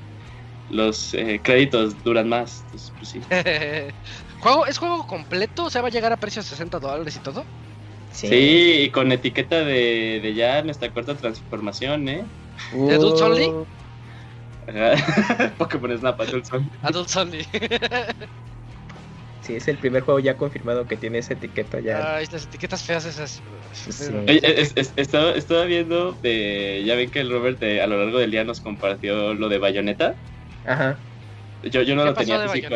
los 0.67 1.13
eh, 1.13 1.41
créditos 1.43 2.01
duran 2.03 2.29
más. 2.29 2.63
Entonces, 2.65 2.93
pues 2.97 3.09
sí. 3.09 3.21
¿Juego, 4.39 4.65
¿Es 4.67 4.77
juego 4.77 5.05
completo? 5.05 5.65
O 5.65 5.69
sea, 5.69 5.81
va 5.81 5.87
a 5.87 5.91
llegar 5.91 6.11
a 6.13 6.17
precio 6.17 6.41
de 6.41 6.47
60 6.47 6.79
dólares 6.79 7.15
y 7.15 7.19
todo. 7.19 7.47
Sí, 8.09 8.83
y 8.85 8.91
con 8.91 9.11
etiqueta 9.11 9.63
de, 9.63 10.19
de 10.21 10.33
ya 10.33 10.63
nuestra 10.63 10.91
cuarta 10.91 11.15
transformación, 11.15 12.07
¿eh? 12.07 12.25
¿De 12.71 12.93
Adults 12.95 13.21
Only? 13.21 13.53
Ajá. 14.67 15.55
Pokémon 15.57 15.97
Snap 15.97 16.19
Adults 16.21 16.51
Only. 16.51 16.69
Adults 16.81 17.15
Only. 17.15 17.47
Sí, 19.39 19.55
es 19.55 19.67
el 19.67 19.79
primer 19.79 20.01
juego 20.03 20.19
ya 20.19 20.35
confirmado 20.35 20.87
que 20.87 20.97
tiene 20.97 21.19
esa 21.19 21.35
etiqueta 21.35 21.79
ya. 21.79 22.17
Ay, 22.17 22.25
las 22.31 22.43
etiquetas 22.45 22.83
feas 22.83 23.05
esas. 23.05 23.41
Sí. 23.71 24.03
Oye, 24.27 24.41
es- 24.43 24.73
es- 24.75 24.93
estaba, 24.97 25.31
estaba 25.31 25.65
viendo, 25.65 26.13
de, 26.21 26.83
ya 26.85 26.95
ven 26.95 27.11
que 27.11 27.21
el 27.21 27.29
Robert 27.31 27.61
eh, 27.63 27.81
a 27.81 27.87
lo 27.87 27.97
largo 27.97 28.19
del 28.19 28.31
día 28.31 28.43
nos 28.43 28.61
compartió 28.61 29.33
lo 29.35 29.47
de 29.47 29.57
Bayonetta. 29.59 30.17
Ajá. 30.67 30.97
Yo, 31.63 31.81
yo 31.81 31.95
no 31.95 32.03
¿Qué 32.03 32.09
lo 32.09 32.15
pasó 32.15 32.27
tenía 32.27 32.49
físico. 32.49 32.75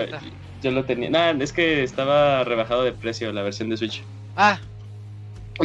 Yo 0.63 0.71
lo 0.71 0.85
tenía. 0.85 1.09
Nada, 1.09 1.31
es 1.43 1.53
que 1.53 1.83
estaba 1.83 2.43
rebajado 2.43 2.83
de 2.83 2.93
precio 2.93 3.31
la 3.31 3.43
versión 3.43 3.69
de 3.69 3.77
Switch. 3.77 4.03
Ah, 4.35 4.59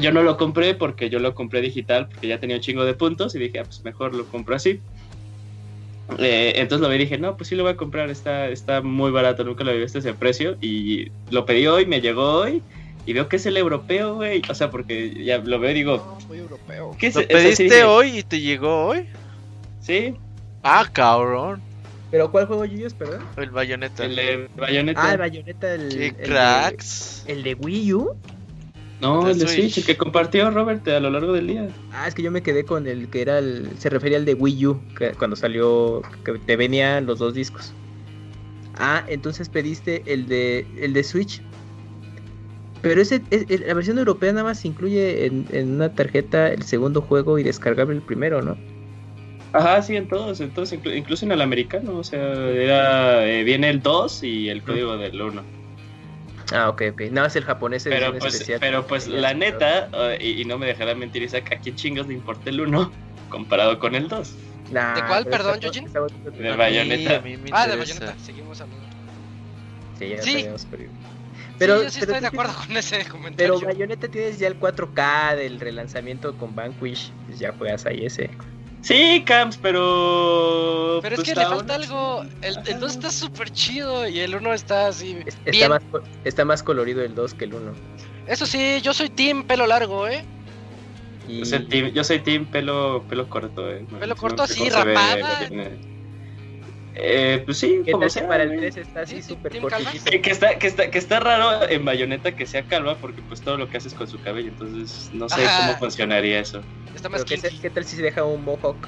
Yo 0.00 0.12
no 0.12 0.22
lo 0.22 0.36
compré 0.36 0.74
porque 0.74 1.08
yo 1.08 1.18
lo 1.18 1.34
compré 1.34 1.60
digital 1.60 2.08
porque 2.08 2.28
ya 2.28 2.40
tenía 2.40 2.56
un 2.56 2.62
chingo 2.62 2.84
de 2.84 2.94
puntos 2.94 3.34
y 3.34 3.38
dije, 3.38 3.60
ah, 3.60 3.64
pues 3.64 3.84
mejor 3.84 4.14
lo 4.14 4.26
compro 4.26 4.56
así. 4.56 4.80
Eh, 6.18 6.52
entonces 6.56 6.82
lo 6.82 6.88
vi 6.88 6.96
y 6.96 6.98
dije, 7.00 7.18
no, 7.18 7.36
pues 7.36 7.48
sí 7.48 7.56
lo 7.56 7.64
voy 7.64 7.72
a 7.72 7.76
comprar, 7.76 8.10
está, 8.10 8.48
está 8.48 8.80
muy 8.80 9.10
barato, 9.10 9.42
nunca 9.44 9.64
lo 9.64 9.70
había 9.70 9.82
visto 9.82 9.98
ese 9.98 10.14
precio. 10.14 10.56
Y 10.60 11.10
lo 11.30 11.46
pedí 11.46 11.66
hoy, 11.66 11.86
me 11.86 12.00
llegó 12.00 12.40
hoy 12.40 12.62
y 13.06 13.12
veo 13.12 13.28
que 13.28 13.36
es 13.36 13.46
el 13.46 13.56
europeo, 13.56 14.16
güey. 14.16 14.42
O 14.48 14.54
sea, 14.54 14.70
porque 14.70 15.24
ya 15.24 15.38
lo 15.38 15.58
veo 15.58 15.70
y 15.70 15.74
digo, 15.74 16.18
muy 16.28 16.38
europeo. 16.38 16.96
¿qué 16.98 17.08
es 17.08 17.14
¿Lo 17.14 17.22
sí 17.22 17.26
pediste 17.28 17.84
hoy 17.84 18.18
y 18.18 18.22
te 18.22 18.40
llegó 18.40 18.86
hoy? 18.86 19.06
Sí, 19.80 20.14
Ah, 20.62 20.84
cabrón. 20.92 21.62
¿Pero 22.10 22.30
cuál 22.30 22.46
juego, 22.46 22.64
Yuyos, 22.64 22.94
perdón? 22.94 23.20
El 23.36 23.50
bayoneta. 23.50 24.04
el 24.04 24.14
de 24.16 24.48
Bayonetta. 24.56 25.00
Ah, 25.04 25.12
el 25.12 25.18
Bayonetta, 25.18 25.74
el, 25.74 25.88
Qué 25.88 26.06
el 26.06 26.16
de- 26.16 26.22
cracks. 26.22 27.24
el 27.26 27.42
de 27.42 27.54
Wii 27.54 27.94
U. 27.94 28.10
no, 29.00 29.24
de 29.24 29.32
el 29.32 29.38
de 29.40 29.46
Switch. 29.48 29.60
Switch, 29.62 29.78
el 29.78 29.84
que 29.86 29.96
compartió 29.96 30.50
Robert 30.50 30.86
a 30.88 31.00
lo 31.00 31.10
largo 31.10 31.32
del 31.32 31.48
día. 31.48 31.68
Ah, 31.92 32.06
es 32.06 32.14
que 32.14 32.22
yo 32.22 32.30
me 32.30 32.42
quedé 32.42 32.64
con 32.64 32.86
el 32.86 33.08
que 33.08 33.22
era 33.22 33.38
el. 33.38 33.68
Se 33.78 33.90
refería 33.90 34.18
al 34.18 34.24
de 34.24 34.34
Wii 34.34 34.66
U, 34.66 34.80
que 34.96 35.10
cuando 35.12 35.34
salió. 35.36 36.02
que 36.24 36.38
te 36.38 36.56
venían 36.56 37.06
los 37.06 37.18
dos 37.18 37.34
discos. 37.34 37.72
Ah, 38.78 39.04
entonces 39.08 39.48
pediste 39.48 40.02
el 40.06 40.28
de 40.28 40.66
el 40.78 40.92
de 40.92 41.02
Switch. 41.02 41.42
Pero 42.82 43.00
ese, 43.02 43.20
es- 43.30 43.46
el- 43.48 43.64
la 43.66 43.74
versión 43.74 43.98
europea 43.98 44.30
nada 44.32 44.44
más 44.44 44.64
incluye 44.64 45.26
en, 45.26 45.46
en 45.50 45.72
una 45.74 45.92
tarjeta 45.92 46.48
el 46.52 46.62
segundo 46.62 47.00
juego 47.02 47.38
y 47.38 47.42
descargable 47.42 47.96
el 47.96 48.02
primero, 48.02 48.42
¿no? 48.42 48.56
Ajá, 49.56 49.80
sí, 49.82 49.96
en 49.96 50.08
todos, 50.08 50.40
en 50.40 50.50
todos, 50.50 50.72
inclu- 50.72 50.96
incluso 50.96 51.24
en 51.24 51.32
el 51.32 51.40
americano, 51.40 51.96
o 51.98 52.04
sea, 52.04 52.20
era, 52.20 53.26
eh, 53.26 53.42
viene 53.44 53.70
el 53.70 53.80
2 53.82 54.22
y 54.22 54.48
el 54.48 54.62
código 54.62 54.96
del 54.96 55.20
1. 55.20 55.42
Ah, 56.52 56.68
ok, 56.68 56.82
ok. 56.92 57.00
Nada 57.10 57.26
más 57.26 57.36
el 57.36 57.44
japonés 57.44 57.84
Pero 57.84 57.96
edición 57.96 58.18
pues, 58.18 58.34
especial. 58.34 58.60
pero 58.60 58.86
pues 58.86 59.08
la 59.08 59.34
neta, 59.34 59.88
eh, 59.92 60.18
y, 60.20 60.42
y 60.42 60.44
no 60.44 60.58
me 60.58 60.66
dejará 60.66 60.94
mentir 60.94 61.22
Isaac, 61.22 61.52
¿a 61.52 61.56
quién 61.58 61.74
chingos 61.74 62.06
le 62.06 62.14
importa 62.14 62.50
el 62.50 62.60
1 62.60 62.92
comparado 63.30 63.78
con 63.78 63.94
el 63.94 64.08
2? 64.08 64.34
Nah, 64.72 64.94
¿De 64.94 65.04
cuál, 65.06 65.24
pero 65.24 65.36
perdón, 65.38 65.60
bonito. 65.60 66.06
De 66.30 66.50
mí- 66.50 66.56
Bayonetta. 66.56 67.20
mí 67.20 67.36
Ah, 67.52 67.66
de. 67.68 67.76
Bayonetta. 67.76 68.14
Seguimos 68.18 68.60
hablando. 68.60 68.84
Sí, 69.98 70.08
ya 70.08 70.22
Sí. 70.22 70.46
pero... 70.70 70.84
Pero, 71.58 71.78
sí, 71.78 71.84
yo 71.84 71.90
sí 71.90 72.00
pero 72.00 72.12
estoy 72.12 72.20
de 72.20 72.26
acuerdo 72.26 72.52
tienes- 72.52 72.66
con 72.66 72.76
ese 72.76 73.08
comentario. 73.08 73.54
Pero 73.58 73.66
Bayonetta 73.72 74.08
tienes 74.08 74.38
ya 74.38 74.48
el 74.48 74.58
4K 74.58 75.36
del 75.36 75.58
relanzamiento 75.58 76.36
con 76.36 76.54
Vanquish, 76.54 77.12
pues 77.26 77.38
ya 77.38 77.52
juegas 77.52 77.86
ahí 77.86 78.04
ese. 78.04 78.28
Sí, 78.82 79.24
Camps, 79.26 79.58
pero... 79.58 81.00
Pero 81.02 81.14
es 81.16 81.20
pues, 81.20 81.28
que 81.34 81.40
le 81.40 81.46
falta 81.46 81.74
algo. 81.74 82.22
El, 82.42 82.56
el 82.66 82.80
2 82.80 82.92
está 82.92 83.10
súper 83.10 83.50
chido 83.50 84.08
y 84.08 84.20
el 84.20 84.34
1 84.34 84.54
está 84.54 84.88
así. 84.88 85.18
Es- 85.26 85.38
Está 85.44 85.50
Bien. 85.50 85.68
más, 85.70 85.82
está 86.24 86.44
más 86.44 86.62
colorido 86.62 87.02
el 87.02 87.14
2 87.14 87.34
que 87.34 87.46
el 87.46 87.54
1. 87.54 87.72
Eso 88.26 88.46
sí, 88.46 88.80
yo 88.82 88.94
soy 88.94 89.08
team 89.10 89.44
pelo 89.44 89.66
largo, 89.66 90.06
¿eh? 90.06 90.24
Y... 91.28 91.40
Yo 91.40 91.44
soy 91.46 91.66
team, 91.66 91.88
yo 91.92 92.04
soy 92.04 92.20
team 92.20 92.46
pelo, 92.46 93.04
pelo 93.08 93.28
corto, 93.28 93.70
eh. 93.70 93.84
Pelo 93.98 94.14
No 94.14 94.16
corto 94.16 94.44
así, 94.44 94.62
ve 94.64 94.70
rapada. 94.70 95.48
Eh. 96.96 97.42
Pues 97.44 97.58
sí, 97.58 97.82
¿Qué 97.84 97.92
como 97.92 98.08
sea, 98.08 98.26
para 98.26 98.42
el 98.44 98.48
güey. 98.50 98.60
3 98.60 98.76
está 98.78 99.00
así 99.02 99.16
Sí, 99.22 99.34
súper 99.34 99.58
cortito? 99.60 99.90
Eh, 100.06 100.20
que 100.20 100.30
está, 100.30 100.58
que 100.58 100.66
está, 100.66 100.90
que 100.90 100.98
está 100.98 101.20
raro 101.20 101.68
en 101.68 101.84
Bayonetta 101.84 102.32
que 102.32 102.46
sea 102.46 102.62
calva 102.64 102.96
porque 102.96 103.22
pues 103.22 103.40
todo 103.42 103.56
lo 103.56 103.68
que 103.68 103.76
haces 103.76 103.94
con 103.94 104.08
su 104.08 104.20
cabello, 104.20 104.48
entonces 104.48 105.10
no 105.12 105.28
sé 105.28 105.44
Ajá. 105.44 105.66
cómo 105.66 105.78
funcionaría 105.78 106.40
eso. 106.40 106.60
Está 106.94 107.08
más 107.08 107.24
¿qué, 107.24 107.38
qué 107.60 107.70
tal 107.70 107.84
si 107.84 107.96
se 107.96 108.02
deja 108.02 108.24
un 108.24 108.44
mohawk? 108.44 108.78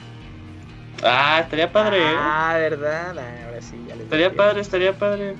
Ah, 1.02 1.40
estaría 1.42 1.70
padre, 1.70 1.98
¿eh? 1.98 2.16
Ah, 2.16 2.56
¿verdad? 2.58 3.16
Ah, 3.18 3.44
ahora 3.46 3.60
sí, 3.62 3.76
ya 3.86 3.94
les 3.94 4.04
Estaría 4.04 4.32
padre, 4.34 4.60
estaría 4.60 4.92
padre. 4.98 5.34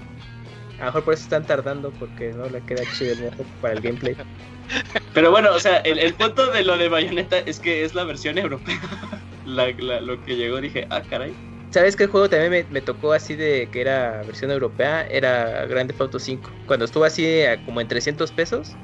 A 0.78 0.82
lo 0.82 0.86
mejor 0.86 1.04
por 1.04 1.14
eso 1.14 1.24
están 1.24 1.44
tardando, 1.44 1.90
porque 1.92 2.32
no 2.32 2.48
le 2.48 2.60
queda 2.60 2.84
chido 2.96 3.12
el 3.14 3.18
mohawk 3.20 3.46
para 3.60 3.74
el 3.74 3.80
gameplay. 3.80 4.16
Pero 5.14 5.30
bueno, 5.32 5.50
o 5.52 5.58
sea, 5.58 5.78
el, 5.78 5.98
el 5.98 6.14
punto 6.14 6.52
de 6.52 6.62
lo 6.62 6.76
de 6.78 6.88
Bayonetta 6.88 7.38
es 7.38 7.58
que 7.58 7.82
es 7.84 7.94
la 7.94 8.04
versión 8.04 8.38
europea. 8.38 8.78
La- 9.44 9.72
la- 9.78 10.00
lo 10.02 10.22
que 10.22 10.36
llegó 10.36 10.60
dije, 10.60 10.86
ah, 10.90 11.00
caray. 11.08 11.34
¿Sabes 11.70 11.96
qué 11.96 12.06
juego 12.06 12.28
también 12.30 12.50
me, 12.50 12.66
me 12.70 12.80
tocó 12.80 13.12
así 13.12 13.36
de 13.36 13.68
que 13.70 13.80
era 13.82 14.22
versión 14.24 14.50
europea? 14.50 15.06
Era 15.10 15.66
Grand 15.66 15.88
Theft 15.90 16.00
Auto 16.00 16.18
5. 16.18 16.50
Cuando 16.66 16.84
estuvo 16.86 17.04
así 17.04 17.42
a 17.42 17.62
como 17.62 17.80
en 17.80 17.88
300 17.88 18.32
pesos. 18.32 18.76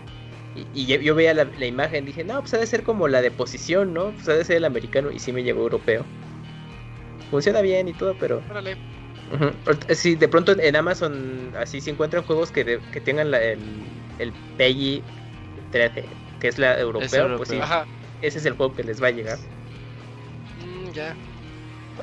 Y, 0.54 0.66
y 0.72 0.86
yo- 0.86 1.00
yo 1.00 1.14
veía 1.14 1.34
la, 1.34 1.44
la 1.44 1.66
imagen, 1.66 2.04
dije, 2.04 2.24
no, 2.24 2.40
pues 2.40 2.52
ha 2.54 2.58
de 2.58 2.66
ser 2.66 2.82
como 2.82 3.08
la 3.08 3.22
de 3.22 3.30
posición, 3.30 3.92
¿no? 3.94 4.12
Pues 4.12 4.28
ha 4.28 4.34
de 4.34 4.44
ser 4.44 4.56
el 4.58 4.64
americano. 4.66 5.10
Y 5.10 5.18
sí 5.18 5.32
me 5.32 5.42
llegó 5.42 5.62
europeo. 5.62 6.04
Funciona 7.30 7.60
bien 7.62 7.88
y 7.88 7.94
todo, 7.94 8.16
pero... 8.18 8.42
Órale. 8.50 8.76
Ahorita- 9.66 9.94
Sí, 9.94 10.14
de 10.14 10.28
pronto 10.28 10.52
en 10.58 10.76
Amazon 10.76 11.54
así 11.56 11.80
se 11.80 11.90
encuentran 11.90 12.22
juegos 12.22 12.52
que, 12.52 12.64
de- 12.64 12.80
que 12.92 13.00
tengan 13.00 13.30
la- 13.30 13.42
el, 13.42 13.60
el 14.18 14.32
PEGI 14.58 15.02
13, 15.70 16.04
que 16.38 16.48
es 16.48 16.58
la 16.58 16.78
europeo, 16.78 17.08
europeo. 17.22 17.36
pues 17.38 17.48
sí, 17.48 17.58
Ajá. 17.60 17.86
ese 18.20 18.38
es 18.38 18.44
el 18.44 18.52
juego 18.54 18.74
que 18.74 18.84
les 18.84 19.02
va 19.02 19.06
a 19.08 19.10
llegar. 19.10 19.38
Mm, 20.60 20.90
ya. 20.92 21.16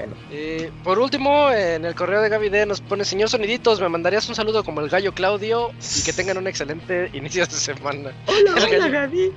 Bueno, 0.02 0.16
Eh, 0.32 0.72
por 0.84 0.98
último, 1.00 1.52
en 1.52 1.86
el 1.86 1.94
correo 1.96 2.22
de 2.22 2.30
Gaby 2.30 2.50
D 2.50 2.66
nos 2.66 2.82
pone: 2.82 3.06
Señor 3.06 3.30
Soniditos, 3.30 3.80
me 3.80 3.90
mandarías 3.90 4.28
un 4.30 4.36
saludo 4.36 4.64
como 4.64 4.82
el 4.82 4.90
gallo 4.90 5.14
Claudio 5.14 5.72
y 6.00 6.04
que 6.04 6.14
tengan 6.14 6.38
un 6.38 6.48
excelente 6.48 7.10
inicio 7.14 7.46
de 7.46 7.52
semana. 7.52 8.12
Hola, 8.28 8.40
El 8.40 8.48
hola, 8.50 8.78
gallo. 8.78 8.92
Gaby. 8.92 9.32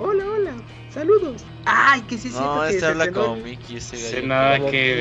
Hola, 0.00 0.24
hola. 0.26 0.52
Saludos. 0.90 1.42
Ay, 1.64 2.02
que 2.02 2.16
sí, 2.18 2.28
siento 2.30 2.54
No, 2.56 2.62
que 2.62 2.68
este 2.68 2.80
se 2.80 2.86
habla 2.86 3.10
como 3.12 3.36
Mickey, 3.36 3.76
ese 3.76 3.96
Sí, 3.96 4.14
gallo. 4.16 4.26
nada 4.26 4.58
como 4.58 4.70
que 4.70 4.94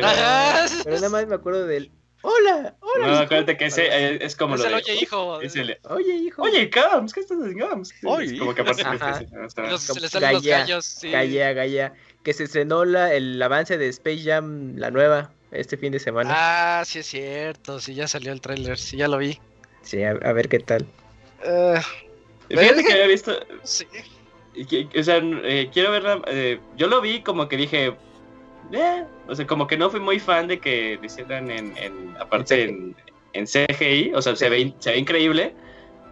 ver. 0.00 0.04
Ajá. 0.04 0.66
Pero 0.84 0.96
nada 0.96 1.08
más 1.08 1.26
me 1.26 1.34
acuerdo 1.34 1.66
del. 1.66 1.90
Hola, 2.22 2.74
hola. 2.80 3.06
No, 3.06 3.12
hijo". 3.14 3.22
acuérdate 3.22 3.56
que 3.56 3.66
ese 3.66 3.86
eh, 3.86 4.18
es 4.20 4.34
como 4.36 4.54
Es 4.56 4.60
lo 4.62 4.66
el 4.66 4.72
de. 4.72 4.76
oye, 4.78 4.94
hijo. 5.00 5.40
es 5.42 5.56
el- 5.56 5.78
Oye, 5.88 6.14
hijo. 6.16 6.42
Oye, 6.42 6.68
Cams, 6.70 7.12
¿qué 7.14 7.20
estás 7.20 7.38
haciendo, 7.38 7.68
Cams? 7.68 7.94
Oye, 8.04 8.34
Es 8.34 8.38
como 8.40 8.54
que 8.54 8.60
aparte 8.62 8.82
Ajá. 8.82 9.18
sí, 9.20 9.26
o 9.32 9.48
sea, 9.50 9.64
Los- 9.70 9.82
se 9.82 9.88
como 9.88 10.00
le 10.00 10.08
salen 10.08 10.32
los 10.32 10.42
gallos. 10.44 10.84
Sí. 10.84 11.10
Gaya, 11.10 11.52
Gaya. 11.52 11.92
Que 12.26 12.32
se 12.32 12.42
estrenó 12.42 12.84
la, 12.84 13.14
el 13.14 13.40
avance 13.40 13.78
de 13.78 13.86
Space 13.86 14.24
Jam, 14.24 14.74
la 14.76 14.90
nueva, 14.90 15.30
este 15.52 15.76
fin 15.76 15.92
de 15.92 16.00
semana. 16.00 16.30
Ah, 16.34 16.82
sí 16.84 16.98
es 16.98 17.06
cierto. 17.06 17.78
Sí, 17.78 17.94
ya 17.94 18.08
salió 18.08 18.32
el 18.32 18.40
tráiler. 18.40 18.76
Sí, 18.78 18.96
ya 18.96 19.06
lo 19.06 19.16
vi. 19.18 19.38
Sí, 19.82 20.02
a, 20.02 20.10
a 20.10 20.32
ver 20.32 20.48
qué 20.48 20.58
tal. 20.58 20.84
Eh, 21.44 21.78
Fíjate 22.48 22.82
que 22.82 22.92
había 22.94 23.06
visto. 23.06 23.32
sí. 23.62 23.86
que- 24.68 24.88
O 24.98 25.02
sea, 25.04 25.18
eh, 25.22 25.70
quiero 25.72 25.92
verla. 25.92 26.20
eh, 26.26 26.58
yo 26.76 26.88
lo 26.88 27.00
vi 27.00 27.22
como 27.22 27.46
que 27.48 27.56
dije. 27.58 27.94
Eh, 28.72 29.04
o 29.28 29.34
sea, 29.36 29.46
como 29.46 29.68
que 29.68 29.76
no 29.78 29.88
fui 29.88 30.00
muy 30.00 30.18
fan 30.18 30.48
de 30.48 30.58
que 30.58 30.96
lo 31.00 31.06
hicieran 31.06 31.48
en. 31.52 31.76
en- 31.76 32.16
aparte 32.18 32.64
en, 32.64 32.96
en 33.34 33.46
CGI. 33.46 34.14
O 34.16 34.20
sea, 34.20 34.34
se 34.34 34.48
ve, 34.48 34.74
se 34.80 34.90
ve 34.90 34.98
increíble. 34.98 35.54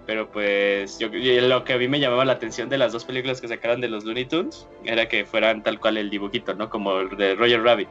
Pero 0.06 0.28
pues 0.30 0.98
yo, 0.98 1.08
y 1.08 1.40
lo 1.40 1.64
que 1.64 1.72
a 1.72 1.78
mí 1.78 1.88
me 1.88 1.98
llamaba 1.98 2.24
la 2.26 2.34
atención 2.34 2.68
de 2.68 2.76
las 2.76 2.92
dos 2.92 3.04
películas 3.04 3.40
que 3.40 3.48
sacaron 3.48 3.80
de 3.80 3.88
los 3.88 4.04
Looney 4.04 4.26
Tunes 4.26 4.68
era 4.84 5.08
que 5.08 5.24
fueran 5.24 5.62
tal 5.62 5.80
cual 5.80 5.96
el 5.96 6.10
dibujito, 6.10 6.54
¿no? 6.54 6.68
Como 6.68 7.00
el 7.00 7.16
de 7.16 7.34
Roger 7.34 7.62
Rabbit. 7.62 7.88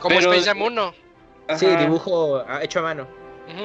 Como 0.00 0.16
Pero- 0.16 0.32
Space 0.32 0.44
Jam 0.44 0.60
1. 0.62 0.94
Sí, 1.56 1.66
dibujo 1.78 2.42
ah, 2.48 2.60
hecho 2.62 2.78
a 2.80 2.82
mano. 2.82 3.06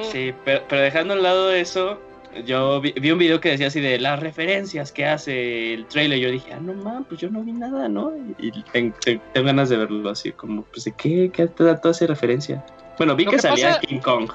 Sí, 0.02 0.34
pero, 0.44 0.62
pero 0.68 0.82
dejando 0.82 1.14
a 1.14 1.16
un 1.16 1.22
lado 1.22 1.50
eso, 1.52 1.98
yo 2.44 2.80
vi, 2.80 2.92
vi 2.92 3.10
un 3.10 3.18
video 3.18 3.40
que 3.40 3.48
decía 3.50 3.68
así 3.68 3.80
de 3.80 3.98
las 3.98 4.20
referencias 4.20 4.92
que 4.92 5.06
hace 5.06 5.72
el 5.74 5.86
trailer. 5.86 6.18
Yo 6.18 6.30
dije, 6.30 6.52
ah, 6.52 6.58
no 6.60 6.74
mames, 6.74 7.06
pues 7.08 7.20
yo 7.20 7.30
no 7.30 7.42
vi 7.42 7.52
nada, 7.52 7.88
¿no? 7.88 8.12
Y, 8.38 8.48
y 8.48 8.62
ten- 8.72 8.94
ten- 9.04 9.20
tengo 9.32 9.46
ganas 9.46 9.70
de 9.70 9.78
verlo 9.78 10.10
así, 10.10 10.32
como, 10.32 10.62
pues 10.64 10.84
de 10.84 10.92
qué, 10.92 11.30
qué 11.32 11.46
te 11.46 11.64
da 11.64 11.80
toda 11.80 11.92
esa 11.92 12.06
referencia. 12.06 12.64
Bueno, 12.98 13.16
vi 13.16 13.24
que, 13.24 13.32
que 13.32 13.38
salía 13.38 13.68
pasa- 13.68 13.80
King 13.80 14.00
Kong. 14.00 14.30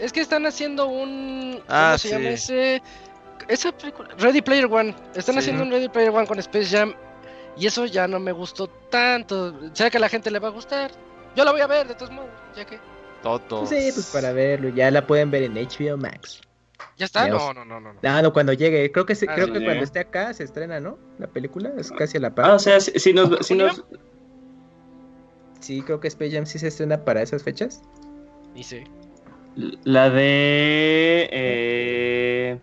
Es 0.00 0.12
que 0.12 0.20
están 0.20 0.46
haciendo 0.46 0.86
un. 0.86 1.52
¿Cómo 1.52 1.64
Ah, 1.68 1.96
se 1.98 2.08
sí. 2.08 2.14
llama 2.14 2.30
ese? 2.30 2.82
Esa 3.48 3.72
película. 3.72 4.08
Ready 4.18 4.40
Player 4.42 4.66
One. 4.66 4.94
Están 5.14 5.34
Sí. 5.34 5.38
haciendo 5.40 5.62
un 5.64 5.70
Ready 5.70 5.88
Player 5.88 6.10
One 6.10 6.26
con 6.26 6.38
Space 6.38 6.66
Jam. 6.76 6.94
Y 7.56 7.66
eso 7.66 7.84
ya 7.86 8.06
no 8.08 8.18
me 8.20 8.32
gustó 8.32 8.68
tanto. 8.68 9.54
Sé 9.74 9.90
que 9.90 9.96
a 9.98 10.00
la 10.00 10.08
gente 10.08 10.30
le 10.30 10.38
va 10.38 10.48
a 10.48 10.52
gustar. 10.52 10.90
Yo 11.36 11.44
la 11.44 11.52
voy 11.52 11.60
a 11.60 11.66
ver, 11.66 11.86
de 11.88 11.94
todos 11.94 12.10
modos. 12.12 12.30
Ya 12.56 12.64
que. 12.64 12.78
Todos. 13.22 13.68
Sí, 13.68 13.90
pues 13.92 14.06
para 14.12 14.32
verlo. 14.32 14.70
Ya 14.70 14.90
la 14.90 15.06
pueden 15.06 15.30
ver 15.30 15.42
en 15.42 15.54
HBO 15.54 15.96
Max. 15.98 16.40
¿Ya 16.96 17.04
está? 17.06 17.28
No, 17.28 17.52
no, 17.52 17.64
no, 17.64 17.80
no. 17.80 17.92
no. 17.92 18.00
Ah, 18.02 18.22
no, 18.22 18.32
cuando 18.32 18.52
llegue. 18.54 18.90
Creo 18.92 19.04
que 19.04 19.14
se- 19.14 19.26
Ah, 19.28 19.34
creo 19.34 19.46
sí, 19.48 19.52
que 19.52 19.64
cuando 19.64 19.84
esté 19.84 20.00
acá 20.00 20.32
se 20.32 20.44
estrena, 20.44 20.80
¿no? 20.80 20.98
La 21.18 21.26
película 21.26 21.70
es 21.76 21.90
casi 21.92 22.16
a 22.16 22.20
la 22.20 22.34
par. 22.34 22.46
Ah, 22.50 22.54
o 22.54 22.58
sea, 22.58 22.80
si, 22.80 22.92
si 22.98 23.12
nos, 23.12 23.46
si 23.46 23.54
nos, 23.54 23.84
sí, 25.60 25.82
creo 25.82 26.00
que 26.00 26.08
Space 26.08 26.30
Jam 26.32 26.46
sí 26.46 26.58
se 26.58 26.68
estrena 26.68 27.04
para 27.04 27.20
esas 27.22 27.42
fechas. 27.42 27.82
Dice. 28.54 28.84
La 29.56 30.10
de. 30.10 31.28
eh, 31.32 32.58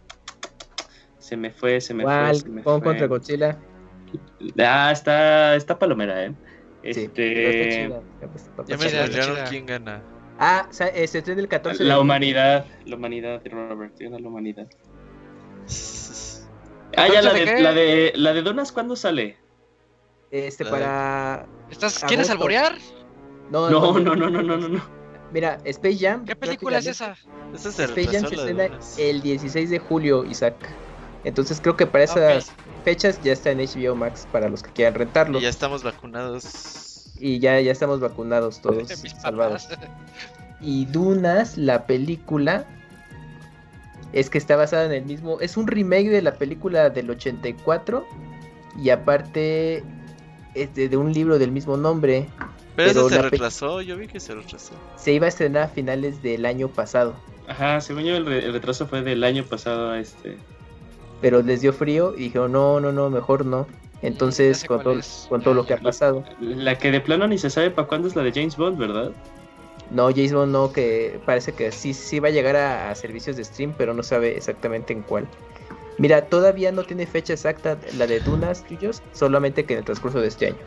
Se 1.19 1.35
me 1.37 1.51
fue, 1.51 1.81
se 1.81 1.93
me 1.93 2.03
fue. 2.03 2.11
¿Cuál? 2.13 2.35
se 2.35 2.49
me 2.49 2.63
fue. 2.63 2.81
contra 2.81 3.07
Godzilla. 3.07 3.57
Ah, 4.59 4.91
está, 4.91 5.55
está 5.55 5.77
palomera, 5.77 6.25
¿eh? 6.25 6.33
Este. 6.83 7.89
pues, 8.31 8.43
está 8.43 8.63
Ya 8.65 8.77
me 8.77 9.49
quién 9.49 9.65
gana. 9.65 10.01
Ah, 10.39 10.67
o 10.69 10.73
sea, 10.73 10.87
se 10.93 11.17
estrena 11.17 11.41
el 11.41 11.47
14 11.47 11.83
de 11.83 11.89
La 11.89 11.99
humanidad, 11.99 12.65
la 12.85 12.95
humanidad 12.95 13.41
de 13.41 13.49
Robert, 13.49 13.93
gana 13.99 14.19
la 14.19 14.27
humanidad. 14.27 14.67
Ah, 16.95 17.07
ya, 17.07 17.19
¿Entonces 17.19 17.23
la 17.23 17.33
de 17.33 17.61
la 17.61 17.73
de, 17.73 18.13
la 18.15 18.33
de 18.33 18.41
Donas, 18.43 18.71
¿cuándo 18.71 18.95
sale? 18.95 19.37
Este, 20.31 20.65
para... 20.65 21.45
¿Estás, 21.69 22.03
¿Quieres 22.03 22.29
Agosto. 22.29 22.33
alborear? 22.33 22.77
No, 23.51 23.69
No, 23.69 23.99
no, 23.99 24.15
no, 24.15 24.29
no, 24.29 24.41
no, 24.41 24.57
no, 24.57 24.67
no. 24.67 24.81
Mira, 25.31 25.57
Space 25.65 25.97
Jam. 25.97 26.25
¿Qué 26.25 26.35
película 26.35 26.77
es 26.77 26.87
esa? 26.87 27.15
Ese 27.53 27.69
es 27.69 27.79
el 27.79 27.89
Space 27.89 28.17
Jam 28.17 28.29
se 28.29 28.35
estrena 28.35 28.69
el 28.97 29.21
16 29.21 29.69
de 29.69 29.79
julio, 29.79 30.25
Isaac. 30.25 30.55
Entonces 31.23 31.59
creo 31.59 31.75
que 31.75 31.85
para 31.85 32.05
esas 32.05 32.51
fechas 32.85 33.19
ya 33.21 33.33
está 33.33 33.51
en 33.51 33.59
HBO 33.59 33.95
Max 33.95 34.27
para 34.31 34.47
los 34.49 34.63
que 34.63 34.71
quieran 34.71 34.93
rentarlo. 34.93 35.39
Y 35.39 35.41
ya 35.41 35.49
estamos 35.49 35.83
vacunados. 35.83 37.11
Y 37.19 37.39
ya, 37.39 37.59
ya 37.59 37.71
estamos 37.71 37.99
vacunados 37.99 38.61
todos, 38.61 38.87
salvados. 39.21 39.67
Y 40.61 40.85
Dunas, 40.85 41.57
la 41.57 41.85
película, 41.85 42.65
es 44.13 44.29
que 44.29 44.37
está 44.37 44.55
basada 44.55 44.85
en 44.85 44.93
el 44.93 45.05
mismo. 45.05 45.39
Es 45.41 45.57
un 45.57 45.67
remake 45.67 46.09
de 46.09 46.21
la 46.21 46.35
película 46.35 46.89
del 46.89 47.09
84. 47.09 48.05
Y 48.81 48.89
aparte 48.91 49.83
es 50.53 50.73
de, 50.75 50.87
de 50.87 50.97
un 50.97 51.11
libro 51.11 51.39
del 51.39 51.51
mismo 51.51 51.75
nombre. 51.75 52.29
Pero, 52.77 53.09
se 53.09 53.21
retrasó, 53.21 53.81
yo 53.81 53.97
vi 53.97 54.07
que 54.07 54.19
se 54.19 54.33
retrasó. 54.35 54.75
Se 54.95 55.11
iba 55.11 55.25
a 55.25 55.29
estrenar 55.29 55.63
a 55.63 55.67
finales 55.67 56.21
del 56.21 56.45
año 56.45 56.69
pasado. 56.69 57.15
Ajá, 57.47 57.81
según 57.81 58.03
yo, 58.03 58.15
el, 58.15 58.25
re- 58.25 58.45
el 58.45 58.53
retraso 58.53 58.87
fue 58.87 59.01
del 59.01 59.23
año 59.23 59.43
pasado 59.43 59.89
a 59.91 59.99
este. 59.99 60.37
Pero 61.19 61.41
les 61.41 61.61
dio 61.61 61.73
frío 61.73 62.13
y 62.15 62.25
dijeron, 62.25 62.51
no, 62.51 62.79
no, 62.79 62.91
no, 62.91 63.09
mejor 63.09 63.45
no. 63.45 63.67
Entonces, 64.03 64.57
Ya 64.57 64.61
sé 64.61 64.67
con 64.67 64.83
todo, 64.83 64.99
con 65.27 65.41
todo 65.41 65.53
lo 65.55 65.65
que 65.65 65.73
ha 65.73 65.77
pasado. 65.77 66.23
La 66.39 66.77
que 66.77 66.91
de 66.91 67.01
plano 67.01 67.27
ni 67.27 67.39
se 67.39 67.49
sabe 67.49 67.71
para 67.71 67.87
cuándo 67.87 68.07
es 68.07 68.15
la 68.15 68.21
de 68.21 68.31
James 68.31 68.55
Bond, 68.55 68.77
¿verdad? 68.77 69.11
No, 69.89 70.09
James 70.09 70.33
Bond 70.33 70.51
no, 70.51 70.71
que 70.71 71.19
parece 71.25 71.53
que 71.53 71.71
sí, 71.71 71.95
sí 71.95 72.19
va 72.19 72.27
a 72.27 72.31
llegar 72.31 72.55
a, 72.57 72.91
a 72.91 72.95
servicios 72.95 73.37
de 73.37 73.43
stream, 73.43 73.73
pero 73.75 73.95
no 73.95 74.03
sabe 74.03 74.37
exactamente 74.37 74.93
en 74.93 75.01
cuál. 75.01 75.27
Mira, 75.99 76.27
todavía 76.29 76.71
no 76.71 76.83
tiene 76.83 77.07
fecha 77.07 77.33
exacta 77.33 77.77
la 77.97 78.05
de 78.05 78.19
Dunas, 78.19 78.63
tuyos, 78.63 79.01
solamente 79.13 79.65
que 79.65 79.73
en 79.73 79.79
el 79.79 79.85
transcurso 79.85 80.19
de 80.21 80.27
este 80.27 80.47
año. 80.47 80.57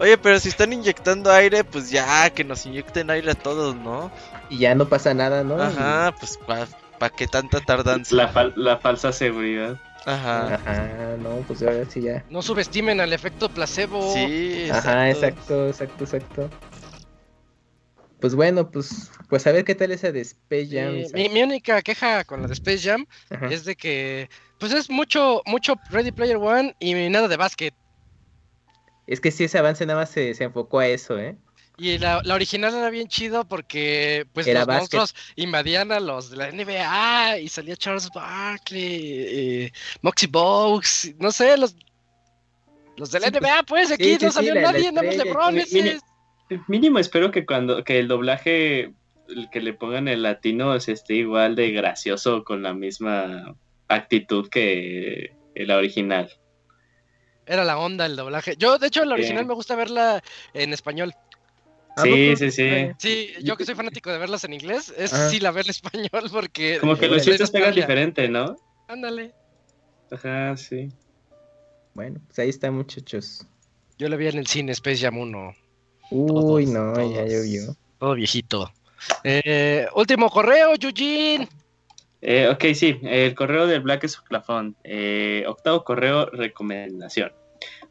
Oye, 0.00 0.18
pero 0.18 0.40
si 0.40 0.48
están 0.48 0.72
inyectando 0.72 1.30
aire, 1.30 1.62
pues 1.62 1.90
ya, 1.90 2.28
que 2.30 2.42
nos 2.42 2.66
inyecten 2.66 3.08
aire 3.10 3.30
a 3.30 3.34
todos, 3.36 3.76
¿no? 3.76 4.10
Y 4.48 4.58
ya 4.58 4.74
no 4.74 4.88
pasa 4.88 5.14
nada, 5.14 5.44
¿no? 5.44 5.62
Ajá, 5.62 6.12
pues 6.18 6.36
¿para 6.38 6.66
pa 6.98 7.08
qué 7.10 7.28
tanta 7.28 7.60
tardanza? 7.60 8.14
La, 8.16 8.32
fal- 8.32 8.52
la 8.56 8.78
falsa 8.78 9.12
seguridad. 9.12 9.78
Ajá. 10.06 10.54
Ajá, 10.54 11.16
no, 11.18 11.36
pues 11.46 11.62
ahora 11.62 11.84
sí 11.88 12.00
ya. 12.02 12.24
No 12.30 12.42
subestimen 12.42 13.00
al 13.00 13.12
efecto 13.12 13.48
placebo. 13.48 14.12
Sí, 14.12 14.68
Ajá, 14.72 15.10
exacto, 15.10 15.68
exacto, 15.68 16.04
exacto. 16.04 16.50
Pues 18.18 18.34
bueno, 18.34 18.70
pues, 18.70 19.10
pues 19.28 19.46
a 19.46 19.52
ver 19.52 19.64
qué 19.64 19.74
tal 19.74 19.92
esa 19.92 20.12
de 20.12 20.20
Space 20.20 20.68
Jam. 20.70 21.04
Mi, 21.14 21.28
mi 21.28 21.42
única 21.42 21.80
queja 21.80 22.24
con 22.24 22.42
la 22.42 22.48
de 22.48 22.54
Space 22.54 22.80
Jam 22.88 23.06
Ajá. 23.30 23.46
es 23.48 23.64
de 23.64 23.76
que 23.76 24.28
pues 24.60 24.72
es 24.72 24.88
mucho 24.90 25.42
mucho 25.46 25.74
Ready 25.90 26.12
Player 26.12 26.36
One 26.36 26.76
y 26.78 26.94
nada 27.08 27.26
de 27.26 27.36
básquet. 27.36 27.74
Es 29.06 29.20
que 29.20 29.32
sí, 29.32 29.44
ese 29.44 29.58
avance 29.58 29.84
nada 29.86 30.00
más 30.00 30.10
se, 30.10 30.34
se 30.34 30.44
enfocó 30.44 30.78
a 30.78 30.86
eso, 30.86 31.18
¿eh? 31.18 31.36
Y 31.78 31.98
la, 31.98 32.20
la 32.24 32.34
original 32.34 32.74
era 32.74 32.90
bien 32.90 33.08
chido 33.08 33.44
porque 33.44 34.26
pues 34.34 34.46
Era 34.46 34.60
los 34.60 34.68
básquet. 34.68 35.00
monstruos 35.00 35.14
invadían 35.34 35.90
a 35.90 35.98
los 35.98 36.30
de 36.30 36.36
la 36.36 36.48
NBA 36.50 37.38
y 37.38 37.48
salía 37.48 37.74
Charles 37.74 38.08
Barkley, 38.14 39.00
eh, 39.64 39.72
Moxie 40.02 40.28
Bogues, 40.30 41.14
no 41.18 41.32
sé, 41.32 41.56
los 41.56 41.74
los 42.96 43.10
de 43.10 43.20
la 43.20 43.26
Sí, 43.28 43.32
pues, 43.32 43.42
NBA, 43.42 43.62
pues 43.62 43.90
aquí 43.92 44.04
sí, 44.04 44.12
no 44.12 44.18
sí, 44.30 44.30
salió 44.30 44.54
la- 44.54 44.60
la 44.60 44.72
nadie, 44.72 44.92
nada 44.92 45.06
más. 45.06 45.16
LeBron, 45.16 45.58
es- 45.58 46.00
Mínimo 46.68 46.98
espero 46.98 47.30
que 47.30 47.46
cuando 47.46 47.82
que 47.82 47.98
el 47.98 48.08
doblaje 48.08 48.92
el 49.28 49.48
que 49.50 49.60
le 49.60 49.72
pongan 49.72 50.08
el 50.08 50.22
latino 50.22 50.78
se 50.80 50.92
esté 50.92 51.14
igual 51.14 51.54
de 51.56 51.70
gracioso 51.70 52.42
con 52.44 52.62
la 52.62 52.74
misma 52.74 53.54
actitud 53.90 54.48
que 54.48 55.32
la 55.54 55.76
original. 55.76 56.30
era 57.46 57.64
la 57.64 57.78
onda 57.78 58.06
el 58.06 58.14
doblaje. 58.14 58.54
Yo 58.56 58.78
de 58.78 58.86
hecho 58.86 59.04
la 59.04 59.16
Sí. 59.16 59.22
original 59.22 59.44
me 59.46 59.54
gusta 59.54 59.74
verla 59.74 60.22
en 60.54 60.72
español. 60.72 61.12
¿A 61.96 62.02
Sí, 62.02 62.36
sí, 62.36 62.50
sí. 62.52 62.70
Sí, 62.98 63.32
yo 63.42 63.56
que 63.56 63.64
soy 63.64 63.74
fanático 63.74 64.12
de 64.12 64.18
verlas 64.18 64.44
en 64.44 64.52
inglés, 64.52 64.94
es 64.96 65.12
Ah. 65.12 65.28
sí 65.28 65.40
la 65.40 65.50
veo 65.50 65.64
en 65.64 65.70
español 65.70 66.08
porque 66.32 66.78
Como 66.78 66.96
que 66.96 67.08
los 67.08 67.24
chistes 67.24 67.50
pegan 67.50 67.74
diferente, 67.74 68.28
¿no? 68.28 68.56
Ándale. 68.86 69.32
Ajá, 70.12 70.56
sí. 70.56 70.90
Bueno, 71.94 72.20
pues 72.28 72.38
ahí 72.38 72.48
está, 72.50 72.70
muchachos. 72.70 73.44
Yo 73.98 74.08
la 74.08 74.14
vi 74.16 74.28
en 74.28 74.38
el 74.38 74.46
cine 74.46 74.70
Space 74.72 74.98
Jam 75.02 75.18
1. 75.18 75.54
Uy, 76.12 76.26
Todos, 76.28 76.64
no, 76.70 76.94
ya 77.10 77.24
todos. 77.24 77.32
llovió. 77.32 77.76
Todo 77.98 78.14
viejito. 78.14 78.72
Eh, 79.24 79.86
último 79.96 80.30
correo, 80.30 80.74
Eugene. 80.80 81.48
Eh, 82.22 82.48
ok, 82.48 82.64
sí, 82.74 82.98
el 83.02 83.34
correo 83.34 83.66
del 83.66 83.80
Black 83.80 84.04
es 84.04 84.16
Flafón. 84.18 84.76
Eh, 84.84 85.44
octavo 85.46 85.84
correo, 85.84 86.26
recomendación. 86.26 87.32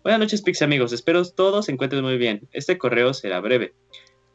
Buenas 0.03 0.19
noches, 0.19 0.41
Pix 0.41 0.61
amigos. 0.61 0.93
Espero 0.93 1.23
todos 1.25 1.65
se 1.65 1.71
encuentren 1.71 2.03
muy 2.03 2.17
bien. 2.17 2.47
Este 2.51 2.77
correo 2.77 3.13
será 3.13 3.39
breve. 3.39 3.73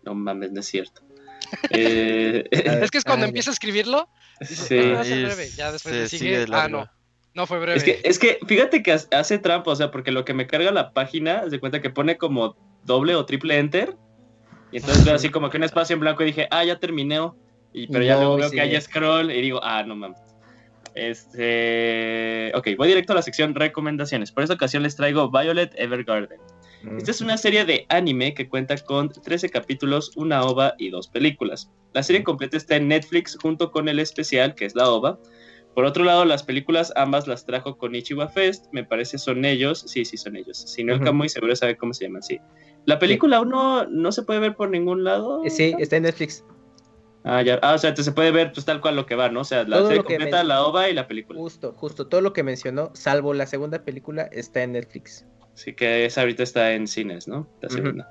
No 0.04 0.14
mames, 0.14 0.52
no 0.52 0.60
es 0.60 0.66
cierto. 0.66 1.02
Eh, 1.70 2.44
Es 2.50 2.90
que 2.90 2.98
es 2.98 3.04
cuando 3.04 3.24
ya. 3.26 3.28
empieza 3.28 3.50
a 3.50 3.52
escribirlo. 3.52 4.08
Sí. 4.40 4.76
"Ah, 4.96 5.02
breve. 5.02 5.48
Ya 5.56 5.70
después 5.70 6.10
sigue 6.10 6.44
ah, 6.52 6.68
no. 6.68 6.88
No 7.34 7.46
fue 7.46 7.58
breve. 7.60 7.76
es, 7.76 7.84
que, 7.84 8.00
es 8.02 8.18
que 8.18 8.38
fíjate 8.46 8.82
que 8.82 8.92
hace- 8.92 9.14
hace 9.14 9.38
trampa, 9.38 9.70
o 9.70 9.76
sea, 9.76 9.90
porque 9.90 10.10
lo 10.10 10.24
que 10.24 10.34
me 10.34 10.46
carga 10.46 10.72
la 10.72 10.92
página, 10.92 11.48
se 11.50 11.60
cuenta 11.60 11.80
que 11.80 11.90
pone 11.90 12.16
como 12.16 12.56
doble 12.84 13.14
o 13.14 13.24
triple 13.26 13.58
enter. 13.58 13.96
Y 14.72 14.78
entonces 14.78 15.04
veo 15.04 15.14
así 15.14 15.28
como 15.28 15.50
que 15.50 15.56
un 15.56 15.64
espacio 15.64 15.94
en 15.94 16.00
blanco 16.00 16.22
y 16.22 16.26
dije, 16.26 16.48
ah, 16.50 16.64
ya 16.64 16.78
terminé. 16.80 17.20
Y, 17.74 17.88
pero 17.88 18.04
ya 18.04 18.14
no, 18.14 18.20
luego 18.20 18.36
veo 18.36 18.48
sí. 18.48 18.54
que 18.54 18.62
hay 18.62 18.80
scroll 18.80 19.30
y 19.30 19.42
digo, 19.42 19.60
ah, 19.62 19.82
no 19.82 19.96
mames. 19.96 20.18
Este. 20.94 22.52
Ok, 22.54 22.68
voy 22.78 22.88
directo 22.88 23.12
a 23.12 23.16
la 23.16 23.22
sección 23.22 23.54
recomendaciones. 23.54 24.30
Por 24.30 24.44
esta 24.44 24.54
ocasión 24.54 24.84
les 24.84 24.94
traigo 24.94 25.28
Violet 25.28 25.74
Evergarden. 25.76 26.38
Mm. 26.84 26.98
Esta 26.98 27.10
es 27.10 27.20
una 27.20 27.36
serie 27.36 27.64
de 27.64 27.84
anime 27.88 28.32
que 28.32 28.48
cuenta 28.48 28.76
con 28.78 29.08
13 29.08 29.50
capítulos, 29.50 30.12
una 30.16 30.42
ova 30.44 30.74
y 30.78 30.90
dos 30.90 31.08
películas. 31.08 31.70
La 31.92 32.02
serie 32.02 32.22
completa 32.22 32.56
está 32.56 32.76
en 32.76 32.88
Netflix 32.88 33.36
junto 33.40 33.72
con 33.72 33.88
el 33.88 33.98
especial, 33.98 34.54
que 34.54 34.66
es 34.66 34.76
la 34.76 34.88
ova. 34.88 35.18
Por 35.74 35.84
otro 35.84 36.04
lado, 36.04 36.24
las 36.24 36.44
películas 36.44 36.92
ambas 36.94 37.26
las 37.26 37.44
trajo 37.44 37.76
con 37.76 37.96
Ichiwa 37.96 38.28
Fest, 38.28 38.66
me 38.70 38.84
parece 38.84 39.18
son 39.18 39.44
ellos, 39.44 39.84
sí, 39.88 40.04
sí 40.04 40.16
son 40.16 40.36
ellos. 40.36 40.56
Si 40.56 40.84
no, 40.84 40.94
el. 40.94 41.00
Kamui 41.00 41.28
seguro 41.28 41.56
sabe 41.56 41.76
cómo 41.76 41.92
se 41.92 42.04
llaman, 42.04 42.22
sí. 42.22 42.38
La 42.86 43.00
película 43.00 43.38
aún 43.38 43.48
no, 43.48 43.84
no 43.86 44.12
se 44.12 44.22
puede 44.22 44.38
ver 44.38 44.54
por 44.54 44.70
ningún 44.70 45.02
lado. 45.02 45.42
Sí, 45.48 45.74
está 45.80 45.96
en 45.96 46.04
Netflix. 46.04 46.44
Ah, 47.24 47.40
ya. 47.42 47.58
Ah, 47.62 47.74
o 47.74 47.78
sea, 47.78 47.96
se 47.96 48.12
puede 48.12 48.30
ver 48.30 48.52
pues 48.52 48.66
tal 48.66 48.80
cual 48.82 48.96
lo 48.96 49.06
que 49.06 49.14
va, 49.14 49.30
¿no? 49.30 49.40
O 49.40 49.44
sea, 49.44 49.64
la 49.64 49.78
Todo 49.78 49.88
serie 49.88 50.04
completa, 50.04 50.44
la 50.44 50.62
ova 50.64 50.90
y 50.90 50.94
la 50.94 51.08
película. 51.08 51.38
Justo, 51.40 51.72
justo. 51.76 52.06
Todo 52.06 52.20
lo 52.20 52.32
que 52.34 52.42
mencionó, 52.42 52.90
salvo 52.94 53.32
la 53.32 53.46
segunda 53.46 53.82
película, 53.82 54.28
está 54.30 54.62
en 54.62 54.72
Netflix. 54.72 55.24
Así 55.54 55.72
que 55.72 56.04
esa 56.04 56.20
ahorita 56.20 56.42
está 56.42 56.72
en 56.74 56.86
cines, 56.86 57.26
¿no? 57.26 57.48
La 57.62 57.70
segunda. 57.70 58.10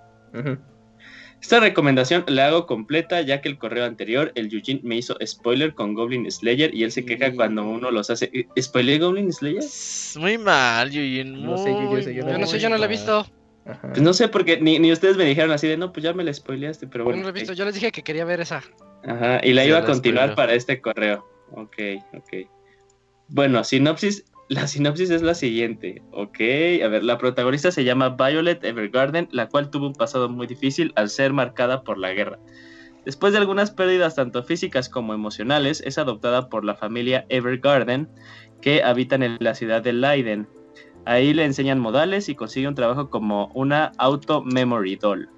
Esta 1.41 1.59
recomendación 1.59 2.23
la 2.27 2.47
hago 2.47 2.65
completa 2.65 3.19
ya 3.21 3.41
que 3.41 3.49
el 3.49 3.57
correo 3.57 3.83
anterior, 3.85 4.31
el 4.35 4.51
Eugene 4.53 4.79
me 4.83 4.95
hizo 4.95 5.17
spoiler 5.25 5.73
con 5.75 5.93
Goblin 5.93 6.31
Slayer 6.31 6.73
y 6.73 6.83
él 6.85 6.91
se 6.93 7.03
queja 7.05 7.31
Sí. 7.31 7.35
cuando 7.35 7.63
uno 7.67 7.91
los 7.91 8.09
hace. 8.09 8.29
¿Eh, 8.33 8.47
¿Spoiler 8.61 8.99
Goblin 9.01 9.31
Slayer? 9.33 9.59
Es 9.59 10.15
Muy 10.17 10.37
mal, 10.37 10.89
Yuyin. 10.89 11.43
No 11.45 11.57
sé, 11.57 11.71
yo- 11.73 11.91
yo 11.97 12.01
sé, 12.01 12.13
yo 12.15 12.27
Yo 12.27 12.37
no 12.37 12.47
sé, 12.47 12.59
yo 12.59 12.69
no 12.69 12.77
la 12.77 12.85
he 12.85 12.89
visto. 12.89 13.27
Ajá. 13.65 13.89
Pues 13.89 14.01
no 14.01 14.13
sé, 14.13 14.29
porque 14.29 14.59
ni, 14.61 14.79
ni 14.79 14.91
ustedes 14.93 15.17
me 15.17 15.25
dijeron 15.25 15.51
así 15.51 15.67
de 15.67 15.75
no, 15.77 15.91
pues 15.91 16.03
ya 16.03 16.13
me 16.13 16.23
la 16.23 16.33
spoileaste, 16.33 16.87
pero 16.87 17.01
Yo 17.03 17.05
bueno. 17.05 17.19
no 17.19 17.23
la 17.25 17.29
he 17.31 17.33
visto. 17.33 17.51
ok. 17.51 17.57
Yo 17.57 17.65
les 17.65 17.73
dije 17.75 17.91
que 17.91 18.03
quería 18.03 18.23
ver 18.25 18.39
esa. 18.41 18.63
Ajá, 19.05 19.39
y 19.43 19.53
la 19.53 19.65
iba 19.65 19.79
a 19.79 19.85
continuar 19.85 20.35
para 20.35 20.53
este 20.53 20.81
correo. 20.81 21.27
Ok, 21.51 21.77
ok. 22.13 22.47
Bueno, 23.29 23.63
sinopsis. 23.63 24.25
La 24.49 24.67
sinopsis 24.67 25.09
es 25.09 25.21
la 25.21 25.35
siguiente, 25.35 26.01
ok. 26.11 26.37
A 26.83 26.87
ver, 26.89 27.03
la 27.03 27.17
protagonista 27.17 27.71
se 27.71 27.85
llama 27.85 28.09
Violet 28.09 28.63
Evergarden, 28.63 29.29
la 29.31 29.47
cual 29.47 29.69
tuvo 29.69 29.87
un 29.87 29.93
pasado 29.93 30.27
muy 30.27 30.47
difícil 30.47 30.91
al 30.95 31.09
ser 31.09 31.31
marcada 31.31 31.83
por 31.83 31.97
la 31.97 32.11
guerra. 32.11 32.37
Después 33.05 33.31
de 33.31 33.39
algunas 33.39 33.71
pérdidas 33.71 34.15
tanto 34.15 34.43
físicas 34.43 34.89
como 34.89 35.13
emocionales, 35.13 35.81
es 35.85 35.97
adoptada 35.97 36.49
por 36.49 36.65
la 36.65 36.75
familia 36.75 37.25
Evergarden, 37.29 38.09
que 38.61 38.83
habitan 38.83 39.23
en 39.23 39.37
la 39.39 39.55
ciudad 39.55 39.81
de 39.81 39.93
Leiden. 39.93 40.47
Ahí 41.05 41.33
le 41.33 41.45
enseñan 41.45 41.79
modales 41.79 42.29
y 42.29 42.35
consigue 42.35 42.67
un 42.67 42.75
trabajo 42.75 43.09
como 43.09 43.49
una 43.55 43.91
auto 43.97 44.43
memory 44.43 44.97
doll. 44.97 45.29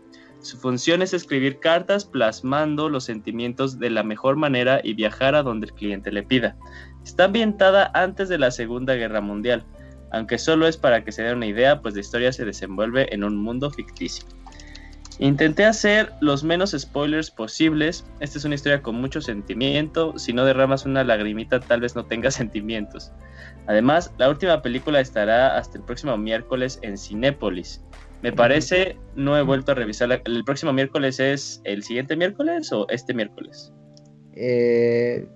Su 0.45 0.57
función 0.57 1.01
es 1.01 1.11
escribir 1.11 1.57
cartas 1.59 2.06
plasmando 2.06 2.88
los 2.88 3.06
sentimientos 3.06 3.80
de 3.80 3.90
la 3.90 4.03
mejor 4.03 4.35
manera 4.35 4.80
y 4.83 4.93
viajar 4.93 5.33
a 5.33 5.41
donde 5.41 5.65
el 5.65 5.74
cliente 5.74 6.11
le 6.11 6.22
pida. 6.22 6.56
Está 7.03 7.24
ambientada 7.24 7.90
antes 7.95 8.30
de 8.30 8.38
la 8.38 8.51
Segunda 8.51 8.93
Guerra 8.93 9.22
Mundial, 9.22 9.65
aunque 10.11 10.38
solo 10.38 10.67
es 10.67 10.77
para 10.77 11.03
que 11.03 11.11
se 11.11 11.24
den 11.24 11.38
una 11.38 11.48
idea, 11.48 11.82
pues 11.82 11.95
la 11.95 12.01
historia 12.01 12.32
se 12.32 12.45
desenvuelve 12.45 13.11
en 13.11 13.24
un 13.24 13.38
mundo 13.38 13.72
ficticio. 13.72 14.24
Intenté 15.17 15.65
hacer 15.65 16.14
los 16.22 16.43
menos 16.43 16.75
spoilers 16.77 17.32
posibles. 17.32 18.06
Esta 18.19 18.38
es 18.38 18.45
una 18.45 18.53
historia 18.53 18.83
con 18.83 19.01
mucho 19.01 19.22
sentimiento. 19.22 20.14
Si 20.19 20.32
no 20.32 20.45
derramas 20.45 20.85
una 20.85 21.03
lagrimita, 21.03 21.59
tal 21.59 21.82
vez 21.82 21.95
no 21.95 22.06
tengas 22.06 22.35
sentimientos. 22.35 23.11
Además, 23.65 24.14
la 24.19 24.30
última 24.30 24.61
película 24.61 24.99
estará 24.99 25.57
hasta 25.57 25.80
el 25.80 25.83
próximo 25.85 26.15
miércoles 26.17 26.77
en 26.83 26.99
Cinépolis. 26.99 27.82
Me 28.25 28.33
parece, 28.33 28.97
no 29.15 29.37
he 29.37 29.41
vuelto 29.43 29.71
a 29.71 29.75
revisarla. 29.75 30.21
¿El 30.25 30.43
próximo 30.43 30.73
miércoles 30.73 31.19
es 31.19 31.61
el 31.63 31.83
siguiente 31.83 32.15
miércoles 32.15 32.71
o 32.71 32.87
este 32.89 33.13
miércoles? 33.13 33.71
Eh, 34.33 35.27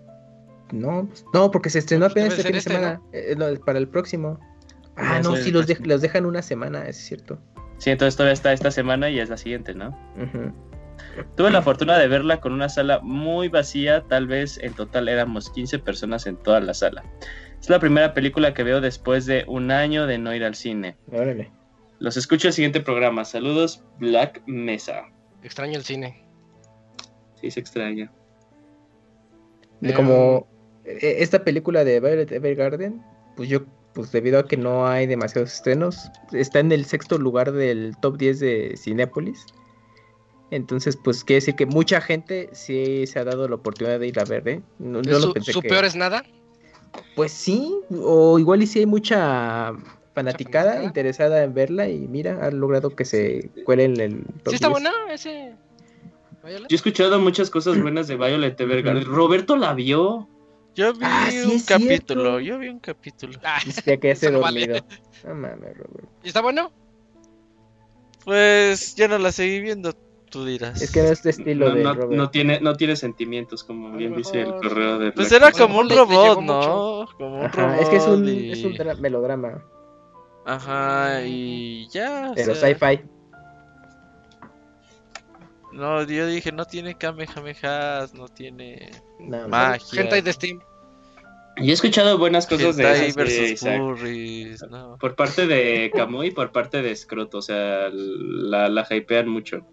no, 0.71 1.07
pues, 1.07 1.23
no, 1.33 1.51
porque 1.51 1.69
se 1.69 1.79
estrenó 1.79 2.05
Pues 2.05 2.11
apenas 2.13 2.29
debe 2.29 2.39
este 2.39 2.43
fin 2.47 2.51
de 2.53 2.57
este, 2.59 2.71
semana. 2.71 3.01
eh, 3.13 3.35
no, 3.37 3.65
para 3.65 3.79
el 3.79 3.87
próximo. 3.87 4.39
Ah, 4.95 5.19
No, 5.23 5.31
no, 5.31 5.35
sí, 5.37 5.51
los, 5.51 5.67
de- 5.67 5.75
próximo. 5.75 5.93
los 5.93 6.01
dejan 6.01 6.25
una 6.25 6.41
semana, 6.41 6.87
es 6.87 6.97
cierto. 6.97 7.39
Sí, 7.77 7.91
entonces 7.91 8.15
todavía 8.17 8.33
está 8.33 8.51
esta 8.53 8.71
semana 8.71 9.09
y 9.09 9.19
es 9.19 9.29
la 9.29 9.37
siguiente, 9.37 9.73
¿no? 9.73 9.97
Tuve 11.37 11.49
la 11.51 11.61
fortuna 11.61 11.97
de 11.97 12.07
verla 12.07 12.41
con 12.41 12.51
una 12.53 12.67
sala 12.69 12.99
muy 13.01 13.47
vacía, 13.47 14.03
tal 14.09 14.27
vez 14.27 14.57
en 14.61 14.73
total 14.73 15.07
éramos 15.07 15.49
15 15.51 15.79
personas 15.79 16.25
en 16.27 16.35
toda 16.37 16.59
la 16.59 16.73
sala. 16.73 17.03
Es 17.61 17.69
la 17.69 17.79
primera 17.79 18.13
película 18.13 18.53
que 18.53 18.63
veo 18.63 18.81
después 18.81 19.25
de 19.25 19.45
un 19.47 19.71
año 19.71 20.07
de 20.07 20.17
no 20.17 20.33
ir 20.35 20.43
al 20.43 20.55
cine. 20.55 20.97
Órale. 21.11 21.51
Los 21.99 22.17
escucho 22.17 22.47
el 22.47 22.53
siguiente 22.53 22.81
programa. 22.81 23.25
Saludos, 23.25 23.83
Black 23.99 24.41
Mesa. 24.47 25.03
Extraño 25.43 25.77
el 25.77 25.83
cine. 25.83 26.23
Sí, 27.41 27.51
se 27.51 27.59
extraña. 27.59 28.11
De 29.81 29.93
como 29.93 30.47
eh, 30.85 31.17
esta 31.19 31.43
película 31.43 31.83
de 31.83 31.99
Violet 31.99 32.31
Evergarden, 32.31 33.01
pues 33.35 33.47
yo, 33.49 33.61
pues 33.93 34.11
debido 34.11 34.39
a 34.39 34.47
que 34.47 34.57
no 34.57 34.87
hay 34.87 35.07
demasiados 35.07 35.53
estrenos, 35.53 36.09
está 36.33 36.59
en 36.59 36.71
el 36.71 36.85
sexto 36.85 37.17
lugar 37.17 37.51
del 37.51 37.95
top 38.01 38.17
10 38.17 38.39
de 38.39 38.75
Cinépolis. 38.77 39.45
Entonces, 40.51 40.97
pues 41.01 41.23
quiere 41.23 41.37
decir 41.41 41.55
que 41.55 41.65
mucha 41.65 42.01
gente 42.01 42.49
sí 42.53 43.05
se 43.07 43.19
ha 43.19 43.23
dado 43.23 43.47
la 43.47 43.55
oportunidad 43.55 43.99
de 43.99 44.07
ir 44.07 44.19
a 44.19 44.25
ver, 44.25 44.47
¿eh? 44.47 44.61
No, 44.79 45.01
yo 45.01 45.11
¿Es 45.11 45.17
no 45.19 45.27
su, 45.27 45.33
pensé 45.33 45.53
su 45.53 45.61
que- 45.61 45.69
peor 45.69 45.85
es 45.85 45.95
nada? 45.95 46.23
Pues 47.15 47.31
sí, 47.31 47.71
o 48.01 48.39
igual 48.39 48.63
y 48.63 48.67
si 48.67 48.79
hay 48.79 48.85
mucha 48.87 49.73
fanaticada 50.19 50.83
interesada 50.83 51.43
en 51.43 51.53
verla 51.53 51.88
y 51.89 52.07
mira, 52.07 52.45
ha 52.45 52.51
logrado 52.51 52.89
que 52.95 53.06
se 53.06 53.49
cuele 53.65 53.85
en 53.85 53.99
el 53.99 54.23
top 54.43 54.49
¿Sí 54.49 54.56
está 54.56 54.67
10. 54.67 54.72
buena 54.72 54.91
ese? 55.14 55.56
Violet? 56.43 56.69
Yo 56.69 56.73
he 56.73 56.75
escuchado 56.75 57.19
muchas 57.19 57.49
cosas 57.49 57.81
buenas 57.81 58.07
de 58.07 58.15
Violet 58.15 58.59
Evergarden. 58.59 59.06
Roberto 59.06 59.56
la 59.57 59.73
vio. 59.73 60.27
Yo 60.75 60.93
vi 60.93 60.99
Ah, 61.03 61.27
sí, 61.30 61.38
un 61.45 61.59
cierto. 61.59 61.83
capítulo, 61.85 62.39
yo 62.39 62.57
vi 62.59 62.69
un 62.69 62.80
capítulo. 62.80 63.39
Ah, 63.43 63.59
Dice 63.65 63.99
que 63.99 64.07
ya 64.09 64.15
se 64.15 64.31
no 64.31 64.39
vale. 64.45 64.67
dormido. 64.67 64.85
No 65.25 65.35
mames, 65.35 65.77
Robert. 65.77 66.09
¿Y 66.23 66.27
está 66.27 66.41
bueno? 66.41 66.72
Pues 68.25 68.95
ya 68.95 69.07
no 69.07 69.17
la 69.17 69.31
seguí 69.31 69.59
viendo, 69.61 69.93
tú 70.30 70.45
dirás. 70.45 70.81
Es 70.81 70.91
que 70.91 71.01
no 71.01 71.09
es 71.09 71.23
de 71.23 71.30
estilo 71.31 71.69
No, 71.69 71.75
de 71.75 71.83
no- 71.83 71.93
Robert. 71.93 72.11
no 72.17 72.30
tiene, 72.30 72.59
no 72.61 72.75
tiene 72.75 72.95
sentimientos, 72.95 73.64
como 73.64 73.91
bien 73.98 74.15
dice 74.15 74.41
el 74.41 74.53
correo 74.56 74.99
de 74.99 75.11
Pues 75.11 75.30
Black 75.30 75.41
era 75.41 75.51
como 75.51 75.80
un 75.80 75.89
robot, 75.89 76.41
¿no? 76.41 77.07
Como 77.17 77.39
un 77.39 77.45
Ajá, 77.45 77.67
robot. 77.67 77.81
es 77.81 77.89
que 77.89 77.95
es 77.98 78.07
un, 78.07 78.27
y- 78.27 78.51
es 78.51 78.64
un 78.64 78.73
dra- 78.75 78.98
melodrama, 78.98 79.64
Ajá, 80.49 81.21
y 81.25 81.87
ya. 81.89 82.31
o 82.31 82.33
pero 82.33 82.55
sea, 82.55 82.69
sci-fi. 82.69 83.01
No, 85.71 86.01
yo 86.03 86.25
dije, 86.25 86.51
no 86.51 86.65
tiene 86.65 86.95
kamehamehas, 86.95 88.13
no 88.15 88.27
tiene 88.27 88.89
No, 89.19 89.47
magia. 89.47 90.01
Hentai 90.01 90.21
de 90.21 90.33
Steam. 90.33 90.59
Y 91.57 91.69
he 91.69 91.73
escuchado 91.73 92.17
buenas 92.17 92.47
cosas 92.47 92.77
de 92.77 93.07
esas 93.09 93.15
de 93.15 94.57
no. 94.69 94.97
Por 94.97 95.15
parte 95.15 95.45
de 95.45 95.91
Kamui 95.93 96.27
y 96.27 96.31
por 96.31 96.51
parte 96.51 96.81
de 96.81 96.95
Scroto. 96.95 97.39
O 97.39 97.41
sea, 97.41 97.89
la, 97.91 98.69
la 98.69 98.87
hypean 98.89 99.27
mucho. 99.27 99.67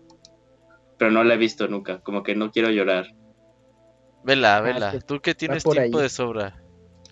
Pero 0.98 1.10
no 1.10 1.22
la 1.22 1.34
he 1.34 1.38
visto 1.38 1.68
nunca. 1.68 2.00
Como 2.00 2.22
que 2.22 2.34
no 2.34 2.50
quiero 2.50 2.70
llorar. 2.70 3.14
Vela, 4.24 4.56
Ah, 4.56 4.60
vela. 4.60 4.98
Tú 5.00 5.20
que 5.20 5.34
tienes 5.34 5.62
tiempo 5.62 5.98
ahí. 5.98 6.02
de 6.02 6.08
sobra. 6.08 6.60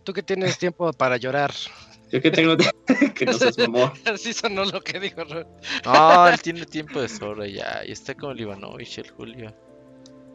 Tú 0.02 0.12
que 0.12 0.22
tienes 0.22 0.58
tiempo 0.58 0.92
para 0.92 1.16
llorar. 1.18 1.52
Yo 2.14 2.20
que 2.22 2.30
tengo 2.30 2.56
que 3.14 3.26
no 3.26 3.32
seas 3.32 3.58
mamón. 3.58 3.90
Así 4.06 4.32
sonó 4.32 4.64
lo 4.64 4.80
que 4.80 5.00
dijo 5.00 5.24
Robert. 5.24 5.48
No, 5.84 6.28
él 6.28 6.40
tiene 6.40 6.64
tiempo 6.64 7.00
de 7.02 7.08
sobra 7.08 7.46
ya. 7.46 7.82
Y 7.86 7.90
está 7.92 8.14
como 8.14 8.32
el 8.32 8.40
Ivanovich, 8.40 8.98
el 8.98 9.10
Julio. 9.10 9.52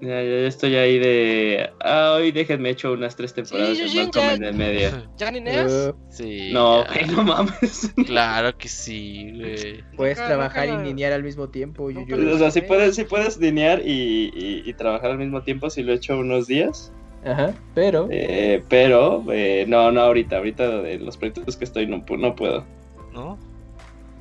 Ya, 0.01 0.07
ya, 0.23 0.23
ya 0.23 0.47
estoy 0.47 0.75
ahí 0.77 0.97
de. 0.97 1.69
Ah, 1.81 2.13
hoy 2.15 2.31
déjenme 2.31 2.69
hecho 2.69 2.93
unas 2.93 3.17
tres 3.17 3.33
temporadas 3.33 3.77
Sí, 3.77 3.83
de 3.97 4.03
Malcolm 4.03 4.27
ya. 4.27 4.33
en 4.35 4.43
el 4.45 4.53
medio. 4.55 5.09
¿Ya 5.17 5.29
ni 5.31 5.41
Neas? 5.41 5.71
Uh, 5.71 5.95
Sí. 6.09 6.51
No, 6.53 6.85
ya. 6.85 7.05
no 7.07 7.23
mames. 7.25 7.91
Claro 8.05 8.57
que 8.57 8.69
sí, 8.69 9.31
güey. 9.37 9.83
puedes 9.97 10.17
Nunca- 10.17 10.27
trabajar 10.27 10.69
nunca- 10.69 10.83
y 10.83 10.87
linear 10.87 11.11
al 11.13 11.23
mismo 11.23 11.49
tiempo. 11.49 11.91
nunca 11.91 12.15
Yuyu. 12.15 12.33
O 12.33 12.37
sea, 12.37 12.49
si 12.51 12.61
puedes, 12.61 12.95
si 12.95 13.03
puedes 13.03 13.37
linear 13.39 13.81
y, 13.85 14.31
y- 14.33 14.63
y 14.69 14.73
trabajar 14.73 15.11
al 15.11 15.17
mismo 15.17 15.43
tiempo, 15.43 15.69
si 15.69 15.83
lo 15.83 15.91
he 15.91 15.95
hecho 15.95 16.17
unos 16.17 16.47
días. 16.47 16.93
Ajá, 17.25 17.53
pero 17.75 18.07
Eh, 18.09 18.63
pero, 18.69 19.23
eh, 19.31 19.65
no, 19.67 19.91
no 19.91 20.01
ahorita. 20.01 20.37
Ahorita 20.37 20.81
de 20.81 20.99
los 20.99 21.17
proyectos 21.17 21.57
que 21.57 21.65
estoy 21.65 21.85
no, 21.87 22.05
pu- 22.05 22.17
no 22.19 22.35
puedo. 22.35 22.65
¿No? 23.13 23.37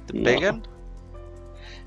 ¿Te 0.06 0.14
No. 0.18 0.24
pegan? 0.24 0.62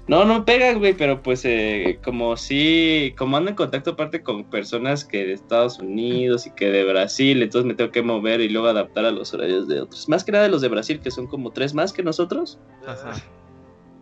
No, 0.08 0.26
no 0.26 0.44
pegan, 0.46 0.80
güey, 0.80 0.94
pero 0.94 1.22
pues 1.22 1.46
eh, 1.46 2.00
como 2.04 2.36
sí, 2.36 3.14
como 3.18 3.38
ando 3.38 3.50
en 3.52 3.56
contacto 3.56 3.92
aparte 3.92 4.24
con 4.24 4.44
personas 4.50 5.06
que 5.06 5.26
de 5.26 5.34
Estados 5.34 5.80
Unidos 5.80 6.48
y 6.48 6.52
que 6.52 6.70
de 6.72 6.84
Brasil, 6.86 7.42
entonces 7.42 7.68
me 7.68 7.76
tengo 7.76 7.92
que 7.92 8.02
mover 8.02 8.42
y 8.42 8.50
luego 8.50 8.68
adaptar 8.68 9.06
a 9.06 9.12
los 9.12 9.34
horarios 9.34 9.68
de 9.68 9.80
otros. 9.82 10.10
Más 10.10 10.24
que 10.24 10.32
nada 10.32 10.46
de 10.46 10.50
los 10.50 10.62
de 10.62 10.70
Brasil, 10.70 11.00
que 11.02 11.12
son 11.12 11.28
como 11.28 11.52
tres 11.52 11.74
más 11.74 11.94
que 11.94 12.04
nosotros. 12.04 12.60
Ajá. 12.86 13.14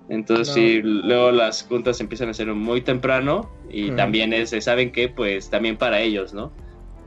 Entonces 0.07 0.47
No. 0.47 0.53
sí, 0.53 0.79
luego 0.81 1.31
las 1.31 1.63
juntas 1.63 1.99
empiezan 2.01 2.29
a 2.29 2.33
ser 2.33 2.47
muy 2.55 2.81
temprano 2.81 3.51
y 3.69 3.91
Mm. 3.91 3.95
también 3.95 4.33
es, 4.33 4.51
eh, 4.53 4.61
¿saben 4.61 4.91
qué? 4.91 5.09
Pues 5.09 5.49
también 5.49 5.77
para 5.77 5.99
ellos, 6.01 6.33
¿no? 6.33 6.51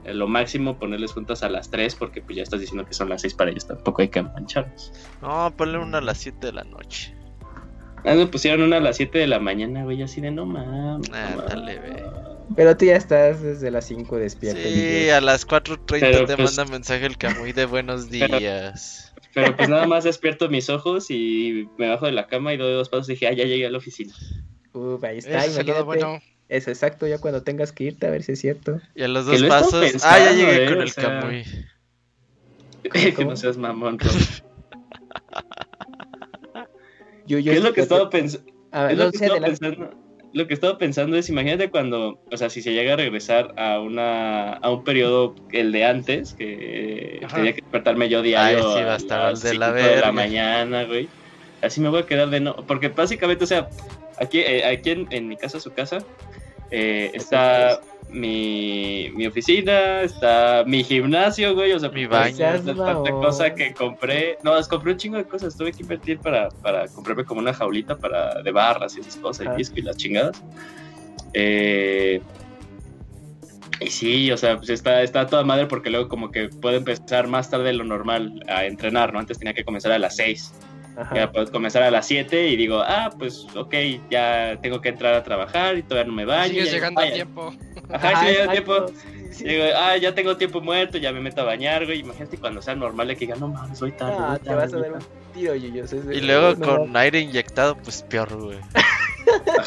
Eh, 0.05 0.14
Lo 0.14 0.26
máximo 0.28 0.78
ponerles 0.78 1.12
juntas 1.12 1.42
a 1.42 1.48
las 1.48 1.70
3 1.70 1.94
porque 1.94 2.22
pues 2.22 2.36
ya 2.36 2.42
estás 2.42 2.60
diciendo 2.60 2.84
que 2.86 2.94
son 2.94 3.08
las 3.08 3.20
6 3.22 3.34
para 3.34 3.50
ellos, 3.50 3.66
tampoco 3.66 4.02
hay 4.02 4.08
que 4.08 4.22
mancharnos. 4.22 4.92
No, 5.20 5.52
ponle 5.56 5.78
una 5.78 5.98
a 5.98 6.00
las 6.00 6.18
7 6.18 6.47
de 6.48 6.52
la 6.52 6.64
noche. 6.64 7.14
Ah, 8.05 8.14
me 8.14 8.26
pusieron 8.26 8.62
una 8.62 8.78
a 8.78 8.81
las 8.81 8.97
7 8.97 9.18
de 9.18 9.28
la 9.28 9.39
mañana, 9.39 9.84
güey, 9.84 10.02
así 10.02 10.20
de 10.20 10.32
no 10.32 10.44
mames. 10.44 11.08
Ah, 11.14 11.34
mames". 11.36 11.48
dale, 11.50 11.78
ve. 11.78 12.02
pero 12.56 12.76
tú 12.76 12.84
ya 12.86 12.97
estás 12.97 13.40
desde 13.42 13.70
las 13.70 13.86
5 13.86 14.16
despierto. 14.16 14.60
Sí, 14.60 15.08
a 15.10 15.20
las 15.20 15.47
4.30 15.47 16.00
Pero, 16.00 16.26
te 16.26 16.36
pues- 16.36 16.56
manda 16.58 16.72
mensaje 16.72 17.06
el 17.06 17.16
Camuy 17.16 17.52
de 17.52 17.66
buenos 17.66 18.10
días. 18.10 19.14
Pero 19.34 19.56
pues 19.56 19.68
nada 19.68 19.86
más 19.86 20.05
despierto 20.05 20.48
mis 20.50 20.68
ojos 20.68 21.10
y 21.10 21.68
me 21.78 21.89
bajo 21.89 22.06
de 22.06 22.12
la 22.12 22.26
cama 22.26 22.52
y 22.52 22.56
doy 22.58 22.72
dos 22.74 22.89
pasos 22.89 23.08
y 23.08 23.12
dije, 23.12 23.28
ah, 23.28 23.32
ya 23.32 23.44
llegué 23.44 23.66
a 23.66 23.70
la 23.70 23.78
oficina. 23.78 24.12
Uf, 24.74 25.02
ahí 25.05 25.18
está, 25.18 25.39
Ese 25.39 25.52
es 25.52 25.56
el 25.58 25.66
lado 25.68 25.84
imagínate. 25.84 26.06
bueno. 26.06 26.32
Es 26.52 26.68
exacto, 26.68 27.06
ya 27.06 27.16
cuando 27.16 27.42
tengas 27.42 27.72
que 27.72 27.84
irte 27.84 28.06
a 28.06 28.10
ver 28.10 28.22
si 28.22 28.32
es 28.32 28.40
cierto. 28.40 28.78
Y 28.94 29.02
a 29.02 29.08
los 29.08 29.24
dos 29.24 29.42
pasos. 29.44 29.81
pensando, 29.81 30.06
ah, 30.06 30.18
ya 30.18 30.32
llegué 30.32 30.64
eh, 30.64 30.68
con 30.68 30.82
el 30.82 30.90
sea, 30.90 31.20
Camuy. 31.20 31.44
que 32.92 33.14
cómo? 33.14 33.31
no 33.31 33.36
seas 33.36 33.56
mamón. 33.56 33.97
Yuyu, 37.26 37.52
¿Qué 37.52 37.56
es 37.56 37.64
lo 37.64 37.72
que 37.72 37.81
estaba 37.81 38.10
pensando? 38.10 38.52
Es 38.70 38.98
lo 38.98 39.10
que 39.10 39.16
estaba 39.16 39.40
pensando. 39.40 39.90
Lo 40.34 40.47
que 40.47 40.52
estaba 40.52 40.76
pensando 40.76 41.16
es, 41.16 41.31
imagínate 41.31 41.70
cuando, 41.70 42.22
o 42.31 42.36
sea, 42.36 42.50
si 42.50 42.60
se 42.60 42.74
llega 42.74 42.92
a 42.92 42.97
regresar 42.97 43.55
a 43.56 43.81
una 43.81 44.52
a 44.52 44.70
un 44.70 44.84
periodo 44.84 45.34
el 45.52 45.72
de 45.72 45.86
antes, 45.86 46.34
que 46.34 47.20
Ajá. 47.24 47.36
tenía 47.36 47.55
que 47.55 47.62
despertarme 47.62 48.10
yo 48.10 48.20
diario 48.20 48.58
Ay, 48.58 48.78
sí, 48.78 48.84
va 48.84 48.92
a 48.92 48.97
estar 48.97 49.31
las 49.31 49.42
de 49.42 49.55
la 49.55 49.68
cinco 49.68 49.89
verga. 49.89 50.12
mañana, 50.12 50.84
güey. 50.84 51.08
Así 51.62 51.81
me 51.81 51.89
voy 51.89 52.02
a 52.02 52.06
quedar 52.06 52.28
de 52.28 52.40
no, 52.40 52.56
porque 52.56 52.89
básicamente, 52.89 53.44
o 53.44 53.47
sea, 53.47 53.70
aquí, 54.20 54.40
eh, 54.40 54.66
aquí 54.66 54.90
en, 54.90 55.06
en 55.10 55.28
mi 55.28 55.39
casa, 55.39 55.58
su 55.58 55.72
casa, 55.72 56.05
eh, 56.75 57.10
está 57.12 57.81
mi, 58.09 59.10
mi 59.15 59.26
oficina, 59.26 60.01
está 60.01 60.65
mi 60.67 60.83
gimnasio, 60.83 61.55
güey, 61.55 61.73
o 61.73 61.78
sea, 61.78 61.91
Mi 61.91 62.07
pues, 62.07 62.39
baño. 62.39 62.75
Tanta 62.75 63.10
cosa 63.10 63.55
que 63.55 63.75
compré. 63.75 64.39
No, 64.42 64.57
es- 64.59 64.68
compré 64.68 64.92
un 64.92 64.99
chingo 64.99 65.18
de 65.18 65.25
cosas. 65.25 65.57
Tuve 65.57 65.73
que 65.73 65.83
invertir 65.83 66.18
para, 66.18 66.49
para 66.49 66.89
comprarme 66.89 67.25
como 67.25 67.41
una 67.41 67.52
jaulita 67.52 67.99
para, 67.99 68.42
de 68.42 68.51
barras 68.51 68.97
y 68.97 69.01
esas 69.01 69.17
cosas, 69.17 69.47
y 69.52 69.57
disco 69.57 69.75
y 69.78 69.83
las 69.83 69.97
chingadas. 69.99 70.42
Eh, 71.34 72.20
y 73.81 73.86
sí, 73.89 74.31
o 74.31 74.36
sea, 74.36 74.57
pues 74.57 74.70
está, 74.70 75.02
está 75.02 75.26
toda 75.26 75.44
madre 75.44 75.67
porque 75.67 75.91
luego 75.91 76.09
como 76.09 76.31
que 76.31 76.49
puedo 76.49 76.76
empezar 76.76 77.26
más 77.26 77.51
tarde 77.51 77.65
de 77.65 77.73
lo 77.75 77.84
normal 77.84 78.42
a 78.49 78.65
entrenar, 78.65 79.12
¿no? 79.12 79.18
Antes 79.18 79.39
tenía 79.39 79.55
que 79.55 79.65
comenzar 79.65 79.92
a 79.92 79.99
las 79.99 80.17
6. 80.17 80.52
Ajá. 80.97 81.15
Ya 81.15 81.33
puedo 81.33 81.51
comenzar 81.51 81.83
a 81.83 81.91
las 81.91 82.07
7 82.07 82.49
y 82.49 82.57
digo, 82.57 82.83
ah, 82.85 83.11
pues 83.19 83.47
ok, 83.55 83.75
ya 84.11 84.59
tengo 84.61 84.81
que 84.81 84.91
entrar 84.91 85.15
a 85.15 85.23
trabajar 85.23 85.79
y 85.79 85.83
todavía 85.83 86.09
no 86.09 86.15
me 86.15 86.25
baño. 86.25 86.51
Sigues 86.53 86.73
llegando 86.73 87.01
a 87.01 87.11
tiempo. 87.11 87.55
Ajá, 87.91 88.21
sí, 88.21 88.27
llega 88.27 88.53
tiempo. 88.53 88.87
sí. 89.31 89.45
Digo, 89.45 89.65
ah, 89.77 89.97
ya 89.97 90.15
tengo 90.15 90.37
tiempo 90.37 90.61
muerto, 90.61 90.99
ya 90.99 91.11
me 91.12 91.21
meto 91.21 91.41
a 91.41 91.45
bañar, 91.45 91.87
güey. 91.87 92.01
Imagínate 92.01 92.37
cuando 92.37 92.61
sea 92.61 92.75
normal 92.75 93.09
de 93.09 93.15
que 93.17 93.27
diga, 93.27 93.37
no 93.37 93.49
mames, 93.49 93.81
voy 93.81 93.93
tarde. 93.93 94.15
Ah, 94.19 94.39
te 94.43 94.55
vas 94.55 94.73
a 94.75 94.79
dar 94.79 94.93
un 94.93 94.99
tarde". 94.99 95.07
tiro, 95.33 95.55
Y 95.55 96.21
luego 96.21 96.55
no, 96.57 96.67
con 96.67 96.97
aire 96.97 97.21
inyectado, 97.21 97.75
pues 97.77 98.03
peor, 98.03 98.29
güey. 98.37 98.59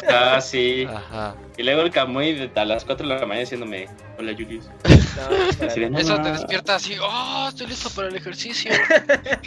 Ajá, 0.08 0.40
sí. 0.40 0.86
Ajá. 0.88 1.34
Y 1.56 1.62
luego 1.62 1.82
el 1.82 1.90
Camuy 1.90 2.34
de- 2.34 2.50
a 2.60 2.64
las 2.64 2.84
4 2.84 3.06
de 3.08 3.14
la 3.14 3.20
mañana 3.22 3.40
diciéndome, 3.40 3.88
hola 4.18 4.32
Julius. 4.32 4.68
No, 5.16 5.98
Eso 5.98 6.16
no. 6.18 6.22
te 6.22 6.32
despierta 6.32 6.74
así, 6.76 6.94
oh, 7.00 7.46
estoy 7.48 7.66
listo 7.68 7.90
para 7.90 8.08
el 8.08 8.16
ejercicio. 8.16 8.70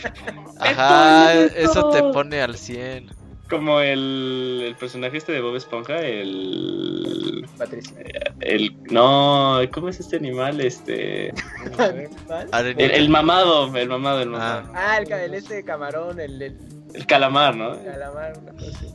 Ajá, 0.60 1.34
eso 1.34 1.90
te 1.90 2.02
pone 2.14 2.42
al 2.42 2.58
100. 2.58 3.10
como 3.50 3.80
el, 3.80 4.64
el 4.66 4.76
personaje 4.76 5.18
este 5.18 5.32
de 5.32 5.42
Bob 5.42 5.56
Esponja, 5.56 6.00
el... 6.00 7.48
Patricia. 7.58 7.96
el 8.42 8.76
no, 8.92 9.60
¿cómo 9.72 9.90
es 9.90 10.00
este 10.00 10.18
animal? 10.18 10.60
Este... 10.62 11.30
El, 11.78 12.92
el 12.92 13.10
mamado, 13.10 13.76
el 13.76 13.90
mamado, 13.90 14.22
el 14.22 14.30
mamado. 14.30 14.72
Ah, 14.76 14.98
el, 14.98 15.12
el 15.12 15.34
este 15.34 15.64
camarón, 15.64 16.20
el, 16.20 16.42
el 16.42 16.58
El 16.94 17.06
calamar, 17.06 17.56
¿no? 17.56 17.82
calamar, 17.84 18.38
una 18.38 18.52
cosa 18.54 18.68
así. 18.78 18.88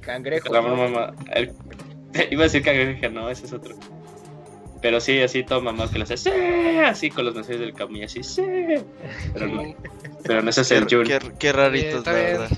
Cangrejo. 0.00 0.46
Calamar 0.50 0.72
¿no? 0.72 0.76
mamá. 0.90 1.14
El- 1.32 1.52
iba 2.30 2.42
a 2.42 2.44
decir 2.44 2.62
cangrejo, 2.62 3.08
no, 3.08 3.28
ese 3.30 3.46
es 3.46 3.52
otro. 3.52 3.74
Pero 4.84 5.00
sí, 5.00 5.18
así 5.22 5.42
todo 5.44 5.62
mamado 5.62 5.90
que 5.90 5.96
lo 5.96 6.04
hace, 6.04 6.18
sí, 6.18 6.28
así 6.84 7.08
con 7.08 7.24
los 7.24 7.34
mensajes 7.34 7.58
del 7.58 7.72
Camuy, 7.72 8.02
así, 8.04 8.22
sí. 8.22 8.42
Pero 9.32 9.46
no, 9.46 9.74
pero 10.22 10.42
no 10.42 10.50
ese 10.50 10.60
es 10.60 10.70
el 10.72 10.86
Qué, 10.86 10.96
Jun. 10.96 11.06
qué, 11.06 11.18
qué 11.38 11.52
raritos, 11.54 12.04
la 12.04 12.12
verdad. 12.12 12.48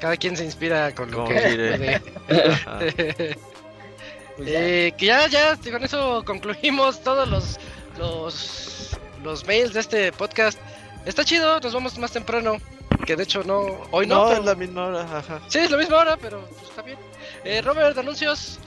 Cada 0.00 0.16
quien 0.16 0.36
se 0.36 0.44
inspira 0.44 0.94
con 0.94 1.10
lo 1.10 1.24
que. 1.24 2.00
Ajá. 2.48 2.78
Pues 4.36 4.48
ya. 4.48 4.60
Eh, 4.60 4.94
que 4.96 5.06
ya, 5.06 5.26
ya, 5.26 5.56
con 5.56 5.82
eso 5.82 6.22
concluimos 6.24 7.02
todos 7.02 7.28
los, 7.28 7.58
los, 7.98 8.90
los 9.24 9.44
mails 9.44 9.72
de 9.74 9.80
este 9.80 10.12
podcast. 10.12 10.60
Está 11.04 11.24
chido, 11.24 11.58
nos 11.58 11.74
vamos 11.74 11.98
más 11.98 12.12
temprano. 12.12 12.58
Que 13.04 13.16
de 13.16 13.24
hecho 13.24 13.42
no, 13.42 13.80
hoy 13.90 14.06
no, 14.06 14.14
no, 14.14 14.28
pero- 14.28 14.40
es 14.40 14.46
la 14.46 14.54
misma 14.54 14.86
hora, 14.86 15.18
ajá. 15.18 15.40
Sí, 15.48 15.58
es 15.58 15.72
la 15.72 15.76
misma 15.76 15.96
hora, 15.98 16.16
pero 16.16 16.40
pues, 16.46 16.62
está 16.70 16.82
bien. 16.82 16.98
Eh, 17.44 17.60
Robert, 17.62 17.98
anuncios. 17.98 18.60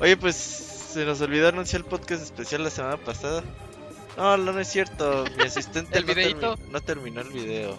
Oye, 0.00 0.16
pues 0.16 0.73
se 0.94 1.04
nos 1.04 1.20
olvidó 1.20 1.48
anunciar 1.48 1.82
el 1.82 1.86
podcast 1.88 2.22
especial 2.22 2.64
la 2.64 2.70
semana 2.70 2.96
pasada. 2.96 3.42
No, 4.16 4.36
no, 4.36 4.52
no 4.52 4.60
es 4.60 4.68
cierto. 4.68 5.24
Mi 5.36 5.44
asistente 5.44 5.98
¿El 5.98 6.06
no, 6.06 6.14
videíto? 6.14 6.56
termi- 6.56 6.68
no 6.70 6.80
terminó 6.80 7.20
el 7.20 7.30
video. 7.30 7.76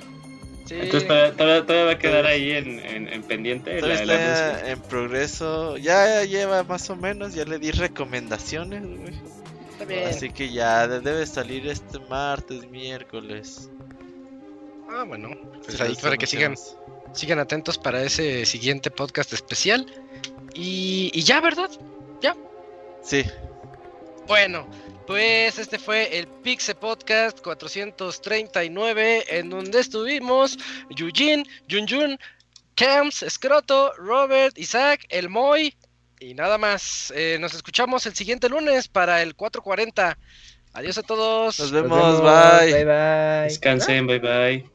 Sí. 0.65 0.75
Entonces 0.79 1.07
todavía, 1.07 1.85
va 1.85 1.91
a 1.91 1.99
quedar 1.99 2.25
ahí 2.25 2.51
en, 2.51 2.79
en, 2.79 3.07
en 3.07 3.23
pendiente. 3.23 3.79
Todavía 3.79 4.05
la- 4.05 4.13
está 4.53 4.71
en 4.71 4.81
progreso. 4.81 5.77
Ya 5.77 6.23
lleva 6.23 6.63
más 6.63 6.89
o 6.89 6.95
menos. 6.95 7.33
Ya 7.35 7.45
le 7.45 7.59
di 7.59 7.71
recomendaciones, 7.71 8.83
güey. 8.83 10.05
Así 10.05 10.31
que 10.31 10.51
ya 10.51 10.87
de- 10.87 11.01
debe 11.01 11.25
salir 11.27 11.67
este 11.67 11.99
martes, 12.09 12.67
miércoles. 12.69 13.69
Ah, 14.89 15.03
bueno. 15.03 15.29
Pues 15.65 15.79
ahí 15.81 15.95
para 16.01 16.17
que 16.17 16.25
sigan, 16.25 16.55
sigan 17.13 17.39
atentos 17.39 17.77
para 17.77 18.01
ese 18.03 18.45
siguiente 18.45 18.89
podcast 18.89 19.33
especial. 19.33 19.85
Y, 20.53 21.11
y 21.13 21.21
ya, 21.23 21.41
¿verdad? 21.41 21.69
Sí, 23.05 23.23
Bueno, 24.27 24.67
pues 25.05 25.59
este 25.59 25.77
fue 25.77 26.17
el 26.17 26.27
Pixe 26.27 26.73
Podcast 26.73 27.39
439, 27.41 29.25
en 29.27 29.51
donde 29.51 29.79
estuvimos 29.79 30.57
Yujin, 30.89 31.45
Junjun, 31.69 32.17
Camps, 32.73 33.23
Scroto, 33.29 33.93
Robert, 33.97 34.57
Isaac, 34.57 35.05
El 35.09 35.29
Moy 35.29 35.75
y 36.19 36.33
nada 36.33 36.57
más. 36.57 37.13
Eh, 37.15 37.37
nos 37.39 37.53
escuchamos 37.53 38.07
el 38.07 38.15
siguiente 38.15 38.49
lunes 38.49 38.87
para 38.87 39.21
el 39.21 39.35
440. 39.35 40.17
Adiós 40.73 40.97
a 40.97 41.03
todos. 41.03 41.59
nos 41.59 41.71
Nos 41.71 41.83
vemos, 41.83 41.97
vemos, 41.97 42.21
bye. 42.21 42.73
Bye 42.73 42.85
bye. 42.85 43.43
Descansen, 43.43 44.07
bye 44.07 44.19
bye. 44.19 44.74